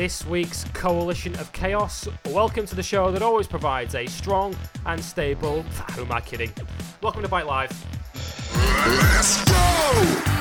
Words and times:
this 0.00 0.24
week's 0.24 0.64
Coalition 0.72 1.34
of 1.34 1.52
Chaos. 1.52 2.08
Welcome 2.30 2.64
to 2.64 2.74
the 2.74 2.82
show 2.82 3.12
that 3.12 3.20
always 3.20 3.46
provides 3.46 3.94
a 3.94 4.06
strong 4.06 4.56
and 4.86 4.98
stable. 5.04 5.60
Who 5.92 6.00
am 6.00 6.10
I 6.10 6.22
kidding? 6.22 6.50
Welcome 7.02 7.20
to 7.20 7.28
Bike 7.28 7.44
Live. 7.44 7.70
Let's 8.86 9.44
go! 9.44 10.39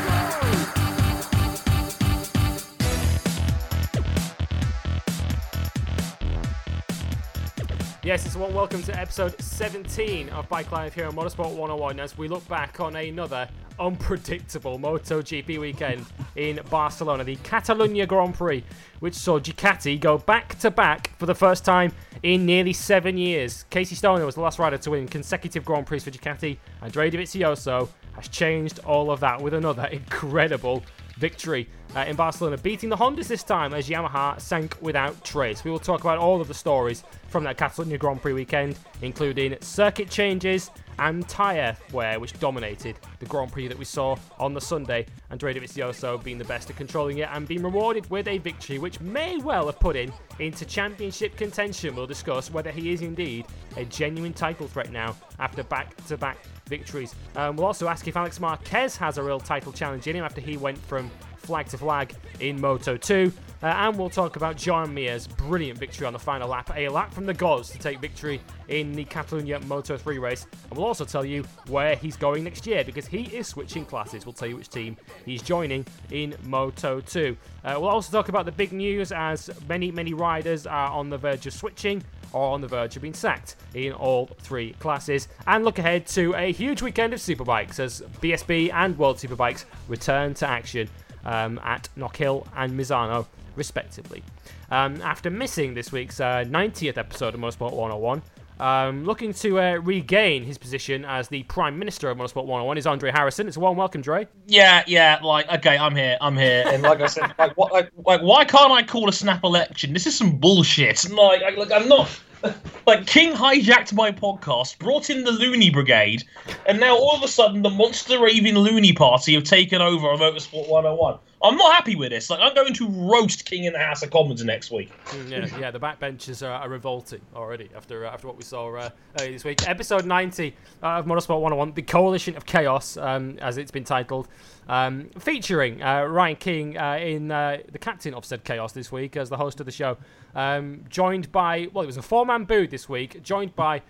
Yes, 8.01 8.25
it's 8.25 8.37
one. 8.37 8.53
Welcome 8.53 8.81
to 8.83 8.97
episode 8.97 9.35
17 9.41 10.29
of 10.29 10.47
Bike 10.47 10.71
Live 10.71 10.93
here 10.93 11.05
on 11.07 11.13
Motorsport 11.13 11.53
101 11.53 11.99
as 11.99 12.17
we 12.17 12.29
look 12.29 12.47
back 12.47 12.79
on 12.79 12.95
another 12.95 13.49
unpredictable 13.77 14.79
MotoGP 14.79 15.59
weekend 15.59 16.05
in 16.37 16.61
Barcelona, 16.69 17.25
the 17.25 17.35
Catalunya 17.37 18.07
Grand 18.07 18.35
Prix, 18.35 18.63
which 19.01 19.15
saw 19.15 19.37
Ducati 19.37 19.99
go 19.99 20.17
back 20.17 20.57
to 20.59 20.71
back 20.71 21.11
for 21.19 21.25
the 21.25 21.35
first 21.35 21.65
time 21.65 21.91
in 22.23 22.45
nearly 22.45 22.71
seven 22.71 23.17
years. 23.17 23.65
Casey 23.69 23.95
Stoner 23.95 24.25
was 24.25 24.35
the 24.35 24.41
last 24.41 24.59
rider 24.59 24.77
to 24.77 24.91
win 24.91 25.05
consecutive 25.05 25.65
Grand 25.65 25.85
Prix 25.85 25.99
for 25.99 26.11
Ducati, 26.11 26.57
and 26.81 26.93
Dre 26.93 27.11
Dovizioso 27.11 27.89
has 28.13 28.29
changed 28.29 28.79
all 28.85 29.11
of 29.11 29.19
that 29.19 29.41
with 29.41 29.53
another 29.53 29.87
incredible 29.87 30.83
victory 31.19 31.67
uh, 31.95 31.99
in 32.01 32.15
Barcelona, 32.15 32.57
beating 32.57 32.89
the 32.89 32.95
Hondas 32.95 33.27
this 33.27 33.43
time 33.43 33.73
as 33.73 33.89
Yamaha 33.89 34.39
sank 34.39 34.75
without 34.81 35.23
trace. 35.23 35.63
We 35.63 35.71
will 35.71 35.79
talk 35.79 36.01
about 36.01 36.17
all 36.17 36.41
of 36.41 36.47
the 36.47 36.53
stories 36.53 37.03
from 37.27 37.43
that 37.43 37.57
Catalonia 37.57 37.97
Grand 37.97 38.21
Prix 38.21 38.33
weekend, 38.33 38.77
including 39.01 39.57
circuit 39.61 40.09
changes 40.09 40.71
and 40.99 41.27
tyre 41.27 41.75
wear, 41.91 42.19
which 42.19 42.37
dominated 42.39 42.97
the 43.19 43.25
Grand 43.25 43.51
Prix 43.51 43.67
that 43.67 43.77
we 43.77 43.85
saw 43.85 44.15
on 44.39 44.53
the 44.53 44.61
Sunday. 44.61 45.05
Andrea 45.29 45.55
Dovizioso 45.55 46.21
being 46.23 46.37
the 46.37 46.45
best 46.45 46.69
at 46.69 46.75
controlling 46.75 47.19
it 47.19 47.29
and 47.31 47.47
being 47.47 47.63
rewarded 47.63 48.09
with 48.09 48.27
a 48.27 48.37
victory, 48.37 48.79
which 48.79 48.99
may 48.99 49.37
well 49.37 49.65
have 49.67 49.79
put 49.79 49.95
him 49.95 50.11
into 50.39 50.65
championship 50.65 51.35
contention. 51.37 51.95
We'll 51.95 52.07
discuss 52.07 52.51
whether 52.51 52.71
he 52.71 52.91
is 52.91 53.01
indeed 53.01 53.45
a 53.77 53.85
genuine 53.85 54.33
title 54.33 54.67
threat 54.67 54.91
now 54.91 55.15
after 55.39 55.63
back-to-back 55.63 56.37
victories. 56.67 57.15
Um, 57.35 57.55
we'll 57.55 57.65
also 57.65 57.87
ask 57.87 58.07
if 58.07 58.15
Alex 58.15 58.39
Marquez 58.39 58.95
has 58.97 59.17
a 59.17 59.23
real 59.23 59.39
title 59.39 59.71
challenge 59.71 60.07
in 60.07 60.15
him 60.15 60.23
after 60.23 60.41
he 60.41 60.57
went 60.57 60.77
from 60.77 61.09
flag 61.37 61.67
to 61.67 61.77
flag 61.77 62.13
in 62.39 62.59
Moto 62.59 62.97
2. 62.97 63.31
Uh, 63.61 63.67
and 63.67 63.97
we'll 63.97 64.09
talk 64.09 64.35
about 64.37 64.55
Joan 64.55 64.93
Mir's 64.93 65.27
brilliant 65.27 65.77
victory 65.77 66.07
on 66.07 66.13
the 66.13 66.19
final 66.19 66.47
lap, 66.47 66.71
a 66.75 66.87
lap 66.87 67.13
from 67.13 67.25
the 67.25 67.33
gods 67.33 67.69
to 67.71 67.77
take 67.77 67.99
victory 67.99 68.39
in 68.69 68.93
the 68.93 69.03
Catalunya 69.03 69.63
Moto 69.65 69.97
3 69.97 70.17
race. 70.17 70.47
And 70.69 70.77
we'll 70.77 70.87
also 70.87 71.03
tell 71.03 71.25
you 71.25 71.43
where 71.67 71.95
he's 71.95 72.15
going 72.15 72.43
next 72.43 72.65
year 72.65 72.83
because 72.83 73.05
he 73.05 73.23
is 73.23 73.47
switching 73.47 73.85
classes. 73.85 74.25
We'll 74.25 74.33
tell 74.33 74.47
you 74.47 74.55
which 74.55 74.69
team 74.69 74.95
he's 75.25 75.41
joining 75.41 75.85
in 76.11 76.35
Moto 76.43 77.01
2. 77.01 77.35
Uh, 77.65 77.75
we'll 77.79 77.89
also 77.89 78.11
talk 78.11 78.29
about 78.29 78.45
the 78.45 78.51
big 78.51 78.71
news 78.71 79.11
as 79.11 79.49
many, 79.67 79.91
many 79.91 80.13
riders 80.13 80.65
are 80.65 80.91
on 80.91 81.09
the 81.09 81.17
verge 81.17 81.45
of 81.45 81.53
switching 81.53 82.01
or 82.31 82.53
on 82.53 82.61
the 82.61 82.67
verge 82.67 82.95
of 82.95 83.01
being 83.01 83.13
sacked 83.13 83.55
in 83.73 83.91
all 83.91 84.27
three 84.41 84.73
classes. 84.73 85.27
And 85.47 85.65
look 85.65 85.79
ahead 85.79 86.07
to 86.07 86.33
a 86.35 86.51
huge 86.51 86.81
weekend 86.81 87.13
of 87.13 87.19
superbikes 87.19 87.79
as 87.79 88.01
BSB 88.21 88.71
and 88.71 88.97
World 88.97 89.17
Superbikes 89.17 89.65
return 89.87 90.33
to 90.35 90.47
action 90.47 90.87
um, 91.25 91.59
at 91.63 91.89
Knockhill 91.97 92.47
and 92.55 92.73
Misano, 92.79 93.25
respectively. 93.55 94.23
Um, 94.71 95.01
after 95.01 95.29
missing 95.29 95.73
this 95.73 95.91
week's 95.91 96.19
uh, 96.19 96.45
90th 96.47 96.97
episode 96.97 97.33
of 97.33 97.39
Motorsport 97.39 97.73
101, 97.73 98.21
um, 98.59 99.05
looking 99.05 99.33
to 99.35 99.59
uh, 99.59 99.73
regain 99.75 100.43
his 100.43 100.57
position 100.57 101.05
as 101.05 101.29
the 101.29 101.43
Prime 101.43 101.79
Minister 101.79 102.09
of 102.09 102.17
Motorsport 102.17 102.45
101 102.45 102.77
is 102.77 102.85
Andre 102.85 103.11
Harrison. 103.11 103.47
It's 103.47 103.57
a 103.57 103.59
warm 103.59 103.77
welcome, 103.77 104.01
Dre. 104.01 104.27
Yeah, 104.47 104.83
yeah, 104.85 105.19
like, 105.23 105.49
okay, 105.49 105.77
I'm 105.77 105.95
here, 105.95 106.17
I'm 106.19 106.35
here. 106.35 106.65
And 106.67 106.83
like 106.83 106.99
I 106.99 107.07
said, 107.07 107.33
like, 107.39 107.55
what, 107.57 107.71
like, 107.71 107.89
like, 108.05 108.21
why 108.21 108.43
can't 108.43 108.71
I 108.71 108.83
call 108.83 109.07
a 109.07 109.13
snap 109.13 109.43
election? 109.43 109.93
This 109.93 110.05
is 110.05 110.17
some 110.17 110.37
bullshit. 110.37 111.09
Like, 111.09 111.41
I, 111.41 111.49
like 111.51 111.71
I'm 111.71 111.87
not. 111.87 112.09
Like, 112.87 113.05
King 113.05 113.33
hijacked 113.33 113.93
my 113.93 114.13
podcast, 114.13 114.79
brought 114.79 115.09
in 115.09 115.25
the 115.25 115.31
Looney 115.31 115.69
Brigade, 115.69 116.23
and 116.65 116.79
now 116.79 116.95
all 116.97 117.17
of 117.17 117.21
a 117.21 117.27
sudden 117.27 117.61
the 117.61 117.69
Monster 117.69 118.17
Raving 118.19 118.55
Loony 118.55 118.93
Party 118.93 119.33
have 119.35 119.43
taken 119.43 119.81
over 119.81 120.07
on 120.07 120.19
Motorsport 120.19 120.69
101. 120.69 121.19
I'm 121.41 121.55
not 121.55 121.73
happy 121.73 121.95
with 121.95 122.09
this. 122.09 122.29
Like, 122.29 122.41
I'm 122.41 122.53
going 122.53 122.73
to 122.73 122.89
roast 122.89 123.45
King 123.45 123.63
in 123.63 123.71
the 123.71 123.79
House 123.79 124.03
of 124.03 124.11
Commons 124.11 124.43
next 124.43 124.71
week. 124.71 124.91
Mm, 125.05 125.29
yeah, 125.29 125.59
yeah, 125.59 125.71
the 125.71 125.79
backbenchers 125.79 126.45
are, 126.45 126.51
are 126.51 126.67
revolting 126.67 127.21
already 127.33 127.69
after 127.75 128.05
uh, 128.05 128.11
after 128.11 128.27
what 128.27 128.35
we 128.35 128.43
saw 128.43 128.75
uh, 128.75 128.89
this 129.17 129.45
week. 129.45 129.67
Episode 129.67 130.05
90 130.05 130.53
uh, 130.83 130.87
of 130.87 131.05
Motorsport 131.05 131.39
101, 131.39 131.73
the 131.75 131.81
Coalition 131.81 132.35
of 132.35 132.45
Chaos, 132.45 132.97
um, 132.97 133.37
as 133.39 133.57
it's 133.57 133.71
been 133.71 133.85
titled, 133.85 134.27
um, 134.67 135.09
featuring 135.17 135.81
uh, 135.81 136.03
Ryan 136.03 136.35
King 136.35 136.77
uh, 136.77 136.97
in 137.01 137.31
uh, 137.31 137.59
the 137.71 137.79
captain 137.79 138.13
of 138.13 138.25
said 138.25 138.43
chaos 138.43 138.73
this 138.73 138.91
week 138.91 139.15
as 139.15 139.29
the 139.29 139.37
host 139.37 139.61
of 139.61 139.65
the 139.65 139.71
show, 139.71 139.97
um, 140.35 140.83
joined 140.89 141.31
by 141.31 141.69
well, 141.73 141.83
it 141.83 141.87
was 141.87 141.97
a 141.97 142.01
four-man 142.01 142.43
booth 142.43 142.69
this 142.69 142.89
week, 142.89 143.23
joined 143.23 143.55
by 143.55 143.81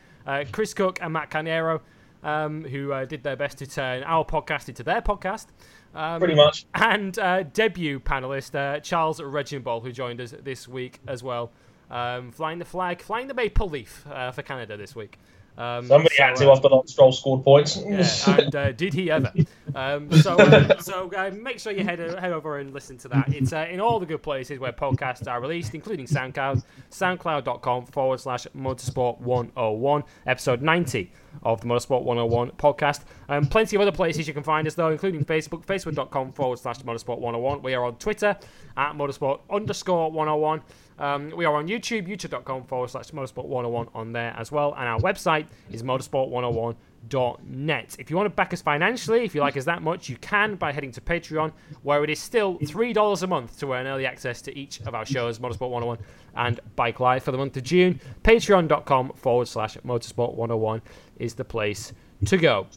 Chris 0.51 0.75
Cook 0.75 0.99
and 1.01 1.13
Matt 1.13 1.31
Carnero. 1.31 1.81
Um, 2.21 2.65
who 2.65 3.05
did 3.05 3.23
their 3.23 3.37
best 3.37 3.59
to 3.59 3.65
turn 3.65 4.03
our 4.03 4.25
podcast 4.25 4.67
into 4.67 4.83
their 4.83 5.01
podcast. 5.01 5.45
Um, 5.95 6.19
Pretty 6.19 6.35
much. 6.35 6.65
And 6.73 7.17
uh, 7.17 7.43
debut 7.43 7.99
panelist 7.99 8.55
uh, 8.55 8.79
Charles 8.79 9.21
Reginbald, 9.21 9.83
who 9.83 9.91
joined 9.91 10.21
us 10.21 10.33
this 10.43 10.67
week 10.67 10.99
as 11.07 11.23
well, 11.23 11.51
um, 11.89 12.31
flying 12.31 12.59
the 12.59 12.65
flag, 12.65 13.01
flying 13.01 13.27
the 13.27 13.33
maple 13.33 13.69
leaf 13.69 14.05
uh, 14.09 14.31
for 14.31 14.41
Canada 14.43 14.77
this 14.77 14.95
week. 14.95 15.17
Um, 15.59 15.87
Somebody 15.87 16.15
so, 16.15 16.23
had 16.23 16.35
to 16.37 16.49
uh, 16.49 16.55
after 16.55 16.69
Lance 16.69 16.93
Stroll 16.93 17.11
scored 17.11 17.43
points. 17.43 17.83
Yeah, 17.85 18.37
and 18.37 18.55
uh, 18.55 18.71
did 18.71 18.93
he 18.93 19.11
ever? 19.11 19.29
Um, 19.75 20.09
so 20.21 20.37
uh, 20.37 20.79
so 20.79 21.11
uh, 21.11 21.31
make 21.31 21.59
sure 21.59 21.73
you 21.73 21.83
head, 21.83 21.99
head 21.99 22.31
over 22.31 22.59
and 22.59 22.73
listen 22.73 22.97
to 22.99 23.09
that. 23.09 23.33
It's 23.33 23.51
uh, 23.51 23.67
in 23.69 23.81
all 23.81 23.99
the 23.99 24.05
good 24.05 24.23
places 24.23 24.57
where 24.57 24.71
podcasts 24.71 25.27
are 25.27 25.41
released, 25.41 25.75
including 25.75 26.05
SoundCloud, 26.05 26.63
soundcloud.com 26.91 27.87
forward 27.87 28.21
slash 28.21 28.47
motorsport 28.55 29.19
101, 29.19 30.03
episode 30.25 30.61
90 30.61 31.11
of 31.43 31.59
the 31.59 31.67
Motorsport 31.67 32.03
101 32.03 32.51
podcast. 32.51 33.01
Um, 33.27 33.45
plenty 33.45 33.75
of 33.75 33.81
other 33.81 33.91
places 33.91 34.29
you 34.29 34.33
can 34.33 34.43
find 34.43 34.65
us, 34.65 34.75
though, 34.75 34.91
including 34.91 35.25
Facebook, 35.25 35.65
facebook.com 35.65 36.31
forward 36.31 36.59
slash 36.59 36.79
motorsport 36.79 37.19
101. 37.19 37.61
We 37.61 37.73
are 37.73 37.83
on 37.83 37.97
Twitter 37.97 38.37
at 38.77 38.93
motorsport 38.93 39.41
underscore 39.49 40.09
101. 40.09 40.61
Um, 40.99 41.31
we 41.35 41.45
are 41.45 41.55
on 41.55 41.67
YouTube, 41.67 42.07
youtube.com 42.07 42.65
forward 42.65 42.89
slash 42.89 43.11
motorsport 43.11 43.45
101 43.45 43.87
on 43.95 44.11
there 44.11 44.35
as 44.37 44.51
well. 44.51 44.75
And 44.77 44.87
our 44.87 44.99
website 44.99 45.47
is 45.71 45.81
motorsport101.net. 45.81 47.95
If 47.97 48.09
you 48.09 48.17
want 48.17 48.25
to 48.25 48.35
back 48.35 48.53
us 48.53 48.61
financially, 48.61 49.23
if 49.23 49.33
you 49.33 49.39
like 49.41 49.55
us 49.55 49.63
that 49.65 49.81
much, 49.81 50.09
you 50.09 50.17
can 50.17 50.55
by 50.55 50.73
heading 50.73 50.91
to 50.91 51.01
Patreon, 51.01 51.53
where 51.83 52.03
it 52.03 52.09
is 52.09 52.19
still 52.19 52.59
$3 52.59 53.23
a 53.23 53.27
month 53.27 53.57
to 53.59 53.73
earn 53.73 53.87
early 53.87 54.05
access 54.05 54.41
to 54.43 54.57
each 54.57 54.81
of 54.81 54.93
our 54.93 55.05
shows, 55.05 55.39
Motorsport 55.39 55.69
101 55.69 55.97
and 56.35 56.59
Bike 56.75 56.99
Live 56.99 57.23
for 57.23 57.31
the 57.31 57.37
month 57.37 57.55
of 57.57 57.63
June. 57.63 57.99
Patreon.com 58.23 59.13
forward 59.15 59.47
slash 59.47 59.77
motorsport 59.77 60.35
101 60.35 60.81
is 61.17 61.33
the 61.33 61.45
place 61.45 61.93
to 62.25 62.37
go. 62.37 62.67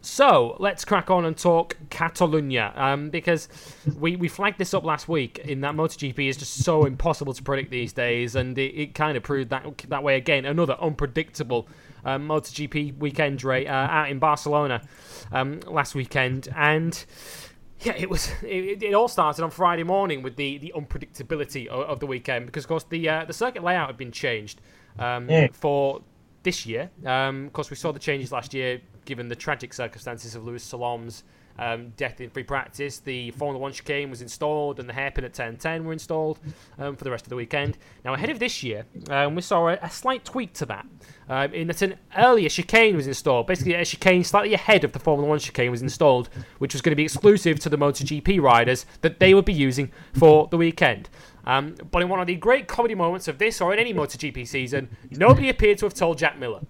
So 0.00 0.56
let's 0.60 0.84
crack 0.84 1.10
on 1.10 1.24
and 1.24 1.36
talk 1.36 1.76
Catalonia 1.90 2.72
um, 2.76 3.10
because 3.10 3.48
we, 3.98 4.16
we 4.16 4.28
flagged 4.28 4.58
this 4.58 4.74
up 4.74 4.84
last 4.84 5.08
week 5.08 5.38
in 5.38 5.60
that 5.62 5.74
MotoGP 5.74 6.28
is 6.28 6.36
just 6.36 6.62
so 6.64 6.84
impossible 6.84 7.32
to 7.32 7.42
predict 7.42 7.70
these 7.70 7.92
days, 7.92 8.36
and 8.36 8.56
it, 8.58 8.74
it 8.74 8.94
kind 8.94 9.16
of 9.16 9.22
proved 9.22 9.50
that 9.50 9.64
that 9.88 10.02
way 10.02 10.16
again. 10.16 10.44
Another 10.44 10.76
unpredictable 10.80 11.68
um, 12.04 12.28
MotoGP 12.28 12.98
weekend, 12.98 13.42
Ray, 13.42 13.66
uh, 13.66 13.72
out 13.72 14.10
in 14.10 14.18
Barcelona 14.18 14.82
um, 15.32 15.60
last 15.66 15.94
weekend, 15.94 16.48
and 16.56 17.04
yeah, 17.80 17.94
it 17.96 18.08
was. 18.08 18.30
It, 18.42 18.82
it, 18.82 18.94
all 18.94 19.08
started 19.08 19.42
on 19.42 19.50
Friday 19.50 19.82
morning 19.82 20.22
with 20.22 20.36
the, 20.36 20.58
the 20.58 20.72
unpredictability 20.76 21.66
of, 21.66 21.80
of 21.88 22.00
the 22.00 22.06
weekend 22.06 22.46
because, 22.46 22.64
of 22.64 22.68
course, 22.68 22.84
the 22.84 23.08
uh, 23.08 23.24
the 23.24 23.32
circuit 23.32 23.62
layout 23.62 23.88
had 23.88 23.96
been 23.96 24.12
changed 24.12 24.60
um, 24.98 25.28
yeah. 25.28 25.48
for 25.52 26.02
this 26.42 26.66
year. 26.66 26.90
Um, 27.04 27.46
of 27.46 27.52
course, 27.52 27.70
we 27.70 27.76
saw 27.76 27.92
the 27.92 27.98
changes 27.98 28.32
last 28.32 28.54
year 28.54 28.80
given 29.04 29.28
the 29.28 29.36
tragic 29.36 29.72
circumstances 29.72 30.34
of 30.34 30.44
Luis 30.44 30.62
Salom's 30.62 31.24
um, 31.58 31.90
death 31.96 32.20
in 32.20 32.30
free 32.30 32.42
practice. 32.42 32.98
The 32.98 33.30
Formula 33.32 33.60
One 33.60 33.72
chicane 33.72 34.10
was 34.10 34.22
installed, 34.22 34.80
and 34.80 34.88
the 34.88 34.92
hairpin 34.92 35.24
at 35.24 35.30
1010 35.30 35.84
were 35.84 35.92
installed 35.92 36.38
um, 36.78 36.96
for 36.96 37.04
the 37.04 37.10
rest 37.10 37.24
of 37.24 37.28
the 37.28 37.36
weekend. 37.36 37.78
Now, 38.04 38.14
ahead 38.14 38.30
of 38.30 38.38
this 38.38 38.62
year, 38.62 38.86
um, 39.10 39.34
we 39.34 39.42
saw 39.42 39.68
a, 39.68 39.78
a, 39.82 39.90
slight 39.90 40.24
tweak 40.24 40.52
to 40.54 40.66
that, 40.66 40.86
um, 41.28 41.52
in 41.52 41.68
that 41.68 41.82
an 41.82 41.96
earlier 42.16 42.48
chicane 42.48 42.96
was 42.96 43.06
installed. 43.06 43.46
Basically, 43.46 43.74
a 43.74 43.84
chicane 43.84 44.24
slightly 44.24 44.54
ahead 44.54 44.84
of 44.84 44.92
the 44.92 44.98
Formula 44.98 45.28
One 45.28 45.38
chicane 45.38 45.70
was 45.70 45.82
installed, 45.82 46.28
which 46.58 46.74
was 46.74 46.82
going 46.82 46.92
to 46.92 46.96
be 46.96 47.04
exclusive 47.04 47.60
to 47.60 47.68
the 47.68 47.78
MotoGP 47.78 48.40
riders 48.40 48.86
that 49.02 49.20
they 49.20 49.34
would 49.34 49.44
be 49.44 49.52
using 49.52 49.90
for 50.12 50.48
the 50.48 50.56
weekend. 50.56 51.08
Um, 51.46 51.74
but 51.90 52.00
in 52.00 52.08
one 52.08 52.20
of 52.20 52.26
the 52.26 52.36
great 52.36 52.68
comedy 52.68 52.94
moments 52.94 53.28
of 53.28 53.36
this 53.38 53.60
or 53.60 53.72
in 53.74 53.78
any 53.78 53.92
MotoGP 53.92 54.46
season, 54.46 54.88
nobody 55.10 55.50
appeared 55.50 55.78
to 55.78 55.86
have 55.86 55.94
told 55.94 56.18
Jack 56.18 56.38
Miller. 56.38 56.60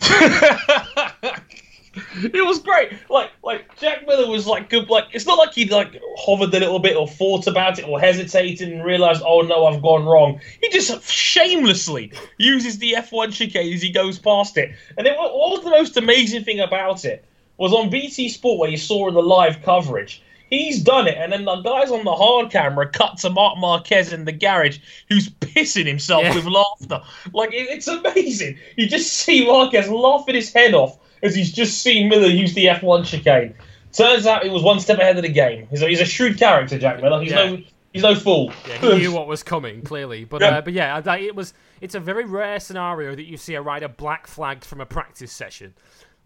it 2.22 2.46
was 2.46 2.60
great. 2.60 2.92
Like, 3.08 3.30
like 3.42 3.76
Jack 3.78 4.06
Miller 4.06 4.28
was 4.28 4.46
like 4.46 4.70
good. 4.70 4.88
Like, 4.88 5.06
it's 5.12 5.26
not 5.26 5.38
like 5.38 5.52
he 5.54 5.68
like 5.68 6.00
hovered 6.18 6.54
a 6.54 6.58
little 6.60 6.78
bit 6.78 6.96
or 6.96 7.08
thought 7.08 7.46
about 7.46 7.78
it 7.78 7.86
or 7.88 7.98
hesitated 8.00 8.70
and 8.72 8.84
realized, 8.84 9.22
oh 9.24 9.40
no, 9.42 9.66
I've 9.66 9.82
gone 9.82 10.04
wrong. 10.04 10.40
He 10.60 10.68
just 10.70 11.02
shamelessly 11.10 12.12
uses 12.38 12.78
the 12.78 12.94
F1 12.98 13.32
chicane 13.32 13.72
as 13.72 13.82
he 13.82 13.90
goes 13.90 14.18
past 14.18 14.56
it. 14.56 14.74
And 14.96 15.06
it, 15.06 15.16
what 15.16 15.32
was 15.32 15.64
the 15.64 15.70
most 15.70 15.96
amazing 15.96 16.44
thing 16.44 16.60
about 16.60 17.04
it 17.04 17.24
was 17.56 17.72
on 17.72 17.90
BT 17.90 18.28
Sport 18.28 18.58
where 18.58 18.70
you 18.70 18.76
saw 18.76 19.08
in 19.08 19.14
the 19.14 19.22
live 19.22 19.62
coverage 19.62 20.22
He's 20.50 20.82
done 20.82 21.06
it, 21.06 21.16
and 21.16 21.32
then 21.32 21.44
the 21.44 21.60
guys 21.60 21.92
on 21.92 22.04
the 22.04 22.12
hard 22.12 22.50
camera 22.50 22.88
cut 22.88 23.18
to 23.18 23.30
Marc 23.30 23.56
Marquez 23.58 24.12
in 24.12 24.24
the 24.24 24.32
garage, 24.32 24.78
who's 25.08 25.28
pissing 25.28 25.86
himself 25.86 26.24
Yeah. 26.24 26.34
with 26.34 26.44
laughter. 26.44 27.00
Like 27.32 27.54
it, 27.54 27.68
it's 27.70 27.86
amazing. 27.86 28.58
You 28.76 28.88
just 28.88 29.12
see 29.12 29.46
Marquez 29.46 29.88
laughing 29.88 30.34
his 30.34 30.52
head 30.52 30.74
off 30.74 30.98
as 31.22 31.34
he's 31.34 31.52
just 31.52 31.82
seen 31.82 32.08
Miller 32.08 32.26
use 32.28 32.54
the 32.54 32.66
F1 32.66 33.04
chicane. 33.04 33.54
Turns 33.92 34.26
out 34.26 34.44
he 34.44 34.50
was 34.50 34.62
one 34.62 34.78
step 34.80 34.98
ahead 34.98 35.16
of 35.16 35.22
the 35.22 35.28
game. 35.28 35.66
He's 35.70 35.82
a, 35.82 35.88
he's 35.88 36.00
a 36.00 36.04
shrewd 36.04 36.38
character, 36.38 36.78
Jack 36.78 37.02
Miller. 37.02 37.20
He's 37.22 37.32
Yeah. 37.32 37.50
no 37.50 37.58
he's 37.92 38.02
no 38.02 38.14
fool. 38.14 38.52
Yeah, 38.68 38.76
he 38.78 38.98
knew 38.98 39.12
what 39.14 39.26
was 39.26 39.42
coming 39.42 39.82
clearly, 39.82 40.24
but 40.24 40.40
Yeah. 40.40 40.58
uh, 40.58 40.60
but 40.60 40.72
yeah, 40.72 41.02
I- 41.04 41.18
it 41.18 41.34
was. 41.34 41.54
It's 41.80 41.94
a 41.94 42.00
very 42.00 42.24
rare 42.24 42.60
scenario 42.60 43.14
that 43.14 43.24
you 43.24 43.36
see 43.36 43.54
a 43.54 43.62
rider 43.62 43.88
black 43.88 44.26
flagged 44.26 44.64
from 44.64 44.80
a 44.80 44.86
practice 44.86 45.32
session. 45.32 45.74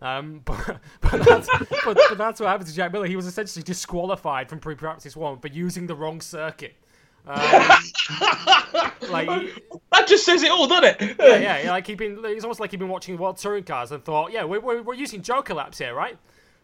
Um, 0.02 0.40
but 0.44 0.78
but 1.00 1.24
that's, 1.24 1.48
but, 1.84 1.96
but 2.08 2.18
that's 2.18 2.40
what 2.40 2.48
happened 2.48 2.68
to 2.68 2.74
Jack 2.74 2.92
Miller. 2.92 3.06
He 3.06 3.16
was 3.16 3.26
essentially 3.26 3.62
disqualified 3.62 4.48
from 4.50 4.58
free-practice 4.60 5.16
one 5.16 5.38
for 5.38 5.48
using 5.48 5.86
the 5.86 5.94
wrong 5.94 6.20
circuit. 6.20 6.74
Um, 7.26 7.36
like 9.10 9.28
that 9.92 10.06
just 10.06 10.24
says 10.26 10.42
it 10.42 10.50
all, 10.50 10.66
doesn't 10.66 11.00
it? 11.00 11.16
yeah, 11.18 11.36
yeah, 11.36 11.62
yeah, 11.62 11.70
like 11.70 11.86
he'd 11.86 11.98
been. 11.98 12.18
It's 12.24 12.44
almost 12.44 12.60
like 12.60 12.70
he'd 12.70 12.80
been 12.80 12.88
watching 12.88 13.16
World 13.16 13.38
Touring 13.38 13.64
Cars 13.64 13.92
and 13.92 14.04
thought, 14.04 14.32
yeah, 14.32 14.44
we're, 14.44 14.60
we're, 14.60 14.82
we're 14.82 14.94
using 14.94 15.22
Joker 15.22 15.54
laps 15.54 15.78
here, 15.78 15.94
right? 15.94 16.18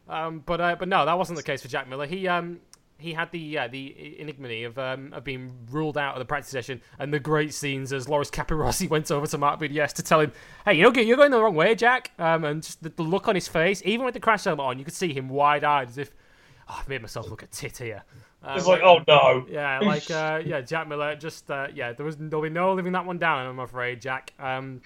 Um, 0.08 0.42
but 0.44 0.60
uh, 0.60 0.76
but 0.78 0.88
no, 0.88 1.06
that 1.06 1.16
wasn't 1.16 1.36
the 1.36 1.42
case 1.42 1.62
for 1.62 1.68
Jack 1.68 1.88
Miller. 1.88 2.06
He 2.06 2.28
um 2.28 2.60
he 2.98 3.12
had 3.14 3.30
the 3.32 3.58
uh, 3.58 3.68
the 3.68 4.18
enigma 4.20 4.66
of 4.66 4.78
um 4.78 5.12
of 5.12 5.24
being 5.24 5.52
ruled 5.70 5.96
out 5.96 6.14
of 6.14 6.18
the 6.18 6.24
practice 6.24 6.50
session, 6.50 6.80
and 6.98 7.12
the 7.12 7.20
great 7.20 7.54
scenes 7.54 7.92
as 7.92 8.08
Loris 8.08 8.30
Capirossi 8.30 8.88
went 8.90 9.10
over 9.10 9.26
to 9.26 9.38
Marc 9.38 9.60
VDS 9.60 9.94
to 9.94 10.02
tell 10.02 10.20
him, 10.20 10.32
hey, 10.64 10.74
you 10.74 10.82
know, 10.82 10.92
you're 11.00 11.16
going 11.16 11.30
the 11.30 11.40
wrong 11.40 11.54
way, 11.54 11.74
Jack. 11.74 12.10
Um, 12.18 12.44
and 12.44 12.62
just 12.62 12.82
the, 12.82 12.90
the 12.90 13.02
look 13.02 13.28
on 13.28 13.34
his 13.34 13.48
face, 13.48 13.82
even 13.84 14.04
with 14.04 14.14
the 14.14 14.20
crash 14.20 14.44
helmet 14.44 14.64
on, 14.64 14.78
you 14.78 14.84
could 14.84 14.94
see 14.94 15.12
him 15.12 15.28
wide 15.28 15.64
eyed 15.64 15.88
as 15.88 15.98
if, 15.98 16.12
oh, 16.68 16.76
I've 16.78 16.88
made 16.88 17.00
myself 17.00 17.30
look 17.30 17.42
a 17.42 17.46
tit 17.46 17.78
here. 17.78 18.02
Uh, 18.42 18.54
It's 18.56 18.66
like, 18.66 18.81
oh 18.82 19.00
no. 19.06 19.44
yeah, 19.50 19.78
like 19.82 20.10
uh, 20.10 20.40
yeah, 20.44 20.62
Jack 20.62 20.88
Miller. 20.88 21.14
Just 21.14 21.50
uh, 21.50 21.69
yeah, 21.75 21.92
there 21.92 22.06
was 22.06 22.16
there'll 22.16 22.42
be 22.42 22.48
no 22.48 22.72
living 22.72 22.92
that 22.92 23.04
one 23.04 23.19
down. 23.19 23.46
I'm 23.46 23.58
afraid, 23.58 24.00
Jack. 24.00 24.32
Um, 24.38 24.81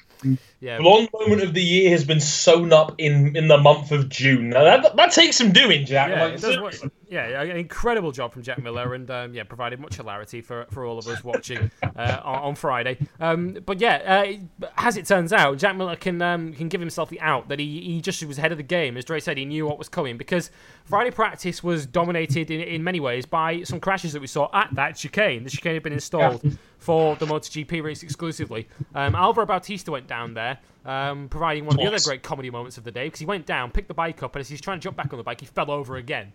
yeah, 0.60 0.78
Blonde 0.78 1.08
moment 1.12 1.42
of 1.42 1.54
the 1.54 1.62
year 1.62 1.90
has 1.90 2.04
been 2.04 2.20
sewn 2.20 2.72
up 2.72 2.94
in 2.98 3.36
in 3.36 3.46
the 3.48 3.58
month 3.58 3.92
of 3.92 4.08
June. 4.08 4.50
Now 4.50 4.64
that 4.64 4.96
that 4.96 5.12
takes 5.12 5.36
some 5.36 5.52
doing, 5.52 5.86
Jack. 5.86 6.10
yeah, 6.10 6.60
Like, 6.60 6.74
yeah, 7.14 7.28
yeah, 7.28 7.42
an 7.42 7.56
incredible 7.56 8.10
job 8.10 8.32
from 8.32 8.42
Jack 8.42 8.60
Miller, 8.60 8.92
and 8.94 9.08
um, 9.08 9.32
yeah, 9.32 9.44
provided 9.44 9.78
much 9.78 9.94
hilarity 9.94 10.40
for, 10.40 10.66
for 10.70 10.84
all 10.84 10.98
of 10.98 11.06
us 11.06 11.22
watching 11.22 11.70
uh, 11.82 12.20
on, 12.24 12.38
on 12.40 12.54
Friday. 12.56 12.98
Um, 13.20 13.56
but 13.64 13.80
yeah, 13.80 14.36
uh, 14.60 14.66
as 14.76 14.96
it 14.96 15.06
turns 15.06 15.32
out, 15.32 15.56
Jack 15.58 15.76
Miller 15.76 15.94
can 15.94 16.20
um, 16.20 16.52
can 16.52 16.68
give 16.68 16.80
himself 16.80 17.10
the 17.10 17.20
out 17.20 17.48
that 17.48 17.60
he, 17.60 17.80
he 17.82 18.00
just 18.00 18.24
was 18.24 18.38
ahead 18.38 18.50
of 18.50 18.58
the 18.58 18.64
game. 18.64 18.96
As 18.96 19.04
Dre 19.04 19.20
said, 19.20 19.38
he 19.38 19.44
knew 19.44 19.64
what 19.64 19.78
was 19.78 19.88
coming 19.88 20.16
because 20.16 20.50
Friday 20.84 21.12
practice 21.12 21.62
was 21.62 21.86
dominated 21.86 22.50
in, 22.50 22.60
in 22.60 22.82
many 22.82 22.98
ways 22.98 23.26
by 23.26 23.62
some 23.62 23.78
crashes 23.78 24.12
that 24.12 24.20
we 24.20 24.26
saw 24.26 24.48
at 24.52 24.74
that 24.74 24.96
chicane. 24.96 25.44
The 25.44 25.50
chicane 25.50 25.74
had 25.74 25.84
been 25.84 25.92
installed 25.92 26.42
for 26.84 27.16
the 27.16 27.24
MotoGP 27.24 27.82
race 27.82 28.02
exclusively. 28.02 28.68
Um, 28.94 29.14
Alvaro 29.14 29.46
Bautista 29.46 29.90
went 29.90 30.06
down 30.06 30.34
there. 30.34 30.58
Um, 30.84 31.30
providing 31.30 31.64
one 31.64 31.76
of 31.76 31.80
the 31.80 31.86
other 31.86 32.04
great 32.04 32.22
comedy 32.22 32.50
moments 32.50 32.76
of 32.76 32.84
the 32.84 32.92
day 32.92 33.06
because 33.06 33.18
he 33.18 33.24
went 33.24 33.46
down, 33.46 33.70
picked 33.70 33.88
the 33.88 33.94
bike 33.94 34.22
up, 34.22 34.36
and 34.36 34.40
as 34.42 34.50
he's 34.50 34.60
trying 34.60 34.80
to 34.80 34.84
jump 34.84 34.98
back 34.98 35.14
on 35.14 35.16
the 35.16 35.22
bike, 35.22 35.40
he 35.40 35.46
fell 35.46 35.70
over 35.70 35.96
again 35.96 36.30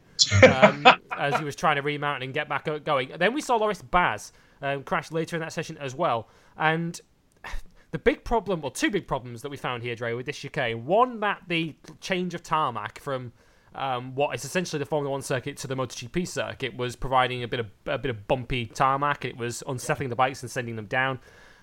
um, 0.51 0.88
as 1.12 1.38
he 1.38 1.46
was 1.46 1.56
trying 1.56 1.75
to 1.75 1.84
remount 1.84 2.24
and 2.24 2.34
get 2.34 2.50
back 2.50 2.68
going. 2.84 3.12
Then 3.19 3.36
we 3.36 3.42
saw 3.42 3.57
Loris 3.57 3.84
Baz 3.84 4.34
um, 4.63 4.81
crash 4.81 5.12
later 5.12 5.36
in 5.36 5.42
that 5.42 5.54
session 5.54 5.78
as 5.78 5.94
well. 5.94 6.30
And 6.57 7.00
the 7.92 8.00
big 8.00 8.24
problem, 8.24 8.62
or 8.63 8.72
two 8.72 8.90
big 8.90 9.06
problems 9.06 9.44
that 9.44 9.50
we 9.50 9.57
found 9.57 9.84
here, 9.84 9.94
Dre, 9.94 10.13
with 10.13 10.25
this 10.25 10.40
chicane. 10.40 10.84
One, 10.88 11.19
that 11.19 11.44
the 11.48 11.75
change 12.02 12.34
of 12.34 12.42
tarmac 12.42 12.98
from 12.98 13.34
um, 13.75 14.16
what 14.16 14.36
is 14.36 14.45
essentially 14.45 14.80
the 14.80 14.86
Formula 14.86 15.12
One 15.12 15.21
circuit 15.21 15.57
to 15.57 15.68
the 15.68 15.75
MotoGP 15.75 16.27
circuit 16.27 16.75
was 16.75 16.95
providing 16.95 17.44
a 17.44 17.48
bit 17.48 17.60
of 17.60 17.68
a 17.86 17.98
bit 17.98 18.10
of 18.10 18.27
bumpy 18.27 18.66
tarmac, 18.66 19.24
and 19.24 19.33
it 19.33 19.38
was 19.38 19.63
unsettling 19.68 20.10
the 20.10 20.16
bikes 20.16 20.42
and 20.42 20.51
sending 20.51 20.75
them 20.75 20.86
down. 20.86 21.19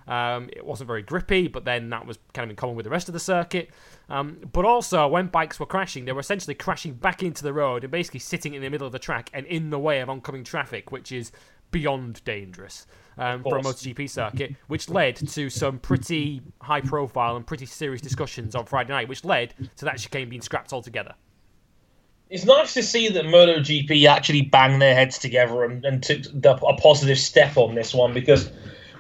Um, 0.07 0.49
it 0.53 0.65
wasn't 0.65 0.87
very 0.87 1.03
grippy, 1.03 1.49
but 1.49 1.65
then 1.65 1.91
that 1.91 2.07
was 2.07 2.19
kind 2.33 2.45
of 2.45 2.51
in 2.51 2.57
common 2.57 2.77
with 2.77 2.85
the 2.85 2.91
rest 2.91 3.09
of 3.09 3.13
the 3.13 3.21
circuit. 3.21 3.71
Um, 4.09 4.39
but 4.53 4.65
also, 4.65 5.09
when 5.09 5.27
bikes 5.27 5.59
were 5.59 5.67
crashing, 5.67 6.05
they 6.05 6.13
were 6.13 6.21
essentially 6.21 6.55
crashing 6.55 6.95
back 6.95 7.23
into 7.23 7.43
the 7.43 7.53
road 7.53 7.83
and 7.83 7.91
basically 7.91 8.21
sitting 8.21 8.55
in 8.55 8.63
the 8.63 8.71
middle 8.71 8.87
of 8.87 8.93
the 8.93 9.01
track 9.01 9.31
and 9.33 9.45
in 9.47 9.71
the 9.71 9.79
way 9.81 10.01
of 10.01 10.09
oncoming 10.09 10.45
traffic, 10.45 10.93
which 10.93 11.11
is 11.11 11.33
beyond 11.73 12.23
dangerous 12.25 12.87
um, 13.19 13.43
for 13.43 13.59
a. 13.59 13.63
MotoGP 13.63 14.09
circuit, 14.09 14.55
which 14.69 14.89
led 14.89 15.17
to 15.17 15.51
some 15.51 15.81
pretty 15.81 16.41
high 16.61 16.81
profile 16.81 17.37
and 17.37 17.45
pretty 17.45 17.67
serious 17.67 18.01
discussions 18.01 18.55
on 18.55 18.65
Friday 18.65 18.93
night, 18.93 19.09
which 19.09 19.25
led 19.25 19.55
to 19.77 19.85
that 19.85 19.99
chicane 19.99 20.29
being 20.29 20.43
scrapped 20.43 20.73
altogether. 20.73 21.15
It's 22.29 22.45
nice 22.45 22.75
to 22.75 22.83
see 22.83 23.09
that 23.09 23.25
MotoGP 23.25 24.09
actually 24.09 24.43
banged 24.43 24.83
their 24.83 24.95
heads 24.95 25.19
together 25.19 25.63
and, 25.63 25.85
and 25.85 26.03
took 26.03 26.23
the, 26.23 26.55
a 26.55 26.77
positive 26.77 27.19
step 27.19 27.57
on 27.57 27.77
this 27.77 27.95
one 27.95 28.13
because 28.13 28.51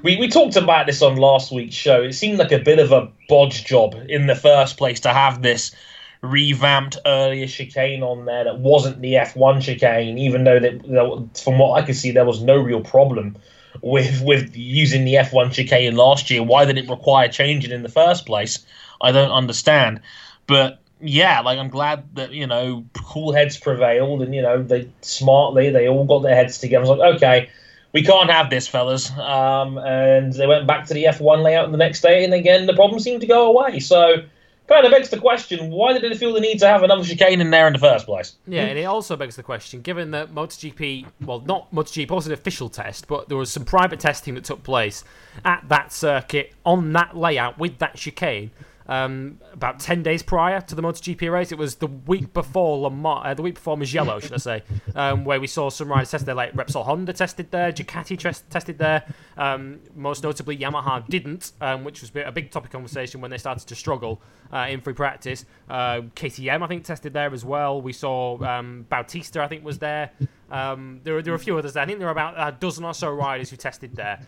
we, 0.03 0.17
we 0.17 0.29
talked 0.29 0.55
about 0.55 0.87
this 0.87 1.03
on 1.03 1.17
last 1.17 1.51
week's 1.51 1.75
show. 1.75 2.03
It 2.03 2.13
seemed 2.13 2.39
like 2.39 2.53
a 2.53 2.61
bit 2.61 2.79
of 2.79 2.93
a 2.93 3.11
bodge 3.29 3.65
job 3.65 3.97
in 4.09 4.29
the 4.29 4.37
first 4.37 4.77
place 4.77 5.01
to 5.01 5.13
have 5.13 5.43
this 5.43 5.75
revamped 6.23 6.99
earlier 7.05 7.49
chicane 7.49 8.03
on 8.03 8.27
there 8.27 8.45
that 8.45 8.61
wasn't 8.61 9.01
the 9.01 9.15
F1 9.15 9.61
chicane, 9.61 10.19
even 10.19 10.45
though 10.45 10.61
that, 10.61 11.41
from 11.43 11.59
what 11.59 11.83
I 11.83 11.85
could 11.85 11.97
see, 11.97 12.13
there 12.13 12.25
was 12.25 12.43
no 12.43 12.57
real 12.57 12.81
problem 12.81 13.37
with 13.83 14.23
with 14.23 14.57
using 14.57 15.05
the 15.05 15.15
F1 15.15 15.53
chicane 15.53 15.97
last 15.97 16.31
year. 16.31 16.43
Why 16.43 16.65
did 16.65 16.79
it 16.79 16.89
require 16.89 17.29
changing 17.29 17.73
in 17.73 17.83
the 17.83 17.89
first 17.89 18.25
place? 18.25 18.65
I 19.01 19.13
don't 19.13 19.33
understand. 19.33 20.01
But 20.47 20.81
yeah, 21.01 21.41
like 21.41 21.59
I'm 21.59 21.69
glad 21.69 22.15
that 22.15 22.33
you 22.33 22.47
know 22.47 22.85
cool 22.95 23.33
heads 23.33 23.59
prevailed, 23.59 24.23
and 24.23 24.35
you 24.35 24.43
know 24.43 24.63
they 24.63 24.91
smartly 25.03 25.71
they 25.71 25.89
all 25.89 26.05
got 26.05 26.21
their 26.21 26.35
heads 26.35 26.59
together. 26.59 26.87
I 26.87 26.89
was 26.89 26.99
like, 26.99 27.15
okay, 27.17 27.51
we 27.93 28.03
can't 28.03 28.31
have 28.31 28.51
this, 28.51 28.67
fellas. 28.67 29.11
Um, 29.11 29.79
and 29.79 30.33
they 30.33 30.47
went 30.47 30.67
back 30.67 30.87
to 30.87 30.95
the 30.95 31.05
F1 31.05 31.43
layout 31.43 31.71
the 31.71 31.77
next 31.77 32.01
day, 32.01 32.25
and 32.25 32.33
again 32.33 32.67
the 32.67 32.75
problem 32.75 33.01
seemed 33.01 33.21
to 33.23 33.27
go 33.27 33.51
away. 33.51 33.81
So. 33.81 34.25
Kind 34.69 34.85
of 34.85 34.91
begs 34.91 35.11
the 35.11 35.19
question: 35.19 35.71
Why 35.71 35.93
did 35.93 36.03
they 36.03 36.19
feel 36.19 36.33
the 36.33 36.41
need 36.41 36.59
to 36.59 36.67
have 36.67 36.83
another 36.83 37.05
chicane 37.05 37.41
in 37.41 37.51
there 37.51 37.69
in 37.69 37.73
the 37.73 37.79
first 37.79 38.05
place? 38.05 38.35
Yeah, 38.49 38.63
and 38.63 38.77
it 38.77 38.83
also 38.83 39.15
begs 39.15 39.37
the 39.37 39.45
question, 39.45 39.81
given 39.81 40.11
that 40.11 40.35
MotoGP, 40.35 41.07
well, 41.21 41.39
not 41.39 41.73
MotoGP, 41.73 42.11
wasn't 42.11 42.33
an 42.33 42.41
official 42.41 42.69
test, 42.69 43.07
but 43.07 43.29
there 43.29 43.39
was 43.39 43.53
some 43.53 43.65
private 43.65 44.01
testing 44.01 44.35
that 44.35 44.43
took 44.43 44.65
place 44.65 45.05
at 45.45 45.69
that 45.69 45.93
circuit 45.93 46.53
on 46.65 46.93
that 46.95 47.17
layout 47.17 47.61
with 47.61 47.79
that 47.79 47.95
chicane. 47.95 48.51
Um, 48.89 49.41
about 49.53 49.81
ten 49.81 50.03
days 50.03 50.23
prior 50.23 50.61
to 50.61 50.75
the 50.75 50.83
MotoGP 50.83 51.31
race, 51.33 51.53
it 51.53 51.59
was 51.59 51.77
the 51.77 51.87
week 51.87 52.33
before 52.33 52.87
uh, 52.87 53.35
the 53.35 53.43
week 53.43 53.55
before 53.55 53.77
Mugello, 53.77 54.21
should 54.21 54.33
I 54.33 54.37
say, 54.37 54.63
um, 54.95 55.25
where 55.25 55.41
we 55.41 55.47
saw 55.47 55.71
some 55.71 55.89
riders 55.89 56.11
tested 56.11 56.27
there, 56.27 56.35
like 56.35 56.53
Repsol 56.53 56.85
Honda 56.85 57.13
tested 57.13 57.51
there, 57.51 57.73
Ducati 57.73 58.17
tested 58.49 58.79
there. 58.79 59.05
Um, 59.37 59.81
most 59.95 60.23
notably, 60.23 60.57
Yamaha 60.57 61.07
didn't, 61.09 61.53
um, 61.61 61.85
which 61.85 62.01
was 62.01 62.11
a 62.15 62.33
big 62.33 62.51
topic 62.51 62.69
of 62.69 62.73
conversation 62.73 63.21
when 63.21 63.31
they 63.31 63.39
started 63.39 63.67
to 63.67 63.75
struggle 63.75 64.23
uh, 64.53 64.67
in 64.69 64.81
free 64.81 64.95
practice. 64.95 65.45
Uh, 65.69 66.03
KTM, 66.15 66.63
I 66.63 66.67
think, 66.67 66.85
tested 66.85 67.13
there 67.13 67.33
as 67.33 67.45
well. 67.45 67.81
We 67.81 67.93
saw 67.93 68.43
um, 68.45 68.87
Bautista, 68.89 69.43
I 69.43 69.49
think, 69.49 69.65
was 69.65 69.79
there. 69.79 70.11
Um, 70.51 71.01
there, 71.03 71.15
were, 71.15 71.23
there 71.23 71.33
were 71.33 71.37
a 71.37 71.41
few 71.41 71.59
others 71.59 71.75
there. 71.75 71.83
I 71.83 71.87
think 71.87 71.99
there 71.99 72.07
were 72.07 72.13
about 72.13 72.35
a 72.37 72.57
dozen 72.57 72.85
or 72.85 72.95
so 72.95 73.11
riders 73.11 73.51
who 73.51 73.57
tested 73.57 73.97
there. 73.97 74.21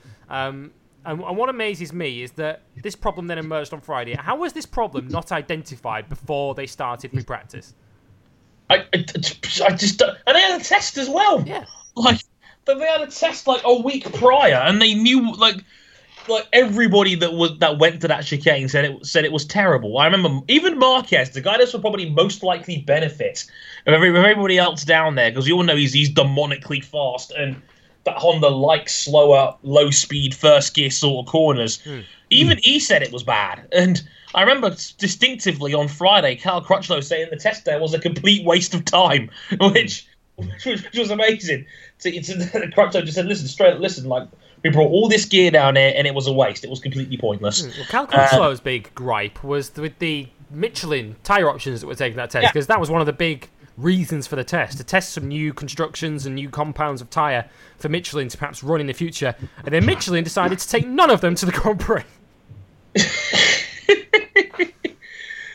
And, 1.08 1.22
and 1.22 1.36
what 1.38 1.48
amazes 1.48 1.90
me 1.90 2.22
is 2.22 2.32
that 2.32 2.60
this 2.82 2.94
problem 2.94 3.28
then 3.28 3.38
emerged 3.38 3.72
on 3.72 3.80
Friday. 3.80 4.14
How 4.14 4.36
was 4.36 4.52
this 4.52 4.66
problem 4.66 5.08
not 5.08 5.32
identified 5.32 6.10
before 6.10 6.54
they 6.54 6.66
started 6.66 7.12
free 7.12 7.22
practice? 7.22 7.72
I, 8.68 8.84
I, 8.92 9.04
I 9.64 9.74
just 9.74 10.02
and 10.02 10.36
they 10.36 10.40
had 10.40 10.60
a 10.60 10.64
test 10.64 10.98
as 10.98 11.08
well. 11.08 11.42
Yeah. 11.46 11.64
like 11.96 12.20
but 12.66 12.78
they 12.78 12.84
had 12.84 13.00
a 13.00 13.06
test 13.06 13.46
like 13.46 13.62
a 13.64 13.80
week 13.80 14.12
prior, 14.12 14.56
and 14.56 14.82
they 14.82 14.92
knew 14.92 15.34
like 15.34 15.64
like 16.28 16.46
everybody 16.52 17.14
that 17.14 17.32
was 17.32 17.58
that 17.60 17.78
went 17.78 18.02
to 18.02 18.08
that 18.08 18.26
chicane 18.26 18.68
said 18.68 18.84
it 18.84 19.06
said 19.06 19.24
it 19.24 19.32
was 19.32 19.46
terrible. 19.46 19.96
I 19.96 20.04
remember 20.04 20.40
even 20.48 20.78
Marquez, 20.78 21.30
the 21.30 21.40
guy 21.40 21.56
that's 21.56 21.72
will 21.72 21.80
probably 21.80 22.10
most 22.10 22.42
likely 22.42 22.82
benefit 22.82 23.46
of 23.86 23.94
of 23.94 24.02
everybody 24.02 24.58
else 24.58 24.84
down 24.84 25.14
there, 25.14 25.30
because 25.30 25.48
you 25.48 25.56
all 25.56 25.62
know 25.62 25.76
he's 25.76 25.94
he's 25.94 26.10
demonically 26.10 26.84
fast 26.84 27.30
and 27.30 27.62
that 28.08 28.18
Honda 28.18 28.48
likes 28.48 28.94
slower, 28.94 29.54
low 29.62 29.90
speed 29.90 30.34
first 30.34 30.74
gear 30.74 30.90
sort 30.90 31.26
of 31.26 31.30
corners. 31.30 31.80
Hmm. 31.82 32.00
Even 32.30 32.58
he 32.62 32.78
said 32.80 33.02
it 33.02 33.12
was 33.12 33.22
bad, 33.22 33.66
and. 33.72 34.02
I 34.34 34.42
remember 34.42 34.76
distinctively 34.98 35.72
on 35.72 35.88
Friday, 35.88 36.36
Cal 36.36 36.62
Crutchlow 36.62 37.02
saying 37.02 37.28
the 37.30 37.36
test 37.36 37.64
there 37.64 37.80
was 37.80 37.94
a 37.94 37.98
complete 37.98 38.44
waste 38.44 38.74
of 38.74 38.84
time, 38.84 39.30
which 39.58 40.06
which, 40.36 40.66
was- 40.66 40.84
which 40.84 40.98
was 40.98 41.10
amazing. 41.10 41.64
So 41.96 42.10
it's 42.12 42.28
Crutchlow 42.76 43.02
just 43.04 43.14
said, 43.14 43.24
"Listen, 43.24 43.48
straight, 43.48 43.72
up, 43.72 43.80
listen, 43.80 44.06
like 44.06 44.28
we 44.62 44.68
brought 44.68 44.90
all 44.90 45.08
this 45.08 45.24
gear 45.24 45.50
down 45.50 45.76
here, 45.76 45.94
and 45.96 46.06
it 46.06 46.14
was 46.14 46.26
a 46.26 46.32
waste. 46.32 46.62
It 46.62 46.68
was 46.68 46.78
completely 46.78 47.16
pointless." 47.16 47.64
Hmm. 47.64 47.70
Well, 47.78 47.86
Cal 47.88 48.06
Crutchlow's 48.06 48.60
uh, 48.60 48.64
big 48.64 48.94
gripe 48.94 49.42
was 49.42 49.74
with 49.74 49.98
the 49.98 50.28
Michelin 50.50 51.16
tyre 51.24 51.48
options 51.48 51.80
that 51.80 51.86
were 51.86 51.94
taking 51.94 52.18
that 52.18 52.28
test, 52.28 52.42
Yeah. 52.42 52.50
because 52.52 52.66
that 52.66 52.78
was 52.78 52.90
one 52.90 53.00
of 53.00 53.06
the 53.06 53.14
big 53.14 53.48
reasons 53.78 54.26
for 54.26 54.37
the 54.37 54.44
test 54.44 54.76
to 54.78 54.85
test 54.85 55.12
some 55.12 55.28
new 55.28 55.54
constructions 55.54 56.26
and 56.26 56.35
new 56.35 56.50
compounds 56.50 57.00
of 57.00 57.08
tyre 57.11 57.49
for 57.78 57.88
Michelin 57.88 58.28
to 58.28 58.37
perhaps 58.37 58.62
run 58.62 58.80
in 58.80 58.87
the 58.87 58.92
future. 58.92 59.35
And 59.64 59.73
then 59.73 59.87
Michelin 59.87 60.25
decided 60.25 60.58
to 60.58 60.68
take 60.68 60.87
none 60.87 61.11
of 61.11 61.20
them 61.20 61.35
to 61.37 61.47
the 61.47 61.52
Grand 61.52 61.80
Prix. 61.80 62.02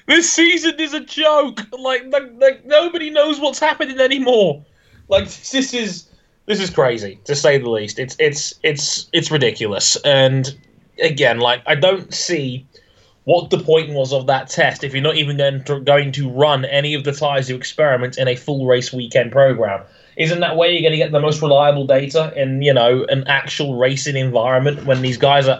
This 0.05 0.31
season 0.31 0.79
is 0.79 0.93
a 0.93 0.99
joke. 0.99 1.61
Like, 1.71 2.05
like, 2.11 2.31
like 2.37 2.65
nobody 2.65 3.09
knows 3.09 3.39
what's 3.39 3.59
happening 3.59 3.99
anymore. 3.99 4.63
like 5.07 5.25
this 5.25 5.73
is 5.73 6.09
this 6.45 6.59
is 6.59 6.69
crazy 6.69 7.19
to 7.25 7.35
say 7.35 7.57
the 7.57 7.69
least. 7.69 7.99
It's 7.99 8.15
it's 8.19 8.53
it's 8.63 9.09
it's 9.13 9.31
ridiculous. 9.31 9.95
And 10.03 10.55
again, 11.01 11.39
like 11.39 11.61
I 11.65 11.75
don't 11.75 12.13
see 12.13 12.67
what 13.25 13.49
the 13.49 13.59
point 13.59 13.91
was 13.91 14.11
of 14.11 14.27
that 14.27 14.49
test 14.49 14.83
if 14.83 14.93
you're 14.93 15.01
not 15.01 15.15
even 15.15 15.37
going 15.37 16.11
to, 16.11 16.29
run 16.29 16.65
any 16.65 16.93
of 16.93 17.03
the 17.03 17.11
tires 17.11 17.49
you 17.49 17.55
experiment 17.55 18.17
in 18.17 18.27
a 18.27 18.35
full 18.35 18.65
race 18.65 18.91
weekend 18.91 19.31
program. 19.31 19.81
Isn't 20.17 20.41
that 20.41 20.57
where 20.57 20.69
you're 20.69 20.81
going 20.81 20.91
to 20.91 20.97
get 20.97 21.11
the 21.11 21.19
most 21.19 21.41
reliable 21.41 21.87
data 21.87 22.33
in 22.35 22.61
you 22.61 22.73
know 22.73 23.05
an 23.05 23.25
actual 23.27 23.77
racing 23.77 24.15
environment 24.15 24.85
when 24.85 25.01
these 25.01 25.17
guys 25.17 25.47
are 25.47 25.59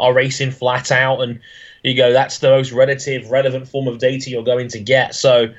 are 0.00 0.14
racing 0.14 0.50
flat 0.50 0.90
out 0.90 1.20
and 1.20 1.40
you 1.82 1.96
go 1.96 2.12
that's 2.12 2.38
the 2.38 2.48
most 2.48 2.72
relative 2.72 3.30
relevant 3.30 3.68
form 3.68 3.88
of 3.88 3.98
data 3.98 4.30
you're 4.30 4.44
going 4.44 4.68
to 4.68 4.80
get. 4.80 5.14
So 5.14 5.52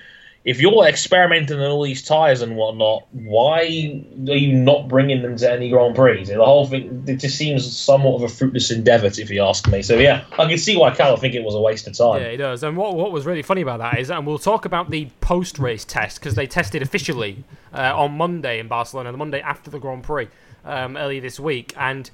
if 0.45 0.59
you're 0.59 0.85
experimenting 0.85 1.57
on 1.59 1.71
all 1.71 1.83
these 1.83 2.03
tires 2.03 2.41
and 2.41 2.57
whatnot, 2.57 3.07
why 3.11 3.59
are 3.61 4.35
you 4.35 4.53
not 4.53 4.89
bringing 4.89 5.21
them 5.21 5.37
to 5.37 5.49
any 5.49 5.69
Grand 5.69 5.95
Prix? 5.95 6.25
The 6.25 6.43
whole 6.43 6.67
thing 6.67 7.03
it 7.07 7.17
just 7.17 7.37
seems 7.37 7.65
somewhat 7.75 8.15
of 8.15 8.23
a 8.23 8.27
fruitless 8.27 8.69
endeavour, 8.69 9.07
if 9.07 9.29
you 9.29 9.41
ask 9.41 9.67
me. 9.69 9.81
So 9.81 9.95
yeah, 9.95 10.25
I 10.37 10.47
can 10.47 10.57
see 10.57 10.75
why 10.75 10.93
Cal 10.93 11.15
think 11.15 11.33
it 11.33 11.43
was 11.43 11.55
a 11.55 11.61
waste 11.61 11.87
of 11.87 11.97
time. 11.97 12.21
Yeah, 12.21 12.27
it 12.27 12.37
does. 12.37 12.61
And 12.63 12.75
what 12.75 12.95
what 12.95 13.13
was 13.13 13.25
really 13.25 13.41
funny 13.41 13.61
about 13.61 13.79
that 13.79 13.99
is, 13.99 14.09
and 14.09 14.27
we'll 14.27 14.37
talk 14.37 14.65
about 14.65 14.89
the 14.89 15.07
post 15.21 15.59
race 15.59 15.85
test 15.85 16.19
because 16.19 16.35
they 16.35 16.47
tested 16.47 16.81
officially 16.81 17.45
uh, 17.73 17.93
on 17.95 18.17
Monday 18.17 18.59
in 18.59 18.67
Barcelona, 18.67 19.13
the 19.13 19.17
Monday 19.17 19.39
after 19.39 19.71
the 19.71 19.79
Grand 19.79 20.03
Prix 20.03 20.27
um, 20.65 20.97
earlier 20.97 21.21
this 21.21 21.39
week, 21.39 21.73
and. 21.77 22.09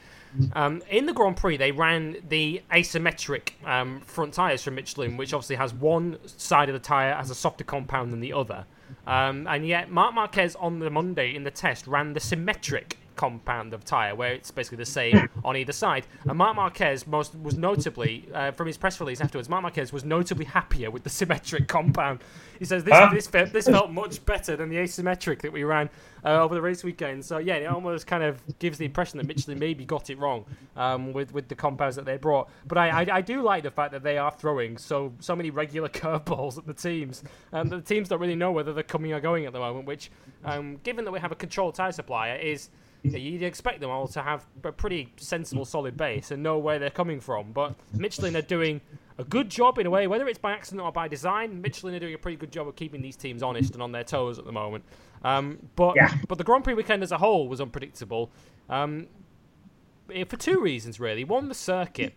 Um, 0.53 0.81
in 0.89 1.05
the 1.05 1.13
Grand 1.13 1.37
Prix, 1.37 1.57
they 1.57 1.71
ran 1.71 2.17
the 2.27 2.61
asymmetric 2.71 3.51
um, 3.65 4.01
front 4.01 4.33
tyres 4.33 4.63
from 4.63 4.75
Michelin, 4.75 5.17
which 5.17 5.33
obviously 5.33 5.55
has 5.55 5.73
one 5.73 6.17
side 6.25 6.69
of 6.69 6.73
the 6.73 6.79
tyre 6.79 7.13
as 7.13 7.29
a 7.29 7.35
softer 7.35 7.63
compound 7.63 8.13
than 8.13 8.19
the 8.19 8.33
other. 8.33 8.65
Um, 9.07 9.47
and 9.47 9.67
yet, 9.67 9.89
Marc 9.89 10.13
Marquez 10.13 10.55
on 10.55 10.79
the 10.79 10.89
Monday 10.89 11.35
in 11.35 11.43
the 11.43 11.51
test 11.51 11.87
ran 11.87 12.13
the 12.13 12.19
symmetric 12.19 12.98
compound 13.19 13.73
of 13.73 13.83
tyre, 13.83 14.15
where 14.15 14.31
it's 14.31 14.49
basically 14.49 14.77
the 14.77 14.85
same 14.85 15.27
on 15.43 15.57
either 15.57 15.73
side. 15.73 16.07
And 16.23 16.37
Marc 16.37 16.55
Marquez 16.55 17.05
most 17.05 17.35
was 17.35 17.57
notably 17.57 18.29
uh, 18.33 18.51
from 18.51 18.67
his 18.67 18.77
press 18.77 18.97
release 19.01 19.19
afterwards. 19.19 19.49
Marc 19.49 19.61
Marquez 19.61 19.91
was 19.91 20.05
notably 20.05 20.45
happier 20.45 20.89
with 20.89 21.03
the 21.03 21.09
symmetric 21.19 21.67
compound. 21.67 22.21
He 22.59 22.63
says 22.63 22.85
this 22.85 22.93
Huh? 22.93 23.09
this, 23.13 23.27
felt, 23.27 23.51
this 23.51 23.67
felt 23.75 23.91
much 23.91 24.25
better 24.25 24.55
than 24.55 24.69
the 24.69 24.77
asymmetric 24.77 25.41
that 25.41 25.51
we 25.51 25.65
ran 25.65 25.89
uh, 26.23 26.41
over 26.41 26.55
the 26.55 26.61
race 26.61 26.81
weekend. 26.81 27.25
So 27.25 27.39
yeah, 27.39 27.55
it 27.55 27.65
almost 27.65 28.07
kind 28.07 28.23
of 28.23 28.41
gives 28.59 28.77
the 28.77 28.85
impression 28.85 29.17
that 29.17 29.27
Michelin 29.27 29.59
maybe 29.59 29.83
got 29.83 30.09
it 30.09 30.17
wrong 30.17 30.45
um, 30.77 31.11
with 31.11 31.33
with 31.33 31.49
the 31.49 31.55
compounds 31.55 31.97
that 31.97 32.05
they 32.05 32.15
brought. 32.15 32.49
But 32.67 32.77
I, 32.77 33.01
I 33.01 33.17
I 33.17 33.21
do 33.21 33.41
like 33.41 33.63
the 33.63 33.71
fact 33.71 33.91
that 33.91 34.03
they 34.03 34.17
are 34.17 34.31
throwing 34.31 34.77
so 34.77 35.11
so 35.19 35.35
many 35.35 35.49
regular 35.49 35.89
curveballs 35.89 36.57
at 36.57 36.65
the 36.65 36.73
teams, 36.73 37.23
and 37.51 37.69
the 37.69 37.81
teams 37.81 38.07
don't 38.07 38.21
really 38.21 38.35
know 38.35 38.53
whether 38.53 38.71
they're 38.71 38.91
coming 38.95 39.11
or 39.11 39.19
going 39.19 39.45
at 39.45 39.51
the 39.51 39.59
moment. 39.59 39.85
Which, 39.85 40.09
um, 40.45 40.77
given 40.83 41.03
that 41.03 41.11
we 41.11 41.19
have 41.19 41.33
a 41.33 41.35
controlled 41.35 41.75
tire 41.75 41.91
supplier, 41.91 42.37
is 42.37 42.69
you'd 43.03 43.43
expect 43.43 43.79
them 43.79 43.89
all 43.89 44.07
to 44.09 44.21
have 44.21 44.45
a 44.63 44.71
pretty 44.71 45.13
sensible, 45.17 45.65
solid 45.65 45.95
base 45.97 46.31
and 46.31 46.43
know 46.43 46.57
where 46.57 46.79
they're 46.79 46.89
coming 46.89 47.19
from. 47.19 47.51
But 47.51 47.75
Michelin 47.93 48.35
are 48.35 48.41
doing 48.41 48.81
a 49.17 49.23
good 49.23 49.49
job 49.49 49.77
in 49.79 49.85
a 49.85 49.89
way, 49.89 50.07
whether 50.07 50.27
it's 50.27 50.39
by 50.39 50.51
accident 50.53 50.81
or 50.81 50.91
by 50.91 51.07
design. 51.07 51.61
Michelin 51.61 51.93
are 51.95 51.99
doing 51.99 52.13
a 52.13 52.17
pretty 52.17 52.37
good 52.37 52.51
job 52.51 52.67
of 52.67 52.75
keeping 52.75 53.01
these 53.01 53.15
teams 53.15 53.41
honest 53.43 53.73
and 53.73 53.81
on 53.81 53.91
their 53.91 54.03
toes 54.03 54.37
at 54.39 54.45
the 54.45 54.51
moment. 54.51 54.83
Um, 55.23 55.59
but 55.75 55.95
Yeah. 55.95 56.13
but 56.27 56.37
the 56.37 56.43
Grand 56.43 56.63
Prix 56.63 56.73
weekend 56.73 57.03
as 57.03 57.11
a 57.11 57.17
whole 57.17 57.47
was 57.49 57.59
unpredictable 57.59 58.31
um, 58.69 59.07
eh, 60.13 60.23
for 60.25 60.37
two 60.37 60.61
reasons, 60.61 60.99
really. 60.99 61.23
One, 61.23 61.49
the 61.49 61.55
circuit 61.55 62.13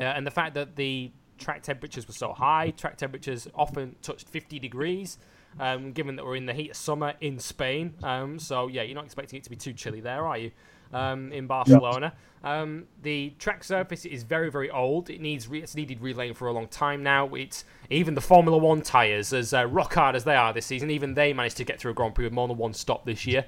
uh, 0.00 0.04
and 0.04 0.26
the 0.26 0.30
fact 0.30 0.54
that 0.54 0.76
the 0.76 1.12
track 1.38 1.62
temperatures 1.62 2.06
were 2.08 2.14
so 2.14 2.32
high. 2.32 2.70
Track 2.70 2.96
temperatures 2.96 3.46
often 3.54 3.94
touched 4.02 4.28
50 4.28 4.58
degrees, 4.58 5.18
um, 5.58 5.92
given 5.92 6.16
that 6.16 6.24
we're 6.24 6.36
in 6.36 6.46
the 6.46 6.54
heat 6.54 6.70
of 6.70 6.76
summer 6.76 7.14
in 7.20 7.38
Spain. 7.38 7.94
Um, 8.02 8.38
so, 8.38 8.68
yeah, 8.68 8.82
you're 8.82 8.94
not 8.94 9.04
expecting 9.04 9.38
it 9.38 9.44
to 9.44 9.50
be 9.50 9.56
too 9.56 9.72
chilly 9.72 10.00
there, 10.00 10.26
are 10.26 10.38
you? 10.38 10.50
Um, 10.92 11.32
in 11.32 11.48
Barcelona, 11.48 12.14
um, 12.44 12.86
the 13.02 13.34
track 13.40 13.64
surface 13.64 14.04
is 14.04 14.22
very, 14.22 14.52
very 14.52 14.70
old. 14.70 15.10
It 15.10 15.20
needs 15.20 15.48
re- 15.48 15.60
it's 15.60 15.74
needed 15.74 16.00
relaying 16.00 16.34
for 16.34 16.46
a 16.46 16.52
long 16.52 16.68
time 16.68 17.02
now. 17.02 17.34
It's 17.34 17.64
even 17.90 18.14
the 18.14 18.20
Formula 18.20 18.56
One 18.56 18.82
tires, 18.82 19.32
as 19.32 19.52
uh, 19.52 19.66
rock 19.66 19.94
hard 19.94 20.14
as 20.14 20.22
they 20.22 20.36
are 20.36 20.52
this 20.52 20.64
season, 20.64 20.90
even 20.92 21.14
they 21.14 21.32
managed 21.32 21.56
to 21.56 21.64
get 21.64 21.80
through 21.80 21.90
a 21.90 21.94
Grand 21.94 22.14
Prix 22.14 22.26
with 22.26 22.32
more 22.32 22.46
than 22.46 22.56
one 22.56 22.72
stop 22.72 23.04
this 23.04 23.26
year, 23.26 23.46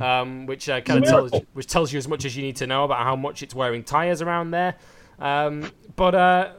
um, 0.00 0.46
which 0.46 0.68
uh, 0.68 0.80
kind 0.80 1.04
of 1.04 1.08
tells 1.08 1.30
which 1.52 1.68
tells 1.68 1.92
you 1.92 1.98
as 1.98 2.08
much 2.08 2.24
as 2.24 2.36
you 2.36 2.42
need 2.42 2.56
to 2.56 2.66
know 2.66 2.82
about 2.82 3.04
how 3.04 3.14
much 3.14 3.44
it's 3.44 3.54
wearing 3.54 3.84
tires 3.84 4.20
around 4.20 4.50
there. 4.50 4.74
Um, 5.20 5.70
but 5.94 6.16
uh, 6.16 6.52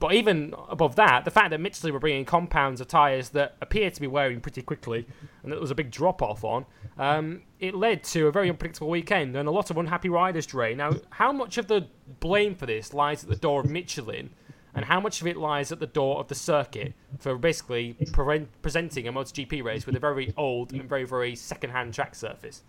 but 0.00 0.14
even 0.14 0.54
above 0.70 0.96
that, 0.96 1.26
the 1.26 1.30
fact 1.30 1.50
that 1.50 1.60
Michelin 1.60 1.92
were 1.92 2.00
bringing 2.00 2.24
compounds 2.24 2.80
of 2.80 2.88
tyres 2.88 3.28
that 3.30 3.54
appear 3.60 3.90
to 3.90 4.00
be 4.00 4.06
wearing 4.06 4.40
pretty 4.40 4.62
quickly, 4.62 5.06
and 5.42 5.52
that 5.52 5.56
there 5.56 5.60
was 5.60 5.70
a 5.70 5.74
big 5.74 5.90
drop 5.90 6.22
off 6.22 6.42
on, 6.42 6.64
um, 6.98 7.42
it 7.60 7.74
led 7.74 8.02
to 8.04 8.26
a 8.26 8.32
very 8.32 8.48
unpredictable 8.48 8.88
weekend 8.88 9.36
and 9.36 9.46
a 9.46 9.52
lot 9.52 9.70
of 9.70 9.76
unhappy 9.76 10.08
riders, 10.08 10.46
Dre. 10.46 10.74
Now, 10.74 10.92
how 11.10 11.32
much 11.32 11.58
of 11.58 11.66
the 11.68 11.86
blame 12.18 12.54
for 12.54 12.64
this 12.64 12.94
lies 12.94 13.22
at 13.22 13.28
the 13.28 13.36
door 13.36 13.60
of 13.60 13.68
Michelin, 13.68 14.30
and 14.74 14.86
how 14.86 15.00
much 15.00 15.20
of 15.20 15.26
it 15.26 15.36
lies 15.36 15.70
at 15.70 15.80
the 15.80 15.86
door 15.86 16.18
of 16.18 16.28
the 16.28 16.34
circuit 16.34 16.94
for 17.18 17.36
basically 17.36 17.94
pre- 18.12 18.46
presenting 18.62 19.06
a 19.06 19.12
MotoGP 19.12 19.62
race 19.62 19.84
with 19.84 19.96
a 19.96 20.00
very 20.00 20.32
old 20.36 20.72
and 20.72 20.88
very, 20.88 21.04
very 21.04 21.36
second 21.36 21.70
hand 21.70 21.92
track 21.92 22.14
surface? 22.14 22.62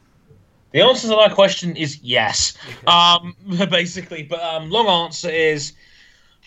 The 0.71 0.81
answer 0.81 1.07
to 1.09 1.15
that 1.15 1.33
question 1.33 1.77
is 1.77 2.01
yes. 2.01 2.57
Um, 2.87 3.35
basically, 3.69 4.23
but 4.23 4.41
um, 4.41 4.69
long 4.69 4.87
answer 4.87 5.29
is 5.29 5.73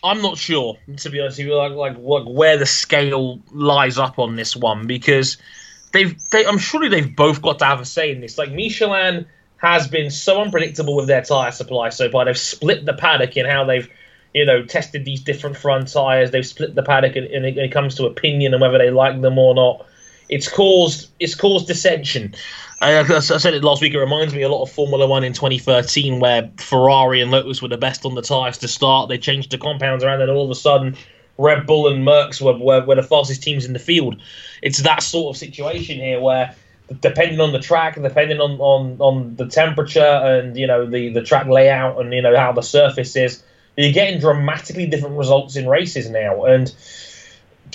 I'm 0.04 0.20
not 0.20 0.37
sure. 0.37 0.76
To 0.99 1.11
be 1.11 1.18
honest, 1.20 1.40
like 1.40 1.96
like 1.96 2.25
where 2.26 2.58
the 2.58 2.66
scale 2.66 3.40
lies 3.52 3.99
up 3.99 4.18
on 4.18 4.37
this 4.37 4.54
one 4.54 4.87
because 4.87 5.38
they've 5.92 6.14
they 6.30 6.44
I'm 6.44 6.58
surely 6.58 6.88
they've 6.90 7.16
both 7.16 7.40
got 7.40 7.58
to 7.61 7.64
have 7.64 7.80
a 7.80 7.87
say 7.87 8.12
in 8.12 8.20
this. 8.20 8.37
Like 8.37 8.52
Michelin 8.52 9.26
has 9.56 9.88
been 9.88 10.11
so 10.11 10.42
unpredictable 10.42 10.94
with 10.94 11.06
their 11.06 11.23
tire 11.23 11.50
supply 11.52 11.88
so 11.88 12.11
far. 12.11 12.26
They've 12.26 12.37
split 12.37 12.84
the 12.84 12.92
paddock 12.92 13.34
in 13.38 13.46
how 13.46 13.64
they've 13.64 13.88
you 14.34 14.44
know 14.44 14.62
tested 14.62 15.06
these 15.06 15.23
different 15.23 15.56
front 15.56 15.90
tires. 15.90 16.30
They've 16.30 16.46
split 16.46 16.75
the 16.75 16.82
paddock 16.82 17.16
in, 17.16 17.25
it- 17.25 17.56
it 17.56 17.73
comes 17.73 17.94
to 17.94 18.04
opinion 18.04 18.52
and 18.52 18.61
whether 18.61 18.76
they 18.76 18.90
like 18.90 19.18
them 19.23 19.38
or 19.38 19.54
not. 19.54 19.87
It's 20.28 20.49
caused 20.50 21.08
it's 21.18 21.34
caused 21.34 21.66
dissension. 21.66 22.34
I, 22.84 23.00
I 23.00 23.20
said 23.20 23.54
it 23.54 23.64
last 23.64 23.80
week. 23.80 23.94
It 23.94 23.98
reminds 23.98 24.34
me 24.34 24.42
a 24.42 24.48
lot 24.50 24.62
of 24.62 24.70
Formula 24.70 25.06
One 25.06 25.24
in 25.24 25.32
2013, 25.32 26.20
where 26.20 26.50
Ferrari 26.58 27.22
and 27.22 27.30
Lotus 27.30 27.62
were 27.62 27.68
the 27.68 27.78
best 27.78 28.04
on 28.04 28.14
the 28.14 28.20
tyres 28.20 28.58
to 28.58 28.68
start. 28.68 29.08
They 29.08 29.16
changed 29.16 29.50
the 29.50 29.58
compounds 29.58 30.04
around, 30.04 30.20
and 30.20 30.30
all 30.30 30.44
of 30.44 30.50
a 30.50 30.54
sudden, 30.54 30.94
Red 31.38 31.66
Bull 31.66 31.88
and 31.88 32.06
Mercs 32.06 32.42
were, 32.42 32.58
were, 32.58 32.84
were 32.84 32.94
the 32.94 33.02
fastest 33.02 33.42
teams 33.42 33.64
in 33.64 33.72
the 33.72 33.78
field. 33.78 34.20
It's 34.60 34.82
that 34.82 35.02
sort 35.02 35.34
of 35.34 35.38
situation 35.38 35.96
here 35.98 36.20
where, 36.20 36.54
depending 37.00 37.40
on 37.40 37.52
the 37.52 37.58
track, 37.58 38.00
depending 38.00 38.40
on, 38.40 38.60
on, 38.60 38.96
on 39.00 39.36
the 39.36 39.46
temperature 39.46 40.00
and 40.00 40.54
you 40.54 40.66
know 40.66 40.84
the, 40.84 41.08
the 41.08 41.22
track 41.22 41.46
layout 41.46 41.98
and 41.98 42.12
you 42.12 42.20
know 42.20 42.36
how 42.36 42.52
the 42.52 42.62
surface 42.62 43.16
is, 43.16 43.42
you're 43.78 43.92
getting 43.92 44.20
dramatically 44.20 44.86
different 44.86 45.16
results 45.16 45.56
in 45.56 45.66
races 45.66 46.10
now. 46.10 46.44
And 46.44 46.72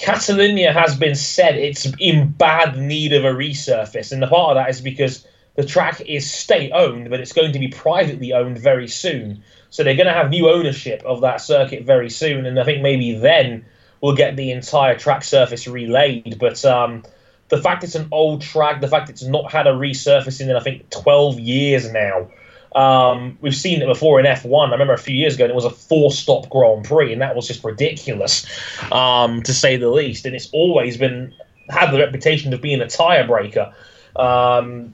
Catalonia 0.02 0.72
has 0.72 0.96
been 0.96 1.16
said 1.16 1.56
it's 1.56 1.86
in 2.00 2.32
bad 2.32 2.78
need 2.78 3.14
of 3.14 3.26
a 3.26 3.30
resurface, 3.30 4.12
and 4.12 4.22
the 4.22 4.28
part 4.28 4.58
of 4.58 4.64
that 4.64 4.70
is 4.70 4.82
because 4.82 5.28
the 5.56 5.66
track 5.66 6.02
is 6.02 6.30
state 6.30 6.72
owned, 6.72 7.10
but 7.10 7.20
it's 7.20 7.34
going 7.34 7.52
to 7.52 7.60
be 7.60 7.68
privately 7.68 8.32
owned 8.32 8.58
very 8.58 8.88
soon. 8.88 9.44
So 9.70 9.84
they're 9.84 9.96
going 9.96 10.08
to 10.08 10.14
have 10.14 10.30
new 10.30 10.50
ownership 10.50 11.04
of 11.06 11.22
that 11.22 11.42
circuit 11.42 11.84
very 11.84 12.10
soon, 12.10 12.46
and 12.46 12.60
I 12.60 12.64
think 12.64 12.82
maybe 12.82 13.14
then 13.16 13.66
we'll 14.02 14.16
get 14.16 14.36
the 14.36 14.52
entire 14.52 14.98
track 14.98 15.24
surface 15.24 15.68
relayed. 15.68 16.38
But 16.40 16.64
um, 16.64 17.04
the 17.50 17.62
fact 17.62 17.84
it's 17.84 17.96
an 17.96 18.08
old 18.12 18.42
track, 18.42 18.82
the 18.82 18.88
fact 18.88 19.10
it's 19.10 19.24
not 19.24 19.52
had 19.52 19.68
a 19.68 19.72
resurfacing 19.72 20.50
in 20.50 20.56
I 20.56 20.62
think 20.62 20.90
12 20.90 21.40
years 21.40 21.92
now. 21.92 22.30
Um, 22.76 23.38
we've 23.42 23.56
seen 23.56 23.82
it 23.82 23.88
before 23.88 24.20
in 24.20 24.26
F1. 24.26 24.70
I 24.70 24.72
remember 24.72 24.94
a 24.94 24.98
few 24.98 25.16
years 25.16 25.36
ago, 25.36 25.46
and 25.46 25.52
it 25.52 25.56
was 25.56 25.66
a 25.66 25.72
four-stop 25.72 26.50
Grand 26.50 26.86
Prix, 26.86 27.12
and 27.12 27.22
that 27.22 27.36
was 27.36 27.48
just 27.48 27.64
ridiculous, 27.64 28.46
um, 28.92 29.42
to 29.44 29.54
say 29.54 29.78
the 29.78 29.90
least. 29.90 30.26
And 30.26 30.36
it's 30.36 30.50
always 30.52 30.98
been 30.98 31.34
had 31.70 31.92
the 31.92 32.00
reputation 32.00 32.54
of 32.54 32.62
being 32.62 32.82
a 32.82 32.88
tire 32.88 33.26
breaker 33.26 33.74
um, 34.16 34.94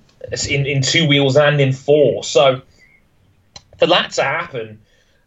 in 0.50 0.66
in 0.66 0.82
two 0.82 1.08
wheels 1.08 1.36
and 1.36 1.60
in 1.60 1.74
four. 1.74 2.24
So 2.24 2.62
for 3.78 3.88
that 3.88 4.12
to 4.12 4.24
happen, 4.24 4.80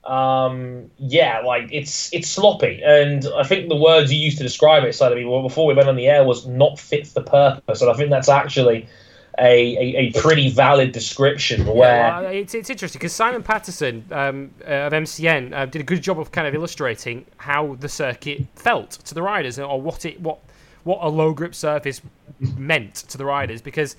um, 0.05 0.90
yeah, 0.99 1.40
like 1.40 1.69
it's 1.71 2.12
it's 2.14 2.28
sloppy, 2.28 2.81
and 2.83 3.26
I 3.37 3.45
think 3.45 3.69
the 3.69 3.76
words 3.76 4.12
you 4.12 4.19
used 4.19 4.38
to 4.38 4.45
describe 4.45 4.85
it, 4.85 4.95
Sadie, 4.95 5.25
before 5.25 5.67
we 5.67 5.75
went 5.75 5.88
on 5.88 5.97
the 5.97 6.07
air, 6.07 6.25
was 6.25 6.47
not 6.47 6.78
fit 6.78 7.07
for 7.07 7.23
purpose, 7.23 7.83
and 7.83 7.90
I 7.90 7.95
think 7.95 8.11
that's 8.11 8.28
actually 8.28 8.88
a, 9.38 9.76
a, 9.76 9.97
a 9.97 10.12
pretty 10.21 10.50
valid 10.50 10.92
description. 10.92 11.66
Where 11.66 11.97
Yeah, 11.97 12.21
it's, 12.30 12.54
it's 12.54 12.71
interesting 12.71 12.99
because 12.99 13.12
Simon 13.12 13.42
Patterson 13.42 14.04
um, 14.11 14.50
uh, 14.62 14.87
of 14.87 14.92
MCN 14.92 15.54
uh, 15.54 15.66
did 15.66 15.80
a 15.80 15.85
good 15.85 16.02
job 16.02 16.18
of 16.18 16.33
kind 16.33 16.47
of 16.47 16.54
illustrating 16.54 17.25
how 17.37 17.76
the 17.76 17.88
circuit 17.88 18.45
felt 18.54 18.90
to 18.90 19.14
the 19.14 19.23
riders 19.23 19.59
or 19.59 19.80
what 19.80 20.04
it 20.04 20.21
what 20.21 20.38
what 20.85 20.99
a 21.02 21.09
low 21.09 21.33
grip 21.33 21.54
surface 21.54 22.00
meant 22.57 22.95
to 22.95 23.18
the 23.18 23.25
riders 23.25 23.61
because 23.61 23.97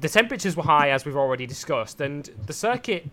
the 0.00 0.08
temperatures 0.08 0.56
were 0.56 0.62
high 0.62 0.90
as 0.90 1.04
we've 1.04 1.16
already 1.16 1.46
discussed 1.46 2.00
and 2.00 2.30
the 2.46 2.52
circuit 2.52 3.08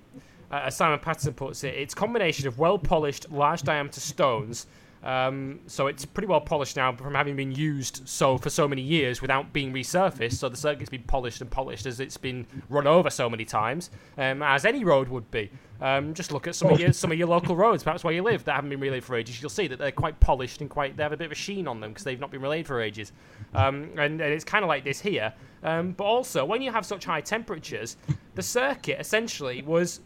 uh, 0.51 0.63
as 0.65 0.75
Simon 0.75 0.99
Patterson 0.99 1.33
puts 1.33 1.63
it 1.63 1.73
it's 1.73 1.93
a 1.93 1.97
combination 1.97 2.47
of 2.47 2.59
well 2.59 2.77
polished 2.77 3.31
large 3.31 3.63
diameter 3.63 3.99
stones 3.99 4.67
Um, 5.05 5.59
so 5.67 5.85
it's 5.85 6.03
pretty 6.03 6.27
well 6.27 6.41
polished 6.41 6.75
now 6.75 6.91
from 6.91 7.13
having 7.13 7.35
been 7.35 7.51
used 7.51 8.01
so 8.09 8.39
for 8.39 8.49
so 8.49 8.67
many 8.67 8.81
years 8.81 9.21
without 9.21 9.53
being 9.53 9.71
resurfaced. 9.71 10.33
So 10.33 10.49
the 10.49 10.57
circuit's 10.57 10.89
been 10.89 11.03
polished 11.03 11.41
and 11.41 11.49
polished 11.49 11.85
as 11.85 11.99
it's 11.99 12.17
been 12.17 12.47
run 12.69 12.87
over 12.87 13.11
so 13.11 13.29
many 13.29 13.45
times, 13.45 13.91
um, 14.17 14.41
as 14.41 14.65
any 14.65 14.83
road 14.83 15.07
would 15.09 15.29
be. 15.29 15.51
Um, 15.79 16.13
just 16.15 16.31
look 16.31 16.47
at 16.47 16.55
some 16.55 16.71
of 16.71 16.79
your 16.79 16.91
some 16.91 17.11
of 17.11 17.19
your 17.19 17.27
local 17.27 17.55
roads, 17.55 17.83
perhaps 17.83 18.03
where 18.03 18.13
you 18.13 18.23
live, 18.23 18.43
that 18.45 18.55
haven't 18.55 18.71
been 18.71 18.79
relayed 18.79 19.03
for 19.03 19.15
ages. 19.15 19.39
You'll 19.41 19.49
see 19.49 19.67
that 19.67 19.77
they're 19.77 19.91
quite 19.91 20.19
polished 20.19 20.61
and 20.61 20.69
quite 20.69 20.97
they 20.97 21.03
have 21.03 21.13
a 21.13 21.17
bit 21.17 21.25
of 21.25 21.31
a 21.31 21.35
sheen 21.35 21.67
on 21.67 21.79
them 21.79 21.91
because 21.91 22.03
they've 22.03 22.19
not 22.19 22.31
been 22.31 22.41
relayed 22.41 22.65
for 22.65 22.81
ages. 22.81 23.11
Um, 23.53 23.91
and, 23.97 24.21
and, 24.21 24.21
it's 24.21 24.43
kind 24.43 24.63
of 24.63 24.69
like 24.69 24.83
this 24.83 24.99
here. 24.99 25.33
Um, 25.63 25.91
but 25.91 26.05
also, 26.05 26.45
when 26.45 26.61
you 26.61 26.71
have 26.71 26.85
such 26.85 27.05
high 27.05 27.21
temperatures, 27.21 27.97
the 28.33 28.41
circuit 28.41 28.99
essentially 28.99 29.61
was 29.61 29.99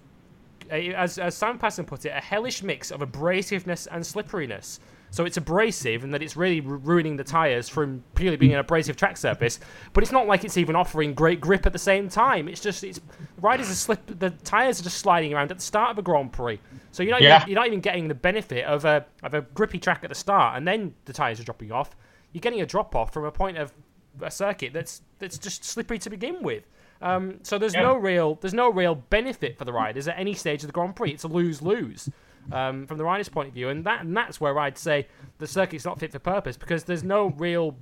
as, 0.70 1.18
as 1.18 1.36
Simon 1.36 1.58
Patterson 1.58 1.86
put 1.86 2.06
it, 2.06 2.10
a 2.10 2.22
hellish 2.22 2.64
mix 2.64 2.92
of 2.92 3.02
abrasiveness 3.02 3.88
and 3.92 4.06
slipperiness. 4.06 4.80
So 5.12 5.26
it's 5.26 5.38
abrasive 5.38 6.04
and 6.04 6.14
that 6.14 6.22
it's 6.22 6.38
really 6.38 6.62
ruining 6.62 7.18
the 7.18 7.24
tyres 7.24 7.68
from 7.68 8.04
purely 8.14 8.38
being 8.38 8.54
an 8.54 8.60
abrasive 8.60 8.96
track 8.96 9.18
surface. 9.18 9.60
But 9.94 10.04
it's 10.04 10.12
not 10.12 10.28
like 10.28 10.44
it's 10.44 10.58
even 10.58 10.76
offering 10.76 11.14
great 11.14 11.42
grip 11.42 11.66
at 11.66 11.74
the 11.74 11.80
same 11.80 12.10
time. 12.10 12.48
It's 12.48 12.62
just 12.62 12.84
it's 12.84 13.02
riders 13.42 13.72
are 13.72 13.76
slip. 13.76 14.20
The 14.20 14.30
tyres 14.30 14.80
are 14.80 14.84
just 14.84 15.00
sliding 15.00 15.34
around 15.34 15.52
at 15.52 15.58
the 15.58 15.64
start 15.64 15.92
of 15.92 15.98
a 15.98 16.02
Grand 16.02 16.32
Prix. 16.32 16.60
So 16.92 17.02
you're 17.02 17.12
not 17.12 17.22
yeah. 17.22 17.38
even, 17.38 17.50
you're 17.50 17.56
not 17.56 17.68
even 17.68 17.80
getting 17.80 18.08
the 18.08 18.16
benefit 18.16 18.66
of 18.66 18.86
a 18.86 19.06
of 19.24 19.34
a 19.34 19.42
grippy 19.42 19.80
track 19.80 20.02
at 20.04 20.10
the 20.10 20.16
start 20.16 20.58
and 20.58 20.68
then 20.68 20.94
the 21.06 21.14
tyres 21.14 21.40
are 21.40 21.44
dropping 21.44 21.72
off. 21.72 21.96
You're 22.32 22.42
getting 22.42 22.62
a 22.62 22.66
drop 22.66 22.96
off 22.96 23.12
from 23.12 23.26
a 23.26 23.32
point 23.32 23.58
of 23.58 23.74
a 24.22 24.30
circuit 24.30 24.74
that's 24.74 25.02
that's 25.18 25.38
just 25.38 25.64
slippery 25.64 25.98
to 26.00 26.10
begin 26.10 26.44
with. 26.44 26.66
Um, 27.02 27.40
so 27.44 27.58
there's 27.58 27.74
yeah. 27.74 27.84
no 27.84 27.96
real 27.96 28.36
there's 28.42 28.54
no 28.54 28.70
real 28.70 28.96
benefit 28.96 29.58
for 29.58 29.66
the 29.66 29.72
riders 29.74 30.08
at 30.08 30.20
any 30.20 30.34
stage 30.34 30.64
of 30.64 30.68
the 30.68 30.74
Grand 30.74 30.96
Prix. 30.96 31.12
It's 31.12 31.24
a 31.24 31.28
lose 31.28 31.62
lose 31.62 32.10
um, 32.52 32.88
from 32.88 32.98
the 32.98 33.04
rider's 33.04 33.30
point 33.30 33.50
of 33.50 33.54
view, 33.54 33.70
and 33.70 33.86
that 33.86 34.02
and 34.02 34.16
that's 34.16 34.42
where 34.42 34.58
I'd 34.60 34.78
say 34.78 35.08
the 35.38 35.48
circuit's 35.48 35.86
not 35.86 36.00
fit 36.00 36.12
for 36.12 36.20
purpose 36.20 36.58
because 36.58 36.84
there's 36.84 37.04
no 37.04 37.28
real 37.38 37.78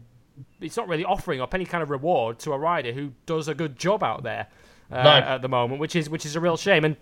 it's 0.61 0.77
not 0.77 0.87
really 0.87 1.03
offering 1.03 1.41
up 1.41 1.53
any 1.53 1.65
kind 1.65 1.81
of 1.81 1.89
reward 1.89 2.39
to 2.39 2.53
a 2.53 2.57
rider 2.57 2.91
who 2.91 3.11
does 3.25 3.47
a 3.47 3.55
good 3.55 3.77
job 3.77 4.03
out 4.03 4.23
there 4.23 4.47
uh, 4.91 5.03
no. 5.03 5.09
at 5.09 5.41
the 5.41 5.49
moment, 5.49 5.79
which 5.79 5.95
is 5.95 6.09
which 6.09 6.25
is 6.25 6.35
a 6.35 6.39
real 6.39 6.57
shame. 6.57 6.85
And 6.85 6.95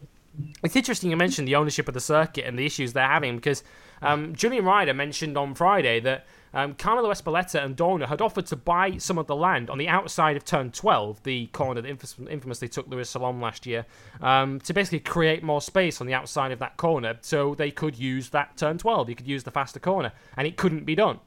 it's 0.64 0.76
interesting 0.76 1.10
you 1.10 1.18
mentioned 1.18 1.48
the 1.48 1.56
ownership 1.56 1.88
of 1.88 1.94
the 1.94 2.00
circuit 2.00 2.46
and 2.46 2.58
the 2.58 2.66
issues 2.66 2.94
they're 2.94 3.08
having 3.08 3.36
because 3.36 3.64
um, 4.02 4.36
Julian 4.36 4.66
Ryder 4.66 4.94
mentioned 4.94 5.38
on 5.38 5.54
Friday 5.54 6.00
that 6.02 6.26
um, 6.56 6.74
Carmelo 6.74 7.12
Ezpeleta 7.12 7.64
and 7.64 7.76
Dorna 7.76 8.08
had 8.08 8.22
offered 8.22 8.46
to 8.48 8.56
buy 8.56 8.98
some 8.98 9.18
of 9.18 9.28
the 9.28 9.36
land 9.36 9.70
on 9.70 9.78
the 9.78 9.90
outside 9.90 10.38
of 10.38 10.46
Turn 10.46 10.72
12, 10.72 11.22
the 11.24 11.48
corner 11.48 11.82
that 11.82 11.90
infamously 12.30 12.70
took 12.70 12.88
Luis 12.88 13.14
Salom 13.14 13.42
last 13.42 13.66
year, 13.66 13.86
um, 14.22 14.62
to 14.62 14.74
basically 14.74 15.02
create 15.02 15.44
more 15.44 15.62
space 15.62 16.00
on 16.00 16.08
the 16.08 16.14
outside 16.14 16.54
of 16.54 16.60
that 16.60 16.78
corner 16.78 17.18
so 17.20 17.56
they 17.56 17.72
could 17.72 18.00
use 18.00 18.30
that 18.30 18.56
Turn 18.56 18.78
12. 18.78 19.10
You 19.10 19.16
could 19.16 19.28
use 19.28 19.44
the 19.44 19.52
faster 19.52 19.82
corner, 19.82 20.14
and 20.38 20.48
it 20.48 20.56
couldn't 20.56 20.86
be 20.86 20.96
done. 20.96 21.20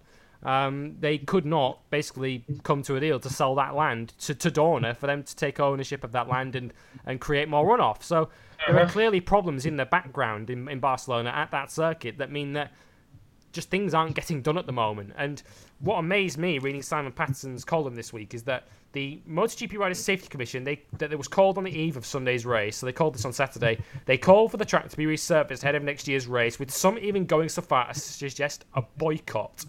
Um, 0.43 0.97
they 1.01 1.19
could 1.19 1.45
not 1.45 1.81
basically 1.91 2.45
come 2.63 2.83
to 2.85 2.97
a 2.97 3.01
deal 3.01 3.21
to 3.21 3.29
sell 3.29 3.55
that 3.57 3.75
land 3.75 4.15
to, 4.21 4.35
to 4.35 4.51
Dorna 4.51 4.97
for 4.97 5.07
them 5.07 5.25
to 5.25 5.37
take 5.37 5.61
ownership 5.61 6.05
of 6.05 6.13
that 6.13 6.29
land 6.29 6.55
and, 6.55 6.73
and 7.05 7.21
create 7.21 7.49
more 7.49 7.67
runoff. 7.67 8.03
So 8.03 8.31
there 8.67 8.77
are 8.77 8.83
uh-huh. 8.83 8.93
clearly 8.93 9.21
problems 9.21 9.67
in 9.67 9.77
the 9.77 9.85
background 9.85 10.49
in, 10.49 10.69
in 10.69 10.79
Barcelona 10.79 11.31
at 11.31 11.51
that 11.51 11.71
circuit 11.71 12.19
that 12.19 12.31
mean 12.31 12.53
that 12.53 12.73
just 13.53 13.71
things 13.71 13.95
aren't 13.95 14.15
getting 14.15 14.43
done 14.43 14.59
at 14.59 14.67
the 14.67 14.73
moment. 14.73 15.13
And 15.17 15.43
what 15.81 15.97
amazed 15.97 16.39
me 16.39 16.59
reading 16.59 16.83
Simon 16.83 17.13
Patterson's 17.13 17.65
column 17.65 17.95
this 17.95 18.13
week 18.13 18.35
is 18.35 18.43
that 18.45 18.69
the 18.93 19.21
MotoGP 19.29 19.77
Riders 19.79 19.99
Safety 19.99 20.29
Commission 20.29 20.65
they 20.65 20.83
that 20.99 21.13
it 21.13 21.17
was 21.17 21.29
called 21.29 21.59
on 21.59 21.65
the 21.65 21.71
eve 21.71 21.97
of 21.97 22.07
Sunday's 22.07 22.47
race, 22.47 22.77
so 22.77 22.87
they 22.87 22.93
called 22.93 23.15
this 23.15 23.25
on 23.25 23.33
Saturday. 23.33 23.79
They 24.07 24.17
called 24.17 24.51
for 24.51 24.57
the 24.57 24.65
track 24.65 24.89
to 24.89 24.97
be 24.97 25.07
resurfaced 25.07 25.63
ahead 25.63 25.75
of 25.75 25.83
next 25.83 26.09
year's 26.09 26.27
race, 26.27 26.59
with 26.59 26.71
some 26.71 26.99
even 26.99 27.27
going 27.27 27.49
so 27.49 27.63
far 27.63 27.89
as 27.89 27.97
to 27.97 28.13
suggest 28.13 28.65
a 28.75 28.83
boycott 28.97 29.65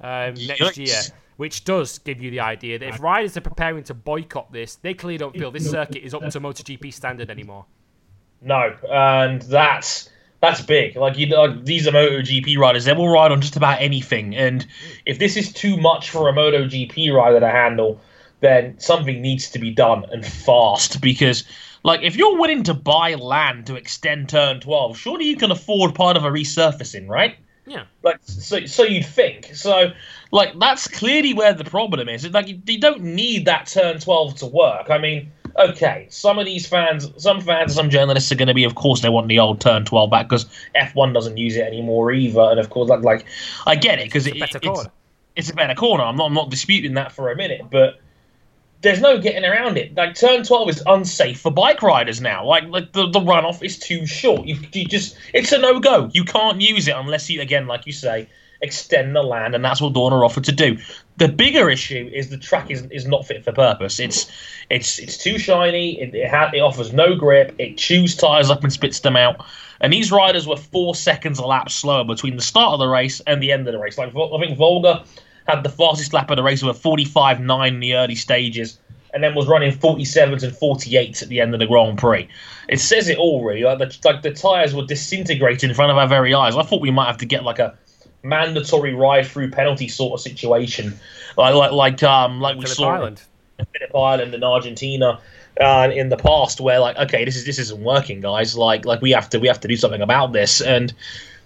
um, 0.00 0.34
next 0.46 0.78
year. 0.78 1.00
Which 1.38 1.64
does 1.64 1.98
give 1.98 2.22
you 2.22 2.30
the 2.30 2.40
idea 2.40 2.78
that 2.78 2.88
if 2.88 3.00
riders 3.00 3.36
are 3.36 3.40
preparing 3.40 3.82
to 3.84 3.94
boycott 3.94 4.52
this, 4.52 4.76
they 4.76 4.94
clearly 4.94 5.16
don't 5.16 5.36
feel 5.36 5.50
this 5.50 5.68
circuit 5.78 6.04
is 6.04 6.14
up 6.14 6.22
to 6.28 6.40
MotoGP 6.40 6.92
standard 6.92 7.30
anymore. 7.30 7.64
No, 8.42 8.76
and 8.90 9.40
that's 9.42 10.10
that's 10.42 10.60
big. 10.60 10.96
Like 10.96 11.16
you, 11.16 11.26
like 11.26 11.64
these 11.64 11.86
are 11.86 11.92
MotoGP 11.92 12.58
riders. 12.58 12.84
They 12.84 12.92
will 12.92 13.08
ride 13.08 13.30
on 13.30 13.40
just 13.40 13.56
about 13.56 13.80
anything. 13.80 14.34
And 14.34 14.66
if 15.06 15.20
this 15.20 15.36
is 15.36 15.52
too 15.52 15.76
much 15.76 16.10
for 16.10 16.28
a 16.28 16.32
MotoGP 16.32 17.14
rider 17.14 17.38
to 17.38 17.48
handle, 17.48 18.00
then 18.40 18.78
something 18.78 19.22
needs 19.22 19.48
to 19.50 19.60
be 19.60 19.70
done 19.70 20.04
and 20.10 20.26
fast. 20.26 21.00
Because, 21.00 21.44
like, 21.84 22.02
if 22.02 22.16
you're 22.16 22.36
willing 22.36 22.64
to 22.64 22.74
buy 22.74 23.14
land 23.14 23.66
to 23.66 23.76
extend 23.76 24.28
Turn 24.28 24.58
12, 24.58 24.98
surely 24.98 25.26
you 25.26 25.36
can 25.36 25.52
afford 25.52 25.94
part 25.94 26.16
of 26.16 26.24
a 26.24 26.30
resurfacing, 26.30 27.08
right? 27.08 27.36
Yeah. 27.64 27.84
Like, 28.02 28.18
so, 28.22 28.66
so 28.66 28.82
you'd 28.82 29.06
think. 29.06 29.54
So, 29.54 29.92
like, 30.32 30.58
that's 30.58 30.88
clearly 30.88 31.34
where 31.34 31.54
the 31.54 31.62
problem 31.62 32.08
is. 32.08 32.28
Like, 32.28 32.48
you, 32.48 32.60
you 32.66 32.80
don't 32.80 33.02
need 33.02 33.44
that 33.44 33.68
Turn 33.68 34.00
12 34.00 34.34
to 34.38 34.46
work. 34.46 34.90
I 34.90 34.98
mean 34.98 35.30
okay, 35.58 36.06
some 36.10 36.38
of 36.38 36.44
these 36.44 36.66
fans, 36.66 37.08
some 37.16 37.40
fans, 37.40 37.74
some 37.74 37.90
journalists 37.90 38.30
are 38.32 38.36
going 38.36 38.48
to 38.48 38.54
be, 38.54 38.64
of 38.64 38.74
course, 38.74 39.00
they 39.00 39.08
want 39.08 39.28
the 39.28 39.38
old 39.38 39.60
turn 39.60 39.84
12 39.84 40.10
back 40.10 40.28
because 40.28 40.46
F1 40.74 41.14
doesn't 41.14 41.36
use 41.36 41.56
it 41.56 41.66
anymore 41.66 42.12
either. 42.12 42.40
And 42.40 42.60
of 42.60 42.70
course, 42.70 42.88
like, 42.88 43.02
like 43.02 43.26
I 43.66 43.76
get 43.76 43.98
it 43.98 44.06
because 44.06 44.26
it, 44.26 44.36
it's, 44.36 44.54
it's 45.36 45.50
a 45.50 45.54
better 45.54 45.74
corner. 45.74 46.04
I'm 46.04 46.16
not, 46.16 46.26
I'm 46.26 46.34
not 46.34 46.50
disputing 46.50 46.94
that 46.94 47.12
for 47.12 47.30
a 47.30 47.36
minute, 47.36 47.62
but 47.70 48.00
there's 48.82 49.00
no 49.00 49.18
getting 49.18 49.44
around 49.44 49.78
it. 49.78 49.94
Like 49.94 50.14
turn 50.14 50.42
12 50.42 50.68
is 50.68 50.82
unsafe 50.86 51.40
for 51.40 51.50
bike 51.50 51.82
riders 51.82 52.20
now. 52.20 52.44
Like, 52.44 52.64
like 52.64 52.92
the, 52.92 53.08
the 53.08 53.20
runoff 53.20 53.62
is 53.62 53.78
too 53.78 54.06
short. 54.06 54.46
You, 54.46 54.56
you 54.72 54.84
just 54.84 55.16
it's 55.32 55.52
a 55.52 55.58
no 55.58 55.80
go. 55.80 56.10
You 56.12 56.24
can't 56.24 56.60
use 56.60 56.88
it 56.88 56.96
unless 56.96 57.30
you 57.30 57.40
again, 57.40 57.66
like 57.66 57.86
you 57.86 57.92
say, 57.92 58.28
extend 58.62 59.14
the 59.14 59.22
land, 59.22 59.54
and 59.54 59.64
that's 59.64 59.80
what 59.80 59.92
Dorna 59.92 60.24
offered 60.24 60.44
to 60.44 60.52
do. 60.52 60.78
The 61.18 61.28
bigger 61.28 61.68
issue 61.68 62.10
is 62.12 62.30
the 62.30 62.38
track 62.38 62.70
is, 62.70 62.82
is 62.90 63.06
not 63.06 63.26
fit 63.26 63.44
for 63.44 63.52
purpose. 63.52 64.00
It's 64.00 64.30
it's 64.70 64.98
it's 64.98 65.18
too 65.18 65.38
shiny. 65.38 66.00
It 66.00 66.14
it, 66.14 66.30
ha- 66.30 66.50
it 66.54 66.60
offers 66.60 66.92
no 66.92 67.14
grip. 67.14 67.54
It 67.58 67.76
chews 67.76 68.16
tires 68.16 68.50
up 68.50 68.62
and 68.62 68.72
spits 68.72 69.00
them 69.00 69.16
out. 69.16 69.44
And 69.80 69.92
these 69.92 70.12
riders 70.12 70.46
were 70.46 70.56
four 70.56 70.94
seconds 70.94 71.38
a 71.38 71.46
lap 71.46 71.70
slower 71.70 72.04
between 72.04 72.36
the 72.36 72.42
start 72.42 72.72
of 72.72 72.78
the 72.78 72.86
race 72.86 73.20
and 73.26 73.42
the 73.42 73.52
end 73.52 73.66
of 73.66 73.72
the 73.72 73.78
race. 73.78 73.98
Like 73.98 74.14
I 74.14 74.38
think 74.38 74.56
Volga 74.56 75.04
had 75.46 75.64
the 75.64 75.70
fastest 75.70 76.12
lap 76.12 76.30
of 76.30 76.36
the 76.36 76.42
race 76.42 76.62
with 76.62 76.76
a 76.76 76.88
45.9 76.88 77.68
in 77.68 77.80
the 77.80 77.94
early 77.94 78.14
stages 78.14 78.78
and 79.12 79.22
then 79.22 79.34
was 79.34 79.46
running 79.46 79.72
47s 79.72 80.42
and 80.42 80.52
48s 80.52 81.22
at 81.22 81.28
the 81.28 81.40
end 81.40 81.52
of 81.52 81.60
the 81.60 81.66
Grand 81.66 81.98
Prix. 81.98 82.28
It 82.68 82.80
says 82.80 83.08
it 83.08 83.18
all, 83.18 83.44
really. 83.44 83.62
Like 83.62 83.78
the, 83.78 83.98
like 84.04 84.22
the 84.22 84.32
tyres 84.32 84.74
were 84.74 84.86
disintegrating 84.86 85.68
in 85.68 85.74
front 85.74 85.90
of 85.90 85.98
our 85.98 86.06
very 86.06 86.32
eyes. 86.32 86.56
I 86.56 86.62
thought 86.62 86.80
we 86.80 86.90
might 86.90 87.06
have 87.06 87.18
to 87.18 87.26
get 87.26 87.44
like 87.44 87.58
a 87.58 87.76
mandatory 88.22 88.94
ride 88.94 89.26
through 89.26 89.50
penalty 89.50 89.88
sort 89.88 90.14
of 90.14 90.20
situation, 90.20 90.98
like 91.36 91.54
like 91.54 91.72
like 91.72 92.02
um 92.02 92.40
like 92.40 92.56
we 92.56 92.62
Phillip 92.62 92.76
saw 92.76 92.88
Island. 92.90 93.22
in 93.58 93.66
Phillip 93.66 93.94
Island 93.94 94.34
and 94.34 94.44
Argentina. 94.44 95.20
Uh, 95.60 95.90
in 95.94 96.08
the 96.08 96.16
past, 96.16 96.62
where 96.62 96.80
like, 96.80 96.96
okay, 96.96 97.26
this 97.26 97.36
is 97.36 97.44
this 97.44 97.58
isn't 97.58 97.82
working, 97.84 98.22
guys. 98.22 98.56
Like, 98.56 98.86
like 98.86 99.02
we 99.02 99.10
have 99.10 99.28
to 99.28 99.38
we 99.38 99.46
have 99.48 99.60
to 99.60 99.68
do 99.68 99.76
something 99.76 100.00
about 100.00 100.32
this. 100.32 100.62
And 100.62 100.94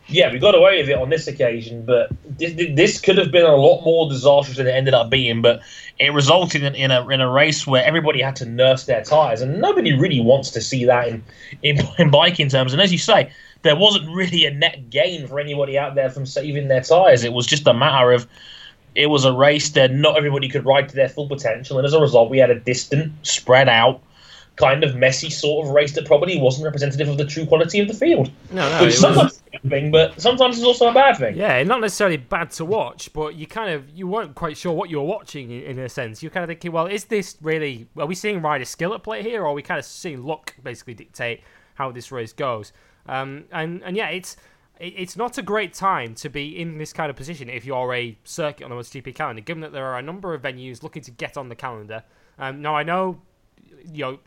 yeah, 0.08 0.32
we 0.32 0.38
got 0.38 0.54
away 0.54 0.80
with 0.80 0.88
it 0.88 0.96
on 0.96 1.10
this 1.10 1.26
occasion, 1.26 1.84
but 1.84 2.10
this, 2.38 2.54
this 2.74 3.00
could 3.00 3.18
have 3.18 3.32
been 3.32 3.44
a 3.44 3.56
lot 3.56 3.82
more 3.84 4.08
disastrous 4.08 4.58
than 4.58 4.68
it 4.68 4.70
ended 4.70 4.94
up 4.94 5.10
being. 5.10 5.42
But 5.42 5.60
it 5.98 6.12
resulted 6.12 6.62
in, 6.62 6.74
in 6.76 6.90
a 6.92 7.08
in 7.08 7.20
a 7.20 7.28
race 7.28 7.66
where 7.66 7.84
everybody 7.84 8.22
had 8.22 8.36
to 8.36 8.46
nurse 8.46 8.84
their 8.84 9.02
tires, 9.02 9.40
and 9.40 9.60
nobody 9.60 9.92
really 9.98 10.20
wants 10.20 10.50
to 10.50 10.60
see 10.60 10.84
that 10.84 11.08
in 11.08 11.24
in, 11.62 11.80
in 11.98 12.10
biking 12.10 12.48
terms. 12.48 12.72
And 12.72 12.80
as 12.80 12.92
you 12.92 12.98
say, 12.98 13.32
there 13.66 13.76
wasn't 13.76 14.08
really 14.14 14.44
a 14.46 14.50
net 14.50 14.90
gain 14.90 15.26
for 15.26 15.40
anybody 15.40 15.78
out 15.78 15.94
there 15.94 16.10
from 16.10 16.26
saving 16.26 16.68
their 16.68 16.82
tyres. 16.82 17.24
It 17.24 17.32
was 17.32 17.46
just 17.46 17.66
a 17.66 17.74
matter 17.74 18.12
of 18.12 18.26
it 18.94 19.06
was 19.08 19.24
a 19.24 19.32
race 19.32 19.70
that 19.70 19.92
not 19.92 20.16
everybody 20.16 20.48
could 20.48 20.64
ride 20.64 20.88
to 20.88 20.96
their 20.96 21.08
full 21.08 21.28
potential, 21.28 21.78
and 21.78 21.86
as 21.86 21.92
a 21.92 22.00
result, 22.00 22.30
we 22.30 22.38
had 22.38 22.50
a 22.50 22.58
distant, 22.58 23.12
spread 23.26 23.68
out, 23.68 24.00
kind 24.56 24.82
of 24.82 24.96
messy 24.96 25.28
sort 25.28 25.66
of 25.66 25.72
race 25.72 25.94
that 25.94 26.06
probably 26.06 26.40
wasn't 26.40 26.64
representative 26.64 27.08
of 27.08 27.18
the 27.18 27.26
true 27.26 27.44
quality 27.44 27.78
of 27.78 27.88
the 27.88 27.94
field. 27.94 28.30
No, 28.50 28.68
no, 28.70 28.84
which 28.84 28.94
sometimes 28.94 29.32
was... 29.32 29.42
a 29.48 29.58
good 29.58 29.70
thing, 29.70 29.90
but 29.90 30.18
sometimes 30.18 30.56
it's 30.56 30.64
also 30.64 30.88
a 30.88 30.94
bad 30.94 31.18
thing. 31.18 31.36
Yeah, 31.36 31.62
not 31.62 31.82
necessarily 31.82 32.16
bad 32.16 32.50
to 32.52 32.64
watch, 32.64 33.12
but 33.12 33.34
you 33.34 33.46
kind 33.46 33.70
of 33.70 33.88
you 33.90 34.06
weren't 34.08 34.34
quite 34.34 34.56
sure 34.56 34.72
what 34.72 34.88
you 34.88 34.96
were 34.96 35.04
watching 35.04 35.50
in, 35.50 35.78
a 35.78 35.90
sense. 35.90 36.22
You're 36.22 36.30
kind 36.30 36.44
of 36.44 36.48
thinking, 36.48 36.72
well, 36.72 36.86
is 36.86 37.04
this 37.04 37.36
really? 37.42 37.86
Are 37.98 38.06
we 38.06 38.14
seeing 38.14 38.40
rider 38.40 38.64
skill 38.64 38.94
at 38.94 39.02
play 39.02 39.22
here, 39.22 39.42
or 39.42 39.48
are 39.48 39.52
we 39.52 39.62
kind 39.62 39.78
of 39.78 39.84
seeing 39.84 40.24
luck 40.24 40.54
basically 40.62 40.94
dictate 40.94 41.42
how 41.74 41.92
this 41.92 42.10
race 42.10 42.32
goes? 42.32 42.72
Um, 43.08 43.44
and 43.52 43.82
and 43.82 43.96
yeah, 43.96 44.08
it's 44.08 44.36
it's 44.78 45.16
not 45.16 45.38
a 45.38 45.42
great 45.42 45.72
time 45.72 46.14
to 46.16 46.28
be 46.28 46.60
in 46.60 46.78
this 46.78 46.92
kind 46.92 47.08
of 47.08 47.16
position 47.16 47.48
if 47.48 47.64
you're 47.64 47.94
a 47.94 48.16
circuit 48.24 48.64
on 48.64 48.70
the 48.70 48.76
MotoGP 48.76 49.14
calendar, 49.14 49.40
given 49.40 49.62
that 49.62 49.72
there 49.72 49.86
are 49.86 49.98
a 49.98 50.02
number 50.02 50.34
of 50.34 50.42
venues 50.42 50.82
looking 50.82 51.02
to 51.02 51.10
get 51.10 51.36
on 51.36 51.48
the 51.48 51.54
calendar. 51.54 52.02
Um, 52.38 52.60
now 52.60 52.76
I 52.76 52.82
know, 52.82 53.22
you 53.90 54.04
know, 54.04 54.18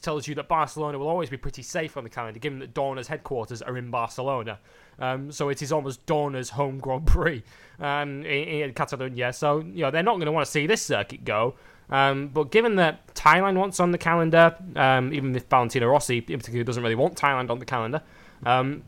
tells 0.00 0.28
you 0.28 0.34
that 0.36 0.46
Barcelona 0.48 0.98
will 0.98 1.08
always 1.08 1.30
be 1.30 1.36
pretty 1.36 1.62
safe 1.62 1.96
on 1.96 2.04
the 2.04 2.10
calendar, 2.10 2.38
given 2.38 2.60
that 2.60 2.74
Dorna's 2.74 3.08
headquarters 3.08 3.60
are 3.60 3.76
in 3.76 3.90
Barcelona. 3.90 4.60
Um, 5.00 5.32
so 5.32 5.48
it 5.48 5.62
is 5.62 5.72
almost 5.72 6.06
Dorna's 6.06 6.50
home 6.50 6.78
Grand 6.78 7.06
Prix 7.06 7.42
um, 7.80 8.24
in, 8.24 8.24
in 8.24 8.74
Catalonia. 8.74 9.32
So 9.32 9.60
you 9.60 9.82
know 9.82 9.90
they're 9.90 10.04
not 10.04 10.14
going 10.14 10.26
to 10.26 10.32
want 10.32 10.46
to 10.46 10.50
see 10.50 10.66
this 10.68 10.82
circuit 10.82 11.24
go. 11.24 11.56
Um, 11.90 12.28
but 12.28 12.50
given 12.50 12.76
that 12.76 13.14
Thailand 13.14 13.56
wants 13.56 13.80
on 13.80 13.90
the 13.90 13.98
calendar, 13.98 14.56
um, 14.76 15.12
even 15.12 15.34
if 15.36 15.44
Valentino 15.48 15.88
Rossi 15.88 16.18
in 16.18 16.38
particular 16.38 16.64
doesn't 16.64 16.82
really 16.82 16.94
want 16.94 17.16
Thailand 17.16 17.50
on 17.50 17.58
the 17.58 17.64
calendar, 17.64 18.02
um, 18.44 18.84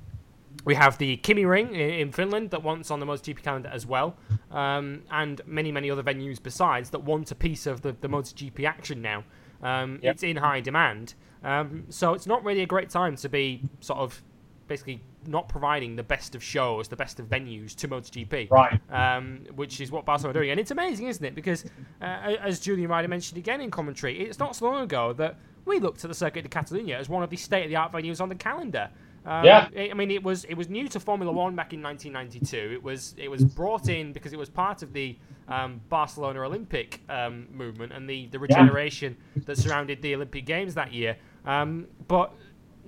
we 0.64 0.74
have 0.74 0.96
the 0.98 1.18
KymiRing 1.18 1.70
in, 1.72 1.90
in 1.90 2.12
Finland 2.12 2.50
that 2.50 2.62
wants 2.62 2.90
on 2.90 3.00
the 3.00 3.06
MotoGP 3.06 3.42
calendar 3.42 3.70
as 3.72 3.86
well, 3.86 4.16
um, 4.50 5.02
and 5.10 5.40
many, 5.46 5.70
many 5.72 5.90
other 5.90 6.02
venues 6.02 6.42
besides 6.42 6.90
that 6.90 7.02
want 7.02 7.30
a 7.30 7.34
piece 7.34 7.66
of 7.66 7.82
the, 7.82 7.94
the 8.00 8.08
MotoGP 8.08 8.64
action 8.64 9.02
now. 9.02 9.24
Um, 9.62 9.98
Yep. 10.02 10.14
It's 10.14 10.22
in 10.22 10.36
high 10.36 10.60
demand. 10.60 11.14
Um, 11.42 11.84
so 11.90 12.14
it's 12.14 12.26
not 12.26 12.44
really 12.44 12.62
a 12.62 12.66
great 12.66 12.90
time 12.90 13.16
to 13.16 13.28
be 13.28 13.62
sort 13.80 13.98
of 13.98 14.22
basically 14.66 15.02
not 15.26 15.48
providing 15.48 15.96
the 15.96 16.02
best 16.02 16.34
of 16.34 16.42
shows, 16.42 16.88
the 16.88 16.96
best 16.96 17.20
of 17.20 17.26
venues 17.26 17.74
to 17.76 17.88
MotoGP. 17.88 18.50
Right. 18.50 18.80
Um, 18.90 19.40
which 19.54 19.80
is 19.80 19.90
what 19.90 20.04
Barcelona 20.04 20.30
are 20.38 20.40
doing. 20.40 20.50
And 20.50 20.60
it's 20.60 20.70
amazing, 20.70 21.06
isn't 21.08 21.24
it? 21.24 21.34
Because, 21.34 21.64
uh, 22.00 22.04
as 22.04 22.60
Julian 22.60 22.88
Ryder 22.90 23.08
mentioned 23.08 23.38
again 23.38 23.60
in 23.60 23.70
commentary, 23.70 24.20
it's 24.20 24.38
not 24.38 24.56
so 24.56 24.66
long 24.66 24.82
ago 24.82 25.12
that 25.14 25.36
we 25.64 25.78
looked 25.80 26.04
at 26.04 26.08
the 26.08 26.14
Circuit 26.14 26.42
de 26.42 26.48
Catalunya 26.48 26.96
as 26.98 27.08
one 27.08 27.22
of 27.22 27.30
the 27.30 27.36
state 27.36 27.64
of 27.64 27.70
the 27.70 27.76
art 27.76 27.92
venues 27.92 28.20
on 28.20 28.28
the 28.28 28.34
calendar. 28.34 28.90
Um, 29.26 29.44
Yeah. 29.44 29.68
I 29.90 29.94
mean, 29.94 30.10
it 30.10 30.22
was 30.22 30.44
it 30.44 30.54
was 30.54 30.68
new 30.68 30.86
to 30.88 31.00
Formula 31.00 31.32
One 31.32 31.56
back 31.56 31.72
in 31.72 31.82
1992. 31.82 32.74
It 32.74 32.82
was 32.82 33.14
it 33.16 33.30
was 33.30 33.42
brought 33.44 33.88
in 33.88 34.12
because 34.12 34.32
it 34.34 34.38
was 34.38 34.50
part 34.50 34.82
of 34.82 34.92
the 34.92 35.16
um, 35.48 35.80
Barcelona 35.88 36.40
Olympic 36.40 37.00
um, 37.08 37.46
movement 37.52 37.92
and 37.92 38.08
the, 38.08 38.26
the 38.28 38.38
regeneration 38.38 39.16
that 39.46 39.56
surrounded 39.58 40.00
the 40.02 40.14
Olympic 40.14 40.44
Games 40.46 40.74
that 40.74 40.92
year. 40.92 41.16
Um, 41.46 41.86
but 42.08 42.34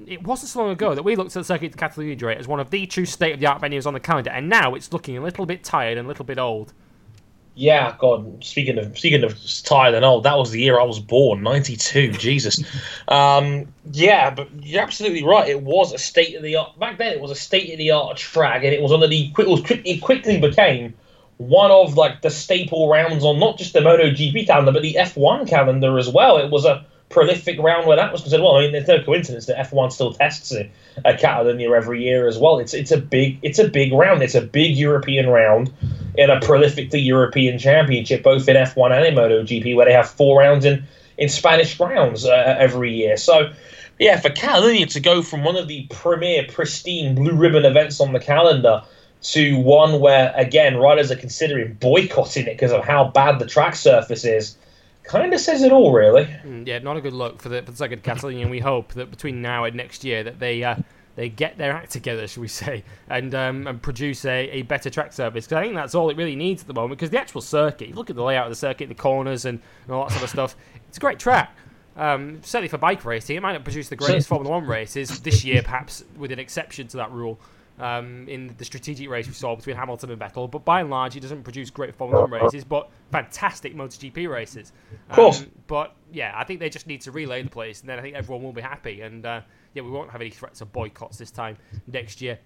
it 0.07 0.23
wasn't 0.23 0.51
so 0.51 0.61
long 0.61 0.71
ago 0.71 0.95
that 0.95 1.03
we 1.03 1.17
looked 1.17 1.35
at 1.37 1.41
the 1.41 1.45
Circuit 1.45 1.73
de 1.73 1.79
Catalunya 1.79 2.37
as 2.37 2.47
one 2.47 2.61
of 2.61 2.71
the 2.71 2.87
true 2.87 3.07
state 3.07 3.35
of 3.35 3.41
the 3.41 3.47
art 3.47 3.63
venues 3.63 3.87
on 3.87 3.95
the 3.95 4.01
calendar, 4.01 4.31
and 4.31 4.49
now 4.49 4.75
it's 4.75 4.93
looking 4.93 5.17
a 5.17 5.21
little 5.21 5.47
bit 5.47 5.65
tired 5.65 5.97
and 5.99 6.07
a 6.07 6.09
little 6.09 6.25
bit 6.25 6.39
old. 6.39 6.73
Yeah, 7.59 7.97
God. 7.99 8.45
Speaking 8.45 8.79
of 8.79 8.99
speaking 8.99 9.25
of 9.25 9.35
tired 9.65 9.95
and 9.95 10.05
old, 10.05 10.25
that 10.25 10.37
was 10.37 10.51
the 10.51 10.61
year 10.61 10.79
I 10.79 10.85
was 10.85 11.01
born, 11.01 11.43
'92. 11.43 12.13
Jesus. 12.13 12.63
Um, 13.09 13.69
yeah, 13.93 14.31
but 14.31 14.49
you're 14.65 14.83
absolutely 14.83 15.23
right. 15.23 15.49
It 15.49 15.63
was 15.63 15.93
a 15.93 15.99
state 15.99 16.35
of 16.35 16.43
the 16.43 16.57
art 16.57 16.77
back 16.77 16.99
then. 16.99 17.13
It 17.13 17.21
was 17.21 17.31
a 17.31 17.37
state 17.37 17.71
of 17.71 17.79
the 17.79 17.93
art 17.93 18.17
track, 18.17 18.65
and 18.65 18.75
it 18.75 18.83
was 18.83 18.91
under 18.91 19.07
the 19.07 19.33
it 19.39 19.47
was 19.47 19.63
it 19.71 20.01
quickly 20.03 20.41
became 20.41 20.95
one 21.37 21.71
of 21.71 21.97
like 21.97 22.21
the 22.23 22.31
staple 22.31 22.89
rounds 22.89 23.25
on 23.25 23.39
not 23.39 23.59
just 23.59 23.75
the 23.75 23.81
MotoGP 23.81 24.47
calendar 24.47 24.73
but 24.73 24.83
the 24.83 24.95
F1 24.95 25.49
calendar 25.49 25.99
as 25.99 26.09
well. 26.09 26.39
It 26.39 26.51
was 26.51 26.65
a 26.65 26.85
prolific 27.09 27.59
round 27.59 27.87
where 27.87 27.97
that 27.97 28.13
was 28.13 28.23
considered. 28.23 28.43
Well, 28.43 28.57
I 28.57 28.63
mean, 28.63 28.73
there's 28.73 28.89
no 28.89 29.03
coincidence 29.03 29.47
that 29.47 29.57
F1 29.71 29.93
still 29.93 30.13
tests 30.13 30.53
it 30.53 30.71
at 31.05 31.21
Catalonia 31.21 31.71
every 31.73 32.03
year 32.03 32.27
as 32.27 32.39
well. 32.39 32.59
It's 32.59 32.75
it's 32.75 32.91
a 32.91 32.99
big 32.99 33.39
it's 33.43 33.59
a 33.59 33.69
big 33.69 33.93
round. 33.93 34.23
It's 34.23 34.35
a 34.35 34.43
big 34.43 34.77
European 34.77 35.29
round 35.29 35.73
in 36.17 36.31
a 36.31 36.41
prolifically 36.41 37.05
European 37.05 37.59
championship, 37.59 38.23
both 38.23 38.49
in 38.49 38.57
F1 38.57 38.93
and 38.93 39.07
in 39.07 39.15
MotoGP, 39.15 39.77
where 39.77 39.87
they 39.87 39.93
have 39.93 40.09
four 40.09 40.41
rounds 40.41 40.65
in 40.65 40.85
in 41.19 41.29
Spanish 41.29 41.77
grounds 41.77 42.25
uh, 42.25 42.57
every 42.59 42.93
year. 42.93 43.17
So. 43.17 43.53
Yeah, 43.99 44.21
for 44.21 44.29
Catalonia 44.29 44.85
to 44.89 45.01
go 45.01 45.23
from 45.23 45.43
one 45.43 45.57
of 45.57 45.69
the 45.69 45.87
premier, 45.89 46.45
pristine 46.47 47.15
blue 47.15 47.33
ribbon 47.33 47.65
events 47.65 47.99
on 47.99 48.13
the 48.13 48.21
calendar 48.21 48.83
to 49.23 49.59
one 49.59 50.01
where, 50.01 50.33
again, 50.37 50.77
riders 50.77 51.11
are 51.11 51.17
considering 51.17 51.75
boycotting 51.75 52.47
it 52.47 52.53
because 52.53 52.73
of 52.73 52.85
how 52.85 53.09
bad 53.09 53.39
the 53.39 53.47
track 53.47 53.75
surface 53.75 54.25
is, 54.25 54.57
kind 55.09 55.33
of 55.33 55.41
says 55.41 55.63
it 55.63 55.73
all, 55.73 55.93
really. 55.93 56.25
Mm, 56.25 56.67
Yeah, 56.67 56.79
not 56.79 56.97
a 56.97 57.01
good 57.01 57.13
look 57.13 57.41
for 57.41 57.49
the 57.49 57.63
for 57.63 57.73
the 57.73 57.97
Catalunya, 57.97 58.43
and 58.43 58.51
we 58.51 58.61
hope 58.61 58.93
that 58.95 59.11
between 59.11 59.43
now 59.43 59.65
and 59.65 59.77
next 59.77 60.05
year 60.05 60.23
that 60.25 60.39
they 60.39 60.63
uh, 60.63 60.77
they 61.17 61.29
get 61.29 61.57
their 61.59 61.73
act 61.73 61.91
together, 61.91 62.27
shall 62.29 62.43
we 62.43 62.49
say, 62.49 62.85
and 63.09 63.35
um, 63.35 63.67
and 63.67 63.81
produce 63.83 64.25
a, 64.25 64.49
a 64.51 64.63
better 64.63 64.91
track 64.91 65.13
service. 65.13 65.47
Because 65.47 65.59
I 65.59 65.63
think 65.63 65.75
that's 65.75 65.95
all 65.95 66.11
it 66.11 66.17
really 66.17 66.37
needs 66.37 66.63
at 66.63 66.69
the 66.69 66.75
moment. 66.75 66.99
Because 66.99 67.11
the 67.11 67.21
actual 67.21 67.41
circuit, 67.41 67.89
you 67.89 67.95
look 67.95 68.11
at 68.11 68.17
the 68.17 68.23
layout 68.23 68.47
of 68.47 68.53
the 68.53 68.57
circuit, 68.57 68.89
the 68.89 68.95
corners, 68.95 69.45
and, 69.45 69.61
and 69.85 69.95
all 69.95 70.05
that 70.05 70.13
sort 70.13 70.25
of 70.25 70.31
stuff. 70.31 70.57
It's 70.89 70.99
a 70.99 71.01
great 71.01 71.19
track. 71.19 71.57
Um, 71.97 72.41
certainly 72.43 72.69
for 72.69 72.77
bike 72.77 73.05
racing, 73.07 73.37
it 73.37 73.41
might 73.43 73.55
not 73.55 73.65
produce 73.65 73.89
the 73.89 73.97
greatest 73.97 74.29
Formula 74.29 74.55
One 74.55 74.67
races 74.67 75.21
this 75.21 75.45
year, 75.45 75.63
perhaps 75.63 76.05
with 76.19 76.31
an 76.31 76.39
exception 76.39 76.89
to 76.89 76.99
that 76.99 77.11
rule. 77.11 77.41
Um, 77.79 78.27
in 78.27 78.55
the 78.57 78.65
strategic 78.65 79.11
race 79.11 79.27
we 79.27 79.35
saw 79.35 79.55
between 79.55 79.77
Hamilton 79.77 80.11
and 80.11 80.21
Vettel, 80.21 80.51
but 80.51 80.65
by 80.65 80.81
and 80.81 80.89
large, 80.89 81.15
it 81.15 81.21
doesn't 81.21 81.43
produce 81.43 81.69
great 81.69 81.95
Formula 81.95 82.23
One 82.23 82.31
races, 82.31 82.65
but 82.65 82.91
fantastic 83.13 83.75
MotoGP 83.75 84.31
races. 84.31 84.73
Of 85.11 85.17
course. 85.17 85.43
Um, 85.43 85.51
but 85.67 85.95
yeah, 86.11 86.33
I 86.35 86.45
think 86.45 86.61
they 86.61 86.71
just 86.71 86.87
need 86.87 87.03
to 87.03 87.11
relay 87.11 87.43
the 87.43 87.51
place, 87.51 87.81
and 87.81 87.89
then 87.89 87.99
I 87.99 88.03
think 88.03 88.17
everyone 88.17 88.43
will 88.43 88.53
be 88.53 88.63
happy. 88.63 89.03
And 89.03 89.27
uh, 89.27 89.43
yeah, 89.75 89.83
we 89.83 89.91
won't 89.91 90.11
have 90.11 90.23
any 90.23 90.31
threats 90.31 90.63
of 90.63 90.73
boycotts 90.73 91.19
this 91.19 91.31
time 91.31 91.59
next 91.87 92.23
year. 92.23 92.39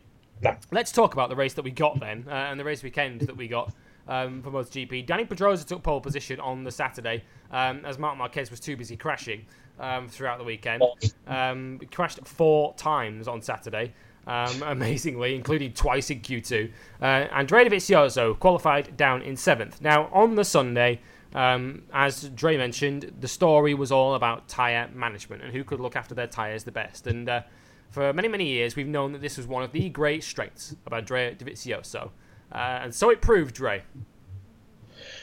No. 0.42 0.56
Let's 0.72 0.90
talk 0.90 1.12
about 1.12 1.28
the 1.28 1.36
race 1.36 1.54
that 1.54 1.62
we 1.62 1.70
got 1.70 2.00
then, 2.00 2.24
uh, 2.26 2.32
and 2.32 2.58
the 2.58 2.64
race 2.64 2.82
weekend 2.82 3.20
that 3.22 3.36
we 3.36 3.46
got 3.46 3.72
um, 4.08 4.42
for 4.42 4.50
MotoGP. 4.50 5.06
Dani 5.06 5.28
Pedrosa 5.28 5.64
took 5.64 5.82
pole 5.82 6.00
position 6.00 6.40
on 6.40 6.64
the 6.64 6.70
Saturday, 6.70 7.22
um, 7.52 7.84
as 7.84 7.98
Marc 7.98 8.18
Marquez 8.18 8.50
was 8.50 8.58
too 8.58 8.76
busy 8.76 8.96
crashing 8.96 9.46
um, 9.78 10.08
throughout 10.08 10.38
the 10.38 10.44
weekend. 10.44 10.82
Um, 11.26 11.78
he 11.80 11.86
crashed 11.86 12.18
four 12.26 12.74
times 12.74 13.28
on 13.28 13.40
Saturday. 13.42 13.94
Um, 14.26 14.62
amazingly, 14.66 15.34
including 15.34 15.72
twice 15.72 16.10
in 16.10 16.20
Q2. 16.20 16.70
Uh, 17.00 17.04
Andrea 17.04 17.68
Dovizioso 17.68 18.38
qualified 18.38 18.96
down 18.96 19.22
in 19.22 19.34
seventh. 19.34 19.80
Now, 19.80 20.08
on 20.12 20.34
the 20.34 20.44
Sunday, 20.44 21.00
um, 21.34 21.82
as 21.92 22.28
Dre 22.28 22.56
mentioned, 22.56 23.12
the 23.20 23.28
story 23.28 23.74
was 23.74 23.90
all 23.92 24.14
about 24.14 24.48
tyre 24.48 24.88
management 24.94 25.42
and 25.42 25.52
who 25.52 25.64
could 25.64 25.80
look 25.80 25.96
after 25.96 26.14
their 26.14 26.26
tyres 26.26 26.64
the 26.64 26.72
best. 26.72 27.06
And 27.06 27.28
uh, 27.28 27.42
for 27.90 28.12
many, 28.12 28.28
many 28.28 28.46
years, 28.46 28.76
we've 28.76 28.86
known 28.86 29.12
that 29.12 29.20
this 29.20 29.36
was 29.36 29.46
one 29.46 29.62
of 29.62 29.72
the 29.72 29.88
great 29.88 30.24
strengths 30.24 30.74
of 30.86 30.92
Andrea 30.92 31.34
Dovizioso. 31.34 32.10
Uh, 32.52 32.56
and 32.82 32.94
so 32.94 33.10
it 33.10 33.20
proved, 33.20 33.54
Dre. 33.54 33.82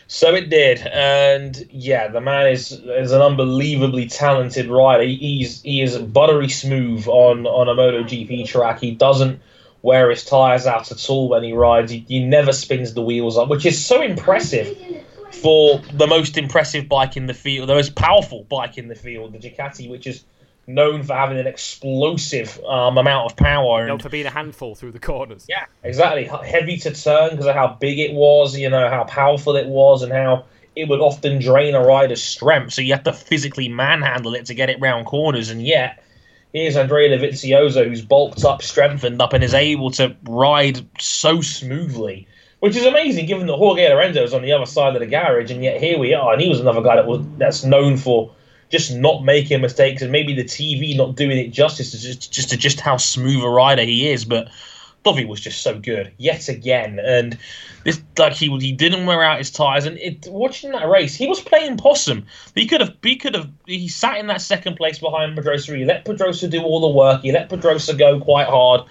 So 0.10 0.34
it 0.36 0.50
did, 0.50 0.80
and 0.80 1.68
yeah, 1.70 2.08
the 2.08 2.22
man 2.22 2.48
is 2.48 2.72
is 2.72 3.12
an 3.12 3.22
unbelievably 3.22 4.08
talented 4.08 4.68
rider. 4.68 5.04
He- 5.04 5.16
He's 5.18 5.62
he 5.62 5.82
is 5.82 5.98
buttery 5.98 6.48
smooth 6.48 7.08
on 7.08 7.46
on 7.46 7.68
a 7.68 7.76
MotoGP 7.76 8.48
track. 8.48 8.80
He 8.80 8.92
doesn't 8.92 9.42
wear 9.82 10.10
his 10.10 10.24
tires 10.24 10.66
out 10.66 10.92
at 10.92 11.10
all 11.10 11.28
when 11.30 11.44
he 11.44 11.52
rides. 11.52 11.92
He, 11.92 12.06
he 12.08 12.24
never 12.24 12.54
spins 12.54 12.94
the 12.94 13.02
wheels 13.02 13.38
up, 13.38 13.50
which 13.50 13.66
is 13.66 13.84
so 13.86 14.02
impressive 14.02 14.78
for 15.32 15.82
the 15.94 16.08
most 16.08 16.38
impressive 16.38 16.88
bike 16.88 17.18
in 17.18 17.28
the 17.28 17.34
field, 17.34 17.68
the 17.68 17.76
most 17.76 17.96
powerful 17.96 18.46
bike 18.46 18.78
in 18.78 18.88
the 18.88 18.96
field, 18.96 19.34
the 19.34 19.40
Ducati, 19.40 19.90
which 19.90 20.08
is 20.08 20.24
known 20.68 21.02
for 21.02 21.14
having 21.14 21.40
an 21.40 21.48
explosive 21.48 22.62
um, 22.66 22.98
amount 22.98 23.32
of 23.32 23.38
power. 23.38 23.82
Known 23.86 23.92
And, 23.94 24.02
for 24.02 24.10
being 24.10 24.26
a 24.26 24.30
handful 24.30 24.76
through 24.76 24.92
the 24.92 25.00
corners. 25.00 25.46
yeah, 25.48 25.66
exactly. 25.84 26.26
Heavy 26.26 26.78
to 26.80 26.94
turn 26.94 27.32
because 27.32 27.46
of 27.46 27.56
how 27.56 27.78
big 27.80 28.00
it 28.00 28.14
was, 28.14 28.58
you 28.58 28.70
know, 28.70 28.90
how 28.90 29.06
powerful 29.06 29.56
it 29.56 29.68
was, 29.68 30.04
and 30.04 30.12
how 30.12 30.46
it 30.76 30.88
would 30.90 31.00
often 31.00 31.40
drain 31.40 31.74
a 31.74 31.82
rider's 31.82 32.22
strength. 32.22 32.74
So 32.74 32.82
you 32.82 32.94
have 32.94 33.04
to 33.06 33.14
physically 33.14 33.68
manhandle 33.70 34.36
it 34.36 34.46
to 34.48 34.54
get 34.54 34.70
it 34.70 34.80
round 34.80 35.06
corners. 35.06 35.50
And 35.50 35.66
yet, 35.66 36.04
here's 36.54 36.76
Andrea 36.76 37.18
Dovizioso, 37.18 37.88
who's 37.88 38.04
bulked 38.04 38.44
up, 38.44 38.62
strengthened 38.62 39.22
up, 39.22 39.34
and 39.34 39.44
is 39.44 39.54
able 39.54 39.90
to 39.92 40.16
ride 40.24 40.86
so 41.00 41.42
smoothly. 41.42 42.28
Which 42.60 42.76
is 42.76 42.86
amazing, 42.86 43.28
given 43.28 43.46
that 43.48 43.56
Jorge 43.56 43.88
Lorenzo 43.88 44.24
is 44.24 44.34
on 44.34 44.42
the 44.42 44.52
other 44.52 44.66
side 44.66 44.96
of 44.96 45.00
the 45.00 45.06
garage, 45.06 45.52
and 45.52 45.64
yet 45.64 45.80
here 45.80 45.98
we 46.00 46.14
are. 46.16 46.34
And 46.34 46.42
he 46.42 46.50
was 46.50 46.60
another 46.60 46.82
guy 46.82 46.96
that 46.96 47.06
was 47.06 47.22
that's 47.38 47.64
known 47.64 47.98
for 47.98 48.32
just 48.70 48.94
not 48.94 49.24
making 49.24 49.62
mistakes, 49.62 50.02
and 50.02 50.12
maybe 50.12 50.34
the 50.34 50.44
TV 50.44 50.96
not 50.96 51.16
doing 51.16 51.38
it 51.38 51.50
justice, 51.50 51.92
to 51.92 52.00
just 52.00 52.32
just 52.32 52.50
to 52.50 52.58
just 52.58 52.80
how 52.80 52.98
smooth 52.98 53.44
a 53.44 53.50
rider 53.50 53.84
he 53.84 54.10
is. 54.10 54.26
But 54.26 54.50
Dovey 55.04 55.26
was 55.26 55.40
just 55.40 55.62
so 55.62 55.80
good 55.80 56.12
yet 56.18 56.50
again, 56.50 57.00
and 57.00 57.38
this 57.86 58.02
like 58.18 58.34
he 58.34 58.50
he 58.60 58.74
didn't 58.74 59.06
wear 59.06 59.24
out 59.24 59.38
his 59.38 59.50
tires. 59.50 59.86
And 59.86 59.98
it, 60.00 60.28
watching 60.30 60.72
that 60.72 60.90
race, 60.90 61.16
he 61.16 61.28
was 61.28 61.40
playing 61.40 61.78
possum. 61.78 62.26
He 62.56 62.68
could 62.68 62.82
have 62.82 62.94
he 63.02 63.16
could 63.16 63.34
have 63.34 63.50
he 63.66 63.88
sat 63.88 64.18
in 64.18 64.28
that 64.28 64.42
second 64.42 64.76
place 64.76 65.00
behind 65.00 65.36
Pedrosa. 65.36 65.76
He 65.76 65.86
let 65.86 66.04
Pedrosa 66.04 66.50
do 66.50 66.62
all 66.62 66.82
the 66.82 66.90
work. 66.90 67.22
He 67.22 67.32
let 67.32 67.48
Pedrosa 67.50 67.94
go 67.94 68.20
quite 68.20 68.48
hard. 68.48 68.82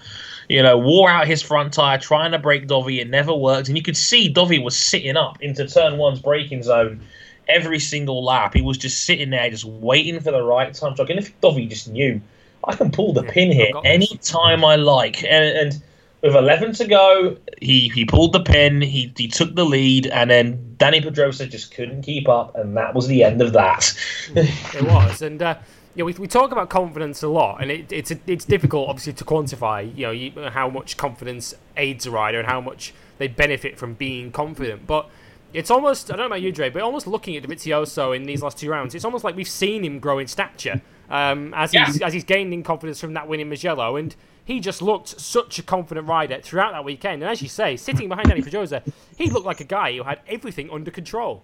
You 0.49 0.63
know, 0.63 0.77
wore 0.77 1.09
out 1.09 1.27
his 1.27 1.41
front 1.41 1.73
tire 1.73 1.97
trying 1.97 2.31
to 2.31 2.39
break 2.39 2.67
Dovey. 2.67 3.01
It 3.01 3.09
never 3.09 3.35
worked, 3.35 3.67
and 3.67 3.77
you 3.77 3.83
could 3.83 3.97
see 3.97 4.29
Dovey 4.29 4.59
was 4.59 4.75
sitting 4.75 5.17
up 5.17 5.41
into 5.41 5.67
turn 5.67 5.97
one's 5.97 6.19
braking 6.19 6.63
zone 6.63 7.01
every 7.49 7.79
single 7.79 8.23
lap. 8.23 8.53
He 8.53 8.61
was 8.61 8.77
just 8.77 9.05
sitting 9.05 9.29
there, 9.29 9.49
just 9.49 9.65
waiting 9.65 10.19
for 10.19 10.31
the 10.31 10.43
right 10.43 10.73
time 10.73 10.95
to. 10.95 11.01
And 11.03 11.19
if 11.19 11.39
Dovey 11.41 11.67
just 11.67 11.87
knew, 11.87 12.21
I 12.63 12.75
can 12.75 12.91
pull 12.91 13.13
the 13.13 13.23
pin 13.23 13.51
here 13.51 13.71
this. 13.73 13.81
any 13.85 14.19
time 14.21 14.65
I 14.65 14.75
like, 14.75 15.23
and, 15.23 15.57
and 15.57 15.83
with 16.21 16.35
11 16.35 16.73
to 16.73 16.87
go, 16.87 17.37
he 17.61 17.89
he 17.89 18.05
pulled 18.05 18.33
the 18.33 18.41
pin, 18.41 18.81
he 18.81 19.13
he 19.15 19.27
took 19.27 19.55
the 19.55 19.65
lead, 19.65 20.07
and 20.07 20.29
then 20.29 20.75
Dani 20.77 21.01
Pedrosa 21.01 21.47
just 21.47 21.73
couldn't 21.73 22.01
keep 22.01 22.27
up, 22.27 22.55
and 22.55 22.75
that 22.77 22.93
was 22.93 23.07
the 23.07 23.23
end 23.23 23.41
of 23.41 23.53
that. 23.53 23.93
It 24.35 24.81
was, 24.83 25.21
and 25.21 25.41
uh, 25.41 25.55
yeah, 25.95 26.03
we, 26.03 26.13
we 26.13 26.27
talk 26.27 26.51
about 26.51 26.69
confidence 26.69 27.23
a 27.23 27.27
lot, 27.27 27.61
and 27.61 27.71
it, 27.71 27.91
it's 27.91 28.11
it's 28.27 28.45
difficult, 28.45 28.89
obviously, 28.89 29.13
to 29.13 29.25
quantify. 29.25 29.95
You 29.95 30.05
know, 30.05 30.11
you, 30.11 30.31
how 30.49 30.69
much 30.69 30.97
confidence 30.97 31.55
aids 31.75 32.05
a 32.05 32.11
rider 32.11 32.39
and 32.39 32.47
how 32.47 32.61
much 32.61 32.93
they 33.17 33.27
benefit 33.27 33.77
from 33.77 33.93
being 33.93 34.31
confident. 34.31 34.85
But 34.85 35.09
it's 35.57 35.71
almost 35.71 36.11
I 36.11 36.15
don't 36.15 36.23
know 36.23 36.27
about 36.27 36.41
you, 36.43 36.51
Dre, 36.51 36.69
but 36.69 36.83
almost 36.83 37.07
looking 37.07 37.35
at 37.35 37.41
Dovizioso 37.41 38.15
in 38.15 38.23
these 38.23 38.43
last 38.43 38.59
two 38.59 38.69
rounds, 38.69 38.93
it's 38.93 39.03
almost 39.03 39.23
like 39.23 39.35
we've 39.35 39.49
seen 39.49 39.83
him 39.83 39.99
grow 39.99 40.19
in 40.19 40.27
stature 40.27 40.79
um, 41.09 41.51
as 41.55 41.71
he's 41.71 41.99
as 42.01 42.13
he's 42.13 42.23
gaining 42.23 42.61
confidence 42.61 43.01
from 43.01 43.13
that 43.13 43.27
win 43.27 43.39
in 43.39 43.49
Mugello, 43.49 43.95
and 43.95 44.15
he 44.45 44.59
just 44.59 44.83
looked 44.83 45.19
such 45.19 45.57
a 45.57 45.63
confident 45.63 46.07
rider 46.07 46.39
throughout 46.41 46.73
that 46.73 46.85
weekend. 46.85 47.23
And 47.23 47.31
as 47.31 47.41
you 47.41 47.49
say, 47.49 47.75
sitting 47.75 48.07
behind 48.07 48.27
Dani 48.29 48.43
Pedrosa, 48.43 48.83
he 49.17 49.31
looked 49.31 49.47
like 49.47 49.59
a 49.59 49.65
guy 49.65 49.95
who 49.97 50.03
had 50.03 50.19
everything 50.27 50.69
under 50.69 50.91
control. 50.91 51.43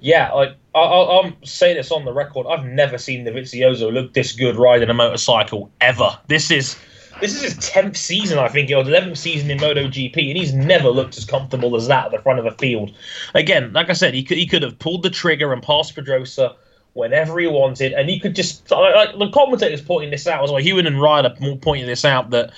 yeah, 0.00 0.32
like 0.32 0.56
I, 0.74 0.80
I, 0.80 1.22
I'm 1.22 1.36
saying 1.44 1.76
this 1.76 1.92
on 1.92 2.06
the 2.06 2.12
record. 2.12 2.46
I've 2.48 2.64
never 2.64 2.96
seen 2.96 3.24
Dovizioso 3.26 3.92
look 3.92 4.14
this 4.14 4.32
good 4.32 4.56
riding 4.56 4.88
a 4.88 4.94
motorcycle 4.94 5.70
ever. 5.80 6.18
This 6.26 6.50
is 6.50 6.76
this 7.22 7.34
is 7.36 7.42
his 7.42 7.56
tenth 7.68 7.96
season, 7.96 8.38
I 8.38 8.48
think, 8.48 8.70
or 8.70 8.80
eleventh 8.80 9.16
season 9.16 9.50
in 9.50 9.58
MotoGP, 9.58 10.28
and 10.28 10.36
he's 10.36 10.52
never 10.52 10.88
looked 10.88 11.16
as 11.16 11.24
comfortable 11.24 11.76
as 11.76 11.86
that 11.86 12.06
at 12.06 12.10
the 12.10 12.18
front 12.18 12.40
of 12.40 12.46
a 12.46 12.50
field. 12.50 12.92
Again, 13.34 13.72
like 13.72 13.88
I 13.88 13.92
said, 13.92 14.12
he 14.12 14.24
could 14.24 14.36
he 14.36 14.46
could 14.46 14.62
have 14.62 14.78
pulled 14.78 15.04
the 15.04 15.10
trigger 15.10 15.52
and 15.52 15.62
passed 15.62 15.94
Pedrosa 15.94 16.56
whenever 16.94 17.38
he 17.38 17.46
wanted, 17.46 17.92
and 17.92 18.10
he 18.10 18.18
could 18.18 18.34
just 18.34 18.68
like, 18.70 19.16
the 19.16 19.30
commentators 19.30 19.80
pointing 19.80 20.10
this 20.10 20.26
out 20.26 20.42
as 20.42 20.50
well. 20.50 20.60
Huewen 20.60 20.86
and 20.86 21.00
Ryder 21.00 21.28
are 21.28 21.56
pointing 21.56 21.86
this 21.86 22.04
out 22.04 22.30
that 22.30 22.52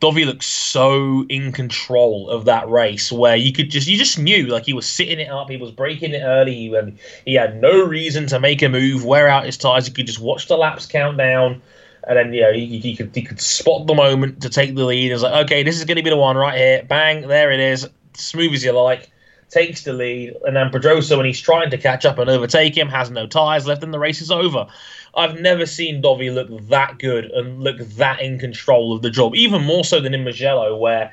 Dovi 0.00 0.26
looked 0.26 0.44
so 0.44 1.24
in 1.28 1.52
control 1.52 2.30
of 2.30 2.46
that 2.46 2.68
race 2.68 3.12
where 3.12 3.36
you 3.36 3.52
could 3.52 3.70
just 3.70 3.86
you 3.86 3.96
just 3.96 4.18
knew 4.18 4.46
like 4.46 4.64
he 4.64 4.72
was 4.72 4.88
sitting 4.88 5.20
it 5.20 5.30
up, 5.30 5.48
he 5.48 5.56
was 5.56 5.70
breaking 5.70 6.14
it 6.14 6.22
early, 6.22 6.54
he, 6.54 6.94
he 7.26 7.34
had 7.34 7.60
no 7.60 7.84
reason 7.84 8.26
to 8.26 8.40
make 8.40 8.60
a 8.62 8.68
move, 8.68 9.04
wear 9.04 9.28
out 9.28 9.44
his 9.44 9.56
tires. 9.56 9.86
You 9.86 9.94
could 9.94 10.06
just 10.06 10.20
watch 10.20 10.48
the 10.48 10.56
laps 10.56 10.86
count 10.86 11.16
down, 11.16 11.62
and 12.06 12.16
then 12.16 12.32
you 12.32 12.42
know 12.42 12.52
he, 12.52 12.78
he 12.78 12.96
could 12.96 13.10
he 13.14 13.22
could 13.22 13.40
spot 13.40 13.86
the 13.86 13.94
moment 13.94 14.42
to 14.42 14.48
take 14.48 14.74
the 14.74 14.84
lead. 14.84 15.12
It's 15.12 15.22
like 15.22 15.44
okay, 15.44 15.62
this 15.62 15.78
is 15.78 15.84
going 15.84 15.96
to 15.96 16.02
be 16.02 16.10
the 16.10 16.16
one 16.16 16.36
right 16.36 16.56
here. 16.56 16.82
Bang, 16.82 17.28
there 17.28 17.50
it 17.50 17.60
is, 17.60 17.88
smooth 18.14 18.54
as 18.54 18.64
you 18.64 18.72
like. 18.72 19.10
Takes 19.50 19.82
the 19.82 19.92
lead, 19.92 20.36
and 20.44 20.54
then 20.54 20.70
Pedrosa, 20.70 21.16
when 21.16 21.26
he's 21.26 21.40
trying 21.40 21.70
to 21.70 21.78
catch 21.78 22.04
up 22.04 22.18
and 22.18 22.30
overtake 22.30 22.76
him, 22.76 22.88
has 22.88 23.10
no 23.10 23.26
tires 23.26 23.66
left, 23.66 23.82
and 23.82 23.92
the 23.92 23.98
race 23.98 24.20
is 24.20 24.30
over. 24.30 24.68
I've 25.16 25.40
never 25.40 25.66
seen 25.66 26.00
Dovi 26.00 26.32
look 26.32 26.68
that 26.68 27.00
good 27.00 27.24
and 27.32 27.60
look 27.60 27.78
that 27.78 28.22
in 28.22 28.38
control 28.38 28.94
of 28.94 29.02
the 29.02 29.10
job, 29.10 29.34
even 29.34 29.64
more 29.64 29.82
so 29.82 30.00
than 30.00 30.14
in 30.14 30.22
Mugello, 30.22 30.76
where 30.76 31.12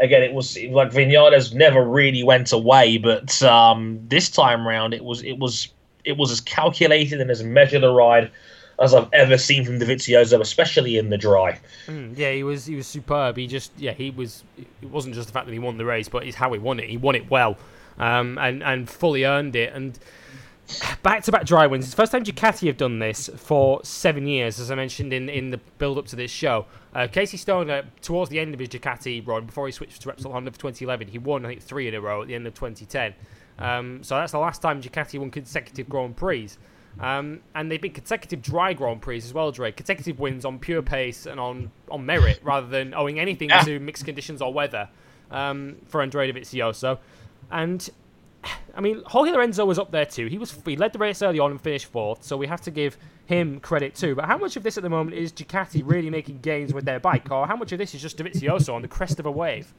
again 0.00 0.22
it 0.22 0.34
was 0.34 0.58
like 0.68 0.92
Vinales 0.92 1.54
never 1.54 1.82
really 1.82 2.22
went 2.22 2.52
away, 2.52 2.98
but 2.98 3.42
um, 3.42 4.00
this 4.08 4.28
time 4.28 4.68
round 4.68 4.92
it 4.92 5.02
was 5.02 5.22
it 5.22 5.38
was 5.38 5.68
it 6.04 6.16
was 6.16 6.30
as 6.30 6.40
calculated 6.40 7.20
and 7.20 7.30
as 7.30 7.42
measured 7.42 7.84
a 7.84 7.90
ride 7.90 8.30
as 8.80 8.94
I've 8.94 9.08
ever 9.12 9.36
seen 9.36 9.64
from 9.64 9.78
Dovizioso, 9.78 10.40
especially 10.40 10.98
in 10.98 11.10
the 11.10 11.18
dry. 11.18 11.60
Mm, 11.86 12.16
yeah, 12.16 12.32
he 12.32 12.42
was 12.42 12.66
he 12.66 12.76
was 12.76 12.86
superb. 12.86 13.36
He 13.36 13.46
just 13.46 13.72
yeah 13.76 13.92
he 13.92 14.10
was. 14.10 14.44
It 14.56 14.88
wasn't 14.88 15.14
just 15.14 15.26
the 15.26 15.32
fact 15.32 15.46
that 15.46 15.52
he 15.52 15.58
won 15.58 15.78
the 15.78 15.84
race, 15.84 16.08
but 16.08 16.24
it's 16.24 16.36
how 16.36 16.52
he 16.52 16.58
won 16.58 16.78
it. 16.78 16.88
He 16.88 16.96
won 16.96 17.14
it 17.14 17.30
well, 17.30 17.56
um, 17.98 18.38
and 18.38 18.62
and 18.62 18.88
fully 18.88 19.24
earned 19.24 19.56
it. 19.56 19.72
And 19.72 19.98
back 21.02 21.22
to 21.24 21.32
back 21.32 21.44
dry 21.44 21.66
wins. 21.66 21.86
It's 21.86 21.94
the 21.94 22.02
first 22.02 22.12
time 22.12 22.24
Ducati 22.24 22.66
have 22.66 22.76
done 22.76 22.98
this 22.98 23.30
for 23.36 23.80
seven 23.84 24.26
years, 24.26 24.60
as 24.60 24.70
I 24.70 24.74
mentioned 24.74 25.12
in, 25.12 25.28
in 25.28 25.50
the 25.50 25.58
build 25.78 25.98
up 25.98 26.06
to 26.06 26.16
this 26.16 26.30
show. 26.30 26.66
Uh, 26.94 27.06
Casey 27.06 27.36
Stoner, 27.36 27.84
towards 28.00 28.30
the 28.30 28.38
end 28.38 28.54
of 28.54 28.60
his 28.60 28.68
Ducati 28.68 29.26
run, 29.26 29.46
before 29.46 29.66
he 29.66 29.72
switched 29.72 30.02
to 30.02 30.08
Repsol 30.08 30.32
Honda 30.32 30.50
for 30.50 30.58
2011, 30.58 31.08
he 31.08 31.18
won, 31.18 31.44
I 31.44 31.48
think, 31.48 31.62
three 31.62 31.88
in 31.88 31.94
a 31.94 32.00
row 32.00 32.22
at 32.22 32.28
the 32.28 32.34
end 32.34 32.46
of 32.46 32.54
2010. 32.54 33.14
Um, 33.58 34.02
so 34.02 34.16
that's 34.16 34.32
the 34.32 34.38
last 34.38 34.62
time 34.62 34.82
Ducati 34.82 35.18
won 35.18 35.30
consecutive 35.30 35.88
Grand 35.88 36.16
Prix. 36.16 36.50
Um, 37.00 37.40
and 37.54 37.70
they've 37.70 37.80
been 37.80 37.92
consecutive 37.92 38.42
dry 38.42 38.72
Grand 38.72 39.00
Prix 39.00 39.18
as 39.18 39.32
well, 39.32 39.52
Dre. 39.52 39.70
Consecutive 39.70 40.18
wins 40.18 40.44
on 40.44 40.58
pure 40.58 40.82
pace 40.82 41.26
and 41.26 41.38
on, 41.38 41.70
on 41.90 42.04
merit 42.04 42.40
rather 42.42 42.66
than 42.66 42.92
owing 42.92 43.20
anything 43.20 43.50
yeah. 43.50 43.62
to 43.62 43.78
mixed 43.78 44.04
conditions 44.04 44.42
or 44.42 44.52
weather 44.52 44.88
um, 45.30 45.76
for 45.86 46.02
Andrea 46.02 46.32
Dovizioso. 46.32 46.98
And 47.50 47.88
I 48.74 48.80
mean, 48.80 49.02
Jorge 49.06 49.32
Lorenzo 49.32 49.64
was 49.64 49.78
up 49.78 49.90
there 49.90 50.06
too. 50.06 50.26
He 50.26 50.38
was 50.38 50.56
he 50.64 50.76
led 50.76 50.92
the 50.92 50.98
race 50.98 51.22
early 51.22 51.38
on 51.38 51.50
and 51.50 51.60
finished 51.60 51.86
fourth, 51.86 52.22
so 52.22 52.36
we 52.36 52.46
have 52.46 52.60
to 52.62 52.70
give 52.70 52.96
him 53.26 53.60
credit 53.60 53.94
too. 53.94 54.14
But 54.14 54.26
how 54.26 54.38
much 54.38 54.56
of 54.56 54.62
this 54.62 54.76
at 54.76 54.82
the 54.82 54.88
moment 54.88 55.16
is 55.16 55.32
Ducati 55.32 55.82
really 55.84 56.10
making 56.10 56.40
gains 56.40 56.72
with 56.72 56.84
their 56.84 57.00
bike, 57.00 57.30
or 57.30 57.46
how 57.46 57.56
much 57.56 57.72
of 57.72 57.78
this 57.78 57.94
is 57.94 58.02
just 58.02 58.18
Dovizioso 58.18 58.74
on 58.74 58.82
the 58.82 58.88
crest 58.88 59.18
of 59.18 59.26
a 59.26 59.30
wave? 59.30 59.72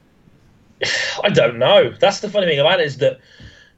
I 1.23 1.29
don't 1.29 1.57
know. 1.57 1.93
That's 1.99 2.19
the 2.19 2.29
funny 2.29 2.47
thing 2.47 2.59
about 2.59 2.79
it 2.79 2.85
is 2.85 2.97
that 2.97 3.19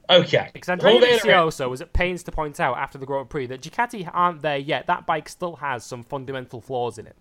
okay, 0.08 0.50
because 0.52 0.68
Andrea 0.68 1.00
Dovizioso 1.00 1.68
was 1.68 1.80
at 1.80 1.92
pains 1.92 2.22
to 2.24 2.32
point 2.32 2.60
out 2.60 2.76
after 2.76 2.98
the 2.98 3.06
Grand 3.06 3.30
Prix 3.30 3.46
that 3.46 3.60
Ducati 3.60 4.08
aren't 4.12 4.42
there 4.42 4.56
yet. 4.56 4.86
That 4.86 5.06
bike 5.06 5.28
still 5.28 5.56
has 5.56 5.84
some 5.84 6.02
fundamental 6.02 6.60
flaws 6.60 6.98
in 6.98 7.06
it. 7.06 7.16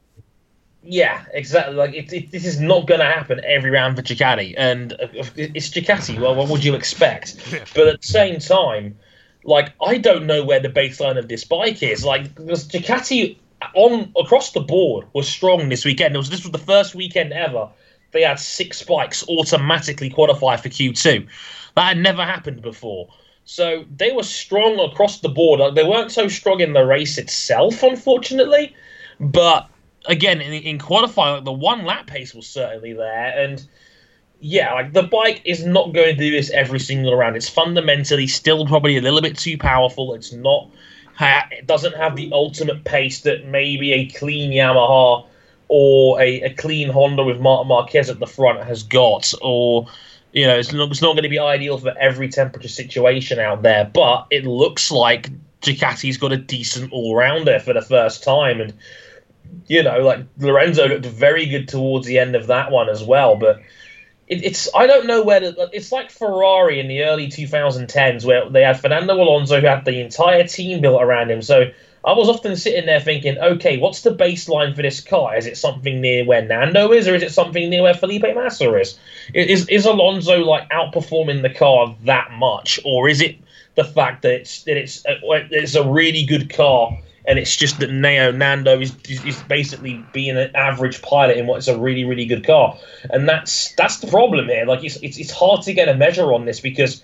Yeah, 0.84 1.24
exactly. 1.34 1.76
Like 1.76 1.94
it, 1.94 2.12
it, 2.12 2.32
this 2.32 2.46
is 2.46 2.60
not 2.60 2.88
going 2.88 3.00
to 3.00 3.06
happen 3.06 3.40
every 3.46 3.70
round 3.70 3.96
for 3.96 4.02
Ducati, 4.02 4.56
and 4.58 4.94
uh, 4.94 5.08
it's 5.36 5.70
Ducati. 5.70 6.20
Well, 6.20 6.36
what 6.36 6.50
would 6.50 6.64
you 6.64 6.76
expect? 6.76 7.38
but 7.76 7.88
at 7.88 8.02
the 8.02 8.08
same 8.08 8.40
time, 8.40 8.98
like 9.44 9.74
I 9.82 9.98
don't 9.98 10.26
know 10.26 10.44
where 10.44 10.60
the 10.60 10.70
baseline 10.70 11.18
of 11.18 11.28
this 11.28 11.44
bike 11.44 11.84
is. 11.84 12.04
Like 12.04 12.36
because 12.36 12.68
Ducati 12.68 13.38
on 13.76 14.12
across 14.18 14.54
the 14.54 14.62
board 14.62 15.06
was 15.14 15.28
strong 15.28 15.70
this 15.70 15.86
weekend. 15.86 16.16
It 16.16 16.18
was 16.18 16.30
this 16.30 16.44
was 16.44 16.52
the 16.52 16.58
first 16.58 16.96
weekend 16.96 17.32
ever 17.32 17.70
they 18.12 18.22
had 18.24 18.40
six 18.40 18.84
bikes 18.84 19.28
automatically 19.28 20.10
qualify 20.10 20.58
for 20.58 20.70
Q2. 20.70 21.28
That 21.76 21.88
had 21.88 21.98
never 21.98 22.24
happened 22.26 22.62
before. 22.62 23.10
So 23.46 23.86
they 23.96 24.12
were 24.12 24.24
strong 24.24 24.80
across 24.80 25.20
the 25.20 25.30
board. 25.30 25.76
They 25.76 25.84
weren't 25.84 26.12
so 26.12 26.28
strong 26.28 26.62
in 26.62 26.74
the 26.74 26.86
race 26.86 27.18
itself, 27.18 27.84
unfortunately, 27.84 28.76
but 29.20 29.70
again, 30.06 30.42
in, 30.42 30.54
in 30.54 30.80
qualifying, 30.80 31.36
like 31.36 31.44
the 31.46 31.52
one 31.52 31.86
lap 31.86 32.08
pace 32.08 32.34
was 32.34 32.48
certainly 32.48 32.94
there, 32.94 33.34
and 33.38 33.68
yeah, 34.40 34.74
like 34.74 34.94
the 34.94 35.04
bike 35.04 35.42
is 35.46 35.66
not 35.66 35.94
going 35.94 36.16
to 36.16 36.16
do 36.16 36.32
this 36.32 36.50
every 36.52 36.80
single 36.80 37.16
round. 37.16 37.36
It's 37.36 37.50
fundamentally 37.50 38.28
still 38.28 38.66
probably 38.66 38.98
a 38.98 39.02
little 39.02 39.22
bit 39.22 39.38
too 39.38 39.58
powerful. 39.58 40.14
It's 40.14 40.34
not. 40.34 40.70
It 41.20 41.68
doesn't 41.68 41.96
have 41.96 42.16
the 42.16 42.32
ultimate 42.32 42.84
pace 42.84 43.22
that 43.22 43.46
maybe 43.46 43.94
a 43.94 44.08
clean 44.08 44.52
Yamaha 44.52 45.26
or 45.68 46.20
a, 46.20 46.42
a 46.42 46.54
clean 46.56 46.90
Honda 46.90 47.24
with 47.24 47.40
Marc 47.40 47.68
Marquez 47.68 48.10
at 48.10 48.20
the 48.20 48.26
front 48.26 48.64
has 48.64 48.84
got, 48.84 49.32
or 49.42 49.88
you 50.32 50.48
know, 50.48 50.58
it's 50.58 50.72
not, 50.72 50.90
it's 50.92 51.02
not 51.02 51.14
going 51.14 51.24
to 51.24 51.30
be 51.30 51.40
ideal 51.40 51.78
for 51.78 51.96
every 51.98 52.30
temperature 52.30 52.68
situation 52.68 53.40
out 53.40 53.62
there. 53.62 53.90
But 53.92 54.28
it 54.32 54.46
looks 54.46 54.92
like 54.92 55.30
Ducati's 55.62 56.18
got 56.18 56.32
a 56.32 56.38
decent 56.38 56.92
all 56.92 57.16
rounder 57.16 57.60
for 57.60 57.74
the 57.74 57.82
first 57.82 58.24
time, 58.24 58.62
and 58.62 58.74
you 59.68 59.84
know, 59.84 60.00
like 60.00 60.26
Lorenzo 60.38 60.88
looked 60.88 61.06
very 61.06 61.46
good 61.46 61.68
towards 61.68 62.08
the 62.08 62.20
end 62.20 62.36
of 62.36 62.48
that 62.48 62.72
one 62.72 62.90
as 62.90 63.04
well. 63.04 63.36
But 63.36 63.62
it, 64.28 64.44
it's 64.44 64.70
I 64.74 64.88
don't 64.88 65.06
know 65.06 65.24
where 65.24 65.42
to, 65.42 65.70
it's 65.74 65.92
like 65.92 66.10
Ferrari 66.10 66.80
in 66.80 66.88
the 66.88 67.04
early 67.04 67.28
2010s 67.28 68.26
where 68.26 68.50
they 68.50 68.64
had 68.64 68.80
Fernando 68.80 69.16
Alonso 69.16 69.60
who 69.60 69.68
had 69.68 69.86
the 69.86 70.00
entire 70.00 70.48
team 70.48 70.82
built 70.82 71.02
around 71.02 71.30
him. 71.30 71.42
So 71.42 71.72
I 72.04 72.14
was 72.14 72.30
often 72.30 72.56
sitting 72.56 72.88
there 72.88 73.00
thinking, 73.00 73.38
okay, 73.38 73.78
what's 73.78 74.02
the 74.02 74.16
baseline 74.16 74.76
for 74.76 74.82
this 74.82 75.02
car? 75.02 75.38
Is 75.38 75.46
it 75.46 75.58
something 75.58 76.02
near 76.02 76.26
where 76.26 76.42
Nando 76.42 76.92
is, 76.92 77.08
or 77.08 77.14
is 77.14 77.22
it 77.22 77.32
something 77.32 77.70
near 77.70 77.84
where 77.84 77.94
Felipe 77.94 78.24
Massa 78.24 78.74
is? 78.76 78.98
Is 79.34 79.70
is 79.70 79.86
Alonso 79.86 80.40
like 80.40 80.68
outperforming 80.70 81.44
the 81.44 81.54
car 81.54 81.96
that 82.06 82.32
much, 82.32 82.80
or 82.86 83.08
is 83.08 83.22
it 83.22 83.38
the 83.76 83.84
fact 83.84 84.24
that 84.24 84.34
it's 84.34 84.64
that 84.64 84.78
it's 84.78 85.06
uh, 85.06 85.14
a, 85.24 85.48
it's 85.52 85.76
a 85.76 85.88
really 85.88 86.26
good 86.26 86.50
car? 86.50 86.98
and 87.26 87.38
it's 87.38 87.56
just 87.56 87.80
that 87.80 87.92
Neo 87.92 88.32
Nando 88.32 88.80
is, 88.80 88.96
is 89.08 89.42
basically 89.44 90.04
being 90.12 90.38
an 90.38 90.50
average 90.56 91.02
pilot 91.04 91.38
in 91.38 91.46
what's 91.46 91.68
a 91.68 91.78
really 91.78 92.04
really 92.04 92.26
good 92.26 92.44
car, 92.44 92.78
and 93.12 93.30
that's 93.30 93.74
that's 93.76 93.98
the 93.98 94.08
problem 94.08 94.48
here. 94.48 94.66
Like 94.66 94.84
it's 94.84 94.96
it's, 94.98 95.18
it's 95.18 95.32
hard 95.32 95.62
to 95.64 95.74
get 95.74 95.88
a 95.88 95.96
measure 95.96 96.34
on 96.34 96.46
this 96.46 96.60
because 96.60 97.04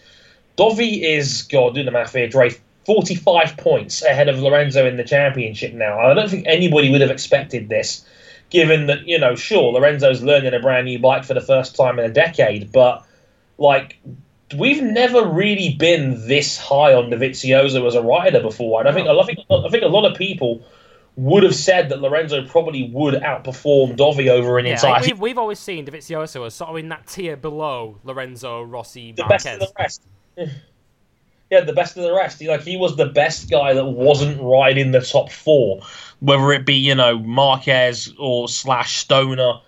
Dovi 0.58 1.04
is 1.04 1.44
God 1.44 1.76
doing 1.76 1.86
the 1.86 1.92
math 1.92 2.14
here, 2.14 2.28
Dre. 2.28 2.52
45 2.88 3.58
points 3.58 4.02
ahead 4.02 4.30
of 4.30 4.39
Lorenzo 4.39 4.88
in 4.88 4.95
the 4.95 5.04
championship 5.04 5.73
now. 5.73 6.00
I 6.00 6.13
don't 6.13 6.30
think 6.30 6.47
anybody 6.47 6.89
would 6.89 7.02
have 7.02 7.12
expected 7.12 7.67
this, 7.67 8.06
given 8.50 8.88
that, 8.88 9.06
you 9.06 9.19
know, 9.19 9.36
sure, 9.36 9.73
Lorenzo's 9.73 10.23
learning 10.23 10.54
a 10.54 10.60
brand 10.62 10.86
new 10.86 10.97
bike 10.97 11.26
for 11.26 11.34
the 11.34 11.41
first 11.41 11.76
time 11.76 12.00
in 12.00 12.06
a 12.06 12.13
decade, 12.13 12.71
but, 12.71 13.06
like, 13.58 13.97
we've 14.58 14.82
never 14.82 15.28
really 15.28 15.76
been 15.78 16.26
this 16.30 16.58
high 16.58 16.93
on 16.93 17.10
Dovizioso 17.10 17.86
as 17.86 17.95
a 17.95 18.02
rider 18.02 18.39
before. 18.39 18.80
And 18.80 18.88
I 18.88 18.93
think, 18.93 19.10
I 19.10 19.23
think, 19.26 19.39
I 19.50 19.67
think 19.67 19.84
a 19.84 19.88
lot 19.88 20.10
of 20.10 20.17
people 20.17 20.62
would 21.17 21.43
have 21.43 21.56
said 21.56 21.89
that 21.89 22.00
Lorenzo 22.00 22.47
probably 22.47 22.89
would 22.93 23.15
outperform 23.15 23.97
Dovi 23.97 24.30
over 24.30 24.60
an 24.60 24.65
yeah, 24.65 24.73
entire. 24.73 25.02
We've, 25.02 25.19
we've 25.19 25.38
always 25.38 25.60
seen 25.60 25.86
Dovizioso 25.86 26.45
as 26.45 26.54
sort 26.54 26.69
of 26.69 26.78
in 26.78 26.88
that 26.88 27.08
tier 27.08 27.36
below 27.36 27.97
Lorenzo, 28.06 28.62
Rossi, 28.62 29.12
the 29.12 29.23
Marquez. 29.23 29.43
best 29.43 29.47
of 29.47 29.60
the 29.60 29.73
rest. 29.78 30.02
Yeah, 31.50 31.62
the 31.62 31.74
best 31.74 31.98
of 31.98 32.04
the 32.04 32.14
rest. 32.14 32.40
He, 32.40 32.48
like 32.48 32.62
he 32.62 32.78
was 32.78 32.96
the 32.96 33.06
best 33.06 33.50
guy 33.50 33.74
that 33.74 33.86
wasn't 33.86 34.42
riding 34.42 34.92
the 34.92 35.02
top 35.02 35.32
four, 35.32 35.82
whether 36.20 36.52
it 36.52 36.66
be 36.66 36.76
you 36.76 36.96
know 36.96 37.20
Marquez 37.20 38.14
or 38.20 38.50
slash 38.50 38.98
Stoner, 38.98 39.60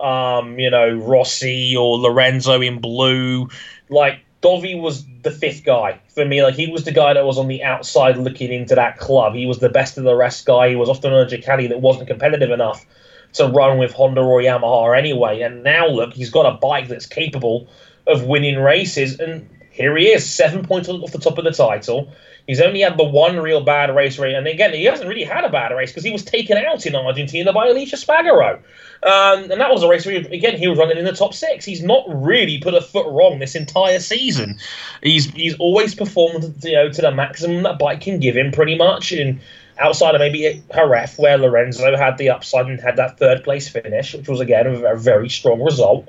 um, 0.00 0.58
you 0.58 0.70
know 0.70 0.94
Rossi 0.94 1.76
or 1.76 1.98
Lorenzo 1.98 2.60
in 2.60 2.80
blue. 2.80 3.48
Like 3.90 4.20
Dovi 4.42 4.80
was 4.80 5.04
the 5.22 5.30
fifth 5.30 5.64
guy 5.64 6.00
for 6.14 6.24
me. 6.24 6.42
Like 6.42 6.54
he 6.54 6.70
was 6.70 6.84
the 6.84 6.92
guy 6.92 7.12
that 7.12 7.24
was 7.24 7.38
on 7.38 7.48
the 7.48 7.62
outside 7.62 8.16
looking 8.16 8.52
into 8.52 8.74
that 8.74 8.98
club. 8.98 9.34
He 9.34 9.46
was 9.46 9.58
the 9.58 9.68
best 9.68 9.98
of 9.98 10.04
the 10.04 10.14
rest 10.14 10.46
guy. 10.46 10.70
He 10.70 10.76
was 10.76 10.88
often 10.88 11.12
on 11.12 11.26
a 11.26 11.28
Ducati 11.28 11.68
that 11.68 11.80
wasn't 11.80 12.08
competitive 12.08 12.50
enough 12.50 12.86
to 13.34 13.46
run 13.46 13.76
with 13.78 13.92
Honda 13.92 14.22
or 14.22 14.40
Yamaha 14.40 14.96
anyway. 14.96 15.40
And 15.42 15.62
now 15.62 15.86
look, 15.86 16.14
he's 16.14 16.30
got 16.30 16.46
a 16.46 16.56
bike 16.58 16.88
that's 16.88 17.06
capable 17.06 17.68
of 18.06 18.24
winning 18.24 18.58
races. 18.58 19.18
And 19.18 19.48
here 19.76 19.96
he 19.96 20.08
is, 20.08 20.28
seven 20.28 20.64
points 20.64 20.88
off 20.88 21.12
the 21.12 21.18
top 21.18 21.36
of 21.36 21.44
the 21.44 21.50
title. 21.50 22.10
He's 22.46 22.60
only 22.60 22.80
had 22.80 22.96
the 22.96 23.04
one 23.04 23.36
real 23.38 23.60
bad 23.60 23.94
race 23.94 24.18
rate, 24.18 24.34
and 24.34 24.46
again, 24.46 24.72
he 24.72 24.84
hasn't 24.84 25.08
really 25.08 25.24
had 25.24 25.44
a 25.44 25.50
bad 25.50 25.72
race 25.72 25.90
because 25.90 26.04
he 26.04 26.12
was 26.12 26.24
taken 26.24 26.56
out 26.56 26.86
in 26.86 26.94
Argentina 26.94 27.52
by 27.52 27.68
Aleix 27.68 27.92
Espargaro, 27.92 28.60
Um, 29.02 29.50
and 29.50 29.60
that 29.60 29.70
was 29.70 29.82
a 29.82 29.88
race 29.88 30.06
where, 30.06 30.16
again, 30.16 30.56
he 30.56 30.66
was 30.66 30.78
running 30.78 30.96
in 30.96 31.04
the 31.04 31.12
top 31.12 31.34
six. 31.34 31.64
He's 31.64 31.82
not 31.82 32.04
really 32.08 32.58
put 32.58 32.74
a 32.74 32.80
foot 32.80 33.06
wrong 33.08 33.38
this 33.38 33.54
entire 33.54 34.00
season. 34.00 34.58
He's 35.02 35.26
he's 35.32 35.56
always 35.58 35.94
performed, 35.94 36.64
you 36.64 36.72
know, 36.72 36.88
to 36.88 37.02
the 37.02 37.10
maximum 37.10 37.64
that 37.64 37.78
bike 37.78 38.00
can 38.00 38.20
give 38.20 38.36
him, 38.36 38.52
pretty 38.52 38.76
much. 38.76 39.12
And 39.12 39.40
outside 39.78 40.14
of 40.14 40.20
maybe 40.20 40.62
Jerez, 40.72 41.18
where 41.18 41.36
Lorenzo 41.36 41.96
had 41.96 42.16
the 42.16 42.30
upside 42.30 42.66
and 42.66 42.80
had 42.80 42.96
that 42.96 43.18
third 43.18 43.44
place 43.44 43.68
finish, 43.68 44.14
which 44.14 44.28
was 44.28 44.40
again 44.40 44.66
a 44.66 44.96
very 44.96 45.28
strong 45.28 45.60
result. 45.60 46.08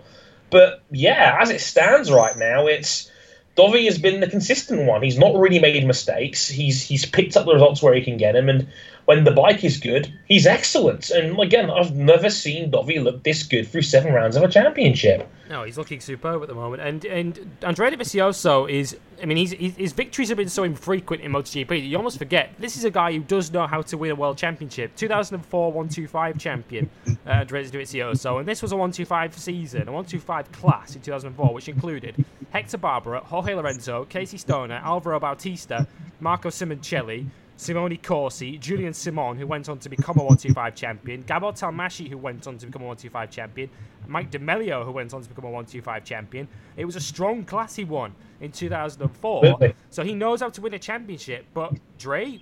But 0.49 0.81
yeah, 0.91 1.37
as 1.41 1.49
it 1.49 1.61
stands 1.61 2.11
right 2.11 2.37
now, 2.37 2.67
it's 2.67 3.11
Dovi 3.57 3.85
has 3.85 3.97
been 3.97 4.19
the 4.19 4.27
consistent 4.27 4.83
one. 4.85 5.01
He's 5.01 5.17
not 5.17 5.35
really 5.35 5.59
made 5.59 5.85
mistakes. 5.85 6.47
He's 6.47 6.81
he's 6.81 7.05
picked 7.05 7.35
up 7.35 7.45
the 7.45 7.53
results 7.53 7.81
where 7.81 7.95
he 7.95 8.01
can 8.01 8.17
get 8.17 8.33
them, 8.33 8.49
and 8.49 8.67
when 9.07 9.23
the 9.23 9.31
bike 9.31 9.63
is 9.63 9.77
good, 9.77 10.13
he's 10.25 10.45
excellent. 10.45 11.09
And 11.11 11.39
again, 11.39 11.71
I've 11.71 11.95
never 11.95 12.29
seen 12.29 12.71
Dovi 12.71 13.01
look 13.01 13.23
this 13.23 13.41
good 13.41 13.65
through 13.65 13.83
seven 13.83 14.11
rounds 14.11 14.35
of 14.35 14.43
a 14.43 14.49
championship. 14.49 15.31
No, 15.49 15.63
he's 15.63 15.77
looking 15.77 16.01
superb 16.01 16.41
at 16.41 16.49
the 16.49 16.53
moment. 16.53 16.81
And 16.83 17.05
and 17.05 17.57
Andrea 17.61 17.91
Dovizioso 17.91 18.69
is, 18.69 18.97
I 19.23 19.25
mean, 19.25 19.37
he's, 19.37 19.51
his 19.53 19.93
victories 19.93 20.27
have 20.27 20.37
been 20.37 20.49
so 20.49 20.63
infrequent 20.63 21.23
in 21.23 21.31
MotoGP 21.31 21.69
that 21.69 21.79
you 21.79 21.95
almost 21.95 22.17
forget 22.17 22.53
this 22.59 22.75
is 22.75 22.83
a 22.83 22.91
guy 22.91 23.13
who 23.13 23.19
does 23.19 23.49
know 23.49 23.65
how 23.65 23.81
to 23.83 23.97
win 23.97 24.11
a 24.11 24.15
world 24.15 24.37
championship. 24.37 24.93
2004 24.97 25.71
125 25.71 26.37
champion, 26.37 26.89
uh, 27.07 27.29
Andrea 27.29 27.63
Dovizioso. 27.63 28.39
And 28.39 28.45
this 28.45 28.61
was 28.61 28.73
a 28.73 28.75
125 28.75 29.37
season, 29.37 29.83
a 29.83 29.91
125 29.93 30.51
class 30.51 30.97
in 30.97 31.01
2004, 31.01 31.53
which 31.53 31.69
included 31.69 32.25
Hector 32.49 32.77
Barbera, 32.77 33.23
Jorge 33.23 33.53
Lorenzo, 33.53 34.03
Casey 34.03 34.37
Stoner, 34.37 34.81
Alvaro 34.83 35.17
Bautista, 35.17 35.87
Marco 36.19 36.49
Simoncelli, 36.49 37.25
Simone 37.57 37.97
Corsi, 37.97 38.59
Julian 38.59 38.93
Simon, 38.93 39.35
who 39.35 39.47
went 39.47 39.67
on 39.67 39.79
to 39.79 39.89
become 39.89 40.17
a 40.17 40.23
125 40.23 40.75
champion, 40.75 41.23
Gabor 41.23 41.51
Talmacsi, 41.51 42.07
who 42.07 42.17
went 42.17 42.45
on 42.47 42.57
to 42.59 42.67
become 42.67 42.83
a 42.83 42.85
125 42.85 43.31
champion, 43.31 43.69
Mike 44.07 44.29
Di 44.29 44.37
Meglio, 44.37 44.85
who 44.85 44.91
went 44.91 45.11
on 45.13 45.23
to 45.23 45.27
become 45.27 45.45
a 45.45 45.49
125 45.49 46.05
champion. 46.05 46.47
It 46.77 46.85
was 46.85 46.95
a 46.95 47.01
strong 47.01 47.43
class 47.43 47.75
he 47.75 47.83
won 47.83 48.13
in 48.41 48.51
2004. 48.51 49.41
Really? 49.41 49.75
So 49.89 50.03
he 50.03 50.13
knows 50.13 50.41
how 50.41 50.49
to 50.49 50.61
win 50.61 50.75
a 50.75 50.79
championship. 50.79 51.47
But 51.55 51.73
Dre, 51.97 52.39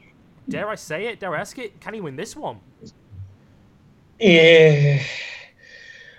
dare 0.50 0.68
I 0.68 0.76
say 0.76 1.08
it, 1.08 1.22
dare 1.22 1.34
I 1.34 1.40
ask 1.40 1.58
it, 1.58 1.80
can 1.80 1.94
he 1.94 2.02
win 2.02 2.18
this 2.18 2.36
one? 2.36 2.60
Yeah. 4.20 5.02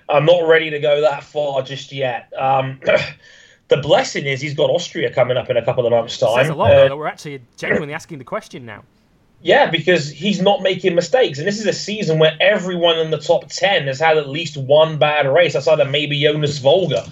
I'm 0.08 0.24
not 0.24 0.48
ready 0.48 0.70
to 0.70 0.78
go 0.78 1.02
that 1.02 1.22
far 1.22 1.60
just 1.62 1.92
yet. 1.92 2.32
Um, 2.38 2.80
the 3.68 3.76
blessing 3.78 4.26
is 4.26 4.40
he's 4.40 4.54
got 4.54 4.70
Austria 4.70 5.12
coming 5.12 5.36
up 5.36 5.50
in 5.50 5.56
a 5.56 5.64
couple 5.64 5.86
of 5.86 5.92
months' 5.92 6.18
time. 6.18 6.44
Says 6.44 6.48
a 6.48 6.54
lot, 6.54 6.72
uh, 6.72 6.88
that 6.88 6.96
we're 6.96 7.06
actually 7.06 7.42
genuinely 7.56 7.94
asking 7.94 8.18
the 8.18 8.24
question 8.24 8.64
now. 8.64 8.84
Yeah, 9.42 9.70
because 9.70 10.10
he's 10.10 10.40
not 10.40 10.62
making 10.62 10.94
mistakes, 10.94 11.38
and 11.38 11.46
this 11.46 11.60
is 11.60 11.66
a 11.66 11.72
season 11.72 12.18
where 12.18 12.36
everyone 12.40 12.98
in 12.98 13.10
the 13.10 13.18
top 13.18 13.48
ten 13.48 13.86
has 13.86 14.00
had 14.00 14.16
at 14.16 14.28
least 14.28 14.56
one 14.56 14.98
bad 14.98 15.26
race, 15.26 15.54
outside 15.54 15.78
of 15.80 15.90
maybe 15.90 16.20
Jonas 16.20 16.58
Folger, 16.58 17.04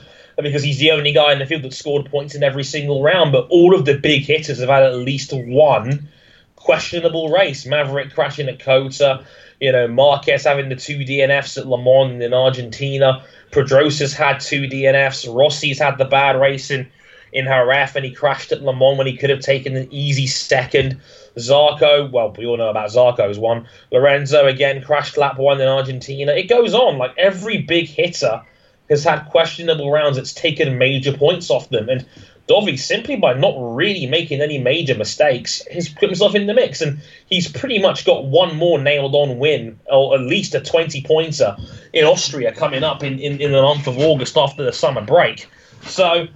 because 0.43 0.63
he's 0.63 0.79
the 0.79 0.93
only 0.93 1.13
guy 1.13 1.33
in 1.33 1.39
the 1.39 1.47
field 1.47 1.63
that 1.63 1.75
scored 1.75 2.07
points 2.11 2.35
in 2.35 2.43
every 2.43 2.65
single 2.65 3.03
round. 3.03 3.33
But 3.33 3.49
all 3.51 3.75
of 3.75 3.85
the 3.85 3.99
big 3.99 4.23
hitters 4.25 4.61
have 4.61 4.69
had 4.69 4.85
at 4.85 4.97
least 4.97 5.33
one 5.33 6.09
questionable 6.57 7.29
race. 7.29 7.67
Maverick 7.67 8.15
crashing 8.15 8.49
at 8.49 8.59
COTA, 8.59 9.25
you 9.61 9.71
know, 9.71 9.87
Marquez 9.87 10.45
having 10.45 10.71
the 10.71 10.77
two 10.77 10.99
DNFs 10.99 11.59
at 11.59 11.67
Le 11.67 11.79
Mans 11.79 12.23
in 12.23 12.33
Argentina. 12.33 13.23
Pedrosa's 13.55 14.13
had 14.13 14.41
two 14.41 14.63
DNFs. 14.63 15.33
Rossi's 15.33 15.79
had 15.79 15.97
the 15.97 16.05
bad 16.05 16.41
race 16.41 16.73
in, 16.73 16.91
in 17.33 17.45
Jerez, 17.45 17.95
and 17.95 18.05
he 18.05 18.11
crashed 18.11 18.51
at 18.51 18.63
Le 18.63 18.75
Mans 18.75 18.99
when 18.99 19.07
he 19.07 19.17
could 19.17 19.31
have 19.31 19.41
taken 19.41 19.77
an 19.77 19.87
easy 19.93 20.27
second. 20.27 21.01
Zarco, 21.37 22.11
well, 22.11 22.35
we 22.37 22.47
all 22.47 22.57
know 22.57 22.69
about 22.69 22.91
Zarco's 22.91 23.39
one. 23.39 23.67
Lorenzo 23.93 24.47
again 24.47 24.83
crashed 24.83 25.17
lap 25.17 25.39
one 25.39 25.61
in 25.61 25.69
Argentina. 25.69 26.33
It 26.33 26.49
goes 26.49 26.75
on. 26.75 26.99
Like 26.99 27.15
every 27.17 27.59
big 27.59 27.87
hitter 27.87 28.43
has 28.91 29.05
had 29.05 29.21
questionable 29.27 29.91
rounds. 29.91 30.19
It's 30.19 30.33
taken 30.33 30.77
major 30.77 31.17
points 31.17 31.49
off 31.49 31.69
them, 31.71 31.89
and 31.89 32.05
Dovi 32.47 32.79
simply 32.79 33.17
by 33.17 33.33
not 33.33 33.55
really 33.57 34.07
making 34.07 34.43
any 34.43 34.59
major 34.59 34.95
mistakes 34.95 35.63
has 35.73 35.89
put 35.89 36.11
himself 36.11 36.35
in 36.35 36.47
the 36.47 36.55
mix, 36.55 36.83
and 36.83 37.01
he's 37.27 37.49
pretty 37.51 37.79
much 37.79 38.05
got 38.05 38.27
one 38.27 38.57
more 38.57 38.79
nailed 38.79 39.15
on 39.15 39.39
win, 39.39 39.79
or 39.91 40.15
at 40.15 40.21
least 40.21 40.55
a 40.55 40.61
twenty 40.61 41.03
pointer 41.03 41.57
in 41.93 42.05
Austria 42.05 42.53
coming 42.53 42.85
up 42.85 43.03
in, 43.03 43.19
in, 43.19 43.41
in 43.41 43.53
the 43.53 43.63
month 43.63 43.87
of 43.87 43.99
August 43.99 44.37
after 44.37 44.63
the 44.63 44.73
summer 44.73 45.01
break. 45.01 45.47
So 45.85 46.27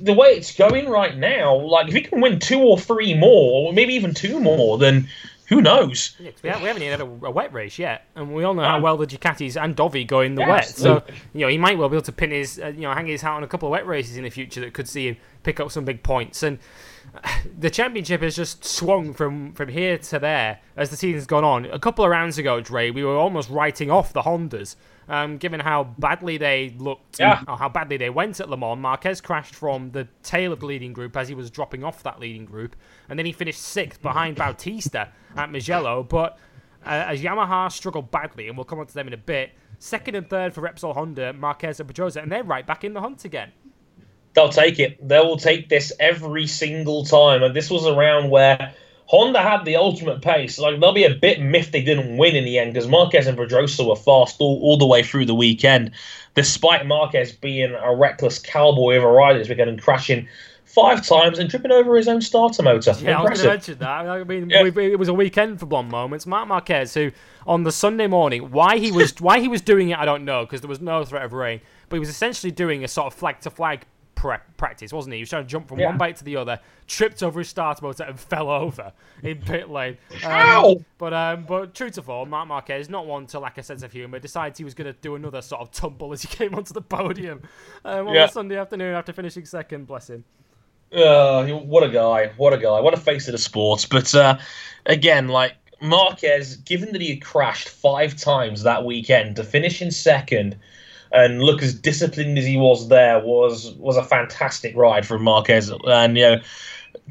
the 0.00 0.14
way 0.14 0.28
it's 0.28 0.56
going 0.56 0.88
right 0.88 1.16
now, 1.16 1.56
like 1.56 1.88
if 1.88 1.94
he 1.94 2.00
can 2.00 2.20
win 2.20 2.38
two 2.38 2.60
or 2.60 2.78
three 2.78 3.14
more, 3.14 3.68
or 3.68 3.72
maybe 3.72 3.94
even 3.94 4.14
two 4.14 4.40
more, 4.40 4.78
then 4.78 5.08
who 5.50 5.60
knows? 5.60 6.16
Yeah, 6.20 6.30
we, 6.42 6.48
haven't 6.48 6.82
even 6.82 7.00
had 7.00 7.00
a, 7.00 7.26
a, 7.26 7.30
wet 7.30 7.52
race 7.52 7.76
yet, 7.76 8.06
and 8.14 8.32
we 8.32 8.44
all 8.44 8.54
know 8.54 8.62
how 8.62 8.80
well 8.80 8.96
the 8.96 9.04
Ducatis 9.04 9.60
and 9.60 9.76
Dovi 9.76 10.06
go 10.06 10.20
in 10.20 10.36
the 10.36 10.42
wet. 10.42 10.68
So 10.68 11.02
you 11.34 11.40
know 11.40 11.48
he 11.48 11.58
might 11.58 11.76
well 11.76 11.88
be 11.88 11.96
able 11.96 12.04
to 12.04 12.12
pin 12.12 12.30
his, 12.30 12.60
uh, 12.60 12.68
you 12.68 12.82
know, 12.82 12.94
hang 12.94 13.08
his 13.08 13.20
hat 13.20 13.32
on 13.32 13.42
a 13.42 13.48
couple 13.48 13.66
of 13.66 13.72
wet 13.72 13.84
races 13.84 14.16
in 14.16 14.22
the 14.22 14.30
future 14.30 14.60
that 14.60 14.74
could 14.74 14.88
see 14.88 15.08
him 15.08 15.16
pick 15.42 15.58
up 15.58 15.72
some 15.72 15.84
big 15.84 16.04
points. 16.04 16.44
And 16.44 16.60
the 17.58 17.68
championship 17.68 18.22
has 18.22 18.36
just 18.36 18.64
swung 18.64 19.12
from 19.12 19.52
from 19.52 19.70
here 19.70 19.98
to 19.98 20.18
there 20.20 20.60
as 20.76 20.90
the 20.90 20.96
season's 20.96 21.26
gone 21.26 21.42
on. 21.42 21.64
A 21.66 21.80
couple 21.80 22.04
of 22.04 22.12
rounds 22.12 22.38
ago, 22.38 22.60
Dre, 22.60 22.90
we 22.90 23.02
were 23.02 23.16
almost 23.16 23.50
writing 23.50 23.90
off 23.90 24.12
the 24.12 24.22
Hondas, 24.22 24.76
um, 25.10 25.36
given 25.36 25.60
how 25.60 25.84
badly 25.98 26.38
they 26.38 26.74
looked, 26.78 27.18
yeah. 27.18 27.42
or 27.46 27.56
how 27.56 27.68
badly 27.68 27.96
they 27.96 28.08
went 28.08 28.40
at 28.40 28.48
Le 28.48 28.56
Mans. 28.56 28.78
Marquez 28.78 29.20
crashed 29.20 29.54
from 29.54 29.90
the 29.90 30.08
tail 30.22 30.52
of 30.52 30.60
the 30.60 30.66
leading 30.66 30.92
group 30.92 31.16
as 31.16 31.28
he 31.28 31.34
was 31.34 31.50
dropping 31.50 31.84
off 31.84 32.02
that 32.04 32.20
leading 32.20 32.44
group, 32.44 32.76
and 33.08 33.18
then 33.18 33.26
he 33.26 33.32
finished 33.32 33.60
sixth 33.60 34.00
behind 34.00 34.36
Bautista 34.36 35.08
at 35.36 35.50
Mugello. 35.50 36.04
But 36.04 36.38
uh, 36.86 37.04
as 37.08 37.20
Yamaha 37.20 37.70
struggled 37.70 38.10
badly, 38.10 38.48
and 38.48 38.56
we'll 38.56 38.64
come 38.64 38.78
on 38.78 38.86
to 38.86 38.94
them 38.94 39.08
in 39.08 39.12
a 39.12 39.18
bit. 39.18 39.50
Second 39.80 40.14
and 40.14 40.28
third 40.28 40.54
for 40.54 40.60
Repsol 40.60 40.94
Honda, 40.94 41.32
Marquez 41.32 41.80
and 41.80 41.88
Pedrosa, 41.88 42.20
and 42.20 42.30
they're 42.30 42.44
right 42.44 42.66
back 42.66 42.84
in 42.84 42.92
the 42.92 43.00
hunt 43.00 43.24
again 43.24 43.50
they'll 44.34 44.48
take 44.48 44.78
it. 44.78 44.96
They 45.06 45.18
will 45.18 45.36
take 45.36 45.68
this 45.68 45.92
every 45.98 46.46
single 46.46 47.04
time. 47.04 47.42
And 47.42 47.54
this 47.54 47.70
was 47.70 47.84
a 47.84 47.94
round 47.94 48.30
where 48.30 48.74
Honda 49.10 49.42
had 49.42 49.64
the 49.64 49.74
ultimate 49.74 50.22
pace. 50.22 50.56
Like 50.56 50.78
they'll 50.78 50.92
be 50.92 51.02
a 51.02 51.12
bit 51.12 51.40
miffed 51.40 51.72
they 51.72 51.82
didn't 51.82 52.16
win 52.16 52.36
in 52.36 52.44
the 52.44 52.60
end 52.60 52.72
because 52.72 52.86
Marquez 52.86 53.26
and 53.26 53.36
Pedrosa 53.36 53.82
were 53.82 53.96
fast 53.96 54.36
all, 54.38 54.60
all 54.62 54.78
the 54.78 54.86
way 54.86 55.02
through 55.02 55.26
the 55.26 55.34
weekend, 55.34 55.90
despite 56.36 56.86
Marquez 56.86 57.32
being 57.32 57.74
a 57.74 57.92
reckless 57.92 58.38
cowboy 58.38 58.96
of 58.96 59.02
a 59.02 59.08
rider 59.08 59.40
this 59.40 59.48
weekend 59.48 59.68
and 59.68 59.82
crashing 59.82 60.28
five 60.64 61.04
times 61.04 61.40
and 61.40 61.50
tripping 61.50 61.72
over 61.72 61.96
his 61.96 62.06
own 62.06 62.20
starter 62.20 62.62
motor. 62.62 62.94
Yeah, 63.00 63.18
Impressive. 63.18 63.18
I 63.18 63.20
was 63.20 63.42
going 63.42 63.42
to 63.42 63.48
mention 63.48 63.78
that. 63.78 63.88
I 63.88 64.22
mean, 64.22 64.48
yeah. 64.48 64.64
it 64.92 64.98
was 65.00 65.08
a 65.08 65.14
weekend 65.14 65.58
for 65.58 65.66
blonde 65.66 65.90
moments. 65.90 66.24
Marc 66.24 66.46
Marquez, 66.46 66.94
who 66.94 67.10
on 67.48 67.64
the 67.64 67.72
Sunday 67.72 68.06
morning, 68.06 68.52
why 68.52 68.78
he 68.78 68.92
was 68.92 69.20
why 69.20 69.40
he 69.40 69.48
was 69.48 69.60
doing 69.60 69.90
it, 69.90 69.98
I 69.98 70.04
don't 70.04 70.24
know, 70.24 70.44
because 70.44 70.60
there 70.60 70.68
was 70.68 70.80
no 70.80 71.04
threat 71.04 71.24
of 71.24 71.32
rain. 71.32 71.60
But 71.88 71.96
he 71.96 72.00
was 72.00 72.10
essentially 72.10 72.52
doing 72.52 72.84
a 72.84 72.88
sort 72.88 73.08
of 73.08 73.14
flag 73.18 73.40
to 73.40 73.50
flag 73.50 73.86
practice, 74.56 74.92
wasn't 74.92 75.12
he? 75.12 75.18
He 75.18 75.22
was 75.22 75.30
trying 75.30 75.44
to 75.44 75.48
jump 75.48 75.68
from 75.68 75.78
yeah. 75.78 75.86
one 75.86 75.98
bike 75.98 76.16
to 76.16 76.24
the 76.24 76.36
other, 76.36 76.60
tripped 76.86 77.22
over 77.22 77.38
his 77.38 77.48
starter 77.48 77.84
motor, 77.84 78.04
and 78.04 78.18
fell 78.20 78.50
over 78.50 78.92
in 79.22 79.38
pit 79.38 79.70
lane. 79.70 79.96
Um, 80.24 80.84
but 80.98 81.14
um, 81.14 81.44
but 81.44 81.74
true 81.74 81.90
to 81.90 82.02
form, 82.02 82.30
Marc 82.30 82.48
Marquez, 82.48 82.88
not 82.88 83.06
one 83.06 83.26
to 83.28 83.40
lack 83.40 83.58
a 83.58 83.62
sense 83.62 83.82
of 83.82 83.92
humour, 83.92 84.18
decides 84.18 84.58
he 84.58 84.64
was 84.64 84.74
going 84.74 84.92
to 84.92 84.98
do 85.00 85.14
another 85.14 85.42
sort 85.42 85.62
of 85.62 85.70
tumble 85.70 86.12
as 86.12 86.22
he 86.22 86.28
came 86.36 86.54
onto 86.54 86.74
the 86.74 86.82
podium 86.82 87.42
um, 87.84 88.08
on 88.08 88.14
yeah. 88.14 88.26
Sunday 88.26 88.58
afternoon 88.58 88.94
after 88.94 89.12
finishing 89.12 89.44
second. 89.44 89.86
Bless 89.86 90.10
him. 90.10 90.24
Uh, 90.92 91.44
what 91.46 91.84
a 91.84 91.88
guy! 91.88 92.32
What 92.36 92.52
a 92.52 92.58
guy! 92.58 92.80
What 92.80 92.94
a 92.94 92.96
face 92.96 93.28
of 93.28 93.32
the 93.32 93.38
sport! 93.38 93.86
But 93.90 94.14
uh, 94.14 94.38
again, 94.86 95.28
like 95.28 95.54
Marquez, 95.80 96.56
given 96.56 96.92
that 96.92 97.00
he 97.00 97.10
had 97.10 97.22
crashed 97.22 97.68
five 97.68 98.16
times 98.16 98.64
that 98.64 98.84
weekend, 98.84 99.36
to 99.36 99.44
finish 99.44 99.80
in 99.80 99.90
second 99.90 100.58
and 101.12 101.42
look 101.42 101.62
as 101.62 101.74
disciplined 101.74 102.38
as 102.38 102.44
he 102.44 102.56
was 102.56 102.88
there 102.88 103.18
was 103.18 103.72
was 103.74 103.96
a 103.96 104.04
fantastic 104.04 104.76
ride 104.76 105.06
from 105.06 105.22
Marquez. 105.22 105.72
And 105.84 106.16
you 106.16 106.22
know, 106.22 106.40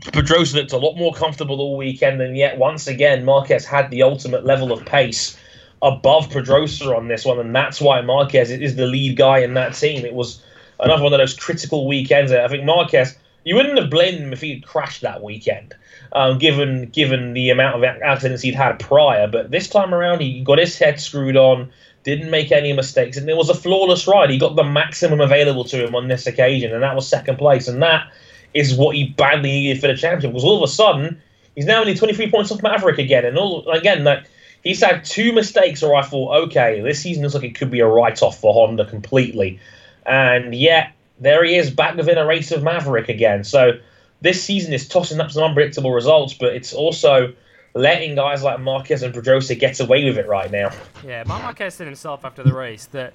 Pedrosa 0.02 0.58
looked 0.58 0.72
a 0.72 0.78
lot 0.78 0.96
more 0.96 1.14
comfortable 1.14 1.60
all 1.60 1.78
weekend, 1.78 2.22
and 2.22 2.38
yet 2.38 2.58
once 2.58 2.88
again 2.88 3.26
Marquez 3.26 3.66
had 3.66 3.90
the 3.92 4.04
ultimate 4.04 4.46
level 4.46 4.72
of 4.72 4.86
pace 4.86 5.38
above 5.82 6.30
Pedrosa 6.30 6.96
on 6.96 7.08
this 7.08 7.26
one, 7.26 7.40
and 7.40 7.56
that's 7.56 7.80
why 7.82 8.02
Marquez 8.02 8.52
is 8.52 8.76
the 8.76 8.86
lead 8.86 9.18
guy 9.18 9.40
in 9.40 9.54
that 9.56 9.74
team. 9.74 10.06
It 10.06 10.14
was 10.14 10.42
another 10.80 11.04
one 11.04 11.14
of 11.14 11.20
those 11.20 11.34
critical 11.34 11.88
weekends. 11.88 12.32
I 12.32 12.48
think 12.48 12.64
Marquez. 12.64 13.18
You 13.46 13.56
wouldn't 13.56 13.80
have 13.80 13.90
blamed 13.90 14.20
him 14.20 14.34
if 14.34 14.42
he 14.42 14.56
had 14.56 14.66
crashed 14.66 15.02
that 15.02 15.24
weekend, 15.24 15.74
um, 16.12 16.40
given 16.40 16.90
given 16.90 17.34
the 17.34 17.52
amount 17.52 17.78
of 17.78 17.84
accidents 17.84 18.44
he'd 18.44 18.54
had 18.54 18.80
prior. 18.80 19.28
But 19.28 19.50
this 19.50 19.70
time 19.70 19.94
around, 19.94 20.20
he 20.20 20.44
got 20.44 20.60
his 20.60 20.78
head 20.78 21.00
screwed 21.00 21.38
on 21.38 21.72
didn't 22.04 22.30
make 22.30 22.52
any 22.52 22.74
mistakes, 22.74 23.18
and 23.18 23.30
it 23.30 23.36
was 23.36 23.50
a 23.50 23.54
flawless 23.54 24.08
ride. 24.08 24.30
He 24.30 24.38
got 24.38 24.56
the 24.56 24.64
maximum 24.64 25.22
available 25.22 25.64
to 25.66 25.86
him 25.86 25.96
on 25.96 26.08
this 26.08 26.28
occasion, 26.28 26.74
and 26.74 26.84
that 26.84 26.96
was 26.96 27.08
second 27.08 27.38
place. 27.38 27.68
And 27.68 27.82
that 27.82 28.08
is 28.54 28.76
what 28.76 28.96
he 28.96 29.10
badly 29.10 29.52
needed 29.52 29.82
for 29.82 29.88
the 29.88 29.96
championship. 29.96 30.32
Because 30.32 30.44
all 30.44 30.58
of 30.58 30.64
a 30.64 30.72
sudden, 30.72 31.22
he's 31.56 31.66
now 31.66 31.82
only 31.82 31.96
23 31.96 32.32
points 32.32 32.52
off 32.52 32.64
Maverick 32.64 33.00
again, 33.00 33.26
and 33.26 33.38
all 33.38 33.70
again 33.70 34.04
like 34.04 34.26
he's 34.64 34.84
had 34.84 35.06
two 35.06 35.34
mistakes 35.34 35.82
where 35.82 35.96
I 35.96 36.02
thought, 36.02 36.48
okay, 36.48 36.82
this 36.82 37.02
season 37.02 37.24
looks 37.24 37.36
like 37.36 37.44
it 37.44 37.56
could 37.56 37.72
be 37.72 37.80
a 37.82 37.88
write-off 37.88 38.40
for 38.40 38.54
Honda 38.54 38.86
completely, 38.86 39.60
and 40.06 40.56
yet 40.56 40.94
there 41.20 41.44
he 41.44 41.56
is 41.56 41.70
back 41.70 41.96
within 41.98 42.18
a 42.18 42.26
race 42.26 42.52
of 42.52 42.64
Maverick 42.64 43.10
again. 43.10 43.44
So 43.44 43.74
this 44.22 44.42
season 44.44 44.74
is 44.74 44.88
tossing 44.88 45.20
up 45.20 45.32
some 45.32 45.44
unpredictable 45.44 45.92
results, 45.92 46.34
but 46.34 46.54
it's 46.54 46.74
also 46.74 47.34
letting 47.74 48.16
guys 48.16 48.44
like 48.44 48.60
Marquez 48.60 49.04
and 49.04 49.14
Pedrosa 49.14 49.56
get 49.56 49.80
away 49.80 50.06
with 50.06 50.18
it 50.18 50.28
right 50.28 50.52
now. 50.52 50.72
Yeah, 51.06 51.24
Marquez 51.26 51.76
said 51.76 51.88
himself 51.88 52.26
after 52.26 52.44
the 52.44 52.54
race 52.54 52.86
that 52.88 53.14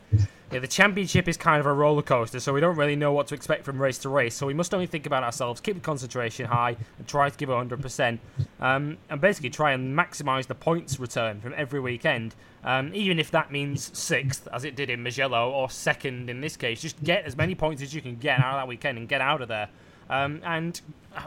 Yeah, 0.52 0.61
the 0.61 0.68
championship 0.68 1.26
is 1.26 1.36
kind 1.36 1.59
of 1.59 1.66
a 1.66 1.72
roller 1.72 2.02
coaster, 2.02 2.38
so 2.38 2.52
we 2.52 2.61
don't 2.61 2.76
really 2.76 2.94
know 2.94 3.12
what 3.12 3.26
to 3.28 3.34
expect 3.34 3.64
from 3.64 3.82
race 3.82 3.98
to 3.98 4.09
race. 4.09 4.36
So 4.36 4.46
we 4.46 4.55
must 4.55 4.72
only 4.72 4.86
think 4.86 5.05
about 5.05 5.24
ourselves, 5.24 5.61
keep 5.61 5.74
the 5.74 5.80
concentration 5.80 6.46
high, 6.46 6.76
and 6.98 7.09
try 7.09 7.28
to 7.28 7.36
give 7.36 7.48
100%, 7.48 8.18
um, 8.61 8.96
and 9.11 9.20
basically 9.20 9.50
try 9.50 9.72
and 9.72 9.98
maximise 9.98 10.46
the 10.46 10.55
points 10.55 11.00
return 11.00 11.40
from 11.40 11.55
every 11.57 11.80
weekend. 11.80 12.36
Um, 12.62 12.92
even 12.94 13.18
if 13.18 13.32
that 13.32 13.50
means 13.50 13.90
sixth, 13.98 14.46
as 14.52 14.64
it 14.64 14.76
did 14.76 14.90
in 14.90 15.02
Mugello, 15.02 15.50
or 15.50 15.68
second 15.70 16.30
in 16.30 16.40
this 16.40 16.57
case, 16.57 16.80
just 16.80 17.02
get 17.02 17.24
as 17.24 17.36
many 17.36 17.57
points 17.57 17.82
as 17.82 17.92
you 17.92 18.00
can 18.00 18.14
get 18.14 18.38
out 18.38 18.55
of 18.55 18.61
that 18.61 18.68
weekend 18.68 18.96
and 18.96 19.09
get 19.09 19.20
out 19.20 19.42
of 19.42 19.48
there. 19.48 19.68
Um, 20.11 20.40
and 20.44 20.80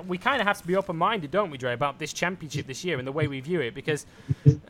we 0.08 0.18
kind 0.18 0.42
of 0.42 0.48
have 0.48 0.62
to 0.62 0.68
be 0.68 0.76
open-minded, 0.76 1.32
don't 1.32 1.50
we, 1.50 1.58
Dre, 1.58 1.74
about 1.74 2.00
this 2.00 2.14
championship 2.14 2.68
this 2.68 2.84
year 2.84 2.98
and 2.98 3.08
the 3.08 3.12
way 3.12 3.28
we 3.28 3.40
view 3.40 3.62
it? 3.62 3.74
Because, 3.74 4.06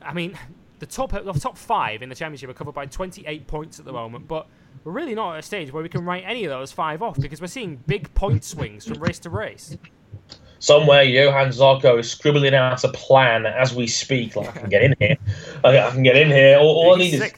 I 0.02 0.14
mean, 0.14 0.38
the 0.80 0.86
top 0.86 1.12
the 1.12 1.34
top 1.34 1.58
five 1.58 2.02
in 2.02 2.10
the 2.10 2.16
championship 2.16 2.50
are 2.50 2.54
covered 2.54 2.74
by 2.74 2.86
28 2.86 3.48
points 3.48 3.80
at 3.80 3.86
the 3.86 3.92
moment, 3.92 4.28
but 4.28 4.48
we're 4.84 4.92
really 4.92 5.16
not 5.16 5.34
at 5.34 5.40
a 5.40 5.42
stage 5.42 5.74
where 5.74 5.84
we 5.84 5.90
can 5.90 6.06
write 6.06 6.24
any 6.26 6.46
of 6.46 6.50
those 6.50 6.72
five 6.72 7.02
off 7.02 7.20
because 7.20 7.42
we're 7.42 7.48
seeing 7.48 7.78
big 7.88 8.14
point 8.14 8.44
swings 8.44 8.86
from 8.86 9.00
race 9.00 9.20
to 9.20 9.30
race. 9.30 9.78
Somewhere 10.60 11.04
Johann 11.04 11.50
Zarco 11.50 12.00
is 12.00 12.10
scribbling 12.10 12.56
out 12.56 12.84
a 12.84 12.90
plan 12.90 13.46
as 13.46 13.76
we 13.76 13.86
speak. 13.88 14.36
Like 14.36 14.50
I 14.50 14.60
can 14.60 14.70
get 14.70 14.84
in 14.84 14.96
here, 15.00 15.18
I 15.64 15.92
can 15.92 16.04
get 16.04 16.16
in 16.16 16.30
here. 16.30 16.58
All, 16.58 16.76
all 16.76 16.96
I 16.96 17.00
need 17.00 17.14
is 17.14 17.34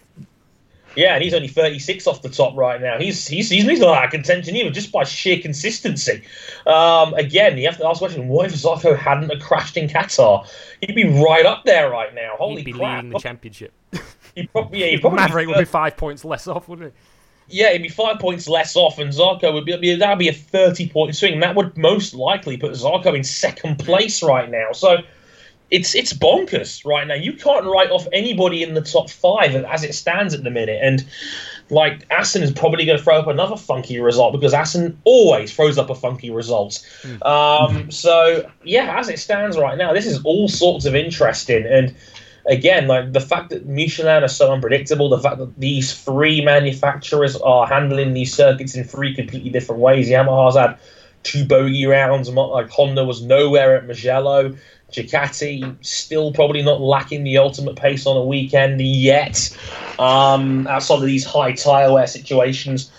yeah, 1.00 1.16
and 1.16 1.24
he's 1.24 1.34
only 1.34 1.48
36 1.48 2.08
off 2.08 2.22
the 2.22 2.30
top 2.30 2.56
right 2.56 2.82
now. 2.82 3.00
He's 3.00 3.26
he's 3.28 3.50
he's, 3.50 3.64
he's 3.64 3.80
not 3.80 3.98
out 3.98 4.06
of 4.06 4.12
contention 4.12 4.56
either, 4.56 4.70
just 4.70 4.92
by 4.92 5.04
sheer 5.04 5.40
consistency. 5.40 6.24
Um, 6.68 7.14
again, 7.14 7.58
you 7.58 7.66
have 7.68 7.78
to 7.78 7.88
ask 7.88 8.00
the 8.00 8.08
question: 8.08 8.28
What 8.28 8.46
if 8.48 8.54
Zarco 8.54 8.98
hadn't 8.98 9.42
crashed 9.42 9.78
in 9.78 9.88
Qatar? 9.88 10.48
He'd 10.82 10.96
be 10.96 11.06
right 11.06 11.46
up 11.46 11.64
there 11.66 11.90
right 11.90 12.14
now. 12.14 12.36
Holy 12.38 12.58
He'd 12.58 12.66
be 12.66 12.74
crap! 12.74 12.98
leading 12.98 13.12
the 13.12 13.20
championship. 13.20 13.74
He 14.36 14.46
probably, 14.46 14.82
yeah, 14.82 14.86
he'd 14.92 15.02
probably 15.02 15.18
Maverick 15.18 15.48
be 15.48 15.54
would 15.54 15.60
be 15.60 15.66
five 15.66 15.98
points 15.98 16.24
less 16.24 16.48
off, 16.48 16.70
wouldn't 16.70 16.94
he? 16.94 17.58
yeah, 17.60 17.70
it'd 17.70 17.82
be 17.82 17.90
five 17.90 18.20
points 18.20 18.48
less 18.48 18.76
off, 18.76 19.00
and 19.00 19.12
Zarco 19.12 19.54
would 19.54 19.66
be 19.66 19.96
that'd 19.96 20.20
be 20.20 20.30
a 20.30 20.34
thirty-point 20.34 21.16
swing, 21.16 21.40
that 21.40 21.56
would 21.56 21.78
most 21.78 22.14
likely 22.14 22.58
put 22.58 22.72
Zarco 22.72 23.16
in 23.16 23.24
second 23.24 23.80
place 23.80 24.22
right 24.22 24.50
now. 24.50 24.72
So 24.72 24.98
it's 25.72 25.96
it's 25.96 26.14
bonkers 26.14 26.86
right 26.86 27.06
now. 27.08 27.14
You 27.14 27.34
can't 27.34 27.66
write 27.66 27.92
off 27.92 28.08
anybody 28.12 28.64
in 28.64 28.74
the 28.74 28.82
top 28.82 29.10
five 29.10 29.56
as 29.56 29.84
it 29.84 29.94
stands 29.94 30.34
at 30.34 30.44
the 30.44 30.50
minute, 30.50 30.80
and 30.82 31.06
like 31.70 32.06
Assen 32.10 32.42
is 32.42 32.52
probably 32.52 32.86
going 32.86 32.98
to 32.98 33.04
throw 33.04 33.20
up 33.20 33.28
another 33.28 33.56
funky 33.56 34.00
result 34.00 34.34
because 34.34 34.54
Assen 34.54 35.00
always 35.04 35.54
throws 35.54 35.78
up 35.78 35.90
a 35.90 35.96
funky 35.96 36.32
result. 36.32 36.86
Um, 37.22 37.92
so 37.92 38.50
yeah, 38.64 38.98
as 39.00 39.10
it 39.10 39.20
stands 39.20 39.58
right 39.58 39.78
now, 39.78 39.94
this 39.94 40.06
is 40.06 40.24
all 40.24 40.48
sorts 40.48 40.86
of 40.86 40.96
interesting 40.96 41.66
and. 41.66 41.96
Again, 42.46 42.88
like 42.88 43.14
the 43.14 43.20
fact 43.20 43.52
that 43.52 43.68
Michelin 43.68 44.24
are 44.24 44.28
so 44.28 44.52
unpredictable, 44.52 45.08
the 45.10 45.20
fact 45.20 45.38
that 45.38 45.60
these 45.60 45.94
three 45.94 46.42
manufacturers 46.44 47.36
are 47.36 47.68
handling 47.68 48.14
these 48.14 48.34
circuits 48.34 48.76
in 48.76 48.86
three 48.86 49.14
completely 49.14 49.52
different 49.52 49.82
ways. 49.82 50.10
Yamaha's 50.10 50.58
had 50.58 50.80
two 51.22 51.46
bogey 51.46 51.86
rounds, 51.86 52.28
like 52.30 52.70
Honda 52.70 53.06
was 53.06 53.22
nowhere 53.22 53.76
at 53.76 53.86
Mugello. 53.86 54.56
Ducati 54.92 55.76
still 55.86 56.32
probably 56.34 56.62
not 56.62 56.82
lacking 56.82 57.24
the 57.24 57.38
ultimate 57.38 57.76
pace 57.76 58.06
on 58.06 58.18
a 58.18 58.24
weekend 58.24 58.82
yet, 58.82 59.56
um, 60.00 60.68
outside 60.68 60.96
of 60.96 61.06
these 61.06 61.26
high 61.26 61.54
tire 61.54 61.92
wear 61.94 62.08
situations. 62.08 62.92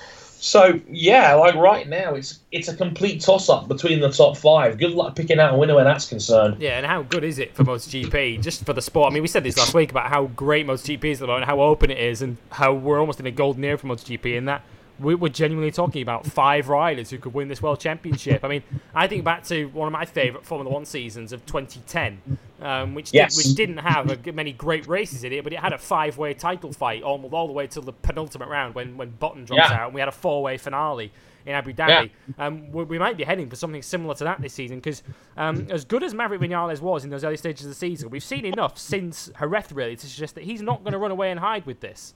So 0.43 0.81
yeah, 0.89 1.35
like 1.35 1.55
right 1.55 1.87
now, 1.87 2.15
it's 2.15 2.39
it's 2.51 2.67
a 2.69 2.75
complete 2.75 3.21
toss 3.21 3.51
up 3.51 3.69
between 3.69 4.01
the 4.01 4.11
top 4.11 4.39
five. 4.39 4.79
Good 4.79 4.93
luck 4.93 5.15
picking 5.15 5.39
out 5.39 5.53
a 5.53 5.57
winner 5.59 5.75
where 5.75 5.85
that's 5.85 6.09
concerned. 6.09 6.57
Yeah, 6.61 6.79
and 6.79 6.87
how 6.87 7.03
good 7.03 7.25
is 7.25 7.39
it 7.39 7.55
for 7.55 7.63
MotoGP? 7.63 8.43
Just 8.43 8.65
for 8.65 8.73
the 8.73 8.81
sport. 8.81 9.11
I 9.11 9.15
mean, 9.15 9.23
we 9.23 9.29
said 9.29 9.45
this 9.45 9.59
last 9.59 9.75
week 9.75 9.91
about 9.91 10.09
how 10.09 10.29
great 10.29 10.67
MotoGP 10.67 11.05
is 11.05 11.19
at 11.21 11.25
the 11.25 11.27
moment, 11.27 11.45
how 11.45 11.61
open 11.61 11.91
it 11.91 11.99
is, 11.99 12.23
and 12.23 12.39
how 12.51 12.73
we're 12.73 12.99
almost 12.99 13.21
in 13.21 13.27
a 13.27 13.31
golden 13.31 13.63
era 13.65 13.77
for 13.77 13.87
MotoGP. 13.89 14.39
And 14.39 14.49
that 14.49 14.63
we- 15.01 15.15
we're 15.15 15.29
genuinely 15.29 15.71
talking 15.71 16.03
about 16.03 16.27
five 16.27 16.69
riders 16.69 17.11
who 17.11 17.19
could 17.19 17.35
win 17.35 17.49
this 17.49 17.61
world 17.63 17.81
championship. 17.81 18.45
I 18.45 18.49
mean, 18.49 18.63
I 18.95 19.07
think 19.07 19.25
back 19.25 19.45
to 19.45 19.67
one 19.67 19.87
of 19.89 19.93
my 19.93 20.05
favourite 20.05 20.45
Formula 20.47 20.73
One 20.73 20.85
seasons 20.85 21.33
of 21.33 21.45
2010, 21.47 22.21
um, 22.61 22.95
which 22.95 23.13
Yes. 23.13 23.35
did, 23.35 23.39
which 23.49 23.57
didn't 23.57 23.79
have 23.79 24.11
a 24.29 24.33
many 24.33 24.53
great 24.53 24.87
races 24.87 25.25
in 25.25 25.33
it, 25.33 25.43
but 25.45 25.53
it 25.53 25.59
had 25.61 25.73
a 25.73 25.79
five-way 25.79 26.35
title 26.35 26.73
fight 26.73 27.03
almost 27.03 27.33
all 27.35 27.47
the 27.47 27.53
way 27.53 27.67
to 27.69 27.81
the 27.81 27.93
penultimate 27.93 28.49
round 28.49 28.75
when 28.75 28.97
when 28.97 29.11
Button 29.11 29.45
drops 29.45 29.71
Yeah. 29.71 29.77
out, 29.79 29.87
and 29.87 29.95
we 29.95 30.01
had 30.01 30.09
a 30.09 30.13
four-way 30.13 30.57
finale 30.59 31.11
in 31.47 31.55
Abu 31.55 31.73
Dhabi. 31.73 32.11
Um, 32.39 32.71
we, 32.71 32.85
we 32.85 32.99
might 32.99 33.17
be 33.17 33.25
heading 33.25 33.49
for 33.49 33.57
something 33.57 33.81
similar 33.81 34.15
to 34.17 34.25
that 34.25 34.43
this 34.43 34.53
season 34.53 34.77
because 34.79 35.03
um, 35.39 35.67
as 35.71 35.87
good 35.87 36.03
as 36.03 36.13
Maverick 36.13 36.43
Vinales 36.43 36.83
was 36.83 37.03
in 37.03 37.09
those 37.09 37.25
early 37.25 37.39
stages 37.39 37.65
of 37.65 37.71
the 37.71 37.75
season, 37.75 38.11
we've 38.11 38.23
seen 38.23 38.45
enough 38.45 38.77
since 38.77 39.31
Jerez 39.39 39.73
really 39.73 39.97
to 39.97 40.07
suggest 40.07 40.35
that 40.35 40.45
he's 40.45 40.61
not 40.61 40.83
going 40.85 40.93
to 40.93 40.99
run 40.99 41.11
away 41.11 41.31
and 41.31 41.41
hide 41.41 41.65
with 41.65 41.81
this. 41.81 42.13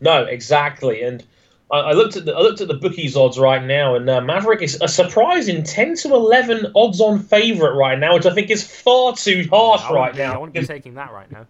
No, 0.00 0.24
exactly. 0.24 1.02
And 1.02 1.24
I, 1.70 1.78
I 1.78 1.92
looked 1.92 2.16
at 2.16 2.24
the 2.24 2.34
I 2.34 2.40
looked 2.40 2.60
at 2.60 2.68
the 2.68 2.74
bookies 2.74 3.16
odds 3.16 3.38
right 3.38 3.62
now, 3.62 3.94
and 3.94 4.08
uh, 4.08 4.20
Maverick 4.20 4.62
is 4.62 4.78
a 4.80 4.88
surprising 4.88 5.62
ten 5.62 5.96
to 5.96 6.14
eleven 6.14 6.72
odds-on 6.74 7.20
favourite 7.20 7.74
right 7.74 7.98
now, 7.98 8.14
which 8.14 8.26
I 8.26 8.34
think 8.34 8.50
is 8.50 8.62
far 8.62 9.16
too 9.16 9.46
harsh 9.50 9.90
right 9.90 10.12
be- 10.12 10.18
now. 10.18 10.34
I 10.34 10.38
wouldn't 10.38 10.54
be 10.54 10.66
taking 10.66 10.94
that 10.94 11.12
right 11.12 11.30
now. 11.30 11.46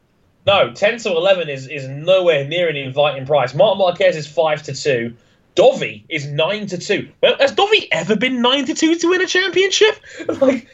No, 0.46 0.72
ten 0.72 0.98
to 0.98 1.10
eleven 1.10 1.48
is 1.48 1.66
is 1.68 1.88
nowhere 1.88 2.46
near 2.46 2.68
an 2.68 2.76
inviting 2.76 3.26
price. 3.26 3.54
Martin 3.54 3.78
Marquez 3.78 4.16
is 4.16 4.26
five 4.26 4.62
to 4.64 4.74
two. 4.74 5.14
Dovi 5.56 6.02
is 6.08 6.26
nine 6.26 6.66
to 6.66 6.78
two. 6.78 7.08
Well, 7.22 7.36
has 7.38 7.52
Dovi 7.52 7.86
ever 7.92 8.16
been 8.16 8.42
nine 8.42 8.64
to 8.66 8.74
two 8.74 8.96
to 8.96 9.08
win 9.08 9.22
a 9.22 9.26
championship? 9.26 10.00
like, 10.40 10.66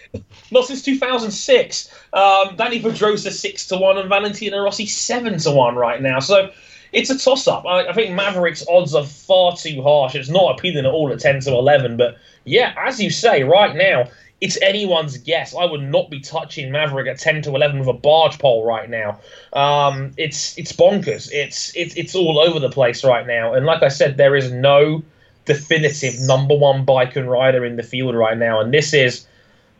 not 0.50 0.64
since 0.64 0.82
two 0.82 0.98
thousand 0.98 1.30
six. 1.30 1.88
Um, 2.12 2.56
Dani 2.56 2.82
Pedrosa 2.82 3.30
six 3.30 3.66
to 3.68 3.76
one, 3.76 3.98
and 3.98 4.08
Valentino 4.08 4.58
Rossi 4.62 4.86
seven 4.86 5.38
to 5.38 5.50
one 5.50 5.76
right 5.76 6.00
now. 6.00 6.20
So. 6.20 6.50
It's 6.92 7.10
a 7.10 7.18
toss 7.18 7.46
up. 7.46 7.64
I, 7.66 7.88
I 7.88 7.92
think 7.92 8.14
Maverick's 8.14 8.64
odds 8.68 8.94
are 8.94 9.04
far 9.04 9.56
too 9.56 9.82
harsh. 9.82 10.14
It's 10.14 10.28
not 10.28 10.58
appealing 10.58 10.84
at 10.84 10.92
all 10.92 11.12
at 11.12 11.20
10 11.20 11.40
to 11.40 11.50
11. 11.52 11.96
But 11.96 12.18
yeah, 12.44 12.74
as 12.76 13.00
you 13.00 13.10
say, 13.10 13.42
right 13.44 13.74
now, 13.76 14.08
it's 14.40 14.60
anyone's 14.62 15.18
guess. 15.18 15.54
I 15.54 15.64
would 15.64 15.82
not 15.82 16.10
be 16.10 16.20
touching 16.20 16.72
Maverick 16.72 17.06
at 17.06 17.18
10 17.18 17.42
to 17.42 17.54
11 17.54 17.78
with 17.78 17.88
a 17.88 17.92
barge 17.92 18.38
pole 18.38 18.64
right 18.64 18.88
now. 18.88 19.20
Um, 19.52 20.12
it's 20.16 20.56
it's 20.58 20.72
bonkers. 20.72 21.30
It's, 21.32 21.74
it's 21.76 21.94
it's 21.96 22.14
all 22.14 22.38
over 22.38 22.58
the 22.58 22.70
place 22.70 23.04
right 23.04 23.26
now. 23.26 23.52
And 23.52 23.66
like 23.66 23.82
I 23.82 23.88
said, 23.88 24.16
there 24.16 24.34
is 24.36 24.50
no 24.50 25.02
definitive 25.44 26.18
number 26.20 26.56
one 26.56 26.84
bike 26.84 27.16
and 27.16 27.30
rider 27.30 27.64
in 27.64 27.76
the 27.76 27.82
field 27.82 28.14
right 28.14 28.38
now. 28.38 28.60
And 28.60 28.72
this 28.72 28.94
is 28.94 29.26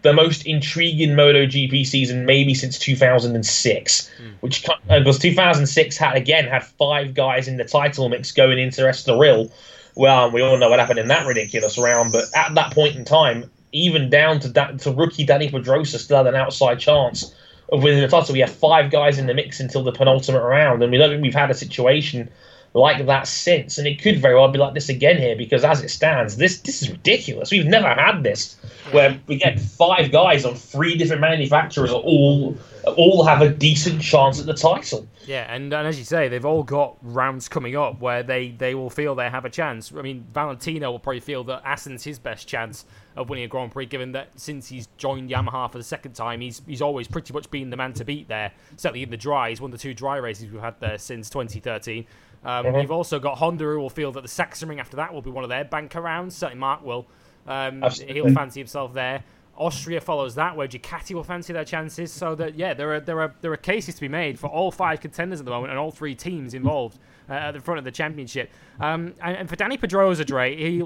the 0.02 0.12
most 0.12 0.46
intriguing 0.46 1.10
MotoGP 1.10 1.86
season 1.86 2.24
maybe 2.24 2.54
since 2.54 2.78
2006, 2.78 4.10
which 4.40 4.64
co- 4.64 4.74
uh, 4.88 4.98
because 4.98 5.18
2006 5.18 5.96
had 5.96 6.16
again 6.16 6.46
had 6.46 6.64
five 6.64 7.14
guys 7.14 7.48
in 7.48 7.56
the 7.56 7.64
title 7.64 8.08
mix 8.08 8.32
going 8.32 8.58
into 8.58 8.82
Estoril. 8.82 9.50
Well, 9.94 10.30
we 10.30 10.40
all 10.40 10.56
know 10.56 10.70
what 10.70 10.78
happened 10.78 11.00
in 11.00 11.08
that 11.08 11.26
ridiculous 11.26 11.76
round, 11.76 12.12
but 12.12 12.24
at 12.34 12.54
that 12.54 12.72
point 12.72 12.96
in 12.96 13.04
time, 13.04 13.50
even 13.72 14.08
down 14.08 14.40
to 14.40 14.48
da- 14.48 14.72
to 14.72 14.92
rookie 14.92 15.26
Dani 15.26 15.50
Pedrosa 15.50 15.98
still 15.98 16.18
had 16.18 16.26
an 16.26 16.34
outside 16.34 16.78
chance 16.78 17.34
of 17.70 17.82
winning 17.82 18.00
the 18.00 18.08
title. 18.08 18.32
We 18.32 18.40
had 18.40 18.50
five 18.50 18.90
guys 18.90 19.18
in 19.18 19.26
the 19.26 19.34
mix 19.34 19.60
until 19.60 19.82
the 19.82 19.92
penultimate 19.92 20.42
round, 20.42 20.82
and 20.82 20.90
we 20.90 20.98
don't 20.98 21.10
think 21.10 21.22
we've 21.22 21.34
had 21.34 21.50
a 21.50 21.54
situation 21.54 22.30
like 22.72 23.04
that 23.06 23.26
since. 23.26 23.78
And 23.78 23.86
it 23.86 24.00
could 24.00 24.20
very 24.20 24.34
well 24.34 24.48
be 24.48 24.58
like 24.58 24.74
this 24.74 24.88
again 24.88 25.18
here 25.18 25.36
because 25.36 25.64
as 25.64 25.82
it 25.82 25.90
stands, 25.90 26.36
this 26.36 26.60
this 26.60 26.82
is 26.82 26.90
ridiculous. 26.90 27.50
We've 27.50 27.66
never 27.66 27.88
had 27.88 28.22
this 28.22 28.56
where 28.92 29.18
we 29.26 29.36
get 29.36 29.60
five 29.60 30.10
guys 30.12 30.44
on 30.44 30.54
three 30.54 30.96
different 30.96 31.20
manufacturers 31.20 31.90
all 31.90 32.56
all 32.96 33.24
have 33.24 33.42
a 33.42 33.48
decent 33.48 34.00
chance 34.00 34.40
at 34.40 34.46
the 34.46 34.54
title. 34.54 35.06
Yeah, 35.26 35.52
and, 35.52 35.72
and 35.72 35.86
as 35.86 35.98
you 35.98 36.04
say, 36.04 36.28
they've 36.28 36.44
all 36.44 36.62
got 36.62 36.96
rounds 37.02 37.48
coming 37.48 37.76
up 37.76 38.00
where 38.00 38.22
they, 38.22 38.48
they 38.50 38.74
will 38.74 38.90
feel 38.90 39.14
they 39.14 39.28
have 39.28 39.44
a 39.44 39.50
chance. 39.50 39.92
I 39.96 40.02
mean, 40.02 40.26
Valentino 40.32 40.90
will 40.90 40.98
probably 40.98 41.20
feel 41.20 41.44
that 41.44 41.62
Assen's 41.64 42.02
his 42.04 42.18
best 42.18 42.48
chance 42.48 42.84
of 43.16 43.28
winning 43.28 43.44
a 43.44 43.48
Grand 43.48 43.72
Prix, 43.72 43.86
given 43.86 44.12
that 44.12 44.28
since 44.36 44.68
he's 44.68 44.88
joined 44.96 45.30
Yamaha 45.30 45.70
for 45.70 45.78
the 45.78 45.84
second 45.84 46.14
time, 46.14 46.40
he's 46.40 46.62
he's 46.66 46.82
always 46.82 47.06
pretty 47.06 47.32
much 47.32 47.50
been 47.50 47.70
the 47.70 47.76
man 47.76 47.92
to 47.94 48.04
beat 48.04 48.28
there. 48.28 48.52
Certainly 48.76 49.02
in 49.02 49.10
the 49.10 49.16
dry, 49.16 49.50
he's 49.50 49.60
won 49.60 49.70
the 49.70 49.78
two 49.78 49.94
dry 49.94 50.16
races 50.16 50.50
we've 50.50 50.60
had 50.60 50.80
there 50.80 50.98
since 50.98 51.28
2013. 51.28 52.06
Um, 52.44 52.74
You've 52.74 52.90
also 52.90 53.18
got 53.18 53.38
Honda 53.38 53.64
who 53.64 53.78
will 53.78 53.90
feel 53.90 54.12
that 54.12 54.22
the 54.22 54.28
Sachsenring 54.28 54.80
after 54.80 54.96
that 54.96 55.12
will 55.12 55.22
be 55.22 55.30
one 55.30 55.44
of 55.44 55.50
their 55.50 55.64
banker 55.64 56.00
rounds. 56.00 56.36
Certainly 56.36 56.60
Marc 56.60 56.84
will. 56.84 57.06
Um, 57.46 57.82
he'll 58.06 58.32
fancy 58.32 58.60
himself 58.60 58.94
there. 58.94 59.24
Austria 59.56 60.00
follows 60.00 60.34
that, 60.36 60.56
where 60.56 60.66
Ducati 60.66 61.14
will 61.14 61.24
fancy 61.24 61.52
their 61.52 61.64
chances. 61.66 62.10
So 62.10 62.34
that 62.36 62.54
yeah, 62.54 62.72
there 62.72 62.94
are 62.94 63.00
there 63.00 63.20
are 63.20 63.34
there 63.42 63.52
are 63.52 63.58
cases 63.58 63.94
to 63.96 64.00
be 64.00 64.08
made 64.08 64.38
for 64.38 64.48
all 64.48 64.70
five 64.70 65.00
contenders 65.00 65.38
at 65.38 65.44
the 65.44 65.50
moment 65.50 65.70
and 65.70 65.78
all 65.78 65.90
three 65.90 66.14
teams 66.14 66.54
involved 66.54 66.98
uh, 67.28 67.34
at 67.34 67.50
the 67.52 67.60
front 67.60 67.78
of 67.78 67.84
the 67.84 67.90
championship. 67.90 68.50
Um, 68.80 69.14
and, 69.22 69.36
and 69.36 69.48
for 69.50 69.56
Dani 69.56 69.78
Pedrosa, 69.78 70.24
Dre, 70.24 70.56
he 70.56 70.82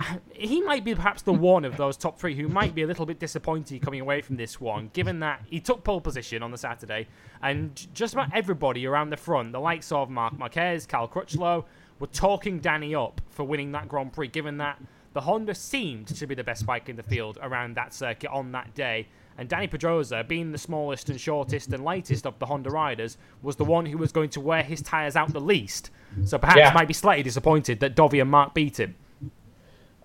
he 0.32 0.60
might 0.62 0.84
be 0.84 0.94
perhaps 0.94 1.22
the 1.22 1.32
one 1.32 1.64
of 1.64 1.76
those 1.76 1.96
top 1.96 2.18
three 2.18 2.34
who 2.34 2.48
might 2.48 2.74
be 2.74 2.82
a 2.82 2.86
little 2.86 3.06
bit 3.06 3.18
disappointed 3.18 3.82
coming 3.82 4.00
away 4.00 4.20
from 4.20 4.36
this 4.36 4.60
one, 4.60 4.90
given 4.92 5.20
that 5.20 5.42
he 5.46 5.60
took 5.60 5.84
pole 5.84 6.00
position 6.00 6.42
on 6.42 6.50
the 6.50 6.58
Saturday, 6.58 7.06
and 7.42 7.86
just 7.94 8.12
about 8.14 8.28
everybody 8.34 8.86
around 8.86 9.10
the 9.10 9.16
front, 9.16 9.52
the 9.52 9.60
likes 9.60 9.90
of 9.92 10.10
Marc 10.10 10.38
Marquez, 10.38 10.86
Cal 10.86 11.08
Crutchlow, 11.08 11.64
were 11.98 12.06
talking 12.08 12.60
Dani 12.60 12.94
up 12.94 13.20
for 13.30 13.44
winning 13.44 13.72
that 13.72 13.88
Grand 13.88 14.12
Prix, 14.12 14.28
given 14.28 14.58
that 14.58 14.78
the 15.14 15.22
Honda 15.22 15.54
seemed 15.54 16.08
to 16.08 16.26
be 16.26 16.34
the 16.34 16.44
best 16.44 16.66
bike 16.66 16.88
in 16.90 16.96
the 16.96 17.02
field 17.02 17.38
around 17.40 17.74
that 17.76 17.94
circuit 17.94 18.30
on 18.30 18.52
that 18.52 18.74
day. 18.74 19.08
And 19.38 19.48
Dani 19.48 19.70
Pedrosa, 19.70 20.24
being 20.26 20.52
the 20.52 20.58
smallest 20.58 21.08
and 21.08 21.18
shortest 21.20 21.72
and 21.72 21.84
lightest 21.84 22.26
of 22.26 22.38
the 22.38 22.46
Honda 22.46 22.70
riders, 22.70 23.16
was 23.42 23.56
the 23.56 23.64
one 23.64 23.86
who 23.86 23.96
was 23.98 24.12
going 24.12 24.30
to 24.30 24.40
wear 24.40 24.62
his 24.62 24.82
tyres 24.82 25.16
out 25.16 25.32
the 25.32 25.40
least. 25.40 25.90
So 26.24 26.36
perhaps 26.38 26.58
Yeah. 26.58 26.72
might 26.72 26.88
be 26.88 26.94
slightly 26.94 27.22
disappointed 27.22 27.80
that 27.80 27.94
Dovi 27.96 28.20
and 28.20 28.30
Marc 28.30 28.52
beat 28.54 28.78
him. 28.80 28.94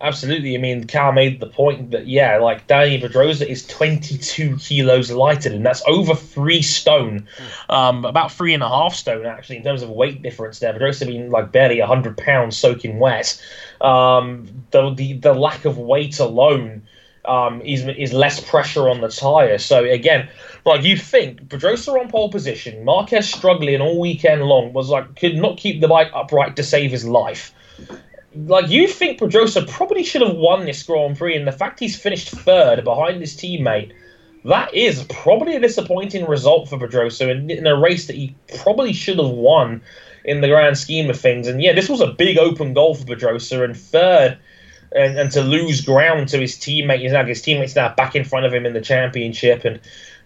Absolutely. 0.02 0.56
I 0.56 0.58
mean, 0.58 0.86
Cal 0.86 1.12
made 1.12 1.40
the 1.40 1.46
point 1.46 1.92
that, 1.92 2.08
yeah, 2.08 2.40
like 2.40 2.66
Dani 2.68 3.00
Pedrosa 3.00 3.48
is 3.48 3.68
22 3.68 4.58
kilos 4.58 5.12
lighter, 5.12 5.54
and 5.54 5.64
that's 5.64 5.84
over 5.86 6.16
three 6.16 6.64
stone, 6.64 7.28
um, 7.70 8.04
about 8.06 8.32
three 8.32 8.56
and 8.56 8.64
a 8.64 8.68
half 8.68 8.96
stone, 8.96 9.28
actually, 9.28 9.58
in 9.58 9.64
terms 9.64 9.84
of 9.84 9.90
weight 9.90 10.24
difference 10.24 10.58
there. 10.58 10.74
Pedrosa 10.74 11.06
being 11.06 11.30
like 11.30 11.52
barely 11.52 11.80
100 11.80 12.18
pounds 12.18 12.58
soaking 12.58 12.98
wet. 12.98 13.40
Um, 13.80 14.66
the, 14.72 14.92
the, 14.92 15.14
the 15.14 15.34
lack 15.34 15.66
of 15.66 15.78
weight 15.78 16.20
alone 16.20 16.82
um, 17.24 17.62
is, 17.62 17.86
is 17.86 18.12
less 18.12 18.40
pressure 18.40 18.90
on 18.90 19.02
the 19.02 19.10
tyre. 19.10 19.60
So, 19.60 19.86
again, 19.86 20.30
like 20.66 20.84
you 20.84 20.98
think, 20.98 21.48
Pedrosa 21.48 21.92
on 21.92 22.10
pole 22.10 22.32
position, 22.32 22.84
Marquez 22.84 23.32
struggling 23.32 23.82
all 23.82 24.00
weekend 24.00 24.42
long, 24.42 24.74
was 24.74 24.90
like, 24.90 25.16
could 25.16 25.36
not 25.36 25.58
keep 25.58 25.80
the 25.80 25.88
bike 25.88 26.10
upright 26.16 26.56
to 26.56 26.64
save 26.64 26.90
his 26.90 27.06
life 27.06 27.54
like 28.36 28.70
you 28.70 28.88
think 28.88 29.20
Pedrosa 29.20 29.64
probably 29.64 30.04
should 30.04 30.22
have 30.22 30.36
won 30.36 30.66
this 30.66 30.84
Grand 30.84 31.18
Prix, 31.18 31.36
and 31.36 31.48
the 31.48 31.52
fact 31.52 31.80
he's 31.80 32.00
finished 32.00 32.30
third 32.30 32.84
behind 32.84 33.20
his 33.20 33.36
teammate, 33.36 33.92
that 34.46 34.74
is 34.74 35.04
probably 35.10 35.56
a 35.56 35.60
disappointing 35.60 36.26
result 36.26 36.70
for 36.70 36.78
Pedrosa 36.78 37.30
in, 37.30 37.50
in 37.50 37.68
a 37.68 37.78
race 37.78 38.08
that 38.08 38.16
he 38.16 38.36
probably 38.58 38.94
should 38.94 39.20
have 39.20 39.30
won 39.30 39.82
in 40.24 40.42
the 40.42 40.48
grand 40.48 40.78
scheme 40.78 41.10
of 41.10 41.20
things. 41.20 41.48
And 41.48 41.62
yeah, 41.62 41.74
this 41.74 41.90
was 41.90 42.02
a 42.02 42.08
big 42.08 42.38
open 42.38 42.74
goal 42.74 42.96
for 42.96 43.06
Pedrosa, 43.06 43.64
and 43.64 43.76
third, 43.76 44.38
and, 44.94 45.18
and 45.18 45.32
to 45.32 45.42
lose 45.42 45.82
ground 45.82 46.30
to 46.30 46.40
his 46.40 46.56
teammate, 46.56 47.10
now 47.12 47.26
his 47.26 47.42
teammates 47.42 47.76
now 47.76 47.94
back 47.94 48.16
in 48.16 48.24
front 48.24 48.46
of 48.46 48.54
him 48.54 48.66
in 48.66 48.74
the 48.74 48.82
championship, 48.82 49.66
and 49.66 49.80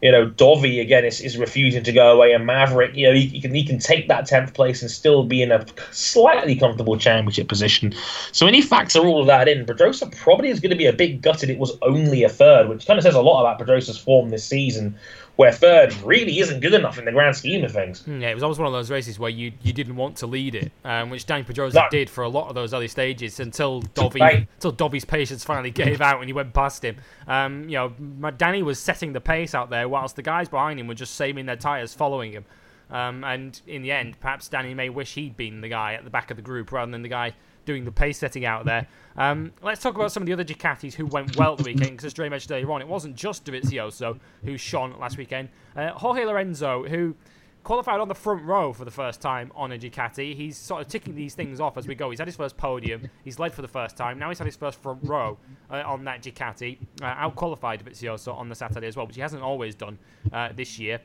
you 0.06 0.12
know, 0.12 0.28
Dovi 0.28 0.80
again 0.80 1.04
is, 1.04 1.20
is 1.20 1.36
refusing 1.36 1.84
to 1.84 1.92
go 1.92 2.14
away, 2.14 2.32
and 2.32 2.46
Maverick, 2.46 2.96
you 2.96 3.08
know, 3.08 3.14
he, 3.16 3.26
he 3.26 3.42
can 3.42 3.56
he 3.56 3.66
can 3.66 3.80
take 3.80 4.08
that 4.08 4.28
tenth 4.28 4.54
place 4.54 4.84
and 4.84 4.92
still 4.92 5.24
be 5.24 5.42
in 5.42 5.52
a 5.52 5.66
slightly 5.92 6.56
comfortable 6.56 6.96
championship 6.96 7.48
position. 7.48 7.92
So 8.32 8.46
when 8.46 8.54
you 8.54 8.62
factor 8.62 9.00
all 9.00 9.20
of 9.20 9.26
that 9.26 9.48
in, 9.48 9.66
Pedrosa 9.66 10.06
probably 10.06 10.50
is 10.50 10.60
going 10.60 10.70
to 10.70 10.76
be 10.76 10.86
a 10.86 10.94
bit 10.94 11.22
gutted. 11.22 11.50
It 11.50 11.58
was 11.58 11.76
only 11.82 12.24
a 12.24 12.30
third, 12.30 12.70
which 12.70 12.86
kind 12.86 13.00
of 13.00 13.04
says 13.04 13.16
a 13.16 13.22
lot 13.22 13.42
about 13.42 13.58
Pedrosa's 13.58 13.98
form 13.98 14.30
this 14.30 14.46
season, 14.46 14.96
where 15.38 15.52
third 15.52 15.94
really 16.04 16.40
isn't 16.40 16.62
good 16.62 16.74
enough 16.74 16.98
in 16.98 17.06
the 17.06 17.12
grand 17.12 17.36
scheme 17.36 17.64
of 17.66 17.72
things. 17.72 18.02
Hmm, 18.04 18.22
Yeah, 18.22 18.30
it 18.30 18.34
was 18.34 18.44
always 18.44 18.58
one 18.58 18.68
of 18.68 18.74
those 18.74 18.90
races 18.90 19.20
where 19.20 19.30
you, 19.30 19.52
you 19.62 19.74
didn't 19.74 19.96
want 19.98 20.16
to 20.18 20.28
lead 20.28 20.56
it, 20.56 20.72
um, 20.86 21.10
which 21.10 21.26
Dani 21.26 21.46
Pedrosa 21.46 21.80
No. 21.82 21.88
did 21.92 22.10
for 22.10 22.24
a 22.24 22.30
lot 22.30 22.48
of 22.48 22.56
those 22.56 22.74
early 22.74 22.88
stages 22.88 23.40
until 23.40 23.84
Right. 24.16 24.48
until 24.56 24.72
Dovi's 24.72 25.04
patience 25.06 25.44
finally 25.44 25.72
gave 25.72 26.00
out 26.02 26.20
and 26.20 26.28
he 26.30 26.34
went 26.34 26.54
past 26.54 26.84
him. 26.86 26.96
Um, 27.28 27.64
you 27.68 27.76
know, 27.76 27.90
Dani 28.32 28.64
was 28.64 28.80
setting 28.80 29.14
the 29.14 29.22
pace 29.22 29.54
out 29.54 29.70
there 29.70 29.90
whilst 29.90 30.16
the 30.16 30.22
guys 30.22 30.48
behind 30.48 30.80
him 30.80 30.88
were 30.88 30.94
just 30.94 31.16
saving 31.16 31.46
their 31.48 31.56
tyres, 31.58 31.94
following 31.94 32.32
him. 32.32 32.46
Um, 32.92 33.24
and 33.24 33.60
in 33.68 33.82
the 33.82 33.92
end, 33.92 34.20
perhaps 34.20 34.48
Dani 34.48 34.76
may 34.76 34.90
wish 34.90 35.16
he'd 35.16 35.36
been 35.36 35.62
the 35.62 35.70
guy 35.70 35.96
at 35.96 36.04
the 36.04 36.10
back 36.12 36.30
of 36.32 36.38
the 36.38 36.44
group 36.44 36.72
rather 36.72 36.92
than 36.92 37.02
the 37.02 37.10
guy 37.10 37.34
doing 37.66 37.86
the 37.86 37.92
pace 37.92 38.18
setting 38.18 38.46
out 38.46 38.66
there. 38.66 38.88
Um, 39.18 39.54
let's 39.62 39.82
talk 39.82 39.96
about 39.96 40.12
some 40.12 40.24
of 40.24 40.28
the 40.28 40.34
other 40.34 40.44
Ducatis 40.44 40.94
who 40.94 41.06
went 41.06 41.38
well 41.38 41.56
the 41.56 41.64
weekend, 41.64 41.92
because 41.92 42.06
as 42.06 42.14
Dre 42.14 42.30
mentioned 42.30 42.52
earlier 42.52 42.72
on, 42.72 42.82
it 42.82 42.88
wasn't 42.88 43.16
just 43.16 43.46
Dovizioso 43.46 44.20
who 44.44 44.58
shone 44.58 44.98
last 45.00 45.18
weekend. 45.18 45.50
Uh, 45.76 45.92
Jorge 45.92 46.26
Lorenzo, 46.26 46.84
who 46.84 47.16
qualified 47.64 48.00
on 48.00 48.08
the 48.08 48.16
front 48.16 48.44
row 48.44 48.72
for 48.72 48.86
the 48.86 48.92
first 48.92 49.22
time 49.22 49.52
on 49.56 49.72
a 49.72 49.78
Ducati. 49.78 50.36
He's 50.36 50.56
sort 50.56 50.82
of 50.82 50.88
ticking 50.88 51.16
these 51.16 51.34
things 51.34 51.60
off 51.60 51.78
as 51.78 51.88
we 51.88 51.96
go. 51.96 52.12
He's 52.12 52.20
had 52.20 52.28
his 52.28 52.36
first 52.36 52.56
podium. 52.58 53.10
He's 53.24 53.40
led 53.40 53.54
for 53.54 53.64
the 53.64 53.68
first 53.68 53.98
time. 53.98 54.20
Now 54.20 54.30
he's 54.30 54.38
had 54.38 54.46
his 54.46 54.56
first 54.56 54.82
front 54.82 55.00
row 55.04 55.40
uh, 55.72 55.82
on 55.86 56.06
that 56.06 56.22
Ducati. 56.22 56.78
Uh, 57.02 57.06
out 57.06 57.36
qualified 57.36 57.84
Vizioso 57.84 58.36
on 58.36 58.50
the 58.50 58.56
Saturday 58.56 58.88
as 58.88 58.96
well, 58.96 59.08
which 59.08 59.16
he 59.16 59.22
hasn't 59.22 59.42
always 59.42 59.74
done 59.74 59.98
uh, 60.32 60.50
this 60.56 60.78
year. 60.78 61.02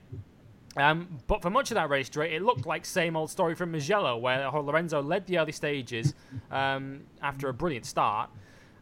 Um, 0.76 1.18
but 1.26 1.42
for 1.42 1.50
much 1.50 1.70
of 1.70 1.74
that 1.74 1.90
race, 1.90 2.08
Dre, 2.08 2.32
it 2.32 2.42
looked 2.42 2.64
like 2.64 2.84
same 2.84 3.16
old 3.16 3.30
story 3.30 3.54
from 3.54 3.72
Mugello, 3.72 4.16
where 4.16 4.48
Lorenzo 4.50 5.02
led 5.02 5.26
the 5.26 5.38
early 5.38 5.52
stages 5.52 6.14
um, 6.50 7.02
after 7.22 7.48
a 7.48 7.54
brilliant 7.54 7.86
start, 7.86 8.30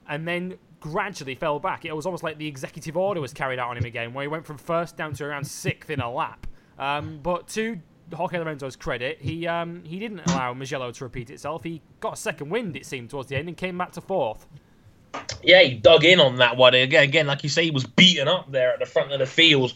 and 0.09 0.29
then 0.29 0.59
gradually 0.81 1.35
fell 1.35 1.59
back. 1.59 1.85
It 1.85 1.97
was 1.97 2.07
almost 2.07 2.23
like 2.23 2.39
the 2.39 2.47
executive 2.47 2.97
order 2.97 3.21
was 3.21 3.33
carried 3.33 3.59
out 3.59 3.71
on 3.71 3.77
him 3.77 3.85
again, 3.85 4.13
where 4.13 4.23
he 4.23 4.29
went 4.29 4.47
from 4.47 4.59
first 4.59 4.97
down 4.97 5.15
to 5.15 5.25
around 5.25 5.47
sixth 5.47 5.91
in 5.91 6.01
a 6.01 6.13
lap. 6.13 6.47
Um, 6.79 7.21
but 7.23 7.49
to 7.49 7.81
Jorge 8.13 8.39
Lorenzo's 8.39 8.77
credit, 8.77 9.19
he 9.21 9.47
um, 9.47 9.83
he 9.85 9.99
didn't 9.99 10.21
allow 10.31 10.55
Mugello 10.55 10.93
to 10.93 11.05
repeat 11.05 11.31
itself. 11.31 11.65
He 11.65 11.81
got 12.01 12.15
a 12.15 12.17
second 12.17 12.51
wind, 12.51 12.77
it 12.77 12.87
seemed, 12.87 13.11
towards 13.11 13.29
the 13.29 13.37
end, 13.37 13.49
and 13.49 13.57
came 13.57 13.79
back 13.79 13.93
to 13.93 14.01
fourth. 14.01 14.47
Yeah, 15.43 15.63
he 15.63 15.75
dug 15.75 16.05
in 16.05 16.21
on 16.21 16.37
that 16.37 16.57
one 16.57 16.75
again. 16.75 17.03
Again, 17.03 17.27
like 17.27 17.43
you 17.43 17.49
say, 17.49 17.65
he 17.65 17.71
was 17.71 17.85
beaten 17.85 18.29
up 18.29 18.51
there 18.53 18.73
at 18.73 18.79
the 18.79 18.87
front 18.87 19.13
of 19.13 19.19
the 19.19 19.27
field. 19.27 19.75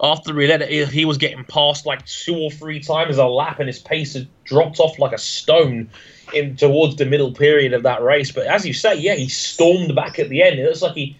After 0.00 0.38
he 0.38 1.04
was 1.04 1.18
getting 1.18 1.44
passed 1.44 1.86
like 1.86 2.04
two 2.06 2.36
or 2.36 2.50
three 2.50 2.80
times 2.80 3.16
a 3.16 3.26
lap, 3.26 3.60
and 3.60 3.68
his 3.68 3.78
pace 3.78 4.14
had 4.14 4.28
dropped 4.44 4.80
off 4.80 4.98
like 4.98 5.12
a 5.12 5.18
stone 5.18 5.88
in 6.32 6.56
towards 6.56 6.96
the 6.96 7.04
middle 7.04 7.32
period 7.32 7.72
of 7.72 7.84
that 7.84 8.02
race. 8.02 8.32
But 8.32 8.46
as 8.46 8.66
you 8.66 8.72
say, 8.72 8.96
yeah, 8.96 9.14
he 9.14 9.28
stormed 9.28 9.94
back 9.94 10.18
at 10.18 10.28
the 10.28 10.42
end. 10.42 10.58
It 10.58 10.64
looks 10.64 10.82
like 10.82 10.94
he 10.94 11.16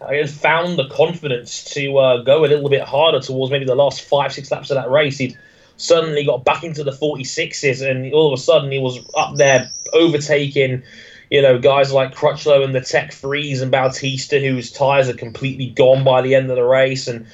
had 0.00 0.30
found 0.30 0.78
the 0.78 0.88
confidence 0.88 1.64
to 1.74 1.96
uh, 1.98 2.22
go 2.22 2.44
a 2.44 2.48
little 2.48 2.68
bit 2.68 2.82
harder 2.82 3.20
towards 3.20 3.50
maybe 3.50 3.64
the 3.64 3.74
last 3.74 4.02
five, 4.02 4.32
six 4.32 4.50
laps 4.50 4.70
of 4.70 4.76
that 4.76 4.90
race. 4.90 5.18
He'd 5.18 5.36
suddenly 5.78 6.24
got 6.24 6.44
back 6.44 6.64
into 6.64 6.84
the 6.84 6.90
46s, 6.90 7.88
and 7.88 8.12
all 8.12 8.32
of 8.32 8.38
a 8.38 8.42
sudden 8.42 8.70
he 8.70 8.78
was 8.78 8.98
up 9.16 9.36
there 9.36 9.70
overtaking 9.92 10.82
you 11.30 11.42
know, 11.42 11.58
guys 11.58 11.92
like 11.92 12.14
Crutchlow 12.14 12.64
and 12.64 12.74
the 12.74 12.80
Tech 12.80 13.10
3s 13.10 13.62
and 13.62 13.70
Bautista, 13.70 14.38
whose 14.40 14.72
tires 14.72 15.08
are 15.08 15.14
completely 15.14 15.66
gone 15.66 16.04
by 16.04 16.22
the 16.22 16.34
end 16.34 16.50
of 16.50 16.56
the 16.56 16.64
race. 16.64 17.06
And 17.06 17.26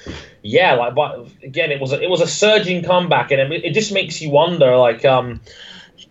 yeah, 0.43 0.75
like, 0.75 0.95
but 0.95 1.29
again, 1.43 1.71
it 1.71 1.81
was 1.81 1.93
a, 1.93 2.03
it 2.03 2.11
was 2.11 2.21
a 2.21 2.27
surging 2.27 2.83
comeback, 2.83 3.31
and 3.31 3.53
it, 3.53 3.65
it 3.65 3.75
just 3.75 3.93
makes 3.93 4.21
you 4.21 4.31
wonder, 4.31 4.77
like, 4.77 5.05
um, 5.05 5.41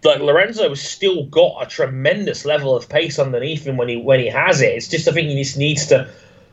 like 0.04 0.20
Lorenzo 0.20 0.70
has 0.70 0.82
still 0.82 1.26
got 1.26 1.62
a 1.62 1.66
tremendous 1.66 2.46
level 2.46 2.76
of 2.76 2.90
pace 2.90 3.20
underneath 3.20 3.66
him 3.66 3.78
when 3.78 3.90
he 3.90 3.98
when 3.98 4.20
he 4.20 4.28
has 4.28 4.62
it. 4.62 4.76
It's 4.76 4.88
just 4.88 5.08
I 5.08 5.12
think 5.12 5.30
he 5.30 5.42
just 5.42 5.58
needs 5.58 5.88
to 5.88 6.10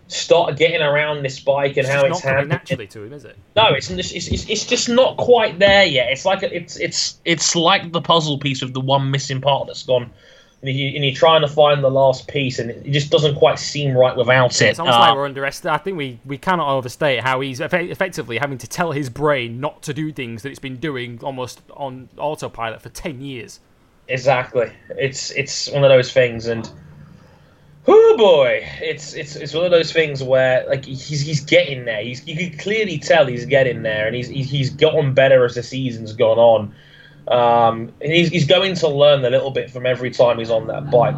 start 0.09 0.57
getting 0.57 0.83
around 0.83 1.23
this 1.23 1.39
bike 1.39 1.77
and 1.77 1.87
It's 1.87 1.89
how 1.89 2.05
it's 2.05 2.21
handled. 2.21 2.49
naturally 2.49 2.87
to 2.89 3.05
him, 3.05 3.13
is 3.13 3.25
it? 3.25 3.37
No, 3.55 3.69
it's, 3.69 3.91
it's 3.91 4.13
it's 4.13 4.49
it's 4.49 4.67
just 4.67 4.89
not 4.89 5.17
quite 5.17 5.59
there 5.59 5.85
yet. 5.85 6.11
It's 6.11 6.25
like 6.25 6.43
a, 6.43 6.55
it's 6.55 6.77
it's 6.77 7.19
it's 7.25 7.55
like 7.57 7.93
the 7.93 8.01
puzzle 8.01 8.39
piece 8.39 8.63
of 8.63 8.73
the 8.73 8.81
one 8.81 9.11
missing 9.11 9.41
part 9.41 9.67
that's 9.67 9.85
gone, 9.85 10.11
and, 10.63 10.71
you, 10.71 10.89
and 10.95 11.05
you're 11.05 11.15
trying 11.15 11.41
to 11.41 11.49
find 11.49 11.83
the 11.83 11.91
last 11.91 12.29
piece, 12.29 12.59
and 12.59 12.71
it 12.71 12.91
just 12.91 13.11
doesn't 13.11 13.37
quite 13.37 13.59
seem 13.59 13.97
right 13.97 14.15
without 14.17 14.61
it. 14.61 14.67
It's 14.69 14.79
almost 14.79 14.97
Uh, 14.99 15.01
like 15.01 15.15
we're 15.15 15.25
underestimating. 15.25 15.75
I 15.75 15.83
think 15.83 15.97
we, 15.97 16.19
we 16.25 16.37
cannot 16.39 16.69
overstate 16.69 17.21
how 17.21 17.41
he's 17.41 17.61
effe- 17.61 17.91
effectively 17.91 18.39
having 18.39 18.59
to 18.59 18.67
tell 18.69 18.93
his 18.93 19.09
brain 19.09 19.59
not 19.61 19.83
to 19.85 19.95
do 19.95 20.13
things 20.13 20.43
that 20.43 20.51
it's 20.51 20.59
been 20.59 20.77
doing 20.77 21.19
almost 21.23 21.63
on 21.75 22.09
autopilot 22.19 22.83
for 22.83 22.91
10 22.91 23.21
years. 23.23 23.61
exactly. 24.09 24.71
It's 24.99 25.31
it's 25.31 25.71
one 25.71 25.85
of 25.85 25.89
those 25.89 26.13
things, 26.13 26.47
and 26.47 26.69
oh 27.87 28.17
boy, 28.19 28.67
it's 28.81 29.15
it's 29.15 29.37
it's 29.37 29.55
one 29.55 29.65
of 29.65 29.71
those 29.71 29.93
things 29.93 30.23
where 30.23 30.67
like 30.69 30.85
he's 30.85 31.21
he's 31.21 31.41
getting 31.45 31.85
there. 31.85 32.03
He's 32.03 32.27
you 32.27 32.37
can 32.37 32.59
clearly 32.59 32.99
tell 32.99 33.27
he's 33.27 33.47
getting 33.47 33.83
there, 33.83 34.07
and 34.07 34.15
he's 34.15 34.29
he's, 34.29 34.51
he's 34.51 34.71
gotten 34.71 35.15
better 35.15 35.45
as 35.45 35.55
the 35.55 35.63
season's 35.63 36.13
gone 36.13 36.39
on. 36.39 36.75
Um, 37.29 37.93
he's, 38.01 38.29
he's 38.29 38.47
going 38.47 38.75
to 38.77 38.89
learn 38.89 39.25
a 39.25 39.31
little 39.31 39.51
bit 39.51 39.71
from 39.71 39.87
every 39.87 40.11
time 40.11 40.39
he's 40.39 40.51
on 40.51 40.67
that 40.69 40.91
bike. 40.91 41.17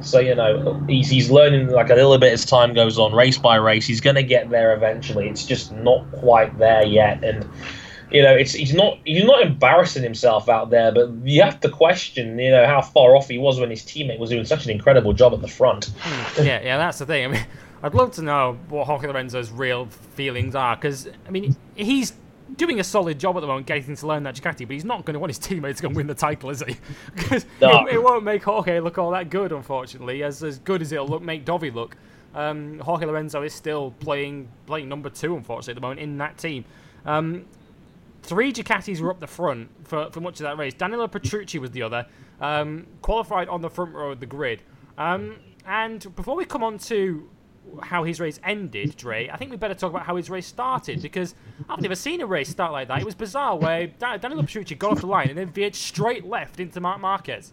So 0.00 0.20
you 0.20 0.34
know 0.34 0.80
he's 0.88 1.10
he's 1.10 1.28
learning 1.28 1.70
like 1.70 1.90
a 1.90 1.94
little 1.94 2.16
bit 2.18 2.32
as 2.32 2.44
time 2.44 2.72
goes 2.72 2.98
on, 2.98 3.12
race 3.12 3.36
by 3.36 3.56
race. 3.56 3.84
He's 3.84 4.00
going 4.00 4.14
to 4.14 4.22
get 4.22 4.48
there 4.48 4.72
eventually. 4.72 5.28
It's 5.28 5.44
just 5.44 5.72
not 5.72 6.10
quite 6.12 6.56
there 6.58 6.86
yet, 6.86 7.24
and 7.24 7.44
you 8.12 8.22
know 8.22 8.32
it's 8.32 8.52
he's 8.52 8.72
not 8.72 8.98
he's 9.04 9.24
not 9.24 9.42
embarrassing 9.42 10.04
himself 10.04 10.48
out 10.48 10.70
there. 10.70 10.92
But 10.92 11.10
you 11.24 11.42
have 11.42 11.58
to 11.60 11.68
question 11.68 12.38
you 12.38 12.52
know 12.52 12.64
how 12.64 12.80
far 12.80 13.16
off 13.16 13.28
he 13.28 13.38
was 13.38 13.58
when 13.58 13.70
his 13.70 13.82
teammate 13.82 14.20
was 14.20 14.30
doing 14.30 14.44
such 14.44 14.64
an 14.66 14.70
incredible 14.70 15.14
job 15.14 15.34
at 15.34 15.40
the 15.40 15.48
front. 15.48 15.90
yeah, 16.36 16.62
yeah, 16.62 16.78
that's 16.78 17.00
the 17.00 17.06
thing. 17.06 17.24
I 17.24 17.28
mean, 17.28 17.46
I'd 17.82 17.94
love 17.94 18.12
to 18.12 18.22
know 18.22 18.58
what 18.68 18.86
Jorge 18.86 19.08
Lorenzo's 19.08 19.50
real 19.50 19.86
feelings 19.86 20.54
are 20.54 20.76
because, 20.76 21.08
I 21.26 21.30
mean, 21.30 21.56
he's 21.74 22.12
doing 22.56 22.80
a 22.80 22.84
solid 22.84 23.18
job 23.20 23.36
at 23.36 23.40
the 23.40 23.46
moment 23.46 23.66
getting 23.66 23.94
to 23.94 24.06
learn 24.06 24.22
that 24.24 24.34
Ducati, 24.36 24.66
but 24.66 24.70
he's 24.74 24.84
not 24.84 25.04
going 25.04 25.14
to 25.14 25.20
want 25.20 25.30
his 25.30 25.38
teammates 25.38 25.78
to 25.78 25.82
go 25.82 25.88
and 25.88 25.96
win 25.96 26.06
the 26.06 26.14
title, 26.14 26.50
is 26.50 26.62
he? 26.66 26.76
Because 27.14 27.44
No. 27.60 27.86
it, 27.86 27.94
it 27.94 28.02
won't 28.02 28.24
make 28.24 28.42
Jorge 28.42 28.80
look 28.80 28.98
all 28.98 29.10
that 29.12 29.30
good, 29.30 29.52
unfortunately. 29.52 30.22
As 30.22 30.42
as 30.42 30.58
good 30.58 30.82
as 30.82 30.92
it'll 30.92 31.06
look, 31.08 31.22
make 31.22 31.44
Dovi 31.44 31.72
look. 31.72 31.96
Um, 32.34 32.78
Jorge 32.80 33.06
Lorenzo 33.06 33.42
is 33.42 33.54
still 33.54 33.92
playing 34.00 34.48
playing 34.66 34.88
number 34.88 35.10
two, 35.10 35.36
unfortunately, 35.36 35.72
at 35.72 35.74
the 35.76 35.80
moment 35.80 36.00
in 36.00 36.18
that 36.18 36.38
team. 36.38 36.64
Um, 37.06 37.46
three 38.22 38.52
Ducatis 38.52 39.00
were 39.00 39.10
up 39.10 39.20
the 39.20 39.26
front 39.26 39.68
for, 39.86 40.10
for 40.10 40.20
much 40.20 40.34
of 40.40 40.44
that 40.44 40.58
race. 40.58 40.74
Danilo 40.74 41.08
Petrucci 41.08 41.58
was 41.58 41.70
the 41.70 41.82
other, 41.82 42.06
um, 42.40 42.86
qualified 43.02 43.48
on 43.48 43.62
the 43.62 43.70
front 43.70 43.94
row 43.94 44.12
of 44.12 44.20
the 44.20 44.26
grid. 44.26 44.62
Um, 44.98 45.36
and 45.66 46.14
before 46.16 46.36
we 46.36 46.44
come 46.44 46.62
on 46.62 46.78
to 46.78 47.28
how 47.82 48.04
his 48.04 48.20
race 48.20 48.38
ended, 48.44 48.96
Dre, 48.96 49.28
I 49.28 49.36
think 49.36 49.50
we 49.50 49.56
better 49.56 49.74
talk 49.74 49.90
about 49.90 50.06
how 50.06 50.16
his 50.16 50.30
race 50.30 50.46
started 50.46 51.02
because 51.02 51.34
I've 51.68 51.80
never 51.80 51.94
seen 51.94 52.20
a 52.20 52.26
race 52.26 52.48
start 52.48 52.72
like 52.72 52.88
that. 52.88 53.00
It 53.00 53.04
was 53.04 53.14
bizarre 53.14 53.56
where 53.56 53.86
Daniel 53.86 54.42
Petrucci 54.42 54.74
got 54.74 54.92
off 54.92 55.00
the 55.00 55.06
line 55.06 55.28
and 55.28 55.38
then 55.38 55.50
veered 55.50 55.74
straight 55.74 56.24
left 56.24 56.60
into 56.60 56.80
Marc 56.80 57.00
Marquez. 57.00 57.52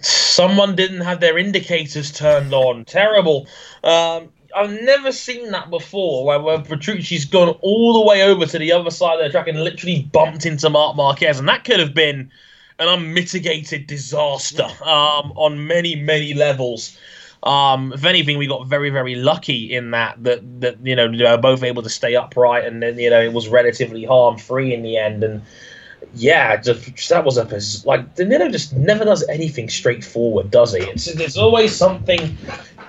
someone 0.00 0.76
didn't 0.76 1.00
have 1.00 1.20
their 1.20 1.38
indicators 1.38 2.12
turned 2.12 2.52
on. 2.52 2.84
Terrible. 2.84 3.46
Um, 3.82 4.28
I've 4.56 4.70
never 4.82 5.12
seen 5.12 5.50
that 5.50 5.70
before, 5.70 6.24
where, 6.24 6.40
where 6.40 6.60
Petrucci's 6.60 7.24
gone 7.24 7.50
all 7.60 7.92
the 7.92 8.06
way 8.06 8.22
over 8.22 8.46
to 8.46 8.58
the 8.58 8.72
other 8.72 8.90
side 8.90 9.18
of 9.18 9.24
the 9.24 9.30
track 9.30 9.48
and 9.48 9.62
literally 9.62 10.08
bumped 10.12 10.46
into 10.46 10.70
Marc 10.70 10.96
Marquez, 10.96 11.38
and 11.38 11.48
that 11.48 11.64
could 11.64 11.78
have 11.78 11.94
been 11.94 12.30
an 12.78 12.88
unmitigated 12.88 13.86
disaster 13.86 14.66
um, 14.82 15.32
on 15.36 15.66
many, 15.66 15.96
many 15.96 16.32
levels. 16.32 16.96
Um, 17.42 17.92
if 17.92 18.04
anything, 18.04 18.38
we 18.38 18.46
got 18.46 18.66
very, 18.66 18.90
very 18.90 19.14
lucky 19.14 19.72
in 19.72 19.92
that 19.92 20.22
that 20.24 20.60
that 20.60 20.84
you 20.84 20.96
know 20.96 21.10
they 21.10 21.24
were 21.24 21.36
both 21.36 21.62
able 21.62 21.82
to 21.82 21.90
stay 21.90 22.16
upright, 22.16 22.64
and 22.64 22.82
then 22.82 22.98
you 22.98 23.10
know 23.10 23.20
it 23.20 23.32
was 23.32 23.48
relatively 23.48 24.04
harm 24.04 24.38
free 24.38 24.74
in 24.74 24.82
the 24.82 24.96
end. 24.96 25.22
And 25.22 25.42
yeah, 26.14 26.56
just, 26.56 27.08
that 27.08 27.24
was 27.24 27.38
a 27.38 27.86
like 27.86 28.14
Danilo 28.16 28.48
just 28.48 28.74
never 28.74 29.04
does 29.04 29.26
anything 29.28 29.68
straightforward, 29.68 30.50
does 30.50 30.74
he? 30.74 30.82
It's 30.82 31.36
always 31.36 31.74
something 31.74 32.36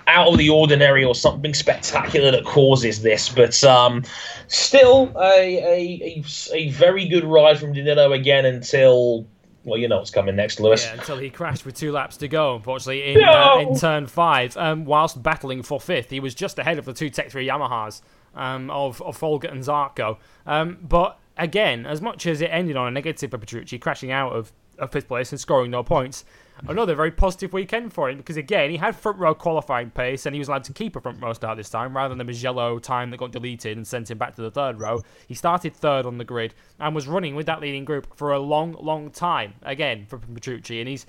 out 0.07 0.29
of 0.29 0.37
the 0.37 0.49
ordinary 0.49 1.05
or 1.05 1.13
something 1.13 1.53
spectacular 1.53 2.31
that 2.31 2.43
causes 2.43 3.03
this. 3.03 3.29
But 3.29 3.63
um, 3.63 4.03
still, 4.47 5.13
a, 5.15 5.57
a, 5.57 6.23
a, 6.51 6.55
a 6.55 6.69
very 6.71 7.07
good 7.07 7.23
ride 7.23 7.59
from 7.59 7.73
Danilo 7.73 8.11
again 8.13 8.45
until 8.45 9.27
well, 9.63 9.77
you 9.77 9.87
know 9.87 9.97
what's 9.97 10.11
coming 10.11 10.35
next, 10.35 10.59
Lewis. 10.59 10.83
Yeah, 10.83 10.93
until 10.93 11.17
he 11.17 11.29
crashed 11.29 11.65
with 11.65 11.75
two 11.75 11.91
laps 11.91 12.17
to 12.17 12.27
go, 12.27 12.55
unfortunately, 12.55 13.13
in, 13.13 13.21
no! 13.21 13.31
uh, 13.31 13.59
in 13.59 13.77
turn 13.77 14.07
five. 14.07 14.55
Um, 14.57 14.85
whilst 14.85 15.21
battling 15.21 15.63
for 15.63 15.79
fifth, 15.79 16.09
he 16.09 16.19
was 16.19 16.33
just 16.33 16.57
ahead 16.59 16.79
of 16.79 16.85
the 16.85 16.93
two 16.93 17.09
Tech 17.09 17.29
3 17.31 17.47
Yamahas 17.47 18.01
um, 18.35 18.69
of, 18.69 19.01
of 19.01 19.17
Folger 19.17 19.47
and 19.47 19.61
Zarco. 19.61 20.17
Um, 20.45 20.77
but 20.81 21.19
again, 21.37 21.85
as 21.85 22.01
much 22.01 22.25
as 22.25 22.41
it 22.41 22.47
ended 22.47 22.77
on 22.77 22.87
a 22.87 22.91
negative 22.91 23.31
for 23.31 23.37
Petrucci, 23.37 23.77
crashing 23.77 24.11
out 24.11 24.33
of, 24.33 24.51
of 24.77 24.91
fifth 24.91 25.07
place 25.07 25.31
and 25.31 25.39
scoring 25.39 25.71
no 25.71 25.83
points, 25.83 26.23
another 26.67 26.95
very 26.95 27.11
positive 27.11 27.53
weekend 27.53 27.93
for 27.93 28.09
him 28.09 28.17
because 28.17 28.37
again 28.37 28.69
he 28.69 28.77
had 28.77 28.95
front 28.95 29.17
row 29.17 29.33
qualifying 29.33 29.89
pace 29.89 30.25
and 30.25 30.35
he 30.35 30.39
was 30.39 30.47
allowed 30.47 30.63
to 30.63 30.73
keep 30.73 30.95
a 30.95 31.01
front 31.01 31.21
row 31.21 31.33
start 31.33 31.57
this 31.57 31.69
time 31.69 31.95
rather 31.95 32.09
than 32.09 32.17
the 32.17 32.23
Mugello 32.23 32.79
time 32.79 33.09
that 33.11 33.17
got 33.17 33.31
deleted 33.31 33.77
and 33.77 33.87
sent 33.87 34.09
him 34.09 34.17
back 34.17 34.35
to 34.35 34.41
the 34.41 34.51
third 34.51 34.79
row. 34.79 35.01
He 35.27 35.33
started 35.33 35.75
third 35.75 36.05
on 36.05 36.17
the 36.17 36.23
grid 36.23 36.53
and 36.79 36.93
was 36.93 37.07
running 37.07 37.35
with 37.35 37.45
that 37.45 37.61
leading 37.61 37.85
group 37.85 38.15
for 38.15 38.33
a 38.33 38.39
long, 38.39 38.73
long 38.73 39.11
time 39.11 39.53
again 39.63 40.05
for 40.07 40.17
Petrucci 40.17 40.79
and 40.79 40.89
he's 40.89 41.05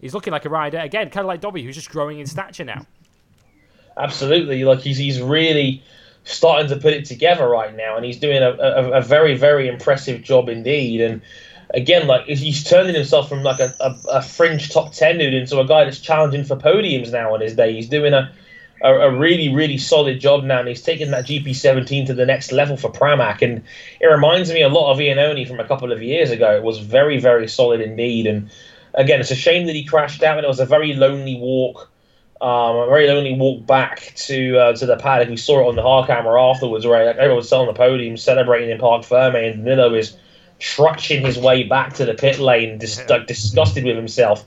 he's 0.00 0.14
looking 0.14 0.32
like 0.32 0.44
a 0.44 0.50
rider 0.50 0.78
again, 0.78 1.10
kind 1.10 1.24
of 1.24 1.28
like 1.28 1.40
Dovi 1.40 1.64
who's 1.64 1.74
just 1.74 1.90
growing 1.90 2.20
in 2.20 2.26
stature 2.26 2.64
now. 2.64 2.86
Absolutely, 3.96 4.64
like 4.64 4.80
he's 4.80 4.98
he's 4.98 5.20
really 5.20 5.82
starting 6.24 6.68
to 6.68 6.76
put 6.76 6.92
it 6.92 7.04
together 7.04 7.48
right 7.48 7.74
now 7.76 7.96
and 7.96 8.04
he's 8.04 8.18
doing 8.18 8.42
a, 8.42 8.50
a, 8.50 8.92
a 8.94 9.00
very 9.00 9.36
very 9.36 9.68
impressive 9.68 10.22
job 10.22 10.48
indeed 10.48 11.00
and 11.00 11.22
again, 11.74 12.06
like 12.06 12.26
he's 12.26 12.64
turning 12.64 12.94
himself 12.94 13.28
from 13.28 13.42
like 13.42 13.60
a, 13.60 13.74
a, 13.80 13.96
a, 14.10 14.22
fringe 14.22 14.70
top 14.70 14.92
ten 14.92 15.18
dude 15.18 15.34
into 15.34 15.58
a 15.60 15.66
guy 15.66 15.84
that's 15.84 16.00
challenging 16.00 16.44
for 16.44 16.56
podiums 16.56 17.12
now 17.12 17.34
on 17.34 17.40
his 17.40 17.54
day. 17.54 17.72
He's 17.72 17.88
doing 17.88 18.14
a, 18.14 18.32
a, 18.82 18.92
a 18.92 19.10
really 19.10 19.52
really 19.52 19.78
solid 19.78 20.20
job 20.20 20.44
now, 20.44 20.60
and 20.60 20.68
he's 20.68 20.82
taking 20.82 21.10
that 21.10 21.26
GP17 21.26 22.06
to 22.06 22.14
the 22.14 22.26
next 22.26 22.52
level 22.52 22.76
for 22.76 22.90
Pramac. 22.90 23.42
And 23.42 23.62
it 24.00 24.06
reminds 24.06 24.52
me 24.52 24.62
a 24.62 24.68
lot 24.68 24.92
of 24.92 24.98
Iannone 24.98 25.46
from 25.46 25.60
a 25.60 25.66
couple 25.66 25.92
of 25.92 26.02
years 26.02 26.30
ago. 26.30 26.54
It 26.54 26.62
was 26.62 26.78
very 26.78 27.18
very 27.18 27.48
solid 27.48 27.80
indeed. 27.80 28.26
And 28.26 28.50
again, 28.94 29.20
it's 29.20 29.30
a 29.30 29.36
shame 29.36 29.66
that 29.66 29.74
he 29.74 29.84
crashed 29.84 30.22
out, 30.22 30.38
and 30.38 30.44
it 30.44 30.48
was 30.48 30.60
a 30.60 30.66
very 30.66 30.94
lonely 30.94 31.36
walk. 31.36 31.90
Um, 32.38 32.76
a 32.76 32.86
very 32.88 33.06
lonely 33.06 33.34
walk 33.34 33.66
back 33.66 34.12
to 34.16 34.58
uh, 34.58 34.76
to 34.76 34.84
the 34.84 34.96
paddock. 34.96 35.30
We 35.30 35.38
saw 35.38 35.60
it 35.60 35.68
on 35.68 35.74
the 35.74 35.82
hard 35.82 36.06
camera 36.06 36.40
afterwards, 36.50 36.86
where 36.86 37.08
everyone 37.08 37.36
was 37.36 37.46
still 37.46 37.60
on 37.60 37.66
the 37.66 37.72
podium 37.72 38.18
celebrating 38.18 38.68
in 38.68 38.78
Parc 38.78 39.04
Ferme, 39.04 39.36
and 39.36 39.64
Nilo 39.64 39.94
is 39.94 40.18
trudging 40.58 41.24
his 41.24 41.38
way 41.38 41.64
back 41.64 41.94
to 41.94 42.04
the 42.04 42.14
pit 42.14 42.38
lane, 42.38 42.78
just 42.80 43.08
like 43.08 43.26
disgusted 43.26 43.84
with 43.84 43.96
himself. 43.96 44.44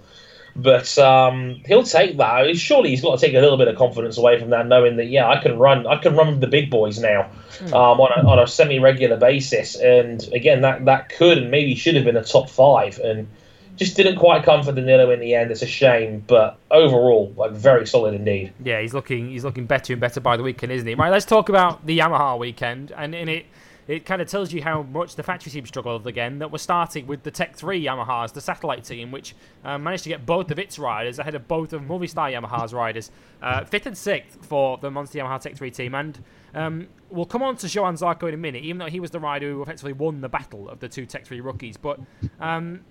But 0.55 0.97
um, 0.97 1.61
he'll 1.65 1.83
take 1.83 2.17
that. 2.17 2.57
Surely 2.57 2.89
he's 2.89 3.01
got 3.01 3.17
to 3.17 3.25
take 3.25 3.35
a 3.35 3.39
little 3.39 3.57
bit 3.57 3.67
of 3.67 3.77
confidence 3.77 4.17
away 4.17 4.39
from 4.39 4.49
that, 4.49 4.67
knowing 4.67 4.97
that 4.97 5.05
yeah, 5.05 5.27
I 5.27 5.41
can 5.41 5.57
run, 5.57 5.87
I 5.87 5.97
can 5.97 6.15
run 6.15 6.27
with 6.31 6.41
the 6.41 6.47
big 6.47 6.69
boys 6.69 6.99
now 6.99 7.29
hmm. 7.59 7.73
um, 7.73 7.99
on 7.99 8.11
a, 8.19 8.27
on 8.27 8.39
a 8.39 8.47
semi-regular 8.47 9.17
basis. 9.17 9.75
And 9.75 10.27
again, 10.33 10.61
that 10.61 10.85
that 10.85 11.09
could 11.09 11.37
and 11.37 11.51
maybe 11.51 11.75
should 11.75 11.95
have 11.95 12.05
been 12.05 12.17
a 12.17 12.23
top 12.23 12.49
five, 12.49 12.99
and 12.99 13.27
just 13.75 13.95
didn't 13.95 14.17
quite 14.17 14.43
come 14.43 14.63
for 14.63 14.73
Danilo 14.73 15.11
in 15.11 15.19
the 15.19 15.35
end. 15.35 15.51
It's 15.51 15.61
a 15.61 15.67
shame, 15.67 16.23
but 16.27 16.57
overall, 16.69 17.33
like 17.37 17.51
very 17.51 17.87
solid 17.87 18.13
indeed. 18.13 18.51
Yeah, 18.63 18.81
he's 18.81 18.93
looking 18.93 19.29
he's 19.29 19.45
looking 19.45 19.65
better 19.65 19.93
and 19.93 20.01
better 20.01 20.19
by 20.19 20.35
the 20.35 20.43
weekend, 20.43 20.71
isn't 20.71 20.87
he? 20.87 20.95
Right, 20.95 21.11
let's 21.11 21.25
talk 21.25 21.47
about 21.49 21.85
the 21.85 21.97
Yamaha 21.97 22.37
weekend, 22.37 22.91
and 22.97 23.15
in 23.15 23.29
it 23.29 23.45
it 23.89 24.05
kind 24.05 24.21
of 24.21 24.27
tells 24.27 24.53
you 24.53 24.61
how 24.61 24.83
much 24.83 25.15
the 25.15 25.23
factory 25.23 25.51
team 25.51 25.65
struggled 25.65 26.05
again. 26.05 26.37
That 26.37 26.51
we're 26.51 26.59
starting 26.59 27.07
with 27.07 27.23
the 27.23 27.31
Tech 27.31 27.55
3 27.55 27.83
Yamahas, 27.83 28.33
the 28.33 28.39
satellite 28.39 28.83
team, 28.83 29.11
which 29.11 29.33
uh, 29.65 29.79
managed 29.79 30.03
to 30.03 30.09
get 30.09 30.27
both 30.27 30.51
of 30.51 30.59
its 30.59 30.77
riders 30.77 31.17
ahead 31.17 31.33
of 31.33 31.47
both 31.47 31.73
of 31.73 31.81
Movistar 31.81 32.31
Yamaha's 32.31 32.71
riders. 32.71 33.09
Uh, 33.41 33.65
fifth 33.65 33.87
and 33.87 33.97
sixth 33.97 34.45
for 34.45 34.77
the 34.77 34.91
Monster 34.91 35.17
Yamaha 35.17 35.41
Tech 35.41 35.55
3 35.55 35.71
team. 35.71 35.95
And 35.95 36.23
um, 36.53 36.87
we'll 37.09 37.25
come 37.25 37.41
on 37.41 37.57
to 37.57 37.67
Johann 37.67 37.95
Zarco 37.95 38.27
in 38.27 38.35
a 38.35 38.37
minute, 38.37 38.63
even 38.63 38.77
though 38.77 38.91
he 38.91 38.99
was 38.99 39.09
the 39.09 39.19
rider 39.19 39.49
who 39.49 39.63
effectively 39.63 39.93
won 39.93 40.21
the 40.21 40.29
battle 40.29 40.69
of 40.69 40.79
the 40.79 40.87
two 40.87 41.07
Tech 41.07 41.25
3 41.25 41.41
rookies. 41.41 41.75
But. 41.75 41.99
Um, 42.39 42.81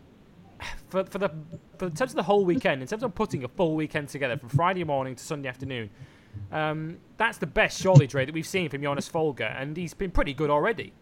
for, 0.88 1.04
for 1.04 1.18
the 1.18 1.30
for 1.78 1.86
in 1.86 1.94
terms 1.94 2.10
of 2.10 2.16
the 2.16 2.24
whole 2.24 2.44
weekend, 2.44 2.82
in 2.82 2.88
terms 2.88 3.04
of 3.04 3.14
putting 3.14 3.44
a 3.44 3.48
full 3.48 3.76
weekend 3.76 4.08
together 4.08 4.36
from 4.36 4.48
Friday 4.48 4.82
morning 4.82 5.14
to 5.14 5.22
Sunday 5.22 5.48
afternoon, 5.48 5.88
um, 6.52 6.98
that's 7.16 7.38
the 7.38 7.46
best 7.46 7.80
surely 7.80 8.06
trade 8.06 8.28
that 8.28 8.34
we've 8.34 8.46
seen 8.46 8.68
from 8.68 8.82
Jonas 8.82 9.08
Folger, 9.08 9.44
and 9.44 9.76
he's 9.76 9.94
been 9.94 10.10
pretty 10.10 10.34
good 10.34 10.50
already. 10.50 10.92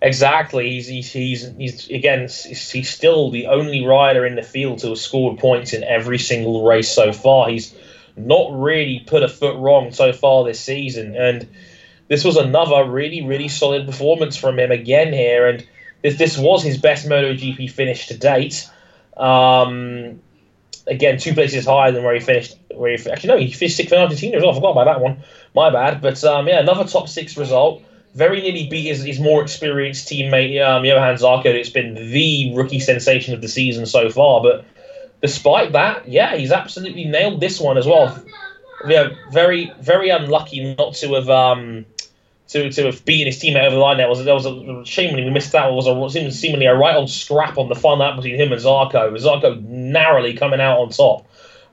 Exactly. 0.00 0.70
He's, 0.70 0.86
he's, 0.86 1.12
he's, 1.12 1.56
he's, 1.56 1.90
again, 1.90 2.20
he's 2.20 2.88
still 2.88 3.30
the 3.30 3.46
only 3.46 3.84
rider 3.84 4.24
in 4.24 4.36
the 4.36 4.42
field 4.42 4.78
to 4.80 4.88
have 4.90 4.98
scored 4.98 5.38
points 5.38 5.72
in 5.72 5.82
every 5.84 6.18
single 6.18 6.64
race 6.64 6.88
so 6.88 7.12
far. 7.12 7.48
He's 7.48 7.74
not 8.16 8.50
really 8.52 9.00
put 9.06 9.22
a 9.22 9.28
foot 9.28 9.56
wrong 9.56 9.92
so 9.92 10.12
far 10.12 10.44
this 10.44 10.60
season. 10.60 11.16
And 11.16 11.48
this 12.08 12.24
was 12.24 12.36
another 12.36 12.88
really, 12.88 13.22
really 13.22 13.48
solid 13.48 13.86
performance 13.86 14.36
from 14.36 14.58
him 14.58 14.70
again 14.70 15.12
here. 15.12 15.48
And 15.48 15.66
this, 16.02 16.16
this 16.16 16.38
was 16.38 16.62
his 16.62 16.78
best 16.78 17.06
MotoGP 17.06 17.70
finish 17.70 18.06
to 18.06 18.16
date. 18.16 18.68
Um, 19.16 20.20
again, 20.86 21.18
two 21.18 21.34
places 21.34 21.66
higher 21.66 21.92
than 21.92 22.04
where 22.04 22.14
he 22.14 22.20
finished. 22.20 22.56
Where 22.74 22.96
he, 22.96 23.10
actually, 23.10 23.28
no, 23.28 23.38
he 23.38 23.50
finished 23.50 23.76
sixth 23.76 23.92
in 23.92 23.98
Argentina 23.98 24.36
as 24.36 24.42
well. 24.42 24.52
I 24.52 24.54
forgot 24.54 24.70
about 24.72 24.84
that 24.84 25.00
one. 25.00 25.18
My 25.54 25.70
bad. 25.70 26.00
But 26.02 26.22
um, 26.24 26.48
yeah, 26.48 26.60
another 26.60 26.84
top 26.84 27.08
six 27.08 27.36
result 27.36 27.82
very 28.14 28.40
nearly 28.40 28.66
beat 28.68 28.86
his, 28.86 29.04
his 29.04 29.20
more 29.20 29.42
experienced 29.42 30.08
teammate 30.08 30.60
um, 30.66 30.84
Johann 30.84 31.14
Zarco. 31.16 31.46
It's 31.46 31.70
been 31.70 31.94
the 31.94 32.52
rookie 32.54 32.80
sensation 32.80 33.34
of 33.34 33.40
the 33.40 33.48
season 33.48 33.86
so 33.86 34.10
far. 34.10 34.42
But 34.42 34.64
despite 35.22 35.72
that, 35.72 36.08
yeah, 36.08 36.36
he's 36.36 36.52
absolutely 36.52 37.04
nailed 37.04 37.40
this 37.40 37.60
one 37.60 37.78
as 37.78 37.86
well. 37.86 38.22
Yeah, 38.86 39.10
very 39.32 39.72
very 39.80 40.10
unlucky 40.10 40.74
not 40.74 40.94
to 40.94 41.14
have 41.14 41.28
um, 41.28 41.84
to, 42.48 42.70
to 42.70 42.86
have 42.86 43.04
beaten 43.04 43.26
his 43.26 43.38
teammate 43.38 43.64
over 43.64 43.76
the 43.76 43.80
line. 43.80 43.98
There 43.98 44.08
was 44.08 44.24
there 44.24 44.34
was 44.34 44.46
a 44.46 44.84
shame 44.84 45.14
we 45.14 45.28
missed 45.30 45.52
that. 45.52 45.68
It 45.68 45.74
was 45.74 45.86
a 46.16 46.30
seemingly 46.30 46.66
a 46.66 46.74
right 46.74 46.96
old 46.96 47.10
scrap 47.10 47.58
on 47.58 47.68
the 47.68 47.74
final 47.74 47.98
lap 47.98 48.16
between 48.16 48.36
him 48.36 48.52
and 48.52 48.60
Zarco. 48.60 49.12
Zarco 49.16 49.60
narrowly 49.62 50.34
coming 50.34 50.60
out 50.60 50.78
on 50.78 50.90
top, 50.90 51.27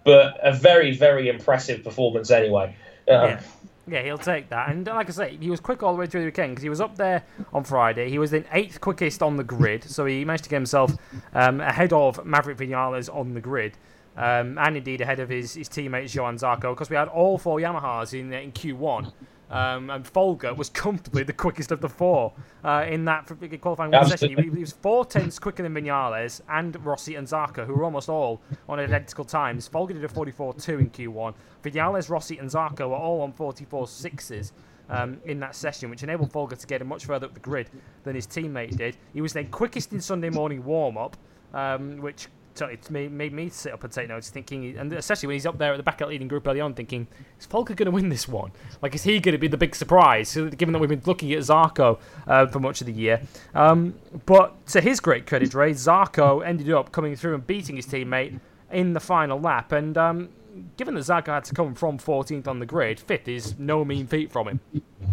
but 0.06 0.40
a 0.42 0.54
very 0.54 0.96
very 0.96 1.28
impressive 1.28 1.84
performance 1.84 2.32
anyway. 2.32 2.76
Uh, 3.10 3.12
yeah. 3.12 3.42
Yeah, 3.88 4.02
he'll 4.02 4.18
take 4.18 4.50
that. 4.50 4.70
And 4.70 4.88
like 4.88 5.10
I 5.10 5.12
say, 5.12 5.38
he 5.40 5.52
was 5.52 5.60
quick 5.60 5.84
all 5.84 5.94
the 5.94 6.00
way 6.00 6.08
through 6.08 6.22
the 6.22 6.28
weekend 6.28 6.54
because 6.54 6.64
he 6.64 6.70
was 6.70 6.82
up 6.82 6.96
there 6.96 7.24
on 7.54 7.64
Friday. 7.64 8.10
He 8.10 8.18
was 8.18 8.34
in 8.34 8.44
eighth 8.52 8.82
quickest 8.82 9.22
on 9.22 9.38
the 9.38 9.44
grid, 9.44 9.84
so 9.84 10.06
he 10.06 10.26
managed 10.26 10.46
to 10.46 10.50
get 10.50 10.56
himself 10.56 10.96
um, 11.36 11.62
ahead 11.62 11.94
of 11.94 12.26
Maverick 12.26 12.58
Vinales 12.58 13.14
on 13.14 13.36
the 13.36 13.42
grid. 13.42 13.78
Um, 14.18 14.58
and 14.58 14.78
indeed 14.78 15.02
ahead 15.02 15.20
of 15.20 15.30
his, 15.30 15.54
his 15.54 15.68
teammate 15.68 16.14
Johann 16.14 16.38
Zarco 16.38 16.74
because 16.74 16.90
we 16.90 16.96
had 16.96 17.10
all 17.10 17.38
four 17.38 17.60
Yamahas 17.60 18.20
in, 18.20 18.32
in 18.34 18.54
Q1. 18.54 19.12
Um, 19.50 19.90
and 19.90 20.08
Folger 20.08 20.54
was 20.54 20.70
comfortably 20.70 21.24
the 21.24 21.34
quickest 21.34 21.72
of 21.72 21.82
the 21.82 21.90
four 21.90 22.34
uh, 22.64 22.86
in 22.88 23.06
that 23.06 23.32
qualifying 23.62 23.92
one 23.92 24.08
session. 24.08 24.30
He, 24.30 24.50
he, 24.50 24.50
was 24.50 24.72
four 24.72 25.06
tenths 25.06 25.38
quicker 25.38 25.62
than 25.62 25.74
Vinales 25.74 26.42
and 26.50 26.84
Rossi 26.84 27.16
and 27.16 27.28
Zarco, 27.28 27.66
who 27.66 27.74
were 27.74 27.84
almost 27.84 28.10
all 28.10 28.42
on 28.68 28.80
identical 28.80 29.24
times. 29.24 29.68
Folger 29.68 29.94
did 29.94 30.04
a 30.04 30.08
44.2 30.08 30.80
in 30.80 30.90
Q1. 30.90 31.36
Vinales, 31.64 32.10
Rossi, 32.10 32.38
and 32.40 32.50
Zarco 32.50 32.90
were 32.90 32.96
all 32.96 33.22
on 33.22 33.32
44 33.32 33.88
sixes. 33.88 34.54
Um, 34.88 35.20
in 35.26 35.40
that 35.40 35.56
session, 35.56 35.90
which 35.90 36.04
enabled 36.04 36.32
Folger 36.32 36.56
to 36.56 36.68
get 36.68 36.80
him 36.80 36.90
much 36.90 37.06
further 37.06 37.26
up 37.26 37.34
the 37.34 37.40
grid 37.40 37.72
than 38.04 38.14
his 38.14 38.28
teammate 38.28 38.78
did. 38.78 38.96
He 39.16 39.22
was 39.22 39.34
then 39.34 39.48
quickest 39.48 39.92
in 39.94 40.00
Sunday 40.00 40.30
morning 40.30 40.64
warm 40.64 40.96
up, 40.96 41.18
um, 41.56 41.98
which 41.98 42.28
it 42.62 42.90
made, 42.90 43.12
made 43.12 43.34
me 43.34 43.50
sit 43.50 43.74
up 43.74 43.84
and 43.84 43.92
take 43.92 44.08
notes, 44.08 44.30
thinking, 44.30 44.78
and 44.78 44.92
especially 44.94 45.28
when 45.28 45.36
he's 45.36 45.46
up 45.46 45.58
there 45.58 45.74
at 45.74 45.78
the 45.78 45.84
back 45.84 46.02
of 46.02 46.08
the 46.08 46.12
leading 46.12 46.28
group 46.28 46.48
early 46.48 46.62
on, 46.62 46.74
thinking, 46.74 47.08
is 47.40 47.46
Folger 47.46 47.74
going 47.74 47.86
to 47.86 47.92
win 47.92 48.10
this 48.10 48.28
one? 48.28 48.52
Like, 48.82 48.96
is 48.96 49.04
he 49.04 49.20
going 49.20 49.34
to 49.34 49.40
be 49.40 49.48
the 49.48 49.58
big 49.58 49.76
surprise? 49.76 50.34
Given 50.34 50.74
that 50.74 50.80
we've 50.80 50.90
been 50.90 51.02
looking 51.06 51.32
at 51.34 51.40
Zarco 51.40 52.00
uh, 52.28 52.48
for 52.48 52.60
much 52.60 52.82
of 52.82 52.88
the 52.88 52.94
year, 52.94 53.22
um, 53.54 53.96
but 54.26 54.66
to 54.68 54.82
his 54.82 55.00
great 55.00 55.28
credit, 55.28 55.54
Ray 55.54 55.72
Zarco 55.72 56.46
ended 56.46 56.72
up 56.72 56.92
coming 56.92 57.16
through 57.16 57.36
and 57.36 57.46
beating 57.46 57.76
his 57.76 57.86
teammate 57.86 58.40
in 58.72 58.94
the 58.94 59.00
final 59.00 59.40
lap, 59.40 59.72
and 59.72 59.98
um, 59.98 60.30
given 60.78 60.96
that 60.96 61.02
Zarco 61.02 61.28
had 61.28 61.46
to 61.46 61.54
come 61.54 61.74
from 61.74 61.98
14th 61.98 62.48
on 62.48 62.60
the 62.60 62.66
grid, 62.66 63.00
fifth 63.00 63.28
is 63.28 63.58
no 63.58 63.86
mean 63.86 64.08
feat 64.08 64.32
from 64.32 64.48
him. 64.48 64.60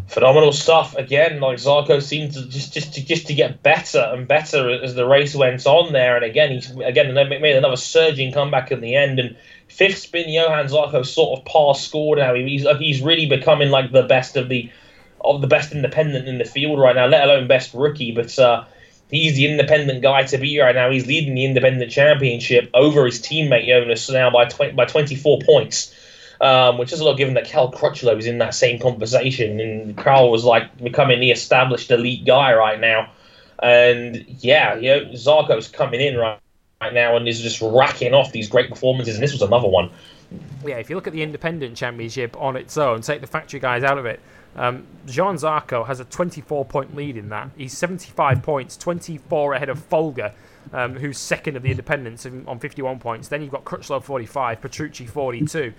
phenomenal 0.07 0.53
stuff 0.53 0.95
again. 0.97 1.41
Like 1.41 1.59
Zarco 1.59 2.03
seemed 2.03 2.33
to 2.33 2.47
just 2.49 2.73
just 2.73 2.95
to 2.95 3.05
just 3.05 3.27
to 3.27 3.35
get 3.35 3.63
better 3.63 4.11
and 4.13 4.27
better 4.29 4.71
as 4.83 4.95
the 4.95 5.07
race 5.07 5.35
went 5.35 5.67
on 5.67 5.93
there. 5.93 6.17
And 6.17 6.25
again, 6.25 6.53
he's 6.53 6.71
again 6.71 7.15
made 7.15 7.57
another 7.57 7.77
surging 7.77 8.33
comeback 8.33 8.71
in 8.71 8.81
the 8.81 8.95
end. 8.95 9.19
And 9.19 9.37
fifth 9.69 9.99
spin, 9.99 10.29
Johann 10.29 10.67
Zarco 10.67 11.05
sort 11.05 11.39
of 11.39 11.45
par 11.45 11.75
scored 11.75 12.19
now. 12.19 12.35
He's 12.35 12.67
he's 12.79 13.03
really 13.03 13.27
becoming 13.27 13.71
like 13.71 13.93
the 13.93 14.05
best 14.05 14.37
of 14.37 14.49
the 14.49 14.71
of 15.25 15.41
the 15.41 15.47
best 15.47 15.73
independent 15.73 16.29
in 16.29 16.39
the 16.39 16.45
field 16.45 16.81
right 16.81 16.97
now, 16.97 17.07
let 17.07 17.25
alone 17.25 17.47
best 17.47 17.75
rookie. 17.75 18.13
But 18.13 18.37
uh, 18.39 18.65
he's 19.13 19.37
the 19.37 19.47
independent 19.47 20.03
guy 20.03 20.25
to 20.25 20.39
be 20.39 20.59
right 20.59 20.75
now. 20.75 20.91
He's 20.91 21.07
leading 21.07 21.37
the 21.37 21.45
independent 21.45 21.93
championship 21.93 22.69
over 22.75 23.07
his 23.07 23.23
teammate 23.23 23.69
Jonas 23.69 24.11
now 24.11 24.31
by 24.31 24.47
20, 24.47 24.73
by 24.73 24.87
24 24.87 25.39
points 25.47 25.95
um, 26.43 26.77
which 26.77 26.93
is 26.93 26.99
a 26.99 27.05
lot 27.05 27.17
given 27.17 27.35
that 27.35 27.45
Cal 27.45 27.71
Crutchlow 27.71 28.19
is 28.19 28.27
in 28.27 28.39
that 28.39 28.53
same 28.53 28.81
conversation, 28.81 29.61
and 29.61 29.97
Cal 29.97 30.29
was 30.29 30.45
like 30.45 30.77
becoming 30.83 31.21
the 31.21 31.31
established 31.31 31.91
elite 31.91 32.27
guy 32.27 32.53
right 32.53 32.81
now. 32.81 33.13
And 33.63 34.25
yeah, 34.27 34.75
you 34.75 34.89
know, 34.89 35.05
Zarco's 35.13 35.69
coming 35.69 36.01
in 36.01 36.17
right, 36.17 36.41
right 36.81 36.93
now 36.93 37.17
and 37.17 37.29
is 37.29 37.41
just 37.41 37.63
racking 37.63 38.13
off 38.13 38.33
these 38.33 38.49
great 38.49 38.69
performances, 38.69 39.15
and 39.15 39.23
this 39.23 39.33
was 39.33 39.41
another 39.41 39.69
one. 39.69 39.89
Yeah, 40.67 40.79
if 40.79 40.91
you 40.91 40.97
look 40.97 41.07
at 41.07 41.13
the 41.13 41.23
independent 41.23 41.77
championship 41.77 42.37
on 42.37 42.57
its 42.57 42.77
own, 42.77 43.03
take 43.03 43.21
the 43.21 43.29
factory 43.29 43.61
guys 43.61 43.85
out 43.85 43.99
of 43.99 44.07
it, 44.07 44.19
um, 44.57 44.87
Jean 45.07 45.37
Zarco 45.37 45.87
has 45.87 46.01
a 46.01 46.05
24 46.05 46.65
point 46.65 46.95
lead 46.95 47.17
in 47.17 47.29
that. 47.31 47.51
He's 47.57 47.77
75 47.77 48.43
points, 48.43 48.77
24 48.77 49.55
ahead 49.55 49.69
of 49.69 49.79
Folger, 49.79 50.33
um, 50.73 50.95
who's 50.97 51.19
second 51.19 51.57
of 51.57 51.63
the 51.63 51.71
independents 51.71 52.27
on 52.27 52.59
51 52.59 52.99
points. 52.99 53.29
Then 53.29 53.43
you've 53.43 53.51
got 53.51 53.65
Crutchlow 53.65 54.03
45, 54.03 54.61
Petrucci 54.61 55.07
42. 55.07 55.73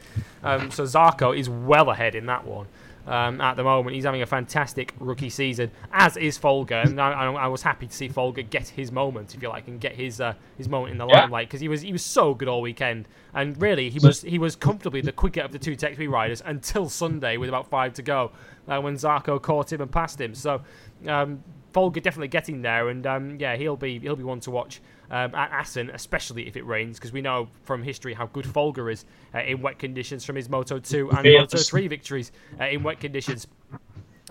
Um, 0.43 0.71
so 0.71 0.83
Zarco 0.83 1.37
is 1.37 1.49
well 1.49 1.89
ahead 1.89 2.15
in 2.15 2.25
that 2.27 2.45
one. 2.45 2.67
Um, 3.05 3.41
at 3.41 3.57
the 3.57 3.63
moment, 3.63 3.95
he's 3.95 4.05
having 4.05 4.21
a 4.21 4.25
fantastic 4.25 4.93
rookie 4.97 5.29
season, 5.29 5.71
as 5.91 6.15
is 6.15 6.37
Folger, 6.37 6.75
and 6.75 7.01
I, 7.01 7.33
I, 7.33 7.47
was 7.47 7.61
happy 7.61 7.85
to 7.85 7.93
see 7.93 8.07
Folger 8.07 8.43
get 8.43 8.69
his 8.69 8.93
moment, 8.93 9.35
if 9.35 9.41
you 9.41 9.49
like, 9.49 9.67
and 9.67 9.77
get 9.77 9.93
his 9.93 10.21
uh, 10.21 10.35
his 10.57 10.69
moment 10.69 10.93
in 10.93 10.97
the 10.97 11.05
limelight 11.05 11.49
because 11.49 11.59
he 11.59 11.67
was 11.67 11.81
he 11.81 11.91
was 11.91 12.01
so 12.01 12.33
good 12.33 12.47
all 12.47 12.61
weekend, 12.61 13.09
and 13.33 13.61
really 13.61 13.89
he 13.89 13.99
was 13.99 14.21
he 14.21 14.39
was 14.39 14.55
comfortably 14.55 15.01
the 15.01 15.11
quicker 15.11 15.41
of 15.41 15.51
the 15.51 15.59
two 15.59 15.75
Tech 15.75 15.97
3 15.97 16.07
riders 16.07 16.41
until 16.45 16.87
Sunday 16.87 17.35
with 17.35 17.49
about 17.49 17.69
five 17.69 17.93
to 17.95 18.01
go, 18.01 18.31
uh, 18.67 18.79
when 18.79 18.95
Zarco 18.95 19.41
caught 19.41 19.71
him 19.71 19.81
and 19.81 19.91
passed 19.91 20.19
him. 20.19 20.33
So 20.35 20.61
um, 21.07 21.43
Folger 21.73 21.99
definitely 21.99 22.27
getting 22.29 22.61
there, 22.61 22.89
and 22.89 23.05
um, 23.05 23.37
yeah, 23.39 23.55
he'll 23.55 23.75
be 23.75 23.99
he'll 23.99 24.15
be 24.15 24.23
one 24.23 24.39
to 24.41 24.51
watch 24.51 24.81
um, 25.09 25.33
at 25.35 25.51
Assen, 25.51 25.89
especially 25.91 26.47
if 26.47 26.55
it 26.55 26.65
rains, 26.65 26.97
because 26.97 27.11
we 27.11 27.21
know 27.21 27.47
from 27.63 27.83
history 27.83 28.13
how 28.13 28.27
good 28.27 28.45
Folger 28.45 28.89
is 28.89 29.05
uh, 29.33 29.39
in 29.39 29.61
wet 29.61 29.79
conditions 29.79 30.23
from 30.23 30.35
his 30.35 30.49
Moto 30.49 30.79
2 30.79 31.09
and 31.17 31.23
Moto 31.23 31.57
3 31.57 31.87
victories 31.87 32.31
uh, 32.59 32.65
in 32.65 32.83
wet 32.83 32.99
conditions. 32.99 33.47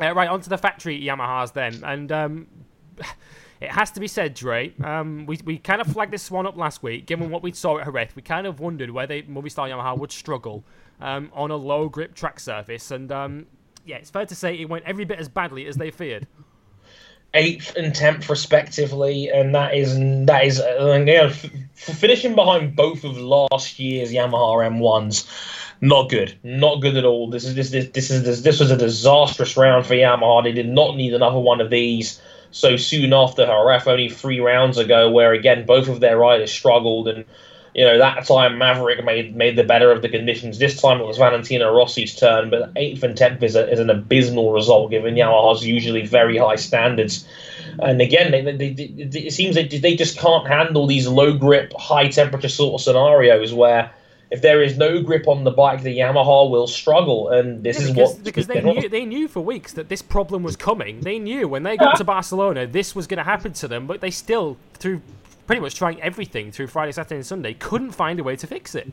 Uh, 0.01 0.15
right, 0.15 0.29
onto 0.29 0.49
the 0.49 0.57
factory 0.57 1.01
Yamahas 1.01 1.53
then, 1.53 1.83
and 1.85 2.11
um, 2.13 2.47
it 3.61 3.71
has 3.71 3.91
to 3.91 4.01
be 4.01 4.09
said, 4.09 4.35
Dre. 4.35 4.73
Um, 4.83 5.27
we, 5.27 5.39
we 5.45 5.59
kind 5.59 5.81
of 5.81 5.87
flagged 5.87 6.13
this 6.13 6.31
one 6.31 6.47
up 6.47 6.57
last 6.57 6.83
week, 6.83 7.07
given 7.07 7.31
what 7.31 7.43
we 7.43 7.53
saw 7.53 7.79
at 7.79 7.85
Jerez. 7.85 8.11
We 8.17 8.23
kind 8.23 8.47
of 8.47 8.59
wondered 8.59 8.91
whether 8.91 9.21
the 9.21 9.29
Movistar 9.29 9.69
Yamaha 9.69 9.99
would 9.99 10.11
struggle 10.11 10.65
um, 11.01 11.31
on 11.35 11.51
a 11.51 11.57
low 11.57 11.89
grip 11.89 12.15
track 12.15 12.41
surface, 12.41 12.91
and 12.91 13.13
um, 13.13 13.47
yeah, 13.85 13.97
it's 13.97 14.11
fair 14.11 14.27
to 14.27 14.35
say 14.35 14.55
it 14.55 14.69
went 14.69 14.85
every 14.85 15.05
bit 15.05 15.19
as 15.19 15.29
badly 15.29 15.67
as 15.67 15.77
they 15.77 15.91
feared 15.91 16.27
eighth 17.35 17.75
and 17.77 17.95
tenth 17.95 18.29
respectively, 18.29 19.29
and 19.29 19.55
that 19.55 19.75
is 19.75 19.97
that 20.27 20.45
is 20.45 20.61
uh, 20.61 20.97
you 20.99 21.05
know, 21.05 21.27
f- 21.27 21.51
finishing 21.75 22.35
behind 22.35 22.77
both 22.77 23.05
of 23.05 23.17
last 23.17 23.79
year's 23.79 24.13
Yamaha 24.13 24.69
M1s. 24.71 25.27
Not 25.81 26.11
good, 26.11 26.37
not 26.45 26.81
good 26.81 26.97
at 26.97 27.05
all. 27.05 27.29
This 27.29 27.45
is 27.45 27.55
this 27.55 27.71
this 27.71 27.89
this 27.89 28.11
is 28.11 28.23
this, 28.25 28.41
this 28.43 28.61
was 28.61 28.71
a 28.71 28.77
disastrous 28.77 29.57
round 29.57 29.87
for 29.87 29.95
Yamaha. 29.95 30.45
They 30.45 30.53
did 30.53 30.69
not 30.69 30.97
need 30.97 31.15
another 31.15 31.39
one 31.39 31.61
of 31.61 31.71
these 31.71 32.21
so 32.51 32.77
soon 32.77 33.13
after 33.13 33.47
Jerez, 33.47 33.87
only 33.87 34.11
three 34.11 34.39
rounds 34.39 34.79
ago, 34.79 35.11
where 35.11 35.33
again 35.33 35.67
both 35.67 35.89
of 35.89 36.01
their 36.01 36.19
riders 36.19 36.53
struggled 36.53 37.09
and 37.09 37.25
you 37.75 37.85
know, 37.85 37.99
that 37.99 38.27
time 38.27 38.59
Maverick 38.59 39.03
made 39.05 39.35
made 39.35 39.57
the 39.57 39.65
better 39.65 39.91
of 39.91 40.03
the 40.03 40.09
conditions. 40.09 40.59
This 40.59 40.81
time 40.81 41.01
it 41.01 41.07
was 41.07 41.17
Valentino 41.17 41.75
Rossi's 41.75 42.15
turn, 42.15 42.51
but 42.51 42.71
eighth 42.77 43.03
and 43.03 43.17
tenth 43.17 43.43
is, 43.43 43.57
a, 43.57 43.71
is 43.71 43.79
an 43.79 43.89
abysmal 43.89 44.53
result 44.53 44.91
given 44.91 45.15
Yamaha's 45.15 45.65
usually 45.65 46.07
very 46.07 46.37
high 46.37 46.57
standards. 46.57 47.27
And 47.79 48.03
again, 48.03 48.31
they, 48.31 48.43
they, 48.43 48.73
they, 48.73 49.21
it 49.21 49.33
seems 49.33 49.55
that 49.55 49.71
they 49.71 49.97
just 49.97 50.19
can't 50.19 50.47
handle 50.47 50.87
these 50.87 51.09
low 51.09 51.33
grip, 51.37 51.73
high 51.79 52.09
temperature 52.09 52.51
sort 52.51 52.75
of 52.75 52.85
scenarios 52.85 53.55
where 53.55 53.91
if 54.31 54.43
there 54.43 54.63
is 54.63 54.77
no 54.77 55.03
grip 55.03 55.27
on 55.27 55.45
the 55.45 55.51
bike, 55.51 55.83
the 55.83 55.99
Yamaha 55.99 56.51
will 56.51 56.67
struggle, 56.67 57.29
and 57.29 57.63
this 57.63 57.79
yeah, 57.79 57.85
is 57.85 57.91
because, 57.91 58.15
what 58.15 58.25
because 58.25 58.47
they 58.47 58.61
knew 58.61 58.89
they 58.89 59.05
knew 59.07 59.29
for 59.29 59.41
weeks 59.41 59.73
that 59.75 59.89
this 59.89 60.03
problem 60.03 60.43
was 60.43 60.57
coming. 60.57 61.01
They 61.01 61.19
knew 61.19 61.49
when 61.49 61.63
they 61.63 61.77
got 61.79 61.97
to 61.97 62.05
Barcelona, 62.17 62.67
this 62.67 62.95
was 62.95 63.07
going 63.07 63.19
to 63.19 63.25
happen 63.25 63.53
to 63.55 63.69
them, 63.69 63.87
but 63.87 64.01
they 64.01 64.11
still, 64.11 64.57
through 64.75 65.01
pretty 65.47 65.61
much 65.61 65.75
trying 65.75 66.01
everything 66.01 66.53
through 66.53 66.69
Friday, 66.69 66.93
Saturday, 66.93 67.17
and 67.17 67.27
Sunday, 67.27 67.55
couldn't 67.55 67.93
find 67.93 68.21
a 68.21 68.25
way 68.25 68.37
to 68.37 68.47
fix 68.47 68.75
it. 68.75 68.93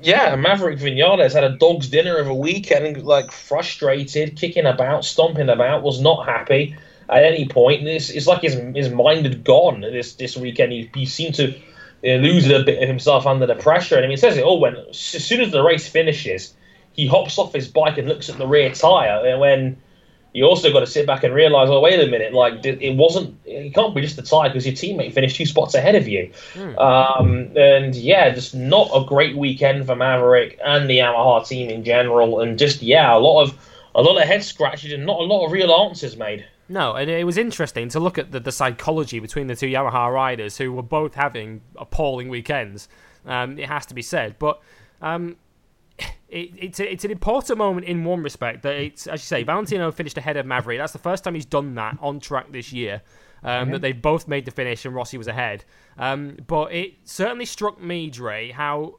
Yeah, 0.00 0.36
Maverick 0.36 0.78
Vinales 0.78 1.32
had 1.32 1.44
a 1.44 1.56
dog's 1.56 1.88
dinner 1.88 2.16
of 2.18 2.28
a 2.28 2.34
weekend, 2.34 3.02
like 3.02 3.32
frustrated, 3.32 4.36
kicking 4.36 4.66
about, 4.66 5.04
stomping 5.04 5.48
about, 5.48 5.82
was 5.82 6.00
not 6.00 6.24
happy 6.24 6.76
at 7.08 7.24
any 7.24 7.48
point. 7.48 7.86
It's, 7.86 8.10
it's 8.10 8.26
like 8.26 8.42
his 8.42 8.54
his 8.74 8.90
mind 8.90 9.26
had 9.26 9.42
gone 9.44 9.80
this 9.80 10.14
this 10.14 10.36
weekend. 10.36 10.72
He, 10.72 10.90
he 10.94 11.06
seemed 11.06 11.34
to 11.36 11.58
you 12.02 12.16
know, 12.16 12.28
lose 12.28 12.48
a 12.48 12.62
bit 12.62 12.80
of 12.82 12.88
himself 12.88 13.26
under 13.26 13.46
the 13.46 13.56
pressure. 13.56 13.96
And 13.96 14.04
I 14.04 14.08
mean, 14.08 14.14
it 14.14 14.20
says 14.20 14.36
it 14.36 14.44
all 14.44 14.60
when 14.60 14.76
as 14.76 14.98
soon 14.98 15.40
as 15.40 15.50
the 15.50 15.62
race 15.62 15.88
finishes, 15.88 16.54
he 16.92 17.06
hops 17.06 17.38
off 17.38 17.52
his 17.52 17.68
bike 17.68 17.98
and 17.98 18.08
looks 18.08 18.28
at 18.28 18.38
the 18.38 18.46
rear 18.46 18.72
tire, 18.72 19.26
and 19.26 19.40
when 19.40 19.76
you 20.38 20.44
also 20.44 20.72
got 20.72 20.80
to 20.80 20.86
sit 20.86 21.04
back 21.04 21.24
and 21.24 21.34
realize, 21.34 21.68
oh, 21.68 21.80
wait 21.80 21.98
a 21.98 22.06
minute, 22.06 22.32
like 22.32 22.64
it 22.64 22.96
wasn't, 22.96 23.36
it 23.44 23.74
can't 23.74 23.92
be 23.92 24.00
just 24.00 24.14
the 24.14 24.22
tie 24.22 24.48
because 24.48 24.64
your 24.64 24.74
teammate 24.74 25.12
finished 25.12 25.34
two 25.34 25.44
spots 25.44 25.74
ahead 25.74 25.96
of 25.96 26.06
you. 26.06 26.30
Mm. 26.54 26.78
Um, 26.78 27.56
and 27.56 27.94
yeah, 27.96 28.30
just 28.30 28.54
not 28.54 28.88
a 28.94 29.04
great 29.04 29.36
weekend 29.36 29.84
for 29.86 29.96
Maverick 29.96 30.58
and 30.64 30.88
the 30.88 30.98
Yamaha 30.98 31.46
team 31.46 31.68
in 31.68 31.82
general. 31.82 32.40
And 32.40 32.56
just 32.56 32.82
yeah, 32.82 33.14
a 33.14 33.18
lot 33.18 33.42
of 33.42 33.58
a 33.96 34.00
lot 34.00 34.16
of 34.16 34.28
head 34.28 34.44
scratches 34.44 34.92
and 34.92 35.04
not 35.04 35.18
a 35.18 35.24
lot 35.24 35.44
of 35.44 35.50
real 35.50 35.72
answers 35.72 36.16
made. 36.16 36.46
No, 36.68 36.94
and 36.94 37.10
it 37.10 37.24
was 37.24 37.36
interesting 37.36 37.88
to 37.88 37.98
look 37.98 38.16
at 38.16 38.30
the, 38.30 38.38
the 38.38 38.52
psychology 38.52 39.18
between 39.18 39.48
the 39.48 39.56
two 39.56 39.66
Yamaha 39.66 40.12
riders 40.12 40.58
who 40.58 40.72
were 40.72 40.82
both 40.82 41.14
having 41.14 41.62
appalling 41.76 42.28
weekends. 42.28 42.88
Um, 43.26 43.58
it 43.58 43.68
has 43.68 43.86
to 43.86 43.94
be 43.94 44.02
said, 44.02 44.38
but. 44.38 44.60
Um, 45.00 45.36
it, 46.28 46.50
it's 46.56 46.80
a, 46.80 46.92
it's 46.92 47.04
an 47.04 47.10
important 47.10 47.58
moment 47.58 47.86
in 47.86 48.04
one 48.04 48.22
respect 48.22 48.62
that 48.62 48.74
it's 48.74 49.06
as 49.06 49.20
you 49.20 49.24
say 49.24 49.42
Valentino 49.42 49.90
finished 49.90 50.18
ahead 50.18 50.36
of 50.36 50.46
Maverick. 50.46 50.78
That's 50.78 50.92
the 50.92 50.98
first 50.98 51.24
time 51.24 51.34
he's 51.34 51.46
done 51.46 51.74
that 51.76 51.98
on 52.00 52.20
track 52.20 52.52
this 52.52 52.72
year. 52.72 53.02
Um, 53.42 53.50
mm-hmm. 53.50 53.72
That 53.72 53.82
they've 53.82 54.02
both 54.02 54.26
made 54.26 54.46
the 54.46 54.50
finish 54.50 54.84
and 54.84 54.94
Rossi 54.94 55.16
was 55.16 55.28
ahead. 55.28 55.64
Um, 55.96 56.38
but 56.46 56.72
it 56.72 56.94
certainly 57.04 57.44
struck 57.44 57.80
me, 57.80 58.10
Dre, 58.10 58.50
how 58.50 58.98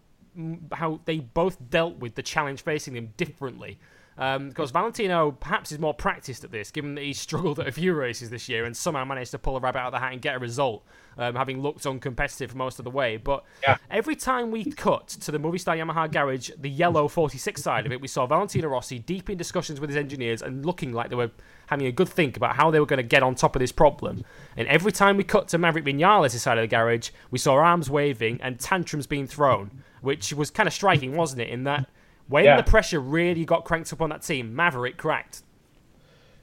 how 0.72 1.02
they 1.06 1.20
both 1.20 1.58
dealt 1.70 1.98
with 1.98 2.16
the 2.16 2.24
challenge 2.24 2.62
facing 2.62 2.94
them 2.94 3.14
differently. 3.18 3.80
Um, 4.20 4.50
because 4.50 4.72
Valentino 4.72 5.32
perhaps 5.32 5.72
is 5.72 5.80
more 5.80 5.94
practiced 5.94 6.44
at 6.44 6.52
this, 6.52 6.72
given 6.72 6.94
that 6.96 7.04
he 7.04 7.14
struggled 7.30 7.60
at 7.60 7.68
a 7.68 7.72
few 7.72 7.94
races 7.94 8.30
this 8.30 8.50
year 8.50 8.66
and 8.66 8.76
somehow 8.76 9.06
managed 9.06 9.32
to 9.32 9.40
pull 9.40 9.56
a 9.56 9.60
rabbit 9.60 9.80
out 9.80 9.88
of 9.88 9.94
the 9.94 10.00
hat 10.00 10.12
and 10.12 10.22
get 10.22 10.36
a 10.36 10.40
result, 10.40 10.84
um, 11.18 11.36
having 11.36 11.62
looked 11.62 11.86
uncompetitive 11.86 12.54
most 12.54 12.80
of 12.80 12.84
the 12.84 12.92
way. 12.92 13.16
But 13.16 13.46
yeah. 13.64 13.78
every 13.90 14.18
time 14.18 14.52
we 14.52 14.66
cut 14.66 15.08
to 15.08 15.32
the 15.32 15.40
Movistar 15.40 15.78
Yamaha 15.78 16.12
garage, 16.12 16.52
the 16.60 16.70
yellow 16.70 17.08
46 17.08 17.64
side 17.64 17.86
of 17.86 17.94
it, 17.94 18.02
we 18.02 18.10
saw 18.10 18.26
Valentino 18.26 18.68
Rossi 18.68 19.00
deep 19.00 19.30
in 19.30 19.38
discussions 19.38 19.80
with 19.80 19.90
his 19.90 19.98
engineers 19.98 20.42
and 20.42 20.66
looking 20.66 20.92
like 20.92 21.10
they 21.10 21.16
were 21.16 21.32
having 21.68 21.88
a 21.88 21.92
good 21.92 22.10
think 22.10 22.36
about 22.36 22.58
how 22.58 22.70
they 22.70 22.80
were 22.80 22.86
going 22.86 22.98
to 22.98 23.04
get 23.04 23.24
on 23.24 23.36
top 23.36 23.56
of 23.56 23.62
this 23.62 23.72
problem. 23.72 24.26
And 24.58 24.68
every 24.68 24.92
time 24.92 25.16
we 25.16 25.24
cut 25.24 25.48
to 25.50 25.58
Maverick 25.58 25.86
Vinales' 25.86 26.40
side 26.40 26.58
of 26.58 26.64
the 26.64 26.68
garage, 26.68 27.12
we 27.32 27.40
saw 27.40 27.56
arms 27.56 27.90
waving 27.90 28.42
and 28.42 28.60
tantrums 28.60 29.08
being 29.08 29.28
thrown, 29.28 29.84
which 30.02 30.34
was 30.34 30.52
kind 30.52 30.68
of 30.68 30.74
striking, 30.74 31.16
wasn't 31.16 31.42
it? 31.42 31.50
In 31.50 31.64
that 31.64 31.88
when 32.30 32.46
yeah. 32.46 32.58
the 32.58 32.64
pressure 32.64 33.00
really 33.00 33.44
got 33.44 33.66
cranked 33.66 33.92
up 33.92 34.02
on 34.02 34.10
that 34.12 34.22
team, 34.22 34.56
Maverick 34.56 34.98
cracked. 34.98 35.42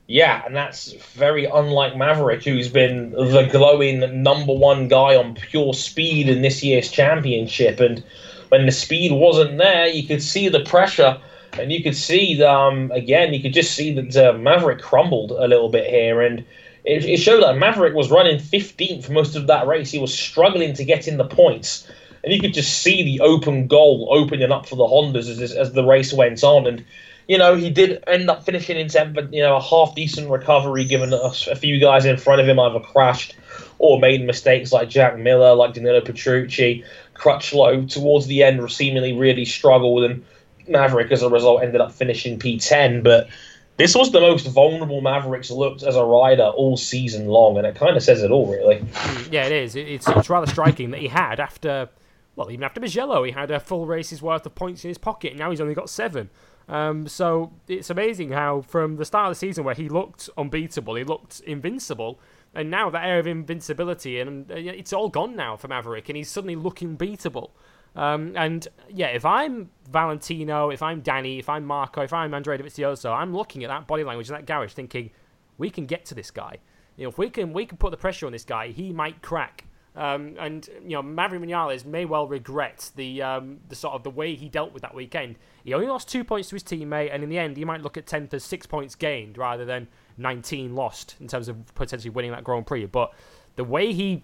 Yeah, 0.09 0.45
and 0.45 0.55
that's 0.55 0.93
very 1.15 1.47
unlike 1.47 1.97
Maverick, 1.97 2.45
who's 2.45 2.69
been 2.69 3.11
the 3.11 3.49
glowing 3.51 4.23
number 4.23 4.53
one 4.53 4.89
guy 4.89 5.17
on 5.17 5.35
pure 5.35 5.75
speed 5.75 6.29
in 6.29 6.43
this 6.43 6.63
year's 6.63 6.91
championship. 6.91 7.81
And 7.81 8.05
when 8.51 8.67
the 8.67 8.73
speed 8.73 9.13
wasn't 9.13 9.59
there, 9.59 9.87
you 9.87 10.07
could 10.07 10.23
see 10.23 10.49
the 10.49 10.61
pressure, 10.61 11.21
and 11.55 11.73
you 11.73 11.83
could 11.83 11.97
see, 11.97 12.41
um, 12.43 12.91
again, 12.93 13.35
you 13.35 13.43
could 13.43 13.55
just 13.55 13.75
see 13.75 13.93
that 13.95 14.17
uh, 14.17 14.39
Maverick 14.39 14.81
crumbled 14.81 15.33
a 15.33 15.49
little 15.49 15.69
bit 15.69 15.89
here. 15.89 16.21
And 16.21 16.41
it, 16.85 17.05
it 17.05 17.17
showed 17.17 17.43
that 17.43 17.59
Maverick 17.59 17.95
was 17.95 18.11
running 18.11 18.39
15th 18.39 19.11
most 19.11 19.35
of 19.35 19.49
that 19.49 19.67
race. 19.67 19.91
He 19.91 19.99
was 19.99 20.17
struggling 20.17 20.73
to 20.75 20.85
get 20.85 21.09
in 21.09 21.17
the 21.17 21.27
points 21.27 21.91
and 22.27 22.35
you 22.35 22.41
could 22.41 22.53
just 22.53 22.83
see 22.83 23.05
the 23.05 23.21
open 23.21 23.69
goal 23.69 24.09
opening 24.11 24.51
up 24.51 24.69
for 24.69 24.75
the 24.75 24.85
Hondas 24.85 25.31
as, 25.41 25.53
as 25.53 25.73
the 25.73 25.85
race 25.85 26.13
went 26.13 26.43
on. 26.43 26.67
And 26.67 26.85
you 27.29 27.39
know, 27.39 27.55
he 27.55 27.71
did 27.71 28.03
end 28.09 28.29
up 28.29 28.45
finishing 28.45 28.77
in 28.77 28.89
tenth, 28.89 29.15
but 29.15 29.33
you 29.33 29.41
know, 29.43 29.57
a 29.57 29.63
half 29.63 29.95
decent 29.95 30.29
recovery 30.29 30.85
given 30.85 31.13
a, 31.13 31.33
a 31.51 31.55
few 31.55 31.81
guys 31.81 32.05
in 32.05 32.17
front 32.17 32.41
of 32.41 32.49
him 32.49 32.59
either 32.59 32.81
crashed 32.81 33.37
or 33.79 34.01
made 34.01 34.27
mistakes 34.27 34.73
like 34.73 34.89
Jack 34.89 35.17
Miller, 35.19 35.55
like 35.55 35.75
Danilo 35.75 36.01
Petrucci, 36.01 36.85
Crutchlow 37.15 37.89
towards 37.89 38.27
the 38.27 38.43
end 38.43 38.71
seemingly 38.71 39.13
really 39.13 39.45
struggled, 39.45 40.05
and 40.05 40.25
Maverick 40.69 41.13
as 41.13 41.23
a 41.23 41.31
result 41.31 41.63
ended 41.63 41.81
up 41.81 41.93
finishing 41.93 42.41
P10. 42.41 43.05
But 43.05 43.29
this 43.77 43.95
was 43.95 44.11
the 44.11 44.21
most 44.21 44.47
vulnerable 44.49 45.01
Mavericks 45.01 45.51
looked 45.51 45.85
as 45.85 45.95
a 45.95 46.05
rider 46.05 46.45
all 46.45 46.77
season 46.77 47.27
long, 47.27 47.57
and 47.57 47.67
it 47.67 47.77
kind 47.77 47.97
of 47.97 48.03
says 48.03 48.23
it 48.23 48.31
all, 48.33 48.51
really. 48.51 48.85
Yeah, 49.31 49.47
it 49.47 49.53
is. 49.53 49.77
It's, 49.77 50.09
it's 50.09 50.31
rather 50.31 50.47
striking 50.47 50.91
that 50.91 51.01
he 51.01 51.09
had 51.09 51.39
after, 51.39 51.89
well, 52.37 52.51
even 52.51 52.65
after 52.65 52.81
Mugello, 52.81 53.25
he 53.25 53.33
had 53.33 53.51
a 53.51 53.59
full 53.59 53.87
race's 53.87 54.23
worth 54.23 54.47
of 54.47 54.55
points 54.55 54.85
in 54.85 54.89
his 54.89 54.99
pocket, 54.99 55.31
and 55.31 55.39
now 55.39 55.51
he's 55.51 55.61
only 55.61 55.75
got 55.75 55.89
seven. 55.89 56.31
Um, 56.69 57.09
so 57.09 57.53
it's 57.67 57.91
amazing 57.91 58.33
how 58.33 58.61
from 58.61 58.97
the 58.97 59.05
start 59.05 59.29
of 59.29 59.31
the 59.33 59.39
season 59.39 59.65
where 59.65 59.75
he 59.75 59.89
looked 59.89 60.29
unbeatable, 60.37 60.97
he 60.97 61.05
looked 61.05 61.41
invincible, 61.41 62.21
and 62.55 62.71
now 62.71 62.91
that 62.91 63.05
air 63.05 63.19
of 63.19 63.27
invincibility 63.27 64.21
and 64.21 64.51
uh, 64.51 64.55
it's 64.55 64.93
all 64.93 65.09
gone 65.09 65.35
now 65.35 65.57
for 65.57 65.69
Maverick, 65.69 66.09
and 66.09 66.17
he's 66.17 66.31
suddenly 66.31 66.57
looking 66.57 66.97
beatable. 66.97 67.51
Um, 67.95 68.35
and 68.37 68.69
yeah, 68.91 69.07
if 69.09 69.25
I'm 69.25 69.71
Valentino, 69.91 70.71
if 70.71 70.83
I'm 70.83 71.03
Dani, 71.03 71.39
if 71.39 71.49
I'm 71.49 71.65
Marco, 71.65 72.03
if 72.03 72.13
I'm 72.13 72.35
Andrea 72.35 72.59
Dovizioso, 72.59 73.17
I'm 73.17 73.35
looking 73.35 73.65
at 73.65 73.69
that 73.69 73.87
body 73.87 74.05
language 74.05 74.29
in 74.29 74.35
that 74.35 74.45
garage, 74.45 74.73
thinking 74.73 75.11
we 75.57 75.71
can 75.71 75.87
get 75.87 76.05
to 76.07 76.15
this 76.15 76.31
guy. 76.31 76.59
You 76.97 77.05
know, 77.05 77.09
if 77.09 77.17
we 77.17 77.31
can 77.31 77.53
we 77.53 77.65
can 77.65 77.79
put 77.79 77.93
the 77.93 77.97
pressure 77.97 78.27
on 78.27 78.33
this 78.33 78.45
guy, 78.45 78.69
he 78.69 78.93
might 78.93 79.23
crack. 79.23 79.65
Um, 79.97 80.35
and 80.39 80.69
you 80.83 80.91
know, 80.91 81.03
Maverick 81.03 81.41
Vinales 81.41 81.87
may 81.87 82.05
well 82.05 82.29
regret 82.29 82.91
the 82.97 83.23
um, 83.23 83.61
the 83.69 83.75
sort 83.75 83.95
of 83.95 84.03
the 84.03 84.11
way 84.11 84.35
he 84.35 84.49
dealt 84.49 84.73
with 84.73 84.83
that 84.83 84.95
weekend. 84.95 85.37
He 85.65 85.73
only 85.73 85.87
lost 85.87 86.09
two 86.09 86.23
points 86.23 86.51
to 86.51 86.57
his 86.57 86.63
teammate, 86.63 87.13
and 87.13 87.23
in 87.23 87.31
the 87.31 87.39
end, 87.39 87.57
he 87.57 87.65
might 87.65 87.83
look 87.83 87.97
at 87.97 88.07
tenth 88.07 88.35
as 88.35 88.45
six 88.45 88.67
points 88.67 88.95
gained 88.95 89.39
rather 89.39 89.65
than 89.65 89.89
19 90.19 90.75
lost 90.75 91.17
in 91.19 91.29
terms 91.29 91.49
of 91.49 91.75
potentially 91.75 92.11
winning 92.11 92.31
that 92.33 92.45
Grand 92.45 92.67
Prix. 92.67 92.85
But 92.85 93.13
the 93.57 93.65
way 93.65 93.95
he 93.95 94.23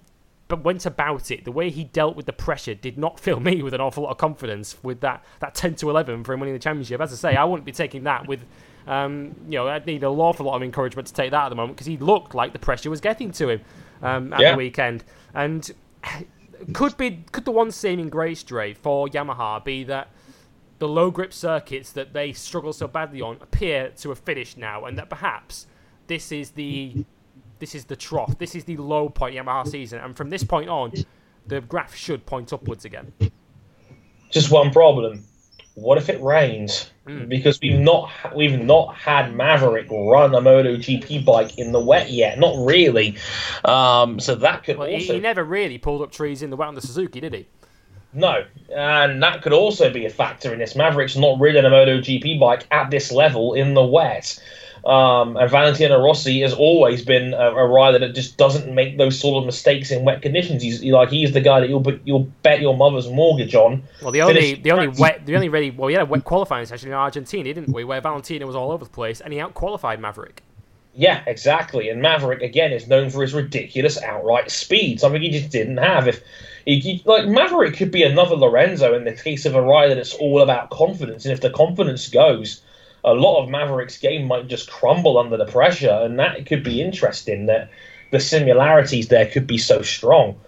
went 0.50 0.84
about 0.84 1.30
it, 1.30 1.46
the 1.46 1.52
way 1.52 1.70
he 1.70 1.84
dealt 1.84 2.16
with 2.16 2.26
the 2.26 2.32
pressure, 2.34 2.74
did 2.74 2.98
not 2.98 3.18
fill 3.18 3.40
me 3.40 3.62
with 3.62 3.72
an 3.72 3.80
awful 3.80 4.02
lot 4.02 4.10
of 4.10 4.18
confidence 4.18 4.76
with 4.82 5.00
that 5.00 5.24
that 5.40 5.54
10 5.54 5.76
to 5.76 5.88
11 5.88 6.24
for 6.24 6.34
him 6.34 6.40
winning 6.40 6.54
the 6.54 6.60
championship. 6.60 7.00
As 7.00 7.14
I 7.14 7.16
say, 7.16 7.36
I 7.36 7.44
wouldn't 7.44 7.64
be 7.64 7.72
taking 7.72 8.04
that 8.04 8.28
with. 8.28 8.44
Um, 8.84 9.36
you 9.46 9.58
know, 9.58 9.68
I'd 9.68 9.86
need 9.86 10.02
an 10.02 10.10
awful 10.10 10.44
lot 10.46 10.56
of 10.56 10.62
encouragement 10.62 11.06
to 11.06 11.14
take 11.14 11.30
that 11.30 11.44
at 11.44 11.48
the 11.50 11.54
moment 11.54 11.76
because 11.76 11.86
he 11.86 11.96
looked 11.96 12.34
like 12.34 12.52
the 12.52 12.58
pressure 12.58 12.90
was 12.90 13.00
getting 13.00 13.30
to 13.32 13.48
him 13.48 13.60
um, 14.02 14.32
at 14.32 14.40
yeah. 14.40 14.50
the 14.52 14.58
weekend. 14.58 15.04
And 15.34 15.70
could 16.72 16.96
be 16.96 17.24
could 17.32 17.44
the 17.44 17.50
one 17.52 17.70
saving 17.70 18.10
grace, 18.10 18.42
Dre, 18.42 18.74
for 18.74 19.08
Yamaha 19.08 19.64
be 19.64 19.84
that 19.84 20.10
the 20.78 20.88
low 20.88 21.10
grip 21.10 21.32
circuits 21.32 21.92
that 21.92 22.12
they 22.12 22.32
struggle 22.32 22.72
so 22.72 22.88
badly 22.88 23.20
on 23.20 23.36
appear 23.40 23.90
to 23.98 24.08
have 24.10 24.18
finished 24.18 24.58
now, 24.58 24.84
and 24.84 24.98
that 24.98 25.08
perhaps 25.08 25.66
this 26.08 26.32
is 26.32 26.50
the 26.50 27.04
this 27.58 27.74
is 27.74 27.84
the 27.84 27.96
trough. 27.96 28.38
This 28.38 28.54
is 28.54 28.64
the 28.64 28.76
low 28.76 29.08
point 29.08 29.36
Yamaha 29.36 29.66
season, 29.66 30.00
and 30.00 30.16
from 30.16 30.30
this 30.30 30.44
point 30.44 30.68
on, 30.68 30.92
the 31.46 31.60
graph 31.60 31.94
should 31.94 32.26
point 32.26 32.52
upwards 32.52 32.84
again. 32.84 33.12
Just 34.30 34.50
one 34.50 34.72
problem: 34.72 35.24
what 35.74 35.98
if 35.98 36.08
it 36.08 36.20
rains? 36.22 36.90
Mm. 37.06 37.28
Because 37.28 37.58
we've 37.60 37.78
not 37.78 38.10
we've 38.34 38.60
not 38.60 38.94
had 38.94 39.34
Maverick 39.34 39.90
run 39.90 40.34
a 40.34 40.40
MotoGP 40.40 41.24
bike 41.24 41.58
in 41.58 41.72
the 41.72 41.80
wet 41.80 42.10
yet. 42.10 42.38
Not 42.38 42.54
really. 42.64 43.16
Um, 43.64 44.20
so 44.20 44.34
that 44.36 44.64
could 44.64 44.78
well, 44.78 44.88
also. 44.88 45.14
He, 45.14 45.20
never 45.20 45.44
really 45.44 45.78
pulled 45.78 46.02
up 46.02 46.12
trees 46.12 46.42
in 46.42 46.50
the 46.50 46.56
wet 46.56 46.68
on 46.68 46.74
the 46.74 46.80
Suzuki, 46.80 47.20
did 47.20 47.34
he? 47.34 47.46
No, 48.14 48.44
and 48.74 49.22
that 49.22 49.42
could 49.42 49.54
also 49.54 49.90
be 49.90 50.04
a 50.04 50.10
factor 50.10 50.52
in 50.52 50.58
this. 50.58 50.76
Maverick's 50.76 51.16
not 51.16 51.40
ridden 51.40 51.64
a 51.64 51.70
MotoGP 51.70 52.38
bike 52.38 52.66
at 52.70 52.90
this 52.90 53.10
level 53.10 53.54
in 53.54 53.72
the 53.74 53.84
wet. 53.84 54.38
Um, 54.84 55.36
and 55.36 55.48
Valentino 55.48 56.02
Rossi 56.02 56.40
has 56.40 56.52
always 56.52 57.04
been 57.04 57.34
a, 57.34 57.50
a, 57.50 57.66
rider 57.68 58.00
that 58.00 58.16
just 58.16 58.36
doesn't 58.36 58.74
make 58.74 58.98
those 58.98 59.16
sort 59.18 59.40
of 59.40 59.46
mistakes 59.46 59.92
in 59.92 60.04
wet 60.04 60.22
conditions. 60.22 60.60
He's 60.60 60.82
like 60.82 61.08
he's 61.08 61.30
the 61.30 61.40
guy 61.40 61.60
that 61.60 61.68
you'll 61.68 61.84
you'll 62.04 62.26
bet 62.42 62.60
your 62.60 62.76
mother's 62.76 63.08
mortgage 63.08 63.54
on. 63.54 63.84
Well, 64.02 64.10
the 64.10 64.22
only 64.22 64.54
the 64.54 64.72
only 64.72 64.88
wet 64.88 65.24
the 65.24 65.36
only 65.36 65.48
really 65.48 65.70
well 65.70 65.88
had 65.88 66.00
a 66.00 66.04
wet 66.04 66.24
qualifying 66.24 66.66
session 66.66 66.88
in 66.88 66.94
Argentina, 66.94 67.54
didn't 67.54 67.72
we? 67.72 67.84
Where 67.84 68.00
Valentino 68.00 68.44
was 68.44 68.56
all 68.56 68.72
over 68.72 68.84
the 68.84 68.90
place 68.90 69.20
and 69.20 69.32
he 69.32 69.38
out 69.38 69.54
qualified 69.54 70.00
Maverick. 70.00 70.42
Yeah, 70.94 71.22
exactly. 71.28 71.88
And 71.88 72.02
Maverick 72.02 72.42
again 72.42 72.72
is 72.72 72.88
known 72.88 73.08
for 73.08 73.22
his 73.22 73.34
ridiculous 73.34 74.02
outright 74.02 74.50
speed, 74.50 74.98
something 74.98 75.22
he 75.22 75.30
just 75.30 75.50
didn't 75.50 75.78
have. 75.78 76.08
If 76.08 76.22
he, 76.66 76.80
he, 76.80 77.02
like 77.04 77.28
Maverick 77.28 77.76
could 77.76 77.92
be 77.92 78.02
another 78.02 78.34
Lorenzo 78.34 78.94
in 78.94 79.04
the 79.04 79.12
case 79.12 79.46
of 79.46 79.54
a 79.54 79.62
rider 79.62 79.94
that's 79.94 80.14
all 80.14 80.42
about 80.42 80.70
confidence, 80.70 81.24
and 81.24 81.32
if 81.32 81.40
the 81.40 81.50
confidence 81.50 82.08
goes 82.08 82.62
a 83.04 83.14
lot 83.14 83.42
of 83.42 83.50
Mavericks' 83.50 83.98
game 83.98 84.26
might 84.26 84.46
just 84.46 84.70
crumble 84.70 85.18
under 85.18 85.36
the 85.36 85.46
pressure, 85.46 86.00
and 86.02 86.18
that 86.18 86.46
could 86.46 86.62
be 86.62 86.80
interesting. 86.80 87.46
That 87.46 87.70
the 88.10 88.20
similarities 88.20 89.08
there 89.08 89.26
could 89.26 89.46
be 89.46 89.58
so 89.58 89.82
strong. 89.82 90.38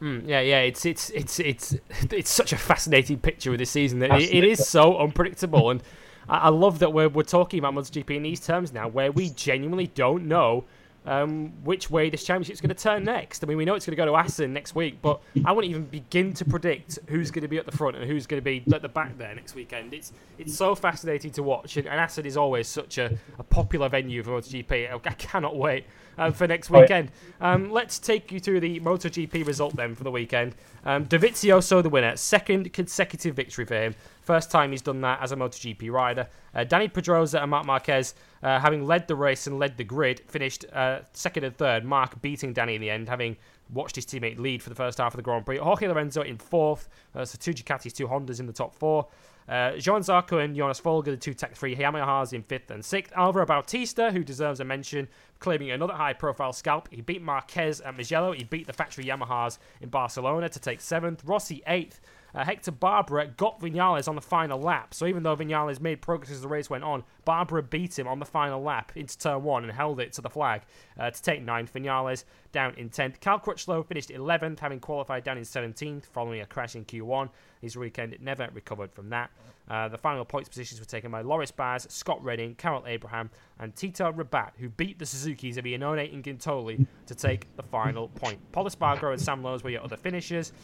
Mm, 0.00 0.26
yeah, 0.26 0.40
yeah, 0.40 0.60
it's 0.60 0.84
it's 0.84 1.10
it's 1.10 1.38
it's 1.38 1.76
it's 2.10 2.30
such 2.30 2.52
a 2.52 2.58
fascinating 2.58 3.18
picture 3.18 3.52
of 3.52 3.58
this 3.58 3.70
season. 3.70 4.00
That 4.00 4.20
it, 4.20 4.34
it 4.34 4.44
is 4.44 4.66
so 4.66 4.98
unpredictable, 4.98 5.70
and 5.70 5.82
I, 6.28 6.38
I, 6.38 6.48
love 6.48 6.80
that 6.80 6.92
we're 6.92 7.08
we're 7.08 7.22
talking 7.22 7.58
about 7.58 7.74
MotoGP 7.74 8.16
in 8.16 8.22
these 8.22 8.40
terms 8.40 8.72
now, 8.72 8.88
where 8.88 9.10
we 9.10 9.30
genuinely 9.30 9.86
don't 9.86 10.26
know 10.26 10.64
um, 11.06 11.52
which 11.64 11.90
way 11.90 12.10
this 12.10 12.24
championship 12.24 12.54
is 12.54 12.60
going 12.60 12.74
to 12.74 12.82
turn 12.82 13.04
next. 13.04 13.42
I 13.42 13.46
mean, 13.46 13.56
we 13.56 13.64
know 13.64 13.74
it's 13.74 13.86
going 13.86 13.96
to 13.96 13.96
go 13.96 14.06
to 14.06 14.16
Assen 14.16 14.52
next 14.52 14.74
week, 14.74 15.00
but 15.00 15.20
I 15.44 15.52
wouldn't 15.52 15.70
even 15.70 15.84
begin 15.84 16.32
to 16.34 16.44
predict 16.44 16.98
who's 17.08 17.30
going 17.30 17.42
to 17.42 17.48
be 17.48 17.58
at 17.58 17.66
the 17.66 17.76
front 17.76 17.96
and 17.96 18.04
who's 18.04 18.26
going 18.26 18.40
to 18.40 18.44
be 18.44 18.62
at 18.72 18.82
the 18.82 18.88
back 18.88 19.16
there 19.16 19.34
next 19.34 19.54
weekend. 19.54 19.94
It's 19.94 20.12
it's 20.38 20.54
so 20.54 20.74
fascinating 20.74 21.30
to 21.32 21.42
watch, 21.42 21.76
and, 21.76 21.86
and 21.86 22.00
Assen 22.00 22.26
is 22.26 22.36
always 22.36 22.68
such 22.68 22.98
a, 22.98 23.16
a 23.38 23.42
popular 23.42 23.88
venue 23.88 24.22
for 24.22 24.32
MotoGP. 24.32 24.92
I, 24.92 24.94
I 24.94 25.12
cannot 25.14 25.56
wait 25.56 25.86
um, 26.18 26.32
for 26.32 26.46
next 26.46 26.70
weekend. 26.70 27.10
Um, 27.40 27.70
let's 27.70 27.98
take 27.98 28.32
you 28.32 28.40
through 28.40 28.60
the 28.60 28.80
MotoGP 28.80 29.46
result 29.46 29.76
then 29.76 29.94
for 29.94 30.04
the 30.04 30.10
weekend. 30.10 30.54
Um, 30.84 31.06
Dovizioso 31.06 31.82
the 31.82 31.88
winner, 31.88 32.16
second 32.16 32.72
consecutive 32.72 33.34
victory 33.34 33.64
for 33.64 33.74
him. 33.74 33.94
First 34.22 34.50
time 34.50 34.70
he's 34.70 34.82
done 34.82 35.00
that 35.02 35.20
as 35.20 35.32
a 35.32 35.36
MotoGP 35.36 35.90
rider. 35.90 36.28
Uh, 36.54 36.60
Dani 36.60 36.92
Pedrosa 36.92 37.40
and 37.40 37.50
Marc 37.50 37.66
Marquez, 37.66 38.14
uh, 38.42 38.58
having 38.58 38.84
led 38.86 39.06
the 39.08 39.14
race 39.14 39.46
and 39.46 39.58
led 39.58 39.76
the 39.76 39.84
grid, 39.84 40.22
finished 40.28 40.64
uh, 40.72 41.00
second 41.12 41.44
and 41.44 41.56
third. 41.56 41.84
Marc 41.84 42.20
beating 42.22 42.54
Dani 42.54 42.74
in 42.76 42.80
the 42.80 42.90
end, 42.90 43.08
having 43.08 43.36
watched 43.72 43.96
his 43.96 44.06
teammate 44.06 44.38
lead 44.38 44.62
for 44.62 44.68
the 44.68 44.74
first 44.74 44.98
half 44.98 45.12
of 45.12 45.16
the 45.16 45.22
Grand 45.22 45.44
Prix. 45.44 45.58
Jorge 45.58 45.88
Lorenzo 45.88 46.22
in 46.22 46.38
fourth. 46.38 46.88
Uh, 47.14 47.24
so 47.24 47.36
two 47.40 47.52
Ducatis, 47.52 47.92
two 47.92 48.06
Hondas 48.06 48.40
in 48.40 48.46
the 48.46 48.52
top 48.52 48.74
four. 48.74 49.06
Uh, 49.48 49.72
Johann 49.78 50.02
Zarco 50.02 50.42
and 50.42 50.56
Jonas 50.56 50.80
Folger, 50.80 51.12
the 51.12 51.16
two 51.16 51.34
Tech 51.34 51.54
3 51.54 51.76
Yamahas 51.76 52.32
in 52.32 52.42
fifth 52.42 52.70
and 52.70 52.84
sixth. 52.84 53.12
Alvaro 53.16 53.46
Bautista, 53.46 54.10
who 54.10 54.24
deserves 54.24 54.60
a 54.60 54.64
mention, 54.64 55.08
claiming 55.38 55.70
another 55.70 55.94
high 55.94 56.12
profile 56.12 56.52
scalp. 56.52 56.88
He 56.90 57.00
beat 57.00 57.22
Marquez 57.22 57.80
at 57.80 57.96
Mugello. 57.96 58.32
He 58.32 58.44
beat 58.44 58.66
the 58.66 58.72
factory 58.72 59.04
Yamahas 59.04 59.58
in 59.80 59.88
Barcelona 59.88 60.48
to 60.48 60.58
take 60.58 60.80
seventh. 60.80 61.22
Rossi 61.24 61.62
eighth. 61.66 62.00
Uh, 62.34 62.44
Hector 62.44 62.72
Barbera 62.72 63.34
got 63.38 63.60
Vinales 63.60 64.08
on 64.08 64.14
the 64.14 64.20
final 64.20 64.60
lap. 64.60 64.92
So 64.92 65.06
even 65.06 65.22
though 65.22 65.34
Vinales 65.34 65.80
made 65.80 66.02
progress 66.02 66.30
as 66.30 66.42
the 66.42 66.48
race 66.48 66.68
went 66.68 66.84
on, 66.84 67.02
Barbera 67.26 67.68
beat 67.68 67.98
him 67.98 68.06
on 68.06 68.18
the 68.18 68.26
final 68.26 68.62
lap 68.62 68.92
into 68.94 69.16
turn 69.16 69.42
one 69.42 69.62
and 69.62 69.72
held 69.72 70.00
it 70.00 70.12
to 70.14 70.20
the 70.20 70.28
flag 70.28 70.62
uh, 70.98 71.10
to 71.10 71.22
take 71.22 71.42
ninth. 71.42 71.72
Vinales 71.72 72.24
down 72.56 72.72
in 72.78 72.88
10th. 72.88 73.20
Cal 73.20 73.38
Crutchlow 73.38 73.86
finished 73.86 74.08
11th, 74.08 74.60
having 74.60 74.80
qualified 74.80 75.24
down 75.24 75.36
in 75.36 75.44
17th 75.44 76.06
following 76.06 76.40
a 76.40 76.46
crash 76.46 76.74
in 76.74 76.86
Q1. 76.86 77.28
His 77.60 77.76
weekend 77.76 78.16
never 78.22 78.48
recovered 78.54 78.90
from 78.90 79.10
that. 79.10 79.30
Uh, 79.68 79.88
the 79.88 79.98
final 79.98 80.24
points 80.24 80.48
positions 80.48 80.80
were 80.80 80.86
taken 80.86 81.10
by 81.10 81.20
Loris 81.20 81.50
Baz, 81.50 81.86
Scott 81.90 82.24
Redding, 82.24 82.54
Karel 82.54 82.82
Abraham, 82.86 83.28
and 83.58 83.76
Tito 83.76 84.10
Rabat, 84.10 84.52
who 84.56 84.70
beat 84.70 84.98
the 84.98 85.04
Suzuki's 85.04 85.58
of 85.58 85.66
Iannone 85.66 86.10
and 86.14 86.24
Guintoli 86.24 86.86
to 87.04 87.14
take 87.14 87.54
the 87.56 87.62
final 87.62 88.08
point. 88.08 88.40
Pol 88.52 88.64
Espargaro 88.64 89.12
and 89.12 89.20
Sam 89.20 89.42
Lowes 89.42 89.62
were 89.62 89.68
your 89.68 89.84
other 89.84 89.98
finishers. 89.98 90.54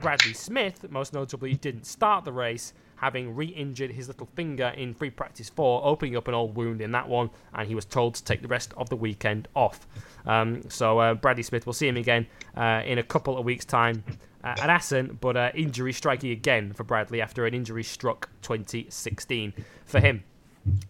Bradley 0.00 0.34
Smith, 0.34 0.88
most 0.88 1.12
notably, 1.12 1.54
didn't 1.54 1.84
start 1.84 2.24
the 2.24 2.32
race, 2.32 2.74
having 3.00 3.34
re 3.34 3.46
injured 3.46 3.90
his 3.90 4.08
little 4.08 4.28
finger 4.34 4.68
in 4.76 4.94
free 4.94 5.10
practice 5.10 5.48
four, 5.48 5.80
opening 5.84 6.16
up 6.16 6.28
an 6.28 6.34
old 6.34 6.54
wound 6.54 6.80
in 6.80 6.92
that 6.92 7.08
one, 7.08 7.30
and 7.54 7.66
he 7.66 7.74
was 7.74 7.84
told 7.84 8.14
to 8.14 8.24
take 8.24 8.42
the 8.42 8.48
rest 8.48 8.74
of 8.76 8.90
the 8.90 8.96
weekend 8.96 9.48
off. 9.56 9.86
Um, 10.26 10.62
so, 10.68 10.98
uh, 10.98 11.14
Bradley 11.14 11.42
Smith, 11.42 11.66
we'll 11.66 11.72
see 11.72 11.88
him 11.88 11.96
again 11.96 12.26
uh, 12.56 12.82
in 12.84 12.98
a 12.98 13.02
couple 13.02 13.38
of 13.38 13.44
weeks' 13.44 13.64
time 13.64 14.04
uh, 14.44 14.48
at 14.48 14.70
Assen, 14.70 15.18
but 15.20 15.36
uh, 15.36 15.50
injury 15.54 15.92
striking 15.92 16.30
again 16.30 16.72
for 16.72 16.84
Bradley 16.84 17.22
after 17.22 17.46
an 17.46 17.54
injury 17.54 17.84
struck 17.84 18.28
2016 18.42 19.54
for 19.86 20.00
him. 20.00 20.22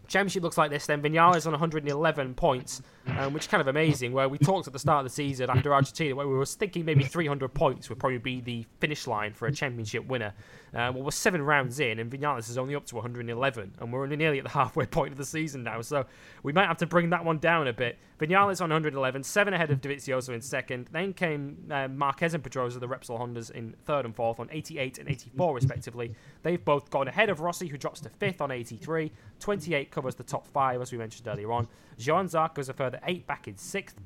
Championship 0.09 0.43
looks 0.43 0.59
like 0.59 0.71
this 0.71 0.87
then. 0.87 1.01
Vinales 1.01 1.47
on 1.47 1.53
111 1.53 2.35
points, 2.35 2.83
um, 3.07 3.33
which 3.33 3.45
is 3.45 3.47
kind 3.47 3.61
of 3.61 3.69
amazing. 3.69 4.13
Where 4.13 4.29
we 4.29 4.39
talked 4.39 4.67
at 4.67 4.73
the 4.73 4.79
start 4.79 5.05
of 5.05 5.05
the 5.05 5.15
season 5.15 5.51
after 5.51 5.73
Argentina, 5.73 6.15
where 6.15 6.29
we 6.29 6.35
were 6.35 6.47
thinking 6.47 6.85
maybe 6.85 7.05
300 7.05 7.53
points 7.55 7.89
would 7.89 7.99
probably 7.99 8.19
be 8.19 8.41
the 8.41 8.67
finish 8.79 9.07
line 9.07 9.33
for 9.33 9.47
a 9.47 9.53
championship 9.53 10.07
winner. 10.07 10.35
Um, 10.73 10.95
well, 10.95 11.05
we're 11.05 11.11
seven 11.11 11.43
rounds 11.43 11.81
in, 11.81 11.99
and 11.99 12.11
Vinales 12.11 12.49
is 12.49 12.57
only 12.57 12.75
up 12.75 12.87
to 12.87 12.95
111, 12.97 13.75
and 13.81 13.93
we're 13.93 14.05
only 14.05 14.17
nearly 14.17 14.39
at 14.39 14.45
the 14.45 14.51
halfway 14.61 14.87
point 14.87 15.13
of 15.13 15.19
the 15.19 15.25
season 15.25 15.65
now. 15.65 15.81
So 15.83 16.07
we 16.43 16.53
might 16.53 16.67
have 16.67 16.79
to 16.79 16.87
bring 16.87 17.11
that 17.11 17.25
one 17.25 17.39
down 17.39 17.69
a 17.69 17.73
bit. 17.73 17.99
Vinales 18.21 18.61
on 18.61 18.69
111, 18.69 19.23
seven 19.23 19.55
ahead 19.55 19.71
of 19.71 19.81
Dovizioso 19.81 20.35
in 20.35 20.43
second. 20.43 20.89
Then 20.93 21.15
came 21.15 21.57
uh, 21.71 21.89
Marquez 21.89 22.35
and 22.35 22.45
Pedrosa, 22.45 22.79
the 22.79 22.87
Repsol 22.87 23.19
Hondas, 23.19 23.51
in 23.51 23.75
third 23.85 24.05
and 24.05 24.15
fourth 24.15 24.39
on 24.39 24.49
88 24.53 24.99
and 24.99 25.09
84 25.09 25.55
respectively. 25.55 26.15
They've 26.43 26.63
both 26.63 26.91
gone 26.91 27.09
ahead 27.09 27.31
of 27.31 27.41
Rossi, 27.41 27.67
who 27.67 27.79
drops 27.79 28.01
to 28.01 28.11
fifth 28.11 28.41
on 28.43 28.51
83. 28.51 29.11
28 29.41 29.91
covers 29.91 30.15
the 30.15 30.23
top 30.23 30.47
five, 30.47 30.83
as 30.83 30.93
we 30.93 30.99
mentioned 30.99 31.27
earlier 31.27 31.51
on. 31.51 31.67
Johann 32.07 32.27
Zarco 32.27 32.55
goes 32.55 32.69
a 32.69 32.73
further 32.73 33.01
eight 33.07 33.27
back 33.27 33.49
in 33.49 33.57
sixth. 33.57 33.97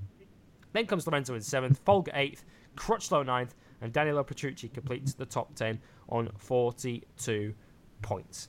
Then 0.72 0.86
comes 0.86 1.06
Lorenzo 1.06 1.34
in 1.34 1.40
seventh, 1.40 1.78
Folger 1.84 2.12
eighth, 2.14 2.44
Crutchlow 2.76 3.24
ninth, 3.24 3.54
and 3.80 3.92
Danilo 3.92 4.24
Petrucci 4.24 4.68
completes 4.68 5.14
the 5.14 5.26
top 5.26 5.54
10 5.54 5.78
on 6.08 6.30
42 6.38 7.54
points. 8.02 8.48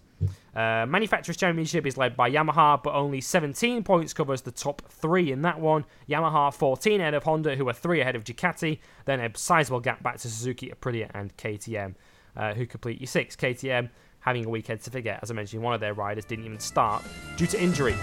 Uh, 0.56 0.86
Manufacturers 0.88 1.36
Championship 1.36 1.86
is 1.86 1.98
led 1.98 2.16
by 2.16 2.32
Yamaha, 2.32 2.82
but 2.82 2.94
only 2.94 3.20
17 3.20 3.84
points 3.84 4.14
covers 4.14 4.42
the 4.42 4.52
top 4.52 4.82
three 4.90 5.32
in 5.32 5.42
that 5.42 5.60
one. 5.60 5.86
Yamaha 6.10 6.54
14 6.54 7.02
ahead 7.02 7.14
of 7.14 7.24
Honda, 7.24 7.56
who 7.56 7.68
are 7.68 7.74
three 7.74 8.02
ahead 8.02 8.16
of 8.16 8.24
Ducati. 8.24 8.80
Then 9.04 9.20
a 9.20 9.30
sizable 9.36 9.82
gap 9.82 10.02
back 10.02 10.16
to 10.16 10.30
Suzuki, 10.30 10.72
Aprilia, 10.72 11.12
and 11.14 11.36
KTM, 11.38 11.96
uh, 12.38 12.54
who 12.54 12.66
complete 12.66 13.00
your 13.00 13.08
six. 13.08 13.36
KTM 13.36 13.90
having 14.20 14.46
a 14.46 14.50
weekend 14.50 14.80
to 14.82 14.90
forget. 14.90 15.20
As 15.22 15.30
I 15.30 15.34
mentioned, 15.34 15.62
one 15.62 15.74
of 15.74 15.82
their 15.82 15.94
riders 15.94 16.26
didn't 16.26 16.46
even 16.46 16.60
start 16.60 17.04
due 17.36 17.48
to 17.48 17.62
injury. 17.62 17.96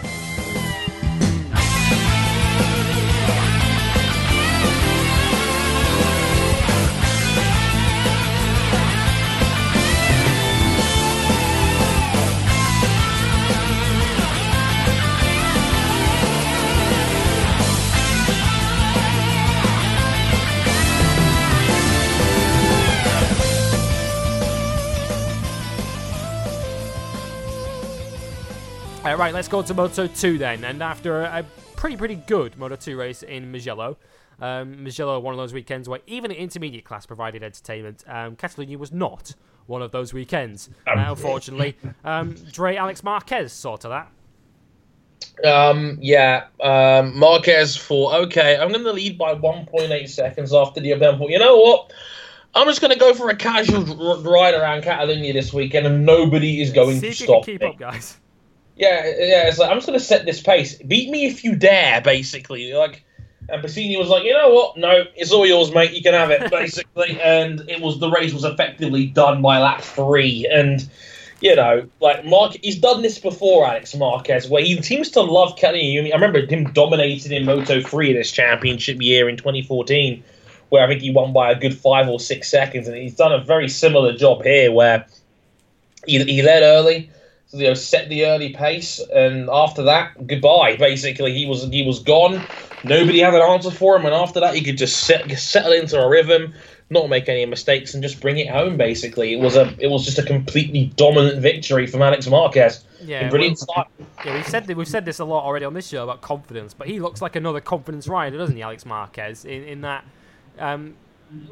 Uh, 29.05 29.17
right, 29.17 29.35
let's 29.35 29.49
go 29.49 29.63
to 29.63 29.75
Moto 29.75 30.07
2 30.07 30.39
then. 30.39 30.63
And 30.63 30.81
after 30.81 31.23
a 31.23 31.45
pretty, 31.75 31.97
pretty 31.97 32.15
good 32.15 32.57
Moto 32.57 32.77
2 32.77 32.97
race 32.97 33.25
in 33.25 33.51
Mugello, 33.51 33.97
um, 34.41 34.85
Mugello, 34.85 35.19
one 35.19 35.35
of 35.35 35.39
those 35.39 35.53
weekends 35.53 35.89
where 35.89 35.99
even 36.07 36.31
an 36.31 36.37
intermediate 36.37 36.85
class 36.85 37.05
provided 37.05 37.43
entertainment, 37.43 38.05
um, 38.07 38.37
Catalunya 38.37 38.77
was 38.77 38.93
not 38.93 39.35
one 39.67 39.83
of 39.83 39.91
those 39.91 40.15
weekends, 40.15 40.71
uh, 40.87 40.93
unfortunately. 40.97 41.77
Um, 42.05 42.37
Dre 42.53 42.77
Alex 42.77 43.03
Marquez 43.03 43.53
saw 43.53 43.75
to 43.77 43.89
that. 43.89 44.13
Um, 45.45 45.99
yeah, 46.01 46.45
um, 46.61 47.19
Marquez 47.19 47.77
for 47.77 48.15
okay. 48.15 48.57
I'm 48.57 48.71
going 48.71 48.85
to 48.85 48.93
lead 48.93 49.19
by 49.19 49.35
1.8 49.35 50.09
seconds 50.09 50.55
after 50.55 50.81
the 50.81 50.93
event. 50.93 51.19
But 51.19 51.31
you 51.31 51.41
know 51.41 51.57
what? 51.57 51.93
I'm 52.55 52.69
just 52.69 52.81
going 52.81 52.93
to 52.93 52.99
go 52.99 53.15
for 53.15 53.31
a 53.31 53.37
casual 53.37 53.81
r- 54.11 54.19
ride 54.19 54.55
around 54.55 54.83
Catalonia 54.83 55.33
this 55.33 55.53
weekend, 55.53 55.87
and 55.87 56.05
nobody 56.07 56.61
is 56.61 56.71
going 56.71 57.01
See 57.01 57.09
to 57.11 57.15
stop 57.15 57.47
keep 57.47 57.61
me. 57.63 57.67
up, 57.69 57.79
guys. 57.79 58.19
Yeah, 58.77 59.05
yeah. 59.05 59.49
It's 59.49 59.59
like 59.59 59.71
I'm 59.71 59.77
just 59.77 59.87
going 59.87 59.99
to 59.99 60.05
set 60.05 60.25
this 60.25 60.41
pace. 60.41 60.77
Beat 60.77 61.11
me 61.11 61.27
if 61.27 61.45
you 61.45 61.57
dare, 61.57 62.01
basically. 62.01 62.73
Like, 62.73 63.05
and 63.49 63.63
Pasini 63.63 63.99
was 63.99 64.09
like, 64.09 64.25
you 64.25 64.33
know 64.33 64.51
what? 64.51 64.77
No, 64.77 65.05
it's 65.17 65.33
all 65.33 65.47
yours, 65.47 65.73
mate. 65.73 65.93
You 65.93 66.03
can 66.03 66.15
have 66.15 66.31
it, 66.31 66.51
basically. 66.51 67.21
and 67.21 67.69
it 67.69 67.81
was 67.81 67.99
the 67.99 68.11
race 68.11 68.33
was 68.33 68.45
effectively 68.45 69.07
done 69.07 69.43
by 69.43 69.59
lap 69.59 69.83
three, 69.83 70.49
and 70.51 70.89
you 71.41 71.57
know, 71.57 71.89
like 72.01 72.25
Mark, 72.25 72.57
he's 72.63 72.79
done 72.79 73.03
this 73.03 73.19
before, 73.19 73.67
Alex 73.67 73.95
Marquez, 73.97 74.49
where 74.49 74.63
he 74.63 74.81
seems 74.81 75.11
to 75.11 75.21
love 75.21 75.57
Catalonia. 75.57 76.13
I 76.13 76.15
remember 76.15 76.47
him 76.47 76.73
dominating 76.73 77.33
in 77.33 77.45
Moto 77.45 77.83
three 77.83 78.13
this 78.13 78.31
championship 78.31 79.03
year 79.03 79.29
in 79.29 79.37
2014, 79.37 80.23
where 80.69 80.85
I 80.85 80.87
think 80.87 81.03
he 81.03 81.11
won 81.11 81.33
by 81.33 81.51
a 81.51 81.59
good 81.59 81.77
five 81.77 82.09
or 82.09 82.21
six 82.21 82.49
seconds, 82.49 82.87
and 82.87 82.97
he's 82.97 83.17
done 83.17 83.33
a 83.33 83.43
very 83.43 83.69
similar 83.69 84.17
job 84.17 84.45
here, 84.45 84.71
where 84.71 85.05
he, 86.07 86.23
he 86.25 86.43
led 86.43 86.63
early 86.63 87.11
you 87.53 87.65
know, 87.69 87.75
set 87.75 88.09
the 88.09 88.27
early 88.27 88.51
pace, 88.55 89.01
and 89.13 89.49
after 89.53 89.83
that, 89.83 90.27
goodbye. 90.27 90.77
Basically, 90.77 91.33
he 91.35 91.47
was 91.47 91.65
he 91.65 91.85
was 91.85 91.99
gone. 91.99 92.45
Nobody 92.85 93.21
had 93.21 93.35
an 93.35 93.43
answer 93.43 93.71
for 93.71 93.97
him, 93.97 94.07
and 94.07 94.15
after 94.15 94.41
that, 94.41 94.55
he 94.55 94.63
could 94.63 94.77
just 94.77 95.05
set, 95.05 95.31
settle 95.39 95.73
into 95.73 96.01
a 96.01 96.09
rhythm, 96.09 96.53
not 96.91 97.09
make 97.09 97.29
any 97.29 97.47
mistakes, 97.47 97.95
and 97.95 98.03
just 98.03 98.21
bring 98.21 98.39
it 98.39 98.49
home. 98.49 98.77
Basically, 98.77 99.33
it 99.35 99.41
was 99.41 99.57
a 99.57 99.75
it 99.79 99.89
was 99.89 100.05
just 100.05 100.19
a 100.19 100.23
completely 100.23 100.87
dominant 100.97 101.41
victory 101.41 101.87
from 101.87 102.03
Alex 102.03 102.27
Marquez. 102.27 102.85
Yeah, 103.03 103.29
brilliant 103.29 103.59
we- 103.61 103.73
style. 103.73 103.87
Yeah, 104.25 104.35
we've 104.35 104.49
said 104.49 104.67
we've 104.75 104.89
said 104.89 105.05
this 105.05 105.19
a 105.19 105.25
lot 105.25 105.45
already 105.45 105.65
on 105.65 105.75
this 105.75 105.89
show 105.89 106.05
about 106.05 106.23
confidence, 106.23 106.75
but 106.75 106.89
he 106.89 107.01
looks 107.01 107.21
like 107.21 107.37
another 107.37 107.61
confidence 107.61 108.09
rider, 108.09 108.39
doesn't 108.39 108.57
he, 108.57 108.63
Alex 108.63 108.87
Marquez? 108.87 109.45
In 109.45 109.65
in 109.65 109.81
that, 109.83 110.05
um, 110.59 110.95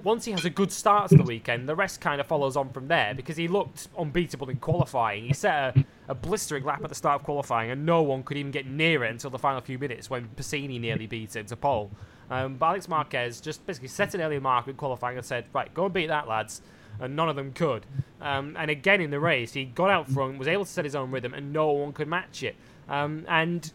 once 0.02 0.24
he 0.24 0.32
has 0.32 0.44
a 0.44 0.50
good 0.50 0.72
start 0.72 1.10
to 1.10 1.16
the 1.16 1.22
weekend, 1.22 1.68
the 1.68 1.74
rest 1.74 2.00
kind 2.00 2.20
of 2.20 2.26
follows 2.26 2.56
on 2.56 2.70
from 2.70 2.88
there 2.88 3.14
because 3.14 3.36
he 3.36 3.48
looked 3.48 3.88
unbeatable 3.98 4.48
in 4.48 4.56
qualifying. 4.56 5.24
He 5.26 5.32
set 5.32 5.76
a, 5.76 5.84
a 6.08 6.14
blistering 6.14 6.64
lap 6.64 6.82
at 6.82 6.88
the 6.88 6.94
start 6.94 7.20
of 7.20 7.24
qualifying, 7.24 7.70
and 7.70 7.86
no 7.86 8.02
one 8.02 8.22
could 8.22 8.36
even 8.36 8.50
get 8.50 8.66
near 8.66 9.04
it 9.04 9.10
until 9.10 9.30
the 9.30 9.38
final 9.38 9.60
few 9.60 9.78
minutes 9.78 10.10
when 10.10 10.28
Pasini 10.36 10.80
nearly 10.80 11.06
beat 11.06 11.36
him 11.36 11.46
to 11.46 11.56
pole. 11.56 11.90
Um, 12.30 12.56
but 12.56 12.66
Alex 12.66 12.88
Marquez 12.88 13.40
just 13.40 13.64
basically 13.66 13.88
set 13.88 14.14
an 14.14 14.20
early 14.20 14.38
mark 14.38 14.68
in 14.68 14.74
qualifying 14.74 15.16
and 15.16 15.26
said, 15.26 15.46
"Right, 15.52 15.72
go 15.72 15.86
and 15.86 15.94
beat 15.94 16.06
that, 16.06 16.28
lads." 16.28 16.62
And 17.00 17.16
none 17.16 17.28
of 17.28 17.36
them 17.36 17.52
could. 17.52 17.86
Um, 18.20 18.56
and 18.58 18.70
again 18.70 19.00
in 19.00 19.10
the 19.10 19.20
race, 19.20 19.54
he 19.54 19.64
got 19.64 19.88
out 19.88 20.08
front, 20.08 20.38
was 20.38 20.48
able 20.48 20.64
to 20.64 20.70
set 20.70 20.84
his 20.84 20.94
own 20.94 21.10
rhythm, 21.10 21.32
and 21.32 21.52
no 21.52 21.70
one 21.70 21.92
could 21.92 22.08
match 22.08 22.42
it. 22.42 22.56
Um, 22.88 23.24
and 23.28 23.72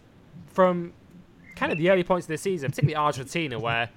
from 0.47 0.93
kind 1.55 1.71
of 1.71 1.77
the 1.77 1.89
early 1.89 2.03
points 2.03 2.25
of 2.25 2.29
the 2.29 2.37
season, 2.37 2.69
particularly 2.69 2.95
Argentina, 2.95 3.57
where 3.57 3.89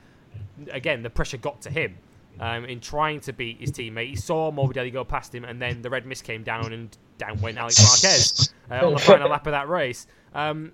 again 0.70 1.02
the 1.02 1.10
pressure 1.10 1.36
got 1.36 1.62
to 1.62 1.70
him 1.70 1.96
um, 2.40 2.64
in 2.64 2.80
trying 2.80 3.20
to 3.20 3.32
beat 3.32 3.60
his 3.60 3.72
teammate. 3.72 4.08
He 4.08 4.16
saw 4.16 4.52
Morbidelli 4.52 4.92
go 4.92 5.04
past 5.04 5.34
him, 5.34 5.44
and 5.44 5.60
then 5.60 5.82
the 5.82 5.90
red 5.90 6.06
mist 6.06 6.24
came 6.24 6.42
down, 6.42 6.72
and 6.72 6.96
down 7.18 7.40
went 7.40 7.58
Alex 7.58 7.82
Marquez 7.82 8.52
uh, 8.70 8.86
on 8.86 8.94
the 8.94 9.00
final 9.00 9.28
lap 9.28 9.46
of 9.46 9.52
that 9.52 9.68
race. 9.68 10.06
Um, 10.34 10.72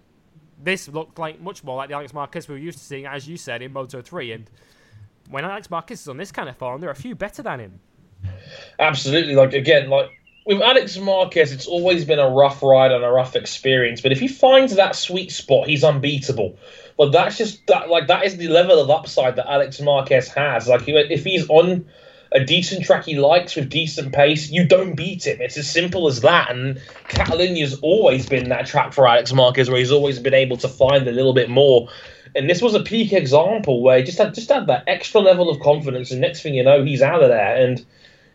this 0.63 0.89
looked 0.89 1.19
like 1.19 1.41
much 1.41 1.65
more 1.65 1.77
like 1.77 1.89
the 1.89 1.95
Alex 1.95 2.13
Marquez 2.13 2.49
we 2.49 2.55
were 2.55 2.61
used 2.61 2.79
to 2.79 2.85
seeing, 2.85 3.07
as 3.07 3.29
you 3.29 3.37
said, 3.37 3.63
in 3.63 3.73
Moto 3.73 4.01
3. 4.01 4.33
And 4.33 4.51
when 5.31 5.45
Alex 5.45 5.71
Marquez 5.71 6.01
is 6.01 6.09
on 6.09 6.17
this 6.17 6.33
kind 6.33 6.49
of 6.49 6.57
form, 6.57 6.81
there 6.81 6.91
are 6.91 6.93
a 6.93 6.97
few 6.97 7.15
better 7.15 7.43
than 7.43 7.61
him. 7.61 7.81
Absolutely. 8.79 9.35
Like 9.35 9.53
again, 9.53 9.91
like 9.91 10.11
with 10.47 10.61
Alex 10.61 10.97
Marquez, 10.99 11.53
it's 11.53 11.67
always 11.67 12.05
been 12.05 12.19
a 12.19 12.29
rough 12.29 12.63
ride 12.63 12.93
and 12.93 13.05
a 13.05 13.11
rough 13.11 13.37
experience. 13.37 14.01
But 14.01 14.13
if 14.13 14.21
he 14.21 14.29
finds 14.29 14.75
that 14.77 14.95
sweet 14.95 15.33
spot, 15.33 15.69
he's 15.69 15.85
unbeatable. 15.85 16.57
But 16.97 17.13
that's 17.13 17.37
just 17.37 17.67
that. 17.67 17.89
Like 17.89 18.09
that 18.09 18.25
is 18.25 18.37
the 18.37 18.49
level 18.49 18.81
of 18.81 18.91
upside 18.91 19.37
that 19.37 19.51
Alex 19.51 19.81
Marquez 19.81 20.29
has. 20.29 20.69
Like 20.69 20.83
if 20.87 21.25
he's 21.25 21.49
on 21.49 21.87
a 22.33 22.45
decent 22.45 22.85
track 22.85 23.05
he 23.05 23.19
likes 23.19 23.55
with 23.57 23.69
decent 23.69 24.13
pace, 24.13 24.51
you 24.51 24.67
don't 24.67 24.95
beat 24.95 25.27
him. 25.27 25.39
It's 25.41 25.57
as 25.57 25.71
simple 25.71 26.09
as 26.09 26.21
that. 26.23 26.51
And 26.51 26.81
Catalonia's 27.09 27.79
always 27.81 28.29
been 28.29 28.49
that 28.49 28.67
track 28.67 28.93
for 28.93 29.07
Alex 29.07 29.33
Marquez, 29.33 29.71
where 29.71 29.79
he's 29.79 29.93
always 29.93 30.19
been 30.19 30.35
able 30.35 30.57
to 30.59 30.69
find 30.69 31.07
a 31.07 31.13
little 31.13 31.35
bit 31.35 31.49
more. 31.49 31.89
And 32.37 32.51
this 32.51 32.61
was 32.61 32.75
a 32.75 32.83
peak 32.83 33.13
example 33.13 33.81
where 33.83 33.99
he 33.99 34.05
just 34.05 34.19
had 34.19 34.35
just 34.35 34.51
had 34.51 34.67
that 34.67 34.85
extra 34.89 35.21
level 35.21 35.49
of 35.49 35.61
confidence, 35.61 36.11
and 36.11 36.21
next 36.21 36.43
thing 36.43 36.55
you 36.55 36.65
know, 36.65 36.85
he's 36.85 37.03
out 37.03 37.23
of 37.23 37.29
there. 37.29 37.57
And 37.57 37.85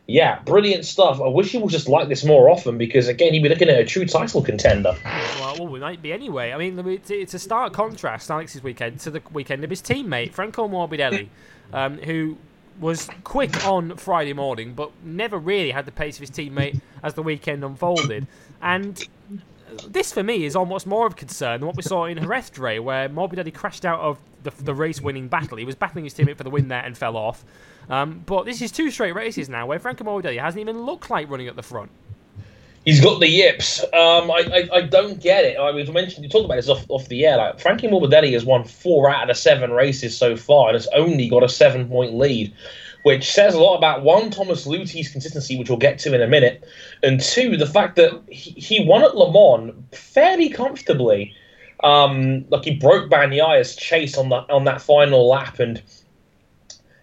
yeah, 0.10 0.40
brilliant 0.40 0.86
stuff. 0.86 1.22
I 1.22 1.28
wish 1.28 1.52
he 1.52 1.60
was 1.60 1.72
just 1.72 1.88
like 1.88 2.10
this 2.10 2.26
more 2.26 2.50
often 2.50 2.78
because 2.78 3.08
again, 3.08 3.34
he'd 3.34 3.44
be 3.44 3.50
looking 3.50 3.70
at 3.70 3.80
a 3.80 3.86
true 3.86 4.06
title 4.06 4.42
contender. 4.42 4.96
Well, 5.40 5.56
well, 5.60 5.68
we 5.68 5.80
might 5.80 6.02
be 6.02 6.12
anyway. 6.12 6.52
I 6.52 6.58
mean, 6.58 7.00
it's, 7.08 7.34
a 7.34 7.40
stark 7.40 7.74
contrast, 7.74 8.32
Alex's 8.32 8.64
weekend, 8.64 9.00
to 9.02 9.12
the 9.12 9.22
weekend 9.32 9.64
of 9.64 9.70
his 9.70 9.82
teammate, 9.82 10.34
Franco 10.34 10.68
Morbidelli, 10.68 11.28
um, 11.74 11.98
who 12.00 12.38
was 12.80 13.08
quick 13.24 13.66
on 13.68 13.98
Friday 13.98 14.34
morning, 14.34 14.74
but 14.74 14.92
never 15.04 15.38
really 15.38 15.72
had 15.72 15.86
the 15.86 15.92
pace 15.92 16.16
of 16.16 16.22
his 16.22 16.32
teammate 16.32 16.82
as 17.04 17.14
the 17.14 17.22
weekend 17.22 17.64
unfolded. 17.64 18.26
And 18.62 19.08
this, 19.88 20.12
for 20.12 20.24
me, 20.24 20.46
is 20.46 20.56
almost 20.56 20.88
more 20.88 21.06
of 21.06 21.16
concern 21.16 21.60
than 21.60 21.68
what 21.68 21.76
we 21.76 21.84
saw 21.84 22.06
in 22.06 22.18
Jerez, 22.18 22.50
where 22.58 23.10
Morbidelli 23.10 23.54
crashed 23.54 23.86
out 23.86 24.00
of 24.00 24.18
the, 24.44 24.52
the 24.64 24.74
race-winning 24.74 25.28
battle. 25.28 25.58
He 25.58 25.66
was 25.66 25.76
battling 25.76 26.06
his 26.06 26.14
teammate 26.14 26.38
for 26.38 26.44
the 26.44 26.50
win 26.50 26.70
there 26.70 26.84
and 26.84 26.98
fell 26.98 27.18
off. 27.18 27.44
Um, 27.90 28.24
but 28.26 28.46
this 28.46 28.62
is 28.62 28.72
two 28.72 28.92
straight 28.92 29.16
races 29.16 29.50
now 29.50 29.66
where 29.66 29.80
Franco 29.80 30.04
Morbidelli 30.04 30.40
hasn't 30.40 30.62
even 30.62 30.84
looked 30.84 31.10
like 31.10 31.30
running 31.30 31.48
at 31.48 31.56
the 31.56 31.64
front. 31.64 31.90
He's 32.86 33.02
got 33.02 33.20
the 33.20 33.28
yips. 33.28 33.84
Um, 33.84 34.32
I, 34.32 34.68
I, 34.74 34.78
I 34.78 34.82
don't 34.82 35.22
get 35.22 35.44
it. 35.44 35.58
I 35.58 35.72
was 35.72 35.92
mentioned 35.92 36.24
you 36.24 36.30
talked 36.30 36.46
about 36.46 36.56
this 36.56 36.70
off, 36.70 36.86
off 36.90 37.08
the 37.10 37.26
air. 37.26 37.38
Like 37.38 37.60
Frankie 37.60 37.88
Morbidelli 37.88 38.34
has 38.34 38.46
won 38.46 38.64
four 38.64 39.10
out 39.10 39.24
of 39.24 39.28
the 39.28 39.34
seven 39.40 39.72
races 39.72 40.18
so 40.18 40.38
far, 40.38 40.70
and 40.70 40.76
has 40.76 40.88
only 40.96 41.28
got 41.28 41.44
a 41.44 41.50
seven 41.50 41.88
point 41.90 42.16
lead, 42.16 42.54
which 43.04 43.30
says 43.32 43.54
a 43.54 43.60
lot 43.60 43.78
about 43.78 44.04
one 44.04 44.32
Thomas 44.32 44.66
Luthi's 44.66 45.12
consistency, 45.12 45.58
which 45.58 45.70
we'll 45.70 45.78
get 45.78 46.00
to 46.00 46.16
in 46.16 46.22
a 46.22 46.28
minute, 46.28 46.64
and 47.04 47.20
two 47.20 47.58
the 47.58 47.68
fact 47.68 47.96
that 47.98 48.22
he, 48.30 48.52
he 48.52 48.86
won 48.86 49.04
at 49.04 49.16
Le 49.16 49.32
Mans 49.32 49.74
fairly 49.92 50.50
comfortably. 50.50 51.36
Um, 51.82 52.46
like 52.50 52.66
he 52.66 52.76
broke 52.76 53.10
Bagnaia's 53.10 53.76
chase 53.76 54.18
on 54.18 54.30
that 54.30 54.50
on 54.50 54.64
that 54.66 54.82
final 54.82 55.30
lap, 55.30 55.60
and 55.60 55.82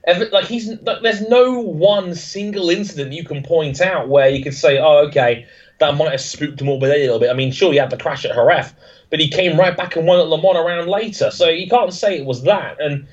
like 0.07 0.45
he's 0.45 0.69
like, 0.83 1.03
there's 1.03 1.29
no 1.29 1.61
one 1.61 2.15
single 2.15 2.71
incident 2.71 3.13
you 3.13 3.25
can 3.25 3.43
point 3.43 3.81
out 3.81 4.09
where 4.09 4.29
you 4.29 4.43
could 4.43 4.55
say, 4.55 4.79
oh 4.79 5.07
okay 5.09 5.47
that 5.79 5.97
might 5.97 6.11
have 6.11 6.21
spooked 6.21 6.61
him 6.61 6.69
a 6.69 6.75
little 6.75 7.19
bit. 7.19 7.31
I 7.31 7.35
mean, 7.35 7.53
sure, 7.53 7.73
he 7.73 7.79
had 7.79 7.91
the 7.91 7.97
crash 7.97 8.25
at 8.25 8.35
Jerez, 8.35 8.73
but 9.11 9.21
he 9.21 9.29
came 9.29 9.59
right 9.59 9.77
back 9.77 9.97
and 9.97 10.07
won 10.07 10.21
at 10.21 10.29
Le 10.29 10.41
Mans 10.41 10.57
a 10.57 10.63
round 10.63 10.89
later. 10.89 11.31
So 11.31 11.49
you 11.49 11.69
can't 11.69 11.93
say 11.93 12.17
it 12.17 12.25
was 12.25 12.43
that. 12.45 12.81
And 12.81 13.07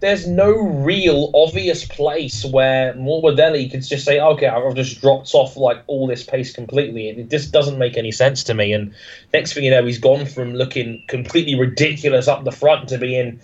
there's 0.00 0.26
no 0.26 0.52
real 0.52 1.30
obvious 1.34 1.86
place 1.86 2.44
where 2.44 2.94
Morbidelli 2.94 3.70
could 3.70 3.82
just 3.82 4.04
say, 4.04 4.20
okay, 4.20 4.46
I've 4.46 4.74
just 4.74 5.00
dropped 5.00 5.34
off 5.34 5.56
like 5.56 5.82
all 5.86 6.06
this 6.06 6.22
pace 6.22 6.52
completely. 6.52 7.08
It 7.08 7.30
just 7.30 7.52
doesn't 7.52 7.78
make 7.78 7.96
any 7.96 8.12
sense 8.12 8.44
to 8.44 8.54
me. 8.54 8.72
And 8.72 8.94
next 9.32 9.52
thing 9.52 9.64
you 9.64 9.70
know, 9.70 9.84
he's 9.84 9.98
gone 9.98 10.26
from 10.26 10.54
looking 10.54 11.02
completely 11.08 11.58
ridiculous 11.58 12.28
up 12.28 12.44
the 12.44 12.52
front 12.52 12.90
to 12.90 12.98
being 12.98 13.40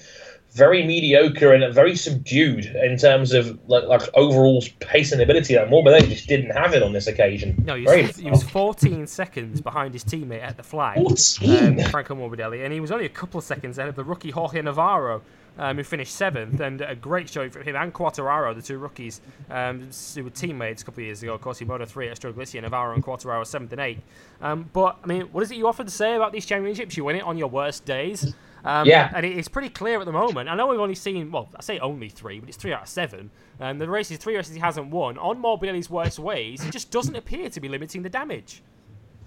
very 0.53 0.87
mediocre 0.87 1.53
and 1.53 1.75
very 1.75 1.97
subdued 1.97 2.67
in 2.67 2.99
terms 2.99 3.33
of 3.33 3.59
like, 3.69 3.85
like 3.85 4.03
overall 4.15 4.63
pace 4.81 5.11
and 5.13 5.21
ability. 5.23 5.57
Like 5.57 5.69
Morbidelli 5.69 6.09
just 6.09 6.29
didn't 6.29 6.51
have 6.51 6.75
it 6.75 6.83
on 6.83 6.93
this 6.93 7.07
occasion. 7.07 7.63
No, 7.65 7.75
he 7.75 7.85
was, 7.85 8.17
he 8.17 8.31
was 8.31 8.43
14 8.43 9.07
seconds 9.07 9.61
behind 9.61 9.95
his 9.95 10.05
teammate 10.05 10.43
at 10.43 10.57
the 10.57 10.63
flag, 10.63 10.99
14? 10.99 11.81
um, 11.81 11.91
Franco 11.91 12.15
Morbidelli, 12.15 12.65
and 12.65 12.73
he 12.73 12.81
was 12.81 12.93
only 12.93 13.07
a 13.07 13.11
couple 13.11 13.39
of 13.39 13.45
seconds 13.45 13.79
ahead 13.79 13.89
of 13.89 13.97
the 13.97 14.05
rookie 14.05 14.31
Jorge 14.31 14.61
Navarro, 14.61 15.23
um, 15.59 15.77
who 15.77 15.83
finished 15.83 16.15
seventh, 16.15 16.61
and 16.61 16.83
a 16.83 16.95
great 16.95 17.29
showing 17.29 17.51
from 17.51 17.63
him 17.63 17.77
and 17.77 17.93
Quartararo, 17.93 18.55
the 18.55 18.63
two 18.63 18.79
rookies 18.79 19.21
um, 19.51 19.89
who 20.15 20.25
were 20.25 20.31
teammates 20.31 20.83
a 20.83 20.85
couple 20.85 21.01
of 21.01 21.07
years 21.07 21.23
ago. 21.23 21.35
Of 21.35 21.41
course, 21.41 21.59
he 21.59 21.65
Moto 21.65 21.85
3 21.87 22.07
at 22.07 22.13
Estrella 22.13 22.35
Galicia, 22.35 22.61
Navarro 22.61 22.95
and 22.95 23.05
Quartararo 23.05 23.47
seventh 23.47 23.73
and 23.73 23.81
eighth. 23.81 24.03
Um, 24.41 24.69
but, 24.73 24.99
I 25.03 25.07
mean, 25.07 25.23
what 25.33 25.43
is 25.43 25.51
it 25.51 25.57
you 25.57 25.67
often 25.67 25.89
say 25.89 26.15
about 26.15 26.33
these 26.33 26.47
championships? 26.47 26.97
You 26.97 27.05
win 27.05 27.17
it 27.17 27.23
on 27.23 27.39
your 27.39 27.49
worst 27.49 27.85
days. 27.85 28.35
Um, 28.65 28.87
Yeah. 28.87 29.11
And 29.15 29.27
it's 29.27 29.49
pretty 29.49 29.69
clear 29.69 30.01
at 30.01 30.07
the 30.07 30.13
moment. 30.13 30.49
I 30.49 30.55
know 30.55 30.67
we've 30.69 30.81
only 30.81 30.95
seen, 30.95 31.31
well, 31.31 31.49
I 31.57 31.63
say 31.63 31.79
only 31.79 32.09
three, 32.09 32.41
but 32.41 32.49
it's 32.49 32.59
three 32.59 32.73
out 32.73 32.83
of 32.83 32.89
seven. 32.89 33.31
And 33.59 33.81
the 33.81 33.89
races, 33.89 34.19
three 34.19 34.37
races 34.37 34.55
he 34.55 34.61
hasn't 34.61 34.89
won. 34.89 35.19
On 35.19 35.41
Morbidelli's 35.41 35.91
worst 35.91 36.19
ways, 36.19 36.63
he 36.63 36.71
just 36.71 36.91
doesn't 36.91 37.17
appear 37.17 37.49
to 37.51 37.61
be 37.61 37.69
limiting 37.69 38.03
the 38.03 38.09
damage. 38.09 38.63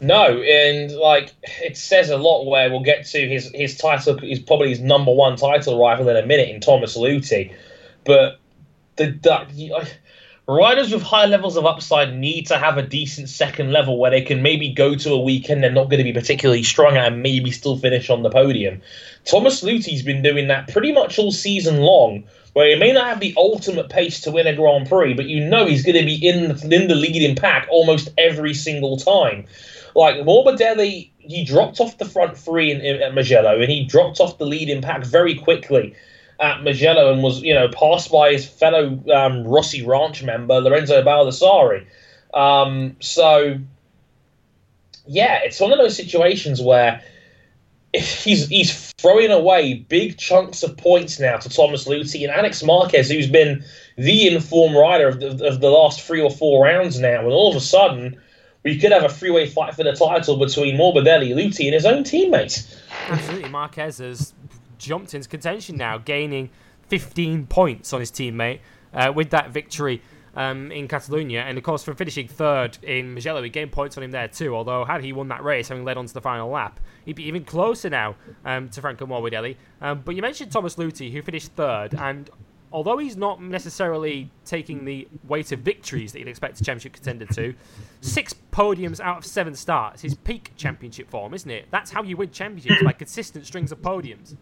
No, 0.01 0.41
and 0.41 0.91
like 0.91 1.33
it 1.61 1.77
says 1.77 2.09
a 2.09 2.17
lot. 2.17 2.45
Where 2.45 2.69
we'll 2.69 2.83
get 2.83 3.05
to 3.07 3.29
his 3.29 3.49
his 3.53 3.77
title 3.77 4.21
is 4.21 4.39
probably 4.39 4.69
his 4.69 4.81
number 4.81 5.13
one 5.13 5.37
title 5.37 5.79
rival 5.79 6.09
in 6.09 6.17
a 6.17 6.25
minute 6.25 6.49
in 6.49 6.59
Thomas 6.59 6.97
Luthi, 6.97 7.53
but 8.03 8.39
the, 8.97 9.11
the 9.11 9.87
riders 10.47 10.91
with 10.91 11.01
high 11.01 11.25
levels 11.25 11.57
of 11.57 11.65
upside 11.65 12.15
need 12.15 12.45
to 12.47 12.57
have 12.57 12.77
a 12.77 12.83
decent 12.83 13.29
second 13.29 13.71
level 13.71 13.97
where 13.97 14.11
they 14.11 14.21
can 14.21 14.41
maybe 14.41 14.69
go 14.69 14.95
to 14.95 15.11
a 15.11 15.19
weekend 15.19 15.63
they're 15.63 15.71
not 15.71 15.89
going 15.89 15.97
to 15.97 16.03
be 16.03 16.13
particularly 16.13 16.61
strong 16.61 16.95
and 16.97 17.23
maybe 17.23 17.51
still 17.51 17.77
finish 17.77 18.09
on 18.09 18.21
the 18.21 18.29
podium. 18.29 18.81
Thomas 19.23 19.63
Luthi's 19.63 20.03
been 20.03 20.21
doing 20.21 20.47
that 20.47 20.67
pretty 20.71 20.91
much 20.91 21.17
all 21.17 21.31
season 21.31 21.77
long, 21.77 22.23
where 22.53 22.67
he 22.67 22.75
may 22.75 22.91
not 22.91 23.07
have 23.07 23.19
the 23.19 23.33
ultimate 23.37 23.89
pace 23.89 24.21
to 24.21 24.31
win 24.31 24.45
a 24.47 24.55
Grand 24.55 24.87
Prix, 24.87 25.15
but 25.15 25.25
you 25.25 25.43
know 25.43 25.65
he's 25.65 25.83
going 25.83 25.97
to 25.97 26.05
be 26.05 26.15
in 26.15 26.49
the, 26.49 26.75
in 26.75 26.87
the 26.87 26.95
leading 26.95 27.35
pack 27.35 27.67
almost 27.71 28.09
every 28.17 28.53
single 28.53 28.97
time. 28.97 29.45
Like 29.95 30.17
Morbidelli, 30.17 31.09
he 31.17 31.43
dropped 31.43 31.79
off 31.79 31.97
the 31.97 32.05
front 32.05 32.37
three 32.37 32.69
in, 32.69 32.81
in, 32.81 33.01
at 33.01 33.15
Mugello, 33.15 33.59
and 33.59 33.71
he 33.71 33.85
dropped 33.85 34.19
off 34.19 34.37
the 34.37 34.45
leading 34.45 34.81
pack 34.81 35.05
very 35.05 35.33
quickly 35.33 35.95
at 36.39 36.63
Mugello 36.63 37.11
and 37.11 37.23
was, 37.23 37.41
you 37.41 37.53
know, 37.53 37.67
passed 37.69 38.11
by 38.11 38.33
his 38.33 38.45
fellow 38.45 39.01
um, 39.13 39.43
Rossi 39.45 39.85
Ranch 39.85 40.23
member 40.23 40.59
Lorenzo 40.59 41.01
Baldassarri. 41.03 41.85
Um, 42.33 42.95
so, 42.99 43.57
yeah, 45.07 45.39
it's 45.43 45.59
one 45.59 45.71
of 45.71 45.77
those 45.77 45.95
situations 45.95 46.61
where 46.61 47.01
he's 47.93 48.47
he's 48.47 48.91
throwing 48.97 49.31
away 49.31 49.75
big 49.75 50.17
chunks 50.17 50.63
of 50.63 50.75
points 50.75 51.19
now 51.19 51.37
to 51.37 51.49
Thomas 51.49 51.87
Luthi 51.87 52.23
and 52.23 52.31
Alex 52.31 52.63
Marquez, 52.63 53.09
who's 53.09 53.29
been 53.29 53.63
the 53.97 54.27
informed 54.27 54.75
rider 54.75 55.07
of 55.07 55.19
the, 55.19 55.47
of 55.47 55.61
the 55.61 55.69
last 55.69 56.01
three 56.01 56.21
or 56.21 56.31
four 56.31 56.65
rounds 56.65 56.99
now, 56.99 57.19
and 57.19 57.31
all 57.31 57.49
of 57.49 57.55
a 57.55 57.61
sudden 57.61 58.19
we 58.63 58.77
could 58.79 58.91
have 58.91 59.03
a 59.03 59.09
three-way 59.09 59.47
fight 59.47 59.75
for 59.75 59.83
the 59.83 59.93
title 59.93 60.37
between 60.37 60.75
Morbidelli, 60.75 61.29
Luthi, 61.35 61.65
and 61.65 61.73
his 61.73 61.85
own 61.85 62.03
teammates. 62.03 62.75
Absolutely, 63.07 63.49
Marquez 63.49 63.99
has 63.99 64.33
jumped 64.77 65.13
into 65.13 65.27
contention 65.27 65.77
now, 65.77 65.97
gaining 65.97 66.49
15 66.87 67.47
points 67.47 67.93
on 67.93 67.99
his 67.99 68.11
teammate 68.11 68.59
uh, 68.93 69.11
with 69.13 69.29
that 69.31 69.49
victory 69.49 70.01
um, 70.35 70.71
in 70.71 70.87
Catalonia. 70.87 71.41
And 71.41 71.57
of 71.57 71.63
course, 71.63 71.83
from 71.83 71.95
finishing 71.95 72.27
third 72.27 72.77
in 72.83 73.13
Mugello, 73.13 73.41
he 73.41 73.49
gained 73.49 73.71
points 73.71 73.97
on 73.97 74.03
him 74.03 74.11
there 74.11 74.27
too. 74.27 74.55
Although, 74.55 74.85
had 74.85 75.03
he 75.03 75.13
won 75.13 75.27
that 75.29 75.43
race, 75.43 75.69
having 75.69 75.83
led 75.83 75.97
on 75.97 76.05
to 76.05 76.13
the 76.13 76.21
final 76.21 76.49
lap, 76.49 76.79
he'd 77.05 77.15
be 77.15 77.23
even 77.23 77.43
closer 77.43 77.89
now 77.89 78.15
um, 78.43 78.69
to 78.69 78.81
Franco 78.81 79.05
Morbidelli. 79.05 79.55
Um, 79.81 80.01
but 80.03 80.15
you 80.15 80.21
mentioned 80.21 80.51
Thomas 80.51 80.75
Luthi, 80.75 81.11
who 81.11 81.21
finished 81.21 81.51
third, 81.53 81.93
and 81.95 82.29
although 82.71 82.97
he's 82.97 83.15
not 83.15 83.41
necessarily 83.41 84.29
taking 84.43 84.83
the 84.83 85.07
weight 85.27 85.51
of 85.51 85.59
victories 85.59 86.11
that 86.11 86.19
you'd 86.19 86.27
expect 86.27 86.59
a 86.59 86.63
championship 86.63 86.93
contender 86.93 87.25
to, 87.25 87.53
six 88.01 88.35
podiums 88.51 88.99
out 88.99 89.19
of 89.19 89.25
seven 89.25 89.55
starts 89.55 90.01
his 90.01 90.13
peak 90.13 90.51
championship 90.57 91.09
form, 91.09 91.33
isn't 91.33 91.49
it? 91.49 91.67
That's 91.71 91.91
how 91.91 92.03
you 92.03 92.17
win 92.17 92.31
championships 92.31 92.83
by 92.83 92.91
consistent 92.91 93.45
strings 93.45 93.71
of 93.71 93.81
podiums. 93.81 94.35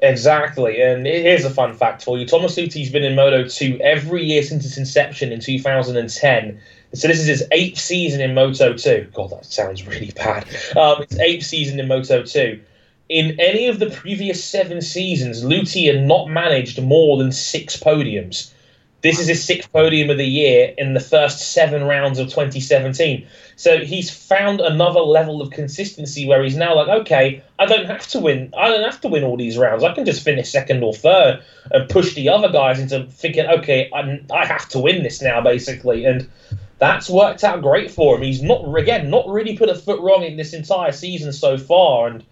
Exactly, 0.00 0.82
and 0.82 1.06
here's 1.06 1.44
a 1.44 1.50
fun 1.50 1.74
fact 1.74 2.02
for 2.02 2.18
you: 2.18 2.26
Thomas 2.26 2.56
Luthi's 2.56 2.90
been 2.90 3.04
in 3.04 3.14
Moto 3.14 3.46
2 3.46 3.80
every 3.80 4.24
year 4.24 4.42
since 4.42 4.66
its 4.66 4.76
inception 4.76 5.32
in 5.32 5.40
2010. 5.40 6.60
So 6.94 7.08
this 7.08 7.20
is 7.20 7.26
his 7.26 7.44
eighth 7.52 7.78
season 7.78 8.20
in 8.20 8.34
Moto 8.34 8.74
2. 8.74 9.08
God, 9.12 9.30
that 9.30 9.44
sounds 9.44 9.86
really 9.86 10.12
bad. 10.12 10.46
Um, 10.76 11.02
it's 11.02 11.18
eighth 11.18 11.44
season 11.44 11.80
in 11.80 11.88
Moto 11.88 12.22
2. 12.22 12.60
In 13.08 13.38
any 13.38 13.66
of 13.66 13.78
the 13.78 13.90
previous 13.90 14.42
seven 14.42 14.80
seasons, 14.80 15.44
Luthi 15.44 15.92
had 15.92 16.04
not 16.04 16.28
managed 16.28 16.80
more 16.82 17.18
than 17.18 17.32
six 17.32 17.76
podiums. 17.76 18.52
This 19.04 19.20
is 19.20 19.28
his 19.28 19.44
sixth 19.44 19.70
podium 19.70 20.08
of 20.08 20.16
the 20.16 20.24
year 20.24 20.72
in 20.78 20.94
the 20.94 21.00
first 21.00 21.52
seven 21.52 21.84
rounds 21.84 22.18
of 22.18 22.30
2017. 22.30 23.26
So 23.54 23.80
he's 23.80 24.08
found 24.08 24.62
another 24.62 25.00
level 25.00 25.42
of 25.42 25.50
consistency 25.50 26.26
where 26.26 26.42
he's 26.42 26.56
now 26.56 26.74
like, 26.74 26.88
okay, 27.02 27.44
I 27.58 27.66
don't 27.66 27.84
have 27.84 28.06
to 28.08 28.18
win. 28.18 28.54
I 28.56 28.68
don't 28.68 28.82
have 28.82 29.02
to 29.02 29.08
win 29.08 29.22
all 29.22 29.36
these 29.36 29.58
rounds. 29.58 29.84
I 29.84 29.92
can 29.92 30.06
just 30.06 30.24
finish 30.24 30.50
second 30.50 30.82
or 30.82 30.94
third 30.94 31.42
and 31.70 31.90
push 31.90 32.14
the 32.14 32.30
other 32.30 32.48
guys 32.48 32.80
into 32.80 33.04
thinking, 33.10 33.44
okay, 33.44 33.90
I, 33.92 34.22
I 34.32 34.46
have 34.46 34.70
to 34.70 34.78
win 34.78 35.02
this 35.02 35.20
now, 35.20 35.42
basically. 35.42 36.06
And 36.06 36.26
that's 36.78 37.10
worked 37.10 37.44
out 37.44 37.60
great 37.60 37.90
for 37.90 38.16
him. 38.16 38.22
He's 38.22 38.42
not 38.42 38.74
again 38.74 39.10
not 39.10 39.28
really 39.28 39.54
put 39.58 39.68
a 39.68 39.74
foot 39.74 40.00
wrong 40.00 40.22
in 40.22 40.38
this 40.38 40.54
entire 40.54 40.92
season 40.92 41.34
so 41.34 41.58
far, 41.58 42.06
and 42.08 42.24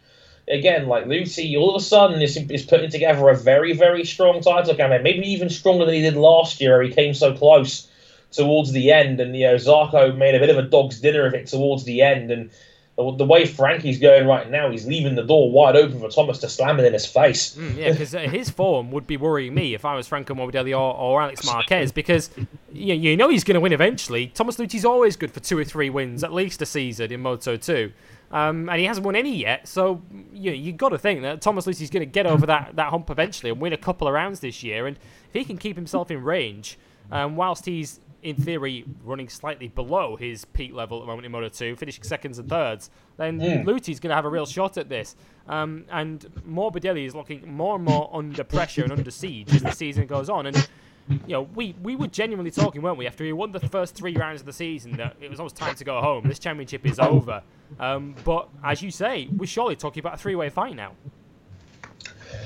again, 0.53 0.87
like 0.87 1.07
Luthi, 1.07 1.59
all 1.59 1.75
of 1.75 1.81
a 1.81 1.85
sudden 1.85 2.21
is, 2.21 2.37
is 2.37 2.63
putting 2.63 2.91
together 2.91 3.29
a 3.29 3.37
very, 3.37 3.73
very 3.73 4.05
strong 4.05 4.41
title 4.41 4.75
campaign, 4.75 5.03
maybe 5.03 5.27
even 5.27 5.49
stronger 5.49 5.85
than 5.85 5.95
he 5.95 6.03
did 6.03 6.17
last 6.17 6.61
year, 6.61 6.73
where 6.73 6.83
he 6.83 6.93
came 6.93 7.15
so 7.15 7.35
close 7.35 7.89
towards 8.31 8.73
the 8.73 8.93
end, 8.93 9.21
and 9.21 9.37
you 9.37 9.47
know 9.47 9.57
Zarco 9.57 10.17
made 10.17 10.35
a 10.35 10.39
bit 10.39 10.51
of 10.51 10.59
a 10.59 10.63
dog's 10.63 11.01
dinner 11.01 11.27
of 11.27 11.35
it 11.35 11.47
towards 11.47 11.85
the 11.85 12.03
end, 12.03 12.31
and 12.31 12.51
the, 12.97 13.17
the 13.17 13.25
way 13.25 13.47
Frankie's 13.47 13.99
going 13.99 14.27
right 14.27 14.51
now, 14.51 14.71
he's 14.71 14.87
leaving 14.87 15.15
the 15.15 15.23
door 15.23 15.51
wide 15.51 15.77
open 15.77 15.99
for 15.99 16.09
Thomas 16.09 16.39
to 16.39 16.49
slam 16.49 16.79
it 16.79 16.85
in 16.85 16.93
his 16.93 17.07
face. 17.07 17.57
Mm, 17.57 17.77
yeah, 17.77 17.91
because 17.91 18.15
uh, 18.15 18.21
his 18.21 18.51
form 18.51 18.91
would 18.91 19.07
be 19.07 19.17
worrying 19.17 19.55
me 19.55 19.75
if 19.75 19.85
I 19.85 19.95
was 19.95 20.07
Franco 20.07 20.35
Morbidelli 20.35 20.73
or, 20.73 20.95
or 20.95 21.23
Alex 21.23 21.45
Marquez, 21.47 21.93
because 21.93 22.31
you, 22.73 22.95
you 22.95 23.17
know 23.17 23.29
he's 23.29 23.45
going 23.45 23.55
to 23.55 23.61
win 23.61 23.73
eventually. 23.73 24.29
Thomas 24.29 24.57
Luthi's 24.57 24.85
always 24.85 25.17
good 25.17 25.33
for 25.33 25.41
two 25.41 25.59
or 25.59 25.65
three 25.65 25.91
wins, 25.91 26.23
at 26.23 26.33
least 26.33 26.61
a 26.61 26.67
season 26.67 27.13
in 27.13 27.21
Moto 27.21 27.57
2. 27.57 27.93
Um, 28.33 28.69
and 28.71 28.81
he 28.81 28.87
hasn't 28.87 29.05
won 29.05 29.15
any 29.15 29.37
yet, 29.37 29.69
so 29.69 30.01
you 30.33 30.53
you 30.53 30.73
got 30.73 30.89
to 30.89 30.99
think 30.99 31.21
that 31.21 31.43
Thomas 31.43 31.67
Luthi's 31.67 31.91
going 31.91 32.01
to 32.01 32.07
get 32.11 32.25
over 32.27 32.47
that, 32.47 32.77
that 32.77 32.89
hump 32.89 33.11
eventually 33.11 33.51
and 33.51 33.61
win 33.61 33.75
a 33.75 33.77
couple 33.77 34.09
of 34.09 34.15
rounds 34.15 34.41
this 34.41 34.63
year. 34.63 34.87
And 34.87 34.97
if 35.29 35.35
he 35.35 35.45
can 35.45 35.59
keep 35.59 35.77
himself 35.77 36.11
in 36.11 36.23
range, 36.25 36.79
um, 37.11 37.37
whilst 37.37 37.67
he's 37.67 38.01
in 38.23 38.37
theory 38.37 38.85
running 39.05 39.29
slightly 39.29 39.69
below 39.69 40.17
his 40.17 40.45
peak 40.47 40.73
level 40.73 40.99
at 40.99 41.01
the 41.03 41.07
moment 41.09 41.27
in 41.27 41.33
Moto 41.33 41.49
2, 41.49 41.77
finishing 41.77 42.05
seconds 42.05 42.39
and 42.39 42.49
thirds, 42.49 42.89
then 43.17 43.39
Mm. 43.41 43.67
Luthi's 43.67 43.99
going 44.01 44.11
to 44.11 44.15
have 44.15 44.25
a 44.25 44.31
real 44.31 44.47
shot 44.47 44.79
at 44.79 44.89
this. 44.89 45.17
Um, 45.49 45.85
and 45.91 46.21
Morbidelli 46.49 47.05
is 47.05 47.15
looking 47.15 47.53
more 47.53 47.75
and 47.75 47.85
more 47.85 48.09
under 48.15 48.45
pressure 48.45 48.85
and 48.85 48.93
under 48.93 49.11
siege 49.11 49.53
as 49.55 49.63
the 49.63 49.73
season 49.73 50.07
goes 50.07 50.31
on. 50.31 50.47
And 50.47 50.69
you 51.09 51.21
know, 51.29 51.43
we, 51.43 51.75
we 51.83 51.97
were 51.97 52.07
genuinely 52.07 52.51
talking, 52.51 52.83
weren't 52.83 52.97
we, 52.97 53.07
after 53.07 53.25
he 53.25 53.33
won 53.33 53.53
the 53.53 53.61
first 53.61 53.95
three 53.95 54.17
rounds 54.17 54.41
of 54.41 54.47
the 54.47 54.53
season, 54.53 54.97
that 54.97 55.17
it 55.21 55.29
was 55.29 55.41
almost 55.41 55.57
time 55.57 55.75
to 55.75 55.85
go 55.85 56.01
home. 56.01 56.27
This 56.27 56.39
championship 56.39 56.87
is 56.87 56.99
over. 56.99 57.43
Um, 57.79 58.15
but 58.25 58.49
as 58.65 58.83
you 58.83 58.91
say, 58.91 59.29
we're 59.37 59.47
surely 59.47 59.77
talking 59.77 60.01
about 60.01 60.15
a 60.15 60.17
three 60.17 60.35
way 60.35 60.49
fight 60.49 60.77
now. 60.77 60.93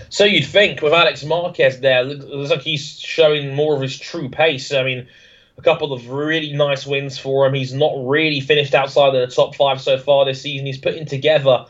So 0.08 0.24
you'd 0.24 0.46
think 0.46 0.82
with 0.82 0.92
Alex 0.92 1.24
Marquez 1.24 1.80
there, 1.80 2.02
looks 2.04 2.50
like 2.50 2.62
he's 2.62 2.98
showing 2.98 3.54
more 3.54 3.76
of 3.76 3.82
his 3.82 3.98
true 3.98 4.28
pace. 4.28 4.72
I 4.72 4.82
mean, 4.82 5.06
a 5.58 5.62
couple 5.62 5.92
of 5.92 6.08
really 6.08 6.52
nice 6.52 6.86
wins 6.86 7.18
for 7.18 7.46
him. 7.46 7.54
He's 7.54 7.72
not 7.72 7.92
really 7.96 8.40
finished 8.40 8.74
outside 8.74 9.14
of 9.14 9.28
the 9.28 9.34
top 9.34 9.54
five 9.54 9.80
so 9.80 9.98
far 9.98 10.24
this 10.24 10.42
season. 10.42 10.66
He's 10.66 10.78
putting 10.78 11.06
together 11.06 11.66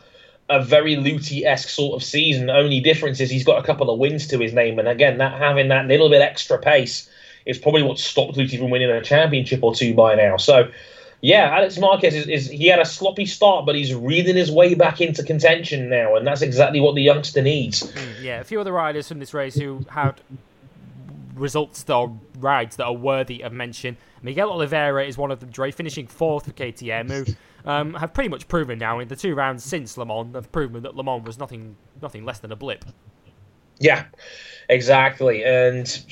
a 0.49 0.63
very 0.63 0.95
Luthi 0.95 1.43
esque 1.45 1.69
sort 1.69 2.01
of 2.01 2.07
season. 2.07 2.47
The 2.47 2.55
only 2.55 2.79
difference 2.79 3.19
is 3.19 3.29
he's 3.29 3.43
got 3.43 3.59
a 3.59 3.63
couple 3.63 3.89
of 3.89 3.99
wins 3.99 4.27
to 4.27 4.39
his 4.39 4.53
name, 4.53 4.79
and 4.79 4.87
again, 4.87 5.17
that 5.17 5.39
having 5.39 5.67
that 5.69 5.87
little 5.87 6.09
bit 6.09 6.21
extra 6.21 6.57
pace 6.57 7.09
is 7.45 7.57
probably 7.57 7.83
what 7.83 7.99
stopped 7.99 8.37
Luthi 8.37 8.57
from 8.57 8.69
winning 8.69 8.89
a 8.89 9.01
championship 9.01 9.63
or 9.63 9.73
two 9.73 9.93
by 9.93 10.15
now. 10.15 10.37
So. 10.37 10.69
Yeah, 11.19 11.51
Alex 11.51 11.79
Marquez 11.79 12.13
is, 12.13 12.27
is 12.27 12.47
he 12.47 12.67
had 12.67 12.77
a 12.77 12.85
sloppy 12.85 13.25
start, 13.25 13.65
but 13.65 13.73
he's 13.73 13.91
reading 13.91 14.35
his 14.35 14.51
way 14.51 14.75
back 14.75 15.01
into 15.01 15.23
contention 15.23 15.89
now, 15.89 16.15
and 16.15 16.27
that's 16.27 16.43
exactly 16.43 16.79
what 16.79 16.93
the 16.93 17.01
youngster 17.01 17.41
needs. 17.41 17.81
Mm, 17.81 18.21
yeah, 18.21 18.39
a 18.39 18.43
few 18.43 18.61
other 18.61 18.71
riders 18.71 19.07
from 19.07 19.17
this 19.17 19.33
race 19.33 19.55
who 19.55 19.83
had 19.89 20.21
results 21.33 21.83
that 21.83 21.93
are 21.93 22.11
rides 22.37 22.75
that 22.75 22.85
are 22.85 22.93
worthy 22.93 23.41
of 23.41 23.51
mention. 23.51 23.97
Miguel 24.21 24.51
Oliveira 24.51 25.05
is 25.05 25.17
one 25.17 25.31
of 25.31 25.39
them, 25.39 25.49
Dre, 25.49 25.71
finishing 25.71 26.07
fourth 26.07 26.45
for 26.45 26.51
KTM, 26.51 27.09
who 27.09 27.33
um, 27.67 27.93
have 27.95 28.13
pretty 28.13 28.29
much 28.29 28.47
proven 28.47 28.79
now 28.79 28.99
in 28.99 29.09
the 29.09 29.15
two 29.15 29.35
rounds 29.35 29.63
since 29.63 29.97
Le 29.97 30.05
Mans, 30.05 30.33
have 30.33 30.51
proven 30.51 30.83
that 30.83 30.95
Le 30.95 31.03
Mans 31.03 31.25
was 31.25 31.37
nothing, 31.37 31.75
nothing 32.01 32.23
less 32.23 32.39
than 32.39 32.51
a 32.51 32.55
blip. 32.55 32.85
Yeah, 33.77 34.05
exactly, 34.69 35.43
and 35.43 36.03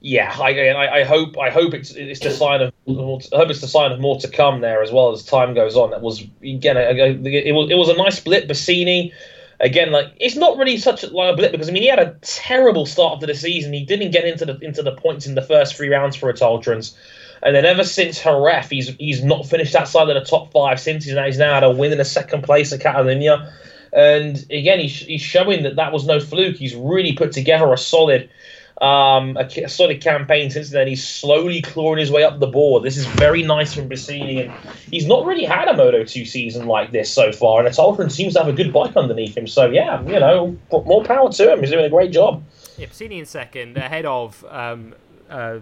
yeah, 0.00 0.34
I, 0.40 0.70
I, 0.70 0.94
I 1.00 1.04
hope 1.04 1.38
I 1.38 1.50
hope 1.50 1.74
it's 1.74 1.90
it's 1.90 2.20
the 2.20 2.30
sign 2.30 2.62
of 2.62 2.72
I 2.88 2.92
hope 2.92 3.50
it's 3.50 3.60
the 3.60 3.68
sign 3.68 3.92
of 3.92 4.00
more 4.00 4.18
to 4.20 4.28
come 4.28 4.60
there 4.60 4.82
as 4.82 4.90
well 4.90 5.12
as 5.12 5.22
time 5.22 5.54
goes 5.54 5.76
on. 5.76 5.90
That 5.90 6.00
was 6.00 6.22
again 6.42 6.76
it 6.76 7.52
was 7.52 7.70
it 7.70 7.76
was 7.76 7.88
a 7.90 7.96
nice 7.96 8.18
blip. 8.18 8.48
Pasini 8.48 9.12
again, 9.60 9.90
like 9.90 10.12
it's 10.18 10.36
not 10.36 10.56
really 10.56 10.78
such 10.78 11.02
a, 11.04 11.08
like 11.08 11.34
a 11.34 11.36
blip 11.36 11.52
because 11.52 11.68
I 11.68 11.72
mean 11.72 11.82
he 11.82 11.88
had 11.88 11.98
a 11.98 12.16
terrible 12.22 12.86
start 12.86 13.20
to 13.20 13.26
the 13.26 13.34
season. 13.34 13.72
He 13.72 13.84
didn't 13.84 14.12
get 14.12 14.24
into 14.24 14.46
the 14.46 14.58
into 14.60 14.82
the 14.82 14.92
points 14.92 15.26
in 15.26 15.34
the 15.34 15.42
first 15.42 15.76
three 15.76 15.88
rounds 15.88 16.16
for 16.16 16.32
Italtrans. 16.32 16.94
And 17.42 17.54
then 17.54 17.64
ever 17.64 17.84
since 17.84 18.22
Jerez, 18.22 18.68
he's 18.68 18.88
he's 18.96 19.22
not 19.22 19.46
finished 19.46 19.74
outside 19.74 20.08
of 20.08 20.14
the 20.14 20.28
top 20.28 20.52
five 20.52 20.80
since 20.80 21.04
he's 21.04 21.14
now, 21.14 21.26
he's 21.26 21.38
now 21.38 21.54
had 21.54 21.64
a 21.64 21.70
win 21.70 21.92
in 21.92 22.00
a 22.00 22.04
second 22.04 22.42
place 22.42 22.72
at 22.72 22.80
Catalunya. 22.80 23.52
And 23.92 24.36
again, 24.50 24.80
he's, 24.80 24.98
he's 25.00 25.22
showing 25.22 25.62
that 25.62 25.76
that 25.76 25.92
was 25.92 26.04
no 26.04 26.20
fluke. 26.20 26.56
He's 26.56 26.74
really 26.74 27.14
put 27.14 27.32
together 27.32 27.72
a 27.72 27.78
solid 27.78 28.28
um, 28.80 29.36
a, 29.36 29.48
a, 29.64 29.68
solid 29.68 30.00
campaign 30.00 30.50
since 30.50 30.70
then. 30.70 30.86
He's 30.86 31.06
slowly 31.06 31.60
clawing 31.62 31.98
his 31.98 32.10
way 32.10 32.22
up 32.22 32.38
the 32.38 32.46
board. 32.46 32.84
This 32.84 32.96
is 32.96 33.06
very 33.06 33.42
nice 33.42 33.74
from 33.74 33.88
Pasini, 33.88 34.44
and 34.44 34.76
he's 34.90 35.06
not 35.06 35.26
really 35.26 35.44
had 35.44 35.66
a 35.66 35.76
Moto 35.76 36.04
2 36.04 36.24
season 36.24 36.66
like 36.66 36.92
this 36.92 37.12
so 37.12 37.32
far. 37.32 37.64
And 37.64 37.68
Italtrans 37.68 38.12
seems 38.12 38.34
to 38.34 38.40
have 38.40 38.48
a 38.48 38.52
good 38.52 38.72
bike 38.72 38.96
underneath 38.96 39.36
him. 39.36 39.48
So, 39.48 39.66
yeah, 39.66 40.00
you 40.02 40.20
know, 40.20 40.56
more 40.70 41.02
power 41.02 41.30
to 41.32 41.52
him. 41.52 41.60
He's 41.60 41.70
doing 41.70 41.86
a 41.86 41.90
great 41.90 42.12
job. 42.12 42.44
Yeah, 42.76 42.86
Pasini 42.86 43.18
in 43.18 43.26
second, 43.26 43.76
ahead 43.76 44.06
of 44.06 44.44
um, 44.48 44.94
uh, 45.28 45.58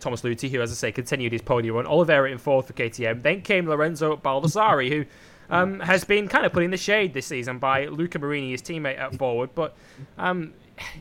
Thomas 0.00 0.22
Luthi, 0.22 0.50
who, 0.50 0.60
as 0.60 0.70
I 0.70 0.74
say, 0.74 0.92
continued 0.92 1.32
his 1.32 1.42
podium 1.42 1.76
run. 1.76 1.86
Oliveira 1.86 2.30
in 2.30 2.38
fourth 2.38 2.66
for 2.66 2.72
KTM. 2.72 3.22
Then 3.22 3.42
came 3.42 3.68
Lorenzo 3.68 4.16
Baldassarri, 4.16 4.90
who 4.90 5.04
um, 5.50 5.80
has 5.80 6.04
been 6.04 6.28
kind 6.28 6.46
of 6.46 6.52
put 6.52 6.62
in 6.62 6.70
the 6.70 6.76
shade 6.76 7.14
this 7.14 7.26
season 7.26 7.58
by 7.58 7.86
Luca 7.86 8.18
Marini, 8.18 8.52
his 8.52 8.62
teammate 8.62 8.98
at 8.98 9.16
forward. 9.16 9.50
But 9.54 9.76
um, 10.18 10.54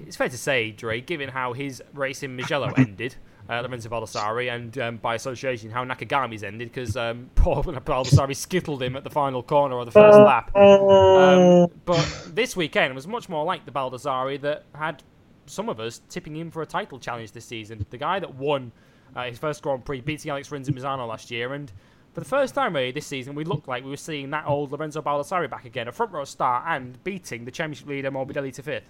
it's 0.05 0.15
fair 0.15 0.30
to 0.30 0.38
say, 0.38 0.71
Dre, 0.71 1.01
given 1.01 1.30
how 1.30 1.53
his 1.53 1.81
race 1.93 2.23
in 2.23 2.35
Mugello 2.35 2.73
ended, 2.77 3.15
uh, 3.49 3.61
Lorenzo 3.61 3.89
Baldassarri, 3.89 4.53
and 4.53 4.77
um, 4.77 4.97
by 4.97 5.15
association, 5.15 5.71
how 5.71 5.84
Nakagami's 5.84 6.43
ended, 6.43 6.71
because 6.71 6.97
um, 6.97 7.30
poor 7.35 7.63
Baldassarri 7.63 8.35
skittled 8.35 8.81
him 8.81 8.95
at 8.95 9.03
the 9.03 9.09
final 9.09 9.43
corner 9.43 9.80
of 9.80 9.85
the 9.85 9.91
first 9.91 10.17
lap. 10.17 10.55
Um, 10.55 11.67
but 11.85 12.27
this 12.27 12.55
weekend 12.55 12.95
was 12.95 13.07
much 13.07 13.30
more 13.30 13.45
like 13.45 13.65
the 13.65 13.71
Baldassarri 13.71 14.41
that 14.41 14.65
had 14.76 15.03
some 15.49 15.69
of 15.69 15.80
us 15.80 16.01
tipping 16.09 16.35
him 16.35 16.51
for 16.51 16.61
a 16.61 16.65
title 16.65 16.99
challenge 16.99 17.31
this 17.31 17.45
season. 17.45 17.85
The 17.89 17.97
guy 17.97 18.19
that 18.19 18.35
won 18.35 18.71
uh, 19.15 19.23
his 19.23 19.38
first 19.38 19.61
Grand 19.61 19.84
Prix, 19.85 20.01
beating 20.01 20.31
Alex 20.31 20.51
Rins 20.51 20.67
in 20.67 20.76
Misano 20.76 21.07
last 21.07 21.31
year, 21.31 21.53
and 21.53 21.71
for 22.13 22.19
the 22.19 22.26
first 22.26 22.55
time 22.55 22.76
really 22.76 22.91
this 22.91 23.07
season, 23.07 23.35
we 23.35 23.43
looked 23.43 23.67
like 23.67 23.84
we 23.84 23.89
were 23.89 23.97
seeing 23.97 24.30
that 24.31 24.45
old 24.47 24.71
Lorenzo 24.71 25.01
Baldassarri 25.01 25.49
back 25.49 25.65
again, 25.65 25.88
a 25.88 25.91
front 25.91 26.11
row 26.11 26.26
start, 26.26 26.63
and 26.67 27.03
beating 27.03 27.45
the 27.45 27.51
championship 27.51 27.88
leader 27.88 28.11
Morbidelli 28.11 28.53
to 28.53 28.63
fifth. 28.63 28.84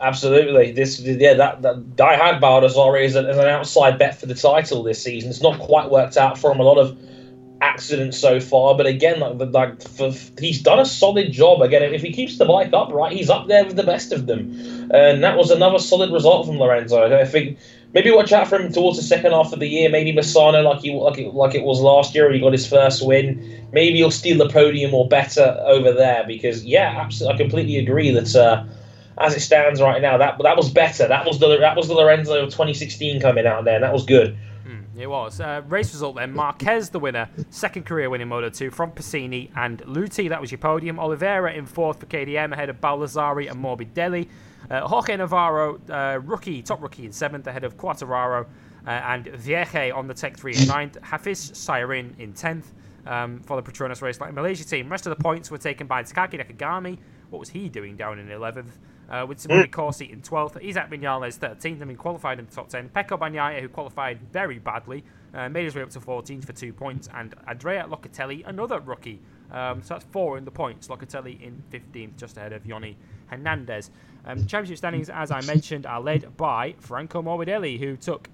Absolutely. 0.00 0.72
This, 0.72 1.00
yeah, 1.00 1.34
that, 1.34 1.62
that 1.62 2.00
I 2.00 2.16
had 2.16 2.40
Baldassarri 2.40 3.04
as, 3.04 3.16
as 3.16 3.36
an 3.36 3.46
outside 3.46 3.98
bet 3.98 4.18
for 4.18 4.26
the 4.26 4.34
title 4.34 4.82
this 4.82 5.02
season. 5.02 5.30
It's 5.30 5.42
not 5.42 5.60
quite 5.60 5.90
worked 5.90 6.16
out 6.16 6.38
for 6.38 6.50
him. 6.50 6.60
A 6.60 6.64
lot 6.64 6.78
of 6.78 6.98
accidents 7.62 8.18
so 8.18 8.40
far, 8.40 8.76
but 8.76 8.86
again, 8.86 9.20
like, 9.20 9.38
like 9.52 9.82
for, 9.82 10.12
he's 10.38 10.60
done 10.60 10.80
a 10.80 10.84
solid 10.84 11.32
job. 11.32 11.62
Again, 11.62 11.82
if 11.94 12.02
he 12.02 12.12
keeps 12.12 12.36
the 12.36 12.44
bike 12.44 12.72
up, 12.72 12.92
right, 12.92 13.12
he's 13.12 13.30
up 13.30 13.46
there 13.46 13.64
with 13.64 13.76
the 13.76 13.84
best 13.84 14.12
of 14.12 14.26
them, 14.26 14.90
and 14.92 15.22
that 15.22 15.38
was 15.38 15.50
another 15.50 15.78
solid 15.78 16.12
result 16.12 16.46
from 16.46 16.58
Lorenzo. 16.58 17.18
I 17.18 17.24
think 17.24 17.58
maybe 17.94 18.10
watch 18.10 18.32
out 18.32 18.48
for 18.48 18.60
him 18.60 18.72
towards 18.72 18.98
the 18.98 19.04
second 19.04 19.32
half 19.32 19.52
of 19.52 19.60
the 19.60 19.68
year. 19.68 19.88
Maybe 19.88 20.12
Misano, 20.12 20.64
like 20.64 20.80
he 20.80 20.92
like 20.92 21.18
it, 21.18 21.32
like 21.34 21.54
it 21.54 21.62
was 21.62 21.80
last 21.80 22.14
year, 22.14 22.30
he 22.32 22.40
got 22.40 22.52
his 22.52 22.66
first 22.66 23.06
win. 23.06 23.68
Maybe 23.72 23.98
he'll 23.98 24.10
steal 24.10 24.38
the 24.38 24.48
podium 24.48 24.92
or 24.92 25.08
better 25.08 25.56
over 25.64 25.92
there 25.92 26.24
because 26.26 26.64
yeah, 26.64 26.98
absolutely, 26.98 27.34
I 27.34 27.38
completely 27.38 27.78
agree 27.78 28.10
that. 28.10 28.34
Uh, 28.34 28.64
as 29.18 29.34
it 29.34 29.40
stands 29.40 29.80
right 29.80 30.00
now, 30.00 30.16
that 30.16 30.38
that 30.42 30.56
was 30.56 30.70
better. 30.70 31.06
That 31.06 31.26
was 31.26 31.38
the 31.38 31.58
that 31.58 31.76
was 31.76 31.86
the 31.86 31.94
Lorenzo 31.94 32.42
of 32.42 32.50
2016 32.50 33.20
coming 33.20 33.46
out 33.46 33.64
there. 33.64 33.74
And 33.74 33.84
that 33.84 33.92
was 33.92 34.06
good. 34.06 34.36
It 34.96 35.06
was. 35.06 35.40
Uh, 35.40 35.62
race 35.68 35.92
result 35.92 36.16
then. 36.16 36.34
Marquez 36.34 36.90
the 36.90 36.98
winner, 36.98 37.28
second 37.50 37.86
career 37.86 38.10
win 38.10 38.20
in 38.20 38.28
Moto 38.28 38.50
2 38.50 38.70
from 38.70 38.90
Pasini 38.90 39.50
and 39.56 39.80
Luthi. 39.82 40.28
That 40.28 40.40
was 40.40 40.50
your 40.50 40.58
podium. 40.58 40.98
Oliveira 40.98 41.52
in 41.54 41.64
fourth 41.64 42.00
for 42.00 42.06
KTM 42.06 42.52
ahead 42.52 42.68
of 42.68 42.80
Baldassarri 42.80 43.50
and 43.50 43.62
Morbidelli. 43.62 44.28
Uh, 44.70 44.86
Jorge 44.86 45.16
Navarro, 45.16 45.80
uh, 45.88 46.20
rookie, 46.22 46.62
top 46.62 46.82
rookie 46.82 47.06
in 47.06 47.12
seventh 47.12 47.46
ahead 47.46 47.64
of 47.64 47.76
Quartararo 47.76 48.44
uh, 48.86 48.90
and 48.90 49.26
Vierge 49.28 49.92
on 49.92 50.06
the 50.06 50.14
Tech 50.14 50.36
3 50.36 50.56
in 50.56 50.68
ninth. 50.68 50.98
Hafizh 51.00 51.52
Syahrin 51.52 52.18
in 52.18 52.32
tenth. 52.32 52.72
Um, 53.04 53.40
for 53.40 53.60
the 53.60 53.68
Petronas 53.68 54.00
Raceline 54.00 54.32
Malaysia 54.32 54.64
team. 54.64 54.88
Rest 54.88 55.08
of 55.08 55.16
the 55.16 55.20
points 55.20 55.50
were 55.50 55.58
taken 55.58 55.88
by 55.88 56.04
Takaki 56.04 56.40
Nakagami. 56.40 56.98
What 57.30 57.40
was 57.40 57.48
he 57.48 57.68
doing 57.68 57.96
down 57.96 58.20
in 58.20 58.28
11th? 58.28 58.70
Uh, 59.12 59.26
with 59.26 59.38
Simone 59.38 59.68
Corsi 59.68 60.10
in 60.10 60.22
12th, 60.22 60.66
Isaac 60.66 60.88
Vinales 60.88 61.38
13th, 61.38 61.82
I 61.82 61.84
mean 61.84 61.98
qualified 61.98 62.38
in 62.38 62.46
the 62.46 62.52
top 62.52 62.70
10. 62.70 62.88
Pecco 62.88 63.18
Bagnaia, 63.18 63.60
who 63.60 63.68
qualified 63.68 64.18
very 64.32 64.58
badly, 64.58 65.04
uh, 65.34 65.50
made 65.50 65.64
his 65.64 65.74
way 65.74 65.82
up 65.82 65.90
to 65.90 66.00
14th 66.00 66.46
for 66.46 66.54
two 66.54 66.72
points, 66.72 67.10
and 67.14 67.34
Andrea 67.46 67.84
Locatelli, 67.86 68.42
another 68.46 68.80
rookie. 68.80 69.20
Um, 69.50 69.82
so 69.82 69.94
that's 69.94 70.06
four 70.06 70.38
in 70.38 70.46
the 70.46 70.50
points. 70.50 70.88
Locatelli 70.88 71.38
in 71.42 71.62
15th, 71.70 72.16
just 72.16 72.38
ahead 72.38 72.54
of 72.54 72.64
Yonny 72.64 72.96
Hernandez. 73.26 73.90
Um, 74.24 74.46
championship 74.46 74.78
standings, 74.78 75.10
as 75.10 75.30
I 75.30 75.42
mentioned, 75.42 75.84
are 75.84 76.00
led 76.00 76.34
by 76.38 76.74
Franco 76.78 77.20
Morbidelli, 77.20 77.78
who 77.78 77.96
took 77.98 78.30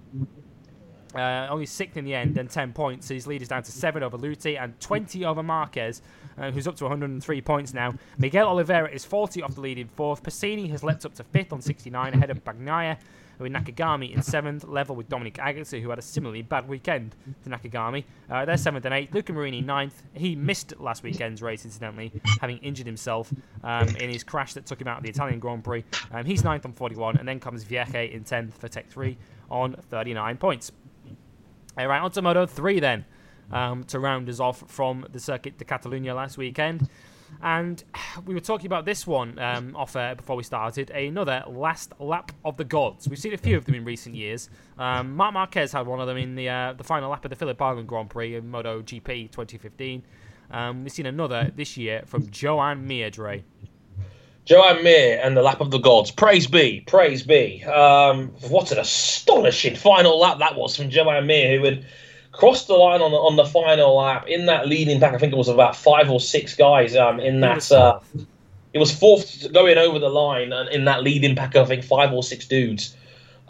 uh, 1.14 1.48
only 1.50 1.66
sixth 1.66 1.96
in 1.96 2.04
the 2.04 2.14
end 2.14 2.38
and 2.38 2.50
10 2.50 2.72
points. 2.72 3.08
His 3.08 3.26
lead 3.26 3.42
is 3.42 3.48
down 3.48 3.62
to 3.62 3.72
7 3.72 4.02
over 4.02 4.18
Luthi 4.18 4.60
and 4.60 4.78
20 4.80 5.24
over 5.24 5.42
Marquez, 5.42 6.02
uh, 6.40 6.50
who's 6.50 6.66
up 6.66 6.76
to 6.76 6.84
103 6.84 7.40
points 7.42 7.74
now. 7.74 7.94
Miguel 8.18 8.48
Oliveira 8.48 8.90
is 8.90 9.04
40 9.04 9.42
off 9.42 9.54
the 9.54 9.60
lead 9.60 9.78
in 9.78 9.88
4th. 9.88 10.22
Pasini 10.22 10.70
has 10.70 10.82
leapt 10.82 11.04
up 11.04 11.14
to 11.14 11.24
5th 11.24 11.52
on 11.52 11.60
69 11.60 12.14
ahead 12.14 12.30
of 12.30 12.44
Bagnaia, 12.44 12.98
with 13.38 13.52
Nakagami 13.52 14.12
in 14.12 14.20
7th, 14.20 14.68
level 14.68 14.96
with 14.96 15.08
Dominique 15.08 15.38
Aegerter, 15.38 15.80
who 15.80 15.90
had 15.90 15.98
a 15.98 16.02
similarly 16.02 16.42
bad 16.42 16.68
weekend 16.68 17.14
to 17.44 17.50
Nakagami. 17.50 18.04
Uh, 18.28 18.44
they're 18.44 18.56
7th 18.56 18.84
and 18.84 18.94
8th. 18.94 19.14
Luca 19.14 19.32
Marini 19.32 19.60
ninth. 19.60 20.02
He 20.14 20.34
missed 20.34 20.78
last 20.80 21.02
weekend's 21.02 21.40
race, 21.40 21.64
incidentally, 21.64 22.12
having 22.40 22.58
injured 22.58 22.86
himself 22.86 23.32
um, 23.62 23.88
in 23.96 24.10
his 24.10 24.24
crash 24.24 24.54
that 24.54 24.66
took 24.66 24.80
him 24.80 24.88
out 24.88 24.98
of 24.98 25.02
the 25.04 25.10
Italian 25.10 25.38
Grand 25.38 25.62
Prix. 25.62 25.84
Um, 26.12 26.24
he's 26.24 26.42
ninth 26.44 26.66
on 26.66 26.72
41, 26.72 27.18
and 27.18 27.28
then 27.28 27.38
comes 27.38 27.62
Vierge 27.62 28.10
in 28.10 28.24
10th 28.24 28.54
for 28.54 28.68
Tech 28.68 28.90
3 28.90 29.16
on 29.50 29.74
39 29.74 30.36
points. 30.36 30.72
All 31.78 31.86
right, 31.86 32.00
on 32.00 32.10
to 32.10 32.22
Moto 32.22 32.44
3 32.44 32.80
then, 32.80 33.04
um, 33.52 33.84
to 33.84 33.98
round 33.98 34.28
us 34.28 34.40
off 34.40 34.64
from 34.68 35.06
the 35.10 35.20
Circuit 35.20 35.58
de 35.58 35.64
Catalunya 35.64 36.14
last 36.14 36.38
weekend. 36.38 36.88
And 37.42 37.82
we 38.26 38.34
were 38.34 38.40
talking 38.40 38.66
about 38.66 38.84
this 38.84 39.06
one 39.06 39.38
um, 39.38 39.76
off 39.76 39.96
air 39.96 40.14
before 40.14 40.36
we 40.36 40.42
started. 40.42 40.90
Another 40.90 41.44
last 41.46 41.92
lap 41.98 42.32
of 42.44 42.56
the 42.56 42.64
gods. 42.64 43.08
We've 43.08 43.18
seen 43.18 43.34
a 43.34 43.38
few 43.38 43.56
of 43.56 43.64
them 43.64 43.74
in 43.74 43.84
recent 43.84 44.14
years. 44.14 44.48
Um, 44.78 45.14
Marc 45.14 45.34
Marquez 45.34 45.72
had 45.72 45.86
one 45.86 46.00
of 46.00 46.06
them 46.06 46.16
in 46.16 46.34
the 46.34 46.48
uh, 46.48 46.72
the 46.74 46.84
final 46.84 47.10
lap 47.10 47.24
of 47.24 47.30
the 47.30 47.36
Phillip 47.36 47.60
Island 47.60 47.88
Grand 47.88 48.10
Prix 48.10 48.34
in 48.34 48.50
Moto 48.50 48.82
GP 48.82 49.30
2015. 49.30 50.02
Um, 50.50 50.82
we've 50.82 50.92
seen 50.92 51.06
another 51.06 51.52
this 51.54 51.76
year 51.76 52.02
from 52.06 52.30
Joan 52.30 52.86
Mir, 52.86 53.10
Dre. 53.10 53.44
Joan 54.46 54.82
Mir 54.82 55.20
and 55.22 55.36
the 55.36 55.42
lap 55.42 55.60
of 55.60 55.70
the 55.70 55.78
gods. 55.78 56.10
Praise 56.10 56.46
be, 56.46 56.80
praise 56.86 57.22
be. 57.22 57.62
Um, 57.64 58.28
what 58.48 58.72
an 58.72 58.78
astonishing 58.78 59.76
final 59.76 60.18
lap 60.18 60.38
that 60.38 60.56
was 60.56 60.74
from 60.74 60.88
Joan 60.88 61.26
Mir, 61.26 61.58
who 61.58 61.64
had 61.66 61.84
crossed 62.38 62.68
the 62.68 62.74
line 62.74 63.02
on 63.02 63.10
the, 63.10 63.16
on 63.16 63.36
the 63.36 63.44
final 63.44 63.96
lap 63.96 64.26
in 64.28 64.46
that 64.46 64.66
leading 64.66 65.00
pack. 65.00 65.12
I 65.12 65.18
think 65.18 65.32
it 65.32 65.36
was 65.36 65.48
about 65.48 65.76
five 65.76 66.10
or 66.10 66.20
six 66.20 66.54
guys 66.54 66.96
um, 66.96 67.20
in 67.20 67.40
that. 67.40 67.70
Uh, 67.70 68.00
it 68.72 68.78
was 68.78 68.96
fourth 68.96 69.52
going 69.52 69.76
over 69.76 69.98
the 69.98 70.08
line 70.08 70.52
and 70.52 70.68
in 70.68 70.84
that 70.84 71.02
leading 71.02 71.34
pack. 71.34 71.56
I 71.56 71.64
think 71.64 71.84
five 71.84 72.12
or 72.12 72.22
six 72.22 72.46
dudes 72.46 72.96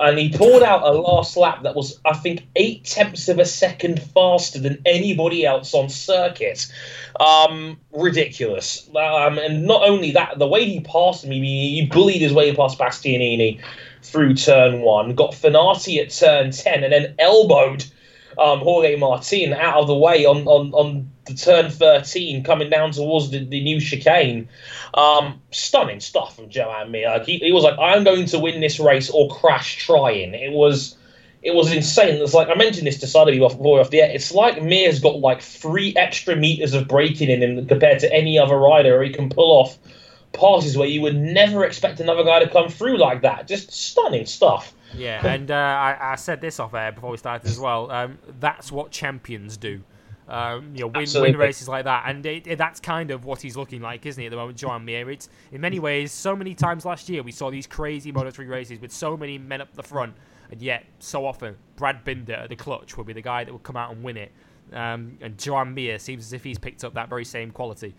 and 0.01 0.19
he 0.19 0.29
pulled 0.29 0.63
out 0.63 0.83
a 0.83 0.93
last 0.93 1.37
lap 1.37 1.63
that 1.65 1.75
was, 1.75 1.99
I 2.05 2.15
think, 2.15 2.47
eight 2.55 2.85
tenths 2.85 3.29
of 3.29 3.39
a 3.39 3.45
second 3.45 4.01
faster 4.01 4.61
than 4.61 4.81
anybody 4.87 5.45
else 5.45 5.75
on 5.75 5.89
circuit. 5.89 6.73
Um, 7.19 7.81
ridiculous. 7.93 8.89
Um, 8.91 9.39
and 9.39 9.67
not 9.67 9.83
only 9.89 10.13
that, 10.13 10.39
the 10.39 10.47
way 10.47 10.65
he 10.65 10.81
passed 10.81 11.27
me, 11.27 11.41
he 11.41 11.87
bullied 11.87 12.23
his 12.23 12.33
way 12.33 12.55
past 12.55 12.79
Bastianini 12.79 13.61
through 14.03 14.35
turn 14.35 14.83
one, 14.83 15.15
got 15.17 15.33
Fenati 15.33 16.01
at 16.01 16.11
turn 16.11 16.53
10, 16.53 16.85
and 16.85 16.93
then 16.93 17.15
elbowed 17.19 17.85
um, 18.39 18.61
Jorge 18.61 18.97
Martin 18.97 19.53
out 19.53 19.81
of 19.81 19.87
the 19.87 19.95
way 19.95 20.25
on, 20.25 20.47
on, 20.47 20.73
on 20.73 21.11
the 21.27 21.35
turn 21.35 21.71
13 21.71 22.45
coming 22.45 22.71
down 22.71 22.93
towards 22.93 23.31
the, 23.31 23.45
the 23.45 23.63
new 23.63 23.81
chicane. 23.81 24.49
Um, 24.95 25.41
stunning 25.51 26.01
stuff 26.01 26.37
from 26.37 26.49
Joan 26.49 26.91
Mir. 26.91 27.23
He, 27.25 27.39
he 27.39 27.53
was 27.53 27.65
like, 27.65 27.79
I'm 27.79 28.05
going 28.05 28.27
to 28.27 28.39
win 28.39 28.61
this 28.61 28.79
race 28.79 29.11
or 29.11 29.29
crash 29.29 29.85
trying. 29.85 30.35
It 30.35 30.53
was 30.53 30.97
it 31.43 31.55
was 31.55 31.73
insane. 31.73 32.21
It's 32.21 32.35
like 32.35 32.49
I 32.49 32.55
mentioned 32.55 32.87
this 32.87 32.99
to 32.99 33.07
Sadie 33.07 33.39
before 33.39 33.81
off 33.81 33.91
the 33.91 34.01
air. 34.01 34.11
It's 34.13 34.33
like 34.33 34.63
Mir's 34.63 34.99
got 34.99 35.21
like 35.21 35.41
three 35.41 35.95
extra 35.97 36.35
meters 36.35 36.75
of 36.75 36.89
braking 36.89 37.31
in 37.31 37.43
him 37.43 37.67
compared 37.67 38.01
to 38.01 38.13
any 38.13 38.39
other 38.39 38.57
rider. 38.57 39.03
He 39.03 39.11
can 39.11 39.29
pull 39.29 39.53
off 39.61 39.79
passes 40.33 40.77
where 40.77 40.89
you 40.89 41.01
would 41.01 41.17
never 41.17 41.65
expect 41.65 42.01
another 42.01 42.25
guy 42.25 42.41
to 42.41 42.49
come 42.49 42.69
through 42.69 42.99
like 42.99 43.23
that. 43.23 43.47
Just 43.47 43.71
stunning 43.73 44.27
stuff. 44.27 44.75
Yeah, 44.95 45.27
and 45.27 45.51
uh, 45.51 45.55
I, 45.55 46.13
I, 46.13 46.15
said 46.17 46.41
this 46.41 46.59
off 46.59 46.75
air 46.75 46.93
before 46.93 47.11
we 47.11 47.17
started 47.17 47.49
as 47.49 47.59
well. 47.59 47.91
Um, 47.91 48.19
that's 48.41 48.73
what 48.73 48.91
champions 48.91 49.57
do. 49.57 49.83
Um, 50.29 50.73
you 50.75 50.81
know, 50.81 50.89
win, 50.89 51.09
win 51.15 51.37
races 51.39 51.69
like 51.69 51.85
that, 51.85 52.05
and 52.07 52.25
it, 52.27 52.47
it, 52.47 52.59
that's 52.59 52.81
kind 52.81 53.11
of 53.11 53.25
what 53.25 53.41
he's 53.41 53.57
looking 53.57 53.81
like, 53.81 54.05
isn't 54.05 54.21
he, 54.21 54.27
at 54.27 54.31
the 54.31 54.37
moment, 54.37 54.59
Joan 54.59 54.85
Mir? 54.85 55.11
It's 55.11 55.31
in 55.53 55.61
many 55.61 55.79
ways, 55.79 56.13
so 56.13 56.37
many 56.37 56.55
times 56.55 56.85
last 56.85 57.09
year 57.09 57.23
we 57.23 57.33
saw 57.33 57.51
these 57.51 57.67
crazy 57.67 58.13
Moto3 58.13 58.49
races 58.49 58.79
with 58.79 58.93
so 58.93 59.17
many 59.17 59.39
men 59.39 59.63
up 59.63 59.73
the 59.75 59.83
front, 59.83 60.15
and 60.51 60.61
yet 60.61 60.85
so 60.99 61.25
often 61.25 61.57
Brad 61.77 62.05
Binder 62.05 62.35
at 62.35 62.51
the 62.51 62.57
clutch 62.57 62.97
would 62.99 63.07
be 63.07 63.15
the 63.15 63.23
guy 63.23 63.45
that 63.45 63.53
would 63.53 63.63
come 63.63 63.77
out 63.77 63.91
and 63.91 64.03
win 64.03 64.19
it. 64.19 64.33
Um, 64.73 65.17
and 65.23 65.39
Joan 65.39 65.75
Mir 65.75 65.99
seems 65.99 66.27
as 66.27 66.33
if 66.35 66.45
he's 66.45 66.59
picked 66.59 66.85
up 66.85 66.93
that 66.95 67.09
very 67.09 67.25
same 67.25 67.51
quality. 67.51 67.95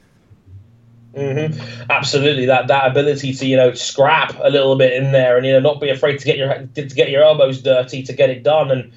Mm-hmm. 1.16 1.90
Absolutely, 1.90 2.46
that 2.46 2.68
that 2.68 2.92
ability 2.92 3.34
to 3.34 3.46
you 3.46 3.58
know 3.58 3.74
scrap 3.74 4.36
a 4.44 4.50
little 4.50 4.78
bit 4.78 4.94
in 4.94 5.12
there 5.12 5.38
and 5.38 5.46
you 5.46 5.54
know 5.54 5.60
not 5.60 5.82
be 5.82 5.90
afraid 5.90 6.20
to 6.20 6.26
get 6.26 6.38
your 6.38 6.68
to 6.76 6.84
get 6.84 7.10
your 7.10 7.24
elbows 7.24 7.62
dirty 7.62 8.04
to 8.04 8.14
get 8.14 8.30
it 8.30 8.44
done 8.44 8.70
and 8.70 8.92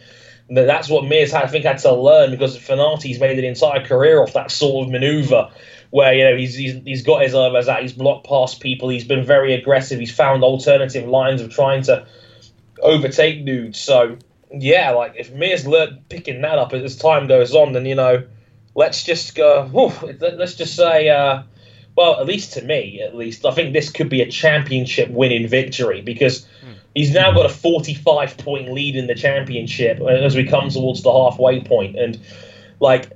that's 0.50 0.88
what 0.88 1.04
Mir's 1.04 1.32
had, 1.32 1.44
I 1.44 1.46
think 1.46 1.64
had 1.64 1.78
to 1.78 1.92
learn 1.94 2.30
because 2.30 2.56
Fenati's 2.58 3.18
made 3.18 3.38
an 3.38 3.44
entire 3.44 3.84
career 3.84 4.22
off 4.22 4.34
that 4.34 4.50
sort 4.50 4.86
of 4.86 4.92
maneuver 4.92 5.50
where 5.90 6.14
you 6.14 6.24
know 6.24 6.36
he's 6.36 6.54
he's, 6.54 6.74
he's 6.84 7.02
got 7.02 7.22
his 7.22 7.34
elbows 7.34 7.68
out, 7.68 7.82
he's 7.82 7.92
blocked 7.92 8.26
past 8.26 8.60
people, 8.60 8.88
he's 8.88 9.04
been 9.04 9.24
very 9.24 9.54
aggressive, 9.54 9.98
he's 9.98 10.14
found 10.14 10.42
alternative 10.42 11.08
lines 11.08 11.40
of 11.40 11.50
trying 11.50 11.82
to 11.82 12.06
overtake 12.82 13.46
dudes. 13.46 13.78
So 13.78 14.18
yeah, 14.50 14.90
like 14.90 15.14
if 15.16 15.32
Mir's 15.32 15.66
learned 15.66 16.08
picking 16.08 16.42
that 16.42 16.58
up 16.58 16.72
as 16.74 16.96
time 16.96 17.26
goes 17.26 17.54
on, 17.54 17.72
then 17.72 17.86
you 17.86 17.94
know 17.94 18.26
let's 18.74 19.04
just 19.04 19.34
go. 19.34 19.66
Whew, 19.68 20.14
let's 20.20 20.54
just 20.54 20.76
say. 20.76 21.08
Uh, 21.08 21.44
well, 21.96 22.18
at 22.20 22.26
least 22.26 22.54
to 22.54 22.62
me, 22.62 23.02
at 23.02 23.14
least, 23.14 23.44
I 23.44 23.50
think 23.50 23.72
this 23.72 23.90
could 23.90 24.08
be 24.08 24.22
a 24.22 24.30
championship 24.30 25.10
winning 25.10 25.46
victory 25.46 26.00
because 26.00 26.46
he's 26.94 27.12
now 27.12 27.32
got 27.32 27.46
a 27.46 27.50
45 27.50 28.38
point 28.38 28.72
lead 28.72 28.96
in 28.96 29.06
the 29.06 29.14
championship 29.14 30.00
as 30.00 30.34
we 30.34 30.44
come 30.46 30.70
towards 30.70 31.02
the 31.02 31.12
halfway 31.12 31.60
point. 31.60 31.98
And, 31.98 32.18
like, 32.80 33.12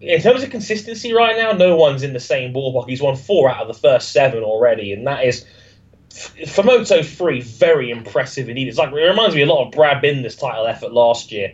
in 0.00 0.20
terms 0.20 0.42
of 0.42 0.50
consistency 0.50 1.12
right 1.12 1.36
now, 1.36 1.52
no 1.52 1.76
one's 1.76 2.02
in 2.02 2.12
the 2.12 2.20
same 2.20 2.52
ballpark. 2.52 2.88
He's 2.88 3.00
won 3.00 3.16
four 3.16 3.48
out 3.48 3.62
of 3.62 3.68
the 3.68 3.80
first 3.80 4.12
seven 4.12 4.42
already, 4.42 4.92
and 4.92 5.06
that 5.06 5.24
is. 5.24 5.44
For 6.48 6.62
Moto 6.62 7.02
3, 7.02 7.42
very 7.42 7.90
impressive 7.90 8.48
indeed. 8.48 8.68
It's 8.68 8.78
like 8.78 8.90
it 8.90 8.94
reminds 8.94 9.34
me 9.34 9.42
a 9.42 9.46
lot 9.46 9.66
of 9.66 9.72
Brad 9.72 10.00
Binder's 10.00 10.34
title 10.34 10.66
effort 10.66 10.90
last 10.90 11.30
year. 11.30 11.52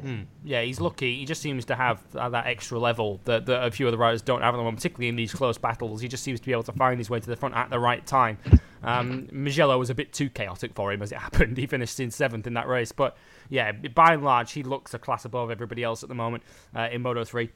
Mm. 0.00 0.26
Yeah, 0.44 0.62
he's 0.62 0.80
lucky. 0.80 1.16
He 1.16 1.24
just 1.24 1.42
seems 1.42 1.64
to 1.66 1.74
have 1.74 2.00
uh, 2.14 2.28
that 2.30 2.46
extra 2.46 2.78
level 2.78 3.20
that, 3.24 3.46
that 3.46 3.64
a 3.64 3.70
few 3.70 3.86
other 3.88 3.96
riders 3.96 4.22
don't 4.22 4.40
have 4.40 4.54
at 4.54 4.56
the 4.56 4.62
moment, 4.62 4.78
particularly 4.78 5.08
in 5.08 5.16
these 5.16 5.32
close 5.32 5.58
battles. 5.58 6.00
He 6.00 6.08
just 6.08 6.22
seems 6.22 6.40
to 6.40 6.46
be 6.46 6.52
able 6.52 6.62
to 6.64 6.72
find 6.72 6.98
his 6.98 7.10
way 7.10 7.20
to 7.20 7.26
the 7.26 7.36
front 7.36 7.54
at 7.54 7.70
the 7.70 7.78
right 7.78 8.04
time. 8.06 8.38
Um, 8.82 9.28
was 9.78 9.90
a 9.90 9.94
bit 9.94 10.12
too 10.12 10.28
chaotic 10.28 10.74
for 10.74 10.92
him 10.92 11.02
as 11.02 11.12
it 11.12 11.18
happened. 11.26 11.56
He 11.56 11.66
finished 11.66 12.00
in 12.00 12.10
seventh 12.10 12.46
in 12.46 12.54
that 12.54 12.68
race. 12.68 12.92
But 12.92 13.16
yeah, 13.48 13.72
by 13.72 14.14
and 14.14 14.24
large, 14.24 14.52
he 14.52 14.62
looks 14.62 14.94
a 14.94 14.98
class 14.98 15.24
above 15.24 15.50
everybody 15.50 15.82
else 15.82 16.02
at 16.02 16.08
the 16.08 16.14
moment 16.14 16.42
uh, 16.74 16.88
in 16.90 17.02
Moto 17.02 17.24
3. 17.24 17.50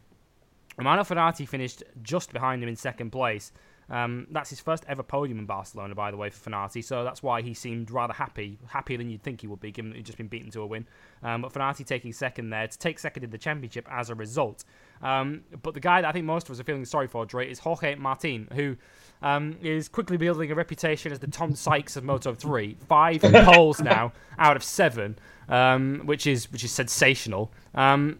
Romano 0.76 1.02
Fenati 1.02 1.48
finished 1.48 1.82
just 2.02 2.32
behind 2.32 2.62
him 2.62 2.68
in 2.68 2.76
second 2.76 3.10
place. 3.10 3.50
Um, 3.88 4.26
that's 4.30 4.50
his 4.50 4.60
first 4.60 4.84
ever 4.88 5.02
podium 5.02 5.38
in 5.38 5.46
Barcelona, 5.46 5.94
by 5.94 6.10
the 6.10 6.16
way, 6.16 6.30
for 6.30 6.50
Fenati. 6.50 6.82
So 6.82 7.04
that's 7.04 7.22
why 7.22 7.42
he 7.42 7.54
seemed 7.54 7.90
rather 7.90 8.12
happy, 8.12 8.58
happier 8.68 8.98
than 8.98 9.10
you'd 9.10 9.22
think 9.22 9.40
he 9.40 9.46
would 9.46 9.60
be, 9.60 9.70
given 9.70 9.90
that 9.90 9.96
he'd 9.96 10.06
just 10.06 10.18
been 10.18 10.28
beaten 10.28 10.50
to 10.52 10.62
a 10.62 10.66
win. 10.66 10.86
Um, 11.22 11.42
but 11.42 11.52
Fenati 11.52 11.86
taking 11.86 12.12
second 12.12 12.50
there 12.50 12.66
to 12.66 12.78
take 12.78 12.98
second 12.98 13.22
in 13.22 13.30
the 13.30 13.38
championship 13.38 13.86
as 13.90 14.10
a 14.10 14.14
result. 14.14 14.64
Um, 15.02 15.44
but 15.62 15.74
the 15.74 15.80
guy 15.80 16.00
that 16.00 16.08
I 16.08 16.12
think 16.12 16.24
most 16.24 16.48
of 16.48 16.52
us 16.52 16.60
are 16.60 16.64
feeling 16.64 16.84
sorry 16.84 17.06
for, 17.06 17.24
Dre, 17.26 17.48
is 17.48 17.60
Jorge 17.60 17.94
Martin, 17.94 18.48
who 18.54 18.76
um, 19.22 19.56
is 19.62 19.88
quickly 19.88 20.16
building 20.16 20.50
a 20.50 20.54
reputation 20.54 21.12
as 21.12 21.20
the 21.20 21.26
Tom 21.28 21.54
Sykes 21.54 21.96
of 21.96 22.04
Moto 22.04 22.34
3. 22.34 22.76
Five 22.88 23.20
poles 23.22 23.80
now 23.80 24.12
out 24.38 24.56
of 24.56 24.64
seven, 24.64 25.16
um, 25.48 26.02
which 26.04 26.26
is 26.26 26.50
which 26.50 26.64
is 26.64 26.72
sensational. 26.72 27.52
Um, 27.74 28.18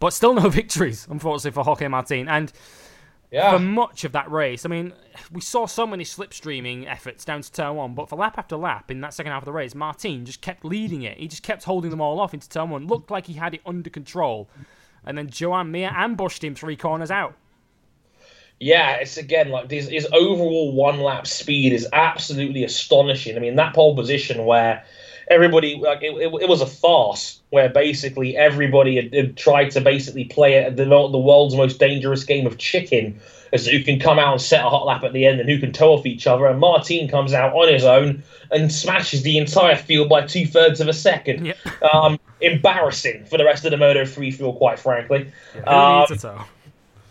but 0.00 0.10
still 0.10 0.34
no 0.34 0.48
victories, 0.48 1.06
unfortunately, 1.08 1.52
for 1.52 1.62
Jorge 1.62 1.86
Martin. 1.88 2.28
And 2.28 2.52
yeah. 3.30 3.52
for 3.52 3.58
much 3.58 4.04
of 4.04 4.12
that 4.12 4.30
race. 4.30 4.64
I 4.64 4.68
mean, 4.68 4.92
we 5.30 5.40
saw 5.40 5.66
so 5.66 5.86
many 5.86 6.04
slipstreaming 6.04 6.86
efforts 6.86 7.24
down 7.24 7.42
to 7.42 7.52
turn 7.52 7.76
one, 7.76 7.94
but 7.94 8.08
for 8.08 8.16
lap 8.16 8.38
after 8.38 8.56
lap 8.56 8.90
in 8.90 9.00
that 9.02 9.14
second 9.14 9.32
half 9.32 9.42
of 9.42 9.46
the 9.46 9.52
race, 9.52 9.74
Martin 9.74 10.24
just 10.24 10.40
kept 10.40 10.64
leading 10.64 11.02
it. 11.02 11.18
He 11.18 11.28
just 11.28 11.42
kept 11.42 11.64
holding 11.64 11.90
them 11.90 12.00
all 12.00 12.20
off 12.20 12.34
into 12.34 12.48
turn 12.48 12.70
one. 12.70 12.86
Looked 12.86 13.10
like 13.10 13.26
he 13.26 13.34
had 13.34 13.54
it 13.54 13.60
under 13.64 13.90
control. 13.90 14.48
And 15.04 15.16
then 15.16 15.30
Joan 15.30 15.70
Mir 15.70 15.90
ambushed 15.94 16.44
him 16.44 16.54
three 16.54 16.76
corners 16.76 17.10
out. 17.10 17.34
Yeah, 18.58 18.96
it's 18.96 19.16
again 19.16 19.48
like 19.48 19.70
his, 19.70 19.88
his 19.88 20.06
overall 20.12 20.72
one 20.72 21.00
lap 21.00 21.26
speed 21.26 21.72
is 21.72 21.88
absolutely 21.94 22.62
astonishing. 22.62 23.36
I 23.36 23.40
mean, 23.40 23.56
that 23.56 23.74
pole 23.74 23.96
position 23.96 24.44
where 24.44 24.84
everybody 25.30 25.76
like 25.76 26.02
it, 26.02 26.12
it, 26.16 26.42
it, 26.42 26.48
was 26.48 26.60
a 26.60 26.66
farce 26.66 27.40
where 27.50 27.68
basically 27.68 28.36
everybody 28.36 28.96
had, 28.96 29.14
had 29.14 29.36
tried 29.36 29.70
to 29.70 29.80
basically 29.80 30.24
play 30.24 30.54
it 30.54 30.76
the, 30.76 30.84
the 30.84 31.18
world's 31.18 31.54
most 31.54 31.78
dangerous 31.78 32.24
game 32.24 32.46
of 32.46 32.58
chicken 32.58 33.18
as 33.52 33.66
who 33.66 33.82
can 33.82 33.98
come 33.98 34.18
out 34.18 34.32
and 34.32 34.42
set 34.42 34.64
a 34.64 34.68
hot 34.68 34.84
lap 34.84 35.04
at 35.04 35.12
the 35.12 35.24
end 35.24 35.40
and 35.40 35.48
who 35.48 35.58
can 35.58 35.72
toe 35.72 35.94
off 35.94 36.04
each 36.04 36.26
other 36.26 36.46
and 36.46 36.58
Martin 36.58 37.08
comes 37.08 37.32
out 37.32 37.54
on 37.54 37.72
his 37.72 37.84
own 37.84 38.22
and 38.50 38.72
smashes 38.72 39.22
the 39.22 39.38
entire 39.38 39.76
field 39.76 40.08
by 40.08 40.26
two 40.26 40.46
thirds 40.46 40.80
of 40.80 40.88
a 40.88 40.92
second 40.92 41.46
yep. 41.46 41.56
um, 41.94 42.18
embarrassing 42.40 43.24
for 43.26 43.38
the 43.38 43.44
rest 43.44 43.64
of 43.64 43.70
the 43.70 43.76
moto 43.76 44.04
3 44.04 44.32
field 44.32 44.56
quite 44.56 44.78
frankly 44.78 45.30
yeah, 45.54 45.62
who 45.62 45.70
um, 45.70 46.06
needs? 46.10 46.24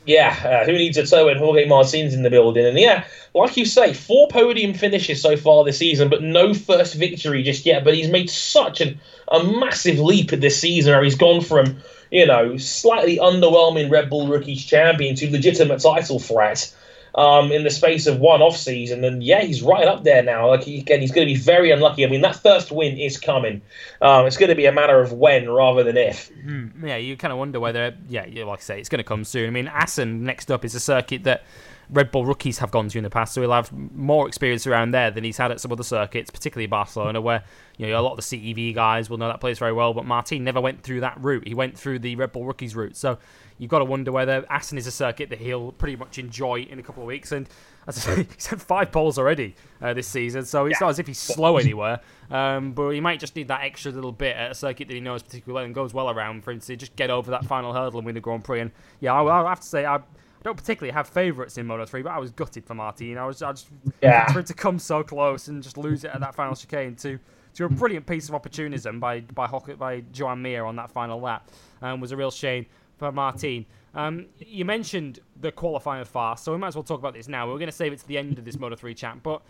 Yeah, 0.10 0.36
uh, 0.44 0.65
who 0.65 0.72
needs 0.72 0.98
a 0.98 1.06
toe 1.06 1.27
when 1.27 1.38
Jorge 1.38 1.68
Martin's 1.68 2.15
in 2.15 2.23
the 2.23 2.31
building? 2.31 2.65
And 2.65 2.80
yeah, 2.80 3.06
like 3.36 3.56
you 3.57 3.64
say, 3.64 3.94
four 3.94 4.27
podium 4.27 4.73
finishes 4.73 5.22
so 5.22 5.38
far 5.38 5.64
this 5.64 5.77
season, 5.77 6.10
but 6.10 6.23
no 6.23 6.56
first 6.56 6.95
victory 6.95 7.44
just 7.44 7.64
yet. 7.64 7.84
But 7.84 7.94
he's 7.94 8.10
made 8.10 8.27
such 8.27 8.81
an, 8.81 8.99
a 9.27 9.44
massive 9.44 9.99
leap 9.99 10.31
this 10.31 10.60
season 10.60 10.94
where 10.94 11.03
he's 11.03 11.14
gone 11.14 11.41
from, 11.41 11.77
you 12.10 12.26
know, 12.26 12.57
slightly 12.57 13.18
underwhelming 13.18 13.91
Red 13.91 14.10
Bull 14.10 14.27
Rookies 14.27 14.65
champion 14.65 15.15
to 15.18 15.30
legitimate 15.30 15.80
title 15.80 16.18
threat 16.18 16.73
um, 17.15 17.52
in 17.52 17.64
the 17.64 17.69
space 17.69 18.07
of 18.07 18.19
one 18.19 18.41
off 18.41 18.57
season. 18.57 19.03
And 19.03 19.23
yeah, 19.23 19.41
he's 19.41 19.61
right 19.61 19.88
up 19.88 20.03
there 20.03 20.23
now. 20.23 20.48
Like 20.48 20.64
he, 20.64 20.80
again, 20.80 21.02
he's 21.02 21.11
going 21.11 21.27
to 21.27 21.34
be 21.34 21.40
very 21.40 21.72
unlucky. 21.72 22.06
I 22.06 22.10
mean, 22.10 22.22
that 22.22 22.36
first 22.36 22.72
win 22.72 22.98
is 22.98 23.18
coming. 23.18 23.61
Um, 24.02 24.26
it's 24.26 24.38
going 24.38 24.49
to 24.49 24.56
be 24.56 24.65
a 24.65 24.72
matter 24.72 24.99
of 24.99 25.14
when 25.14 25.49
rather 25.49 25.84
than 25.84 25.98
if. 25.98 26.31
Mm, 26.45 26.88
yeah, 26.88 26.98
you 26.98 27.18
kind 27.18 27.31
of 27.31 27.40
wonder 27.40 27.60
whether, 27.60 27.95
yeah, 28.07 28.26
like 28.45 28.60
I 28.60 28.61
say, 28.61 28.80
it's 28.80 28.90
going 28.90 28.99
to 28.99 29.03
come 29.03 29.23
soon. 29.23 29.48
I 29.48 29.52
mean, 29.52 29.68
Assen 29.68 30.23
next 30.23 30.52
up 30.52 30.64
is 30.65 30.76
a 30.76 30.80
circuit 30.80 31.23
that 31.23 31.44
Red 31.90 32.11
Bull 32.11 32.26
rookies 32.26 32.60
have 32.60 32.70
gone 32.70 32.88
to 32.90 32.98
in 32.98 33.03
the 33.03 33.10
past, 33.10 33.34
so 33.34 33.41
he'll 33.41 33.52
have 33.52 33.72
more 33.74 34.28
experience 34.28 34.68
around 34.68 34.91
there 34.91 35.10
than 35.10 35.24
he's 35.24 35.38
had 35.38 35.52
at 35.52 35.60
some 35.60 35.72
other 35.72 35.84
circuits, 35.84 36.30
particularly 36.30 36.68
Barcelona, 36.68 37.20
where 37.20 37.44
you 37.78 37.88
know 37.88 37.99
a 37.99 38.02
lot 38.02 38.11
of 38.11 38.18
the 38.18 38.22
CEV 38.22 38.76
guys 38.76 39.10
will 39.10 39.18
know 39.18 39.28
that 39.28 39.41
place 39.41 39.57
very 39.57 39.74
well. 39.74 39.94
But 39.94 40.06
Martin 40.06 40.44
never 40.44 40.61
went 40.61 40.84
through 40.84 41.02
that 41.02 41.18
route; 41.20 41.48
he 41.48 41.56
went 41.56 41.78
through 41.78 41.99
the 41.99 42.16
Red 42.16 42.32
Bull 42.32 42.45
rookies 42.45 42.76
route. 42.76 42.95
So 42.95 43.18
you've 43.57 43.72
got 43.72 43.80
to 43.80 43.86
wonder 43.86 44.11
whether 44.11 44.45
Assen 44.49 44.78
is 44.78 44.86
a 44.86 44.91
circuit 44.91 45.30
that 45.30 45.40
he'll 45.40 45.72
pretty 45.74 45.95
much 45.95 46.20
enjoy 46.20 46.61
in 46.61 46.78
a 46.78 46.84
couple 46.84 47.02
of 47.02 47.07
weeks. 47.07 47.32
And 47.32 47.49
as 47.88 47.98
I 47.98 48.16
say, 48.16 48.28
he's 48.36 48.45
had 48.45 48.61
five 48.61 48.91
poles 48.91 49.18
already 49.18 49.56
uh, 49.82 49.94
this 49.95 50.07
season, 50.07 50.45
so 50.45 50.68
it's 50.68 50.80
yeah. 50.80 50.86
not 50.86 50.90
as 50.91 50.99
if 50.99 51.07
he's 51.07 51.20
slow 51.20 51.57
anywhere. 51.57 52.02
Um, 52.30 52.74
but 52.74 52.91
he 52.91 53.02
might 53.02 53.20
just 53.20 53.36
need 53.36 53.48
that 53.48 53.61
extra 53.64 53.91
little 53.91 54.11
bit 54.11 54.36
at 54.36 54.52
a 54.52 54.56
circuit 54.56 54.88
that 54.90 54.94
he 54.94 54.99
knows 54.99 55.24
particularly 55.24 55.56
well 55.56 55.66
and 55.66 55.74
goes 55.74 55.94
well 55.94 56.11
around 56.11 56.44
for 56.44 56.52
him 56.52 56.60
to 56.60 56.76
just 56.76 56.95
get 56.95 57.10
over 57.10 57.32
that 57.32 57.45
final 57.45 57.74
hurdle 57.74 57.98
and 57.98 58.06
win 58.06 58.14
the 58.14 58.22
Grand 58.22 58.44
Prix. 58.44 58.60
And 58.60 58.72
yeah, 58.99 59.14
I, 59.14 59.44
I 59.44 59.49
have 59.49 59.61
to 59.61 59.68
say, 59.68 59.86
I 59.86 60.02
I 60.40 60.44
don't 60.44 60.56
particularly 60.56 60.94
have 60.94 61.07
favourites 61.07 61.57
in 61.57 61.66
Moto 61.66 61.86
3, 61.86 62.02
but 62.02 62.11
I 62.11 62.18
was 62.18 62.32
gutted 62.32 62.66
for 62.66 62.74
Martin. 62.74 63.18
I 63.18 63.26
was 63.26 63.41
I 63.41 63.52
just 63.52 63.68
yeah. 64.02 64.32
for 64.32 64.40
him 64.40 64.45
to 64.45 64.53
come 64.53 64.80
so 64.80 65.03
close 65.03 65.48
and 65.49 65.61
just 65.61 65.78
lose 65.78 66.03
it 66.03 66.11
at 66.14 66.22
that 66.22 66.34
final 66.34 66.56
chicane 66.56 66.95
to 66.98 67.20
to 67.56 67.66
a 67.66 67.70
brilliant 67.70 68.06
piece 68.06 68.30
of 68.30 68.36
opportunism 68.36 68.99
by 68.99 69.22
by 69.22 69.48
Hock, 69.48 69.70
by 69.78 70.02
Joan 70.11 70.41
Mir 70.41 70.66
on 70.66 70.76
that 70.78 70.91
final 70.91 71.20
lap 71.20 71.49
um, 71.82 71.99
was 71.99 72.11
a 72.11 72.18
real 72.18 72.32
shame 72.32 72.66
for 72.98 73.11
Martin. 73.11 73.66
Um, 73.95 74.28
you 74.38 74.66
mentioned 74.66 75.20
the 75.40 75.52
qualifying 75.52 76.06
fast, 76.06 76.44
so 76.44 76.52
we 76.52 76.57
might 76.57 76.68
as 76.68 76.76
well 76.76 76.84
talk 76.84 76.99
about 76.99 77.14
this 77.14 77.28
now. 77.28 77.48
We're 77.48 77.57
going 77.57 77.68
to 77.68 77.72
save 77.72 77.91
it 77.91 77.99
to 77.99 78.07
the 78.07 78.18
end 78.18 78.38
of 78.38 78.45
this 78.45 78.60
Moto 78.60 78.76
3 78.76 78.94
chat, 78.94 79.24
but 79.24 79.41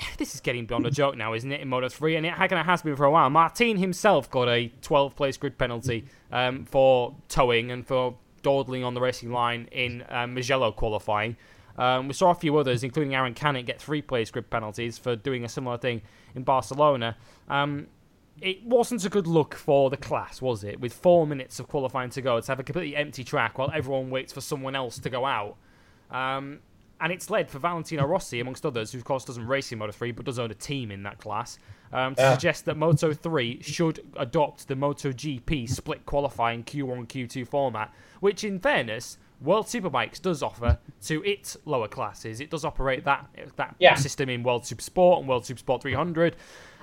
this 0.18 0.34
is 0.34 0.40
getting 0.40 0.66
beyond 0.66 0.86
a 0.86 0.90
joke 0.90 1.16
now, 1.16 1.34
isn't 1.34 1.52
it, 1.52 1.60
in 1.60 1.68
Moto 1.68 1.88
3? 1.88 2.16
And 2.16 2.26
it 2.26 2.34
kind 2.34 2.52
of 2.52 2.66
has 2.66 2.82
been 2.82 2.96
for 2.96 3.04
a 3.04 3.10
while. 3.10 3.30
Martin 3.30 3.76
himself 3.76 4.30
got 4.30 4.48
a 4.48 4.72
12 4.82 5.14
place 5.14 5.36
grid 5.36 5.58
penalty 5.58 6.06
um, 6.32 6.64
for 6.64 7.14
towing 7.28 7.70
and 7.70 7.86
for 7.86 8.16
dawdling 8.42 8.84
on 8.84 8.94
the 8.94 9.00
racing 9.00 9.32
line 9.32 9.68
in 9.72 10.04
um, 10.08 10.34
Mugello 10.34 10.72
qualifying. 10.72 11.36
Um, 11.78 12.08
we 12.08 12.14
saw 12.14 12.30
a 12.30 12.34
few 12.34 12.56
others, 12.56 12.84
including 12.84 13.14
Aaron 13.14 13.34
Canet, 13.34 13.66
get 13.66 13.80
three 13.80 14.02
place 14.02 14.30
grid 14.30 14.50
penalties 14.50 14.98
for 14.98 15.16
doing 15.16 15.44
a 15.44 15.48
similar 15.48 15.78
thing 15.78 16.02
in 16.34 16.42
Barcelona. 16.42 17.16
Um, 17.48 17.86
it 18.40 18.64
wasn't 18.64 19.04
a 19.04 19.08
good 19.08 19.26
look 19.26 19.54
for 19.54 19.90
the 19.90 19.96
class, 19.96 20.40
was 20.40 20.64
it? 20.64 20.80
With 20.80 20.92
four 20.92 21.26
minutes 21.26 21.60
of 21.60 21.68
qualifying 21.68 22.10
to 22.10 22.22
go, 22.22 22.40
to 22.40 22.46
have 22.46 22.60
a 22.60 22.62
completely 22.62 22.96
empty 22.96 23.24
track 23.24 23.58
while 23.58 23.70
everyone 23.72 24.10
waits 24.10 24.32
for 24.32 24.40
someone 24.40 24.74
else 24.74 24.98
to 24.98 25.10
go 25.10 25.26
out. 25.26 25.56
Um, 26.10 26.60
and 27.00 27.12
it's 27.12 27.30
led 27.30 27.50
for 27.50 27.58
Valentino 27.58 28.04
Rossi, 28.04 28.40
amongst 28.40 28.66
others, 28.66 28.92
who 28.92 28.98
of 28.98 29.04
course 29.04 29.24
doesn't 29.24 29.46
race 29.46 29.72
in 29.72 29.78
Moto 29.78 29.92
3 29.92 30.12
but 30.12 30.26
does 30.26 30.38
own 30.38 30.50
a 30.50 30.54
team 30.54 30.90
in 30.90 31.02
that 31.04 31.18
class, 31.18 31.58
um, 31.92 32.14
to 32.14 32.22
yeah. 32.22 32.32
suggest 32.34 32.64
that 32.66 32.76
Moto 32.76 33.12
3 33.12 33.62
should 33.62 34.00
adopt 34.16 34.68
the 34.68 34.76
Moto 34.76 35.10
GP 35.10 35.68
split 35.68 36.04
qualifying 36.06 36.62
Q1 36.64 37.06
Q2 37.08 37.46
format, 37.46 37.92
which, 38.20 38.44
in 38.44 38.58
fairness, 38.58 39.18
World 39.40 39.66
Superbikes 39.66 40.20
does 40.20 40.42
offer 40.42 40.78
to 41.06 41.24
its 41.24 41.56
lower 41.64 41.88
classes. 41.88 42.40
It 42.40 42.50
does 42.50 42.64
operate 42.64 43.04
that 43.04 43.26
that 43.56 43.74
yeah. 43.78 43.94
system 43.94 44.28
in 44.28 44.42
World 44.42 44.66
Super 44.66 44.82
Sport 44.82 45.20
and 45.20 45.28
World 45.28 45.46
Super 45.46 45.58
Sport 45.58 45.82
300, 45.82 46.36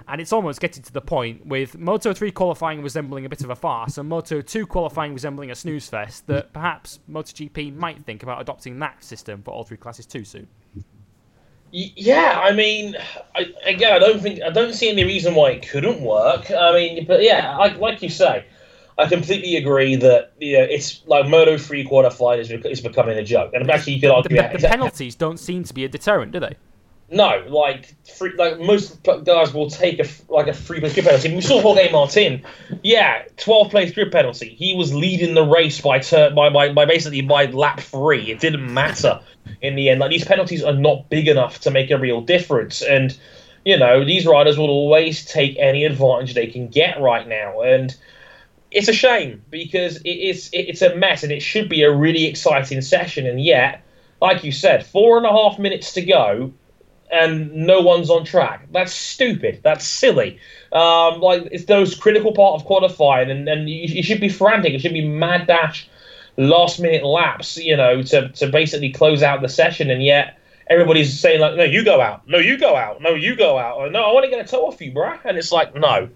and 0.08 0.20
it's 0.20 0.34
almost 0.34 0.60
getting 0.60 0.82
to 0.84 0.92
the 0.92 1.02
point 1.02 1.46
with 1.46 1.78
Moto 1.78 2.14
3 2.14 2.32
qualifying 2.32 2.82
resembling 2.82 3.26
a 3.26 3.30
bit 3.30 3.44
of 3.44 3.52
a 3.52 3.56
farce 3.56 3.98
and 3.98 4.10
Moto 4.10 4.42
2 4.42 4.66
qualifying 4.66 5.14
resembling 5.14 5.52
a 5.52 5.56
snooze 5.56 5.88
fest 5.88 6.26
that 6.28 6.52
perhaps 6.52 7.00
MotoGP 7.10 7.76
might 7.76 8.04
think 8.06 8.24
about 8.24 8.42
adopting 8.42 8.80
that 8.80 9.04
system 9.04 9.44
for 9.44 9.52
all 9.52 9.64
three 9.64 9.78
classes 9.78 10.06
too 10.06 10.24
soon. 10.24 10.48
Yeah, 11.72 12.40
I 12.42 12.54
mean, 12.54 12.96
I, 13.36 13.54
again, 13.66 13.94
I 13.94 14.00
don't 14.00 14.22
think 14.22 14.42
I 14.42 14.50
don't 14.50 14.74
see 14.74 14.90
any 14.90 15.04
reason 15.04 15.36
why 15.36 15.52
it 15.52 15.70
couldn't 15.70 16.00
work. 16.02 16.50
I 16.50 16.74
mean, 16.74 17.06
but 17.06 17.22
yeah, 17.22 17.58
like 17.58 17.78
like 17.78 18.02
you 18.02 18.10
say, 18.10 18.46
I 18.98 19.08
completely 19.08 19.56
agree 19.58 19.96
that 19.98 20.34
you 20.40 20.58
know, 20.58 20.64
it's 20.64 21.04
like 21.06 21.28
Moto 21.28 21.58
three 21.58 21.86
quarterfinal 21.86 22.40
is, 22.40 22.52
is 22.52 22.82
becoming 22.82 23.18
a 23.18 23.24
joke, 23.24 23.52
and 23.54 23.70
actually 23.70 23.94
you 23.94 24.02
could 24.02 24.10
argue 24.10 24.30
The, 24.30 24.42
that 24.42 24.60
the 24.60 24.68
penalties 24.68 25.16
don't 25.16 25.38
seem 25.38 25.64
to 25.66 25.74
be 25.74 25.86
a 25.86 25.88
deterrent, 25.88 26.32
do 26.32 26.40
they? 26.40 26.56
No, 27.10 27.42
like 27.48 27.96
free, 28.06 28.34
like 28.36 28.60
most 28.60 29.02
guys 29.04 29.54
will 29.54 29.70
take 29.70 30.00
a 30.00 30.08
like 30.28 30.48
a 30.48 30.54
free 30.54 30.82
place 30.82 30.94
grid 30.94 31.06
penalty. 31.06 31.34
We 31.34 31.40
saw 31.42 31.62
Jorge 31.62 31.90
Martin, 31.90 32.44
yeah, 32.84 33.24
twelve 33.38 33.70
place 33.70 33.94
grid 33.94 34.12
penalty. 34.12 34.50
He 34.50 34.76
was 34.76 34.94
leading 34.94 35.34
the 35.34 35.46
race 35.46 35.80
by 35.80 36.00
tur- 36.00 36.32
by, 36.36 36.50
by 36.50 36.74
by 36.74 36.86
basically 36.86 37.22
by 37.22 37.46
lap 37.46 37.80
three. 37.80 38.30
It 38.32 38.42
didn't 38.42 38.74
matter 38.74 39.22
in 39.62 39.76
the 39.76 39.90
end. 39.90 40.02
Like 40.02 40.12
these 40.12 40.26
penalties 40.26 40.64
are 40.64 40.74
not 40.74 41.10
big 41.10 41.30
enough 41.30 41.62
to 41.62 41.72
make 41.72 41.92
a 41.92 41.98
real 41.98 42.20
difference, 42.20 42.82
and 42.82 43.18
you 43.64 43.78
know 43.78 44.04
these 44.04 44.26
riders 44.26 44.58
will 44.58 44.70
always 44.70 45.24
take 45.24 45.56
any 45.60 45.86
advantage 45.86 46.34
they 46.34 46.48
can 46.48 46.68
get 46.68 47.00
right 47.00 47.26
now, 47.26 47.62
and 47.62 47.96
it's 48.78 48.88
a 48.88 48.94
shame 48.94 49.44
because 49.50 49.98
it 49.98 50.10
is 50.10 50.50
it's 50.54 50.82
a 50.84 50.96
mess, 50.96 51.24
and 51.24 51.32
it 51.32 51.42
should 51.42 51.68
be 51.68 51.82
a 51.82 51.92
really 51.92 52.26
exciting 52.26 52.82
session, 52.82 53.26
and 53.26 53.44
yet, 53.44 53.84
like 54.22 54.44
you 54.44 54.52
said, 54.52 54.86
four 54.86 55.18
and 55.18 55.26
a 55.26 55.32
half 55.32 55.58
minutes 55.58 55.94
to 55.94 56.02
go 56.06 56.54
and 57.12 57.54
no 57.54 57.82
one's 57.82 58.10
on 58.10 58.24
track. 58.26 58.68
That's 58.72 58.94
stupid. 58.94 59.62
That's 59.64 59.86
silly. 59.86 60.40
Um, 60.72 61.22
like 61.22 61.48
it's 61.52 61.66
those 61.66 61.96
critical 61.96 62.34
part 62.34 62.60
of 62.60 62.66
qualifying, 62.68 63.32
and, 63.32 63.48
and 63.50 63.68
you, 63.68 63.96
you 63.96 64.04
should 64.04 64.22
be 64.22 64.30
frantic. 64.30 64.74
It 64.74 64.82
should 64.82 64.94
be 64.94 65.08
mad 65.08 65.48
dash, 65.48 65.90
last 66.38 66.80
minute 66.80 67.04
laps. 67.04 67.58
You 67.58 67.78
know, 67.78 68.04
to 68.04 68.30
to 68.30 68.48
basically 68.48 68.92
close 68.92 69.24
out 69.24 69.42
the 69.42 69.50
session, 69.50 69.90
and 69.90 70.04
yet 70.04 70.38
everybody's 70.70 71.20
saying 71.20 71.40
like, 71.40 71.56
no, 71.56 71.64
you 71.64 71.84
go 71.84 72.00
out, 72.00 72.28
no, 72.28 72.38
you 72.38 72.58
go 72.58 72.76
out, 72.76 73.02
no, 73.02 73.16
you 73.16 73.36
go 73.36 73.58
out, 73.58 73.92
no, 73.92 74.04
I 74.04 74.14
want 74.14 74.26
to 74.26 74.30
get 74.30 74.46
a 74.46 74.48
toe 74.48 74.68
off 74.68 74.82
you, 74.82 74.92
bruh. 74.92 75.18
And 75.26 75.38
it's 75.38 75.52
like, 75.52 75.74
no. 75.74 76.10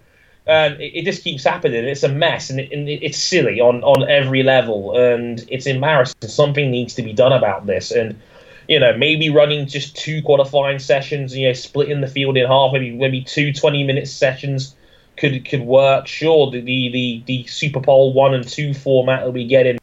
And 0.46 0.80
it, 0.80 0.98
it 0.98 1.04
just 1.04 1.22
keeps 1.22 1.44
happening. 1.44 1.84
It's 1.84 2.02
a 2.02 2.08
mess, 2.08 2.50
and, 2.50 2.58
it, 2.60 2.72
and 2.72 2.88
it, 2.88 3.02
it's 3.02 3.18
silly 3.18 3.60
on, 3.60 3.82
on 3.84 4.08
every 4.08 4.42
level, 4.42 4.96
and 4.96 5.44
it's 5.48 5.66
embarrassing. 5.66 6.16
Something 6.22 6.70
needs 6.70 6.94
to 6.94 7.02
be 7.02 7.12
done 7.12 7.32
about 7.32 7.66
this, 7.66 7.90
and 7.90 8.18
you 8.68 8.78
know, 8.78 8.96
maybe 8.96 9.30
running 9.30 9.66
just 9.66 9.96
two 9.96 10.22
qualifying 10.22 10.78
sessions, 10.78 11.36
you 11.36 11.46
know, 11.46 11.52
splitting 11.52 12.00
the 12.00 12.08
field 12.08 12.36
in 12.36 12.46
half, 12.46 12.72
maybe 12.72 12.90
maybe 12.92 13.22
two 13.22 13.52
20 13.52 13.84
minute 13.84 14.08
sessions 14.08 14.74
could 15.16 15.44
could 15.48 15.62
work. 15.62 16.06
Sure, 16.06 16.50
the 16.50 16.60
the 16.60 17.22
the, 17.26 17.44
Superpole 17.44 18.14
one 18.14 18.34
and 18.34 18.46
two 18.46 18.74
format 18.74 19.24
that 19.24 19.32
we 19.32 19.46
get 19.46 19.66
in 19.66 19.78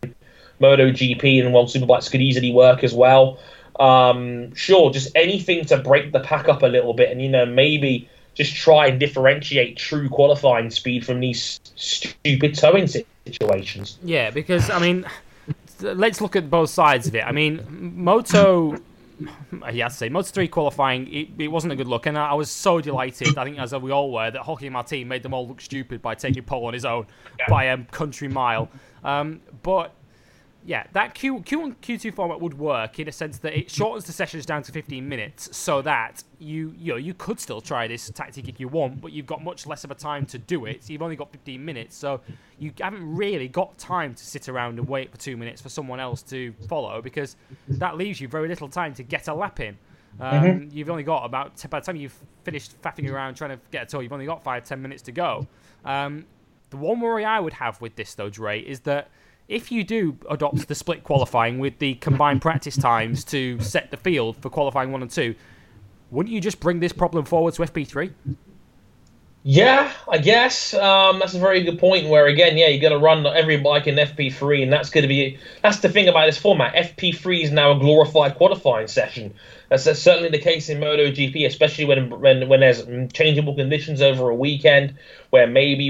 MotoGP 0.62 1.44
and 1.44 1.54
World 1.54 1.70
Superbikes 1.70 2.10
could 2.10 2.22
easily 2.22 2.52
work 2.52 2.84
as 2.84 2.94
well. 2.94 3.40
Um, 3.80 4.54
sure, 4.56 4.92
just 4.92 5.16
anything 5.16 5.66
to 5.66 5.78
break 5.78 6.12
the 6.12 6.20
pack 6.20 6.50
up 6.50 6.64
a 6.64 6.68
little 6.68 6.94
bit, 6.94 7.12
and 7.12 7.22
you 7.22 7.30
know, 7.30 7.46
maybe 7.46 8.10
just 8.34 8.56
try 8.56 8.88
and 8.88 9.00
differentiate 9.00 9.78
true 9.78 10.08
qualifying 10.10 10.70
speed 10.70 11.06
from 11.06 11.20
these 11.20 11.60
stupid 11.76 12.56
towing 12.56 12.88
situations. 12.88 13.98
Yeah, 14.04 14.30
because 14.30 14.70
I 14.70 14.80
mean, 14.80 15.06
let's 15.82 16.22
look 16.22 16.36
at 16.36 16.50
both 16.50 16.70
sides 16.70 17.08
of 17.08 17.16
it. 17.16 17.26
I 17.26 17.32
mean, 17.32 17.66
Moto, 17.70 18.78
yeah, 19.74 19.88
I'd 19.88 19.92
say 19.92 20.08
Moto 20.10 20.28
three 20.28 20.48
qualifying, 20.48 21.14
it, 21.14 21.30
it 21.38 21.48
wasn't 21.50 21.74
a 21.74 21.76
good 21.76 21.88
look, 21.88 22.06
and 22.06 22.18
I, 22.18 22.30
I 22.30 22.34
was 22.34 22.50
so 22.50 22.80
delighted. 22.80 23.38
I 23.38 23.44
think 23.44 23.60
as 23.60 23.74
we 23.74 23.92
all 23.92 24.12
were 24.12 24.32
that 24.32 24.42
Jorge 24.42 24.70
Martin 24.70 25.08
made 25.08 25.24
them 25.24 25.34
all 25.34 25.48
look 25.48 25.60
stupid 25.60 26.02
by 26.02 26.16
taking 26.16 26.44
pole 26.44 26.66
on 26.66 26.74
his 26.74 26.86
own 26.86 27.08
by 27.50 27.66
a 27.66 27.78
country 27.78 28.30
mile. 28.30 28.70
Um, 29.04 29.42
but 29.64 29.94
yeah, 30.66 30.86
that 30.94 31.14
Q 31.14 31.40
Q1 31.40 31.78
Q2 31.78 32.14
format 32.14 32.42
would 32.42 32.58
work 32.58 33.00
in 33.00 33.08
a 33.08 33.12
sense 33.12 33.40
that 33.40 33.58
it 33.58 33.72
shortens 33.72 34.06
the 34.06 34.12
sessions 34.12 34.46
down 34.46 34.62
to 34.64 34.72
15 34.72 35.08
minutes, 35.08 35.56
so 35.56 35.82
that 35.84 36.24
you 36.38 36.74
you 36.78 36.94
know 36.94 36.98
you 36.98 37.14
could 37.14 37.40
still 37.40 37.62
try 37.62 37.88
this 37.88 38.10
tactic 38.10 38.48
if 38.50 38.60
you 38.60 38.68
want, 38.68 39.02
but 39.02 39.12
you've 39.12 39.26
got 39.26 39.44
much 39.44 39.66
less 39.66 39.84
of 39.84 39.92
a 39.92 39.96
time 39.96 40.26
to 40.28 40.38
do 40.38 40.66
it. 40.66 40.84
So 40.84 40.94
You've 40.94 41.02
only 41.02 41.16
got 41.16 41.32
15 41.32 41.64
minutes, 41.64 41.96
so 41.96 42.22
you 42.60 42.74
haven't 42.80 43.16
really 43.16 43.48
got 43.48 43.78
time 43.78 44.14
to 44.14 44.26
sit 44.26 44.50
around 44.50 44.80
and 44.80 44.88
wait 44.88 45.12
for 45.12 45.18
two 45.18 45.38
minutes 45.38 45.62
for 45.62 45.70
someone 45.70 46.00
else 46.00 46.22
to 46.24 46.54
follow 46.68 47.02
because 47.02 47.36
that 47.70 47.96
leaves 47.98 48.20
you 48.20 48.28
very 48.28 48.48
little 48.48 48.68
time 48.68 48.94
to 48.96 49.04
get 49.04 49.28
a 49.28 49.34
lap 49.34 49.60
in. 49.62 49.78
Um, 50.20 50.70
You've 50.74 50.90
only 50.90 51.04
got 51.04 51.24
about 51.24 51.64
by 51.70 51.80
the 51.80 51.86
time 51.86 51.96
you've 51.96 52.20
finished 52.44 52.82
faffing 52.82 53.10
around 53.10 53.36
trying 53.36 53.52
to 53.52 53.60
get 53.72 53.84
a 53.84 53.86
tow, 53.86 54.02
you've 54.02 54.12
only 54.12 54.26
got 54.26 54.44
five 54.44 54.66
ten 54.66 54.82
minutes 54.82 55.04
to 55.04 55.12
go. 55.14 55.48
Um, 55.86 56.26
the 56.70 56.78
one 56.78 57.00
worry 57.00 57.26
I 57.26 57.40
would 57.40 57.54
have 57.54 57.80
with 57.82 57.96
this 57.96 58.14
though, 58.16 58.30
Dre, 58.30 58.60
is 58.60 58.82
that 58.82 59.10
if 59.50 59.72
you 59.72 59.84
do 59.84 60.16
adopt 60.30 60.68
the 60.68 60.76
split 60.76 61.04
qualifying 61.04 61.58
with 61.60 61.80
the 61.80 61.96
combined 61.96 62.42
practice 62.42 62.78
times 62.78 63.24
to 63.26 63.60
set 63.60 63.90
the 63.90 63.98
field 63.98 64.38
for 64.38 64.50
qualifying 64.50 64.92
one 64.92 65.02
and 65.02 65.10
two, 65.12 65.36
wouldn't 66.12 66.34
you 66.34 66.40
just 66.40 66.60
bring 66.60 66.80
this 66.80 66.94
problem 66.94 67.26
forward 67.26 67.56
to 67.56 67.64
FP3? 67.64 68.14
Yeah, 69.42 69.92
I 70.08 70.18
guess 70.18 70.74
um, 70.74 71.20
that's 71.20 71.34
a 71.34 71.40
very 71.40 71.64
good 71.64 71.80
point. 71.80 72.10
Where 72.10 72.28
again, 72.28 72.58
yeah, 72.58 72.68
you 72.68 72.82
got 72.82 72.90
to 72.90 72.98
run 72.98 73.26
every 73.26 73.56
bike 73.56 73.88
in 73.88 73.96
FP3, 73.96 74.64
and 74.64 74.74
that's 74.74 74.90
going 74.90 75.04
to 75.04 75.08
be 75.08 75.40
that's 75.64 75.80
the 75.80 75.88
thing 75.88 76.10
about 76.10 76.26
this 76.26 76.38
format. 76.38 76.76
FP3 76.76 77.44
is 77.44 77.52
now 77.52 77.72
a 77.72 77.80
glorified 77.80 78.36
qualifying 78.36 78.88
session. 78.88 79.34
That's, 79.70 79.86
that's 79.86 80.02
certainly 80.02 80.30
the 80.30 80.40
case 80.40 80.68
in 80.68 80.80
MotoGP, 80.80 81.46
especially 81.46 81.86
when 81.86 82.10
when 82.20 82.50
when 82.50 82.60
there's 82.60 82.86
changeable 83.14 83.56
conditions 83.56 84.02
over 84.02 84.30
a 84.30 84.36
weekend, 84.36 84.96
where 85.30 85.48
maybe 85.48 85.90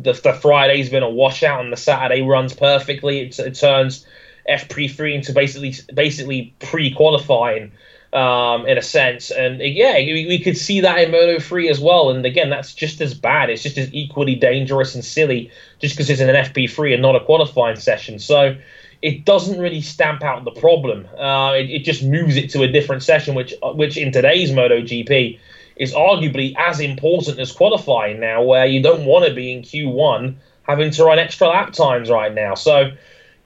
the, 0.00 0.12
the 0.14 0.32
Friday's 0.32 0.88
been 0.88 1.02
a 1.02 1.10
washout 1.10 1.60
and 1.60 1.70
the 1.70 1.76
Saturday 1.76 2.22
runs 2.22 2.54
perfectly. 2.54 3.20
It, 3.20 3.38
it 3.38 3.56
turns 3.56 4.06
FP3 4.48 5.16
into 5.16 5.34
basically 5.34 5.74
basically 5.92 6.54
pre-qualifying 6.60 7.72
um, 8.16 8.66
in 8.66 8.78
a 8.78 8.82
sense. 8.82 9.30
And 9.30 9.60
yeah, 9.60 9.96
we, 9.96 10.26
we 10.26 10.38
could 10.38 10.56
see 10.56 10.80
that 10.80 10.98
in 10.98 11.10
Moto 11.10 11.38
3 11.38 11.68
as 11.68 11.78
well. 11.78 12.08
And 12.08 12.24
again, 12.24 12.48
that's 12.48 12.72
just 12.72 13.00
as 13.02 13.12
bad. 13.12 13.50
It's 13.50 13.62
just 13.62 13.76
as 13.76 13.92
equally 13.92 14.34
dangerous 14.34 14.94
and 14.94 15.04
silly 15.04 15.50
just 15.80 15.94
because 15.94 16.08
it's 16.08 16.20
in 16.20 16.30
an 16.30 16.36
FP3 16.36 16.94
and 16.94 17.02
not 17.02 17.14
a 17.14 17.20
qualifying 17.20 17.76
session. 17.76 18.18
So 18.18 18.56
it 19.02 19.26
doesn't 19.26 19.60
really 19.60 19.82
stamp 19.82 20.24
out 20.24 20.44
the 20.44 20.50
problem. 20.50 21.06
Uh, 21.18 21.52
it, 21.56 21.68
it 21.68 21.84
just 21.84 22.02
moves 22.02 22.36
it 22.36 22.48
to 22.50 22.62
a 22.62 22.68
different 22.68 23.02
session, 23.02 23.34
which 23.34 23.52
which 23.62 23.98
in 23.98 24.10
today's 24.12 24.50
MotoGP 24.50 25.38
is 25.76 25.92
arguably 25.92 26.54
as 26.56 26.80
important 26.80 27.38
as 27.38 27.52
qualifying 27.52 28.18
now, 28.18 28.42
where 28.42 28.64
you 28.64 28.82
don't 28.82 29.04
want 29.04 29.26
to 29.26 29.34
be 29.34 29.52
in 29.52 29.60
Q1 29.60 30.34
having 30.62 30.90
to 30.90 31.04
run 31.04 31.18
extra 31.18 31.48
lap 31.48 31.74
times 31.74 32.08
right 32.10 32.34
now. 32.34 32.54
So 32.54 32.92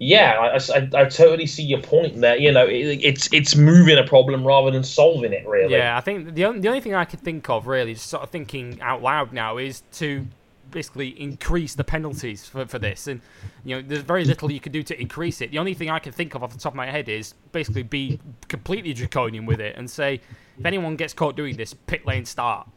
yeah, 0.03 0.39
I, 0.41 0.79
I, 0.79 1.03
I, 1.03 1.05
totally 1.05 1.47
see 1.47 1.63
your 1.63 1.83
point 1.83 2.23
there. 2.23 2.35
You 2.35 2.51
know, 2.53 2.67
it, 2.67 3.01
it's 3.05 3.31
it's 3.35 3.55
moving 3.55 3.99
a 3.99 4.05
problem 4.05 4.47
rather 4.47 4.71
than 4.71 4.83
solving 4.83 5.35
it, 5.35 5.47
really. 5.47 5.75
Yeah, 5.75 5.95
I 5.95 6.01
think 6.01 6.35
the 6.35 6.47
only, 6.47 6.61
the 6.61 6.69
only 6.69 6.81
thing 6.81 6.95
I 6.95 7.05
could 7.05 7.21
think 7.21 7.51
of, 7.51 7.67
really, 7.67 7.93
just 7.93 8.07
sort 8.07 8.23
of 8.23 8.31
thinking 8.31 8.81
out 8.81 9.03
loud 9.03 9.35
now, 9.35 9.59
is 9.59 9.83
to 9.93 10.27
basically 10.71 11.09
increase 11.21 11.75
the 11.75 11.85
penalties 11.85 12.47
for, 12.47 12.65
for 12.65 12.79
this. 12.79 13.09
And, 13.09 13.21
you 13.63 13.77
know, 13.77 13.83
there's 13.87 14.03
very 14.03 14.25
little 14.25 14.51
you 14.51 14.61
can 14.61 14.73
do 14.73 14.83
to 14.85 14.99
increase 14.99 15.43
it. 15.43 15.51
The 15.51 15.59
only 15.59 15.75
thing 15.75 15.91
I 15.91 15.99
can 15.99 16.13
think 16.13 16.35
of 16.35 16.43
off 16.43 16.53
the 16.53 16.59
top 16.59 16.73
of 16.73 16.77
my 16.77 16.91
head 16.91 17.09
is 17.09 17.35
basically 17.53 17.83
be 17.83 18.21
completely 18.49 18.95
draconian 18.95 19.45
with 19.45 19.61
it 19.61 19.77
and 19.77 19.91
say, 19.91 20.21
if 20.59 20.65
anyone 20.65 20.97
gets 20.97 21.13
caught 21.13 21.37
doing 21.37 21.57
this, 21.57 21.75
pit 21.75 22.07
lane 22.07 22.25
start. 22.25 22.69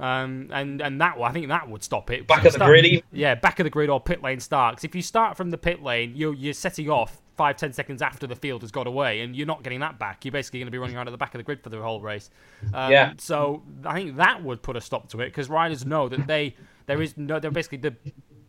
Um, 0.00 0.48
and 0.52 0.80
and 0.80 1.00
that 1.00 1.16
I 1.20 1.30
think 1.32 1.48
that 1.48 1.68
would 1.68 1.82
stop 1.82 2.10
it. 2.10 2.26
Back 2.26 2.38
of 2.46 2.52
the 2.54 2.58
grid. 2.66 2.84
Yeah, 3.12 3.34
back 3.34 3.58
of 3.60 3.64
the 3.64 3.70
grid 3.70 3.90
or 3.90 4.00
pit 4.00 4.22
lane 4.22 4.40
start. 4.40 4.76
'Cause 4.76 4.84
if 4.84 4.94
you 4.94 5.02
start 5.02 5.36
from 5.36 5.50
the 5.50 5.58
pit 5.58 5.82
lane, 5.82 6.12
you're 6.16 6.34
you're 6.34 6.54
setting 6.54 6.88
off 6.88 7.20
five 7.36 7.56
ten 7.56 7.72
seconds 7.72 8.00
after 8.02 8.26
the 8.26 8.34
field 8.36 8.62
has 8.62 8.70
got 8.70 8.86
away, 8.86 9.20
and 9.20 9.36
you're 9.36 9.46
not 9.46 9.62
getting 9.62 9.80
that 9.80 9.98
back. 9.98 10.24
You're 10.24 10.32
basically 10.32 10.60
going 10.60 10.66
to 10.68 10.70
be 10.72 10.78
running 10.78 10.96
around 10.96 11.08
at 11.08 11.10
the 11.10 11.16
back 11.18 11.34
of 11.34 11.38
the 11.38 11.42
grid 11.42 11.62
for 11.62 11.68
the 11.70 11.80
whole 11.82 12.00
race. 12.00 12.30
Um, 12.74 12.90
Yeah. 12.92 13.12
So 13.18 13.62
I 13.84 13.94
think 13.94 14.16
that 14.16 14.42
would 14.42 14.62
put 14.62 14.76
a 14.76 14.80
stop 14.80 15.08
to 15.10 15.20
it 15.20 15.26
because 15.26 15.48
riders 15.50 15.84
know 15.84 16.08
that 16.08 16.26
they 16.26 16.56
there 16.86 17.02
is 17.02 17.16
no 17.18 17.38
they're 17.38 17.50
basically 17.50 17.78
the 17.78 17.94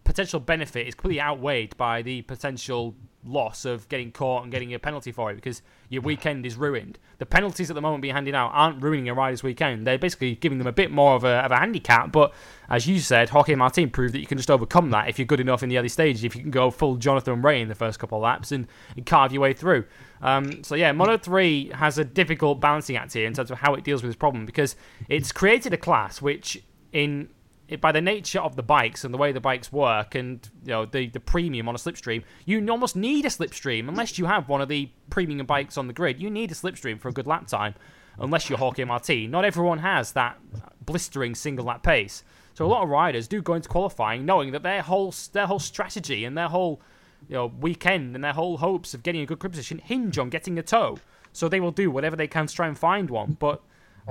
potential 0.04 0.40
benefit 0.40 0.88
is 0.88 0.96
completely 0.96 1.22
outweighed 1.22 1.76
by 1.78 2.02
the 2.02 2.22
potential 2.24 2.96
loss 3.24 3.66
of 3.66 3.88
getting 3.90 4.12
caught 4.12 4.44
and 4.44 4.52
getting 4.52 4.74
a 4.74 4.80
penalty 4.80 5.12
for 5.12 5.32
it 5.32 5.36
because 5.36 5.62
your 5.90 6.02
weekend 6.02 6.46
is 6.46 6.56
ruined. 6.56 6.98
The 7.20 7.26
penalties 7.26 7.70
at 7.70 7.76
the 7.76 7.82
moment 7.82 8.02
being 8.02 8.14
handed 8.14 8.34
out 8.34 8.52
aren't 8.54 8.82
ruining 8.82 9.10
a 9.10 9.14
rider's 9.14 9.44
weekend. 9.44 9.86
They're 9.86 9.98
basically 9.98 10.36
giving 10.36 10.58
them 10.58 10.68
a 10.68 10.72
bit 10.72 10.92
more 10.92 11.16
of 11.16 11.24
a, 11.24 11.40
of 11.46 11.52
a 11.52 11.58
handicap. 11.58 12.12
But 12.12 12.34
as 12.70 12.88
you 12.88 13.00
said, 13.00 13.30
Jorge 13.30 13.56
Martin 13.56 13.90
proved 13.90 14.14
that 14.14 14.20
you 14.20 14.26
can 14.26 14.38
just 14.38 14.50
overcome 14.50 14.90
that 14.92 15.08
if 15.10 15.20
you're 15.20 15.26
good 15.26 15.40
enough 15.40 15.62
in 15.62 15.70
the 15.70 15.78
early 15.78 15.90
stages. 15.90 16.24
If 16.24 16.36
you 16.36 16.42
can 16.42 16.52
go 16.52 16.72
full 16.72 16.96
Jonathan 16.96 17.42
Rea 17.42 17.62
in 17.62 17.68
the 17.68 17.76
first 17.76 18.00
couple 18.00 18.18
of 18.18 18.24
laps 18.24 18.52
and, 18.52 18.68
and 18.96 19.06
carve 19.06 19.32
your 19.32 19.42
way 19.42 19.54
through. 19.54 19.86
Um, 20.22 20.64
so 20.64 20.76
yeah, 20.76 20.92
Moto 20.92 21.18
3 21.18 21.72
has 21.76 21.98
a 21.98 22.04
difficult 22.04 22.60
balancing 22.60 22.96
act 22.96 23.14
here 23.14 23.28
in 23.28 23.34
terms 23.34 23.52
of 23.52 23.60
how 23.60 23.74
it 23.76 23.84
deals 23.84 24.02
with 24.02 24.10
this 24.10 24.18
problem 24.18 24.46
because 24.46 24.76
it's 25.10 25.32
created 25.32 25.74
a 25.74 25.78
class 25.78 26.22
which 26.22 26.64
in 26.92 27.30
it, 27.72 27.80
by 27.80 27.94
the 27.94 28.02
nature 28.02 28.42
of 28.42 28.58
the 28.58 28.62
bikes 28.62 29.06
and 29.06 29.14
the 29.14 29.18
way 29.18 29.32
the 29.32 29.40
bikes 29.40 29.72
work 29.72 30.14
and 30.14 30.48
you 30.66 30.72
know 30.72 30.86
the, 30.86 31.08
the 31.08 31.22
premium 31.22 31.70
on 31.70 31.74
a 31.74 31.78
slipstream, 31.78 32.24
you 32.46 32.64
almost 32.70 32.98
need 32.98 33.26
a 33.26 33.30
slipstream 33.30 33.88
unless 33.88 34.20
you 34.20 34.26
have 34.26 34.50
one 34.50 34.60
of 34.60 34.68
the 34.68 34.90
premium 35.10 35.48
bikes 35.48 35.78
on 35.78 35.88
the 35.88 35.94
grid. 35.94 36.22
You 36.22 36.30
need 36.30 36.52
a 36.52 36.54
slipstream 36.54 37.00
for 37.00 37.08
a 37.08 37.14
good 37.14 37.26
lap 37.26 37.48
time, 37.48 37.74
unless 38.20 38.50
you're 38.50 38.60
Jorge 38.60 38.84
Martin. 38.84 39.32
Not 39.32 39.46
everyone 39.46 39.80
has 39.80 40.12
that 40.12 40.38
blistering 40.86 41.34
single 41.34 41.66
lap 41.66 41.82
pace. 41.82 42.26
So 42.56 42.66
a 42.66 42.68
lot 42.68 42.84
of 42.84 42.90
riders 42.90 43.30
do 43.30 43.42
go 43.42 43.54
into 43.54 43.70
qualifying 43.70 44.26
knowing 44.26 44.52
that 44.52 44.64
their 44.64 44.82
whole 44.82 45.16
their 45.32 45.48
whole 45.48 45.60
strategy 45.60 46.26
and 46.26 46.38
their 46.38 46.50
whole 46.50 46.82
you 47.30 47.36
know 47.36 47.54
weekend 47.62 48.16
and 48.16 48.24
their 48.24 48.34
whole 48.34 48.58
hopes 48.58 48.94
of 48.94 49.02
getting 49.02 49.22
a 49.22 49.26
good 49.26 49.40
grip 49.40 49.54
position 49.54 49.78
hinge 49.78 50.18
on 50.18 50.30
getting 50.30 50.60
a 50.60 50.64
toe. 50.64 50.98
So 51.32 51.48
they 51.48 51.62
will 51.62 51.72
do 51.72 51.90
whatever 51.90 52.18
they 52.18 52.28
can 52.28 52.48
to 52.48 52.54
try 52.54 52.68
and 52.68 52.78
find 52.78 53.10
one, 53.10 53.38
but. 53.40 53.62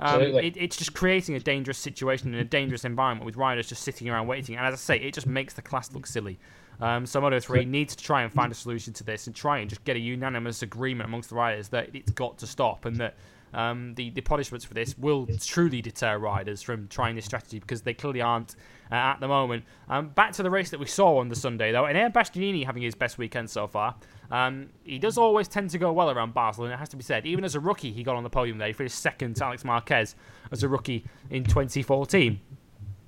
Um, 0.00 0.22
it, 0.22 0.56
it's 0.56 0.76
just 0.76 0.94
creating 0.94 1.34
a 1.34 1.40
dangerous 1.40 1.78
situation 1.78 2.32
in 2.32 2.40
a 2.40 2.44
dangerous 2.44 2.84
environment 2.84 3.26
with 3.26 3.36
riders 3.36 3.68
just 3.68 3.82
sitting 3.82 4.08
around 4.08 4.26
waiting. 4.26 4.56
And 4.56 4.66
as 4.66 4.74
I 4.74 4.76
say, 4.76 4.96
it 4.96 5.14
just 5.14 5.26
makes 5.26 5.54
the 5.54 5.62
class 5.62 5.92
look 5.92 6.06
silly. 6.06 6.38
Um, 6.80 7.04
so 7.04 7.20
Moto 7.20 7.38
3 7.38 7.66
needs 7.66 7.94
to 7.94 8.02
try 8.02 8.22
and 8.22 8.32
find 8.32 8.50
a 8.50 8.54
solution 8.54 8.92
to 8.94 9.04
this 9.04 9.26
and 9.26 9.36
try 9.36 9.58
and 9.58 9.68
just 9.68 9.84
get 9.84 9.96
a 9.96 9.98
unanimous 9.98 10.62
agreement 10.62 11.08
amongst 11.08 11.28
the 11.28 11.34
riders 11.34 11.68
that 11.68 11.90
it's 11.94 12.10
got 12.12 12.38
to 12.38 12.46
stop 12.46 12.86
and 12.86 12.96
that 12.96 13.16
um, 13.52 13.94
the, 13.94 14.10
the 14.10 14.20
punishments 14.20 14.64
for 14.64 14.74
this 14.74 14.96
will 14.96 15.26
truly 15.40 15.82
deter 15.82 16.18
riders 16.18 16.62
from 16.62 16.88
trying 16.88 17.16
this 17.16 17.24
strategy 17.24 17.58
because 17.58 17.82
they 17.82 17.94
clearly 17.94 18.20
aren't 18.20 18.56
uh, 18.90 18.94
at 18.94 19.20
the 19.20 19.28
moment. 19.28 19.64
Um, 19.88 20.08
back 20.08 20.32
to 20.32 20.42
the 20.42 20.50
race 20.50 20.70
that 20.70 20.80
we 20.80 20.86
saw 20.86 21.18
on 21.18 21.28
the 21.28 21.36
Sunday, 21.36 21.72
though, 21.72 21.86
and 21.86 21.96
Enea 21.96 22.12
Bastianini 22.12 22.64
having 22.64 22.82
his 22.82 22.94
best 22.94 23.18
weekend 23.18 23.50
so 23.50 23.66
far. 23.66 23.94
Um, 24.30 24.68
he 24.84 24.98
does 24.98 25.18
always 25.18 25.48
tend 25.48 25.70
to 25.70 25.78
go 25.78 25.92
well 25.92 26.10
around 26.10 26.34
Barcelona, 26.34 26.74
it 26.74 26.78
has 26.78 26.88
to 26.90 26.96
be 26.96 27.02
said. 27.02 27.26
Even 27.26 27.44
as 27.44 27.54
a 27.54 27.60
rookie, 27.60 27.92
he 27.92 28.02
got 28.02 28.16
on 28.16 28.22
the 28.22 28.30
podium 28.30 28.58
there. 28.58 28.68
He 28.68 28.74
finished 28.74 28.98
second 28.98 29.36
to 29.36 29.44
Alex 29.46 29.64
Marquez 29.64 30.14
as 30.52 30.62
a 30.62 30.68
rookie 30.68 31.04
in 31.30 31.44
2014. 31.44 32.40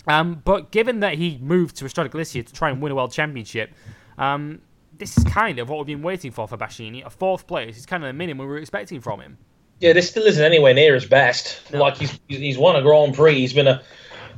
Um, 0.09 0.43
but 0.45 0.73
given 0.73 1.01
that 1.01 1.15
he 1.15 1.39
moved 1.41 1.77
to 1.77 1.85
Estrella 1.85 2.09
Galicia 2.09 2.43
to 2.43 2.53
try 2.53 2.71
and 2.71 2.83
win 2.83 2.91
a 2.91 2.95
world 2.95 3.13
championship, 3.13 3.73
um, 4.19 4.61
this 4.99 5.17
is 5.17 5.25
kind 5.25 5.59
of 5.59 5.69
what 5.69 5.79
we've 5.79 5.87
been 5.87 6.03
waiting 6.03 6.33
for 6.33 6.49
for 6.49 6.57
Bastianini. 6.57 7.05
A 7.07 7.11
fourth 7.11 7.47
place 7.47 7.79
is 7.79 7.87
kind 7.87 8.03
of 8.03 8.09
the 8.09 8.13
minimum 8.13 8.47
we 8.47 8.53
were 8.53 8.59
expecting 8.59 9.01
from 9.01 9.21
him. 9.21 9.39
Yeah, 9.83 9.95
this 9.95 10.09
still 10.09 10.27
isn't 10.27 10.45
anywhere 10.45 10.75
near 10.75 10.95
his 10.95 11.07
best. 11.07 11.61
No. 11.73 11.81
Like 11.81 11.97
he's 11.97 12.17
he's 12.29 12.57
won 12.57 12.77
a 12.77 12.83
Grand 12.83 13.17
Prix. 13.17 13.35
He's 13.35 13.53
been 13.53 13.67
a, 13.67 13.83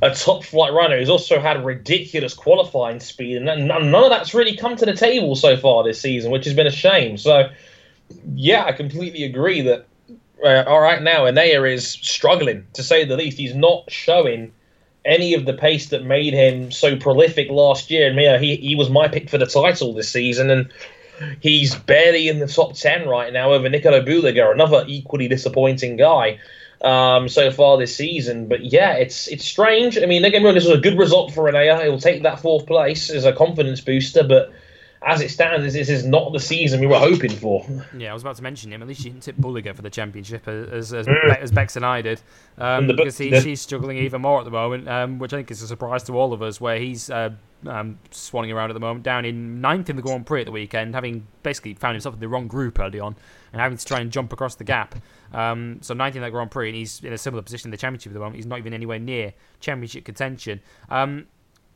a 0.01 0.09
top 0.09 0.43
flight 0.43 0.73
runner. 0.73 0.97
He's 0.97 1.07
also 1.07 1.39
had 1.39 1.63
ridiculous 1.63 2.33
qualifying 2.33 2.99
speed, 2.99 3.37
and 3.37 3.67
none 3.67 3.93
of 3.93 4.09
that's 4.09 4.33
really 4.33 4.57
come 4.57 4.75
to 4.75 4.87
the 4.87 4.95
table 4.95 5.35
so 5.35 5.55
far 5.55 5.83
this 5.83 6.01
season, 6.01 6.31
which 6.31 6.45
has 6.45 6.55
been 6.55 6.65
a 6.65 6.71
shame. 6.71 7.19
So, 7.19 7.51
yeah, 8.33 8.65
I 8.65 8.71
completely 8.71 9.23
agree 9.23 9.61
that 9.61 9.85
uh, 10.43 10.63
all 10.65 10.81
right 10.81 11.03
now 11.03 11.25
Enea 11.25 11.71
is 11.71 11.87
struggling 11.87 12.65
to 12.73 12.81
say 12.81 13.05
the 13.05 13.15
least. 13.15 13.37
He's 13.37 13.53
not 13.53 13.91
showing 13.91 14.51
any 15.05 15.35
of 15.35 15.45
the 15.45 15.53
pace 15.53 15.89
that 15.89 16.03
made 16.03 16.33
him 16.33 16.71
so 16.71 16.95
prolific 16.95 17.51
last 17.51 17.91
year. 17.91 18.09
And 18.09 18.19
yeah, 18.19 18.39
he 18.39 18.55
he 18.55 18.75
was 18.75 18.89
my 18.89 19.07
pick 19.07 19.29
for 19.29 19.37
the 19.37 19.45
title 19.45 19.93
this 19.93 20.09
season, 20.09 20.49
and 20.49 20.73
He's 21.39 21.75
barely 21.75 22.27
in 22.27 22.39
the 22.39 22.47
top 22.47 22.73
10 22.73 23.07
right 23.07 23.31
now 23.31 23.53
over 23.53 23.69
Nicolo 23.69 24.01
Bulega, 24.01 24.51
another 24.51 24.83
equally 24.87 25.27
disappointing 25.27 25.95
guy 25.95 26.39
um, 26.81 27.29
so 27.29 27.51
far 27.51 27.77
this 27.77 27.95
season. 27.95 28.47
But 28.47 28.65
yeah, 28.65 28.93
it's 28.93 29.27
it's 29.27 29.45
strange. 29.45 29.97
I 29.97 30.05
mean, 30.05 30.25
again, 30.25 30.43
this 30.43 30.65
was 30.65 30.77
a 30.77 30.81
good 30.81 30.97
result 30.97 31.33
for 31.33 31.51
Enea. 31.51 31.83
He'll 31.83 31.99
take 31.99 32.23
that 32.23 32.39
fourth 32.39 32.65
place 32.67 33.09
as 33.09 33.25
a 33.25 33.33
confidence 33.33 33.81
booster, 33.81 34.23
but 34.23 34.51
as 35.05 35.21
it 35.21 35.29
stands, 35.29 35.73
this 35.73 35.89
is 35.89 36.05
not 36.05 36.33
the 36.33 36.39
season 36.39 36.79
we 36.79 36.87
were 36.87 36.97
hoping 36.97 37.31
for. 37.31 37.65
Yeah, 37.95 38.09
I 38.09 38.13
was 38.13 38.23
about 38.23 38.35
to 38.37 38.43
mention 38.43 38.73
him. 38.73 38.81
At 38.81 38.87
least 38.87 39.05
you 39.05 39.11
didn't 39.11 39.23
tip 39.23 39.37
Bulega 39.37 39.75
for 39.75 39.83
the 39.83 39.89
championship 39.89 40.47
as 40.47 40.93
as, 40.93 41.05
mm. 41.05 41.37
as 41.37 41.51
Bex 41.51 41.75
and 41.75 41.85
I 41.85 42.01
did, 42.01 42.21
um, 42.57 42.87
because 42.87 43.17
he, 43.17 43.39
she's 43.39 43.61
struggling 43.61 43.97
even 43.97 44.21
more 44.21 44.39
at 44.39 44.45
the 44.45 44.51
moment, 44.51 44.89
um, 44.89 45.19
which 45.19 45.31
I 45.31 45.37
think 45.37 45.51
is 45.51 45.61
a 45.61 45.67
surprise 45.67 46.03
to 46.03 46.17
all 46.17 46.33
of 46.33 46.41
us. 46.41 46.59
Where 46.59 46.79
he's 46.79 47.09
uh, 47.09 47.29
um, 47.67 47.99
swanning 48.11 48.53
around 48.53 48.71
at 48.71 48.73
the 48.73 48.79
moment, 48.79 49.03
down 49.03 49.25
in 49.25 49.61
ninth 49.61 49.89
in 49.89 49.95
the 49.95 50.01
Grand 50.01 50.25
Prix 50.25 50.41
at 50.41 50.45
the 50.45 50.51
weekend, 50.51 50.95
having 50.95 51.27
basically 51.43 51.75
found 51.75 51.95
himself 51.95 52.15
in 52.15 52.19
the 52.19 52.27
wrong 52.27 52.47
group 52.47 52.79
early 52.79 52.99
on 52.99 53.15
and 53.53 53.61
having 53.61 53.77
to 53.77 53.85
try 53.85 53.99
and 53.99 54.11
jump 54.11 54.33
across 54.33 54.55
the 54.55 54.63
gap. 54.63 54.95
Um, 55.33 55.79
so 55.81 55.93
ninth 55.93 56.15
in 56.15 56.21
that 56.23 56.31
Grand 56.31 56.51
Prix, 56.51 56.69
and 56.69 56.75
he's 56.75 57.03
in 57.03 57.13
a 57.13 57.17
similar 57.17 57.43
position 57.43 57.67
in 57.67 57.71
the 57.71 57.77
championship 57.77 58.11
at 58.11 58.13
the 58.13 58.19
moment. 58.19 58.37
He's 58.37 58.45
not 58.45 58.59
even 58.59 58.73
anywhere 58.73 58.99
near 58.99 59.33
championship 59.59 60.03
contention. 60.03 60.61
Um, 60.89 61.27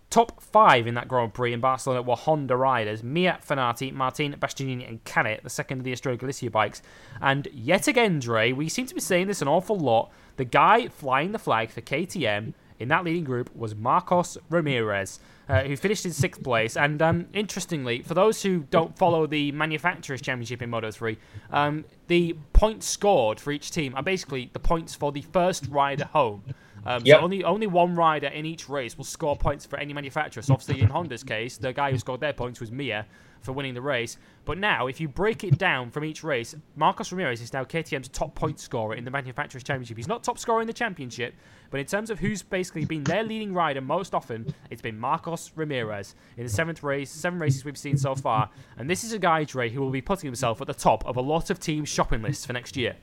Top 0.10 0.42
five 0.42 0.88
in 0.88 0.96
that 0.96 1.08
Grand 1.08 1.36
Prix 1.36 1.54
in 1.54 1.60
Barcelona 1.60 2.02
were 2.02 2.16
Honda 2.16 2.56
riders 2.56 3.04
Mir 3.04 3.38
Fenati, 3.48 3.94
Martin 3.94 4.36
Bastianini, 4.40 4.88
and 4.88 5.04
Canet, 5.04 5.42
the 5.44 5.52
second 5.52 5.80
of 5.80 5.84
the 5.84 5.92
Estrella 5.92 6.18
Galicia 6.18 6.50
bikes. 6.50 6.82
And 7.22 7.48
yet 7.54 7.88
again, 7.88 8.20
Dre, 8.20 8.52
we 8.52 8.70
seem 8.70 8.88
to 8.88 8.96
be 8.96 9.02
saying 9.02 9.28
this 9.28 9.42
an 9.42 9.48
awful 9.48 9.78
lot. 9.78 10.12
The 10.38 10.46
guy 10.46 10.88
flying 10.88 11.32
the 11.32 11.38
flag 11.38 11.70
for 11.70 11.82
KTM 11.82 12.54
in 12.80 12.88
that 12.88 13.04
leading 13.04 13.24
group 13.24 13.56
was 13.56 13.76
Marcos 13.76 14.38
Ramirez, 14.50 15.20
uh, 15.48 15.64
who 15.64 15.76
finished 15.76 16.06
in 16.06 16.14
sixth 16.14 16.42
place. 16.42 16.76
And 16.76 17.02
um, 17.02 17.28
interestingly, 17.34 18.02
for 18.02 18.14
those 18.14 18.42
who 18.42 18.60
don't 18.72 18.98
follow 18.98 19.28
the 19.28 19.52
Manufacturers' 19.52 20.22
Championship 20.22 20.62
in 20.62 20.70
Moto 20.70 20.90
3, 20.90 21.18
um, 21.52 21.86
the 22.08 22.36
points 22.54 22.88
scored 22.88 23.40
for 23.40 23.52
each 23.52 23.70
team 23.70 23.94
are 23.96 24.04
basically 24.04 24.50
the 24.54 24.60
points 24.60 24.96
for 24.96 25.12
the 25.12 25.22
first 25.22 25.68
rider 25.68 26.06
home. 26.06 26.44
Um, 26.86 27.02
yep. 27.06 27.20
So 27.20 27.24
only 27.24 27.44
only 27.44 27.68
one 27.68 27.96
rider 27.96 28.28
in 28.28 28.46
each 28.46 28.70
race 28.70 28.98
will 28.98 29.06
score 29.06 29.36
points 29.36 29.66
for 29.66 29.78
any 29.78 29.94
manufacturer. 29.94 30.44
So 30.44 30.54
obviously 30.54 30.82
in 30.82 30.90
Honda's 30.90 31.24
case, 31.24 31.58
the 31.58 31.74
guy 31.74 31.92
who 31.92 31.98
scored 31.98 32.22
their 32.22 32.34
points 32.34 32.60
was 32.60 32.72
Mir 32.72 33.06
for 33.42 33.54
winning 33.54 33.74
the 33.74 33.82
race. 33.82 34.18
But 34.46 34.58
now, 34.58 34.88
if 34.88 35.00
you 35.00 35.08
break 35.08 35.44
it 35.44 35.58
down 35.58 35.92
from 35.92 36.04
each 36.04 36.24
race, 36.24 36.56
Marcos 36.76 37.12
Ramirez 37.12 37.42
is 37.42 37.54
now 37.54 37.64
KTM's 37.64 38.10
top 38.10 38.36
point 38.36 38.60
scorer 38.60 38.96
in 38.96 39.06
the 39.06 39.12
Manufacturers 39.12 39.64
Championship. 39.64 39.98
He's 39.98 40.08
not 40.08 40.24
top 40.24 40.40
scorer 40.40 40.62
in 40.62 40.68
the 40.68 40.74
championship, 40.74 41.36
but 41.70 41.80
in 41.80 41.86
terms 41.86 42.10
of 42.10 42.20
who's 42.20 42.42
basically 42.42 42.86
been 42.86 43.04
their 43.04 43.24
leading 43.24 43.54
rider 43.54 43.82
most 43.82 44.14
often, 44.14 44.54
it's 44.70 44.82
been 44.82 45.00
Marcos 45.00 45.52
Ramirez 45.56 46.16
in 46.38 46.44
the 46.44 46.50
seventh 46.50 46.84
race, 46.84 47.12
seven 47.12 47.40
races 47.40 47.64
we've 47.64 47.78
seen 47.78 47.98
so 47.98 48.16
far. 48.16 48.50
And 48.78 48.90
this 48.90 49.04
is 49.04 49.14
a 49.14 49.20
guy, 49.20 49.44
Dre, 49.44 49.70
who 49.70 49.82
will 49.82 49.92
be 49.92 50.02
putting 50.02 50.28
himself 50.28 50.62
at 50.62 50.68
the 50.68 50.74
top 50.74 51.06
of 51.06 51.16
a 51.18 51.22
lot 51.22 51.50
of 51.50 51.60
teams' 51.60 51.90
shopping 51.90 52.22
lists 52.22 52.46
for 52.46 52.54
next 52.54 52.76
year 52.76 52.96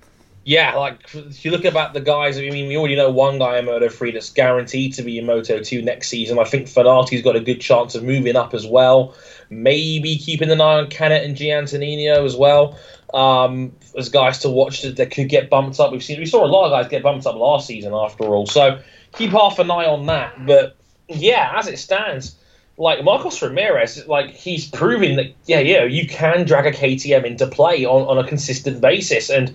yeah, 0.47 0.77
like 0.77 1.13
if 1.13 1.45
you 1.45 1.51
look 1.51 1.65
about 1.65 1.93
the 1.93 2.01
guys, 2.01 2.39
I 2.39 2.43
mean, 2.43 2.69
we 2.69 2.77
already 2.77 2.95
know 2.95 3.11
one 3.11 3.41
guy 3.41 3.59
in 3.59 3.65
Moto 3.65 3.89
3 3.89 4.13
that's 4.13 4.33
guaranteed 4.33 4.95
to 4.95 5.03
be 5.03 5.19
in 5.19 5.27
Moto 5.27 5.61
2 5.61 5.83
next 5.83 6.07
season. 6.07 6.39
I 6.39 6.45
think 6.45 6.69
Fenati's 6.69 7.21
got 7.21 7.35
a 7.35 7.41
good 7.41 7.61
chance 7.61 7.97
of 7.97 8.05
moving 8.05 8.37
up 8.37 8.55
as 8.55 8.65
well. 8.65 9.17
Maybe 9.51 10.17
keeping 10.17 10.49
an 10.53 10.61
eye 10.61 10.79
on 10.79 10.89
Canet 10.89 11.25
and 11.25 11.37
Giannantonio 11.37 12.25
as 12.25 12.37
well. 12.37 12.79
Um, 13.13 13.73
as 13.99 14.09
guys 14.09 14.39
to 14.39 14.49
watch 14.49 14.83
that, 14.83 14.95
that 14.99 15.11
could 15.11 15.29
get 15.29 15.51
bumped 15.51 15.81
up. 15.81 15.91
We've 15.91 16.03
seen 16.03 16.21
we 16.21 16.27
saw 16.27 16.45
a 16.45 16.47
lot 16.47 16.67
of 16.67 16.71
guys 16.71 16.89
get 16.89 17.03
bumped 17.03 17.27
up 17.27 17.35
last 17.35 17.67
season 17.67 17.93
after 17.93 18.23
all. 18.23 18.47
So 18.47 18.81
keep 19.15 19.33
half 19.33 19.59
an 19.59 19.69
eye 19.69 19.87
on 19.87 20.07
that. 20.07 20.47
But 20.47 20.77
yeah, 21.09 21.55
as 21.57 21.67
it 21.67 21.81
stands, 21.81 22.37
like 22.77 23.03
Marcos 23.03 23.43
Ramirez, 23.43 24.07
like 24.07 24.31
he's 24.31 24.71
proving 24.71 25.17
that 25.17 25.35
yeah, 25.47 25.59
yeah, 25.59 25.83
you 25.83 26.07
can 26.07 26.47
drag 26.47 26.67
a 26.67 26.71
KTM 26.71 27.25
into 27.25 27.49
play 27.49 27.85
on, 27.85 28.03
on 28.07 28.25
a 28.25 28.29
consistent 28.29 28.81
basis. 28.81 29.29
And 29.29 29.53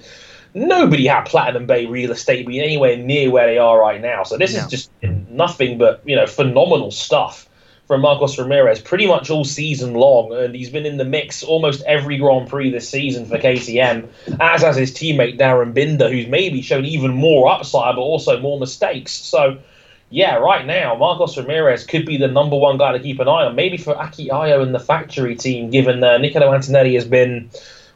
nobody 0.53 1.07
had 1.07 1.26
Platinum 1.26 1.65
Bay 1.65 1.86
real 1.86 2.11
estate 2.11 2.45
being 2.45 2.61
anywhere 2.61 2.98
near 2.98 3.32
where 3.32 3.48
they 3.48 3.57
are 3.57 3.80
right 3.80 4.02
now. 4.02 4.23
So 4.23 4.38
this 4.38 4.53
no. 4.53 4.61
is 4.61 4.68
just 4.68 4.91
nothing 5.30 5.78
but 5.78 6.02
you 6.06 6.15
know 6.15 6.28
phenomenal 6.28 6.91
stuff 6.91 7.48
from 7.88 8.02
Marcos 8.02 8.38
Ramirez 8.40 8.80
pretty 8.80 9.06
much 9.06 9.30
all 9.30 9.44
season 9.44 9.94
long, 9.94 10.34
and 10.34 10.56
he's 10.56 10.69
been 10.69 10.86
in 10.86 10.98
the 10.98 11.06
mix 11.06 11.44
almost 11.44 11.82
every 11.84 12.18
Grand 12.18 12.49
Prix 12.49 12.72
this 12.72 12.88
season 12.90 13.26
for 13.26 13.38
KTM, 13.38 14.07
as 14.40 14.61
has 14.61 14.78
his 14.78 14.94
teammate 14.94 15.38
Darren 15.38 15.73
Binder, 15.73 16.10
who's 16.10 16.28
maybe 16.28 16.61
shown 16.61 16.86
even 16.86 17.11
more 17.11 17.49
upside 17.49 17.95
but 17.95 18.02
also 18.02 18.40
more 18.40 18.60
mistakes. 18.60 19.11
So. 19.11 19.57
Yeah, 20.14 20.36
right 20.36 20.65
now, 20.65 20.94
Marcos 20.95 21.38
Ramirez 21.38 21.86
could 21.86 22.06
be 22.06 22.18
the 22.18 22.28
number 22.28 22.57
one 22.57 22.78
guy 22.78 22.91
to 22.91 22.99
keep 22.99 23.22
an 23.22 23.30
eye 23.30 23.45
on. 23.45 23.56
Maybe 23.56 23.78
for 23.78 23.98
Aki 23.98 24.28
Ajo 24.28 24.61
and 24.61 24.76
the 24.76 24.80
factory 24.80 25.38
team, 25.38 25.69
given 25.69 26.03
uh, 26.03 26.18
Niccolo 26.18 26.53
Antonelli 26.53 26.95
has 26.95 27.06
been 27.06 27.49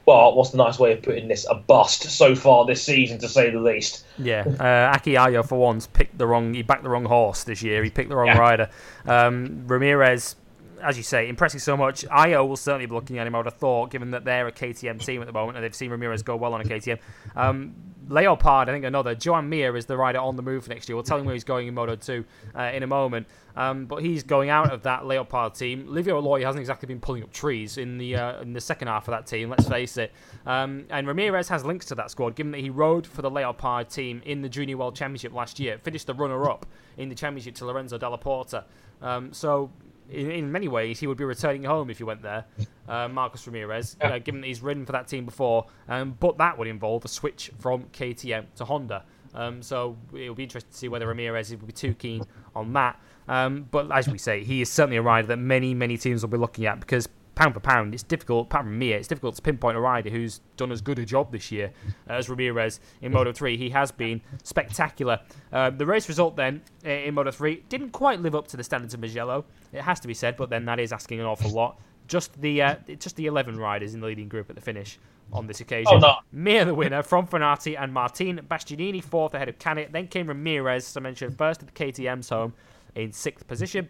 well, 0.06 0.36
what's 0.36 0.52
the 0.52 0.58
nice 0.58 0.78
way 0.78 0.94
of 0.94 1.02
putting 1.02 1.28
this? 1.28 1.46
A 1.50 1.56
bust 1.56 2.04
so 2.04 2.36
far 2.36 2.66
this 2.66 2.84
season, 2.84 3.18
to 3.20 3.30
say 3.30 3.50
the 3.50 3.60
least. 3.60 4.06
Yeah, 4.18 4.44
uh, 4.60 4.96
Aki 4.96 5.16
Ajo 5.16 5.44
for 5.44 5.58
once 5.58 5.88
picked 5.88 6.18
the 6.18 6.28
wrong. 6.28 6.54
He 6.54 6.62
backed 6.62 6.84
the 6.84 6.90
wrong 6.90 7.06
horse 7.06 7.44
this 7.44 7.64
year. 7.64 7.84
He 7.84 7.90
picked 7.90 8.10
the 8.10 8.16
wrong 8.16 8.28
yeah. 8.28 8.38
rider. 8.38 8.70
Um, 9.06 9.64
Ramirez, 9.68 10.36
as 10.84 10.98
you 10.98 11.04
say, 11.04 11.28
impressing 11.28 11.60
so 11.60 11.76
much. 11.76 12.06
Ajo 12.12 12.46
will 12.46 12.56
certainly 12.56 12.86
be 12.86 12.94
looking 12.94 13.18
at 13.18 13.26
him. 13.26 13.34
I 13.34 13.40
would 13.40 13.48
have 13.48 13.58
thought, 13.58 13.90
given 13.90 14.12
that 14.12 14.26
they're 14.26 14.48
a 14.48 14.52
KTM 14.52 15.04
team 15.04 15.22
at 15.22 15.28
the 15.28 15.34
moment 15.34 15.58
and 15.58 15.64
they've 15.64 15.76
seen 15.76 15.90
Ramirez 15.90 16.22
go 16.22 16.36
well 16.36 16.54
on 16.54 16.62
a 16.62 16.66
KTM. 16.66 17.00
Um, 17.36 17.74
Leopard, 18.08 18.70
I 18.70 18.72
think 18.72 18.86
another. 18.86 19.16
Joan 19.16 19.50
Mir 19.50 19.76
is 19.76 19.88
the 19.88 19.98
rider 19.98 20.20
on 20.20 20.36
the 20.36 20.44
move 20.44 20.66
for 20.66 20.70
next 20.70 20.88
year. 20.88 20.96
We'll 20.96 21.04
tell 21.04 21.18
him 21.18 21.26
where 21.26 21.34
he's 21.34 21.44
going 21.44 21.68
in 21.68 21.74
Moto 21.74 21.96
2 21.96 22.24
uh, 22.56 22.62
in 22.74 22.84
a 22.84 22.88
moment. 22.88 23.28
Um, 23.56 23.86
but 23.86 24.04
he's 24.04 24.24
going 24.24 24.50
out 24.50 24.72
of 24.72 24.84
that 24.84 25.06
Leopard 25.06 25.56
team. 25.56 25.86
Livio 25.88 26.22
Aloi 26.22 26.44
hasn't 26.44 26.60
exactly 26.60 26.88
been 26.88 27.00
pulling 27.00 27.24
up 27.24 27.32
trees 27.32 27.78
in 27.78 27.98
the 27.98 28.16
uh, 28.16 28.42
in 28.42 28.54
the 28.54 28.62
second 28.62 28.90
half 28.90 29.08
of 29.08 29.14
that 29.14 29.26
team. 29.26 29.50
Let's 29.50 29.68
face 29.68 29.98
it. 29.98 30.12
Um, 30.46 30.86
and 30.90 31.08
Ramirez 31.08 31.48
has 31.50 31.64
links 31.64 31.86
to 31.88 31.96
that 31.96 32.12
squad, 32.12 32.36
given 32.36 32.52
that 32.52 32.60
he 32.60 32.70
rode 32.70 33.08
for 33.08 33.22
the 33.22 33.30
Leopard 33.30 33.90
team 33.90 34.22
in 34.26 34.42
the 34.42 34.50
Junior 34.50 34.78
World 34.78 34.96
Championship 34.96 35.34
last 35.34 35.60
year, 35.60 35.78
finished 35.78 36.08
the 36.08 36.14
runner-up 36.14 36.66
in 36.98 37.10
the 37.10 37.16
championship 37.16 37.56
to 37.56 37.66
Lorenzo 37.66 37.98
Dalla 37.98 38.18
Porta. 38.18 38.66
Um, 39.02 39.32
so 39.34 39.72
in, 40.10 40.32
in, 40.32 40.52
many 40.52 40.68
ways, 40.68 41.00
he 41.00 41.08
would 41.08 41.18
be 41.18 41.24
returning 41.24 41.64
home 41.64 41.90
if 41.90 41.98
he 41.98 42.04
went 42.04 42.22
there, 42.22 42.46
uh, 42.88 43.08
Marcos 43.08 43.46
Ramirez, 43.48 43.98
uh, 44.02 44.20
given 44.20 44.42
that 44.42 44.48
he's 44.48 44.62
ridden 44.62 44.86
for 44.86 44.92
that 44.92 45.08
team 45.08 45.26
before. 45.26 45.66
Um, 45.88 46.16
but 46.20 46.38
that 46.38 46.58
would 46.58 46.68
involve 46.68 47.06
a 47.06 47.08
switch 47.08 47.52
from 47.60 47.86
KTM 47.86 48.46
to 48.56 48.66
Honda. 48.66 49.04
Um, 49.34 49.62
so 49.62 49.98
it'll 50.14 50.36
be 50.36 50.44
interesting 50.44 50.72
to 50.72 50.78
see 50.78 50.88
whether 50.88 51.08
Ramirez 51.08 51.52
will 51.52 51.68
be 51.68 51.74
too 51.74 51.94
keen 51.94 52.24
on 52.56 52.72
that. 52.74 53.00
Um, 53.28 53.68
but 53.72 53.92
as 53.92 54.08
we 54.08 54.18
say, 54.18 54.44
he 54.44 54.62
is 54.62 54.70
certainly 54.70 54.98
a 54.98 55.02
rider 55.02 55.28
that 55.28 55.38
many, 55.38 55.74
many 55.74 55.98
teams 55.98 56.22
will 56.22 56.30
be 56.30 56.38
looking 56.38 56.66
at 56.66 56.80
because 56.80 57.10
pound 57.36 57.54
for 57.54 57.60
pound, 57.60 57.94
it's 57.94 58.04
difficult, 58.04 58.48
apart 58.48 58.64
from 58.64 58.80
Mir, 58.80 58.98
it's 58.98 59.08
difficult 59.08 59.36
to 59.36 59.42
pinpoint 59.42 59.78
a 59.78 59.80
rider 59.80 60.10
who's 60.10 60.40
done 60.58 60.72
as 60.72 60.82
good 60.82 60.98
a 60.98 61.06
job 61.06 61.32
this 61.32 61.52
year 61.52 61.72
as 62.08 62.30
Ramirez 62.30 62.80
in 63.02 63.12
Moto 63.12 63.32
3. 63.32 63.58
He 63.58 63.70
has 63.70 63.92
been 63.92 64.22
spectacular. 64.44 65.20
Uh, 65.52 65.70
the 65.70 65.86
race 65.86 66.08
result 66.08 66.36
then 66.36 66.62
in 66.84 67.14
Moto 67.14 67.32
3 67.32 67.64
didn't 67.70 67.92
quite 67.92 68.22
live 68.22 68.36
up 68.36 68.48
to 68.48 68.58
the 68.58 68.64
standards 68.64 68.94
of 68.94 69.02
Mugello. 69.02 69.46
It 69.74 69.82
has 69.82 70.00
to 70.00 70.08
be 70.08 70.14
said, 70.14 70.38
but 70.38 70.50
then 70.50 70.66
that 70.66 70.80
is 70.80 70.92
asking 70.92 71.20
an 71.20 71.26
awful 71.26 71.52
lot. 71.52 71.80
Just 72.08 72.40
the 72.40 72.62
uh, 72.62 72.76
just 73.00 73.16
the 73.16 73.26
11 73.26 73.58
riders 73.58 73.96
in 73.96 74.00
the 74.00 74.06
leading 74.06 74.30
group 74.30 74.50
at 74.52 74.56
the 74.56 74.62
finish 74.62 75.00
on 75.34 75.48
this 75.48 75.60
occasion. 75.60 75.92
Oh, 75.92 75.98
no. 75.98 76.18
Mir, 76.32 76.64
the 76.64 76.76
winner, 76.76 77.02
from 77.02 77.26
Fenati 77.26 77.76
and 77.82 77.92
Martin 77.92 78.40
Bastianini, 78.48 79.04
fourth 79.04 79.34
ahead 79.34 79.50
of 79.50 79.58
Canet. 79.58 79.92
Then 79.92 80.08
came 80.08 80.28
Ramirez, 80.28 80.88
as 80.88 80.96
I 80.96 81.00
mentioned, 81.00 81.36
first 81.36 81.64
at 81.64 81.68
the 81.68 81.74
KTM's 81.74 82.30
home 82.30 82.54
in 82.96 83.12
sixth 83.12 83.48
position. 83.48 83.90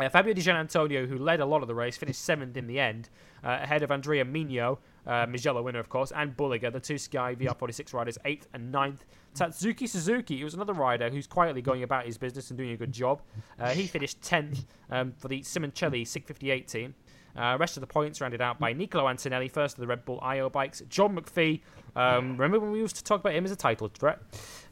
Uh, 0.00 0.08
Fabio 0.08 0.32
Di 0.32 0.40
Giannantonio, 0.40 1.08
who 1.08 1.18
led 1.18 1.40
a 1.40 1.44
lot 1.44 1.62
of 1.62 1.66
the 1.66 1.74
race, 1.74 1.96
finished 1.96 2.22
seventh 2.22 2.56
in 2.56 2.68
the 2.68 2.78
end, 2.78 3.08
uh, 3.42 3.58
ahead 3.62 3.82
of 3.82 3.90
Andrea 3.90 4.24
Migno, 4.24 4.78
uh, 5.06 5.26
Mugello 5.26 5.60
winner, 5.62 5.80
of 5.80 5.88
course, 5.88 6.12
and 6.14 6.36
Bulega, 6.36 6.72
the 6.72 6.78
two 6.78 6.98
Sky 6.98 7.34
VR46 7.34 7.92
riders, 7.92 8.18
eighth 8.24 8.46
and 8.54 8.70
ninth. 8.70 9.04
Tatsuki 9.34 9.88
Suzuki, 9.88 10.38
who 10.38 10.44
was 10.44 10.54
another 10.54 10.72
rider 10.72 11.10
who's 11.10 11.26
quietly 11.26 11.62
going 11.62 11.82
about 11.82 12.06
his 12.06 12.16
business 12.16 12.50
and 12.50 12.58
doing 12.58 12.70
a 12.70 12.76
good 12.76 12.92
job. 12.92 13.22
Uh, 13.58 13.70
he 13.70 13.86
finished 13.86 14.20
10th 14.20 14.64
um, 14.90 15.12
for 15.18 15.28
the 15.28 15.40
Simoncelli 15.40 16.06
658 16.06 16.68
team. 16.68 16.94
Uh, 17.38 17.56
rest 17.56 17.76
of 17.76 17.80
the 17.82 17.86
points 17.86 18.20
rounded 18.20 18.40
out 18.40 18.58
by 18.58 18.72
Nicolo 18.72 19.08
Antonelli, 19.08 19.48
first 19.48 19.76
of 19.76 19.80
the 19.80 19.86
Red 19.86 20.04
Bull 20.04 20.18
Ajo 20.22 20.50
bikes. 20.50 20.82
John 20.88 21.16
McPhee, 21.16 21.60
um, 21.94 22.32
remember 22.32 22.58
when 22.58 22.72
we 22.72 22.80
used 22.80 22.96
to 22.96 23.04
talk 23.04 23.20
about 23.20 23.34
him 23.34 23.44
as 23.44 23.52
a 23.52 23.56
title 23.56 23.88
threat? 23.88 24.18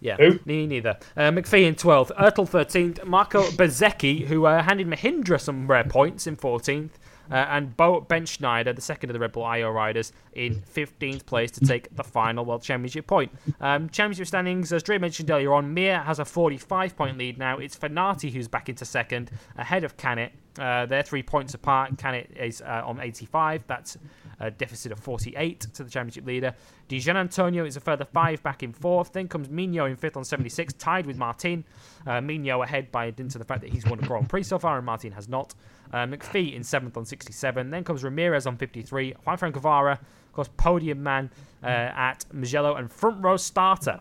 Yeah, 0.00 0.16
Who? 0.16 0.40
me 0.44 0.66
neither. 0.66 0.98
Uh, 1.16 1.30
McPhee 1.30 1.64
in 1.64 1.76
12th, 1.76 2.10
Ertel 2.16 2.48
13th, 2.48 3.04
Marco 3.04 3.42
Bezzecchi, 3.50 4.26
who 4.26 4.46
uh, 4.46 4.62
handed 4.62 4.88
Mahindra 4.88 5.40
some 5.40 5.68
rare 5.68 5.84
points 5.84 6.26
in 6.26 6.36
14th. 6.36 6.90
Uh, 7.30 7.34
and 7.34 7.76
Bo 7.76 8.00
Bendsneyder, 8.00 8.74
the 8.74 8.82
second 8.82 9.10
of 9.10 9.14
the 9.14 9.20
Red 9.20 9.32
Bull 9.32 9.44
Ajo 9.44 9.70
riders, 9.70 10.12
in 10.34 10.62
15th 10.74 11.26
place 11.26 11.50
to 11.52 11.60
take 11.60 11.94
the 11.94 12.04
final 12.04 12.44
World 12.44 12.62
Championship 12.62 13.06
point. 13.06 13.32
Um, 13.60 13.88
championship 13.88 14.26
standings, 14.26 14.72
as 14.72 14.82
Dre 14.82 14.98
mentioned 14.98 15.30
earlier 15.30 15.52
on, 15.52 15.72
Mir 15.72 16.00
has 16.00 16.18
a 16.18 16.24
45 16.24 16.96
point 16.96 17.18
lead 17.18 17.38
now. 17.38 17.58
It's 17.58 17.76
Fenati 17.76 18.32
who's 18.32 18.48
back 18.48 18.68
into 18.68 18.84
second, 18.84 19.30
ahead 19.56 19.84
of 19.84 19.96
Canet. 19.96 20.32
Uh, 20.58 20.86
they're 20.86 21.02
three 21.02 21.22
points 21.22 21.54
apart. 21.54 21.98
Canet 21.98 22.30
is 22.36 22.62
uh, 22.62 22.82
on 22.84 23.00
85. 23.00 23.64
That's 23.66 23.98
a 24.40 24.50
deficit 24.50 24.92
of 24.92 24.98
48 24.98 25.60
to 25.60 25.82
the 25.82 25.90
championship 25.90 26.26
leader. 26.26 26.54
Di 26.88 26.98
Giannantonio 26.98 27.66
is 27.66 27.76
a 27.76 27.80
further 27.80 28.04
five 28.04 28.42
back 28.42 28.62
in 28.62 28.72
fourth. 28.72 29.12
Then 29.12 29.28
comes 29.28 29.48
Migno 29.48 29.88
in 29.88 29.96
fifth 29.96 30.16
on 30.16 30.24
76, 30.24 30.74
tied 30.74 31.06
with 31.06 31.16
Martin. 31.16 31.64
Uh, 32.06 32.20
Migno 32.20 32.62
ahead 32.64 32.92
by 32.92 33.10
dint 33.10 33.34
of 33.34 33.38
the 33.38 33.44
fact 33.44 33.62
that 33.62 33.70
he's 33.70 33.86
won 33.86 33.98
a 33.98 34.06
Grand 34.06 34.28
Prix 34.28 34.44
so 34.44 34.58
far 34.58 34.76
and 34.76 34.86
Martin 34.86 35.12
has 35.12 35.28
not. 35.28 35.54
Uh, 35.92 36.06
McPhee 36.06 36.54
in 36.54 36.62
seventh 36.62 36.96
on 36.96 37.04
67. 37.04 37.70
Then 37.70 37.84
comes 37.84 38.04
Ramirez 38.04 38.46
on 38.46 38.56
53. 38.56 39.14
Juanfran 39.26 39.52
Guevara, 39.52 39.92
of 39.92 40.32
course, 40.32 40.50
podium 40.56 41.02
man 41.02 41.30
uh, 41.62 41.66
at 41.66 42.24
Mugello 42.32 42.74
and 42.74 42.90
front 42.90 43.22
row 43.22 43.36
starter 43.36 44.00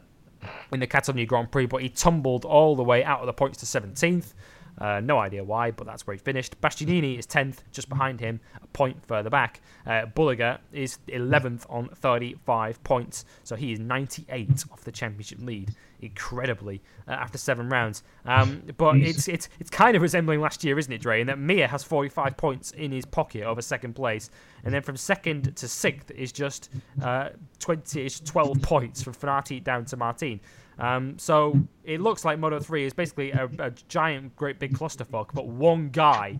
in 0.71 0.79
the 0.79 0.87
Catalonia 0.87 1.25
Grand 1.25 1.51
Prix, 1.51 1.65
but 1.65 1.81
he 1.81 1.89
tumbled 1.89 2.45
all 2.45 2.75
the 2.75 2.83
way 2.83 3.03
out 3.03 3.19
of 3.19 3.25
the 3.25 3.33
points 3.33 3.57
to 3.59 3.65
17th. 3.65 4.33
Uh, 4.77 4.99
no 4.99 5.17
idea 5.17 5.43
why, 5.43 5.71
but 5.71 5.87
that's 5.87 6.05
where 6.05 6.13
he 6.13 6.19
finished. 6.19 6.59
Bastianini 6.59 7.17
is 7.17 7.25
10th, 7.25 7.59
just 7.71 7.87
behind 7.87 8.19
him, 8.19 8.41
a 8.61 8.67
point 8.67 8.97
further 9.05 9.29
back. 9.29 9.61
Uh, 9.85 10.05
Bulega 10.05 10.59
is 10.73 10.99
11th 11.07 11.65
on 11.69 11.89
35 11.89 12.83
points, 12.83 13.25
so 13.43 13.55
he 13.55 13.71
is 13.71 13.79
98 13.79 14.65
off 14.71 14.81
the 14.83 14.91
championship 14.91 15.39
lead. 15.41 15.73
Incredibly, 16.05 16.81
uh, 17.07 17.11
after 17.11 17.37
seven 17.37 17.69
rounds. 17.69 18.03
Um, 18.25 18.63
but 18.77 18.97
it's 18.97 19.27
it's 19.27 19.49
it's 19.59 19.69
kind 19.69 19.95
of 19.95 20.01
resembling 20.01 20.41
last 20.41 20.63
year, 20.63 20.77
isn't 20.77 20.91
it, 20.91 21.01
Dre? 21.01 21.21
In 21.21 21.27
that 21.27 21.39
Mir 21.39 21.67
has 21.67 21.83
45 21.83 22.37
points 22.37 22.71
in 22.71 22.91
his 22.91 23.05
pocket 23.05 23.43
over 23.43 23.61
second 23.61 23.93
place, 23.93 24.29
and 24.63 24.73
then 24.73 24.81
from 24.81 24.97
second 24.97 25.55
to 25.55 25.67
sixth 25.67 26.11
is 26.11 26.31
just 26.31 26.69
uh, 27.01 27.29
20, 27.59 28.05
is 28.05 28.19
12 28.19 28.61
points 28.61 29.01
from 29.01 29.13
Fenati 29.13 29.63
down 29.63 29.85
to 29.85 29.97
Martin. 29.97 30.39
Um, 30.77 31.17
so 31.17 31.57
it 31.83 32.01
looks 32.01 32.25
like 32.25 32.39
Moto 32.39 32.59
3 32.59 32.85
is 32.85 32.93
basically 32.93 33.31
a, 33.31 33.49
a 33.59 33.71
giant, 33.87 34.35
great 34.35 34.59
big 34.59 34.77
clusterfuck, 34.77 35.29
but 35.33 35.47
one 35.47 35.89
guy 35.89 36.39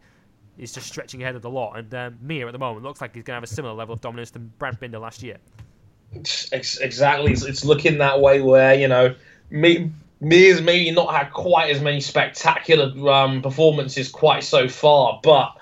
is 0.58 0.74
just 0.74 0.88
stretching 0.88 1.22
ahead 1.24 1.36
of 1.36 1.42
the 1.42 1.50
lot. 1.50 1.78
And 1.78 1.94
um, 1.94 2.18
Mir 2.22 2.48
at 2.48 2.52
the 2.52 2.60
moment 2.60 2.84
looks 2.84 3.02
like 3.02 3.14
he's 3.14 3.24
going 3.24 3.34
to 3.34 3.38
have 3.38 3.44
a 3.44 3.48
similar 3.48 3.74
level 3.74 3.94
of 3.94 4.02
dominance 4.02 4.32
than 4.32 4.52
Brad 4.58 4.80
Binder 4.80 5.00
last 5.00 5.24
year. 5.24 5.38
Exactly. 6.14 7.32
It's, 7.32 7.44
it's 7.44 7.66
looking 7.66 7.98
that 8.00 8.20
way 8.22 8.42
where, 8.42 8.74
you 8.74 8.88
know, 8.88 9.16
me. 9.50 9.92
Mir's 10.22 10.62
maybe 10.62 10.90
not 10.92 11.14
had 11.14 11.32
quite 11.32 11.70
as 11.70 11.82
many 11.82 12.00
spectacular 12.00 13.12
um, 13.12 13.42
performances 13.42 14.10
quite 14.10 14.44
so 14.44 14.70
far, 14.70 15.20
but 15.22 15.56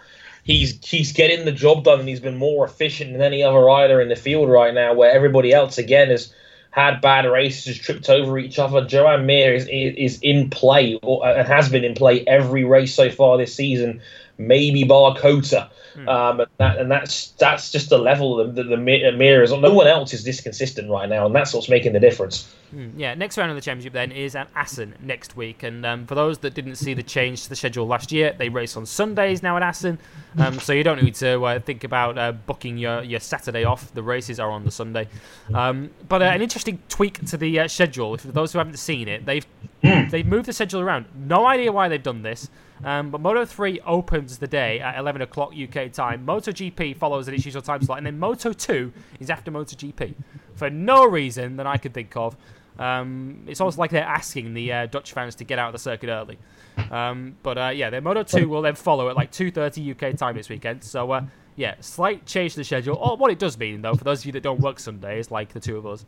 he's 0.43 0.79
he's 0.85 1.11
getting 1.11 1.45
the 1.45 1.51
job 1.51 1.83
done 1.83 1.99
and 1.99 2.07
he's 2.07 2.19
been 2.19 2.37
more 2.37 2.65
efficient 2.65 3.13
than 3.13 3.21
any 3.21 3.43
other 3.43 3.59
rider 3.59 3.99
in 3.99 4.09
the 4.09 4.15
field 4.15 4.49
right 4.49 4.73
now. 4.73 4.93
Where 4.93 5.11
everybody 5.11 5.53
else 5.53 5.77
again 5.77 6.09
has 6.09 6.33
had 6.69 7.01
bad 7.01 7.25
races, 7.25 7.77
tripped 7.77 8.09
over 8.09 8.37
each 8.37 8.57
other. 8.57 8.85
Joan 8.85 9.25
Mir 9.25 9.53
is 9.53 9.67
is 9.69 10.19
in 10.21 10.49
play 10.49 10.99
or, 11.01 11.25
and 11.25 11.47
has 11.47 11.69
been 11.69 11.83
in 11.83 11.93
play 11.93 12.23
every 12.25 12.63
race 12.63 12.93
so 12.93 13.09
far 13.09 13.37
this 13.37 13.53
season. 13.53 14.01
Maybe 14.47 14.83
bar 14.83 15.15
COTA. 15.15 15.69
Um, 16.07 16.39
and, 16.39 16.49
that, 16.57 16.77
and 16.79 16.91
that's 16.91 17.29
that's 17.31 17.71
just 17.71 17.89
the 17.89 17.99
level 17.99 18.37
that 18.37 18.55
the, 18.55 18.63
the 18.63 18.77
Mir 18.77 19.43
is 19.43 19.51
on. 19.51 19.61
No 19.61 19.73
one 19.73 19.87
else 19.87 20.11
is 20.13 20.23
this 20.23 20.41
consistent 20.41 20.89
right 20.89 21.07
now, 21.07 21.27
and 21.27 21.35
that's 21.35 21.53
what's 21.53 21.69
making 21.69 21.93
the 21.93 21.99
difference. 21.99 22.51
Mm, 22.73 22.93
yeah, 22.97 23.13
next 23.13 23.37
round 23.37 23.51
of 23.51 23.55
the 23.55 23.61
championship 23.61 23.93
then 23.93 24.11
is 24.11 24.35
at 24.35 24.47
Assen 24.55 24.95
next 25.01 25.37
week. 25.37 25.61
And 25.61 25.85
um, 25.85 26.07
for 26.07 26.15
those 26.15 26.39
that 26.39 26.55
didn't 26.55 26.75
see 26.75 26.95
the 26.95 27.03
change 27.03 27.43
to 27.43 27.49
the 27.49 27.55
schedule 27.55 27.85
last 27.85 28.11
year, 28.11 28.33
they 28.35 28.49
race 28.49 28.75
on 28.75 28.85
Sundays 28.85 29.43
now 29.43 29.55
at 29.55 29.63
Assen. 29.63 29.99
Um, 30.39 30.59
so 30.59 30.73
you 30.73 30.83
don't 30.83 31.03
need 31.03 31.13
to 31.15 31.43
uh, 31.43 31.59
think 31.59 31.83
about 31.83 32.17
uh, 32.17 32.31
booking 32.31 32.77
your, 32.77 33.03
your 33.03 33.19
Saturday 33.19 33.63
off. 33.63 33.93
The 33.93 34.01
races 34.01 34.39
are 34.39 34.49
on 34.49 34.63
the 34.63 34.71
Sunday. 34.71 35.07
Um, 35.53 35.91
but 36.09 36.23
uh, 36.23 36.25
an 36.25 36.41
interesting 36.41 36.81
tweak 36.89 37.23
to 37.27 37.37
the 37.37 37.59
uh, 37.59 37.67
schedule, 37.67 38.17
for 38.17 38.31
those 38.31 38.51
who 38.51 38.57
haven't 38.57 38.77
seen 38.77 39.07
it, 39.07 39.25
they've 39.27 39.45
they've 39.83 40.25
moved 40.25 40.47
the 40.47 40.53
schedule 40.53 40.81
around. 40.81 41.05
No 41.15 41.45
idea 41.45 41.71
why 41.71 41.89
they've 41.89 42.01
done 42.01 42.23
this. 42.23 42.49
Um, 42.83 43.11
but 43.11 43.21
Moto 43.21 43.45
3 43.45 43.79
opens 43.81 44.37
the 44.37 44.47
day 44.47 44.79
at 44.79 44.97
11 44.97 45.21
o'clock 45.21 45.53
UK 45.57 45.91
time. 45.91 46.25
Moto 46.25 46.51
GP 46.51 46.97
follows 46.97 47.27
at 47.27 47.33
its 47.33 47.45
usual 47.45 47.61
time 47.61 47.81
slot, 47.81 47.97
and 47.97 48.07
then 48.07 48.19
Moto 48.19 48.51
2 48.51 48.91
is 49.19 49.29
after 49.29 49.51
Moto 49.51 49.75
GP 49.75 50.13
for 50.55 50.69
no 50.69 51.05
reason 51.05 51.57
that 51.57 51.67
I 51.67 51.77
could 51.77 51.93
think 51.93 52.15
of. 52.15 52.35
Um, 52.77 53.43
it's 53.47 53.61
almost 53.61 53.77
like 53.77 53.91
they're 53.91 54.03
asking 54.03 54.53
the 54.53 54.73
uh, 54.73 54.85
Dutch 54.87 55.13
fans 55.13 55.35
to 55.35 55.43
get 55.43 55.59
out 55.59 55.67
of 55.67 55.73
the 55.73 55.79
circuit 55.79 56.09
early. 56.09 56.39
Um, 56.89 57.37
but 57.43 57.57
uh, 57.57 57.71
yeah, 57.73 57.89
the 57.89 58.01
Moto 58.01 58.23
2 58.23 58.49
will 58.49 58.61
then 58.61 58.75
follow 58.75 59.09
at 59.09 59.15
like 59.15 59.31
2:30 59.31 59.91
UK 59.91 60.17
time 60.17 60.35
this 60.35 60.49
weekend. 60.49 60.83
So 60.83 61.11
uh, 61.11 61.25
yeah, 61.55 61.75
slight 61.79 62.25
change 62.25 62.53
to 62.53 62.59
the 62.59 62.63
schedule. 62.63 62.97
Oh, 62.99 63.15
what 63.15 63.31
it 63.31 63.39
does 63.39 63.57
mean 63.57 63.81
though, 63.81 63.95
for 63.95 64.03
those 64.03 64.21
of 64.21 64.25
you 64.25 64.31
that 64.33 64.43
don't 64.43 64.59
work 64.59 64.79
Sundays, 64.79 65.31
like 65.31 65.49
the 65.53 65.59
two 65.59 65.77
of 65.77 65.85
us, 65.85 66.05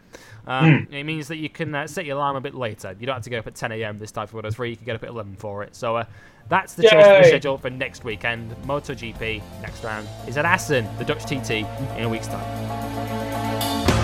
um, 0.47 0.87
it 0.91 1.03
means 1.03 1.27
that 1.27 1.37
you 1.37 1.49
can 1.49 1.73
uh, 1.73 1.87
set 1.87 2.05
your 2.05 2.17
alarm 2.17 2.35
a 2.35 2.41
bit 2.41 2.55
later. 2.55 2.95
You 2.99 3.05
don't 3.05 3.15
have 3.15 3.23
to 3.23 3.29
get 3.29 3.39
up 3.39 3.47
at 3.47 3.55
10 3.55 3.71
a.m. 3.73 3.97
this 3.97 4.11
time 4.11 4.27
for 4.27 4.37
Moto 4.37 4.51
3. 4.51 4.69
You 4.69 4.75
can 4.75 4.85
get 4.85 4.95
up 4.95 5.03
at 5.03 5.09
11 5.09 5.35
for 5.37 5.63
it. 5.63 5.75
So 5.75 5.95
uh, 5.97 6.05
that's 6.49 6.73
the 6.73 6.83
change 6.83 7.03
to 7.03 7.21
the 7.21 7.27
schedule 7.27 7.57
for 7.57 7.69
next 7.69 8.03
weekend. 8.03 8.51
MotoGP 8.63 9.41
next 9.61 9.83
round 9.83 10.07
is 10.27 10.37
at 10.37 10.45
Assen, 10.45 10.87
the 10.97 11.05
Dutch 11.05 11.25
TT, 11.25 11.51
in 11.97 12.03
a 12.03 12.09
week's 12.09 12.27
time. 12.27 13.94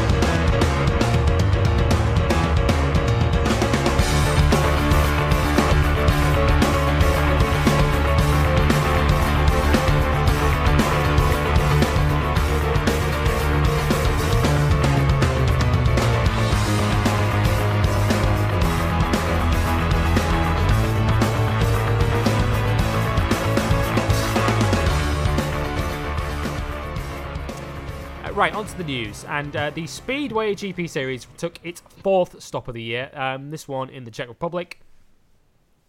Right, 28.42 28.56
on 28.56 28.66
to 28.66 28.76
the 28.76 28.84
news. 28.84 29.24
And 29.26 29.56
uh, 29.56 29.70
the 29.70 29.86
Speedway 29.86 30.56
GP 30.56 30.90
Series 30.90 31.28
took 31.38 31.60
its 31.64 31.84
fourth 32.02 32.42
stop 32.42 32.68
of 32.68 32.74
the 32.74 32.82
year. 32.82 33.12
Um, 33.14 33.52
this 33.52 33.68
one 33.68 33.92
in 33.92 34.04
the 34.04 34.10
Czech 34.10 34.28
Republic. 34.28 34.80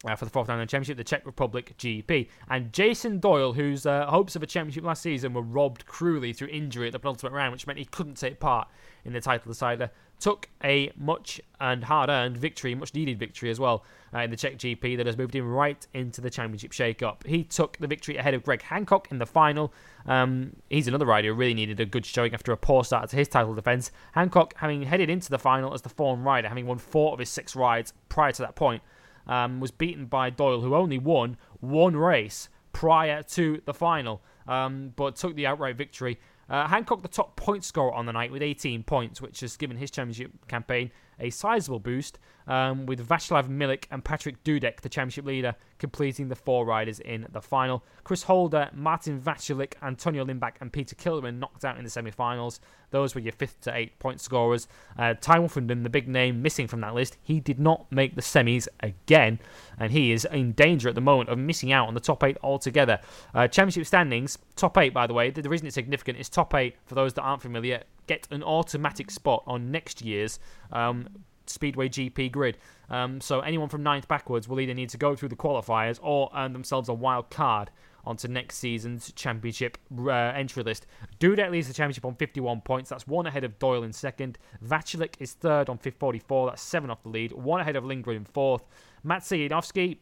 Uh, 0.05 0.15
for 0.15 0.25
the 0.25 0.29
fourth 0.29 0.49
round 0.49 0.61
of 0.61 0.67
the 0.67 0.69
championship, 0.69 0.97
the 0.97 1.03
Czech 1.03 1.25
Republic 1.25 1.73
GP. 1.79 2.27
And 2.51 2.71
Jason 2.71 3.17
Doyle, 3.19 3.53
whose 3.53 3.87
uh, 3.87 4.05
hopes 4.05 4.35
of 4.35 4.43
a 4.43 4.45
championship 4.45 4.83
last 4.83 5.01
season 5.01 5.33
were 5.33 5.41
robbed 5.41 5.87
cruelly 5.87 6.31
through 6.31 6.49
injury 6.49 6.85
at 6.85 6.93
the 6.93 6.99
penultimate 6.99 7.33
round, 7.33 7.53
which 7.53 7.65
meant 7.65 7.79
he 7.79 7.85
couldn't 7.85 8.17
take 8.17 8.39
part 8.39 8.67
in 9.03 9.13
the 9.13 9.21
title 9.21 9.51
decider, 9.51 9.89
took 10.23 10.47
a 10.63 10.89
much 10.95 11.41
and 11.59 11.83
hard 11.83 12.09
earned 12.09 12.37
victory, 12.37 12.73
much 12.73 12.93
needed 12.93 13.19
victory 13.19 13.49
as 13.49 13.59
well, 13.59 13.83
uh, 14.13 14.19
in 14.19 14.31
the 14.31 14.37
Czech 14.37 14.57
GP 14.57 14.95
that 14.95 15.05
has 15.05 15.17
moved 15.17 15.35
him 15.35 15.45
right 15.45 15.85
into 15.93 16.21
the 16.21 16.29
championship 16.29 16.71
shake 16.71 17.03
up. 17.03 17.25
He 17.27 17.43
took 17.43 17.75
the 17.77 17.87
victory 17.87 18.15
ahead 18.15 18.33
of 18.33 18.41
Greg 18.41 18.61
Hancock 18.61 19.09
in 19.11 19.17
the 19.17 19.25
final. 19.25 19.73
Um, 20.05 20.55
he's 20.69 20.87
another 20.87 21.05
rider 21.05 21.27
who 21.27 21.33
really 21.33 21.53
needed 21.53 21.81
a 21.81 21.85
good 21.85 22.05
showing 22.05 22.33
after 22.33 22.53
a 22.53 22.57
poor 22.57 22.85
start 22.85 23.09
to 23.09 23.17
his 23.17 23.27
title 23.27 23.53
defence. 23.53 23.91
Hancock, 24.13 24.53
having 24.55 24.83
headed 24.83 25.09
into 25.09 25.29
the 25.29 25.37
final 25.37 25.73
as 25.73 25.81
the 25.81 25.89
form 25.89 26.23
rider, 26.23 26.47
having 26.47 26.67
won 26.67 26.77
four 26.77 27.11
of 27.11 27.19
his 27.19 27.27
six 27.27 27.53
rides 27.53 27.91
prior 28.07 28.31
to 28.31 28.43
that 28.43 28.55
point, 28.55 28.81
um, 29.27 29.59
was 29.59 29.71
beaten 29.71 30.05
by 30.05 30.29
Doyle, 30.29 30.61
who 30.61 30.73
only 30.73 30.99
won 30.99 31.35
one 31.59 31.97
race 31.97 32.47
prior 32.71 33.23
to 33.23 33.61
the 33.65 33.73
final, 33.73 34.21
um, 34.47 34.93
but 34.95 35.17
took 35.17 35.35
the 35.35 35.47
outright 35.47 35.75
victory. 35.75 36.17
Uh, 36.49 36.67
Hancock, 36.67 37.01
the 37.01 37.07
top 37.07 37.35
point 37.35 37.63
scorer 37.63 37.93
on 37.93 38.05
the 38.05 38.13
night 38.13 38.31
with 38.31 38.41
18 38.41 38.83
points, 38.83 39.21
which 39.21 39.39
has 39.39 39.57
given 39.57 39.77
his 39.77 39.89
championship 39.89 40.31
campaign 40.47 40.91
a 41.19 41.29
sizable 41.29 41.79
boost, 41.79 42.19
um, 42.47 42.85
with 42.85 43.07
Vaclav 43.07 43.47
Milik 43.47 43.85
and 43.91 44.03
Patryk 44.03 44.37
Dudek, 44.43 44.81
the 44.81 44.89
championship 44.89 45.25
leader, 45.25 45.55
completing 45.79 46.29
the 46.29 46.35
four 46.35 46.65
riders 46.65 46.99
in 46.99 47.27
the 47.31 47.41
final. 47.41 47.83
Chris 48.03 48.23
Holder, 48.23 48.69
Martin 48.73 49.19
Vaclik, 49.19 49.73
Antonio 49.81 50.25
Lindback, 50.25 50.53
and 50.61 50.71
Peter 50.71 50.95
Kildemand 50.95 51.39
knocked 51.39 51.65
out 51.65 51.77
in 51.77 51.83
the 51.83 51.89
semi 51.89 52.11
finals. 52.11 52.59
Those 52.91 53.15
were 53.15 53.21
your 53.21 53.31
fifth 53.31 53.61
to 53.61 53.75
eight 53.75 53.97
point 53.99 54.21
scorers. 54.21 54.67
Uh, 54.97 55.15
Tai 55.19 55.39
Woffinden, 55.39 55.83
the 55.83 55.89
big 55.89 56.07
name 56.07 56.41
missing 56.41 56.67
from 56.67 56.81
that 56.81 56.93
list, 56.93 57.17
he 57.23 57.39
did 57.39 57.59
not 57.59 57.91
make 57.91 58.15
the 58.15 58.21
semis 58.21 58.67
again, 58.81 59.39
and 59.79 59.91
he 59.91 60.11
is 60.11 60.25
in 60.25 60.51
danger 60.51 60.89
at 60.89 60.95
the 60.95 61.01
moment 61.01 61.29
of 61.29 61.37
missing 61.37 61.71
out 61.71 61.87
on 61.87 61.93
the 61.93 61.99
top 61.99 62.23
eight 62.23 62.37
altogether. 62.43 62.99
Uh, 63.33 63.47
championship 63.47 63.87
standings, 63.87 64.37
top 64.55 64.77
eight, 64.77 64.93
by 64.93 65.07
the 65.07 65.13
way, 65.13 65.29
the 65.29 65.49
reason 65.49 65.65
it's 65.65 65.73
significant 65.73 66.19
is 66.19 66.29
top 66.29 66.53
eight, 66.53 66.75
for 66.85 66.95
those 66.95 67.13
that 67.13 67.23
aren't 67.23 67.41
familiar, 67.41 67.83
get 68.07 68.27
an 68.31 68.43
automatic 68.43 69.11
spot 69.11 69.43
on 69.47 69.71
next 69.71 70.01
year's 70.01 70.39
um, 70.71 71.07
Speedway 71.45 71.89
GP 71.89 72.31
grid. 72.31 72.57
Um, 72.89 73.19
so 73.21 73.41
anyone 73.41 73.69
from 73.69 73.83
ninth 73.83 74.07
backwards 74.07 74.47
will 74.47 74.59
either 74.59 74.73
need 74.73 74.89
to 74.89 74.97
go 74.97 75.15
through 75.15 75.29
the 75.29 75.35
qualifiers 75.35 75.99
or 76.01 76.29
earn 76.35 76.53
themselves 76.53 76.89
a 76.89 76.93
wild 76.93 77.29
card 77.29 77.69
onto 78.05 78.27
next 78.27 78.57
season's 78.57 79.11
championship 79.13 79.77
uh, 79.97 80.11
entry 80.11 80.63
list. 80.63 80.85
Dudek 81.19 81.51
leads 81.51 81.67
the 81.67 81.73
championship 81.73 82.05
on 82.05 82.15
51 82.15 82.61
points. 82.61 82.89
That's 82.89 83.07
one 83.07 83.25
ahead 83.25 83.43
of 83.43 83.57
Doyle 83.59 83.83
in 83.83 83.93
second. 83.93 84.37
Vaclik 84.65 85.15
is 85.19 85.33
third 85.33 85.69
on 85.69 85.77
44. 85.77 86.47
That's 86.47 86.61
seven 86.61 86.89
off 86.89 87.03
the 87.03 87.09
lead. 87.09 87.31
One 87.31 87.61
ahead 87.61 87.75
of 87.75 87.85
Lindgren 87.85 88.17
in 88.17 88.25
fourth. 88.25 88.63
Janowski 89.05 89.97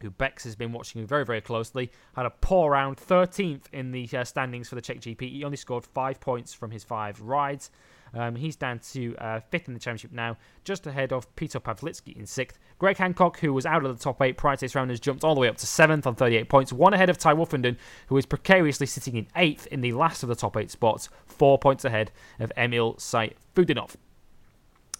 who 0.00 0.10
Bex 0.10 0.44
has 0.44 0.56
been 0.56 0.72
watching 0.72 1.06
very, 1.06 1.24
very 1.24 1.40
closely, 1.40 1.90
had 2.14 2.26
a 2.26 2.30
poor 2.30 2.72
round, 2.72 2.96
13th 2.96 3.64
in 3.72 3.92
the 3.92 4.08
uh, 4.16 4.24
standings 4.24 4.68
for 4.68 4.74
the 4.74 4.80
Czech 4.80 5.00
GP. 5.00 5.20
He 5.30 5.44
only 5.44 5.56
scored 5.56 5.84
five 5.84 6.20
points 6.20 6.52
from 6.52 6.70
his 6.70 6.84
five 6.84 7.20
rides. 7.20 7.70
Um, 8.14 8.36
he's 8.36 8.56
down 8.56 8.78
to 8.92 9.16
uh, 9.16 9.40
fifth 9.40 9.68
in 9.68 9.74
the 9.74 9.80
championship 9.80 10.12
now, 10.12 10.36
just 10.64 10.86
ahead 10.86 11.12
of 11.12 11.34
Peter 11.36 11.60
Pawlicki 11.60 12.16
in 12.16 12.26
sixth. 12.26 12.58
Greg 12.78 12.96
Hancock, 12.96 13.38
who 13.40 13.52
was 13.52 13.66
out 13.66 13.84
of 13.84 13.96
the 13.96 14.02
top 14.02 14.22
eight 14.22 14.36
prior 14.36 14.56
to 14.56 14.60
this 14.60 14.74
round, 14.74 14.90
has 14.90 15.00
jumped 15.00 15.24
all 15.24 15.34
the 15.34 15.40
way 15.40 15.48
up 15.48 15.56
to 15.58 15.66
seventh 15.66 16.06
on 16.06 16.14
38 16.14 16.48
points, 16.48 16.72
one 16.72 16.94
ahead 16.94 17.10
of 17.10 17.18
Tai 17.18 17.34
Woffinden, 17.34 17.76
who 18.06 18.16
is 18.16 18.26
precariously 18.26 18.86
sitting 18.86 19.16
in 19.16 19.26
eighth 19.36 19.66
in 19.68 19.80
the 19.80 19.92
last 19.92 20.22
of 20.22 20.28
the 20.28 20.34
top 20.34 20.56
eight 20.56 20.70
spots, 20.70 21.08
four 21.26 21.58
points 21.58 21.84
ahead 21.84 22.10
of 22.38 22.52
Emil 22.56 22.94
Sayfutdinov. 22.94 23.96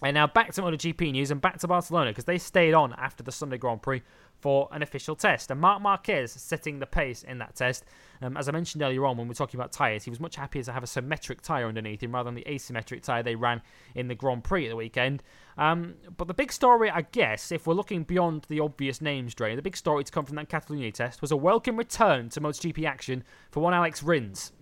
And 0.02 0.14
now 0.14 0.26
back 0.26 0.52
to 0.52 0.62
MotoGP 0.62 1.12
news 1.12 1.30
and 1.30 1.40
back 1.40 1.58
to 1.58 1.68
Barcelona 1.68 2.10
because 2.10 2.24
they 2.24 2.38
stayed 2.38 2.74
on 2.74 2.92
after 2.94 3.22
the 3.22 3.32
Sunday 3.32 3.56
Grand 3.56 3.82
Prix 3.82 4.02
for 4.38 4.68
an 4.72 4.82
official 4.82 5.16
test. 5.16 5.50
And 5.50 5.60
Marc 5.60 5.80
Marquez 5.80 6.32
setting 6.32 6.78
the 6.78 6.86
pace 6.86 7.22
in 7.22 7.38
that 7.38 7.56
test. 7.56 7.84
Um, 8.20 8.36
as 8.36 8.48
I 8.48 8.52
mentioned 8.52 8.82
earlier 8.82 9.06
on 9.06 9.16
when 9.16 9.26
we 9.26 9.30
were 9.30 9.34
talking 9.34 9.58
about 9.58 9.72
tyres, 9.72 10.04
he 10.04 10.10
was 10.10 10.20
much 10.20 10.36
happier 10.36 10.62
to 10.62 10.72
have 10.72 10.82
a 10.82 10.86
symmetric 10.86 11.40
tyre 11.40 11.66
underneath 11.66 12.02
him 12.02 12.12
rather 12.12 12.28
than 12.28 12.34
the 12.34 12.44
asymmetric 12.46 13.02
tyre 13.02 13.22
they 13.22 13.34
ran 13.34 13.62
in 13.94 14.08
the 14.08 14.14
Grand 14.14 14.44
Prix 14.44 14.66
at 14.66 14.70
the 14.70 14.76
weekend. 14.76 15.22
Um, 15.56 15.94
but 16.16 16.28
the 16.28 16.34
big 16.34 16.52
story, 16.52 16.90
I 16.90 17.02
guess, 17.02 17.50
if 17.50 17.66
we're 17.66 17.74
looking 17.74 18.04
beyond 18.04 18.46
the 18.48 18.60
obvious 18.60 19.00
names, 19.00 19.34
Dre, 19.34 19.56
the 19.56 19.62
big 19.62 19.76
story 19.76 20.04
to 20.04 20.12
come 20.12 20.26
from 20.26 20.36
that 20.36 20.50
Catalonia 20.50 20.92
test 20.92 21.22
was 21.22 21.32
a 21.32 21.36
welcome 21.36 21.76
return 21.76 22.28
to 22.30 22.40
MotoGP 22.40 22.84
action 22.84 23.24
for 23.50 23.60
one 23.60 23.72
Alex 23.72 24.02
Rins. 24.02 24.52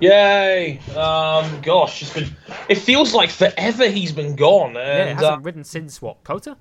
Yay! 0.00 0.78
Um, 0.96 1.60
gosh, 1.60 2.02
it's 2.02 2.12
been. 2.12 2.28
It 2.68 2.76
feels 2.76 3.14
like 3.14 3.30
forever 3.30 3.88
he's 3.88 4.12
been 4.12 4.34
gone. 4.34 4.76
And, 4.76 4.76
yeah, 4.76 5.04
it 5.04 5.14
hasn't 5.14 5.32
uh, 5.32 5.40
ridden 5.40 5.64
since 5.64 6.02
what? 6.02 6.24
COTA? 6.24 6.56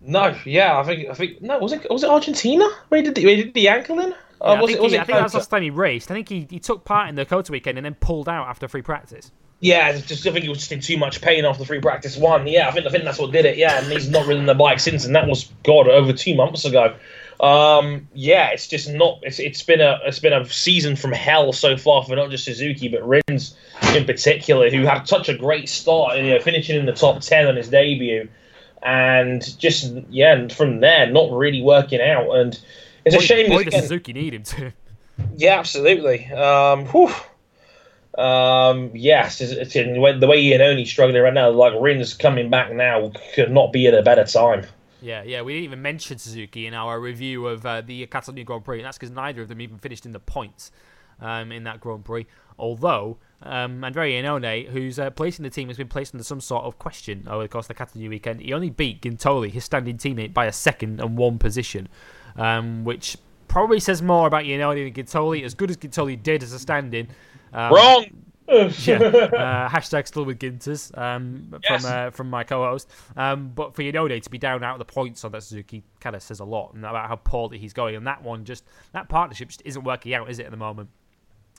No, 0.00 0.36
yeah, 0.44 0.78
I 0.78 0.84
think 0.84 1.08
I 1.08 1.14
think 1.14 1.42
no, 1.42 1.58
was 1.58 1.72
it 1.72 1.90
was 1.90 2.04
it 2.04 2.10
Argentina 2.10 2.68
where 2.88 3.00
he 3.00 3.04
did 3.04 3.16
the, 3.16 3.24
where 3.24 3.34
he 3.36 3.44
did 3.44 3.54
the 3.54 3.68
ankle 3.68 3.98
in? 3.98 4.10
Yeah, 4.10 4.16
Uh, 4.40 4.54
I 4.54 4.58
think, 4.58 4.70
it 4.70 4.82
was 4.82 4.92
he, 4.92 4.98
it 4.98 5.00
I 5.00 5.04
think 5.04 5.18
that 5.18 5.22
was 5.24 5.32
the 5.32 5.38
last 5.38 5.50
time 5.50 5.62
he 5.62 5.70
raced. 5.70 6.10
I 6.10 6.14
think 6.14 6.28
he, 6.28 6.46
he 6.48 6.60
took 6.60 6.84
part 6.84 7.08
in 7.08 7.16
the 7.16 7.24
COTA 7.24 7.50
weekend 7.50 7.78
and 7.78 7.84
then 7.84 7.96
pulled 7.96 8.28
out 8.28 8.46
after 8.46 8.68
free 8.68 8.82
practice. 8.82 9.32
Yeah, 9.60 9.90
just 9.98 10.24
I 10.24 10.30
think 10.30 10.44
he 10.44 10.48
was 10.48 10.58
just 10.58 10.70
in 10.70 10.80
too 10.80 10.96
much 10.96 11.20
pain 11.20 11.44
after 11.44 11.64
free 11.64 11.80
practice 11.80 12.16
one. 12.16 12.46
Yeah, 12.46 12.68
I 12.68 12.70
think 12.70 12.86
I 12.86 12.90
think 12.90 13.02
that's 13.02 13.18
what 13.18 13.32
did 13.32 13.44
it. 13.44 13.56
Yeah, 13.56 13.78
and 13.78 13.90
he's 13.90 14.08
not 14.08 14.26
ridden 14.26 14.46
the 14.46 14.54
bike 14.54 14.78
since, 14.78 15.04
and 15.04 15.16
that 15.16 15.26
was 15.26 15.50
God 15.64 15.88
over 15.88 16.12
two 16.12 16.36
months 16.36 16.64
ago. 16.64 16.94
Um, 17.40 18.08
yeah, 18.14 18.50
it's 18.50 18.66
just 18.66 18.90
not. 18.90 19.20
It's 19.22 19.38
it's 19.38 19.62
been 19.62 19.80
a 19.80 20.00
it's 20.04 20.18
been 20.18 20.32
a 20.32 20.44
season 20.46 20.96
from 20.96 21.12
hell 21.12 21.52
so 21.52 21.76
far 21.76 22.02
for 22.04 22.16
not 22.16 22.30
just 22.30 22.44
Suzuki 22.44 22.88
but 22.88 23.06
Rins 23.06 23.54
in 23.94 24.04
particular, 24.04 24.70
who 24.70 24.82
had 24.82 25.04
such 25.04 25.28
a 25.28 25.36
great 25.36 25.68
start, 25.68 26.16
you 26.16 26.30
know, 26.30 26.40
finishing 26.40 26.76
in 26.76 26.86
the 26.86 26.92
top 26.92 27.20
ten 27.20 27.46
on 27.46 27.54
his 27.54 27.68
debut, 27.68 28.28
and 28.82 29.56
just 29.58 29.92
yeah, 30.10 30.34
and 30.34 30.52
from 30.52 30.80
there 30.80 31.06
not 31.10 31.30
really 31.30 31.62
working 31.62 32.00
out. 32.00 32.28
And 32.32 32.58
it's 33.04 33.14
a 33.14 33.20
shame. 33.20 33.50
Boy, 33.50 33.58
because, 33.58 33.74
does 33.74 33.82
Suzuki 33.84 34.12
need 34.12 34.34
him 34.34 34.42
to. 34.42 34.72
yeah, 35.36 35.58
absolutely. 35.58 36.26
Um, 36.32 36.86
whew. 36.86 37.12
Um, 38.20 38.90
yes, 38.94 39.40
it's, 39.40 39.52
it's 39.52 39.74
the 39.74 40.00
way, 40.00 40.18
way 40.18 40.42
Iannone's 40.42 40.90
struggling 40.90 41.22
right 41.22 41.32
now. 41.32 41.50
Like 41.50 41.72
Rins 41.80 42.14
coming 42.14 42.50
back 42.50 42.72
now 42.72 43.12
could 43.36 43.52
not 43.52 43.72
be 43.72 43.86
at 43.86 43.94
a 43.94 44.02
better 44.02 44.24
time. 44.24 44.66
Yeah, 45.00 45.22
yeah, 45.22 45.42
we 45.42 45.52
didn't 45.52 45.64
even 45.64 45.82
mention 45.82 46.18
Suzuki 46.18 46.66
in 46.66 46.74
our 46.74 46.98
review 46.98 47.46
of 47.46 47.64
uh, 47.64 47.82
the 47.82 48.06
Catalonia 48.06 48.44
Grand 48.44 48.64
Prix, 48.64 48.78
and 48.78 48.86
that's 48.86 48.98
because 48.98 49.12
neither 49.12 49.42
of 49.42 49.48
them 49.48 49.60
even 49.60 49.78
finished 49.78 50.06
in 50.06 50.12
the 50.12 50.18
points 50.18 50.72
um, 51.20 51.52
in 51.52 51.64
that 51.64 51.80
Grand 51.80 52.04
Prix. 52.04 52.26
Although, 52.58 53.18
um, 53.42 53.84
Andrea 53.84 54.20
Iannone, 54.20 54.68
who's 54.68 54.98
uh, 54.98 55.10
placing 55.10 55.44
the 55.44 55.50
team, 55.50 55.68
has 55.68 55.76
been 55.76 55.88
placed 55.88 56.14
under 56.14 56.24
some 56.24 56.40
sort 56.40 56.64
of 56.64 56.78
question 56.78 57.26
over 57.28 57.44
the 57.44 57.48
course 57.48 57.66
of 57.66 57.68
the 57.68 57.74
Catalonia 57.74 58.10
weekend. 58.10 58.40
He 58.40 58.52
only 58.52 58.70
beat 58.70 59.02
Guintoli, 59.02 59.50
his 59.50 59.64
standing 59.64 59.96
teammate, 59.96 60.34
by 60.34 60.46
a 60.46 60.52
second 60.52 61.00
and 61.00 61.16
one 61.16 61.38
position, 61.38 61.88
um, 62.36 62.84
which 62.84 63.16
probably 63.46 63.78
says 63.78 64.02
more 64.02 64.26
about 64.26 64.44
Iannone 64.44 64.92
than 64.92 65.04
Guintoli. 65.04 65.44
As 65.44 65.54
good 65.54 65.70
as 65.70 65.76
Guintoli 65.76 66.20
did 66.20 66.42
as 66.42 66.52
a 66.52 66.58
standing. 66.58 67.08
Um, 67.52 67.72
Wrong. 67.72 68.06
Yeah. 68.48 68.98
Uh, 69.38 69.68
hashtag 69.68 70.06
still 70.06 70.24
with 70.24 70.38
Ginters 70.38 70.96
um, 70.96 71.54
Yes. 71.68 71.82
from 71.82 71.92
uh, 71.92 72.10
from 72.10 72.30
my 72.30 72.44
co-host. 72.44 72.90
Um, 73.16 73.52
but 73.54 73.74
for 73.74 73.82
Iannone 73.82 74.22
to 74.22 74.30
be 74.30 74.38
down 74.38 74.64
out 74.64 74.74
of 74.74 74.78
the 74.78 74.84
points 74.92 75.24
on 75.24 75.32
that 75.32 75.42
Suzuki 75.42 75.84
kind 76.00 76.16
of 76.16 76.22
says 76.22 76.40
a 76.40 76.44
lot 76.44 76.72
and 76.74 76.84
about 76.84 77.08
how 77.08 77.16
poorly 77.16 77.58
he's 77.58 77.72
going. 77.72 77.94
And 77.94 78.06
that 78.06 78.22
one 78.22 78.44
just 78.44 78.64
that 78.92 79.08
partnership 79.08 79.48
just 79.48 79.62
isn't 79.64 79.84
working 79.84 80.14
out, 80.14 80.30
is 80.30 80.38
it 80.38 80.46
at 80.46 80.50
the 80.50 80.56
moment? 80.56 80.88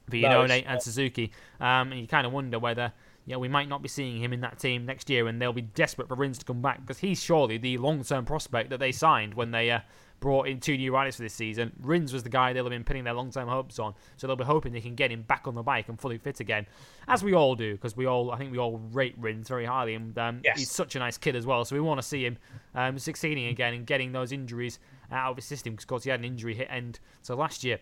For 0.10 0.16
No, 0.18 0.30
Iannone 0.44 0.60
it's 0.60 0.68
and. 0.68 0.82
Suzuki, 0.82 1.32
um, 1.60 1.92
and 1.92 2.00
you 2.02 2.08
kind 2.08 2.26
of 2.26 2.34
wonder 2.34 2.58
whether. 2.60 2.92
Yeah, 3.26 3.36
we 3.36 3.48
might 3.48 3.70
not 3.70 3.84
be 3.84 3.90
seeing 3.90 4.24
him 4.24 4.34
in 4.34 4.42
that 4.42 4.58
team 4.58 4.88
next 4.88 5.08
year, 5.08 5.28
and 5.28 5.40
they'll 5.40 5.54
be 5.54 5.62
desperate 5.62 6.08
for 6.08 6.16
Rins 6.16 6.40
to 6.40 6.46
come 6.46 6.64
back 6.64 6.82
because 6.82 6.98
he's 6.98 7.22
surely 7.22 7.60
the 7.60 7.78
long-term 7.78 8.26
prospect 8.26 8.72
that 8.72 8.80
they 8.80 8.92
signed 8.92 9.36
when 9.36 9.52
they 9.52 9.70
uh, 9.70 9.82
brought 10.20 10.48
in 10.48 10.60
two 10.60 10.78
new 10.78 10.94
riders 10.94 11.16
for 11.16 11.22
this 11.22 11.34
season. 11.34 11.72
Rins 11.82 12.12
was 12.14 12.24
the 12.24 12.30
guy 12.30 12.54
they'll 12.54 12.64
have 12.64 12.72
been 12.72 12.84
pinning 12.84 13.04
their 13.04 13.14
long-term 13.14 13.48
hopes 13.48 13.80
on, 13.80 13.94
so 14.18 14.28
they'll 14.28 14.36
be 14.36 14.44
hoping 14.44 14.74
they 14.74 14.82
can 14.82 14.96
get 14.96 15.12
him 15.12 15.22
back 15.24 15.48
on 15.48 15.56
the 15.56 15.64
bike 15.64 15.90
and 15.90 16.00
fully 16.00 16.18
fit 16.18 16.40
again, 16.40 16.66
as 17.08 17.24
we 17.24 17.34
all 17.34 17.56
do, 17.56 17.74
because 17.74 17.96
we 17.96 18.06
all, 18.06 18.32
I 18.32 18.38
think 18.38 18.52
we 18.52 18.58
all 18.58 18.80
rate 18.92 19.16
Rins 19.18 19.48
very 19.48 19.66
highly, 19.66 19.96
and 19.96 20.18
um, 20.18 20.42
Yes. 20.44 20.60
he's 20.60 20.72
such 20.72 20.96
a 20.96 21.00
nice 21.00 21.18
kid 21.18 21.36
as 21.36 21.46
well. 21.46 21.64
So 21.66 21.76
we 21.76 21.82
want 21.82 22.02
to 22.02 22.08
see 22.08 22.26
him 22.26 22.38
um, 22.76 23.00
succeeding 23.00 23.48
again 23.48 23.74
and 23.74 23.86
getting 23.86 24.12
those 24.12 24.32
injuries 24.32 24.80
out 25.12 25.32
of 25.32 25.38
his 25.38 25.46
system, 25.46 25.74
because 25.74 25.86
of 25.86 25.88
course 25.90 26.04
he 26.04 26.10
had 26.10 26.20
an 26.20 26.26
injury 26.26 26.54
hit 26.54 26.68
end 26.70 27.00
to 27.24 27.36
last 27.36 27.64
year. 27.64 27.80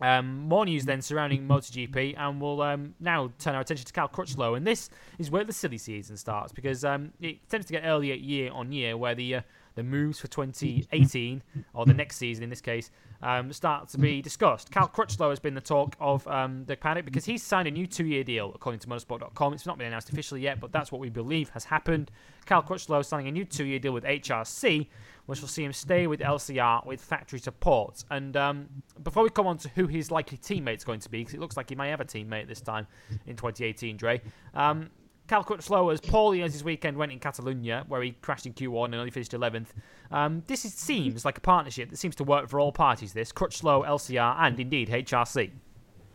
Um, 0.00 0.40
more 0.48 0.64
news 0.64 0.84
then 0.84 1.00
surrounding 1.00 1.46
MotoGP, 1.46 2.16
and 2.18 2.40
we'll 2.40 2.60
um, 2.62 2.94
now 2.98 3.30
turn 3.38 3.54
our 3.54 3.60
attention 3.60 3.86
to 3.86 3.92
Cal 3.92 4.08
Crutchlow. 4.08 4.56
And 4.56 4.66
this 4.66 4.90
is 5.18 5.30
where 5.30 5.44
the 5.44 5.52
silly 5.52 5.78
season 5.78 6.16
starts 6.16 6.52
because 6.52 6.84
um, 6.84 7.12
it 7.20 7.48
tends 7.48 7.66
to 7.66 7.72
get 7.72 7.84
earlier 7.84 8.14
year 8.14 8.50
on 8.52 8.72
year, 8.72 8.96
where 8.96 9.14
the 9.14 9.36
uh, 9.36 9.40
the 9.74 9.82
moves 9.82 10.20
for 10.20 10.26
2018 10.34 11.42
or 11.72 11.86
the 11.86 11.94
next 11.94 12.16
season 12.16 12.44
in 12.44 12.50
this 12.50 12.60
case 12.60 12.90
um, 13.22 13.52
start 13.52 13.88
to 13.88 13.98
be 13.98 14.20
discussed. 14.20 14.70
Cal 14.70 14.88
Crutchlow 14.88 15.30
has 15.30 15.40
been 15.40 15.54
the 15.54 15.60
talk 15.60 15.96
of 15.98 16.26
um, 16.28 16.64
the 16.66 16.76
paddock 16.76 17.04
because 17.04 17.24
he's 17.24 17.42
signed 17.42 17.66
a 17.66 17.70
new 17.70 17.86
two-year 17.86 18.22
deal 18.22 18.52
according 18.54 18.80
to 18.80 18.86
Motorsport.com. 18.86 19.54
It's 19.54 19.66
not 19.66 19.78
been 19.78 19.86
announced 19.86 20.10
officially 20.10 20.42
yet, 20.42 20.60
but 20.60 20.72
that's 20.72 20.92
what 20.92 21.00
we 21.00 21.08
believe 21.08 21.48
has 21.50 21.64
happened. 21.64 22.10
Cal 22.46 22.62
Crutchlow 22.62 23.00
is 23.00 23.08
signing 23.08 23.28
a 23.28 23.32
new 23.32 23.44
two-year 23.44 23.78
deal 23.78 23.92
with 23.92 24.04
HRC, 24.04 24.88
which 25.26 25.40
will 25.40 25.48
see 25.48 25.64
him 25.64 25.72
stay 25.72 26.06
with 26.06 26.20
LCR 26.20 26.84
with 26.84 27.00
factory 27.00 27.38
support. 27.38 28.04
And 28.10 28.36
um, 28.36 28.68
before 29.02 29.22
we 29.22 29.30
come 29.30 29.46
on 29.46 29.56
to 29.58 29.70
who 29.70 29.86
his 29.86 30.10
likely 30.10 30.36
teammate's 30.36 30.84
going 30.84 31.00
to 31.00 31.08
be, 31.08 31.20
because 31.20 31.34
it 31.34 31.40
looks 31.40 31.56
like 31.56 31.70
he 31.70 31.74
may 31.74 31.88
have 31.88 32.00
a 32.00 32.04
teammate 32.04 32.46
this 32.46 32.60
time 32.60 32.86
in 33.26 33.36
2018, 33.36 33.96
Dre. 33.96 34.20
Um, 34.52 34.90
Cal 35.26 35.42
Crutchlow, 35.42 35.92
as 35.92 36.00
poorly 36.00 36.42
as 36.42 36.52
his 36.52 36.62
weekend 36.62 36.96
went 36.96 37.10
in 37.10 37.18
Catalonia, 37.18 37.84
where 37.88 38.02
he 38.02 38.12
crashed 38.20 38.46
in 38.46 38.52
Q1 38.52 38.86
and 38.86 38.96
only 38.96 39.10
finished 39.10 39.32
11th, 39.32 39.68
um, 40.10 40.42
this 40.46 40.64
is, 40.64 40.74
seems 40.74 41.24
like 41.24 41.38
a 41.38 41.40
partnership 41.40 41.90
that 41.90 41.96
seems 41.96 42.14
to 42.16 42.24
work 42.24 42.48
for 42.48 42.60
all 42.60 42.72
parties. 42.72 43.14
This 43.14 43.32
Crutchlow, 43.32 43.86
LCR, 43.86 44.36
and 44.38 44.60
indeed 44.60 44.90
HRC. 44.90 45.50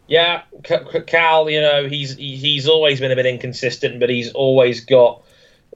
Yeah, 0.08 0.44
Cal, 0.64 1.50
you 1.50 1.62
know, 1.62 1.88
he's 1.88 2.16
he's 2.16 2.68
always 2.68 3.00
been 3.00 3.12
a 3.12 3.16
bit 3.16 3.28
inconsistent, 3.28 4.00
but 4.00 4.10
he's 4.10 4.32
always 4.32 4.84
got 4.84 5.24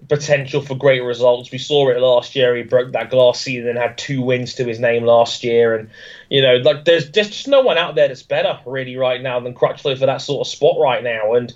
potential 0.10 0.61
for 0.61 0.76
great 0.76 1.03
results. 1.03 1.51
We 1.51 1.60
saw 1.60 1.89
it 1.89 1.99
last 1.99 2.35
year. 2.35 2.55
He 2.55 2.64
broke 2.64 2.91
that 2.93 3.11
glass 3.11 3.41
ceiling 3.41 3.69
and 3.69 3.77
had 3.77 3.97
two 3.97 4.22
wins 4.22 4.55
to 4.55 4.65
his 4.65 4.80
name 4.80 5.05
last 5.05 5.43
year. 5.43 5.76
And, 5.76 5.89
you 6.30 6.41
know, 6.41 6.55
like 6.57 6.85
there's, 6.85 7.11
there's 7.11 7.30
just 7.30 7.47
no 7.47 7.61
one 7.61 7.77
out 7.77 7.93
there 7.93 8.07
that's 8.07 8.23
better, 8.23 8.60
really, 8.65 8.95
right 8.95 9.22
now 9.22 9.39
than 9.39 9.53
Crutchlow 9.53 9.97
for 9.97 10.07
that 10.07 10.18
sort 10.18 10.45
of 10.45 10.51
spot 10.51 10.77
right 10.80 11.03
now. 11.03 11.35
And, 11.35 11.53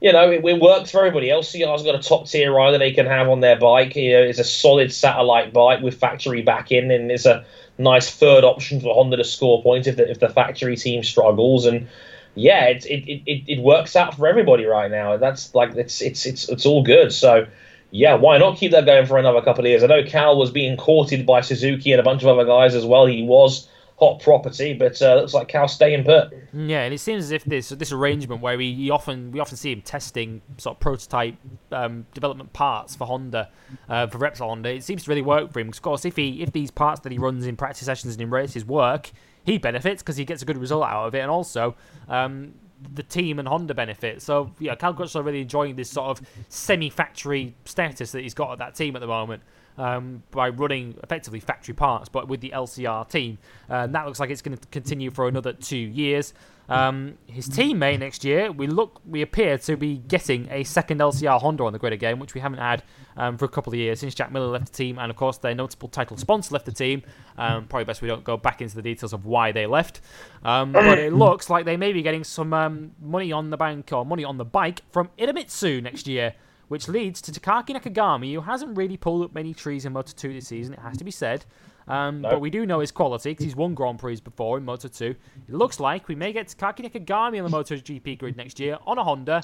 you 0.00 0.12
know, 0.12 0.30
it, 0.30 0.44
it 0.44 0.60
works 0.60 0.90
for 0.90 0.98
everybody. 0.98 1.28
LCR's 1.28 1.82
got 1.82 1.94
a 1.94 2.02
top 2.02 2.26
tier 2.26 2.52
rider 2.52 2.78
they 2.78 2.92
can 2.92 3.06
have 3.06 3.28
on 3.28 3.40
their 3.40 3.58
bike. 3.58 3.96
You 3.96 4.12
know, 4.12 4.22
it's 4.22 4.38
a 4.38 4.44
solid 4.44 4.92
satellite 4.92 5.52
bike 5.52 5.80
with 5.80 5.98
factory 5.98 6.42
backing, 6.42 6.90
and 6.90 7.10
it's 7.10 7.26
a 7.26 7.44
nice 7.78 8.10
third 8.10 8.44
option 8.44 8.80
for 8.80 8.94
Honda 8.94 9.16
to 9.16 9.24
score 9.24 9.62
points 9.62 9.88
if 9.88 9.96
the, 9.96 10.10
if 10.10 10.20
the 10.20 10.28
factory 10.28 10.76
team 10.76 11.02
struggles. 11.02 11.64
And 11.64 11.88
yeah, 12.34 12.66
it, 12.66 12.84
it, 12.84 13.22
it, 13.26 13.44
it 13.48 13.62
works 13.62 13.96
out 13.96 14.14
for 14.14 14.26
everybody 14.26 14.64
right 14.66 14.90
now. 14.90 15.16
That's 15.16 15.54
like 15.54 15.74
it's 15.76 16.02
it's 16.02 16.26
it's 16.26 16.48
it's 16.48 16.66
all 16.66 16.82
good. 16.82 17.10
So 17.12 17.46
yeah, 17.90 18.14
why 18.14 18.36
not 18.36 18.58
keep 18.58 18.72
that 18.72 18.84
going 18.84 19.06
for 19.06 19.16
another 19.16 19.40
couple 19.40 19.64
of 19.64 19.68
years? 19.70 19.82
I 19.82 19.86
know 19.86 20.04
Cal 20.04 20.38
was 20.38 20.50
being 20.50 20.76
courted 20.76 21.24
by 21.24 21.40
Suzuki 21.40 21.92
and 21.92 22.00
a 22.00 22.04
bunch 22.04 22.22
of 22.22 22.28
other 22.28 22.44
guys 22.44 22.74
as 22.74 22.84
well. 22.84 23.06
He 23.06 23.22
was 23.22 23.66
hot 23.98 24.20
property, 24.20 24.74
but 24.74 25.00
uh, 25.00 25.16
looks 25.16 25.32
like 25.32 25.48
Cal's 25.48 25.72
staying 25.72 26.04
put. 26.04 26.32
Yeah, 26.52 26.82
and 26.82 26.92
it 26.92 26.98
seems 26.98 27.24
as 27.24 27.30
if 27.30 27.44
this 27.44 27.70
this 27.70 27.92
arrangement 27.92 28.42
where 28.42 28.58
we 28.58 28.90
often 28.90 29.32
we 29.32 29.40
often 29.40 29.56
see 29.56 29.72
him 29.72 29.80
testing 29.80 30.42
sort 30.58 30.76
of 30.76 30.80
prototype 30.80 31.36
um, 31.72 32.06
development 32.12 32.52
parts 32.52 32.94
for 32.94 33.06
Honda, 33.06 33.50
uh, 33.88 34.06
for 34.06 34.18
Repsol 34.18 34.48
Honda, 34.48 34.70
it 34.70 34.84
seems 34.84 35.04
to 35.04 35.10
really 35.10 35.22
work 35.22 35.52
for 35.52 35.60
him. 35.60 35.68
Because 35.68 35.78
of 35.78 35.82
course, 35.82 36.04
if 36.04 36.16
he 36.16 36.42
if 36.42 36.52
these 36.52 36.70
parts 36.70 37.00
that 37.00 37.12
he 37.12 37.18
runs 37.18 37.46
in 37.46 37.56
practice 37.56 37.86
sessions 37.86 38.14
and 38.14 38.22
in 38.22 38.30
races 38.30 38.64
work, 38.64 39.10
he 39.44 39.58
benefits 39.58 40.02
because 40.02 40.16
he 40.16 40.24
gets 40.24 40.42
a 40.42 40.44
good 40.44 40.58
result 40.58 40.84
out 40.84 41.06
of 41.06 41.14
it, 41.14 41.20
and 41.20 41.30
also. 41.30 41.74
Um, 42.08 42.54
the 42.92 43.02
team 43.02 43.38
and 43.38 43.48
Honda 43.48 43.72
benefit. 43.72 44.20
So 44.20 44.52
yeah, 44.58 44.74
Cal 44.74 44.92
Crutchlow 44.92 45.24
really 45.24 45.40
enjoying 45.40 45.76
this 45.76 45.90
sort 45.90 46.10
of 46.10 46.26
semi-factory 46.50 47.54
status 47.64 48.12
that 48.12 48.20
he's 48.20 48.34
got 48.34 48.52
at 48.52 48.58
that 48.58 48.74
team 48.74 48.94
at 48.94 49.00
the 49.00 49.06
moment 49.06 49.42
um, 49.78 50.22
by 50.30 50.48
running 50.48 50.98
effectively 51.02 51.40
factory 51.40 51.74
parts, 51.74 52.08
but 52.08 52.28
with 52.28 52.40
the 52.40 52.50
LCR 52.50 53.08
team. 53.08 53.38
Uh, 53.68 53.74
and 53.74 53.94
that 53.94 54.06
looks 54.06 54.20
like 54.20 54.30
it's 54.30 54.42
going 54.42 54.56
to 54.56 54.66
continue 54.68 55.10
for 55.10 55.28
another 55.28 55.52
two 55.52 55.76
years. 55.76 56.32
Um, 56.68 57.16
his 57.26 57.56
may 57.56 57.96
next 57.96 58.24
year, 58.24 58.50
we 58.50 58.66
look, 58.66 59.00
we 59.06 59.22
appear 59.22 59.56
to 59.58 59.76
be 59.76 59.98
getting 59.98 60.48
a 60.50 60.64
second 60.64 61.00
LCR 61.00 61.40
Honda 61.40 61.64
on 61.64 61.72
the 61.72 61.78
grid 61.78 61.92
again, 61.92 62.18
which 62.18 62.34
we 62.34 62.40
haven't 62.40 62.58
had 62.58 62.82
um, 63.16 63.38
for 63.38 63.44
a 63.44 63.48
couple 63.48 63.72
of 63.72 63.78
years 63.78 64.00
since 64.00 64.14
Jack 64.14 64.32
Miller 64.32 64.48
left 64.48 64.66
the 64.66 64.72
team, 64.72 64.98
and 64.98 65.10
of 65.10 65.16
course 65.16 65.38
their 65.38 65.54
notable 65.54 65.88
title 65.88 66.16
sponsor 66.16 66.52
left 66.54 66.66
the 66.66 66.72
team. 66.72 67.02
Um, 67.38 67.66
probably 67.66 67.84
best 67.84 68.02
we 68.02 68.08
don't 68.08 68.24
go 68.24 68.36
back 68.36 68.60
into 68.60 68.74
the 68.74 68.82
details 68.82 69.12
of 69.12 69.26
why 69.26 69.52
they 69.52 69.66
left, 69.66 70.00
um, 70.44 70.72
but 70.72 70.98
it 70.98 71.12
looks 71.14 71.48
like 71.48 71.64
they 71.66 71.76
may 71.76 71.92
be 71.92 72.02
getting 72.02 72.24
some 72.24 72.52
um, 72.52 72.92
money 73.00 73.30
on 73.30 73.50
the 73.50 73.56
bank 73.56 73.92
or 73.92 74.04
money 74.04 74.24
on 74.24 74.36
the 74.36 74.44
bike 74.44 74.82
from 74.90 75.08
Idemitsu 75.18 75.82
next 75.82 76.08
year 76.08 76.34
which 76.68 76.88
leads 76.88 77.20
to 77.22 77.32
Takaki 77.32 77.70
Nakagami, 77.70 78.34
who 78.34 78.40
hasn't 78.40 78.76
really 78.76 78.96
pulled 78.96 79.24
up 79.24 79.34
many 79.34 79.54
trees 79.54 79.84
in 79.84 79.92
Moto 79.92 80.12
2 80.16 80.32
this 80.32 80.48
season, 80.48 80.74
it 80.74 80.80
has 80.80 80.96
to 80.98 81.04
be 81.04 81.10
said. 81.10 81.44
Um, 81.88 82.22
But 82.22 82.40
we 82.40 82.50
do 82.50 82.66
know 82.66 82.80
his 82.80 82.90
quality 82.90 83.30
because 83.30 83.44
he's 83.44 83.54
won 83.56 83.74
Grand 83.74 83.98
Prix 84.00 84.20
before 84.20 84.58
in 84.58 84.64
Moto 84.64 84.88
2. 84.88 85.04
It 85.04 85.54
looks 85.54 85.78
like 85.78 86.08
we 86.08 86.16
may 86.16 86.32
get 86.32 86.48
Takaki 86.48 86.90
Nakagami 86.90 87.38
on 87.38 87.44
the 87.44 87.50
Moto 87.50 87.76
GP 87.76 88.18
grid 88.18 88.36
next 88.36 88.58
year 88.58 88.78
on 88.86 88.98
a 88.98 89.04
Honda, 89.04 89.42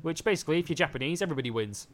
which 0.00 0.24
basically, 0.24 0.58
if 0.58 0.70
you're 0.70 0.76
Japanese, 0.76 1.20
everybody 1.20 1.50
wins. 1.50 1.88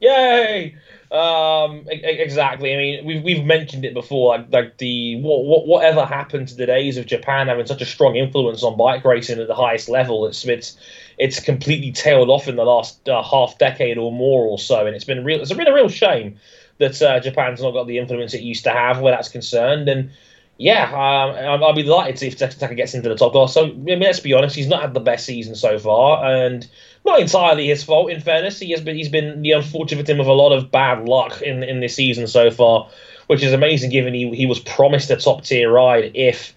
Yay! 0.00 0.76
Um, 1.10 1.84
exactly. 1.88 2.72
I 2.72 2.76
mean, 2.76 3.04
we've 3.04 3.22
we've 3.24 3.44
mentioned 3.44 3.84
it 3.84 3.94
before. 3.94 4.38
Like, 4.38 4.52
like 4.52 4.78
the 4.78 5.20
what, 5.22 5.44
what 5.44 5.66
whatever 5.66 6.04
happened 6.04 6.48
to 6.48 6.54
the 6.54 6.66
days 6.66 6.96
of 6.96 7.06
Japan 7.06 7.48
having 7.48 7.66
such 7.66 7.82
a 7.82 7.86
strong 7.86 8.14
influence 8.14 8.62
on 8.62 8.76
bike 8.76 9.04
racing 9.04 9.40
at 9.40 9.48
the 9.48 9.56
highest 9.56 9.88
level. 9.88 10.26
It's 10.26 10.44
it's 10.46 10.76
it's 11.18 11.40
completely 11.40 11.92
tailed 11.92 12.30
off 12.30 12.48
in 12.48 12.56
the 12.56 12.64
last 12.64 13.08
uh, 13.08 13.22
half 13.22 13.58
decade 13.58 13.98
or 13.98 14.12
more 14.12 14.44
or 14.46 14.58
so, 14.58 14.86
and 14.86 14.94
it's 14.94 15.04
been 15.04 15.24
real. 15.24 15.40
It's 15.40 15.52
been 15.52 15.66
a 15.66 15.74
real 15.74 15.88
shame 15.88 16.38
that 16.78 17.00
uh, 17.02 17.20
Japan's 17.20 17.60
not 17.60 17.72
got 17.72 17.86
the 17.86 17.98
influence 17.98 18.34
it 18.34 18.42
used 18.42 18.64
to 18.64 18.70
have 18.70 19.00
where 19.00 19.12
that's 19.12 19.28
concerned. 19.28 19.88
And 19.88 20.10
yeah, 20.58 20.84
um, 20.84 21.62
I'll 21.62 21.74
be 21.74 21.82
delighted 21.82 22.22
if 22.22 22.36
Taka 22.36 22.74
gets 22.74 22.94
into 22.94 23.08
the 23.08 23.16
top 23.16 23.32
class. 23.32 23.54
So 23.54 23.66
I 23.66 23.72
mean, 23.72 24.00
let's 24.00 24.20
be 24.20 24.32
honest, 24.32 24.54
he's 24.54 24.68
not 24.68 24.82
had 24.82 24.94
the 24.94 25.00
best 25.00 25.26
season 25.26 25.54
so 25.54 25.78
far, 25.78 26.24
and 26.24 26.66
not 27.04 27.20
entirely 27.20 27.66
his 27.66 27.82
fault. 27.82 28.10
In 28.10 28.20
fairness, 28.20 28.58
he 28.58 28.70
has 28.70 28.80
been 28.80 28.96
he's 28.96 29.08
been 29.08 29.42
the 29.42 29.52
unfortunate 29.52 29.98
victim 29.98 30.20
of 30.20 30.26
a 30.26 30.32
lot 30.32 30.52
of 30.52 30.70
bad 30.70 31.08
luck 31.08 31.42
in 31.42 31.62
in 31.62 31.80
this 31.80 31.94
season 31.94 32.26
so 32.26 32.50
far, 32.50 32.88
which 33.26 33.42
is 33.42 33.52
amazing 33.52 33.90
given 33.90 34.14
he 34.14 34.34
he 34.34 34.46
was 34.46 34.60
promised 34.60 35.10
a 35.10 35.16
top 35.16 35.42
tier 35.42 35.70
ride 35.70 36.12
if 36.14 36.54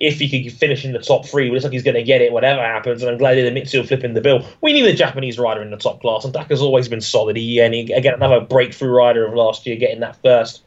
if 0.00 0.18
he 0.18 0.44
could 0.44 0.52
finish 0.52 0.84
in 0.84 0.92
the 0.92 0.98
top 0.98 1.26
three, 1.26 1.50
looks 1.50 1.64
like 1.64 1.72
he's 1.72 1.82
going 1.82 1.94
to 1.94 2.02
get 2.02 2.20
it 2.20 2.32
whatever 2.32 2.60
happens. 2.60 3.02
And 3.02 3.10
I'm 3.10 3.18
glad 3.18 3.36
that 3.36 3.52
Mitsu 3.52 3.82
flipping 3.82 4.14
the 4.14 4.20
bill. 4.20 4.46
We 4.60 4.72
need 4.72 4.86
a 4.86 4.94
Japanese 4.94 5.38
rider 5.38 5.62
in 5.62 5.70
the 5.70 5.76
top 5.76 6.00
class, 6.00 6.24
and 6.24 6.32
Taka's 6.32 6.62
always 6.62 6.88
been 6.88 7.00
solid. 7.00 7.36
He, 7.36 7.60
and 7.60 7.74
he, 7.74 7.92
again, 7.92 8.14
another 8.14 8.40
breakthrough 8.40 8.90
rider 8.90 9.26
of 9.26 9.34
last 9.34 9.66
year, 9.66 9.76
getting 9.76 10.00
that 10.00 10.20
first 10.22 10.62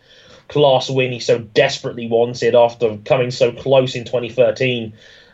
class 0.52 0.90
win 0.90 1.14
he 1.14 1.20
so 1.20 1.40
desperately 1.40 2.08
wanted 2.08 2.54
after 2.56 2.98
coming 3.06 3.32
so 3.32 3.54
close 3.54 3.96
in 3.96 4.04
2013 4.04 4.92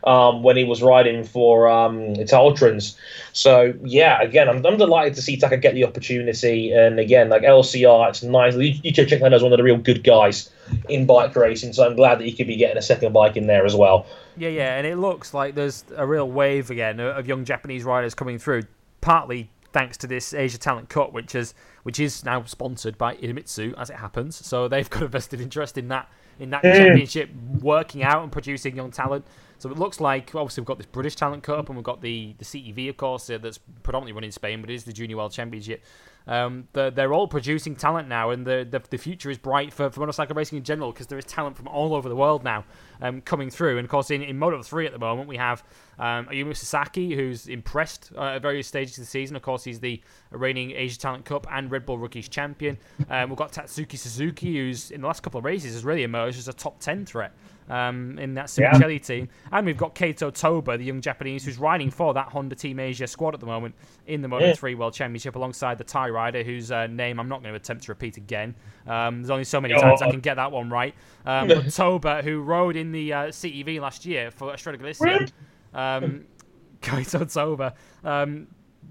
um, 0.08 0.42
when 0.42 0.56
he 0.56 0.64
was 0.64 0.82
riding 0.82 1.26
for 1.26 1.68
um, 1.68 2.16
Italtrans. 2.16 2.96
So 3.34 3.74
yeah, 3.84 4.22
again, 4.22 4.48
I'm, 4.48 4.66
I'm 4.66 4.78
delighted 4.78 5.16
to 5.16 5.22
see 5.22 5.36
Taka 5.36 5.58
get 5.58 5.74
the 5.74 5.84
opportunity. 5.84 6.72
And 6.72 6.98
again, 6.98 7.28
like 7.28 7.42
LCR, 7.42 8.10
it's 8.10 8.24
nice. 8.24 8.56
Lucio 8.56 9.04
Cecchinello 9.04 9.36
is 9.36 9.44
one 9.44 9.52
of 9.52 9.58
the 9.58 9.64
real 9.64 9.78
good 9.78 10.06
guys 10.06 10.50
in 10.88 11.06
bike 11.06 11.36
racing, 11.36 11.74
so 11.74 11.86
I'm 11.86 11.96
glad 11.96 12.20
that 12.20 12.24
he 12.24 12.32
could 12.32 12.48
be 12.48 12.56
getting 12.56 12.78
a 12.78 12.82
second 12.82 13.12
bike 13.12 13.36
in 13.36 13.48
there 13.48 13.66
as 13.66 13.76
well. 13.76 14.06
Yeah, 14.38 14.50
yeah, 14.50 14.78
and 14.78 14.88
it 14.88 14.96
looks 14.96 15.34
like 15.34 15.56
there's 15.56 15.84
a 15.96 16.08
real 16.08 16.30
wave 16.30 16.72
again 16.72 17.00
of 17.02 17.28
young 17.28 17.44
Japanese 17.44 17.84
riders 17.84 18.16
coming 18.16 18.40
through, 18.40 18.64
partly 19.02 19.50
thanks 19.74 19.98
to 19.98 20.08
this 20.08 20.34
Asia 20.34 20.58
Talent 20.58 20.88
Cup, 20.88 21.12
which 21.12 21.36
is 21.36 21.54
which 21.84 22.00
is 22.00 22.24
now 22.24 22.44
sponsored 22.44 22.98
by 22.98 23.16
Idemitsu, 23.16 23.74
as 23.78 23.90
it 23.90 23.98
happens. 23.98 24.46
So 24.46 24.68
they've 24.68 24.90
got 24.90 25.04
a 25.04 25.08
vested 25.08 25.42
interest 25.42 25.78
in 25.78 25.90
that 25.90 26.10
in 26.40 26.50
that 26.52 26.64
mm. 26.64 26.74
championship, 26.74 27.30
working 27.62 28.04
out 28.04 28.24
and 28.24 28.32
producing 28.32 28.76
young 28.76 28.92
talent. 28.92 29.26
So 29.60 29.70
it 29.70 29.78
looks 29.78 30.00
like 30.00 30.36
obviously 30.36 30.62
we've 30.62 30.68
got 30.68 30.78
this 30.78 30.88
British 30.88 31.16
Talent 31.16 31.44
Cup 31.44 31.70
and 31.70 31.78
we've 31.78 31.84
got 31.84 32.02
the 32.02 32.36
the 32.38 32.46
CEV, 32.46 32.90
of 32.90 32.98
course, 32.98 33.30
uh, 33.30 33.38
that's 33.38 33.58
predominantly 33.84 34.14
run 34.14 34.24
in 34.24 34.32
Spain, 34.32 34.62
but 34.62 34.70
it 34.70 34.76
is 34.76 34.84
the 34.84 34.94
Junior 34.94 35.18
World 35.18 35.32
Championship. 35.32 35.84
Um, 36.28 36.68
they're, 36.74 36.92
they're 36.92 37.14
all 37.14 37.28
producing 37.28 37.76
talent 37.76 38.10
now, 38.10 38.32
and 38.32 38.46
the, 38.46 38.68
the, 38.70 38.82
the 38.90 38.98
future 38.98 39.30
is 39.30 39.38
bright 39.38 39.74
for, 39.74 39.90
for 39.90 40.02
motorcycle 40.02 40.36
racing 40.36 40.58
in 40.58 40.64
general 40.66 40.92
because 40.92 41.08
there 41.08 41.18
is 41.18 41.24
talent 41.24 41.56
from 41.56 41.70
all 41.70 41.96
over 41.96 42.10
the 42.10 42.16
world 42.16 42.44
now 42.44 42.66
um, 43.02 43.22
coming 43.22 43.50
through. 43.50 43.78
And 43.78 43.86
of 43.86 43.90
course, 43.90 44.12
in, 44.12 44.22
in 44.22 44.38
Moto 44.38 44.62
3 44.62 44.86
at 44.86 44.92
the 44.92 45.00
moment, 45.00 45.30
we 45.30 45.38
have 45.38 45.64
um, 45.98 46.26
Ayumu 46.26 46.56
Sasaki, 46.56 47.16
who's 47.16 47.48
impressed 47.48 48.12
uh, 48.18 48.36
at 48.36 48.42
various 48.42 48.68
stages 48.68 48.98
of 48.98 49.06
the 49.06 49.10
season. 49.10 49.38
Of 49.38 49.42
course, 49.42 49.64
he's 49.64 49.80
the 49.80 50.02
reigning 50.32 50.72
Asia 50.72 51.00
Talent 51.00 51.24
Cup 51.24 51.48
and 51.50 51.72
Red 51.72 51.86
Bull 51.86 51.98
Rookies 51.98 52.28
champion. 52.28 52.78
Um, 53.10 53.30
we've 53.30 53.38
got 53.38 53.54
Tatsuki 53.54 53.98
Suzuki, 53.98 54.54
who's 54.58 54.92
in 54.92 55.02
the 55.02 55.08
last 55.08 55.24
couple 55.24 55.38
of 55.38 55.46
races 55.46 55.74
has 55.74 55.86
really 55.86 56.04
emerged 56.04 56.38
as 56.38 56.50
a 56.50 56.54
top 56.54 56.80
10 56.82 57.06
threat 57.06 57.32
um, 57.70 58.18
in 58.20 58.34
that 58.36 58.48
Simoncelli 58.48 58.94
yeah. 58.94 59.00
team. 59.00 59.30
And 59.52 59.66
we've 59.66 59.78
got 59.78 59.96
Keito 59.96 60.34
Toba, 60.34 60.78
the 60.78 60.86
young 60.86 61.02
Japanese, 61.02 61.46
who's 61.46 61.58
riding 61.58 61.90
for 61.90 62.14
that 62.14 62.28
Honda 62.30 62.56
Team 62.56 62.80
Asia 62.80 63.08
squad 63.08 63.34
at 63.34 63.40
the 63.40 63.46
moment 63.46 63.76
in 64.06 64.22
the 64.22 64.28
Moto 64.28 64.54
3 64.54 64.76
World 64.76 64.94
Championship 64.94 65.36
alongside 65.36 65.78
the 65.78 65.84
Thai 65.84 66.10
rider, 66.10 66.44
whose 66.44 66.72
uh, 66.72 66.88
name 66.88 67.20
I'm 67.20 67.30
not 67.30 67.42
going 67.42 67.54
to 67.54 67.58
attempt 67.58 67.84
to 67.84 67.92
repeat 67.92 68.18
again. 68.18 68.56
Um, 68.86 69.22
there's 69.22 69.30
only 69.30 69.44
so 69.44 69.60
many 69.60 69.74
times 69.74 70.02
I 70.02 70.10
can 70.10 70.22
get 70.22 70.36
that 70.36 70.52
one 70.52 70.70
right. 70.70 70.96
Um, 71.26 71.48
but 71.48 71.72
Toba, 71.72 72.22
who 72.22 72.42
rode 72.42 72.76
in 72.76 72.92
the 72.92 73.14
uh, 73.14 73.18
CEV 73.28 73.80
last 73.80 74.06
year 74.06 74.32
for 74.32 74.54
Estrella 74.54 74.78
Galicia, 74.78 75.28
um, 75.74 76.26
Keito 76.82 77.32
Toba, 77.32 77.74
um, 78.04 78.48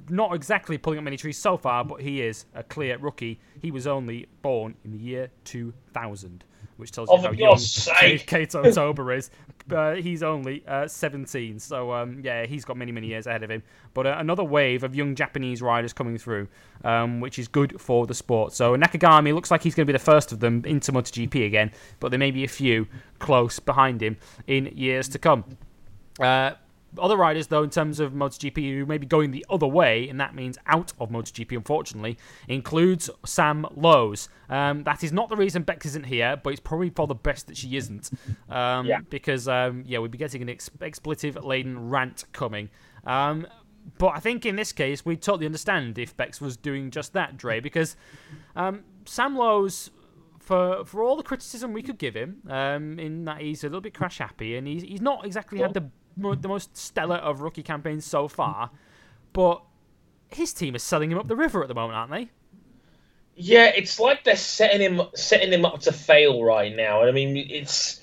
not 0.09 0.35
exactly 0.35 0.79
pulling 0.79 0.99
up 0.99 1.05
many 1.05 1.17
trees 1.17 1.39
so 1.39 1.57
far, 1.57 1.85
but 1.85 2.01
he 2.01 2.23
is 2.23 2.45
a 2.55 2.63
clear 2.63 2.99
rookie. 2.99 3.41
He 3.61 3.71
was 3.71 3.87
only 3.87 4.27
born 4.43 4.77
in 4.85 4.93
the 4.93 4.99
year 4.99 5.31
2000 5.45 6.45
which 6.77 6.93
tells 6.93 7.11
you 7.11 7.19
how 7.19 7.31
young 7.33 7.57
Keito 8.27 8.75
Toba 8.75 9.09
is. 9.11 9.31
Uh, 9.71 9.95
he's 9.95 10.23
only 10.23 10.63
uh, 10.67 10.87
17, 10.87 11.59
so 11.59 11.93
um, 11.93 12.21
yeah, 12.23 12.47
he's 12.47 12.65
got 12.65 12.77
many, 12.77 12.93
many 12.93 13.09
years 13.09 13.27
ahead 13.27 13.43
of 13.43 13.51
him. 13.51 13.63
But 13.95 14.07
uh, 14.07 14.17
another 14.19 14.45
wave 14.45 14.85
of 14.85 14.95
young 14.95 15.15
Japanese 15.15 15.61
riders 15.61 15.93
coming 15.93 16.19
through, 16.19 16.49
um, 16.85 17.21
which 17.21 17.39
is 17.39 17.49
good 17.49 17.81
for 17.81 18.07
the 18.07 18.15
sport. 18.15 18.53
So 18.53 18.77
Nakagami 18.77 19.35
looks 19.35 19.51
like 19.51 19.63
he's 19.63 19.75
going 19.75 19.87
to 19.87 19.93
be 19.93 19.97
the 19.97 20.05
first 20.05 20.33
of 20.33 20.41
them 20.41 20.63
into 20.65 20.93
MotoGP 20.93 21.47
again, 21.47 21.73
but 21.99 22.11
there 22.11 22.19
may 22.19 22.31
be 22.31 22.45
a 22.45 22.49
few 22.49 22.87
close 23.19 23.59
behind 23.59 24.03
him 24.03 24.17
in 24.47 24.67
years 24.67 25.09
to 25.09 25.19
come. 25.19 25.45
Uh, 26.21 26.53
other 26.99 27.17
riders, 27.17 27.47
though, 27.49 27.63
in 27.63 27.71
terms 27.71 28.01
of 28.01 28.13
MotoGP, 28.13 28.79
who 28.79 28.87
may 28.87 28.99
be 28.99 29.07
going 29.07 29.31
the 29.31 29.45
other 29.49 29.67
way, 29.67 30.09
and 30.09 30.21
that 30.21 30.35
means 30.35 30.59
out 30.67 30.93
of 30.99 31.11
MotoGP, 31.11 31.57
unfortunately, 31.57 32.19
includes 32.49 33.11
Sam 33.25 33.67
Lowes. 33.75 34.29
Um, 34.49 34.85
that 34.85 35.03
is 35.05 35.13
not 35.13 35.29
the 35.29 35.37
reason 35.37 35.63
Bex 35.63 35.87
isn't 35.87 36.07
here, 36.07 36.37
but 36.43 36.51
it's 36.51 36.61
probably 36.61 36.91
for 36.91 37.07
the 37.07 37.15
best 37.15 37.47
that 37.49 37.57
she 37.57 37.77
isn't. 37.77 38.11
Um, 38.49 38.87
yeah. 38.87 39.01
Because, 39.11 39.49
um, 39.49 39.85
yeah, 39.87 39.99
we'd 39.99 40.11
be 40.11 40.19
getting 40.19 40.43
an 40.43 40.49
ex- 40.49 40.71
expletive 40.81 41.43
laden 41.45 41.91
rant 41.91 42.25
coming. 42.33 42.71
Um, 43.05 43.47
but 43.99 44.09
I 44.09 44.21
think 44.21 44.47
in 44.47 44.57
this 44.57 44.73
case, 44.73 45.05
we 45.05 45.17
totally 45.17 45.47
understand 45.47 45.99
if 45.99 46.17
Bex 46.17 46.41
was 46.41 46.57
doing 46.57 46.91
just 46.91 47.13
that, 47.13 47.37
Dre, 47.37 47.61
because 47.61 47.97
um, 48.55 48.85
Sam 49.05 49.37
Lowes 49.37 49.91
for 50.41 50.85
for 50.85 51.03
all 51.03 51.17
the 51.17 51.23
criticism 51.23 51.73
we 51.73 51.83
could 51.83 51.99
give 51.99 52.15
him, 52.15 52.43
um, 52.49 52.99
in 52.99 53.25
that 53.25 53.41
he's 53.41 53.65
a 53.65 53.67
little 53.67 53.81
bit 53.81 53.95
crash 53.95 54.19
happy 54.19 54.57
and 54.57 54.67
he's 54.67 54.83
he's 54.83 55.01
not 55.01 55.27
exactly 55.27 55.59
had 55.59 55.75
the 55.75 55.91
the 56.17 56.49
most 56.49 56.77
stellar 56.77 57.17
of 57.17 57.41
rookie 57.41 57.63
campaigns 57.63 58.05
so 58.05 58.29
far, 58.29 58.71
but 59.33 59.63
his 60.29 60.53
team 60.53 60.75
is 60.75 60.83
selling 60.83 61.13
him 61.13 61.19
up 61.19 61.29
the 61.29 61.37
river 61.37 61.63
at 61.63 61.69
the 61.69 61.75
moment, 61.75 61.97
aren't 61.97 62.11
they? 62.11 62.31
Yeah, 63.37 63.67
it's 63.67 64.01
like 64.01 64.25
they're 64.25 64.37
setting 64.37 64.81
him 64.81 65.03
setting 65.15 65.53
him 65.53 65.65
up 65.65 65.81
to 65.81 65.93
fail 65.93 66.43
right 66.43 66.75
now. 66.75 67.03
I 67.03 67.13
mean, 67.13 67.37
it's 67.37 68.01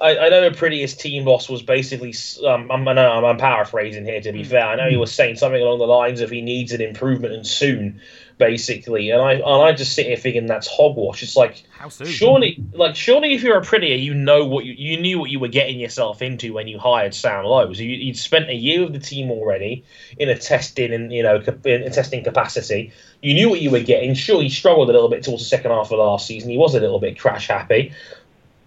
I, 0.00 0.18
I 0.18 0.28
know 0.28 0.50
Aprilia's 0.50 0.94
team 0.94 1.24
boss 1.24 1.48
was 1.48 1.62
basically. 1.62 2.14
Um, 2.46 2.70
I'm, 2.70 2.86
I 2.86 2.92
know 2.92 3.10
I'm, 3.12 3.24
I'm 3.24 3.38
paraphrasing 3.38 4.04
here. 4.04 4.20
To 4.20 4.32
be 4.32 4.44
fair, 4.44 4.66
I 4.66 4.76
know 4.76 4.90
he 4.90 4.96
was 4.96 5.12
saying 5.12 5.36
something 5.36 5.60
along 5.60 5.78
the 5.78 5.86
lines 5.86 6.20
of 6.20 6.30
he 6.30 6.42
needs 6.42 6.72
an 6.72 6.80
improvement 6.80 7.32
and 7.32 7.46
soon, 7.46 8.00
basically. 8.38 9.10
And 9.10 9.20
I 9.20 9.32
and 9.34 9.44
I 9.44 9.72
just 9.72 9.94
sit 9.94 10.06
here 10.06 10.16
thinking 10.16 10.46
that's 10.46 10.66
hogwash. 10.66 11.22
It's 11.22 11.36
like 11.36 11.62
surely, 12.04 12.62
like 12.72 12.96
surely, 12.96 13.34
if 13.34 13.42
you're 13.42 13.60
Aprilia, 13.60 14.00
you 14.00 14.14
know 14.14 14.44
what 14.44 14.64
you 14.64 14.74
you 14.74 15.00
knew 15.00 15.18
what 15.18 15.30
you 15.30 15.38
were 15.38 15.48
getting 15.48 15.80
yourself 15.80 16.22
into 16.22 16.52
when 16.52 16.68
you 16.68 16.78
hired 16.78 17.14
Sam 17.14 17.44
Lowes. 17.44 17.80
You, 17.80 17.88
you'd 17.88 18.16
spent 18.16 18.48
a 18.48 18.54
year 18.54 18.84
with 18.84 18.92
the 18.92 18.98
team 18.98 19.30
already 19.30 19.84
in 20.18 20.28
a 20.28 20.36
testing 20.36 20.92
and 20.92 21.12
you 21.12 21.22
know 21.22 21.36
in 21.64 21.82
a 21.82 21.90
testing 21.90 22.24
capacity. 22.24 22.92
You 23.22 23.34
knew 23.34 23.50
what 23.50 23.60
you 23.60 23.70
were 23.70 23.80
getting. 23.80 24.14
Sure, 24.14 24.42
he 24.42 24.50
struggled 24.50 24.90
a 24.90 24.92
little 24.92 25.08
bit 25.08 25.22
towards 25.22 25.42
the 25.42 25.48
second 25.48 25.70
half 25.70 25.90
of 25.90 25.98
last 25.98 26.26
season. 26.26 26.50
He 26.50 26.58
was 26.58 26.74
a 26.74 26.80
little 26.80 27.00
bit 27.00 27.18
crash 27.18 27.48
happy, 27.48 27.92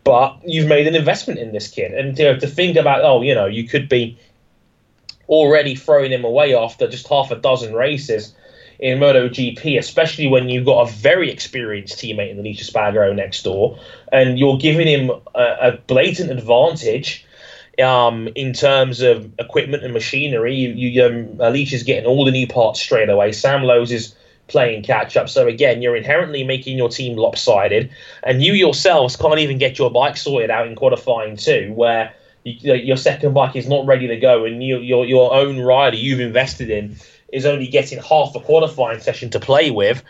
but 0.04 0.38
you've 0.46 0.68
made 0.68 0.88
an 0.88 0.96
investment 0.96 1.40
in 1.40 1.52
this 1.52 1.68
kid, 1.68 1.94
and 1.94 2.18
you 2.18 2.26
know, 2.26 2.40
to 2.40 2.48
think 2.48 2.78
about 2.78 3.04
oh, 3.04 3.22
you 3.22 3.36
know, 3.36 3.46
you 3.46 3.68
could 3.68 3.90
be 3.90 4.18
already 5.30 5.76
throwing 5.76 6.12
him 6.12 6.24
away 6.24 6.56
after 6.56 6.88
just 6.88 7.06
half 7.10 7.32
a 7.32 7.36
dozen 7.36 7.74
races 7.74 8.34
in 8.80 9.00
MotoGP, 9.00 9.78
especially 9.80 10.28
when 10.28 10.50
you've 10.50 10.66
got 10.66 10.88
a 10.88 10.92
very 10.92 11.32
experienced 11.32 11.98
teammate 11.98 12.30
in 12.30 12.38
the 12.38 12.44
Aleix 12.44 12.60
Espargaro 12.60 13.16
next 13.16 13.44
door, 13.44 13.80
and 14.12 14.38
you're 14.38 14.58
giving 14.58 14.88
him 14.88 15.10
a, 15.34 15.58
a 15.62 15.72
blatant 15.88 16.32
advantage 16.32 17.26
um, 17.84 18.28
in 18.36 18.54
terms 18.54 19.02
of 19.02 19.32
equipment 19.40 19.84
and 19.84 19.94
machinery. 19.94 20.56
You, 20.56 20.70
you 20.70 21.04
um, 21.04 21.38
Aleix's 21.38 21.84
getting 21.84 22.06
all 22.06 22.26
the 22.26 22.32
new 22.32 22.48
parts 22.48 22.80
straight 22.80 23.10
away. 23.10 23.32
Sam 23.32 23.64
Lowes 23.64 23.92
is 23.92 24.16
playing 24.48 24.84
catch 24.84 25.18
up. 25.18 25.28
So 25.28 25.48
again, 25.48 25.82
you're 25.82 25.96
inherently 25.96 26.44
making 26.44 26.78
your 26.78 26.90
team 26.90 27.18
lopsided, 27.18 27.90
and 28.24 28.44
you 28.44 28.54
yourselves 28.54 29.16
can't 29.16 29.40
even 29.40 29.58
get 29.58 29.80
your 29.80 29.92
bike 29.92 30.18
sorted 30.18 30.52
out 30.52 30.68
in 30.68 30.76
qualifying 30.76 31.36
two, 31.36 31.74
where 31.74 32.14
you, 32.44 32.76
your 32.76 32.98
second 32.98 33.34
bike 33.34 33.56
is 33.56 33.68
not 33.68 33.86
ready 33.88 34.08
to 34.08 34.18
go, 34.18 34.46
and 34.46 34.64
you, 34.64 34.78
your 34.80 35.06
your 35.06 35.34
own 35.34 35.60
rider 35.60 35.98
you've 35.98 36.20
invested 36.20 36.70
in 36.70 36.96
is 37.32 37.46
only 37.46 37.68
getting 37.68 38.00
half 38.00 38.36
a 38.36 38.40
qualifying 38.40 39.00
session 39.00 39.30
to 39.32 39.40
play 39.40 39.72
with. 39.72 40.04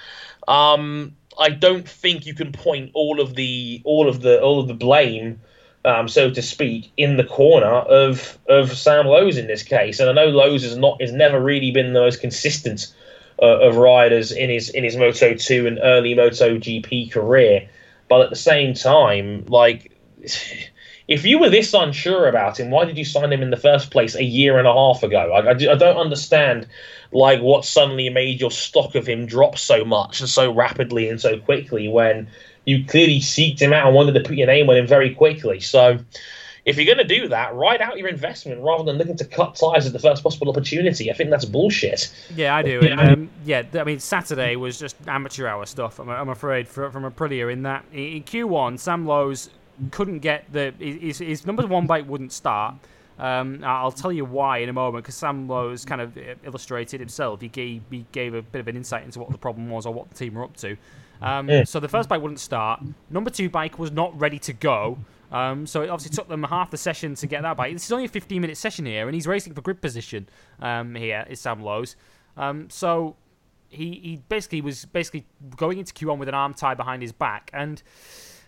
Um, 0.48 1.16
I 1.40 1.50
don't 1.50 1.88
think 1.88 2.26
you 2.26 2.34
can 2.34 2.52
point 2.52 2.92
all 2.94 3.20
of 3.20 3.36
the 3.36 3.82
all 3.84 4.10
of 4.10 4.22
the 4.22 4.42
all 4.42 4.60
of 4.60 4.68
the 4.68 4.74
blame, 4.74 5.40
um, 5.86 6.08
so 6.08 6.32
to 6.32 6.42
speak, 6.42 6.92
in 6.98 7.18
the 7.18 7.24
corner 7.24 7.68
of 7.68 8.38
of 8.48 8.76
Sam 8.76 9.06
Lowes 9.06 9.38
in 9.38 9.48
this 9.48 9.64
case. 9.64 10.00
And 10.00 10.10
I 10.10 10.14
know 10.14 10.30
Lowes 10.30 10.64
has 10.64 10.78
not 10.78 11.02
has 11.02 11.12
never 11.12 11.40
really 11.40 11.72
been 11.72 11.94
the 11.94 12.00
most 12.00 12.22
consistent 12.22 12.94
uh, 13.42 13.60
of 13.60 13.78
riders 13.78 14.32
in 14.32 14.50
his 14.50 14.70
in 14.70 14.84
his 14.84 14.98
Moto 14.98 15.36
two 15.36 15.68
and 15.68 15.80
early 15.82 16.16
Moto 16.16 16.58
GP 16.58 17.12
career, 17.12 17.70
but 18.10 18.22
at 18.22 18.30
the 18.30 18.36
same 18.36 18.74
time, 18.74 19.46
like. 19.48 19.92
If 21.08 21.26
you 21.26 21.40
were 21.40 21.50
this 21.50 21.74
unsure 21.74 22.28
about 22.28 22.60
him, 22.60 22.70
why 22.70 22.86
did 22.86 22.98
you 22.98 23.06
sign 23.06 23.32
him 23.32 23.42
in 23.42 23.50
the 23.50 23.58
first 23.58 23.92
place 23.92 24.16
a 24.16 24.24
year 24.24 24.58
and 24.58 24.68
a 24.68 24.74
half 24.74 25.04
ago? 25.04 25.32
I, 25.32 25.40
I, 25.40 25.52
I 25.52 25.76
don't 25.76 25.98
understand 25.98 26.68
like 27.12 27.40
what 27.42 27.64
suddenly 27.64 28.10
made 28.10 28.42
your 28.42 28.52
stock 28.52 28.96
of 28.96 29.08
him 29.08 29.26
drop 29.26 29.58
so 29.58 29.86
much 29.86 30.20
and 30.20 30.30
so 30.30 30.54
rapidly 30.54 31.10
and 31.10 31.22
so 31.22 31.40
quickly 31.40 31.88
when 31.88 32.30
you 32.66 32.84
clearly 32.86 33.20
seeked 33.20 33.62
him 33.62 33.72
out 33.72 33.88
and 33.88 33.96
wanted 33.96 34.14
to 34.14 34.20
put 34.20 34.36
your 34.36 34.48
name 34.48 34.70
on 34.70 34.76
him 34.76 34.86
very 34.86 35.16
quickly. 35.16 35.62
So 35.62 36.00
if 36.66 36.76
you're 36.76 36.86
going 36.86 37.08
to 37.08 37.16
do 37.16 37.30
that, 37.30 37.56
ride 37.56 37.82
out 37.82 37.98
your 37.98 38.10
investment 38.10 38.62
rather 38.62 38.84
than 38.84 38.98
looking 38.98 39.16
to 39.16 39.26
cut 39.26 39.56
ties 39.56 39.88
at 39.88 39.94
the 39.94 40.00
first 40.00 40.22
possible 40.22 40.50
opportunity. 40.50 41.10
I 41.10 41.14
think 41.14 41.30
that's 41.30 41.46
bullshit. 41.46 42.14
Yeah, 42.36 42.54
I 42.54 42.62
do. 42.62 42.82
And, 42.82 43.00
um, 43.00 43.30
yeah, 43.46 43.64
I 43.76 43.86
mean, 43.86 44.00
Saturday 44.00 44.58
was 44.58 44.78
just 44.78 44.98
amateur 45.08 45.48
hour 45.48 45.66
stuff. 45.66 45.98
I'm, 45.98 46.10
I'm 46.10 46.28
afraid 46.28 46.68
for, 46.68 46.92
from 46.92 47.10
Aprilia 47.10 47.52
in 47.54 47.64
that 47.64 47.86
in 47.94 48.22
Q1, 48.24 48.80
Sam 48.80 49.08
Lowes 49.08 49.50
couldn't 49.92 50.20
get 50.20 50.52
the 50.52 50.74
his, 50.80 51.20
his 51.20 51.46
number 51.46 51.66
one 51.66 51.86
bike 51.86 52.08
wouldn't 52.08 52.32
start. 52.32 52.76
Um, 53.20 53.64
I'll 53.64 53.92
tell 53.92 54.12
you 54.12 54.26
why 54.26 54.60
in 54.60 54.70
a 54.70 54.74
moment 54.74 55.04
because 55.04 55.16
Sam 55.16 55.48
Lowes 55.48 55.86
kind 55.86 56.02
of 56.02 56.18
illustrated 56.44 57.00
himself. 57.00 57.42
He 57.42 57.48
gave, 57.48 57.82
he 57.90 58.06
gave 58.12 58.36
a 58.36 58.44
bit 58.44 58.60
of 58.60 58.68
an 58.68 58.76
insight 58.76 59.04
into 59.04 59.20
what 59.20 59.32
the 59.32 59.38
problem 59.40 59.70
was 59.70 59.88
or 59.88 59.94
what 59.94 60.10
the 60.10 60.16
team 60.16 60.36
were 60.36 60.44
up 60.44 60.56
to. 60.58 60.78
Um, 61.22 61.50
Yeah. 61.50 61.64
So 61.64 61.80
the 61.80 61.88
first 61.88 62.10
bike 62.10 62.22
wouldn't 62.22 62.40
start. 62.40 62.82
Number 63.10 63.32
two 63.32 63.50
bike 63.50 63.80
was 63.80 63.92
not 63.92 64.20
ready 64.20 64.38
to 64.40 64.54
go. 64.54 65.00
Um, 65.32 65.66
so 65.66 65.82
it 65.82 65.90
obviously 65.90 66.16
took 66.16 66.30
them 66.30 66.44
half 66.44 66.72
the 66.72 66.78
session 66.78 67.16
to 67.16 67.28
get 67.28 67.42
that 67.42 67.58
bike. 67.58 67.74
This 67.74 67.86
is 67.86 67.92
only 67.92 68.06
a 68.06 68.10
15 68.10 68.40
minute 68.40 68.56
session 68.56 68.86
here, 68.86 69.08
and 69.08 69.16
he's 69.16 69.28
racing 69.28 69.54
for 69.54 69.62
grid 69.62 69.82
position 69.82 70.30
um, 70.62 70.96
here, 70.96 71.26
is 71.28 71.40
Sam 71.42 71.62
Lowes. 71.62 71.96
Um, 72.38 72.70
so 72.70 73.16
he, 73.70 74.00
he 74.04 74.22
basically 74.30 74.62
was 74.62 74.86
basically 74.86 75.26
going 75.56 75.80
into 75.80 75.94
Q1 75.94 76.18
with 76.18 76.30
an 76.30 76.36
arm 76.36 76.54
tie 76.54 76.76
behind 76.76 77.02
his 77.02 77.12
back. 77.12 77.50
And 77.52 77.82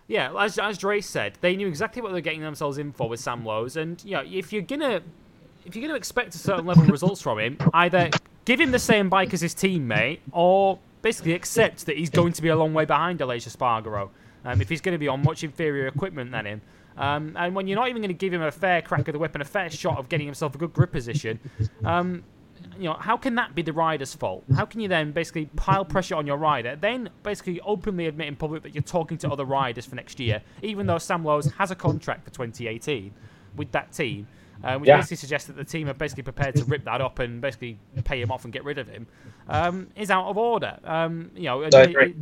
yeah, 0.09 0.33
as, 0.37 0.57
as 0.57 0.79
Dre 0.79 1.01
said, 1.01 1.37
they 1.39 1.55
knew 1.55 1.67
exactly 1.67 2.01
what 2.01 2.09
they 2.09 2.15
were 2.15 2.21
getting 2.21 2.41
themselves 2.41 2.79
in 2.79 2.91
for 2.91 3.07
with 3.07 3.19
Sam 3.19 3.45
Lowes. 3.45 3.77
And 3.77 4.03
you 4.03 4.13
know, 4.13 4.23
if 4.25 4.51
you're 4.51 4.63
gonna 4.63 5.01
if 5.65 5.75
you're 5.75 5.87
gonna 5.87 5.97
expect 5.97 6.33
a 6.33 6.39
certain 6.39 6.65
level 6.65 6.83
of 6.83 6.89
results 6.89 7.21
from 7.21 7.37
him, 7.37 7.57
either 7.75 8.09
give 8.43 8.59
him 8.59 8.71
the 8.71 8.79
same 8.79 9.07
bike 9.07 9.35
as 9.35 9.41
his 9.41 9.53
teammate, 9.53 10.19
or 10.31 10.79
basically 11.03 11.33
accept 11.33 11.85
that 11.85 11.95
he's 11.95 12.09
going 12.09 12.33
to 12.33 12.41
be 12.41 12.49
a 12.49 12.55
long 12.55 12.73
way 12.73 12.85
behind 12.85 13.19
Aleix 13.19 13.47
Espargaro. 13.47 14.09
Um, 14.43 14.61
if 14.61 14.69
he's 14.69 14.81
going 14.81 14.93
to 14.93 14.99
be 14.99 15.07
on 15.07 15.21
much 15.21 15.43
inferior 15.43 15.85
equipment 15.85 16.31
than 16.31 16.45
him. 16.45 16.61
Um, 16.97 17.33
and 17.37 17.53
when 17.53 17.67
you're 17.67 17.77
not 17.77 17.89
even 17.89 18.01
going 18.01 18.09
to 18.09 18.17
give 18.17 18.33
him 18.33 18.41
a 18.41 18.51
fair 18.51 18.81
crack 18.81 19.07
of 19.07 19.13
the 19.13 19.19
whip 19.19 19.35
and 19.35 19.41
a 19.41 19.45
fair 19.45 19.69
shot 19.69 19.97
of 19.97 20.09
getting 20.09 20.25
himself 20.25 20.55
a 20.55 20.57
good 20.57 20.73
grip 20.73 20.91
position, 20.91 21.39
um, 21.85 22.23
you 22.77 22.83
know, 22.85 22.93
how 22.93 23.17
can 23.17 23.35
that 23.35 23.55
be 23.55 23.61
the 23.61 23.73
rider's 23.73 24.13
fault? 24.13 24.43
How 24.55 24.65
can 24.65 24.79
you 24.79 24.87
then 24.87 25.11
basically 25.11 25.45
pile 25.55 25.85
pressure 25.93 26.15
on 26.15 26.25
your 26.27 26.37
rider, 26.37 26.75
then 26.75 27.09
basically 27.23 27.59
openly 27.61 28.07
admit 28.07 28.27
in 28.27 28.35
public 28.35 28.63
that 28.63 28.73
you're 28.73 28.81
talking 28.83 29.17
to 29.19 29.29
other 29.31 29.45
riders 29.45 29.85
for 29.85 29.95
next 29.95 30.19
year, 30.19 30.41
even 30.61 30.87
though 30.87 30.97
Sam 30.97 31.23
Lowes 31.25 31.51
has 31.53 31.71
a 31.71 31.75
contract 31.75 32.23
for 32.25 32.31
2018 32.31 33.11
with 33.55 33.71
that 33.71 33.91
team, 33.91 34.27
uh, 34.63 34.77
which 34.77 34.87
Yeah. 34.87 34.97
basically 34.97 35.17
suggests 35.17 35.47
that 35.47 35.55
the 35.55 35.63
team 35.63 35.89
are 35.89 35.93
basically 35.93 36.23
prepared 36.23 36.55
to 36.55 36.63
rip 36.65 36.83
that 36.85 37.01
up 37.01 37.19
and 37.19 37.41
basically 37.41 37.77
pay 38.03 38.21
him 38.21 38.31
off 38.31 38.43
and 38.43 38.53
get 38.53 38.63
rid 38.63 38.77
of 38.77 38.87
him, 38.87 39.07
um, 39.47 39.87
is 39.95 40.11
out 40.11 40.25
of 40.27 40.37
order. 40.37 40.77
Um, 40.83 41.31
you 41.35 41.43
know, 41.43 41.61
it- 41.61 41.71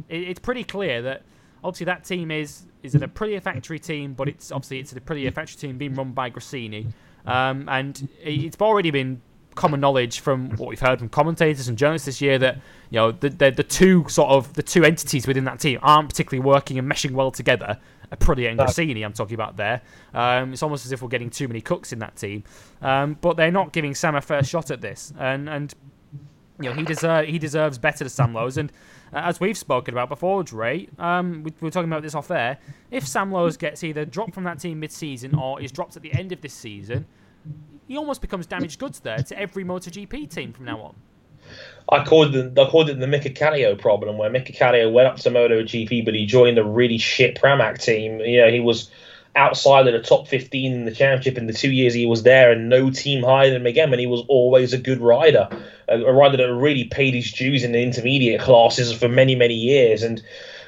it- 0.09 0.27
it's 0.29 0.39
pretty 0.39 0.63
clear 0.63 1.01
that 1.03 1.23
obviously 1.63 1.85
that 1.85 2.03
team 2.03 2.31
is 2.31 2.63
is 2.83 2.93
an 2.95 3.01
Aprilia 3.01 3.41
factory 3.41 3.79
team, 3.79 4.13
but 4.13 4.29
it's 4.29 4.51
obviously 4.51 4.79
it's 4.79 4.93
an 4.93 4.99
Aprilia 4.99 5.33
factory 5.33 5.57
team 5.57 5.77
being 5.77 5.93
run 5.95 6.11
by 6.13 6.29
Gresini, 6.29 6.93
um, 7.25 7.67
and 7.67 8.07
it's 8.21 8.55
already 8.61 8.91
been 8.91 9.19
common 9.57 9.81
knowledge 9.81 10.21
from 10.21 10.51
what 10.51 10.69
we've 10.69 10.79
heard 10.79 10.99
from 10.99 11.09
commentators 11.09 11.67
and 11.67 11.77
journalists 11.77 12.05
this 12.05 12.21
year 12.21 12.37
that 12.39 12.55
you 12.89 12.95
know 12.97 13.11
the 13.11 13.29
the, 13.29 13.51
the 13.51 13.63
two 13.63 14.05
sort 14.07 14.29
of 14.29 14.53
the 14.53 14.63
two 14.63 14.85
entities 14.85 15.27
within 15.27 15.43
that 15.43 15.59
team 15.59 15.79
aren't 15.81 16.09
particularly 16.09 16.45
working 16.45 16.79
and 16.79 16.89
meshing 16.89 17.11
well 17.11 17.31
together. 17.31 17.77
And 18.09 18.19
No. 18.55 18.63
Gresini, 18.63 19.03
I'm 19.03 19.11
talking 19.11 19.33
about 19.33 19.57
there. 19.57 19.81
Um, 20.13 20.53
it's 20.53 20.63
almost 20.63 20.85
as 20.85 20.93
if 20.93 21.01
we're 21.01 21.09
getting 21.09 21.29
too 21.29 21.49
many 21.49 21.59
cooks 21.59 21.91
in 21.91 21.99
that 21.99 22.15
team, 22.15 22.45
um, 22.81 23.17
but 23.19 23.35
they're 23.35 23.51
not 23.51 23.73
giving 23.73 23.93
Sam 23.93 24.15
a 24.15 24.21
fair 24.21 24.43
shot 24.43 24.71
at 24.71 24.79
this, 24.79 25.11
and 25.19 25.49
and 25.49 25.73
you 26.61 26.69
know 26.69 26.73
he 26.73 26.83
deserves 26.83 27.27
he 27.27 27.37
deserves 27.37 27.77
better 27.77 28.05
to 28.05 28.09
Sam 28.09 28.33
Lowes 28.33 28.57
and 28.57 28.71
uh, 29.13 29.19
as 29.19 29.39
we've 29.39 29.57
spoken 29.57 29.93
about 29.93 30.09
before, 30.09 30.43
Dre, 30.43 30.87
um, 30.99 31.43
we, 31.43 31.53
we 31.61 31.65
were 31.65 31.71
talking 31.71 31.89
about 31.89 32.01
this 32.01 32.15
off 32.15 32.29
air. 32.31 32.57
If 32.91 33.07
Sam 33.07 33.31
Lowes 33.31 33.57
gets 33.57 33.83
either 33.83 34.05
dropped 34.05 34.33
from 34.33 34.43
that 34.43 34.59
team 34.59 34.79
mid-season 34.79 35.35
or 35.35 35.61
is 35.61 35.71
dropped 35.71 35.95
at 35.95 36.01
the 36.01 36.13
end 36.13 36.31
of 36.31 36.41
this 36.41 36.53
season, 36.53 37.05
he 37.87 37.97
almost 37.97 38.21
becomes 38.21 38.45
damaged 38.45 38.79
goods 38.79 38.99
there 38.99 39.19
to 39.19 39.39
every 39.39 39.63
MotoGP 39.63 40.29
team 40.29 40.53
from 40.53 40.65
now 40.65 40.79
on. 40.81 40.95
I 41.89 42.03
called 42.03 42.35
it, 42.35 42.59
I 42.59 42.69
called 42.69 42.89
it 42.89 42.99
the 42.99 43.07
Mika 43.07 43.29
problem, 43.77 44.17
where 44.17 44.29
Mika 44.29 44.89
went 44.89 45.07
up 45.07 45.17
to 45.17 45.29
MotoGP, 45.29 46.03
but 46.03 46.13
he 46.13 46.25
joined 46.25 46.57
a 46.57 46.63
really 46.63 46.97
shit 46.97 47.39
Pramac 47.39 47.81
team. 47.81 48.19
You 48.19 48.41
know, 48.41 48.51
he 48.51 48.59
was 48.59 48.91
outside 49.37 49.87
of 49.87 49.93
the 49.93 50.01
top 50.01 50.27
15 50.27 50.73
in 50.73 50.85
the 50.85 50.91
championship 50.91 51.37
in 51.37 51.47
the 51.47 51.53
two 51.53 51.71
years 51.71 51.93
he 51.93 52.05
was 52.05 52.23
there, 52.23 52.51
and 52.51 52.67
no 52.67 52.89
team 52.89 53.23
hired 53.23 53.53
him 53.53 53.65
again. 53.65 53.91
And 53.91 53.99
he 54.01 54.07
was 54.07 54.23
always 54.27 54.73
a 54.73 54.77
good 54.77 54.99
rider, 54.99 55.47
a, 55.87 56.01
a 56.01 56.11
rider 56.11 56.37
that 56.37 56.53
really 56.53 56.83
paid 56.85 57.13
his 57.13 57.31
dues 57.31 57.63
in 57.63 57.71
the 57.71 57.81
intermediate 57.81 58.41
classes 58.41 58.91
for 58.91 59.07
many, 59.07 59.35
many 59.35 59.53
years. 59.53 60.03
And 60.03 60.21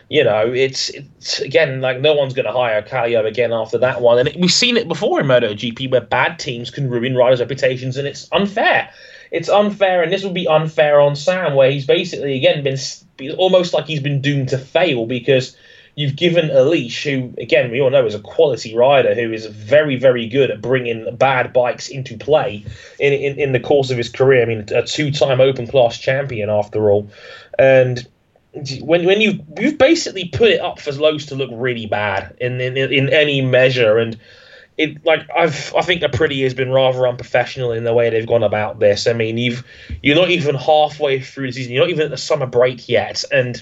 you 0.09 0.23
know, 0.23 0.51
it's 0.51 0.89
it's 0.89 1.39
again 1.39 1.81
like 1.81 2.01
no 2.01 2.13
one's 2.15 2.33
going 2.33 2.47
to 2.47 2.51
hire 2.51 2.81
Kallio 2.81 3.25
again 3.25 3.53
after 3.53 3.77
that 3.77 4.01
one. 4.01 4.17
And 4.17 4.27
it, 4.27 4.37
we've 4.39 4.51
seen 4.51 4.75
it 4.75 4.87
before 4.87 5.19
in 5.19 5.27
MotoGP 5.27 5.91
where 5.91 6.01
bad 6.01 6.39
teams 6.39 6.71
can 6.71 6.89
ruin 6.89 7.15
riders' 7.15 7.39
reputations, 7.39 7.95
and 7.95 8.07
it's 8.07 8.27
unfair. 8.31 8.89
It's 9.31 9.49
unfair, 9.49 10.01
and 10.01 10.11
this 10.11 10.23
will 10.23 10.33
be 10.33 10.47
unfair 10.47 10.99
on 10.99 11.15
Sam, 11.15 11.53
where 11.53 11.69
he's 11.69 11.85
basically 11.85 12.35
again 12.35 12.63
been 12.63 13.35
almost 13.37 13.73
like 13.73 13.85
he's 13.85 14.01
been 14.01 14.19
doomed 14.19 14.49
to 14.49 14.57
fail 14.57 15.05
because 15.05 15.55
you've 15.93 16.15
given 16.15 16.49
Aleix, 16.49 17.03
who 17.03 17.31
again 17.39 17.69
we 17.69 17.79
all 17.79 17.91
know 17.91 18.07
is 18.07 18.15
a 18.15 18.19
quality 18.19 18.75
rider, 18.75 19.13
who 19.13 19.31
is 19.31 19.45
very 19.45 19.95
very 19.95 20.27
good 20.27 20.49
at 20.49 20.59
bringing 20.59 21.15
bad 21.17 21.53
bikes 21.53 21.87
into 21.87 22.17
play 22.17 22.65
in 22.99 23.13
in, 23.13 23.39
in 23.39 23.51
the 23.51 23.59
course 23.59 23.91
of 23.91 23.97
his 23.97 24.09
career. 24.09 24.41
I 24.41 24.45
mean, 24.45 24.65
a 24.73 24.81
two-time 24.81 25.39
Open 25.39 25.67
class 25.67 25.99
champion 25.99 26.49
after 26.49 26.89
all, 26.89 27.11
and 27.59 28.07
when 28.81 29.05
when 29.05 29.21
you 29.21 29.45
you've 29.59 29.77
basically 29.77 30.25
put 30.29 30.49
it 30.49 30.59
up 30.59 30.79
for 30.79 30.91
Lowes 30.91 31.25
to 31.27 31.35
look 31.35 31.49
really 31.53 31.85
bad 31.85 32.35
in 32.39 32.59
in, 32.59 32.77
in 32.77 33.09
any 33.09 33.41
measure. 33.41 33.97
And 33.97 34.19
it 34.77 35.05
like 35.05 35.27
I've 35.35 35.73
I 35.75 35.81
think 35.81 36.01
Aprilia 36.01 36.43
has 36.43 36.53
been 36.53 36.71
rather 36.71 37.07
unprofessional 37.07 37.71
in 37.71 37.83
the 37.83 37.93
way 37.93 38.09
they've 38.09 38.25
gone 38.25 38.43
about 38.43 38.79
this. 38.79 39.07
I 39.07 39.13
mean 39.13 39.37
you've 39.37 39.63
you're 40.01 40.15
not 40.15 40.31
even 40.31 40.55
halfway 40.55 41.19
through 41.19 41.47
the 41.47 41.53
season, 41.53 41.73
you're 41.73 41.83
not 41.83 41.91
even 41.91 42.05
at 42.05 42.11
the 42.11 42.17
summer 42.17 42.47
break 42.47 42.89
yet, 42.89 43.23
and 43.31 43.61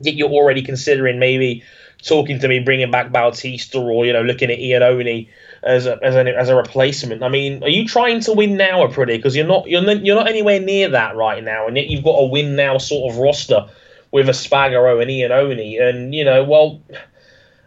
yet 0.00 0.14
you're 0.14 0.30
already 0.30 0.62
considering 0.62 1.18
maybe 1.18 1.64
talking 2.02 2.38
to 2.38 2.48
me 2.48 2.60
bringing 2.60 2.90
back 2.90 3.10
Bautista 3.10 3.78
or 3.78 4.06
you 4.06 4.12
know 4.12 4.22
looking 4.22 4.50
at 4.50 4.58
Ian 4.58 4.82
Iannone 4.82 5.28
as 5.64 5.86
a, 5.86 5.98
as 6.02 6.14
a 6.14 6.38
as 6.38 6.48
a 6.48 6.54
replacement. 6.54 7.22
I 7.22 7.28
mean, 7.28 7.62
are 7.64 7.68
you 7.68 7.88
trying 7.88 8.20
to 8.20 8.32
win 8.32 8.56
now, 8.56 8.86
pretty? 8.88 9.16
Because 9.16 9.34
you're 9.34 9.46
not 9.46 9.68
you're 9.68 9.82
not, 9.82 10.04
you're 10.04 10.16
not 10.16 10.28
anywhere 10.28 10.60
near 10.60 10.90
that 10.90 11.16
right 11.16 11.42
now, 11.42 11.66
and 11.66 11.76
yet 11.76 11.86
you've 11.86 12.04
got 12.04 12.16
a 12.16 12.26
win 12.26 12.54
now 12.54 12.78
sort 12.78 13.12
of 13.12 13.18
roster 13.18 13.68
with 14.10 14.28
Espargaro 14.28 15.00
and 15.00 15.10
Iannone, 15.10 15.82
and 15.82 16.14
you 16.14 16.24
know, 16.24 16.44
well. 16.44 16.80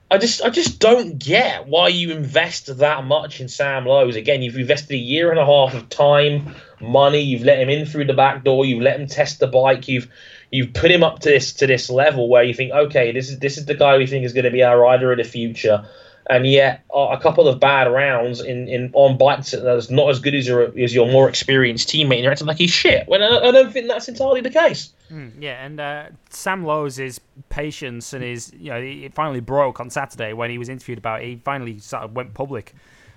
I 0.10 0.18
just 0.20 0.42
I 0.42 0.50
just 0.50 0.80
don't 0.80 1.20
get 1.20 1.68
why 1.68 1.90
you 1.90 2.12
invest 2.12 2.78
that 2.78 3.04
much 3.04 3.42
in 3.42 3.50
Sam 3.50 3.86
Lowes. 3.86 4.16
Again, 4.16 4.42
you've 4.42 4.56
invested 4.56 4.94
a 4.94 4.98
year 4.98 5.32
and 5.32 5.38
a 5.38 5.46
half 5.46 5.74
of 5.74 5.90
time, 5.90 6.56
money. 6.80 7.20
You've 7.20 7.44
let 7.44 7.60
him 7.60 7.68
in 7.68 7.86
through 7.86 8.06
the 8.06 8.14
back 8.14 8.46
door. 8.46 8.64
You've 8.64 8.82
let 8.82 9.02
him 9.02 9.08
test 9.08 9.40
the 9.40 9.48
bike. 9.48 9.90
You've 9.90 10.08
you've 10.50 10.72
put 10.72 10.92
him 10.92 11.04
up 11.04 11.20
to 11.20 11.30
this 11.30 11.52
to 11.56 11.68
this 11.68 11.90
level 11.90 12.30
where 12.30 12.44
you 12.44 12.54
think, 12.54 12.72
okay, 12.72 13.12
this 13.12 13.30
is 13.30 13.40
this 13.40 13.58
is 13.58 13.66
the 13.66 13.76
guy 13.76 13.98
we 13.98 14.08
think 14.08 14.24
is 14.24 14.32
going 14.32 14.46
to 14.46 14.52
be 14.52 14.64
our 14.64 14.80
rider 14.80 15.12
in 15.12 15.18
the 15.18 15.26
future. 15.26 15.86
And 16.30 16.46
yet, 16.46 16.84
a 16.94 17.18
couple 17.22 17.48
of 17.48 17.60
bad 17.60 17.86
rounds 17.86 18.42
in, 18.42 18.68
in 18.68 18.92
on 18.94 19.18
bikes 19.18 19.52
that's 19.52 19.90
not 19.90 20.10
as 20.10 20.20
good 20.20 20.36
as 20.36 20.46
your 20.46 20.78
as 20.78 20.94
your 20.94 21.10
more 21.10 21.30
experienced 21.30 21.88
teammate, 21.88 22.16
and 22.16 22.24
you're 22.24 22.32
acting 22.32 22.48
like 22.48 22.58
he's 22.58 22.72
shit. 22.72 23.08
When 23.08 23.22
I, 23.22 23.38
I 23.38 23.52
don't 23.52 23.72
think 23.72 23.88
that's 23.88 24.10
entirely 24.10 24.42
the 24.42 24.50
case. 24.50 24.92
Mm, 25.10 25.32
yeah, 25.40 25.66
and 25.66 25.80
uh, 25.80 26.06
Sam 26.30 26.66
Lowes' 26.66 27.22
patience 27.48 28.12
and 28.14 28.24
his, 28.24 28.52
you 28.60 28.72
know, 28.72 28.78
it 28.78 29.14
finally 29.14 29.40
broke 29.40 29.80
on 29.80 29.90
Saturday 29.90 30.34
when 30.34 30.50
he 30.50 30.58
was 30.58 30.68
interviewed 30.68 30.98
about. 30.98 31.22
It. 31.22 31.28
He 31.28 31.36
finally 31.46 31.80
sort 31.80 32.04
of 32.04 32.14
went 32.14 32.34
public 32.34 32.74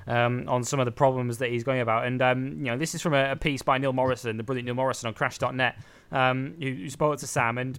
um, 0.07 0.49
on 0.49 0.65
some 0.65 0.81
of 0.81 0.87
the 0.87 0.93
problems 0.93 1.39
that 1.39 1.51
he's 1.51 1.65
going 1.65 1.81
about. 1.81 2.07
And 2.07 2.21
um, 2.23 2.49
you 2.59 2.67
know, 2.67 2.77
this 2.77 2.95
is 2.95 3.03
from 3.03 3.15
a, 3.15 3.33
a, 3.33 3.37
piece 3.37 3.63
by 3.63 3.79
Neil 3.79 3.93
Morrison, 3.93 4.37
the 4.37 4.43
brilliant 4.43 4.67
Neil 4.67 4.75
Morrison 4.75 5.09
on 5.09 5.15
Crash.net, 5.15 5.79
um, 6.13 6.55
who, 6.61 6.71
who 6.71 6.91
spoke 6.91 7.19
to 7.19 7.27
Sam 7.27 7.59
and 7.59 7.79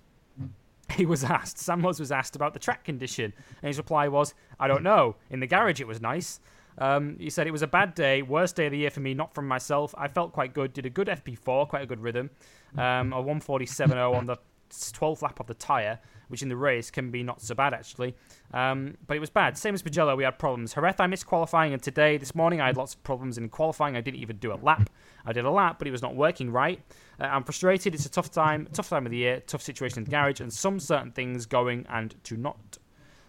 he 0.98 1.06
was 1.06 1.24
asked, 1.24 1.58
Sam 1.58 1.82
Lowes 1.82 2.00
was 2.00 2.12
asked 2.12 2.36
about 2.36 2.54
the 2.54 2.60
track 2.60 2.84
condition, 2.84 3.34
and 3.62 3.68
his 3.68 3.78
reply 3.78 4.08
was, 4.08 4.34
I 4.60 4.68
don't 4.68 4.84
know. 4.84 5.16
In 5.30 5.40
the 5.40 5.48
garage, 5.48 5.82
it 5.82 5.88
was 5.88 6.02
nice. 6.02 6.40
Um, 6.78 7.18
he 7.20 7.30
said, 7.30 7.48
It 7.48 7.52
was 7.52 7.62
a 7.62 7.68
bad 7.68 7.96
day, 7.96 8.22
worst 8.22 8.56
day 8.56 8.68
of 8.68 8.72
the 8.72 8.78
year 8.78 8.90
for 8.90 9.02
me, 9.02 9.14
not 9.14 9.34
from 9.34 9.48
myself. 9.48 9.94
I 9.98 10.08
felt 10.08 10.32
quite 10.32 10.54
good, 10.54 10.74
did 10.74 10.86
a 10.86 10.90
good 10.90 11.08
FP4, 11.08 11.68
quite 11.68 11.84
a 11.84 11.86
good 11.86 12.02
rhythm, 12.02 12.30
um, 12.78 13.14
a 13.14 13.22
147.0 13.22 14.16
on 14.16 14.26
the 14.26 14.38
12th 14.72 15.22
lap 15.22 15.40
of 15.40 15.48
the 15.48 15.54
tyre, 15.54 16.00
which 16.30 16.42
in 16.42 16.50
the 16.50 16.56
race 16.56 16.90
can 16.90 17.12
be 17.12 17.24
not 17.24 17.42
so 17.42 17.54
bad 17.54 17.74
actually. 17.74 18.16
Um, 18.54 18.96
but 19.06 19.18
it 19.18 19.20
was 19.20 19.30
bad. 19.30 19.58
Same 19.58 19.74
as 19.74 19.84
Mugello, 19.84 20.16
we 20.16 20.24
had 20.24 20.40
problems. 20.40 20.74
Jerez, 20.74 20.96
I 21.00 21.08
missed 21.08 21.26
qualifying, 21.26 21.74
and 21.74 21.82
today, 21.82 22.18
this 22.18 22.34
morning, 22.34 22.62
I 22.62 22.68
had 22.68 22.78
lots 22.78 22.94
of 22.96 23.04
problems 23.04 23.38
in 23.38 23.50
qualifying. 23.50 23.96
I 23.96 24.02
didn't 24.02 24.22
even 24.22 24.38
do 24.38 24.54
a 24.54 24.60
lap. 24.62 24.90
I 25.26 25.34
did 25.34 25.46
a 25.46 25.52
lap, 25.52 25.78
but 25.78 25.88
it 25.88 25.92
was 25.92 26.02
not 26.02 26.16
working 26.16 26.52
right. 26.52 26.82
Uh, 27.22 27.26
I'm 27.26 27.44
frustrated. 27.44 27.94
It's 27.94 28.06
a 28.06 28.10
tough 28.10 28.32
time, 28.32 28.68
tough 28.74 28.90
time 28.90 29.06
of 29.06 29.12
the 29.12 29.18
year, 29.18 29.42
tough 29.46 29.62
situation 29.62 30.00
in 30.00 30.06
the 30.06 30.12
garage, 30.12 30.42
and 30.42 30.52
some 30.52 30.80
certain 30.80 31.12
things 31.12 31.46
going 31.46 31.86
and 31.90 32.16
to 32.24 32.36
not. 32.36 32.78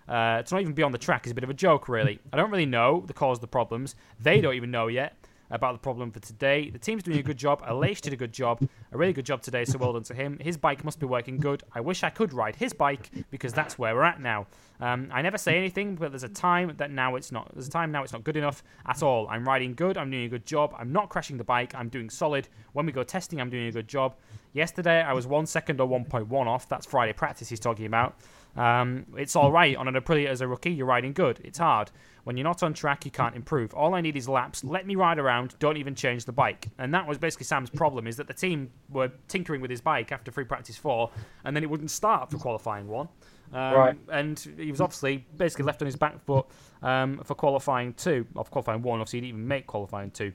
Uh, 0.09 0.43
to 0.43 0.55
not 0.55 0.60
even 0.62 0.73
be 0.73 0.82
on 0.82 0.93
the 0.93 0.98
track 0.98 1.27
is 1.27 1.32
a 1.32 1.35
bit 1.35 1.44
of 1.44 1.51
a 1.51 1.55
joke, 1.55 1.89
really. 1.89 2.19
I 2.32 2.36
don't 2.36 2.51
really 2.51 2.66
know 2.66 3.05
the 3.06 3.12
cause 3.12 3.36
of 3.39 3.43
the 3.43 3.47
problems. 3.48 3.94
They 4.19 4.40
don't 4.40 4.55
even 4.55 4.70
know 4.70 4.89
yet 4.89 5.21
about 5.52 5.74
the 5.74 5.78
problem 5.78 6.10
for 6.10 6.18
today. 6.18 6.70
The 6.70 6.78
team's 6.78 7.02
doing 7.02 7.18
a 7.18 7.22
good 7.22 7.36
job. 7.36 7.62
Aleix 7.62 8.00
did 8.00 8.12
a 8.12 8.16
good 8.16 8.32
job, 8.32 8.66
a 8.90 8.96
really 8.96 9.12
good 9.12 9.26
job 9.26 9.42
today, 9.42 9.64
so 9.64 9.78
well 9.78 9.92
done 9.92 10.02
to 10.04 10.14
him. 10.14 10.38
His 10.40 10.56
bike 10.56 10.82
must 10.84 10.98
be 10.98 11.06
working 11.06 11.36
good. 11.36 11.62
I 11.72 11.80
wish 11.80 12.02
I 12.02 12.10
could 12.10 12.32
ride 12.32 12.56
his 12.56 12.72
bike 12.72 13.10
because 13.30 13.52
that's 13.52 13.78
where 13.78 13.94
we're 13.94 14.02
at 14.02 14.20
now. 14.20 14.46
Um, 14.80 15.10
I 15.12 15.22
never 15.22 15.38
say 15.38 15.56
anything, 15.56 15.94
but 15.94 16.10
there's 16.10 16.24
a 16.24 16.28
time 16.28 16.74
that 16.78 16.90
now 16.90 17.14
it's 17.14 17.30
not. 17.30 17.52
There's 17.52 17.68
a 17.68 17.70
time 17.70 17.92
now 17.92 18.02
it's 18.02 18.12
not 18.12 18.24
good 18.24 18.36
enough 18.36 18.64
at 18.86 19.02
all. 19.02 19.28
I'm 19.28 19.46
riding 19.46 19.74
good. 19.74 19.96
I'm 19.96 20.10
doing 20.10 20.24
a 20.24 20.28
good 20.28 20.46
job. 20.46 20.74
I'm 20.76 20.90
not 20.90 21.10
crashing 21.10 21.36
the 21.36 21.44
bike. 21.44 21.74
I'm 21.74 21.88
doing 21.88 22.10
solid. 22.10 22.48
When 22.72 22.86
we 22.86 22.92
go 22.92 23.04
testing, 23.04 23.40
I'm 23.40 23.50
doing 23.50 23.68
a 23.68 23.72
good 23.72 23.86
job. 23.86 24.16
Yesterday, 24.54 25.02
I 25.02 25.12
was 25.12 25.26
one 25.26 25.46
second 25.46 25.80
or 25.80 25.88
1.1 25.88 26.32
off. 26.46 26.68
That's 26.68 26.86
Friday 26.86 27.12
practice 27.12 27.48
he's 27.48 27.60
talking 27.60 27.86
about. 27.86 28.16
Um, 28.56 29.06
it's 29.16 29.36
all 29.36 29.52
right 29.52 29.76
on 29.76 29.88
an 29.88 29.94
Aprilia 29.94 30.26
as 30.26 30.40
a 30.40 30.48
rookie. 30.48 30.72
You're 30.72 30.86
riding 30.86 31.12
good. 31.12 31.40
It's 31.44 31.58
hard. 31.58 31.90
When 32.24 32.36
you're 32.36 32.44
not 32.44 32.62
on 32.62 32.72
track, 32.72 33.04
you 33.04 33.10
can't 33.10 33.34
improve. 33.34 33.74
All 33.74 33.94
I 33.94 34.00
need 34.00 34.16
is 34.16 34.28
laps. 34.28 34.62
Let 34.62 34.86
me 34.86 34.94
ride 34.94 35.18
around. 35.18 35.56
Don't 35.58 35.76
even 35.76 35.94
change 35.94 36.24
the 36.24 36.32
bike. 36.32 36.68
And 36.78 36.94
that 36.94 37.06
was 37.06 37.18
basically 37.18 37.44
Sam's 37.44 37.70
problem: 37.70 38.06
is 38.06 38.16
that 38.16 38.28
the 38.28 38.34
team 38.34 38.70
were 38.90 39.10
tinkering 39.28 39.60
with 39.60 39.70
his 39.70 39.80
bike 39.80 40.12
after 40.12 40.30
free 40.30 40.44
practice 40.44 40.76
four, 40.76 41.10
and 41.44 41.56
then 41.56 41.62
it 41.62 41.70
wouldn't 41.70 41.90
start 41.90 42.30
for 42.30 42.38
qualifying 42.38 42.86
one. 42.86 43.08
Um, 43.52 43.74
right. 43.74 43.98
And 44.10 44.38
he 44.56 44.70
was 44.70 44.80
obviously 44.80 45.26
basically 45.36 45.64
left 45.64 45.82
on 45.82 45.86
his 45.86 45.96
back 45.96 46.24
foot 46.24 46.46
um, 46.82 47.20
for 47.24 47.34
qualifying 47.34 47.92
two, 47.94 48.26
of 48.36 48.50
qualifying 48.50 48.82
one. 48.82 49.00
Obviously, 49.00 49.18
he 49.18 49.20
didn't 49.22 49.36
even 49.36 49.48
make 49.48 49.66
qualifying 49.66 50.10
two. 50.10 50.32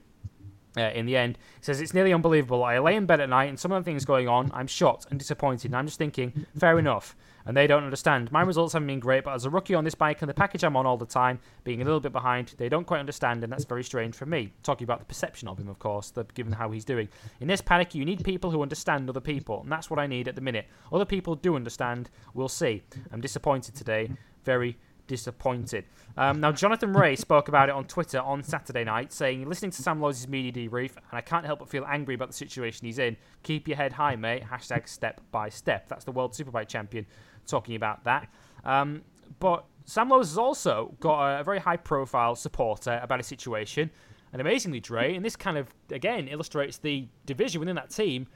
Uh, 0.75 0.91
in 0.93 1.07
the 1.07 1.17
end, 1.17 1.37
he 1.55 1.63
says 1.63 1.81
it's 1.81 1.93
nearly 1.93 2.13
unbelievable. 2.13 2.63
I 2.63 2.77
lay 2.77 2.95
in 2.95 3.07
bed 3.07 3.19
at 3.19 3.29
night 3.29 3.49
and 3.49 3.59
some 3.59 3.71
of 3.71 3.83
the 3.83 3.89
things 3.89 4.05
going 4.05 4.27
on. 4.27 4.51
I'm 4.53 4.67
shocked 4.67 5.07
and 5.09 5.17
disappointed. 5.17 5.69
And 5.69 5.75
I'm 5.75 5.87
just 5.87 5.97
thinking, 5.97 6.45
fair 6.59 6.77
enough 6.77 7.15
and 7.47 7.55
they 7.55 7.65
don't 7.65 7.85
understand. 7.85 8.29
My 8.31 8.41
results 8.41 8.73
haven't 8.73 8.87
been 8.87 8.99
great, 8.99 9.23
but 9.23 9.33
as 9.33 9.45
a 9.45 9.49
rookie 9.49 9.73
on 9.73 9.85
this 9.85 9.95
bike 9.95 10.21
and 10.21 10.29
the 10.29 10.33
package 10.33 10.63
I'm 10.63 10.75
on 10.75 10.85
all 10.85 10.97
the 10.97 11.05
time, 11.05 11.39
being 11.63 11.81
a 11.81 11.85
little 11.85 12.01
bit 12.01 12.11
behind, 12.11 12.53
they 12.57 12.67
don't 12.67 12.85
quite 12.85 12.99
understand, 12.99 13.43
and 13.43 13.51
that's 13.51 13.63
very 13.63 13.85
strange 13.85 14.15
for 14.15 14.25
me. 14.25 14.51
Talking 14.63 14.83
about 14.83 14.99
the 14.99 15.05
perception 15.05 15.47
of 15.47 15.57
him, 15.57 15.69
of 15.69 15.79
course, 15.79 16.13
given 16.33 16.51
how 16.51 16.71
he's 16.71 16.83
doing. 16.83 17.07
In 17.39 17.47
this 17.47 17.61
paddock, 17.61 17.95
you 17.95 18.03
need 18.03 18.23
people 18.25 18.51
who 18.51 18.61
understand 18.61 19.09
other 19.09 19.21
people, 19.21 19.61
and 19.61 19.71
that's 19.71 19.89
what 19.89 19.97
I 19.97 20.07
need 20.07 20.27
at 20.27 20.35
the 20.35 20.41
minute. 20.41 20.67
Other 20.91 21.05
people 21.05 21.35
do 21.35 21.55
understand. 21.55 22.09
We'll 22.33 22.49
see. 22.49 22.83
I'm 23.11 23.21
disappointed 23.21 23.75
today. 23.75 24.11
Very 24.43 24.77
disappointed. 25.07 25.85
Um, 26.17 26.39
now, 26.39 26.51
Jonathan 26.51 26.93
Rea 26.93 27.15
spoke 27.15 27.47
about 27.47 27.69
it 27.69 27.75
on 27.75 27.85
Twitter 27.85 28.19
on 28.19 28.43
Saturday 28.43 28.83
night, 28.83 29.11
saying, 29.11 29.47
Listening 29.47 29.71
to 29.71 29.81
Sam 29.81 30.01
Lowes' 30.01 30.27
media 30.27 30.51
debrief, 30.51 30.95
and 30.95 31.13
I 31.13 31.21
can't 31.21 31.45
help 31.45 31.59
but 31.59 31.69
feel 31.69 31.85
angry 31.87 32.15
about 32.15 32.29
the 32.29 32.33
situation 32.33 32.85
he's 32.85 32.99
in. 32.99 33.17
Keep 33.43 33.67
your 33.67 33.77
head 33.77 33.93
high, 33.93 34.15
mate. 34.15 34.43
Hashtag 34.43 34.87
step 34.87 35.21
by 35.31 35.49
step. 35.49 35.87
That's 35.87 36.05
the 36.05 36.11
World 36.11 36.33
Superbike 36.33 36.67
champion 36.67 37.05
talking 37.45 37.75
about 37.75 38.03
that. 38.03 38.29
Um, 38.63 39.03
but 39.39 39.65
Sam 39.85 40.09
Lowes 40.09 40.29
has 40.29 40.37
also 40.37 40.95
got 40.99 41.39
a, 41.39 41.43
very 41.43 41.59
high 41.59 41.77
profile 41.77 42.35
supporter 42.35 42.99
about 43.01 43.19
his 43.19 43.27
situation. 43.27 43.89
And 44.33 44.41
amazingly, 44.41 44.81
Dre, 44.81 45.15
and 45.15 45.23
this 45.23 45.35
kind 45.35 45.57
of, 45.57 45.73
again, 45.91 46.27
illustrates 46.27 46.77
the 46.77 47.07
division 47.25 47.59
within 47.59 47.75
that 47.77 47.89
team. 47.89 48.27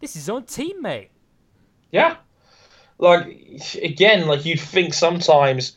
This 0.00 0.10
is 0.10 0.22
his 0.22 0.28
own 0.28 0.42
teammate. 0.42 1.10
Yeah. 1.92 2.16
Like, 2.98 3.26
again, 3.80 4.26
like 4.26 4.44
you'd 4.44 4.60
think 4.60 4.92
sometimes 4.92 5.76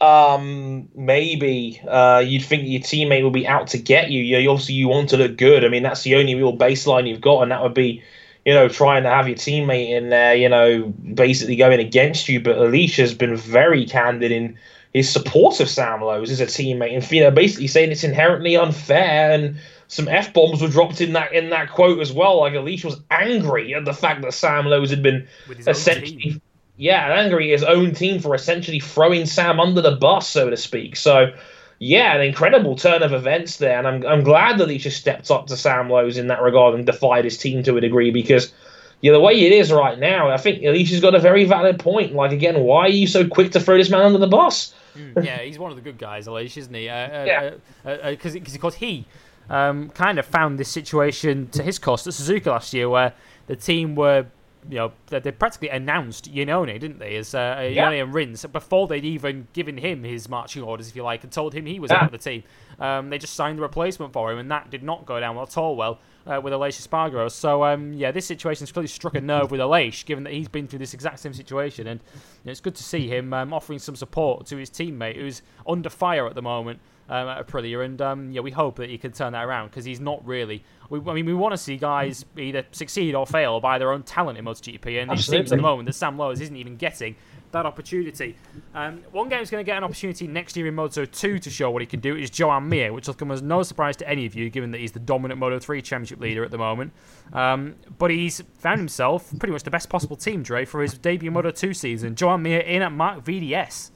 um, 0.00 0.88
maybe 0.94 1.80
uh, 1.88 2.22
you'd 2.24 2.44
think 2.44 2.68
your 2.68 2.80
teammate 2.80 3.24
would 3.24 3.32
be 3.32 3.46
out 3.46 3.68
to 3.68 3.78
get 3.78 4.10
you. 4.10 4.22
you. 4.22 4.50
Obviously, 4.50 4.74
you 4.74 4.88
want 4.88 5.10
to 5.10 5.16
look 5.16 5.36
good. 5.36 5.64
I 5.64 5.68
mean, 5.68 5.82
that's 5.82 6.02
the 6.02 6.14
only 6.16 6.34
real 6.34 6.56
baseline 6.56 7.08
you've 7.08 7.20
got, 7.20 7.42
and 7.42 7.50
that 7.50 7.62
would 7.62 7.74
be 7.74 8.02
you 8.48 8.54
know, 8.54 8.66
trying 8.66 9.02
to 9.02 9.10
have 9.10 9.28
your 9.28 9.36
teammate 9.36 9.90
in 9.90 10.08
there, 10.08 10.34
you 10.34 10.48
know, 10.48 10.84
basically 11.12 11.54
going 11.54 11.80
against 11.80 12.30
you. 12.30 12.40
But 12.40 12.56
Aleix's 12.56 13.12
been 13.12 13.36
very 13.36 13.84
candid 13.84 14.32
in 14.32 14.56
his 14.94 15.12
support 15.12 15.60
of 15.60 15.68
Sam 15.68 16.00
Lowes 16.00 16.30
as 16.30 16.40
a 16.40 16.46
teammate, 16.46 16.94
and 16.94 17.12
you 17.12 17.22
know, 17.22 17.30
basically 17.30 17.66
saying 17.66 17.92
it's 17.92 18.04
inherently 18.04 18.56
unfair. 18.56 19.32
And 19.32 19.58
some 19.88 20.08
f 20.08 20.32
bombs 20.32 20.62
were 20.62 20.68
dropped 20.68 21.02
in 21.02 21.12
that 21.12 21.34
in 21.34 21.50
that 21.50 21.70
quote 21.70 22.00
as 22.00 22.10
well. 22.10 22.40
Like 22.40 22.54
Aleix 22.54 22.84
was 22.84 22.98
angry 23.10 23.74
at 23.74 23.84
the 23.84 23.92
fact 23.92 24.22
that 24.22 24.32
Sam 24.32 24.64
Lowes 24.64 24.88
had 24.88 25.02
been 25.02 25.28
essentially, 25.66 26.40
yeah, 26.78 27.12
angry 27.12 27.52
at 27.52 27.60
his 27.60 27.64
own 27.64 27.92
team 27.92 28.20
for 28.20 28.34
essentially 28.34 28.78
throwing 28.80 29.26
Sam 29.26 29.58
under 29.60 29.82
the 29.82 29.96
bus, 29.96 30.28
so 30.28 30.48
to 30.48 30.56
speak. 30.56 30.96
So 30.96 31.32
yeah, 31.80 32.14
an 32.14 32.22
incredible 32.22 32.76
turn 32.76 33.02
of 33.02 33.12
events 33.12 33.56
there, 33.56 33.76
and 33.78 33.86
I'm 33.86 34.06
I'm 34.06 34.22
glad 34.22 34.58
that 34.58 34.70
he 34.70 34.78
just 34.78 34.98
stepped 34.98 35.30
up 35.30 35.48
to 35.48 35.56
Sam 35.56 35.90
Lowes 35.90 36.16
in 36.16 36.28
that 36.28 36.40
regard 36.40 36.74
and 36.74 36.86
defied 36.86 37.24
his 37.24 37.36
team 37.36 37.62
to 37.64 37.76
a 37.76 37.80
degree 37.80 38.10
because. 38.10 38.52
Yeah, 39.00 39.12
the 39.12 39.20
way 39.20 39.34
it 39.34 39.52
is 39.52 39.70
right 39.70 39.96
now, 39.96 40.28
I 40.28 40.38
think 40.38 40.60
Aleix's 40.64 41.00
got 41.00 41.14
a 41.14 41.20
very 41.20 41.44
valid 41.44 41.78
point. 41.78 42.14
Like 42.14 42.32
again, 42.32 42.58
why 42.64 42.86
are 42.86 42.88
you 42.88 43.06
so 43.06 43.28
quick 43.28 43.52
to 43.52 43.60
throw 43.60 43.76
this 43.76 43.88
man 43.90 44.00
under 44.00 44.18
the 44.18 44.26
bus? 44.26 44.74
Mm, 44.96 45.24
yeah, 45.24 45.38
he's 45.38 45.56
one 45.56 45.70
of 45.70 45.76
the 45.76 45.82
good 45.82 45.98
guys, 45.98 46.26
Aleix, 46.26 46.56
isn't 46.56 46.74
he? 46.74 46.88
Uh, 46.88 46.94
uh 46.94 47.24
yeah. 47.24 47.50
Because 47.84 48.34
uh, 48.34 48.40
uh, 48.40 48.42
because 48.42 48.74
he 48.74 49.06
um, 49.50 49.90
kind 49.90 50.18
of 50.18 50.26
found 50.26 50.58
this 50.58 50.68
situation 50.68 51.46
to 51.50 51.62
his 51.62 51.78
cost 51.78 52.08
at 52.08 52.14
Suzuki 52.14 52.50
last 52.50 52.74
year, 52.74 52.88
where 52.88 53.12
the 53.46 53.54
team 53.54 53.94
were 53.94 54.26
you 54.68 54.76
know, 54.76 54.92
they 55.06 55.32
practically 55.32 55.70
announced 55.70 56.32
Iannone, 56.32 56.78
didn't 56.78 56.98
they, 56.98 57.16
as 57.16 57.34
uh, 57.34 57.68
yeah. 57.72 57.90
and 57.90 58.12
Rins 58.12 58.44
before 58.46 58.86
they'd 58.86 59.04
even 59.04 59.48
given 59.54 59.78
him 59.78 60.04
his 60.04 60.28
marching 60.28 60.62
orders, 60.62 60.88
if 60.88 60.96
you 60.96 61.02
like, 61.02 61.24
and 61.24 61.32
told 61.32 61.54
him 61.54 61.64
he 61.64 61.80
was 61.80 61.90
yeah. 61.90 61.98
out 61.98 62.02
of 62.04 62.12
the 62.12 62.18
team. 62.18 62.42
Um, 62.78 63.08
they 63.08 63.18
just 63.18 63.34
signed 63.34 63.58
the 63.58 63.62
replacement 63.62 64.12
for 64.12 64.30
him, 64.30 64.38
and 64.38 64.50
that 64.50 64.70
did 64.70 64.82
not 64.82 65.06
go 65.06 65.18
down 65.18 65.36
well 65.36 65.46
at 65.46 65.56
all 65.56 65.74
well 65.74 66.00
uh, 66.26 66.40
with 66.42 66.52
Aleix 66.52 66.86
Espargaro. 66.86 67.30
So, 67.30 67.64
um, 67.64 67.94
yeah, 67.94 68.10
this 68.10 68.26
situation 68.26 68.62
has 68.62 68.72
clearly 68.72 68.88
struck 68.88 69.14
a 69.14 69.20
nerve 69.20 69.50
with 69.50 69.60
Aleix, 69.60 70.04
given 70.04 70.24
that 70.24 70.34
he's 70.34 70.48
been 70.48 70.68
through 70.68 70.80
this 70.80 70.92
exact 70.92 71.20
same 71.20 71.32
situation, 71.32 71.86
and 71.86 72.00
you 72.14 72.20
know, 72.44 72.50
it's 72.50 72.60
good 72.60 72.74
to 72.74 72.84
see 72.84 73.08
him 73.08 73.32
um, 73.32 73.54
offering 73.54 73.78
some 73.78 73.96
support 73.96 74.46
to 74.46 74.56
his 74.56 74.68
teammate 74.68 75.16
who's 75.16 75.42
under 75.66 75.88
fire 75.88 76.26
at 76.26 76.34
the 76.34 76.42
moment 76.42 76.80
um, 77.08 77.28
at 77.28 77.46
Aprilia, 77.46 77.84
and 77.84 78.00
um, 78.02 78.30
yeah, 78.32 78.40
we 78.40 78.50
hope 78.50 78.76
that 78.76 78.90
he 78.90 78.98
can 78.98 79.12
turn 79.12 79.32
that 79.32 79.44
around 79.44 79.68
because 79.68 79.84
he's 79.84 80.00
not 80.00 80.24
really. 80.26 80.62
We, 80.90 81.00
I 81.00 81.14
mean, 81.14 81.26
we 81.26 81.34
want 81.34 81.52
to 81.52 81.58
see 81.58 81.76
guys 81.76 82.24
either 82.36 82.64
succeed 82.72 83.14
or 83.14 83.26
fail 83.26 83.60
by 83.60 83.78
their 83.78 83.92
own 83.92 84.02
talent 84.02 84.38
in 84.38 84.44
MotoGP, 84.44 85.00
and 85.02 85.10
Absolutely. 85.10 85.14
it 85.14 85.22
seems 85.22 85.52
at 85.52 85.56
the 85.56 85.62
moment 85.62 85.86
that 85.86 85.94
Sam 85.94 86.18
Lowes 86.18 86.40
isn't 86.40 86.56
even 86.56 86.76
getting 86.76 87.16
that 87.52 87.66
opportunity. 87.66 88.36
Um, 88.74 89.02
one 89.10 89.28
game's 89.28 89.50
going 89.50 89.64
to 89.64 89.66
get 89.66 89.78
an 89.78 89.84
opportunity 89.84 90.26
next 90.26 90.56
year 90.56 90.66
in 90.66 90.74
Moto 90.74 91.04
2 91.04 91.38
to 91.38 91.50
show 91.50 91.70
what 91.70 91.82
he 91.82 91.86
can 91.86 92.00
do 92.00 92.16
is 92.16 92.30
Joan 92.30 92.68
Mir, 92.68 92.92
which 92.92 93.06
will 93.06 93.14
come 93.14 93.30
as 93.30 93.42
no 93.42 93.62
surprise 93.62 93.96
to 93.96 94.08
any 94.08 94.26
of 94.26 94.34
you, 94.34 94.50
given 94.50 94.70
that 94.72 94.78
he's 94.78 94.92
the 94.92 94.98
dominant 94.98 95.40
Moto 95.40 95.58
3 95.58 95.80
championship 95.82 96.20
leader 96.20 96.44
at 96.44 96.50
the 96.50 96.58
moment. 96.58 96.92
Um, 97.32 97.76
but 97.98 98.10
he's 98.10 98.42
found 98.58 98.78
himself 98.78 99.30
pretty 99.38 99.52
much 99.52 99.62
the 99.62 99.70
best 99.70 99.88
possible 99.88 100.16
team, 100.16 100.42
Dre, 100.42 100.64
for 100.64 100.82
his 100.82 100.96
debut 100.98 101.30
Moto 101.30 101.50
2 101.50 101.72
season. 101.74 102.14
Joan 102.14 102.42
Mir 102.42 102.60
in 102.60 102.82
at 102.82 102.92
Marc 102.92 103.24
VDS. 103.24 103.90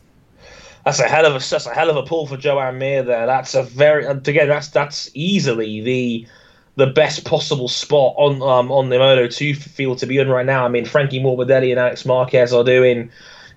That's 0.84 0.98
a 0.98 1.08
hell 1.08 1.26
of 1.26 1.34
a 1.34 1.38
that's 1.48 1.66
a 1.66 1.74
hell 1.74 1.90
of 1.90 1.96
a 1.96 2.02
pull 2.02 2.26
for 2.26 2.36
Joan 2.36 2.78
Mir 2.78 3.02
there. 3.02 3.26
That's 3.26 3.54
a 3.54 3.62
very 3.62 4.04
again 4.04 4.48
that's 4.48 4.68
that's 4.68 5.10
easily 5.14 5.80
the 5.80 6.26
the 6.74 6.86
best 6.86 7.24
possible 7.24 7.68
spot 7.68 8.14
on 8.16 8.42
um, 8.42 8.72
on 8.72 8.88
the 8.88 8.98
Moto 8.98 9.28
two 9.28 9.54
field 9.54 9.98
to 9.98 10.06
be 10.06 10.18
in 10.18 10.28
right 10.28 10.46
now. 10.46 10.64
I 10.64 10.68
mean, 10.68 10.84
Frankie 10.84 11.20
Morbidelli 11.20 11.70
and 11.70 11.78
Alex 11.78 12.04
Marquez 12.04 12.52
are 12.52 12.64
doing 12.64 13.10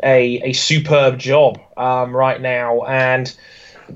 a 0.03 0.49
a 0.49 0.53
superb 0.53 1.17
job 1.17 1.59
um, 1.77 2.15
right 2.15 2.39
now, 2.39 2.83
and 2.83 3.35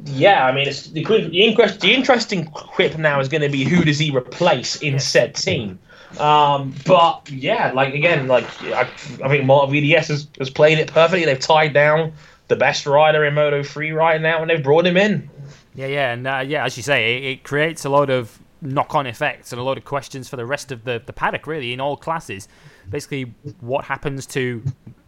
yeah, 0.06 0.46
I 0.46 0.52
mean, 0.52 0.68
it's 0.68 0.88
the, 0.88 1.04
the, 1.04 1.44
interest, 1.44 1.82
the 1.82 1.94
interesting 1.94 2.46
quip 2.46 2.98
now 2.98 3.20
is 3.20 3.28
going 3.28 3.42
to 3.42 3.50
be 3.50 3.64
who 3.64 3.84
does 3.84 4.00
he 4.00 4.16
replace 4.16 4.76
in 4.78 5.00
said 5.00 5.36
team. 5.36 5.80
Um, 6.20 6.74
but 6.86 7.30
yeah, 7.30 7.72
like 7.74 7.94
again, 7.94 8.28
like 8.28 8.46
I, 8.64 8.82
I 9.24 9.30
think 9.30 9.46
Marc 9.46 9.70
VDS 9.70 10.08
has, 10.08 10.28
has 10.40 10.50
played 10.50 10.80
it 10.80 10.88
perfectly. 10.88 11.26
They've 11.26 11.40
tied 11.40 11.74
down 11.74 12.14
the 12.50 12.56
best 12.56 12.86
rider 12.86 13.24
in 13.24 13.36
Moto 13.36 13.64
3 13.64 13.92
right 13.92 14.20
now, 14.20 14.42
and 14.42 14.50
they've 14.50 14.62
brought 14.62 14.86
him 14.86 14.98
in. 14.98 15.30
Yeah, 15.76 15.88
yeah, 15.88 16.12
and 16.12 16.28
uh, 16.28 16.44
yeah, 16.46 16.66
as 16.66 16.76
you 16.76 16.84
say, 16.84 17.18
it, 17.18 17.24
it 17.24 17.44
creates 17.44 17.86
a 17.86 17.90
lot 17.90 18.10
of 18.10 18.40
knock-on 18.62 19.08
effects 19.08 19.54
and 19.54 19.60
a 19.60 19.64
lot 19.64 19.78
of 19.78 19.86
questions 19.86 20.28
for 20.28 20.36
the 20.36 20.46
rest 20.46 20.72
of 20.72 20.84
the, 20.84 21.02
the 21.06 21.14
paddock, 21.14 21.48
really, 21.48 21.72
in 21.72 21.80
all 21.80 21.96
classes. 21.96 22.48
Basically, 22.90 23.34
what 23.62 23.86
happens 23.86 24.26
to 24.28 24.64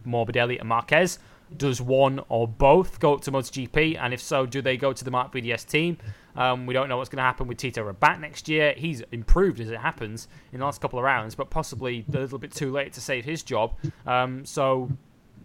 Morbidelli 0.06 0.58
and 0.58 0.68
Marquez? 0.68 1.18
Does 1.54 1.82
one 1.82 2.20
or 2.30 2.48
both 2.48 2.98
go 2.98 3.12
up 3.12 3.20
to 3.22 3.32
MotoGP? 3.32 3.98
And 4.00 4.14
if 4.14 4.22
so, 4.22 4.46
do 4.46 4.62
they 4.62 4.78
go 4.78 4.94
to 4.94 5.04
the 5.04 5.10
Marc 5.10 5.32
VDS 5.32 5.68
team? 5.68 5.98
Um, 6.34 6.64
we 6.64 6.72
don't 6.72 6.88
know 6.88 6.96
what's 6.96 7.10
going 7.10 7.18
to 7.18 7.24
happen 7.24 7.46
with 7.46 7.58
Tito 7.58 7.82
Rabat 7.84 8.20
next 8.20 8.48
year. 8.48 8.72
He's 8.74 9.02
improved 9.12 9.60
as 9.60 9.68
it 9.68 9.78
happens 9.78 10.28
in 10.52 10.60
the 10.60 10.64
last 10.64 10.80
couple 10.80 10.98
of 10.98 11.04
rounds, 11.04 11.34
but 11.34 11.50
possibly 11.50 12.06
a 12.08 12.18
little 12.18 12.38
bit 12.38 12.52
too 12.52 12.72
late 12.72 12.94
to 12.94 13.02
save 13.02 13.26
his 13.26 13.42
job. 13.42 13.74
Um, 14.06 14.46
so 14.46 14.88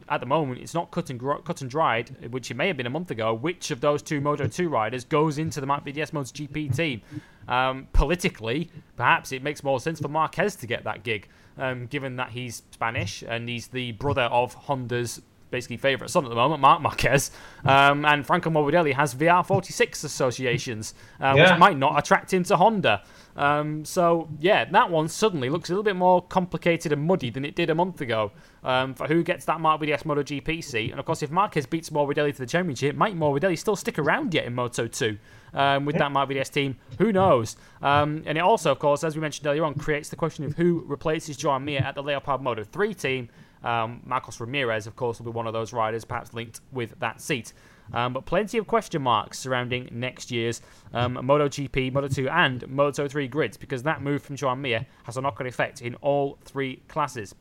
at 0.10 0.20
the 0.20 0.26
moment, 0.26 0.62
it's 0.62 0.74
not 0.74 0.92
cut 0.92 1.10
and, 1.10 1.20
gr- 1.20 1.36
cut 1.36 1.62
and 1.62 1.70
dried, 1.70 2.32
which 2.32 2.50
it 2.52 2.56
may 2.56 2.68
have 2.68 2.78
been 2.78 2.86
a 2.86 2.92
month 2.92 3.12
ago, 3.12 3.34
which 3.34 3.72
of 3.72 3.82
those 3.82 4.02
two 4.02 4.22
Moto 4.22 4.48
2 4.48 4.70
riders 4.70 5.04
goes 5.04 5.38
into 5.38 5.60
the 5.60 5.68
Marc 5.68 5.86
VDS 5.86 6.12
MotoGP 6.12 6.76
team. 6.76 7.02
Um, 7.48 7.88
politically, 7.94 8.70
perhaps 8.96 9.32
it 9.32 9.44
makes 9.44 9.64
more 9.64 9.80
sense 9.80 10.00
for 10.00 10.08
Marquez 10.08 10.56
to 10.58 10.68
get 10.68 10.84
that 10.84 11.04
gig, 11.04 11.28
um, 11.58 11.88
given 11.88 12.16
that 12.18 12.30
he's 12.30 12.64
Spanish 12.72 13.24
and 13.28 13.48
he's 13.48 13.68
the 13.68 13.94
brother 13.94 14.24
of 14.24 14.54
Honda's 14.54 15.22
basically 15.50 15.78
favourite 15.78 16.10
son 16.10 16.26
at 16.26 16.30
the 16.30 16.36
moment, 16.36 16.62
Marc 16.62 16.82
Marquez. 16.82 17.32
Um, 17.64 18.06
and 18.06 18.26
Franco 18.26 18.50
Morbidelli 18.50 18.94
has 18.94 19.16
VR46 19.16 20.04
associations, 20.04 20.94
uh, 21.20 21.34
yeah. 21.36 21.52
which 21.52 21.60
might 21.60 21.78
not 21.78 21.98
attract 21.98 22.34
him 22.34 22.44
to 22.44 22.58
Honda. 22.58 23.04
Um, 23.38 23.86
so, 23.86 24.28
yeah, 24.40 24.66
that 24.66 24.90
one 24.90 25.08
suddenly 25.08 25.50
looks 25.50 25.70
a 25.70 25.74
little 25.74 25.84
bit 25.84 25.96
more 25.96 26.22
complicated 26.22 26.92
and 26.92 27.04
muddy 27.04 27.30
than 27.30 27.46
it 27.46 27.56
did 27.56 27.70
a 27.70 27.76
month 27.76 28.02
ago 28.02 28.32
um, 28.64 28.96
for 28.96 29.08
who 29.08 29.24
gets 29.24 29.46
that 29.46 29.62
Marc 29.62 29.82
VDS 29.82 30.04
MotoGP 30.04 30.64
seat. 30.64 30.90
And 30.92 31.00
of 31.00 31.06
course, 31.06 31.22
if 31.22 31.30
Marquez 31.30 31.68
beats 31.68 31.92
Morbidelli 31.92 32.34
to 32.34 32.40
the 32.40 32.48
championship, 32.48 32.96
might 32.96 33.16
Morbidelli 33.16 33.58
still 33.58 33.76
stick 33.76 34.00
around 34.00 34.34
yet 34.34 34.46
in 34.46 34.56
Moto 34.56 34.88
2? 34.88 35.18
Um, 35.54 35.86
with 35.86 35.98
that 35.98 36.12
Marc 36.12 36.30
VDS 36.30 36.52
team. 36.52 36.76
Who 37.00 37.12
knows? 37.12 37.56
Um, 37.82 38.22
and 38.26 38.38
it 38.38 38.42
also, 38.42 38.72
of 38.72 38.80
course, 38.80 39.04
as 39.04 39.16
we 39.16 39.22
mentioned 39.22 39.48
earlier 39.48 39.64
on, 39.64 39.76
creates 39.76 40.10
the 40.10 40.16
question 40.16 40.44
of 40.44 40.56
who 40.56 40.84
replaces 40.86 41.38
Joan 41.38 41.64
Mir 41.64 41.80
at 41.80 41.96
the 41.96 42.04
Leopard 42.04 42.42
Moto 42.42 42.64
3 42.64 42.94
team. 42.94 43.30
Um, 43.64 44.02
Marcos 44.06 44.40
Ramirez, 44.40 44.88
of 44.88 44.96
course, 44.96 45.20
will 45.20 45.32
be 45.32 45.36
one 45.36 45.48
of 45.48 45.54
those 45.54 45.74
riders, 45.74 46.06
perhaps 46.06 46.34
linked 46.34 46.62
with 46.72 47.00
that 47.00 47.22
seat. 47.22 47.54
Um, 47.94 48.14
but 48.14 48.26
plenty 48.26 48.58
of 48.58 48.68
question 48.68 49.02
marks 49.02 49.40
surrounding 49.40 49.90
next 49.92 50.32
year's 50.32 50.62
um, 50.94 51.16
MotoGP, 51.16 51.92
Moto2, 51.92 52.30
and 52.32 52.62
Moto3 52.62 53.30
grids 53.30 53.58
because 53.58 53.84
that 53.84 54.02
move 54.02 54.22
from 54.22 54.36
Joan 54.36 54.62
Mir 54.62 54.86
has 55.04 55.18
a 55.18 55.22
knock 55.22 55.40
on 55.40 55.48
effect 55.48 55.82
in 55.82 55.96
all 55.96 56.38
three 56.44 56.82
classes. 56.88 57.34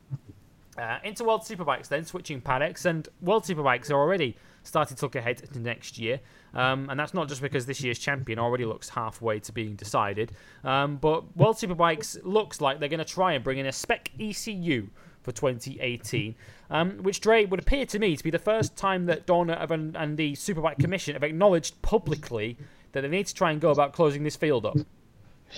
Uh, 0.79 0.99
into 1.05 1.25
World 1.25 1.41
Superbikes, 1.41 1.89
then 1.89 2.05
switching 2.05 2.39
paddocks, 2.39 2.85
and 2.85 3.09
World 3.23 3.45
Superbikes 3.45 3.91
are 3.91 3.95
already 3.95 4.37
starting 4.63 4.95
to 4.97 5.05
look 5.07 5.15
ahead 5.15 5.39
to 5.39 5.59
next 5.59 5.99
year. 5.99 6.21
Um, 6.53 6.91
and 6.91 7.01
that's 7.01 7.15
not 7.15 7.29
just 7.29 7.41
because 7.41 7.65
this 7.65 7.81
year's 7.81 7.99
champion 7.99 8.39
already 8.39 8.67
looks 8.67 8.91
halfway 8.91 9.41
to 9.41 9.53
being 9.53 9.75
decided, 9.75 10.33
um, 10.65 10.97
but 10.97 11.35
World 11.35 11.57
Superbikes 11.57 12.19
looks 12.25 12.61
like 12.61 12.79
they're 12.79 12.91
going 12.91 12.99
to 12.99 13.07
try 13.07 13.33
and 13.33 13.43
bring 13.43 13.57
in 13.57 13.67
a 13.67 13.73
spec 13.73 14.11
ECU 14.21 14.89
for 15.27 15.33
2018, 15.33 16.37
um, 16.71 16.99
which 17.03 17.21
Dre 17.21 17.45
would 17.45 17.59
appear 17.59 17.85
to 17.87 17.99
me 17.99 18.17
to 18.17 18.23
be 18.23 18.31
the 18.31 18.39
first 18.39 18.77
time 18.77 19.07
that 19.07 19.27
Dorna 19.27 19.61
and 19.71 20.17
the 20.17 20.33
Superbike 20.35 20.79
Commission 20.79 21.15
have 21.15 21.25
acknowledged 21.25 21.83
publicly 21.83 22.57
that 22.93 23.01
they 23.01 23.09
need 23.09 23.27
to 23.27 23.35
try 23.35 23.51
and 23.51 23.61
go 23.61 23.71
about 23.71 23.93
closing 23.93 24.23
this 24.23 24.37
field 24.37 24.65
up. 24.65 24.79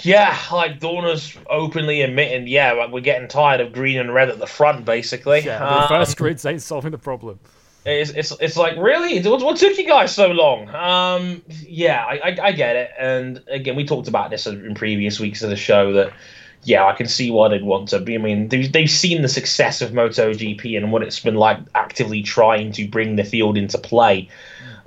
Yeah, 0.02 0.36
like 0.50 0.80
Dorna's 0.80 1.36
openly 1.48 2.00
admitting, 2.02 2.48
yeah, 2.48 2.72
like 2.72 2.90
we're 2.90 3.00
getting 3.00 3.28
tired 3.28 3.60
of 3.60 3.72
green 3.72 3.98
and 3.98 4.12
red 4.12 4.30
at 4.30 4.38
the 4.38 4.46
front, 4.46 4.84
basically. 4.84 5.40
Yeah, 5.40 5.58
the 5.58 5.82
um, 5.82 5.88
first 5.88 6.16
grids 6.16 6.44
ain't 6.46 6.62
solving 6.62 6.90
the 6.90 6.98
problem. 6.98 7.38
It's, 7.84 8.10
it's, 8.10 8.32
it's 8.40 8.56
like 8.56 8.76
really 8.76 9.22
what, 9.22 9.42
what 9.42 9.56
took 9.56 9.78
you 9.78 9.86
guys 9.86 10.14
so 10.14 10.28
long 10.28 10.68
um 10.74 11.42
yeah 11.60 12.04
I, 12.04 12.18
I, 12.18 12.36
I 12.42 12.52
get 12.52 12.76
it 12.76 12.90
and 12.98 13.42
again 13.48 13.76
we 13.76 13.84
talked 13.86 14.08
about 14.08 14.30
this 14.30 14.46
in 14.46 14.74
previous 14.74 15.18
weeks 15.18 15.42
of 15.42 15.48
the 15.48 15.56
show 15.56 15.92
that 15.94 16.12
yeah, 16.64 16.84
I 16.84 16.92
can 16.94 17.06
see 17.06 17.30
why 17.30 17.48
they'd 17.48 17.62
want 17.62 17.90
to 17.90 18.00
be. 18.00 18.14
I 18.14 18.18
mean, 18.18 18.48
they've, 18.48 18.70
they've 18.70 18.90
seen 18.90 19.22
the 19.22 19.28
success 19.28 19.80
of 19.80 19.92
MotoGP 19.92 20.76
and 20.76 20.92
what 20.92 21.02
it's 21.02 21.20
been 21.20 21.36
like 21.36 21.58
actively 21.74 22.22
trying 22.22 22.72
to 22.72 22.88
bring 22.88 23.16
the 23.16 23.24
field 23.24 23.56
into 23.56 23.78
play. 23.78 24.28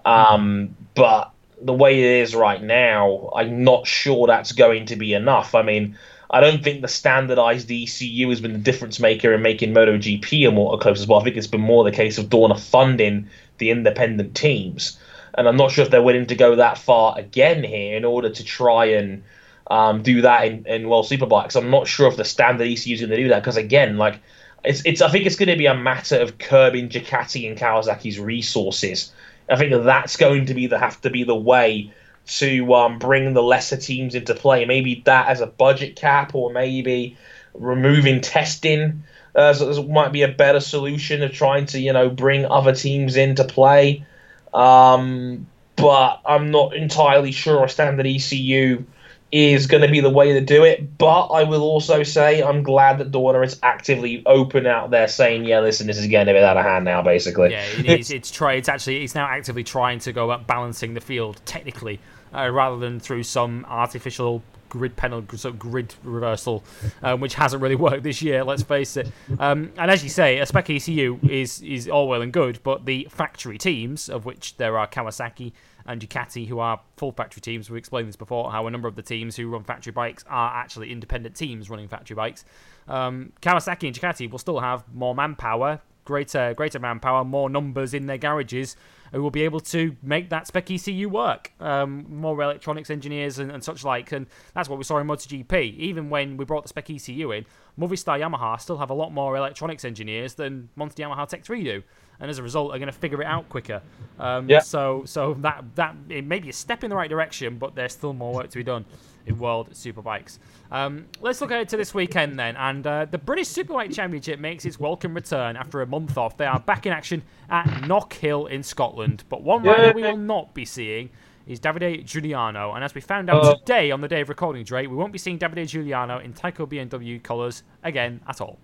Um, 0.05 0.75
but 0.95 1.31
the 1.61 1.73
way 1.73 1.99
it 1.99 2.21
is 2.23 2.35
right 2.35 2.61
now, 2.61 3.31
I'm 3.35 3.63
not 3.63 3.87
sure 3.87 4.27
that's 4.27 4.51
going 4.51 4.87
to 4.87 4.95
be 4.95 5.13
enough. 5.13 5.55
I 5.55 5.61
mean, 5.61 5.97
I 6.29 6.39
don't 6.39 6.63
think 6.63 6.81
the 6.81 6.87
standardized 6.87 7.69
ECU 7.69 8.29
has 8.29 8.41
been 8.41 8.53
the 8.53 8.59
difference 8.59 8.99
maker 8.99 9.33
in 9.33 9.41
making 9.41 9.73
MotoGP 9.73 10.47
a 10.47 10.51
more 10.51 10.77
close 10.79 11.01
as 11.01 11.07
well. 11.07 11.19
I 11.19 11.23
think 11.23 11.35
it's 11.35 11.47
been 11.47 11.61
more 11.61 11.83
the 11.83 11.91
case 11.91 12.17
of 12.17 12.29
Dorna 12.29 12.59
funding 12.59 13.29
the 13.57 13.69
independent 13.69 14.35
teams. 14.35 14.97
And 15.33 15.47
I'm 15.47 15.57
not 15.57 15.71
sure 15.71 15.83
if 15.83 15.91
they're 15.91 16.01
willing 16.01 16.27
to 16.27 16.35
go 16.35 16.55
that 16.55 16.77
far 16.77 17.17
again 17.17 17.63
here 17.63 17.95
in 17.95 18.05
order 18.05 18.29
to 18.29 18.43
try 18.43 18.85
and 18.85 19.23
um, 19.67 20.03
do 20.03 20.21
that 20.21 20.45
in, 20.45 20.65
in 20.65 20.89
World 20.89 21.05
Superbikes. 21.05 21.55
I'm 21.55 21.69
not 21.69 21.87
sure 21.87 22.07
if 22.07 22.17
the 22.17 22.25
standard 22.25 22.67
ECU 22.67 22.93
is 22.93 23.01
going 23.01 23.11
to 23.11 23.17
do 23.17 23.29
that 23.29 23.41
because 23.41 23.57
again, 23.57 23.97
like 23.97 24.19
it's 24.63 24.85
it's 24.85 25.01
I 25.01 25.09
think 25.09 25.25
it's 25.25 25.35
going 25.35 25.49
to 25.49 25.57
be 25.57 25.65
a 25.65 25.75
matter 25.75 26.19
of 26.19 26.37
curbing 26.37 26.89
Ducati 26.89 27.47
and 27.49 27.57
Kawasaki's 27.57 28.19
resources. 28.19 29.11
I 29.49 29.55
think 29.55 29.71
that 29.71 29.83
that's 29.83 30.17
going 30.17 30.45
to 30.47 30.53
be 30.53 30.67
the 30.67 30.79
have 30.79 31.01
to 31.01 31.09
be 31.09 31.23
the 31.23 31.35
way 31.35 31.93
to 32.25 32.73
um, 32.73 32.99
bring 32.99 33.33
the 33.33 33.43
lesser 33.43 33.77
teams 33.77 34.15
into 34.15 34.35
play. 34.35 34.65
Maybe 34.65 35.01
that 35.05 35.27
as 35.27 35.41
a 35.41 35.47
budget 35.47 35.95
cap, 35.95 36.35
or 36.35 36.51
maybe 36.51 37.17
removing 37.53 38.21
testing 38.21 39.03
uh, 39.35 39.83
might 39.87 40.11
be 40.11 40.23
a 40.23 40.27
better 40.27 40.59
solution 40.59 41.23
of 41.23 41.31
trying 41.31 41.65
to 41.67 41.79
you 41.79 41.93
know 41.93 42.09
bring 42.09 42.45
other 42.45 42.73
teams 42.73 43.15
into 43.15 43.43
play. 43.43 44.05
Um, 44.53 45.47
but 45.75 46.21
I'm 46.25 46.51
not 46.51 46.75
entirely 46.75 47.31
sure 47.31 47.63
a 47.63 47.69
standard 47.69 48.05
ECU 48.05 48.85
is 49.31 49.67
going 49.67 49.81
to 49.81 49.87
be 49.87 49.99
the 49.99 50.09
way 50.09 50.33
to 50.33 50.41
do 50.41 50.63
it. 50.63 50.97
But 50.97 51.27
I 51.27 51.43
will 51.43 51.63
also 51.63 52.03
say 52.03 52.43
I'm 52.43 52.63
glad 52.63 52.97
that 52.99 53.11
Dorna 53.11 53.45
is 53.45 53.59
actively 53.63 54.23
open 54.25 54.67
out 54.67 54.91
there 54.91 55.07
saying, 55.07 55.45
"Yeah, 55.45 55.59
listen, 55.61 55.87
this 55.87 55.97
is 55.97 56.07
getting 56.07 56.33
a 56.33 56.37
bit 56.37 56.43
out 56.43 56.57
of 56.57 56.65
hand 56.65 56.85
now." 56.85 57.01
Basically, 57.01 57.51
yeah, 57.51 57.65
it 57.65 57.99
is. 57.99 58.11
It's 58.11 58.31
try. 58.31 58.53
It's 58.53 58.69
actually 58.69 59.03
it's 59.03 59.15
now 59.15 59.27
actively 59.27 59.63
trying 59.63 59.99
to 59.99 60.13
go 60.13 60.25
about 60.25 60.47
balancing 60.47 60.93
the 60.93 61.01
field 61.01 61.41
technically, 61.45 61.99
uh, 62.33 62.49
rather 62.49 62.77
than 62.77 62.99
through 62.99 63.23
some 63.23 63.65
artificial 63.69 64.43
grid 64.71 64.95
penalty, 64.95 65.35
sort 65.35 65.53
of 65.53 65.59
grid 65.59 65.93
reversal, 66.01 66.63
um, 67.03 67.19
which 67.19 67.35
hasn't 67.35 67.61
really 67.61 67.75
worked 67.87 68.03
this 68.03 68.21
year. 68.21 68.43
Let's 68.43 68.63
face 68.63 68.97
it. 68.97 69.11
Um, 69.37 69.71
and 69.77 69.91
as 69.91 70.03
you 70.03 70.09
say, 70.09 70.39
a 70.39 70.45
spec 70.45 70.69
ECU 70.69 71.19
is 71.23 71.61
is 71.61 71.87
all 71.87 72.07
well 72.07 72.21
and 72.21 72.33
good, 72.33 72.59
but 72.63 72.85
the 72.85 73.07
factory 73.11 73.57
teams, 73.57 74.09
of 74.09 74.25
which 74.25 74.57
there 74.57 74.77
are 74.77 74.87
Kawasaki 74.87 75.51
and 75.85 76.01
Ducati, 76.01 76.47
who 76.47 76.59
are 76.59 76.79
full 76.97 77.11
factory 77.11 77.41
teams. 77.41 77.69
We 77.69 77.77
explained 77.77 78.07
this 78.07 78.15
before, 78.15 78.51
how 78.51 78.67
a 78.67 78.71
number 78.71 78.87
of 78.87 78.95
the 78.95 79.01
teams 79.01 79.35
who 79.35 79.47
run 79.47 79.63
factory 79.63 79.91
bikes 79.91 80.23
are 80.29 80.53
actually 80.55 80.91
independent 80.91 81.35
teams 81.35 81.69
running 81.69 81.87
factory 81.87 82.15
bikes. 82.15 82.45
Um, 82.87 83.33
Kawasaki 83.41 83.87
and 83.87 83.95
Ducati 83.95 84.29
will 84.29 84.39
still 84.39 84.59
have 84.59 84.83
more 84.93 85.15
manpower, 85.15 85.81
greater 86.05 86.53
greater 86.53 86.79
manpower, 86.79 87.23
more 87.23 87.49
numbers 87.49 87.93
in 87.93 88.05
their 88.05 88.17
garages 88.17 88.75
who 89.11 89.21
will 89.21 89.31
be 89.31 89.43
able 89.43 89.59
to 89.59 89.95
make 90.01 90.29
that 90.29 90.47
spec 90.47 90.71
ECU 90.71 91.09
work. 91.09 91.51
Um, 91.59 92.05
more 92.09 92.41
electronics 92.41 92.89
engineers 92.89 93.39
and, 93.39 93.51
and, 93.51 93.63
such 93.63 93.83
like, 93.83 94.11
and 94.11 94.25
that's 94.53 94.69
what 94.69 94.77
we 94.77 94.85
saw 94.85 94.99
in 94.99 95.07
MotoGP. 95.07 95.77
Even 95.77 96.09
when 96.09 96.37
we 96.37 96.45
brought 96.45 96.63
the 96.63 96.69
spec 96.69 96.89
ECU 96.89 97.31
in, 97.31 97.45
Movistar 97.77 98.19
Yamaha 98.19 98.59
still 98.59 98.77
have 98.77 98.89
a 98.89 98.93
lot 98.93 99.11
more 99.11 99.35
electronics 99.35 99.83
engineers 99.83 100.35
than 100.35 100.69
Monster 100.75 101.03
Yamaha 101.03 101.27
Tech 101.27 101.43
3 101.43 101.63
do 101.63 101.83
and 102.21 102.29
as 102.29 102.37
a 102.37 102.43
result 102.43 102.73
are 102.73 102.77
going 102.79 102.91
to 102.91 102.97
figure 102.97 103.21
it 103.21 103.25
out 103.25 103.49
quicker. 103.49 103.81
Um, 104.19 104.47
yeah. 104.47 104.59
So 104.59 105.03
so 105.05 105.33
that 105.39 105.65
that 105.75 105.95
it 106.07 106.25
may 106.25 106.39
be 106.39 106.49
a 106.49 106.53
step 106.53 106.83
in 106.83 106.89
the 106.89 106.95
right 106.95 107.09
direction, 107.09 107.57
but 107.57 107.75
there's 107.75 107.91
still 107.91 108.13
more 108.13 108.33
work 108.33 108.49
to 108.49 108.57
be 108.57 108.63
done 108.63 108.85
in 109.25 109.37
World 109.37 109.71
Superbikes. 109.71 110.39
Um, 110.71 111.07
let's 111.19 111.41
look 111.41 111.51
ahead 111.51 111.69
to 111.69 111.77
this 111.77 111.93
weekend 111.93 112.39
then, 112.39 112.55
and 112.55 112.85
uh, 112.85 113.05
the 113.05 113.17
British 113.17 113.49
Superbike 113.49 113.93
Championship 113.93 114.39
makes 114.39 114.65
its 114.65 114.79
welcome 114.79 115.13
return 115.13 115.57
after 115.57 115.81
a 115.81 115.87
month 115.87 116.17
off. 116.17 116.37
They 116.37 116.45
are 116.45 116.59
back 116.59 116.85
in 116.85 116.93
action 116.93 117.23
at 117.49 117.65
Knockhill 117.65 118.49
in 118.49 118.63
Scotland, 118.63 119.23
but 119.29 119.43
one 119.43 119.63
rider 119.63 119.87
yeah. 119.87 119.93
we 119.93 120.03
will 120.03 120.17
not 120.17 120.53
be 120.53 120.65
seeing 120.65 121.09
is 121.47 121.59
Davide 121.59 122.05
Giugliano. 122.05 122.75
And 122.75 122.83
as 122.83 122.95
we 122.95 123.01
found 123.01 123.29
out 123.29 123.43
uh, 123.43 123.55
today 123.55 123.91
on 123.91 124.01
the 124.01 124.07
day 124.07 124.21
of 124.21 124.29
recording, 124.29 124.63
Drake, 124.63 124.89
we 124.89 124.95
won't 124.95 125.11
be 125.11 125.19
seeing 125.19 125.37
Davide 125.39 125.65
Giugliano 125.65 126.23
in 126.23 126.33
Tyco 126.33 126.67
BMW 126.67 127.21
colours 127.21 127.63
again 127.83 128.21
at 128.27 128.41
all. 128.41 128.59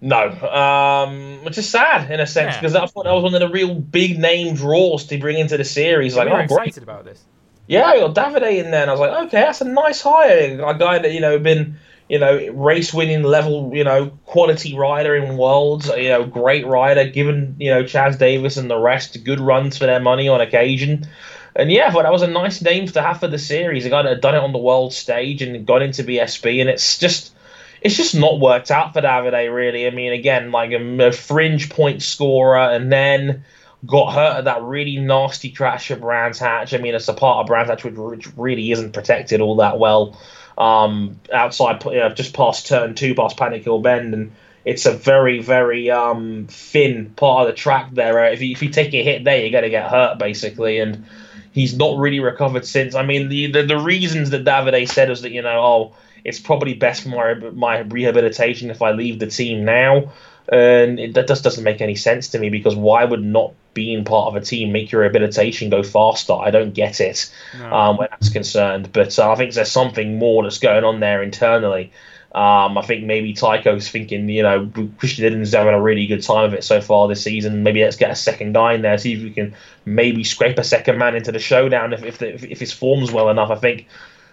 No, 0.00 0.30
um, 0.30 1.44
which 1.44 1.58
is 1.58 1.68
sad 1.68 2.10
in 2.10 2.20
a 2.20 2.26
sense 2.26 2.54
Yeah. 2.54 2.60
because 2.60 2.76
I 2.76 2.86
thought 2.86 3.04
that 3.04 3.12
was 3.12 3.24
one 3.24 3.34
of 3.34 3.40
the 3.40 3.48
real 3.48 3.74
big 3.74 4.18
name 4.18 4.54
draws 4.54 5.06
to 5.06 5.18
bring 5.18 5.38
into 5.38 5.56
the 5.56 5.64
series. 5.64 6.16
Like, 6.16 6.26
we 6.26 6.34
were 6.34 6.42
oh, 6.42 6.46
great. 6.46 6.68
excited 6.68 6.84
about 6.84 7.04
this. 7.04 7.20
Yeah, 7.66 7.84
I 7.84 7.98
got 7.98 8.14
Davide 8.14 8.64
in 8.64 8.70
there, 8.70 8.82
and 8.82 8.90
I 8.90 8.94
was 8.94 9.00
like, 9.00 9.26
okay, 9.26 9.42
that's 9.42 9.60
a 9.60 9.66
nice 9.66 10.00
hire. 10.00 10.58
A 10.64 10.78
guy 10.78 10.98
that 11.00 11.12
you 11.12 11.20
know 11.20 11.38
been 11.38 11.78
you 12.08 12.18
know 12.18 12.38
race 12.52 12.94
winning 12.94 13.22
level 13.22 13.72
you 13.74 13.84
know 13.84 14.10
quality 14.24 14.74
rider 14.74 15.14
in 15.14 15.36
worlds. 15.36 15.88
You 15.88 16.08
know, 16.08 16.24
great 16.24 16.66
rider. 16.66 17.04
Given 17.08 17.56
you 17.58 17.70
know 17.70 17.82
Chaz 17.82 18.18
Davies 18.18 18.56
and 18.56 18.70
the 18.70 18.78
rest 18.78 19.22
good 19.22 19.38
runs 19.38 19.76
for 19.76 19.84
their 19.84 20.00
money 20.00 20.28
on 20.28 20.40
occasion. 20.40 21.06
And 21.54 21.70
yeah, 21.70 21.88
I 21.88 21.90
thought 21.90 22.04
that 22.04 22.12
was 22.12 22.22
a 22.22 22.28
nice 22.28 22.62
name 22.62 22.86
to 22.86 23.02
have 23.02 23.20
for 23.20 23.28
the 23.28 23.38
series. 23.38 23.84
A 23.84 23.90
guy 23.90 24.02
that 24.02 24.08
had 24.08 24.20
done 24.20 24.34
it 24.34 24.42
on 24.42 24.52
the 24.52 24.58
world 24.58 24.94
stage 24.94 25.42
and 25.42 25.66
got 25.66 25.82
into 25.82 26.04
BSB, 26.04 26.60
and 26.60 26.70
it's 26.70 26.98
just. 26.98 27.34
It's 27.80 27.96
just 27.96 28.14
not 28.14 28.40
worked 28.40 28.70
out 28.70 28.92
for 28.92 29.00
Davide, 29.00 29.54
really. 29.54 29.86
I 29.86 29.90
mean, 29.90 30.12
again, 30.12 30.50
like 30.50 30.72
a, 30.72 31.06
a 31.06 31.12
fringe 31.12 31.70
point 31.70 32.02
scorer, 32.02 32.58
and 32.58 32.90
then 32.90 33.44
got 33.86 34.12
hurt 34.12 34.38
at 34.38 34.44
that 34.44 34.62
really 34.62 34.96
nasty 34.96 35.50
crash 35.50 35.90
at 35.90 36.00
Brands 36.00 36.38
Hatch. 36.38 36.74
I 36.74 36.78
mean, 36.78 36.94
it's 36.94 37.08
a 37.08 37.14
part 37.14 37.38
of 37.38 37.46
Brands 37.46 37.70
Hatch 37.70 37.84
which, 37.84 37.94
which 37.94 38.36
really 38.36 38.72
isn't 38.72 38.92
protected 38.92 39.40
all 39.40 39.56
that 39.56 39.78
well. 39.78 40.18
Um, 40.56 41.20
outside, 41.32 41.84
you 41.84 42.00
know, 42.00 42.08
just 42.08 42.34
past 42.34 42.66
turn 42.66 42.96
two, 42.96 43.14
past 43.14 43.36
Paddock 43.36 43.62
Hill 43.62 43.78
Bend, 43.78 44.12
and 44.12 44.32
it's 44.64 44.84
a 44.86 44.92
very, 44.92 45.40
very 45.40 45.88
um, 45.90 46.48
thin 46.50 47.10
part 47.14 47.42
of 47.42 47.46
the 47.46 47.54
track 47.54 47.90
there. 47.92 48.24
Uh, 48.24 48.30
If 48.30 48.42
you, 48.42 48.50
if 48.50 48.62
you 48.62 48.68
take 48.70 48.92
a 48.92 49.02
hit 49.04 49.22
there, 49.22 49.40
you're 49.40 49.52
going 49.52 49.62
to 49.62 49.70
get 49.70 49.88
hurt, 49.88 50.18
basically. 50.18 50.80
And 50.80 51.06
he's 51.52 51.76
not 51.76 51.96
really 51.96 52.18
recovered 52.18 52.66
since. 52.66 52.96
I 52.96 53.04
mean, 53.04 53.28
the, 53.28 53.52
the, 53.52 53.62
the 53.62 53.78
reasons 53.78 54.30
that 54.30 54.44
Davide 54.44 54.88
said 54.88 55.08
was 55.08 55.22
that, 55.22 55.30
you 55.30 55.42
know, 55.42 55.60
oh, 55.62 55.94
it's 56.28 56.40
probably 56.40 56.74
best 56.74 57.02
for 57.02 57.08
my, 57.08 57.34
my 57.50 57.78
rehabilitation 57.80 58.70
if 58.70 58.82
I 58.82 58.92
leave 58.92 59.18
the 59.18 59.26
team 59.26 59.64
now 59.64 60.12
and 60.50 60.98
it, 60.98 61.14
that 61.14 61.28
just 61.28 61.44
doesn't 61.44 61.64
make 61.64 61.80
any 61.80 61.94
sense 61.94 62.28
to 62.28 62.38
me 62.38 62.48
because 62.48 62.74
why 62.74 63.04
would 63.04 63.22
not 63.22 63.52
being 63.74 64.04
part 64.04 64.28
of 64.28 64.36
a 64.36 64.44
team 64.44 64.72
make 64.72 64.90
your 64.90 65.02
rehabilitation 65.02 65.68
go 65.68 65.82
faster? 65.82 66.32
I 66.32 66.50
don't 66.50 66.72
get 66.72 67.00
it 67.00 67.30
um, 67.70 67.98
when 67.98 68.08
that's 68.10 68.30
concerned. 68.30 68.90
But 68.92 69.18
uh, 69.18 69.30
I 69.30 69.34
think 69.34 69.52
there's 69.52 69.70
something 69.70 70.18
more 70.18 70.42
that's 70.42 70.58
going 70.58 70.84
on 70.84 71.00
there 71.00 71.22
internally. 71.22 71.92
Um, 72.34 72.78
I 72.78 72.82
think 72.82 73.04
maybe 73.04 73.34
Tyco's 73.34 73.88
thinking, 73.88 74.28
you 74.28 74.42
know, 74.42 74.70
Christian 74.98 75.24
Iddon's 75.24 75.52
having 75.52 75.74
a 75.74 75.80
really 75.80 76.06
good 76.06 76.22
time 76.22 76.44
of 76.44 76.54
it 76.54 76.64
so 76.64 76.80
far 76.80 77.08
this 77.08 77.22
season. 77.22 77.62
Maybe 77.62 77.82
let's 77.82 77.96
get 77.96 78.10
a 78.10 78.16
second 78.16 78.52
guy 78.52 78.74
in 78.74 78.82
there, 78.82 78.96
see 78.98 79.14
if 79.14 79.22
we 79.22 79.30
can 79.30 79.54
maybe 79.84 80.24
scrape 80.24 80.58
a 80.58 80.64
second 80.64 80.98
man 80.98 81.14
into 81.14 81.32
the 81.32 81.38
showdown 81.38 81.92
if 81.92 82.04
if, 82.04 82.18
the, 82.18 82.34
if, 82.34 82.44
if 82.44 82.60
his 82.60 82.72
form's 82.72 83.12
well 83.12 83.28
enough. 83.30 83.50
I 83.50 83.56
think 83.56 83.86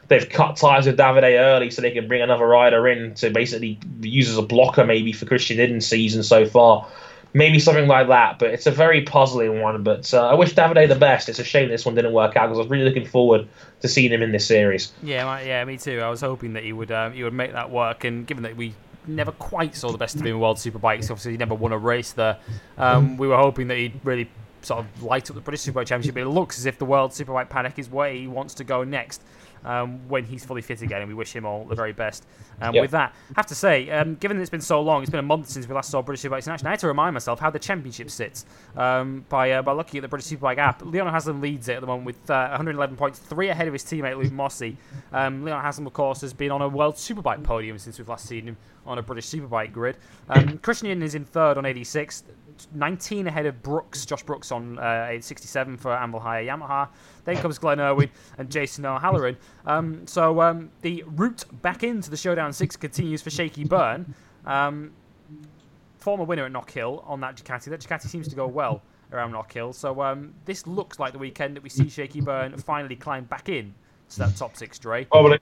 they've 0.07 0.27
cut 0.29 0.55
ties 0.55 0.85
with 0.85 0.97
Davide 0.97 1.39
early 1.39 1.69
so 1.69 1.81
they 1.81 1.91
can 1.91 2.07
bring 2.07 2.21
another 2.21 2.47
rider 2.47 2.87
in 2.87 3.13
to 3.15 3.29
basically 3.29 3.79
use 4.01 4.29
as 4.29 4.37
a 4.37 4.41
blocker 4.41 4.85
maybe 4.85 5.11
for 5.11 5.25
Christian 5.25 5.57
Iddon's 5.57 5.87
season 5.87 6.23
so 6.23 6.45
far. 6.45 6.87
Maybe 7.33 7.59
something 7.59 7.87
like 7.87 8.07
that, 8.07 8.39
but 8.39 8.51
it's 8.51 8.65
a 8.65 8.71
very 8.71 9.01
puzzling 9.01 9.59
one. 9.59 9.83
But 9.83 10.13
uh, 10.13 10.29
I 10.29 10.35
wish 10.35 10.53
Davide 10.53 10.87
the 10.87 10.95
best. 10.95 11.27
It's 11.27 11.39
a 11.39 11.43
shame 11.43 11.67
this 11.67 11.85
one 11.85 11.93
didn't 11.93 12.13
work 12.13 12.37
out 12.37 12.47
because 12.47 12.57
I 12.57 12.61
was 12.61 12.69
really 12.69 12.85
looking 12.85 13.05
forward 13.05 13.45
to 13.81 13.89
seeing 13.89 14.13
him 14.13 14.21
in 14.21 14.31
this 14.31 14.47
series. 14.47 14.93
Yeah, 15.03 15.41
yeah, 15.41 15.65
me 15.65 15.77
too. 15.77 15.99
I 15.99 16.09
was 16.09 16.21
hoping 16.21 16.53
that 16.53 16.63
he 16.63 16.71
would 16.71 16.91
um, 16.91 17.11
he 17.11 17.23
would 17.23 17.33
make 17.33 17.51
that 17.51 17.69
work, 17.69 18.05
and 18.05 18.25
given 18.25 18.43
that 18.43 18.55
we 18.55 18.73
never 19.05 19.33
quite 19.33 19.75
saw 19.75 19.91
the 19.91 19.97
best 19.97 20.15
of 20.15 20.21
him 20.21 20.27
in 20.27 20.39
World 20.39 20.57
Superbikes, 20.57 21.11
obviously 21.11 21.33
he 21.33 21.37
never 21.37 21.55
won 21.55 21.73
a 21.73 21.77
race 21.77 22.13
there. 22.13 22.37
Um, 22.77 23.17
we 23.17 23.27
were 23.27 23.37
hoping 23.37 23.67
that 23.67 23.77
he'd 23.77 23.99
really 24.05 24.29
sort 24.61 24.79
of 24.79 25.03
light 25.03 25.29
up 25.29 25.35
the 25.35 25.41
British 25.41 25.61
Superbike 25.61 25.87
Championship. 25.87 26.15
But 26.15 26.21
it 26.21 26.29
looks 26.29 26.57
as 26.57 26.65
if 26.65 26.77
the 26.77 26.85
World 26.85 27.11
Superbike 27.11 27.49
Panic 27.49 27.77
is 27.77 27.89
where 27.89 28.11
he 28.13 28.27
wants 28.27 28.53
to 28.55 28.63
go 28.63 28.83
next. 28.83 29.21
Um, 29.65 30.07
when 30.07 30.23
he's 30.25 30.45
fully 30.45 30.61
fit 30.61 30.81
again, 30.83 31.01
and 31.01 31.07
we 31.09 31.15
wish 31.15 31.35
him 31.35 31.45
all 31.45 31.65
the 31.65 31.73
very 31.75 31.91
best. 31.91 32.25
Um, 32.61 32.75
Yep. 32.75 32.81
With 32.81 32.91
that, 32.91 33.13
I 33.31 33.33
have 33.37 33.47
to 33.47 33.55
say, 33.55 33.89
um, 33.89 34.15
given 34.15 34.37
that 34.37 34.41
it's 34.41 34.49
been 34.51 34.61
so 34.61 34.79
long, 34.81 35.01
it's 35.01 35.09
been 35.09 35.19
a 35.19 35.23
month 35.23 35.49
since 35.49 35.67
we 35.67 35.73
last 35.73 35.89
saw 35.89 36.01
British 36.01 36.23
Superbikes 36.23 36.45
in 36.45 36.53
action. 36.53 36.67
I 36.67 36.71
had 36.71 36.79
to 36.79 36.87
remind 36.87 37.13
myself 37.13 37.39
how 37.39 37.49
the 37.49 37.57
championship 37.59 38.09
sits 38.11 38.45
um, 38.77 39.25
by 39.27 39.51
uh, 39.51 39.61
by 39.63 39.71
looking 39.73 39.97
at 39.97 40.01
the 40.01 40.07
British 40.07 40.27
Superbike 40.31 40.57
app. 40.59 40.85
Leon 40.85 41.07
Haslam 41.07 41.41
leads 41.41 41.67
it 41.67 41.73
at 41.73 41.81
the 41.81 41.87
moment 41.87 42.05
with 42.05 42.29
uh, 42.29 42.47
111 42.49 42.95
points, 42.95 43.17
three 43.19 43.49
ahead 43.49 43.67
of 43.67 43.73
his 43.73 43.83
teammate 43.83 44.17
Luke 44.21 44.31
Mossey. 44.31 44.77
Um, 45.11 45.43
Leon 45.43 45.61
Haslam, 45.61 45.87
of 45.87 45.93
course, 45.93 46.21
has 46.21 46.33
been 46.33 46.51
on 46.51 46.61
a 46.61 46.67
World 46.69 46.95
Superbike 46.95 47.43
podium 47.43 47.79
since 47.79 47.97
we've 47.97 48.07
last 48.09 48.27
seen 48.27 48.47
him 48.47 48.57
on 48.85 48.99
a 48.99 49.01
British 49.01 49.25
Superbike 49.25 49.71
grid. 49.73 49.97
Um, 50.29 50.59
Christian 50.59 51.01
is 51.01 51.15
in 51.15 51.25
third 51.25 51.57
on 51.57 51.65
86. 51.65 52.23
19 52.73 53.27
ahead 53.27 53.45
of 53.45 53.61
Brooks, 53.61 54.05
Josh 54.05 54.23
Brooks 54.23 54.51
on 54.51 54.79
uh, 54.79 55.19
67 55.19 55.75
for 55.77 55.93
Anvil 55.93 56.19
Hire 56.21 56.45
Yamaha. 56.45 56.87
Then 57.25 57.37
comes 57.37 57.57
Glenn 57.57 57.79
Irwin 57.79 58.09
and 58.37 58.49
Jason 58.49 58.85
O'Halloran. 58.85 59.37
Um, 59.65 60.07
so 60.07 60.41
um, 60.41 60.69
the 60.81 61.03
route 61.07 61.43
back 61.61 61.83
into 61.83 62.09
the 62.09 62.17
Showdown 62.17 62.53
6 62.53 62.75
continues 62.77 63.21
for 63.21 63.29
Shaky 63.29 63.63
Byrne. 63.63 64.13
Um, 64.45 64.91
former 65.97 66.23
winner 66.23 66.45
at 66.45 66.51
Knock 66.51 66.71
Hill 66.71 67.03
on 67.07 67.19
that 67.21 67.35
Ducati. 67.35 67.65
That 67.65 67.81
Ducati 67.81 68.07
seems 68.07 68.27
to 68.27 68.35
go 68.35 68.47
well 68.47 68.83
around 69.11 69.31
Knock 69.31 69.51
Hill. 69.51 69.73
So 69.73 70.01
um, 70.01 70.33
this 70.45 70.67
looks 70.67 70.99
like 70.99 71.13
the 71.13 71.19
weekend 71.19 71.55
that 71.55 71.63
we 71.63 71.69
see 71.69 71.89
Shaky 71.89 72.21
Byrne 72.21 72.55
finally 72.57 72.95
climb 72.95 73.25
back 73.25 73.49
in 73.49 73.73
to 74.11 74.19
that 74.19 74.37
top 74.37 74.55
six, 74.55 74.77
Dre. 74.77 75.05
Probably. 75.05 75.39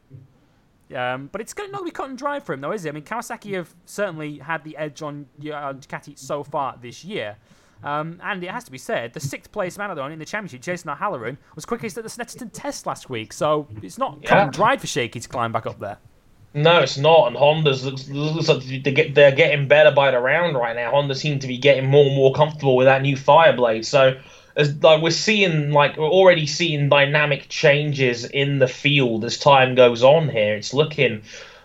Um, 0.95 1.29
but 1.31 1.41
it's 1.41 1.53
going 1.53 1.69
to 1.69 1.73
not 1.73 1.83
be 1.83 1.91
cut 1.91 2.09
and 2.09 2.17
dry 2.17 2.39
for 2.39 2.53
him, 2.53 2.61
though, 2.61 2.71
is 2.71 2.85
it? 2.85 2.89
I 2.89 2.91
mean, 2.91 3.03
Kawasaki 3.03 3.55
have 3.55 3.73
certainly 3.85 4.37
had 4.37 4.63
the 4.63 4.77
edge 4.77 5.01
on 5.01 5.25
uh, 5.41 5.73
Ducati 5.73 6.17
so 6.17 6.43
far 6.43 6.77
this 6.81 7.03
year. 7.03 7.35
Um, 7.83 8.19
and 8.23 8.43
it 8.43 8.49
has 8.49 8.63
to 8.63 8.71
be 8.71 8.77
said, 8.77 9.13
the 9.13 9.19
sixth 9.19 9.51
place 9.51 9.77
man 9.77 9.91
in 10.11 10.19
the 10.19 10.25
championship, 10.25 10.61
Jason 10.61 10.89
O'Halloran, 10.89 11.37
was 11.55 11.65
quickest 11.65 11.97
at 11.97 12.03
the 12.03 12.09
Snetterton 12.09 12.49
test 12.53 12.85
last 12.85 13.09
week. 13.09 13.33
So 13.33 13.67
it's 13.81 13.97
not 13.97 14.19
Yeah. 14.21 14.49
dried 14.49 14.79
for 14.81 14.87
Shaky 14.87 15.19
to 15.19 15.27
climb 15.29 15.51
back 15.51 15.65
up 15.65 15.79
there. 15.79 15.97
No, 16.53 16.79
it's 16.79 16.97
not. 16.97 17.27
And 17.27 17.35
Honda's 17.35 17.83
looks, 17.83 18.07
looks 18.09 18.47
like 18.47 18.83
they 18.83 18.91
get, 18.91 19.15
they're 19.15 19.31
getting 19.31 19.67
better 19.67 19.91
by 19.91 20.11
the 20.11 20.19
round 20.19 20.55
right 20.55 20.75
now. 20.75 20.91
Honda 20.91 21.15
seem 21.15 21.39
to 21.39 21.47
be 21.47 21.57
getting 21.57 21.89
more 21.89 22.05
and 22.05 22.15
more 22.15 22.33
comfortable 22.33 22.75
with 22.75 22.85
that 22.85 23.01
new 23.01 23.17
Fireblade. 23.17 23.85
So, 23.85 24.17
as 24.55 24.75
like 24.83 25.01
we're 25.01 25.09
seeing, 25.09 25.71
like 25.71 25.97
we're 25.97 26.05
already 26.07 26.45
seeing 26.45 26.89
dynamic 26.89 27.49
changes 27.49 28.23
in 28.23 28.59
the 28.59 28.67
field 28.67 29.25
as 29.25 29.39
time 29.39 29.73
goes 29.73 30.03
on. 30.03 30.29
Here, 30.29 30.55
it's 30.55 30.75
looking 30.75 31.23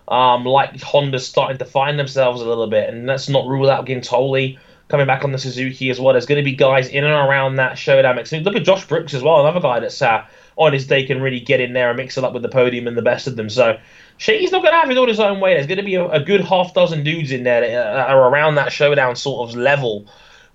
um, 0.08 0.46
like 0.46 0.80
Honda's 0.80 1.28
starting 1.28 1.58
to 1.58 1.66
find 1.66 1.98
themselves 1.98 2.40
a 2.40 2.48
little 2.48 2.66
bit, 2.66 2.88
and 2.88 3.06
let's 3.06 3.28
not 3.28 3.46
rule 3.46 3.68
out 3.68 3.84
Guintoli 3.84 4.58
coming 4.88 5.06
back 5.06 5.24
on 5.24 5.32
the 5.32 5.38
Suzuki 5.38 5.90
as 5.90 6.00
well. 6.00 6.14
There's 6.14 6.26
going 6.26 6.42
to 6.42 6.44
be 6.44 6.56
guys 6.56 6.88
in 6.88 7.04
and 7.04 7.12
around 7.12 7.56
that 7.56 7.78
showdown 7.78 8.16
mix. 8.16 8.32
Look 8.32 8.56
at 8.56 8.64
Josh 8.64 8.86
Brooks 8.86 9.14
as 9.14 9.22
well, 9.22 9.40
another 9.40 9.60
guy 9.60 9.80
that's 9.80 10.00
uh, 10.00 10.24
on 10.56 10.72
his 10.72 10.86
day 10.86 11.06
can 11.06 11.20
really 11.20 11.40
get 11.40 11.60
in 11.60 11.72
there 11.72 11.88
and 11.88 11.96
mix 11.96 12.18
it 12.18 12.24
up 12.24 12.32
with 12.32 12.42
the 12.42 12.48
podium 12.48 12.86
and 12.86 12.96
the 12.96 13.02
best 13.02 13.26
of 13.26 13.36
them. 13.36 13.48
So 13.48 13.78
Shaky's 14.16 14.50
not 14.50 14.62
going 14.62 14.72
to 14.72 14.80
have 14.80 14.90
it 14.90 14.98
all 14.98 15.06
his 15.06 15.20
own 15.20 15.40
way. 15.40 15.54
There's 15.54 15.66
going 15.66 15.78
to 15.78 15.84
be 15.84 15.94
a, 15.94 16.08
a 16.08 16.20
good 16.20 16.40
half 16.40 16.74
dozen 16.74 17.04
dudes 17.04 17.30
in 17.30 17.44
there 17.44 17.60
that 17.60 17.72
uh, 17.74 18.12
are 18.12 18.28
around 18.30 18.56
that 18.56 18.72
showdown 18.72 19.14
sort 19.14 19.48
of 19.48 19.56
level, 19.56 20.06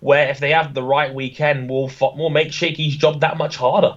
where 0.01 0.29
if 0.29 0.39
they 0.39 0.51
have 0.51 0.73
the 0.73 0.83
right 0.83 1.13
weekend, 1.13 1.69
will 1.69 1.89
will 2.01 2.29
make 2.29 2.51
Shaky's 2.51 2.97
job 2.97 3.21
that 3.21 3.37
much 3.37 3.55
harder. 3.55 3.95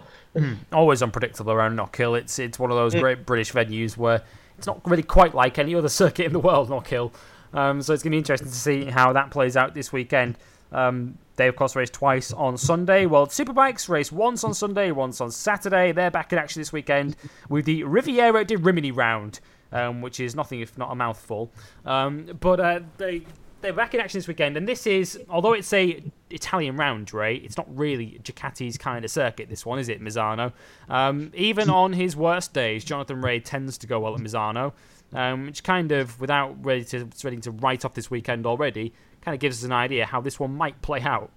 Always 0.72 1.02
unpredictable 1.02 1.52
around 1.52 1.76
Knock 1.76 1.96
Hill. 1.96 2.14
It's, 2.14 2.38
it's 2.38 2.58
one 2.58 2.70
of 2.70 2.76
those 2.76 2.94
great 2.94 3.24
British 3.24 3.52
venues 3.52 3.96
where 3.96 4.22
it's 4.58 4.66
not 4.66 4.80
really 4.88 5.02
quite 5.02 5.34
like 5.34 5.58
any 5.58 5.74
other 5.74 5.88
circuit 6.02 6.26
in 6.26 6.32
the 6.32 6.38
world, 6.38 6.68
Knock 6.68 6.86
Hill. 6.88 7.12
Um, 7.56 7.82
so 7.82 7.92
it's 7.92 8.02
going 8.02 8.12
to 8.12 8.14
be 8.14 8.18
interesting 8.18 8.48
to 8.48 8.54
see 8.54 8.84
how 8.84 9.12
that 9.14 9.30
plays 9.30 9.56
out 9.56 9.74
this 9.74 9.92
weekend. 9.92 10.36
Um, 10.72 11.18
they, 11.36 11.48
of 11.48 11.56
course, 11.56 11.74
race 11.74 11.90
twice 11.90 12.32
on 12.32 12.56
Sunday. 12.56 13.06
World 13.06 13.30
Superbikes 13.30 13.88
race 13.88 14.12
once 14.12 14.44
on 14.44 14.54
Sunday, 14.54 14.90
once 14.90 15.20
on 15.20 15.30
Saturday. 15.30 15.92
They're 15.92 16.10
back 16.10 16.32
in 16.32 16.38
action 16.38 16.60
this 16.60 16.72
weekend 16.72 17.16
with 17.48 17.64
the 17.64 17.84
Riviera 17.84 18.44
di 18.44 18.56
Rimini 18.56 18.90
round, 18.90 19.40
um, 19.72 20.02
which 20.02 20.20
is 20.20 20.34
nothing 20.34 20.60
if 20.60 20.76
not 20.76 20.90
a 20.92 20.94
mouthful. 20.94 21.50
Um, 21.84 22.36
but 22.40 22.60
uh, 22.60 22.80
they 22.98 23.22
they're 23.62 23.72
back 23.72 23.94
in 23.94 24.00
action 24.00 24.18
this 24.18 24.28
weekend, 24.28 24.56
and 24.56 24.68
this 24.68 24.86
is 24.86 25.18
although 25.28 25.52
it's 25.52 25.72
a 25.72 26.02
Italian 26.30 26.76
round, 26.76 27.12
Ray, 27.12 27.36
it's 27.36 27.56
not 27.56 27.66
really 27.76 28.20
Ducati's 28.22 28.76
kind 28.76 29.04
of 29.04 29.10
circuit. 29.10 29.48
This 29.48 29.64
one 29.64 29.78
is 29.78 29.88
it, 29.88 30.00
Misano? 30.00 30.52
Um, 30.88 31.30
even 31.34 31.70
on 31.70 31.92
his 31.92 32.16
worst 32.16 32.52
days, 32.52 32.84
Jonathan 32.84 33.20
Rea 33.20 33.40
tends 33.40 33.78
to 33.78 33.86
go 33.86 34.00
well 34.00 34.14
at 34.14 34.20
Misano, 34.20 34.72
um, 35.12 35.46
which 35.46 35.62
kind 35.62 35.92
of, 35.92 36.20
without 36.20 36.64
ready 36.64 36.84
to 36.84 37.08
ready 37.24 37.38
to 37.38 37.50
write 37.50 37.84
off 37.84 37.94
this 37.94 38.10
weekend 38.10 38.46
already, 38.46 38.92
kind 39.22 39.34
of 39.34 39.40
gives 39.40 39.58
us 39.58 39.64
an 39.64 39.72
idea 39.72 40.06
how 40.06 40.20
this 40.20 40.38
one 40.38 40.56
might 40.56 40.80
play 40.82 41.00
out. 41.00 41.30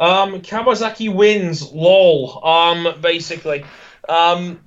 Um, 0.00 0.40
Kawasaki 0.40 1.14
wins, 1.14 1.70
lol. 1.72 2.44
Um, 2.44 3.00
basically, 3.00 3.64
um, 4.08 4.60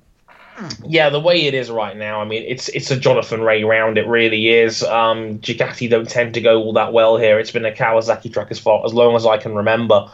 yeah, 0.86 1.10
the 1.10 1.20
way 1.20 1.46
it 1.46 1.54
is 1.54 1.70
right 1.70 1.96
now, 1.96 2.20
I 2.20 2.24
mean, 2.24 2.44
it's 2.46 2.68
it's 2.68 2.90
a 2.90 2.96
Jonathan 2.96 3.42
Rea 3.42 3.64
round. 3.64 3.98
It 3.98 4.06
really 4.06 4.48
is. 4.48 4.82
Um, 4.82 5.38
Ducati 5.38 5.88
don't 5.88 6.08
tend 6.08 6.34
to 6.34 6.40
go 6.40 6.62
all 6.62 6.72
that 6.74 6.92
well 6.92 7.16
here. 7.16 7.38
It's 7.38 7.50
been 7.50 7.64
a 7.64 7.72
Kawasaki 7.72 8.32
track 8.32 8.48
as 8.50 8.58
far 8.58 8.84
as 8.84 8.92
long 8.94 9.14
as 9.16 9.26
I 9.26 9.38
can 9.38 9.54
remember. 9.54 10.10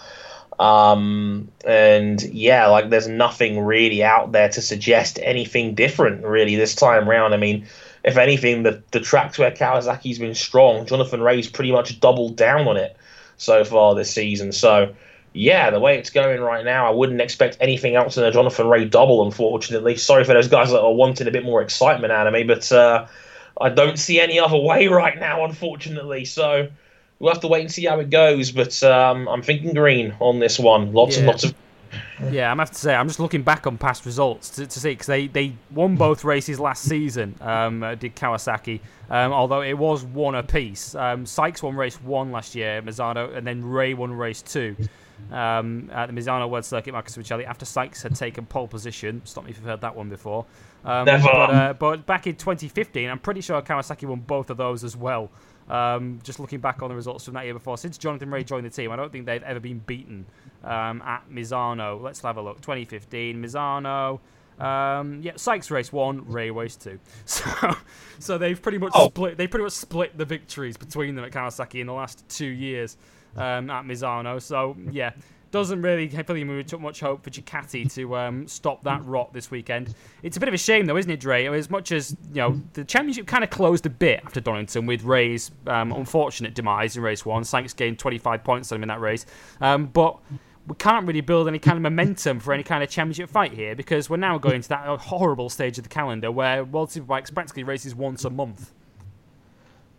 Um, 0.59 1.49
and 1.67 2.23
yeah, 2.23 2.69
like 2.69 2.91
there's 2.91 3.09
nothing 3.09 3.61
really 3.61 4.05
out 4.05 4.33
there 4.33 4.49
to 4.49 4.61
suggest 4.61 5.19
anything 5.23 5.75
different 5.75 6.25
really 6.25 6.57
this 6.57 6.75
time 6.75 7.09
round. 7.09 7.35
I 7.35 7.39
mean, 7.39 7.67
if 8.05 8.17
anything, 8.17 8.63
the 8.63 8.83
the 8.91 9.01
tracks 9.01 9.39
where 9.39 9.51
Kawasaki's 9.51 10.19
been 10.19 10.35
strong, 10.35 10.87
Jonathan 10.87 11.23
Rea's 11.23 11.49
pretty 11.49 11.73
much 11.73 11.99
doubled 12.01 12.37
down 12.37 12.69
on 12.69 12.77
it 12.77 12.97
so 13.39 13.65
far 13.65 13.95
this 13.95 14.11
season. 14.11 14.53
So 14.53 14.95
yeah, 15.33 15.71
the 15.71 15.81
way 15.81 15.99
it's 15.99 16.11
going 16.11 16.41
right 16.41 16.65
now, 16.65 16.87
I 16.87 16.91
wouldn't 16.91 17.21
expect 17.21 17.57
anything 17.61 17.97
else 17.97 18.15
than 18.15 18.25
a 18.25 18.31
Jonathan 18.31 18.69
Rea 18.69 18.85
double. 18.85 19.25
Unfortunately, 19.25 19.97
sorry 19.97 20.25
for 20.25 20.35
those 20.35 20.49
guys 20.49 20.71
that 20.71 20.81
are 20.81 20.93
wanting 20.93 21.27
a 21.27 21.31
bit 21.31 21.45
more 21.45 21.63
excitement 21.63 22.13
out 22.13 22.27
of 22.27 22.33
me, 22.33 22.45
but 22.45 22.71
uh, 22.71 23.07
I 23.61 23.71
don't 23.71 23.99
see 23.99 24.21
any 24.21 24.39
other 24.39 24.59
way 24.59 24.87
right 25.03 25.19
now. 25.19 25.45
Unfortunately, 25.45 26.25
so 26.25 26.69
we'll 27.19 27.33
have 27.33 27.43
to 27.43 27.49
wait 27.49 27.63
and 27.63 27.73
see 27.73 27.87
how 27.87 27.99
it 28.01 28.11
goes. 28.11 28.53
But 28.53 28.83
um, 28.83 29.29
I'm 29.29 29.43
thinking 29.43 29.73
green 29.73 30.15
on 30.21 30.39
this 30.39 30.59
one. 30.59 30.93
Lots 30.93 31.17
and 31.17 31.27
lots 31.27 31.45
of 31.45 31.55
Yeah, 32.31 32.51
I'm 32.51 32.59
have 32.59 32.71
to 32.71 32.79
say 32.79 32.95
I'm 32.95 33.09
just 33.09 33.21
looking 33.21 33.43
back 33.43 33.67
on 33.67 33.79
past 33.79 34.07
results 34.07 34.51
to, 34.51 34.67
to 34.67 34.81
see 34.81 34.91
because 34.91 35.07
they, 35.07 35.27
they 35.27 35.55
won 35.71 35.97
both 35.97 36.25
races 36.25 36.61
last 36.61 36.85
season. 36.85 37.35
Um, 37.41 37.81
did 37.99 38.17
Kawasaki, 38.17 38.81
um, 39.11 39.33
although 39.33 39.63
it 39.63 39.77
was 39.77 40.05
one 40.05 40.35
apiece. 40.35 40.95
Um, 40.95 41.27
Sykes 41.27 41.63
won 41.63 41.77
race 41.77 42.01
one 42.01 42.33
last 42.33 42.55
year, 42.55 42.83
Misano, 42.83 43.37
and 43.37 43.47
then 43.47 43.65
Rea 43.65 43.95
won 43.95 44.13
race 44.13 44.43
two. 44.43 44.77
Um, 45.31 45.91
at 45.93 46.07
the 46.07 46.13
Misano 46.13 46.49
World 46.49 46.65
Circuit, 46.65 46.93
Marco 46.93 47.09
Simoncelli, 47.09 47.47
after 47.47 47.65
Sykes 47.65 48.03
had 48.03 48.15
taken 48.15 48.47
pole 48.47 48.69
position. 48.69 49.23
Stop 49.25 49.45
me 49.45 49.51
if 49.51 49.57
you've 49.57 49.67
heard 49.67 49.81
that 49.81 49.95
one 49.95 50.09
before. 50.09 50.45
Um, 50.85 51.07
Never. 51.07 51.23
But, 51.25 51.51
uh, 51.51 51.73
but 51.75 52.07
back 52.07 52.27
in 52.27 52.37
2015, 52.37 53.09
I'm 53.09 53.19
pretty 53.19 53.41
sure 53.41 53.61
Kawasaki 53.63 54.07
won 54.07 54.21
both 54.21 54.51
of 54.51 54.57
those 54.57 54.85
as 54.85 54.97
well. 54.97 55.31
Um, 55.69 56.19
just 56.23 56.41
looking 56.41 56.61
back 56.61 56.83
on 56.83 56.89
the 56.91 56.95
results 56.95 57.25
from 57.25 57.35
that 57.35 57.45
year 57.45 57.55
before, 57.55 57.79
since 57.79 57.97
Jonathan 57.99 58.31
Rea 58.31 58.45
joined 58.45 58.67
the 58.67 58.71
team, 58.71 58.91
I 58.93 58.97
don't 58.97 59.11
think 59.11 59.25
they've 59.27 59.43
ever 59.43 59.61
been 59.61 59.79
beaten 59.79 60.27
um, 60.63 61.01
at 61.03 61.31
Misano. 61.31 62.01
Let's 62.03 62.21
have 62.21 62.37
a 62.37 62.43
look. 62.43 62.61
2015, 62.61 63.43
Misano. 63.43 64.21
Um, 64.59 65.21
yeah, 65.23 65.33
Sykes 65.37 65.71
race 65.71 65.93
one, 65.93 66.25
Rea 66.31 66.51
race 66.51 66.77
two. 66.77 66.99
So, 67.27 67.77
so 68.19 68.39
they've 68.39 68.61
pretty 68.61 68.79
much 68.79 68.93
Oh. 68.95 69.09
split. 69.09 69.37
They 69.37 69.47
pretty 69.49 69.65
much 69.65 69.73
split 69.73 70.17
the 70.17 70.25
victories 70.25 70.77
between 70.77 71.15
them 71.17 71.25
at 71.25 71.33
Kawasaki 71.33 71.81
in 71.81 71.87
the 71.89 71.93
last 71.93 72.29
two 72.29 72.47
years 72.47 72.97
um, 73.37 73.69
at 73.71 73.85
Misano. 73.85 74.41
So 74.41 74.77
yeah, 74.93 75.11
doesn't 75.55 75.83
really 75.83 76.09
fill 76.09 76.37
you 76.37 76.45
with 76.49 76.67
too 76.67 76.81
much 76.81 76.99
hope 76.99 77.23
for 77.23 77.31
Ducati 77.31 77.91
to 77.95 78.17
um, 78.17 78.49
stop 78.49 78.83
that 78.83 79.05
rot 79.05 79.33
this 79.33 79.53
weekend. 79.53 79.95
It's 80.25 80.37
a 80.37 80.41
bit 80.41 80.49
of 80.49 80.55
a 80.55 80.59
shame 80.59 80.87
though, 80.87 80.97
isn't 80.97 81.09
it, 81.09 81.21
Dre? 81.21 81.47
As 81.47 81.71
much 81.71 81.93
as 81.93 82.17
you 82.31 82.41
know, 82.41 82.61
the 82.73 82.85
championship 82.85 83.29
kind 83.29 83.45
of 83.45 83.51
closed 83.51 83.87
a 83.87 83.91
bit 83.91 84.21
after 84.27 84.41
Donington 84.41 84.85
with 84.85 85.05
Rea's 85.05 85.53
um, 85.69 85.93
unfortunate 85.93 86.57
demise 86.57 86.97
in 86.97 87.05
race 87.05 87.25
one. 87.25 87.45
Sykes 87.45 87.73
gained 87.73 88.01
25 88.01 88.43
points 88.43 88.73
on 88.73 88.77
him 88.77 88.83
in 88.83 88.89
that 88.89 89.01
race, 89.01 89.27
um, 89.61 89.87
but. 89.87 90.19
We 90.67 90.75
can't 90.77 91.07
really 91.07 91.21
build 91.21 91.47
any 91.47 91.59
kind 91.59 91.77
of 91.77 91.83
momentum 91.83 92.41
for 92.41 92.55
any 92.55 92.63
kind 92.63 92.83
of 92.83 92.89
championship 92.89 93.29
fight 93.29 93.53
here 93.53 93.75
because 93.75 94.09
we're 94.09 94.17
now 94.17 94.39
going 94.39 94.63
to 94.63 94.69
that 94.71 94.87
horrible 94.99 95.51
stage 95.51 95.77
of 95.77 95.85
the 95.85 95.91
calendar 95.91 96.33
where 96.33 96.65
World 96.65 96.89
Superbikes 96.89 97.35
practically 97.35 97.65
races 97.65 97.95
once 97.95 98.25
a 98.25 98.31
month. 98.31 98.73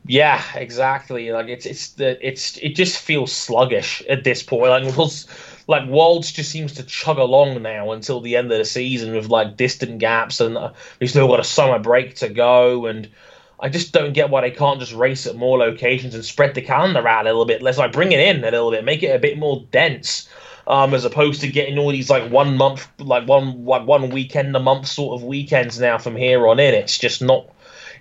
Yeah, 0.07 0.44
exactly. 0.53 1.32
Like 1.32 1.48
it's 1.48 1.65
it's 1.65 1.90
the 1.94 2.26
it's 2.26 2.57
it 2.57 2.76
just 2.76 2.99
feels 2.99 3.32
sluggish 3.32 4.03
at 4.07 4.23
this 4.23 4.44
point. 4.44 4.69
Like 4.69 4.95
Worlds, 4.95 5.27
like 5.68 5.90
Worlds 5.90 6.32
just 6.32 6.52
seems 6.52 6.73
to 6.73 6.84
chug 6.84 7.18
along 7.18 7.61
now 7.64 7.91
until 7.91 8.22
the 8.22 8.36
end 8.36 8.52
of 8.52 8.57
the 8.60 8.65
season 8.65 9.15
with 9.15 9.30
like 9.30 9.57
distant 9.57 9.98
gaps, 9.98 10.40
and 10.40 10.57
uh, 10.57 10.73
we've 10.99 11.10
still 11.10 11.27
got 11.27 11.40
a 11.40 11.44
summer 11.44 11.80
break 11.80 12.15
to 12.18 12.30
go. 12.30 12.86
And 12.86 13.10
I 13.60 13.69
just 13.69 13.94
don't 13.94 14.14
get 14.14 14.30
why 14.30 14.41
they 14.41 14.52
can't 14.52 14.80
just 14.80 14.94
race 14.94 15.26
at 15.26 15.38
more 15.38 15.57
locations 15.57 16.14
and 16.14 16.23
spread 16.23 16.53
the 16.53 16.61
calendar 16.61 17.07
out 17.07 17.26
a 17.26 17.30
little 17.30 17.45
bit. 17.45 17.64
Let's 17.64 17.80
like 17.80 17.91
bring 17.91 18.11
it 18.11 18.19
in 18.19 18.44
a 18.44 18.52
little 18.52 18.69
bit, 18.69 18.86
make 18.86 19.02
it 19.02 19.15
a 19.15 19.19
bit 19.19 19.40
more 19.40 19.65
dense. 19.72 20.30
Um, 20.68 20.95
as 20.95 21.06
opposed 21.06 21.41
to 21.41 21.48
getting 21.48 21.77
all 21.77 21.91
these 21.91 22.10
like 22.10 22.32
one 22.32 22.57
month, 22.57 22.88
like 22.99 23.27
one 23.27 23.65
like 23.65 23.88
one 23.88 24.10
weekend 24.10 24.56
a 24.56 24.60
month 24.60 24.88
sort 24.88 25.19
of 25.19 25.23
weekends 25.23 25.80
now 25.80 25.98
from 25.98 26.15
here 26.15 26.48
on 26.48 26.60
in, 26.60 26.73
it's 26.73 26.98
just 26.98 27.22
not 27.22 27.48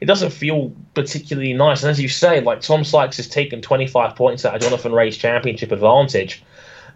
it 0.05 0.07
doesn't 0.07 0.35
feel 0.35 0.71
particularly 0.93 1.55
nice. 1.55 1.83
And 1.83 1.91
as 1.91 1.99
you 1.99 2.09
say, 2.09 2.43
like 2.43 2.61
Tom 2.61 2.85
Sykes 2.85 3.17
has 3.17 3.27
taken 3.27 3.63
25 3.63 4.15
points 4.15 4.45
out 4.45 4.55
of 4.55 4.61
Jonathan 4.61 4.93
Rea's 4.93 5.17
championship 5.17 5.73
advantage, 5.73 6.45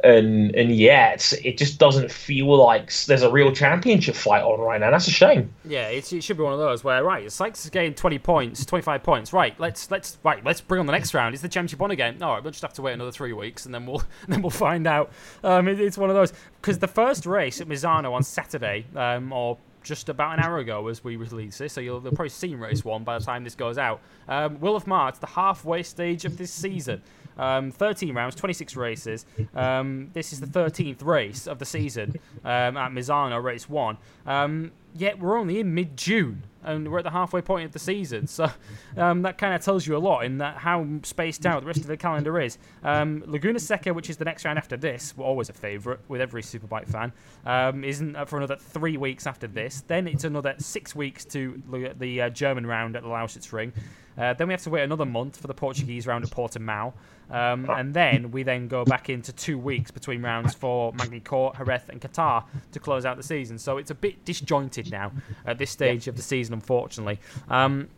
and 0.04 0.54
and 0.54 0.76
yet 0.76 1.32
it 1.42 1.56
just 1.56 1.78
doesn't 1.78 2.12
feel 2.12 2.54
like 2.62 2.92
there's 3.06 3.22
a 3.22 3.30
real 3.30 3.50
championship 3.50 4.14
fight 4.14 4.42
on 4.42 4.60
right 4.60 4.78
now. 4.78 4.90
That's 4.90 5.08
a 5.08 5.10
shame. 5.10 5.50
Yeah, 5.64 5.88
it, 5.88 6.04
should 6.04 6.36
be 6.36 6.42
one 6.42 6.52
of 6.52 6.58
those 6.58 6.84
where 6.84 7.02
right, 7.02 7.32
Sykes 7.32 7.62
has 7.62 7.70
gained 7.70 7.96
twenty 7.96 8.18
points, 8.18 8.66
twenty 8.66 8.82
five 8.82 9.02
points. 9.02 9.32
Right, 9.32 9.58
let's 9.58 9.90
let's 9.90 10.18
right, 10.22 10.44
let's 10.44 10.60
bring 10.60 10.80
on 10.80 10.84
the 10.84 10.92
next 10.92 11.14
round. 11.14 11.34
Is 11.34 11.40
the 11.40 11.48
championship 11.48 11.80
on 11.80 11.90
again? 11.90 12.22
All 12.22 12.34
right, 12.34 12.42
we'll 12.42 12.52
just 12.52 12.60
have 12.60 12.74
to 12.74 12.82
wait 12.82 12.92
another 12.92 13.10
three 13.10 13.32
weeks 13.32 13.64
and 13.64 13.74
then 13.74 13.86
we'll 13.86 14.02
then 14.28 14.42
we'll 14.42 14.50
find 14.50 14.86
out. 14.86 15.10
Um, 15.42 15.66
it, 15.66 15.80
it's 15.80 15.96
one 15.96 16.10
of 16.10 16.14
those 16.14 16.34
because 16.60 16.78
the 16.78 16.88
first 16.88 17.24
race 17.24 17.62
at 17.62 17.68
Misano 17.68 18.12
on 18.12 18.22
Saturday, 18.22 18.84
um, 18.94 19.32
or 19.32 19.56
just 19.82 20.08
about 20.08 20.38
an 20.38 20.44
hour 20.44 20.58
ago 20.58 20.88
as 20.88 21.02
we 21.02 21.16
release 21.16 21.58
this, 21.58 21.72
so 21.72 21.80
you'll, 21.80 22.02
you'll 22.02 22.12
probably 22.12 22.28
seen 22.28 22.58
race 22.58 22.84
one 22.84 23.04
by 23.04 23.18
the 23.18 23.24
time 23.24 23.44
this 23.44 23.54
goes 23.54 23.78
out. 23.78 24.00
Um, 24.28 24.60
Will 24.60 24.76
of 24.76 24.86
March, 24.86 25.18
the 25.20 25.26
halfway 25.26 25.82
stage 25.82 26.24
of 26.24 26.36
this 26.36 26.50
season. 26.50 27.02
Um, 27.38 27.70
13 27.70 28.14
rounds, 28.14 28.34
26 28.34 28.74
races. 28.74 29.24
Um, 29.54 30.10
this 30.12 30.32
is 30.32 30.40
the 30.40 30.46
13th 30.46 31.04
race 31.04 31.46
of 31.46 31.60
the 31.60 31.64
season 31.64 32.16
um, 32.44 32.76
at 32.76 32.90
Misano, 32.90 33.42
race 33.42 33.68
one. 33.68 33.96
Um, 34.26 34.72
yet 34.94 35.18
we're 35.20 35.38
only 35.38 35.60
in 35.60 35.72
mid 35.72 35.96
June 35.96 36.42
and 36.64 36.90
we're 36.90 36.98
at 36.98 37.04
the 37.04 37.10
halfway 37.10 37.40
point 37.40 37.66
of 37.66 37.72
the 37.72 37.78
season. 37.78 38.26
So 38.26 38.50
um, 38.96 39.22
that 39.22 39.38
kind 39.38 39.54
of 39.54 39.62
tells 39.62 39.86
you 39.86 39.96
a 39.96 39.98
lot 39.98 40.24
in 40.24 40.38
that 40.38 40.58
how 40.58 40.86
spaced 41.02 41.46
out 41.46 41.60
the 41.60 41.66
rest 41.66 41.80
of 41.80 41.86
the 41.86 41.96
calendar 41.96 42.40
is. 42.40 42.58
Um, 42.82 43.22
Laguna 43.26 43.58
Seca, 43.58 43.92
which 43.94 44.10
is 44.10 44.16
the 44.16 44.24
next 44.24 44.44
round 44.44 44.58
after 44.58 44.76
this, 44.76 45.14
always 45.18 45.48
a 45.48 45.52
favourite 45.52 46.00
with 46.08 46.20
every 46.20 46.42
Superbike 46.42 46.88
fan, 46.88 47.12
um, 47.46 47.84
isn't 47.84 48.28
for 48.28 48.36
another 48.36 48.56
three 48.56 48.96
weeks 48.96 49.26
after 49.26 49.46
this. 49.46 49.82
Then 49.86 50.06
it's 50.06 50.24
another 50.24 50.54
six 50.58 50.94
weeks 50.94 51.24
to 51.26 51.62
the 51.98 52.22
uh, 52.22 52.30
German 52.30 52.66
round 52.66 52.96
at 52.96 53.02
the 53.02 53.08
Lausitz 53.08 53.52
Ring. 53.52 53.72
Uh, 54.18 54.34
then 54.34 54.48
we 54.48 54.52
have 54.52 54.62
to 54.62 54.70
wait 54.70 54.82
another 54.82 55.06
month 55.06 55.36
for 55.36 55.46
the 55.46 55.54
Portuguese 55.54 56.06
round 56.06 56.24
at 56.24 56.30
Portimao. 56.30 56.92
Um, 57.30 57.68
and 57.68 57.92
then 57.92 58.30
we 58.30 58.42
then 58.42 58.68
go 58.68 58.84
back 58.84 59.10
into 59.10 59.32
two 59.32 59.58
weeks 59.58 59.90
between 59.90 60.22
rounds 60.22 60.54
for 60.54 60.92
Magny-Cours, 60.94 61.56
Jerez, 61.58 61.82
and 61.88 62.00
Qatar 62.00 62.44
to 62.72 62.80
close 62.80 63.04
out 63.04 63.16
the 63.16 63.22
season. 63.22 63.58
So 63.58 63.76
it's 63.76 63.90
a 63.90 63.94
bit 63.94 64.24
disjointed 64.24 64.90
now 64.90 65.12
at 65.46 65.58
this 65.58 65.70
stage 65.70 66.08
of 66.08 66.16
the 66.16 66.22
season, 66.22 66.54
unfortunately. 66.54 67.20
Um, 67.48 67.88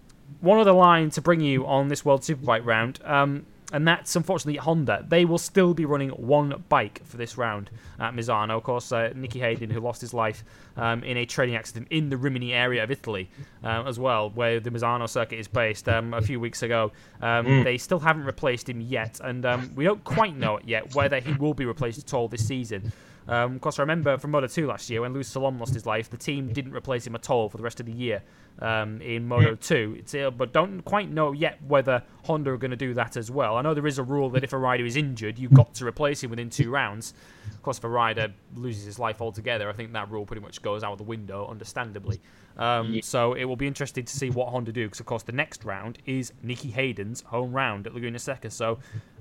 one 0.40 0.58
other 0.58 0.72
line 0.72 1.10
to 1.10 1.20
bring 1.20 1.40
you 1.40 1.66
on 1.66 1.88
this 1.88 2.04
World 2.04 2.22
Superbike 2.22 2.64
round, 2.64 3.00
um, 3.04 3.46
and 3.72 3.86
that's 3.86 4.16
unfortunately 4.16 4.58
Honda. 4.58 5.04
They 5.08 5.24
will 5.24 5.38
still 5.38 5.74
be 5.74 5.84
running 5.84 6.10
one 6.10 6.64
bike 6.68 7.02
for 7.04 7.16
this 7.16 7.36
round 7.38 7.70
at 7.98 8.14
Misano. 8.14 8.56
Of 8.56 8.62
course, 8.62 8.92
uh, 8.92 9.12
Nicky 9.14 9.40
Hayden, 9.40 9.70
who 9.70 9.80
lost 9.80 10.00
his 10.00 10.12
life 10.14 10.44
um, 10.76 11.02
in 11.04 11.16
a 11.16 11.26
training 11.26 11.56
accident 11.56 11.88
in 11.90 12.08
the 12.08 12.16
Rimini 12.16 12.52
area 12.52 12.82
of 12.82 12.90
Italy 12.90 13.30
um, 13.62 13.86
as 13.86 13.98
well, 13.98 14.30
where 14.30 14.60
the 14.60 14.70
Misano 14.70 15.08
circuit 15.08 15.38
is 15.38 15.48
based, 15.48 15.88
um, 15.88 16.14
a 16.14 16.22
few 16.22 16.40
weeks 16.40 16.62
ago. 16.62 16.92
Um, 17.20 17.64
They 17.64 17.78
still 17.78 17.98
haven't 18.00 18.24
replaced 18.24 18.68
him 18.68 18.80
yet, 18.80 19.20
and 19.22 19.44
um, 19.46 19.72
we 19.74 19.84
don't 19.84 20.02
quite 20.04 20.36
know 20.36 20.56
it 20.56 20.64
yet 20.66 20.94
whether 20.94 21.20
he 21.20 21.32
will 21.34 21.54
be 21.54 21.64
replaced 21.64 21.98
at 21.98 22.14
all 22.14 22.28
this 22.28 22.46
season. 22.46 22.92
Um, 23.28 23.54
of 23.54 23.60
course, 23.60 23.78
I 23.78 23.82
remember 23.82 24.18
from 24.18 24.32
Moto 24.32 24.48
2 24.48 24.66
last 24.66 24.90
year 24.90 25.02
when 25.02 25.12
Luis 25.12 25.32
Salom 25.32 25.60
lost 25.60 25.72
his 25.74 25.86
life, 25.86 26.10
the 26.10 26.16
team 26.16 26.52
didn't 26.52 26.72
replace 26.72 27.06
him 27.06 27.14
at 27.14 27.30
all 27.30 27.48
for 27.48 27.58
the 27.58 27.62
rest 27.62 27.78
of 27.78 27.86
the 27.86 27.92
year 27.92 28.22
um, 28.58 29.00
in 29.00 29.26
Moto 29.26 29.54
2. 29.54 29.96
It's, 29.98 30.14
uh, 30.14 30.30
but 30.30 30.52
don't 30.52 30.82
quite 30.82 31.10
know 31.10 31.32
yet 31.32 31.58
whether 31.66 32.02
Honda 32.24 32.50
are 32.50 32.58
going 32.58 32.70
to 32.70 32.76
do 32.76 32.92
that 32.94 33.16
as 33.16 33.30
well. 33.30 33.56
I 33.56 33.62
know 33.62 33.74
there 33.74 33.86
is 33.86 33.98
a 33.98 34.02
rule 34.02 34.28
that 34.30 34.44
if 34.44 34.52
a 34.52 34.58
rider 34.58 34.84
is 34.84 34.96
injured, 34.96 35.38
you've 35.38 35.54
got 35.54 35.74
to 35.74 35.86
replace 35.86 36.22
him 36.22 36.30
within 36.30 36.50
two 36.50 36.70
rounds. 36.70 37.14
Of 37.52 37.62
course, 37.62 37.78
if 37.78 37.84
a 37.84 37.88
rider 37.88 38.32
loses 38.54 38.84
his 38.84 38.98
life 38.98 39.20
altogether, 39.20 39.68
I 39.68 39.72
think 39.72 39.92
that 39.92 40.10
rule 40.10 40.26
pretty 40.26 40.42
much 40.42 40.62
goes 40.62 40.82
out 40.82 40.96
the 40.98 41.04
window, 41.04 41.46
understandably. 41.48 42.20
Um, 42.58 43.00
So 43.02 43.34
it 43.34 43.44
will 43.44 43.56
be 43.56 43.66
interesting 43.66 44.04
to 44.04 44.12
see 44.16 44.30
what 44.30 44.48
Honda 44.48 44.72
do, 44.72 44.84
because 44.86 45.00
of 45.00 45.06
course 45.06 45.22
the 45.22 45.32
next 45.32 45.64
round 45.64 45.98
is 46.04 46.32
Nicky 46.42 46.70
Hayden's 46.70 47.22
home 47.22 47.52
round 47.52 47.86
at 47.86 47.94
Laguna 47.94 48.18
Seca. 48.18 48.50
So 48.50 48.78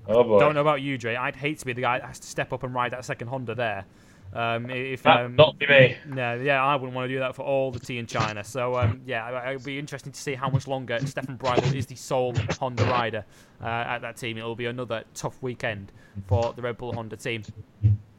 Oh 0.08 0.40
don't 0.40 0.56
know 0.56 0.62
about 0.62 0.82
you, 0.82 0.98
Dre. 0.98 1.16
I'd 1.16 1.36
hate 1.36 1.60
to 1.60 1.66
be 1.66 1.74
the 1.74 1.82
guy 1.82 2.00
that 2.00 2.08
has 2.08 2.20
to 2.20 2.28
step 2.28 2.52
up 2.52 2.64
and 2.64 2.74
ride 2.74 2.92
that 2.92 3.06
second 3.06 3.28
Honda 3.28 3.56
there. 3.56 3.86
Um, 4.32 4.70
if 4.70 5.06
um, 5.08 5.36
not 5.36 5.58
be 5.58 5.66
me. 5.68 5.98
no, 6.08 6.36
yeah, 6.36 6.64
I 6.64 6.76
wouldn't 6.76 6.94
want 6.94 7.10
to 7.10 7.14
do 7.14 7.20
that 7.20 7.36
for 7.36 7.42
all 7.44 7.72
the 7.72 7.80
tea 7.80 7.98
in 7.98 8.06
China. 8.06 8.44
So 8.44 8.76
um, 8.76 9.02
yeah, 9.06 9.50
it 9.50 9.56
would 9.56 9.66
be 9.66 9.80
interesting 9.80 10.12
to 10.12 10.20
see 10.20 10.36
how 10.36 10.50
much 10.50 10.68
longer 10.68 11.00
Stefan 11.06 11.38
Bradl 11.38 11.74
is 11.74 11.88
the 11.88 11.96
sole 11.96 12.36
Honda 12.60 12.84
rider 12.86 13.26
uh, 13.62 13.66
at 13.66 14.00
that 14.00 14.18
team. 14.18 14.38
It 14.38 14.44
will 14.44 14.56
be 14.56 14.68
another 14.68 15.04
tough 15.16 15.42
weekend 15.42 15.92
for 16.28 16.54
the 16.54 16.62
Red 16.62 16.78
Bull 16.78 16.94
Honda 16.94 17.18
team. 17.18 17.44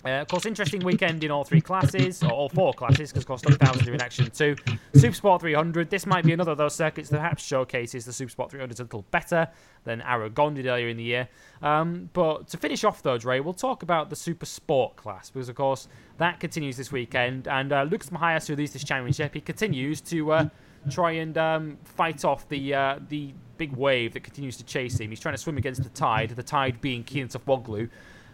Uh, 0.05 0.09
of 0.11 0.29
course, 0.29 0.47
interesting 0.47 0.81
weekend 0.81 1.23
in 1.23 1.31
all 1.31 1.45
three 1.45 1.61
classes, 1.61 2.23
or 2.23 2.31
all 2.31 2.49
four 2.49 2.73
classes, 2.73 3.11
because 3.11 3.23
of 3.23 3.27
course, 3.27 3.41
Stock 3.43 3.59
Thousands 3.59 3.89
are 3.89 3.95
in 3.95 4.01
action 4.01 4.31
too. 4.31 4.57
Supersport 4.95 5.41
300, 5.41 5.91
this 5.91 6.07
might 6.07 6.25
be 6.25 6.33
another 6.33 6.53
of 6.53 6.59
those 6.59 6.75
circuits 6.75 7.11
that 7.11 7.19
perhaps 7.19 7.45
showcases 7.45 8.05
the 8.07 8.13
Supersport 8.13 8.51
300 8.51 8.79
a 8.81 8.83
little 8.83 9.05
better 9.11 9.49
than 9.85 10.01
Aragon 10.03 10.55
did 10.55 10.67
earlier 10.67 10.89
in 10.89 10.97
the 10.97 11.03
year. 11.03 11.29
Um, 11.63 12.09
but 12.13 12.49
to 12.49 12.57
finish 12.57 12.83
off, 12.83 13.03
though, 13.03 13.19
Dre, 13.19 13.41
we'll 13.41 13.53
talk 13.53 13.83
about 13.83 14.09
the 14.09 14.17
Super 14.17 14.47
Sport 14.47 14.97
class, 14.97 15.29
because 15.31 15.49
of 15.49 15.57
course, 15.57 15.87
that 16.17 16.41
continues 16.41 16.77
this 16.77 16.91
weekend. 16.91 17.47
And 17.47 17.73
uh, 17.73 17.83
Lucas 17.83 18.09
Mahias, 18.11 18.47
who 18.49 18.57
leads 18.57 18.73
this 18.73 18.85
championship, 18.85 19.35
he 19.35 19.41
continues 19.41 20.01
to. 20.03 20.33
Uh, 20.33 20.49
Try 20.89 21.11
and 21.13 21.37
um, 21.37 21.77
fight 21.85 22.25
off 22.25 22.49
the 22.49 22.73
uh, 22.73 23.01
the 23.11 23.35
big 23.59 23.73
wave 23.73 24.15
that 24.15 24.23
continues 24.23 24.57
to 24.57 24.65
chase 24.65 24.99
him. 24.99 25.11
He's 25.11 25.21
trying 25.21 25.35
to 25.35 25.39
swim 25.39 25.59
against 25.59 25.83
the 25.83 25.91
tide. 25.91 26.31
The 26.31 26.43
tide 26.43 26.81
being 26.81 27.05
Keenan 27.05 27.29
Sofuoglu. 27.29 27.91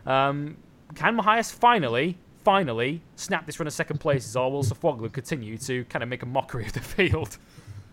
Um, 0.07 0.57
can 0.95 1.19
Mahias 1.19 1.53
finally, 1.53 2.17
finally 2.45 3.03
snap 3.17 3.47
this 3.47 3.59
run 3.59 3.67
of 3.67 3.73
second 3.73 3.99
places, 3.99 4.37
or 4.37 4.51
will 4.51 4.63
Sofuoglu 4.63 5.13
continue 5.13 5.59
to 5.59 5.85
kind 5.87 6.03
of 6.03 6.09
make 6.09 6.23
a 6.23 6.27
mockery 6.27 6.67
of 6.67 6.73
the 6.73 6.81
field? 6.81 7.39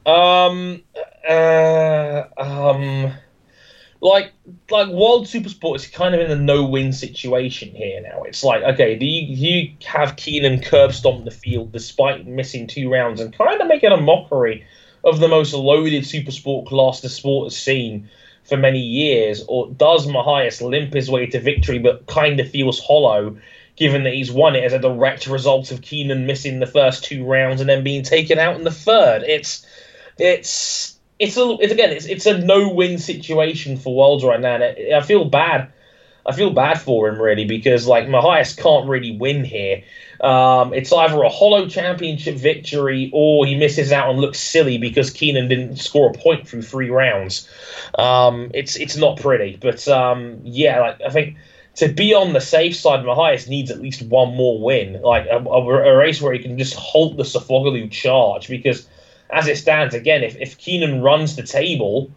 Um, 0.06 0.84
uh, 1.28 2.24
um, 2.38 3.14
like, 4.02 4.34
like 4.70 4.90
World 4.90 5.28
Supersport 5.28 5.78
is 5.78 5.88
kind 5.88 6.14
of 6.14 6.22
in 6.22 6.30
a 6.30 6.36
no-win 6.36 6.92
situation 6.92 7.74
here 7.74 8.02
now. 8.02 8.24
It's 8.24 8.44
like, 8.44 8.64
okay, 8.64 8.98
do 8.98 9.06
you, 9.06 9.36
you 9.36 9.76
have 9.86 10.18
Keenan 10.18 10.62
curb 10.62 10.94
stomp 10.94 11.24
the 11.26 11.32
field 11.32 11.72
despite 11.72 12.28
missing 12.28 12.68
two 12.68 12.92
rounds 12.92 13.22
and 13.22 13.36
kind 13.36 13.62
of 13.62 13.68
making 13.68 13.92
a 13.92 13.98
mockery 13.98 14.66
of 15.06 15.20
the 15.20 15.28
most 15.28 15.54
loaded 15.54 16.04
Supersport 16.04 16.68
class 16.68 17.02
the 17.02 17.10
sport 17.10 17.46
has 17.46 17.58
seen 17.58 18.10
for 18.44 18.58
many 18.58 18.80
years, 18.80 19.44
or 19.48 19.70
does 19.70 20.08
Mahias 20.08 20.62
limp 20.62 20.94
his 20.94 21.10
way 21.10 21.26
to 21.28 21.40
victory 21.40 21.80
but 21.80 22.06
kind 22.08 22.40
of 22.40 22.50
feels 22.50 22.80
hollow, 22.80 23.38
given 23.76 24.04
that 24.04 24.14
he's 24.14 24.32
won 24.32 24.56
it 24.56 24.64
as 24.64 24.74
a 24.74 24.80
direct 24.80 25.28
result 25.28 25.72
of 25.72 25.82
Keenan 25.82 26.26
missing 26.26 26.60
the 26.60 26.68
first 26.68 27.04
two 27.04 27.24
rounds 27.26 27.62
and 27.62 27.70
then 27.70 27.84
being 27.84 28.04
taken 28.04 28.40
out 28.40 28.56
in 28.56 28.64
the 28.64 28.72
third? 28.72 29.24
It's 29.24 29.66
it's 30.18 30.98
it's 31.20 31.38
a 31.38 31.58
it's 31.60 31.74
again 31.74 31.92
it's 31.92 32.06
it's 32.06 32.26
a 32.26 32.38
no 32.38 32.70
win 32.70 32.98
situation 32.98 33.78
for 33.78 33.96
Worlds 33.96 34.24
right 34.24 34.40
now, 34.40 34.56
and 34.56 34.94
I 34.94 35.02
feel 35.02 35.26
bad. 35.26 35.72
I 36.26 36.34
feel 36.34 36.52
bad 36.52 36.80
for 36.80 37.10
him 37.10 37.22
really 37.22 37.46
because 37.46 37.86
like 37.86 38.08
Mahias 38.08 38.56
can't 38.56 38.88
really 38.88 39.16
win 39.18 39.44
here. 39.44 39.84
Um, 40.22 40.74
it's 40.74 40.94
either 40.94 41.22
a 41.22 41.30
hollow 41.30 41.68
championship 41.68 42.36
victory 42.36 43.10
or 43.14 43.46
he 43.46 43.56
misses 43.56 43.92
out 43.92 44.10
and 44.10 44.20
looks 44.20 44.40
silly 44.40 44.78
because 44.78 45.10
Keenan 45.10 45.50
didn't 45.50 45.78
score 45.78 46.12
a 46.12 46.14
point 46.18 46.48
through 46.48 46.62
three 46.62 46.90
rounds. 46.90 47.50
Um, 47.96 48.52
it's 48.54 48.78
it's 48.78 48.96
not 48.96 49.20
pretty, 49.20 49.58
but 49.60 49.86
um, 49.90 50.40
yeah, 50.44 50.80
like 50.80 51.02
I 51.02 51.10
think 51.10 51.38
to 51.76 51.90
be 51.90 52.14
on 52.14 52.34
the 52.34 52.42
safe 52.42 52.76
side, 52.76 53.04
Mahias 53.04 53.50
needs 53.50 53.72
at 53.72 53.82
least 53.82 54.02
one 54.04 54.36
more 54.36 54.62
win, 54.62 55.02
like 55.02 55.26
a, 55.26 55.38
a, 55.38 55.62
a 55.62 55.98
race 55.98 56.22
where 56.22 56.32
he 56.32 56.40
can 56.40 56.58
just 56.58 56.76
halt 56.76 57.18
the 57.18 57.24
Sofuoglu 57.24 57.92
charge 57.92 58.48
because 58.48 58.88
as 59.30 59.48
it 59.48 59.58
stands, 59.58 59.96
again, 59.96 60.24
if, 60.24 60.38
if 60.38 60.58
Keenan 60.58 61.02
runs 61.02 61.36
the 61.36 61.44
table, 61.44 62.12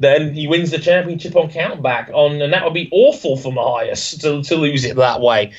then 0.00 0.34
he 0.34 0.48
wins 0.48 0.70
the 0.70 0.78
championship 0.78 1.36
on 1.36 1.50
countback 1.50 2.10
on, 2.10 2.40
and 2.42 2.52
that 2.52 2.64
would 2.64 2.74
be 2.74 2.88
awful 2.90 3.36
for 3.36 3.52
Mahias 3.52 4.18
to, 4.22 4.42
to 4.42 4.56
lose 4.56 4.84
it 4.84 4.96
that 4.96 5.20
way. 5.20 5.52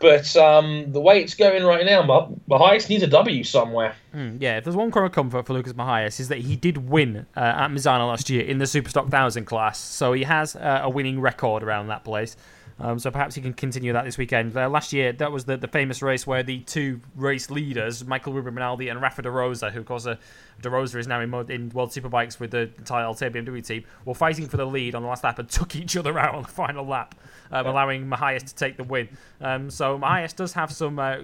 But 0.00 0.34
um, 0.36 0.90
the 0.90 1.00
way 1.00 1.22
it's 1.22 1.34
going 1.34 1.62
right 1.62 1.86
now, 1.86 2.02
Mahias 2.50 2.88
needs 2.88 3.04
a 3.04 3.06
W 3.06 3.44
somewhere. 3.44 3.94
Mm, 4.12 4.38
yeah, 4.40 4.56
if 4.56 4.64
there's 4.64 4.74
one 4.74 4.90
core 4.90 5.04
of 5.04 5.12
comfort 5.12 5.46
for 5.46 5.52
Lucas 5.52 5.74
Mahias 5.74 6.18
is 6.18 6.26
that 6.26 6.38
he 6.38 6.56
did 6.56 6.88
win 6.88 7.26
uh, 7.36 7.40
at 7.40 7.68
Misano 7.68 8.08
last 8.08 8.28
year 8.28 8.42
in 8.42 8.58
the 8.58 8.64
Superstock 8.64 9.04
1000 9.04 9.44
class, 9.44 9.78
so 9.78 10.12
he 10.12 10.24
has 10.24 10.56
uh, 10.56 10.80
a 10.82 10.90
winning 10.90 11.20
record 11.20 11.62
around 11.62 11.86
that 11.86 12.02
place. 12.02 12.36
Um, 12.82 12.98
so 12.98 13.12
perhaps 13.12 13.36
he 13.36 13.40
can 13.40 13.52
continue 13.52 13.92
that 13.92 14.04
this 14.04 14.18
weekend. 14.18 14.56
Uh, 14.56 14.68
last 14.68 14.92
year, 14.92 15.12
that 15.12 15.30
was 15.30 15.44
the, 15.44 15.56
the 15.56 15.68
famous 15.68 16.02
race 16.02 16.26
where 16.26 16.42
the 16.42 16.58
two 16.60 17.00
race 17.14 17.48
leaders, 17.48 18.04
Michael 18.04 18.32
Ruben 18.32 18.56
Rinaldi 18.56 18.88
and 18.88 19.00
Rafa 19.00 19.22
De 19.22 19.30
Rosa, 19.30 19.70
who 19.70 19.78
of 19.78 19.86
course 19.86 20.04
uh, 20.04 20.16
De 20.60 20.68
Rosa 20.68 20.98
is 20.98 21.06
now 21.06 21.20
in, 21.20 21.32
in 21.48 21.70
World 21.70 21.90
Superbikes 21.90 22.40
with 22.40 22.50
the 22.50 22.70
entire 22.78 23.04
Althea 23.04 23.30
BMW 23.30 23.64
team, 23.64 23.84
were 24.04 24.14
fighting 24.14 24.48
for 24.48 24.56
the 24.56 24.64
lead 24.64 24.96
on 24.96 25.02
the 25.02 25.08
last 25.08 25.22
lap 25.22 25.38
and 25.38 25.48
took 25.48 25.76
each 25.76 25.96
other 25.96 26.18
out 26.18 26.34
on 26.34 26.42
the 26.42 26.48
final 26.48 26.84
lap, 26.84 27.14
um, 27.52 27.66
allowing 27.66 28.04
Mahias 28.06 28.42
to 28.42 28.54
take 28.54 28.76
the 28.76 28.84
win. 28.84 29.08
Um, 29.40 29.70
so 29.70 29.96
Mahias 29.96 30.34
does 30.34 30.52
have 30.54 30.72
some 30.72 30.98
uh, 30.98 31.18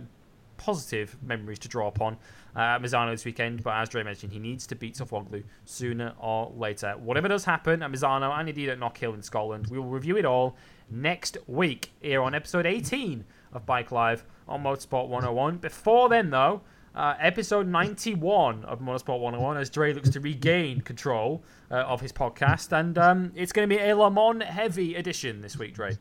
positive 0.59 1.17
memories 1.23 1.59
to 1.61 1.69
draw 1.69 1.89
upon 1.89 2.19
uh, 2.55 2.79
Misano 2.79 3.13
this 3.13 3.25
weekend, 3.25 3.63
but 3.63 3.75
as 3.75 3.89
Dre 3.89 4.03
mentioned, 4.05 4.33
he 4.33 4.39
needs 4.39 4.67
to 4.69 4.75
beat 4.77 4.95
Sofuoglu 4.95 5.43
sooner 5.65 6.13
or 6.21 6.53
later. 6.57 6.93
Whatever 6.99 7.29
does 7.29 7.45
happen 7.45 7.83
at 7.83 7.91
Misano 7.91 8.37
and 8.39 8.49
indeed 8.49 8.69
at 8.69 8.79
Knockhill 8.79 9.15
in 9.15 9.23
Scotland, 9.23 9.67
we 9.69 9.79
will 9.79 9.89
review 9.89 10.17
it 10.17 10.25
all 10.25 10.57
next 10.91 11.37
week 11.47 11.93
here 12.01 12.23
on 12.23 12.35
episode 12.35 12.67
18 12.67 13.25
of 13.53 13.67
Bike 13.67 13.93
Live 13.93 14.25
on 14.47 14.63
Motorsport 14.63 15.09
101. 15.09 15.59
Before 15.59 16.09
then, 16.09 16.31
though, 16.31 16.63
uh, 16.95 17.15
episode 17.21 17.67
91 17.67 18.65
of 18.65 18.81
Motorsport 18.81 19.21
101 19.21 19.57
as 19.57 19.71
Dre 19.71 19.93
looks 19.93 20.11
to 20.11 20.21
regain 20.21 20.81
control 20.81 21.43
uh, 21.71 21.77
of 21.77 22.01
his 22.01 22.13
podcast. 22.13 22.73
And 22.79 22.99
um, 22.99 23.33
it's 23.35 23.53
going 23.53 23.69
to 23.69 23.75
be 23.75 23.81
a 23.81 23.97
Le 23.97 24.11
Mans 24.11 24.43
heavy 24.43 24.95
edition 24.95 25.41
this 25.41 25.59
week, 25.59 25.75
Dre. 25.75 25.97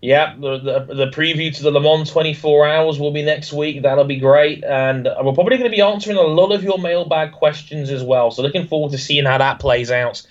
Yeah, 0.00 0.36
the, 0.36 0.58
the, 0.58 0.94
the 0.94 1.06
preview 1.10 1.54
to 1.56 1.62
the 1.62 1.70
Le 1.70 1.80
Mans 1.80 2.10
24 2.10 2.66
hours 2.66 2.98
will 2.98 3.10
be 3.10 3.22
next 3.22 3.52
week. 3.52 3.82
That'll 3.82 4.04
be 4.04 4.18
great. 4.18 4.64
And 4.64 5.04
we're 5.04 5.32
probably 5.32 5.56
going 5.58 5.70
to 5.70 5.76
be 5.76 5.82
answering 5.82 6.16
a 6.16 6.22
lot 6.22 6.52
of 6.52 6.62
your 6.62 6.78
mailbag 6.78 7.32
questions 7.32 7.90
as 7.90 8.02
well. 8.02 8.30
So 8.30 8.42
looking 8.42 8.66
forward 8.66 8.92
to 8.92 8.98
seeing 8.98 9.24
how 9.24 9.38
that 9.38 9.58
plays 9.58 9.90
out. 9.90 10.22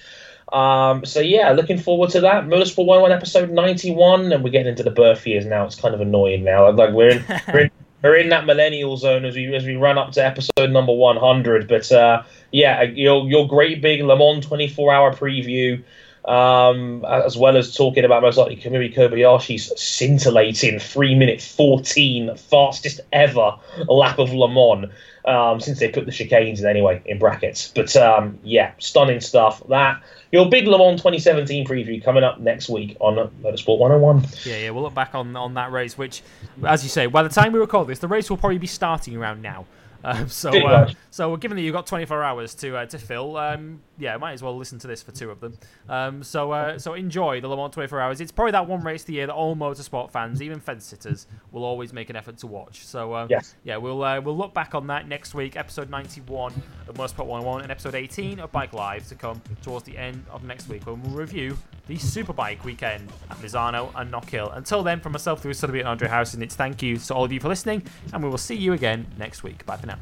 Um, 0.53 1.03
so 1.03 1.19
yeah, 1.19 1.51
looking 1.51 1.79
forward 1.79 2.11
to 2.11 2.21
that. 2.21 2.45
Motorsport 2.45 2.85
101 2.85 3.11
episode 3.11 3.49
91, 3.49 4.31
and 4.31 4.43
we're 4.43 4.51
getting 4.51 4.67
into 4.67 4.83
the 4.83 4.91
birth 4.91 5.25
years 5.25 5.47
now. 5.47 5.65
It's 5.65 5.75
kind 5.75 5.95
of 5.95 6.01
annoying 6.01 6.43
now. 6.43 6.71
Like 6.71 6.91
we're 6.93 7.09
in, 7.09 7.25
we're 7.47 7.59
in, 7.61 7.71
we're 8.03 8.15
in 8.17 8.29
that 8.29 8.45
millennial 8.45 8.95
zone 8.95 9.25
as 9.25 9.35
we 9.35 9.53
as 9.55 9.65
we 9.65 9.75
run 9.75 9.97
up 9.97 10.11
to 10.11 10.23
episode 10.23 10.69
number 10.69 10.93
100. 10.93 11.67
But 11.67 11.91
uh, 11.91 12.21
yeah, 12.51 12.83
your 12.83 13.27
your 13.27 13.47
great 13.47 13.81
big 13.81 14.01
Le 14.01 14.15
Mans 14.15 14.45
24 14.45 14.93
hour 14.93 15.13
preview. 15.13 15.83
Um, 16.25 17.03
as 17.03 17.35
well 17.35 17.57
as 17.57 17.75
talking 17.75 18.05
about 18.05 18.21
most 18.21 18.37
likely 18.37 18.55
Kamui 18.55 18.95
Kobayashi's 18.95 19.73
scintillating 19.77 20.79
three 20.79 21.15
minute 21.15 21.41
fourteen 21.41 22.37
fastest 22.37 23.01
ever 23.11 23.57
lap 23.89 24.19
of 24.19 24.31
Le 24.31 24.47
Mans 24.47 24.89
um, 25.25 25.59
since 25.59 25.79
they 25.79 25.89
put 25.89 26.05
the 26.05 26.13
chicanes 26.13 26.59
in 26.59 26.65
anyway 26.65 27.01
in 27.05 27.19
brackets. 27.19 27.73
But 27.75 27.93
um, 27.97 28.39
yeah, 28.41 28.71
stunning 28.77 29.19
stuff. 29.19 29.61
That 29.67 30.01
your 30.33 30.49
big 30.49 30.67
Le 30.67 30.77
Mans 30.77 30.97
2017 30.97 31.65
preview 31.65 32.03
coming 32.03 32.23
up 32.23 32.39
next 32.39 32.67
week 32.67 32.97
on 32.99 33.15
Motorsport 33.43 33.77
101. 33.77 34.25
Yeah, 34.43 34.57
yeah, 34.57 34.69
we'll 34.71 34.81
look 34.81 34.95
back 34.95 35.13
on 35.13 35.35
on 35.35 35.53
that 35.53 35.71
race, 35.71 35.95
which, 35.95 36.23
as 36.65 36.83
you 36.83 36.89
say, 36.89 37.05
by 37.05 37.21
the 37.21 37.29
time 37.29 37.53
we 37.53 37.59
record 37.59 37.87
this, 37.87 37.99
the 37.99 38.07
race 38.07 38.31
will 38.31 38.37
probably 38.37 38.57
be 38.57 38.67
starting 38.67 39.15
around 39.15 39.43
now. 39.43 39.65
Um, 40.03 40.27
so, 40.27 40.51
uh, 40.67 40.91
so 41.11 41.35
given 41.37 41.55
that 41.55 41.63
you've 41.63 41.73
got 41.73 41.87
24 41.87 42.23
hours 42.23 42.53
to 42.55 42.75
uh, 42.75 42.85
to 42.87 42.97
fill, 42.97 43.37
um, 43.37 43.81
yeah, 43.97 44.17
might 44.17 44.33
as 44.33 44.43
well 44.43 44.55
listen 44.57 44.79
to 44.79 44.87
this 44.87 45.01
for 45.01 45.11
two 45.11 45.31
of 45.31 45.39
them. 45.39 45.57
Um, 45.87 46.23
so, 46.23 46.51
uh, 46.51 46.77
so 46.77 46.93
enjoy 46.93 47.41
the 47.41 47.47
Le 47.47 47.55
Mans 47.55 47.73
24 47.73 47.99
hours. 47.99 48.21
It's 48.21 48.31
probably 48.31 48.51
that 48.51 48.67
one 48.67 48.83
race 48.83 49.03
of 49.03 49.07
the 49.07 49.13
year 49.13 49.27
that 49.27 49.33
all 49.33 49.55
motorsport 49.55 50.11
fans, 50.11 50.41
even 50.41 50.59
fence 50.59 50.85
sitters, 50.85 51.27
will 51.51 51.63
always 51.63 51.93
make 51.93 52.09
an 52.09 52.15
effort 52.15 52.37
to 52.39 52.47
watch. 52.47 52.85
So, 52.85 53.13
uh, 53.13 53.27
yes. 53.29 53.55
yeah, 53.63 53.77
we'll 53.77 54.03
uh, 54.03 54.19
we'll 54.19 54.37
look 54.37 54.53
back 54.53 54.75
on 54.75 54.87
that 54.87 55.07
next 55.07 55.33
week, 55.33 55.55
episode 55.55 55.89
91 55.89 56.53
of 56.87 56.95
Motorsport 56.95 57.25
101 57.25 57.61
and 57.61 57.71
episode 57.71 57.95
18 57.95 58.39
of 58.39 58.51
Bike 58.51 58.73
Live 58.73 59.07
to 59.07 59.15
come 59.15 59.41
towards 59.61 59.85
the 59.85 59.97
end 59.97 60.25
of 60.31 60.43
next 60.43 60.67
week 60.67 60.85
when 60.85 61.01
we'll 61.01 61.15
review 61.15 61.57
the 61.87 61.95
Superbike 61.95 62.63
weekend 62.63 63.11
at 63.29 63.37
Misano 63.39 63.91
and 63.95 64.11
Knockhill. 64.11 64.55
Until 64.55 64.83
then, 64.83 64.99
from 64.99 65.11
myself, 65.11 65.41
through 65.41 65.53
Sotheby 65.53 65.79
and 65.79 65.87
Andre 65.87 66.07
Harrison, 66.07 66.41
it's 66.41 66.55
thank 66.55 66.81
you 66.81 66.97
to 66.97 67.13
all 67.13 67.25
of 67.25 67.31
you 67.31 67.39
for 67.39 67.49
listening, 67.49 67.83
and 68.13 68.23
we 68.23 68.29
will 68.29 68.37
see 68.37 68.55
you 68.55 68.73
again 68.73 69.05
next 69.17 69.43
week. 69.43 69.65
Bye 69.65 69.77
for 69.77 69.87
now. 69.87 69.99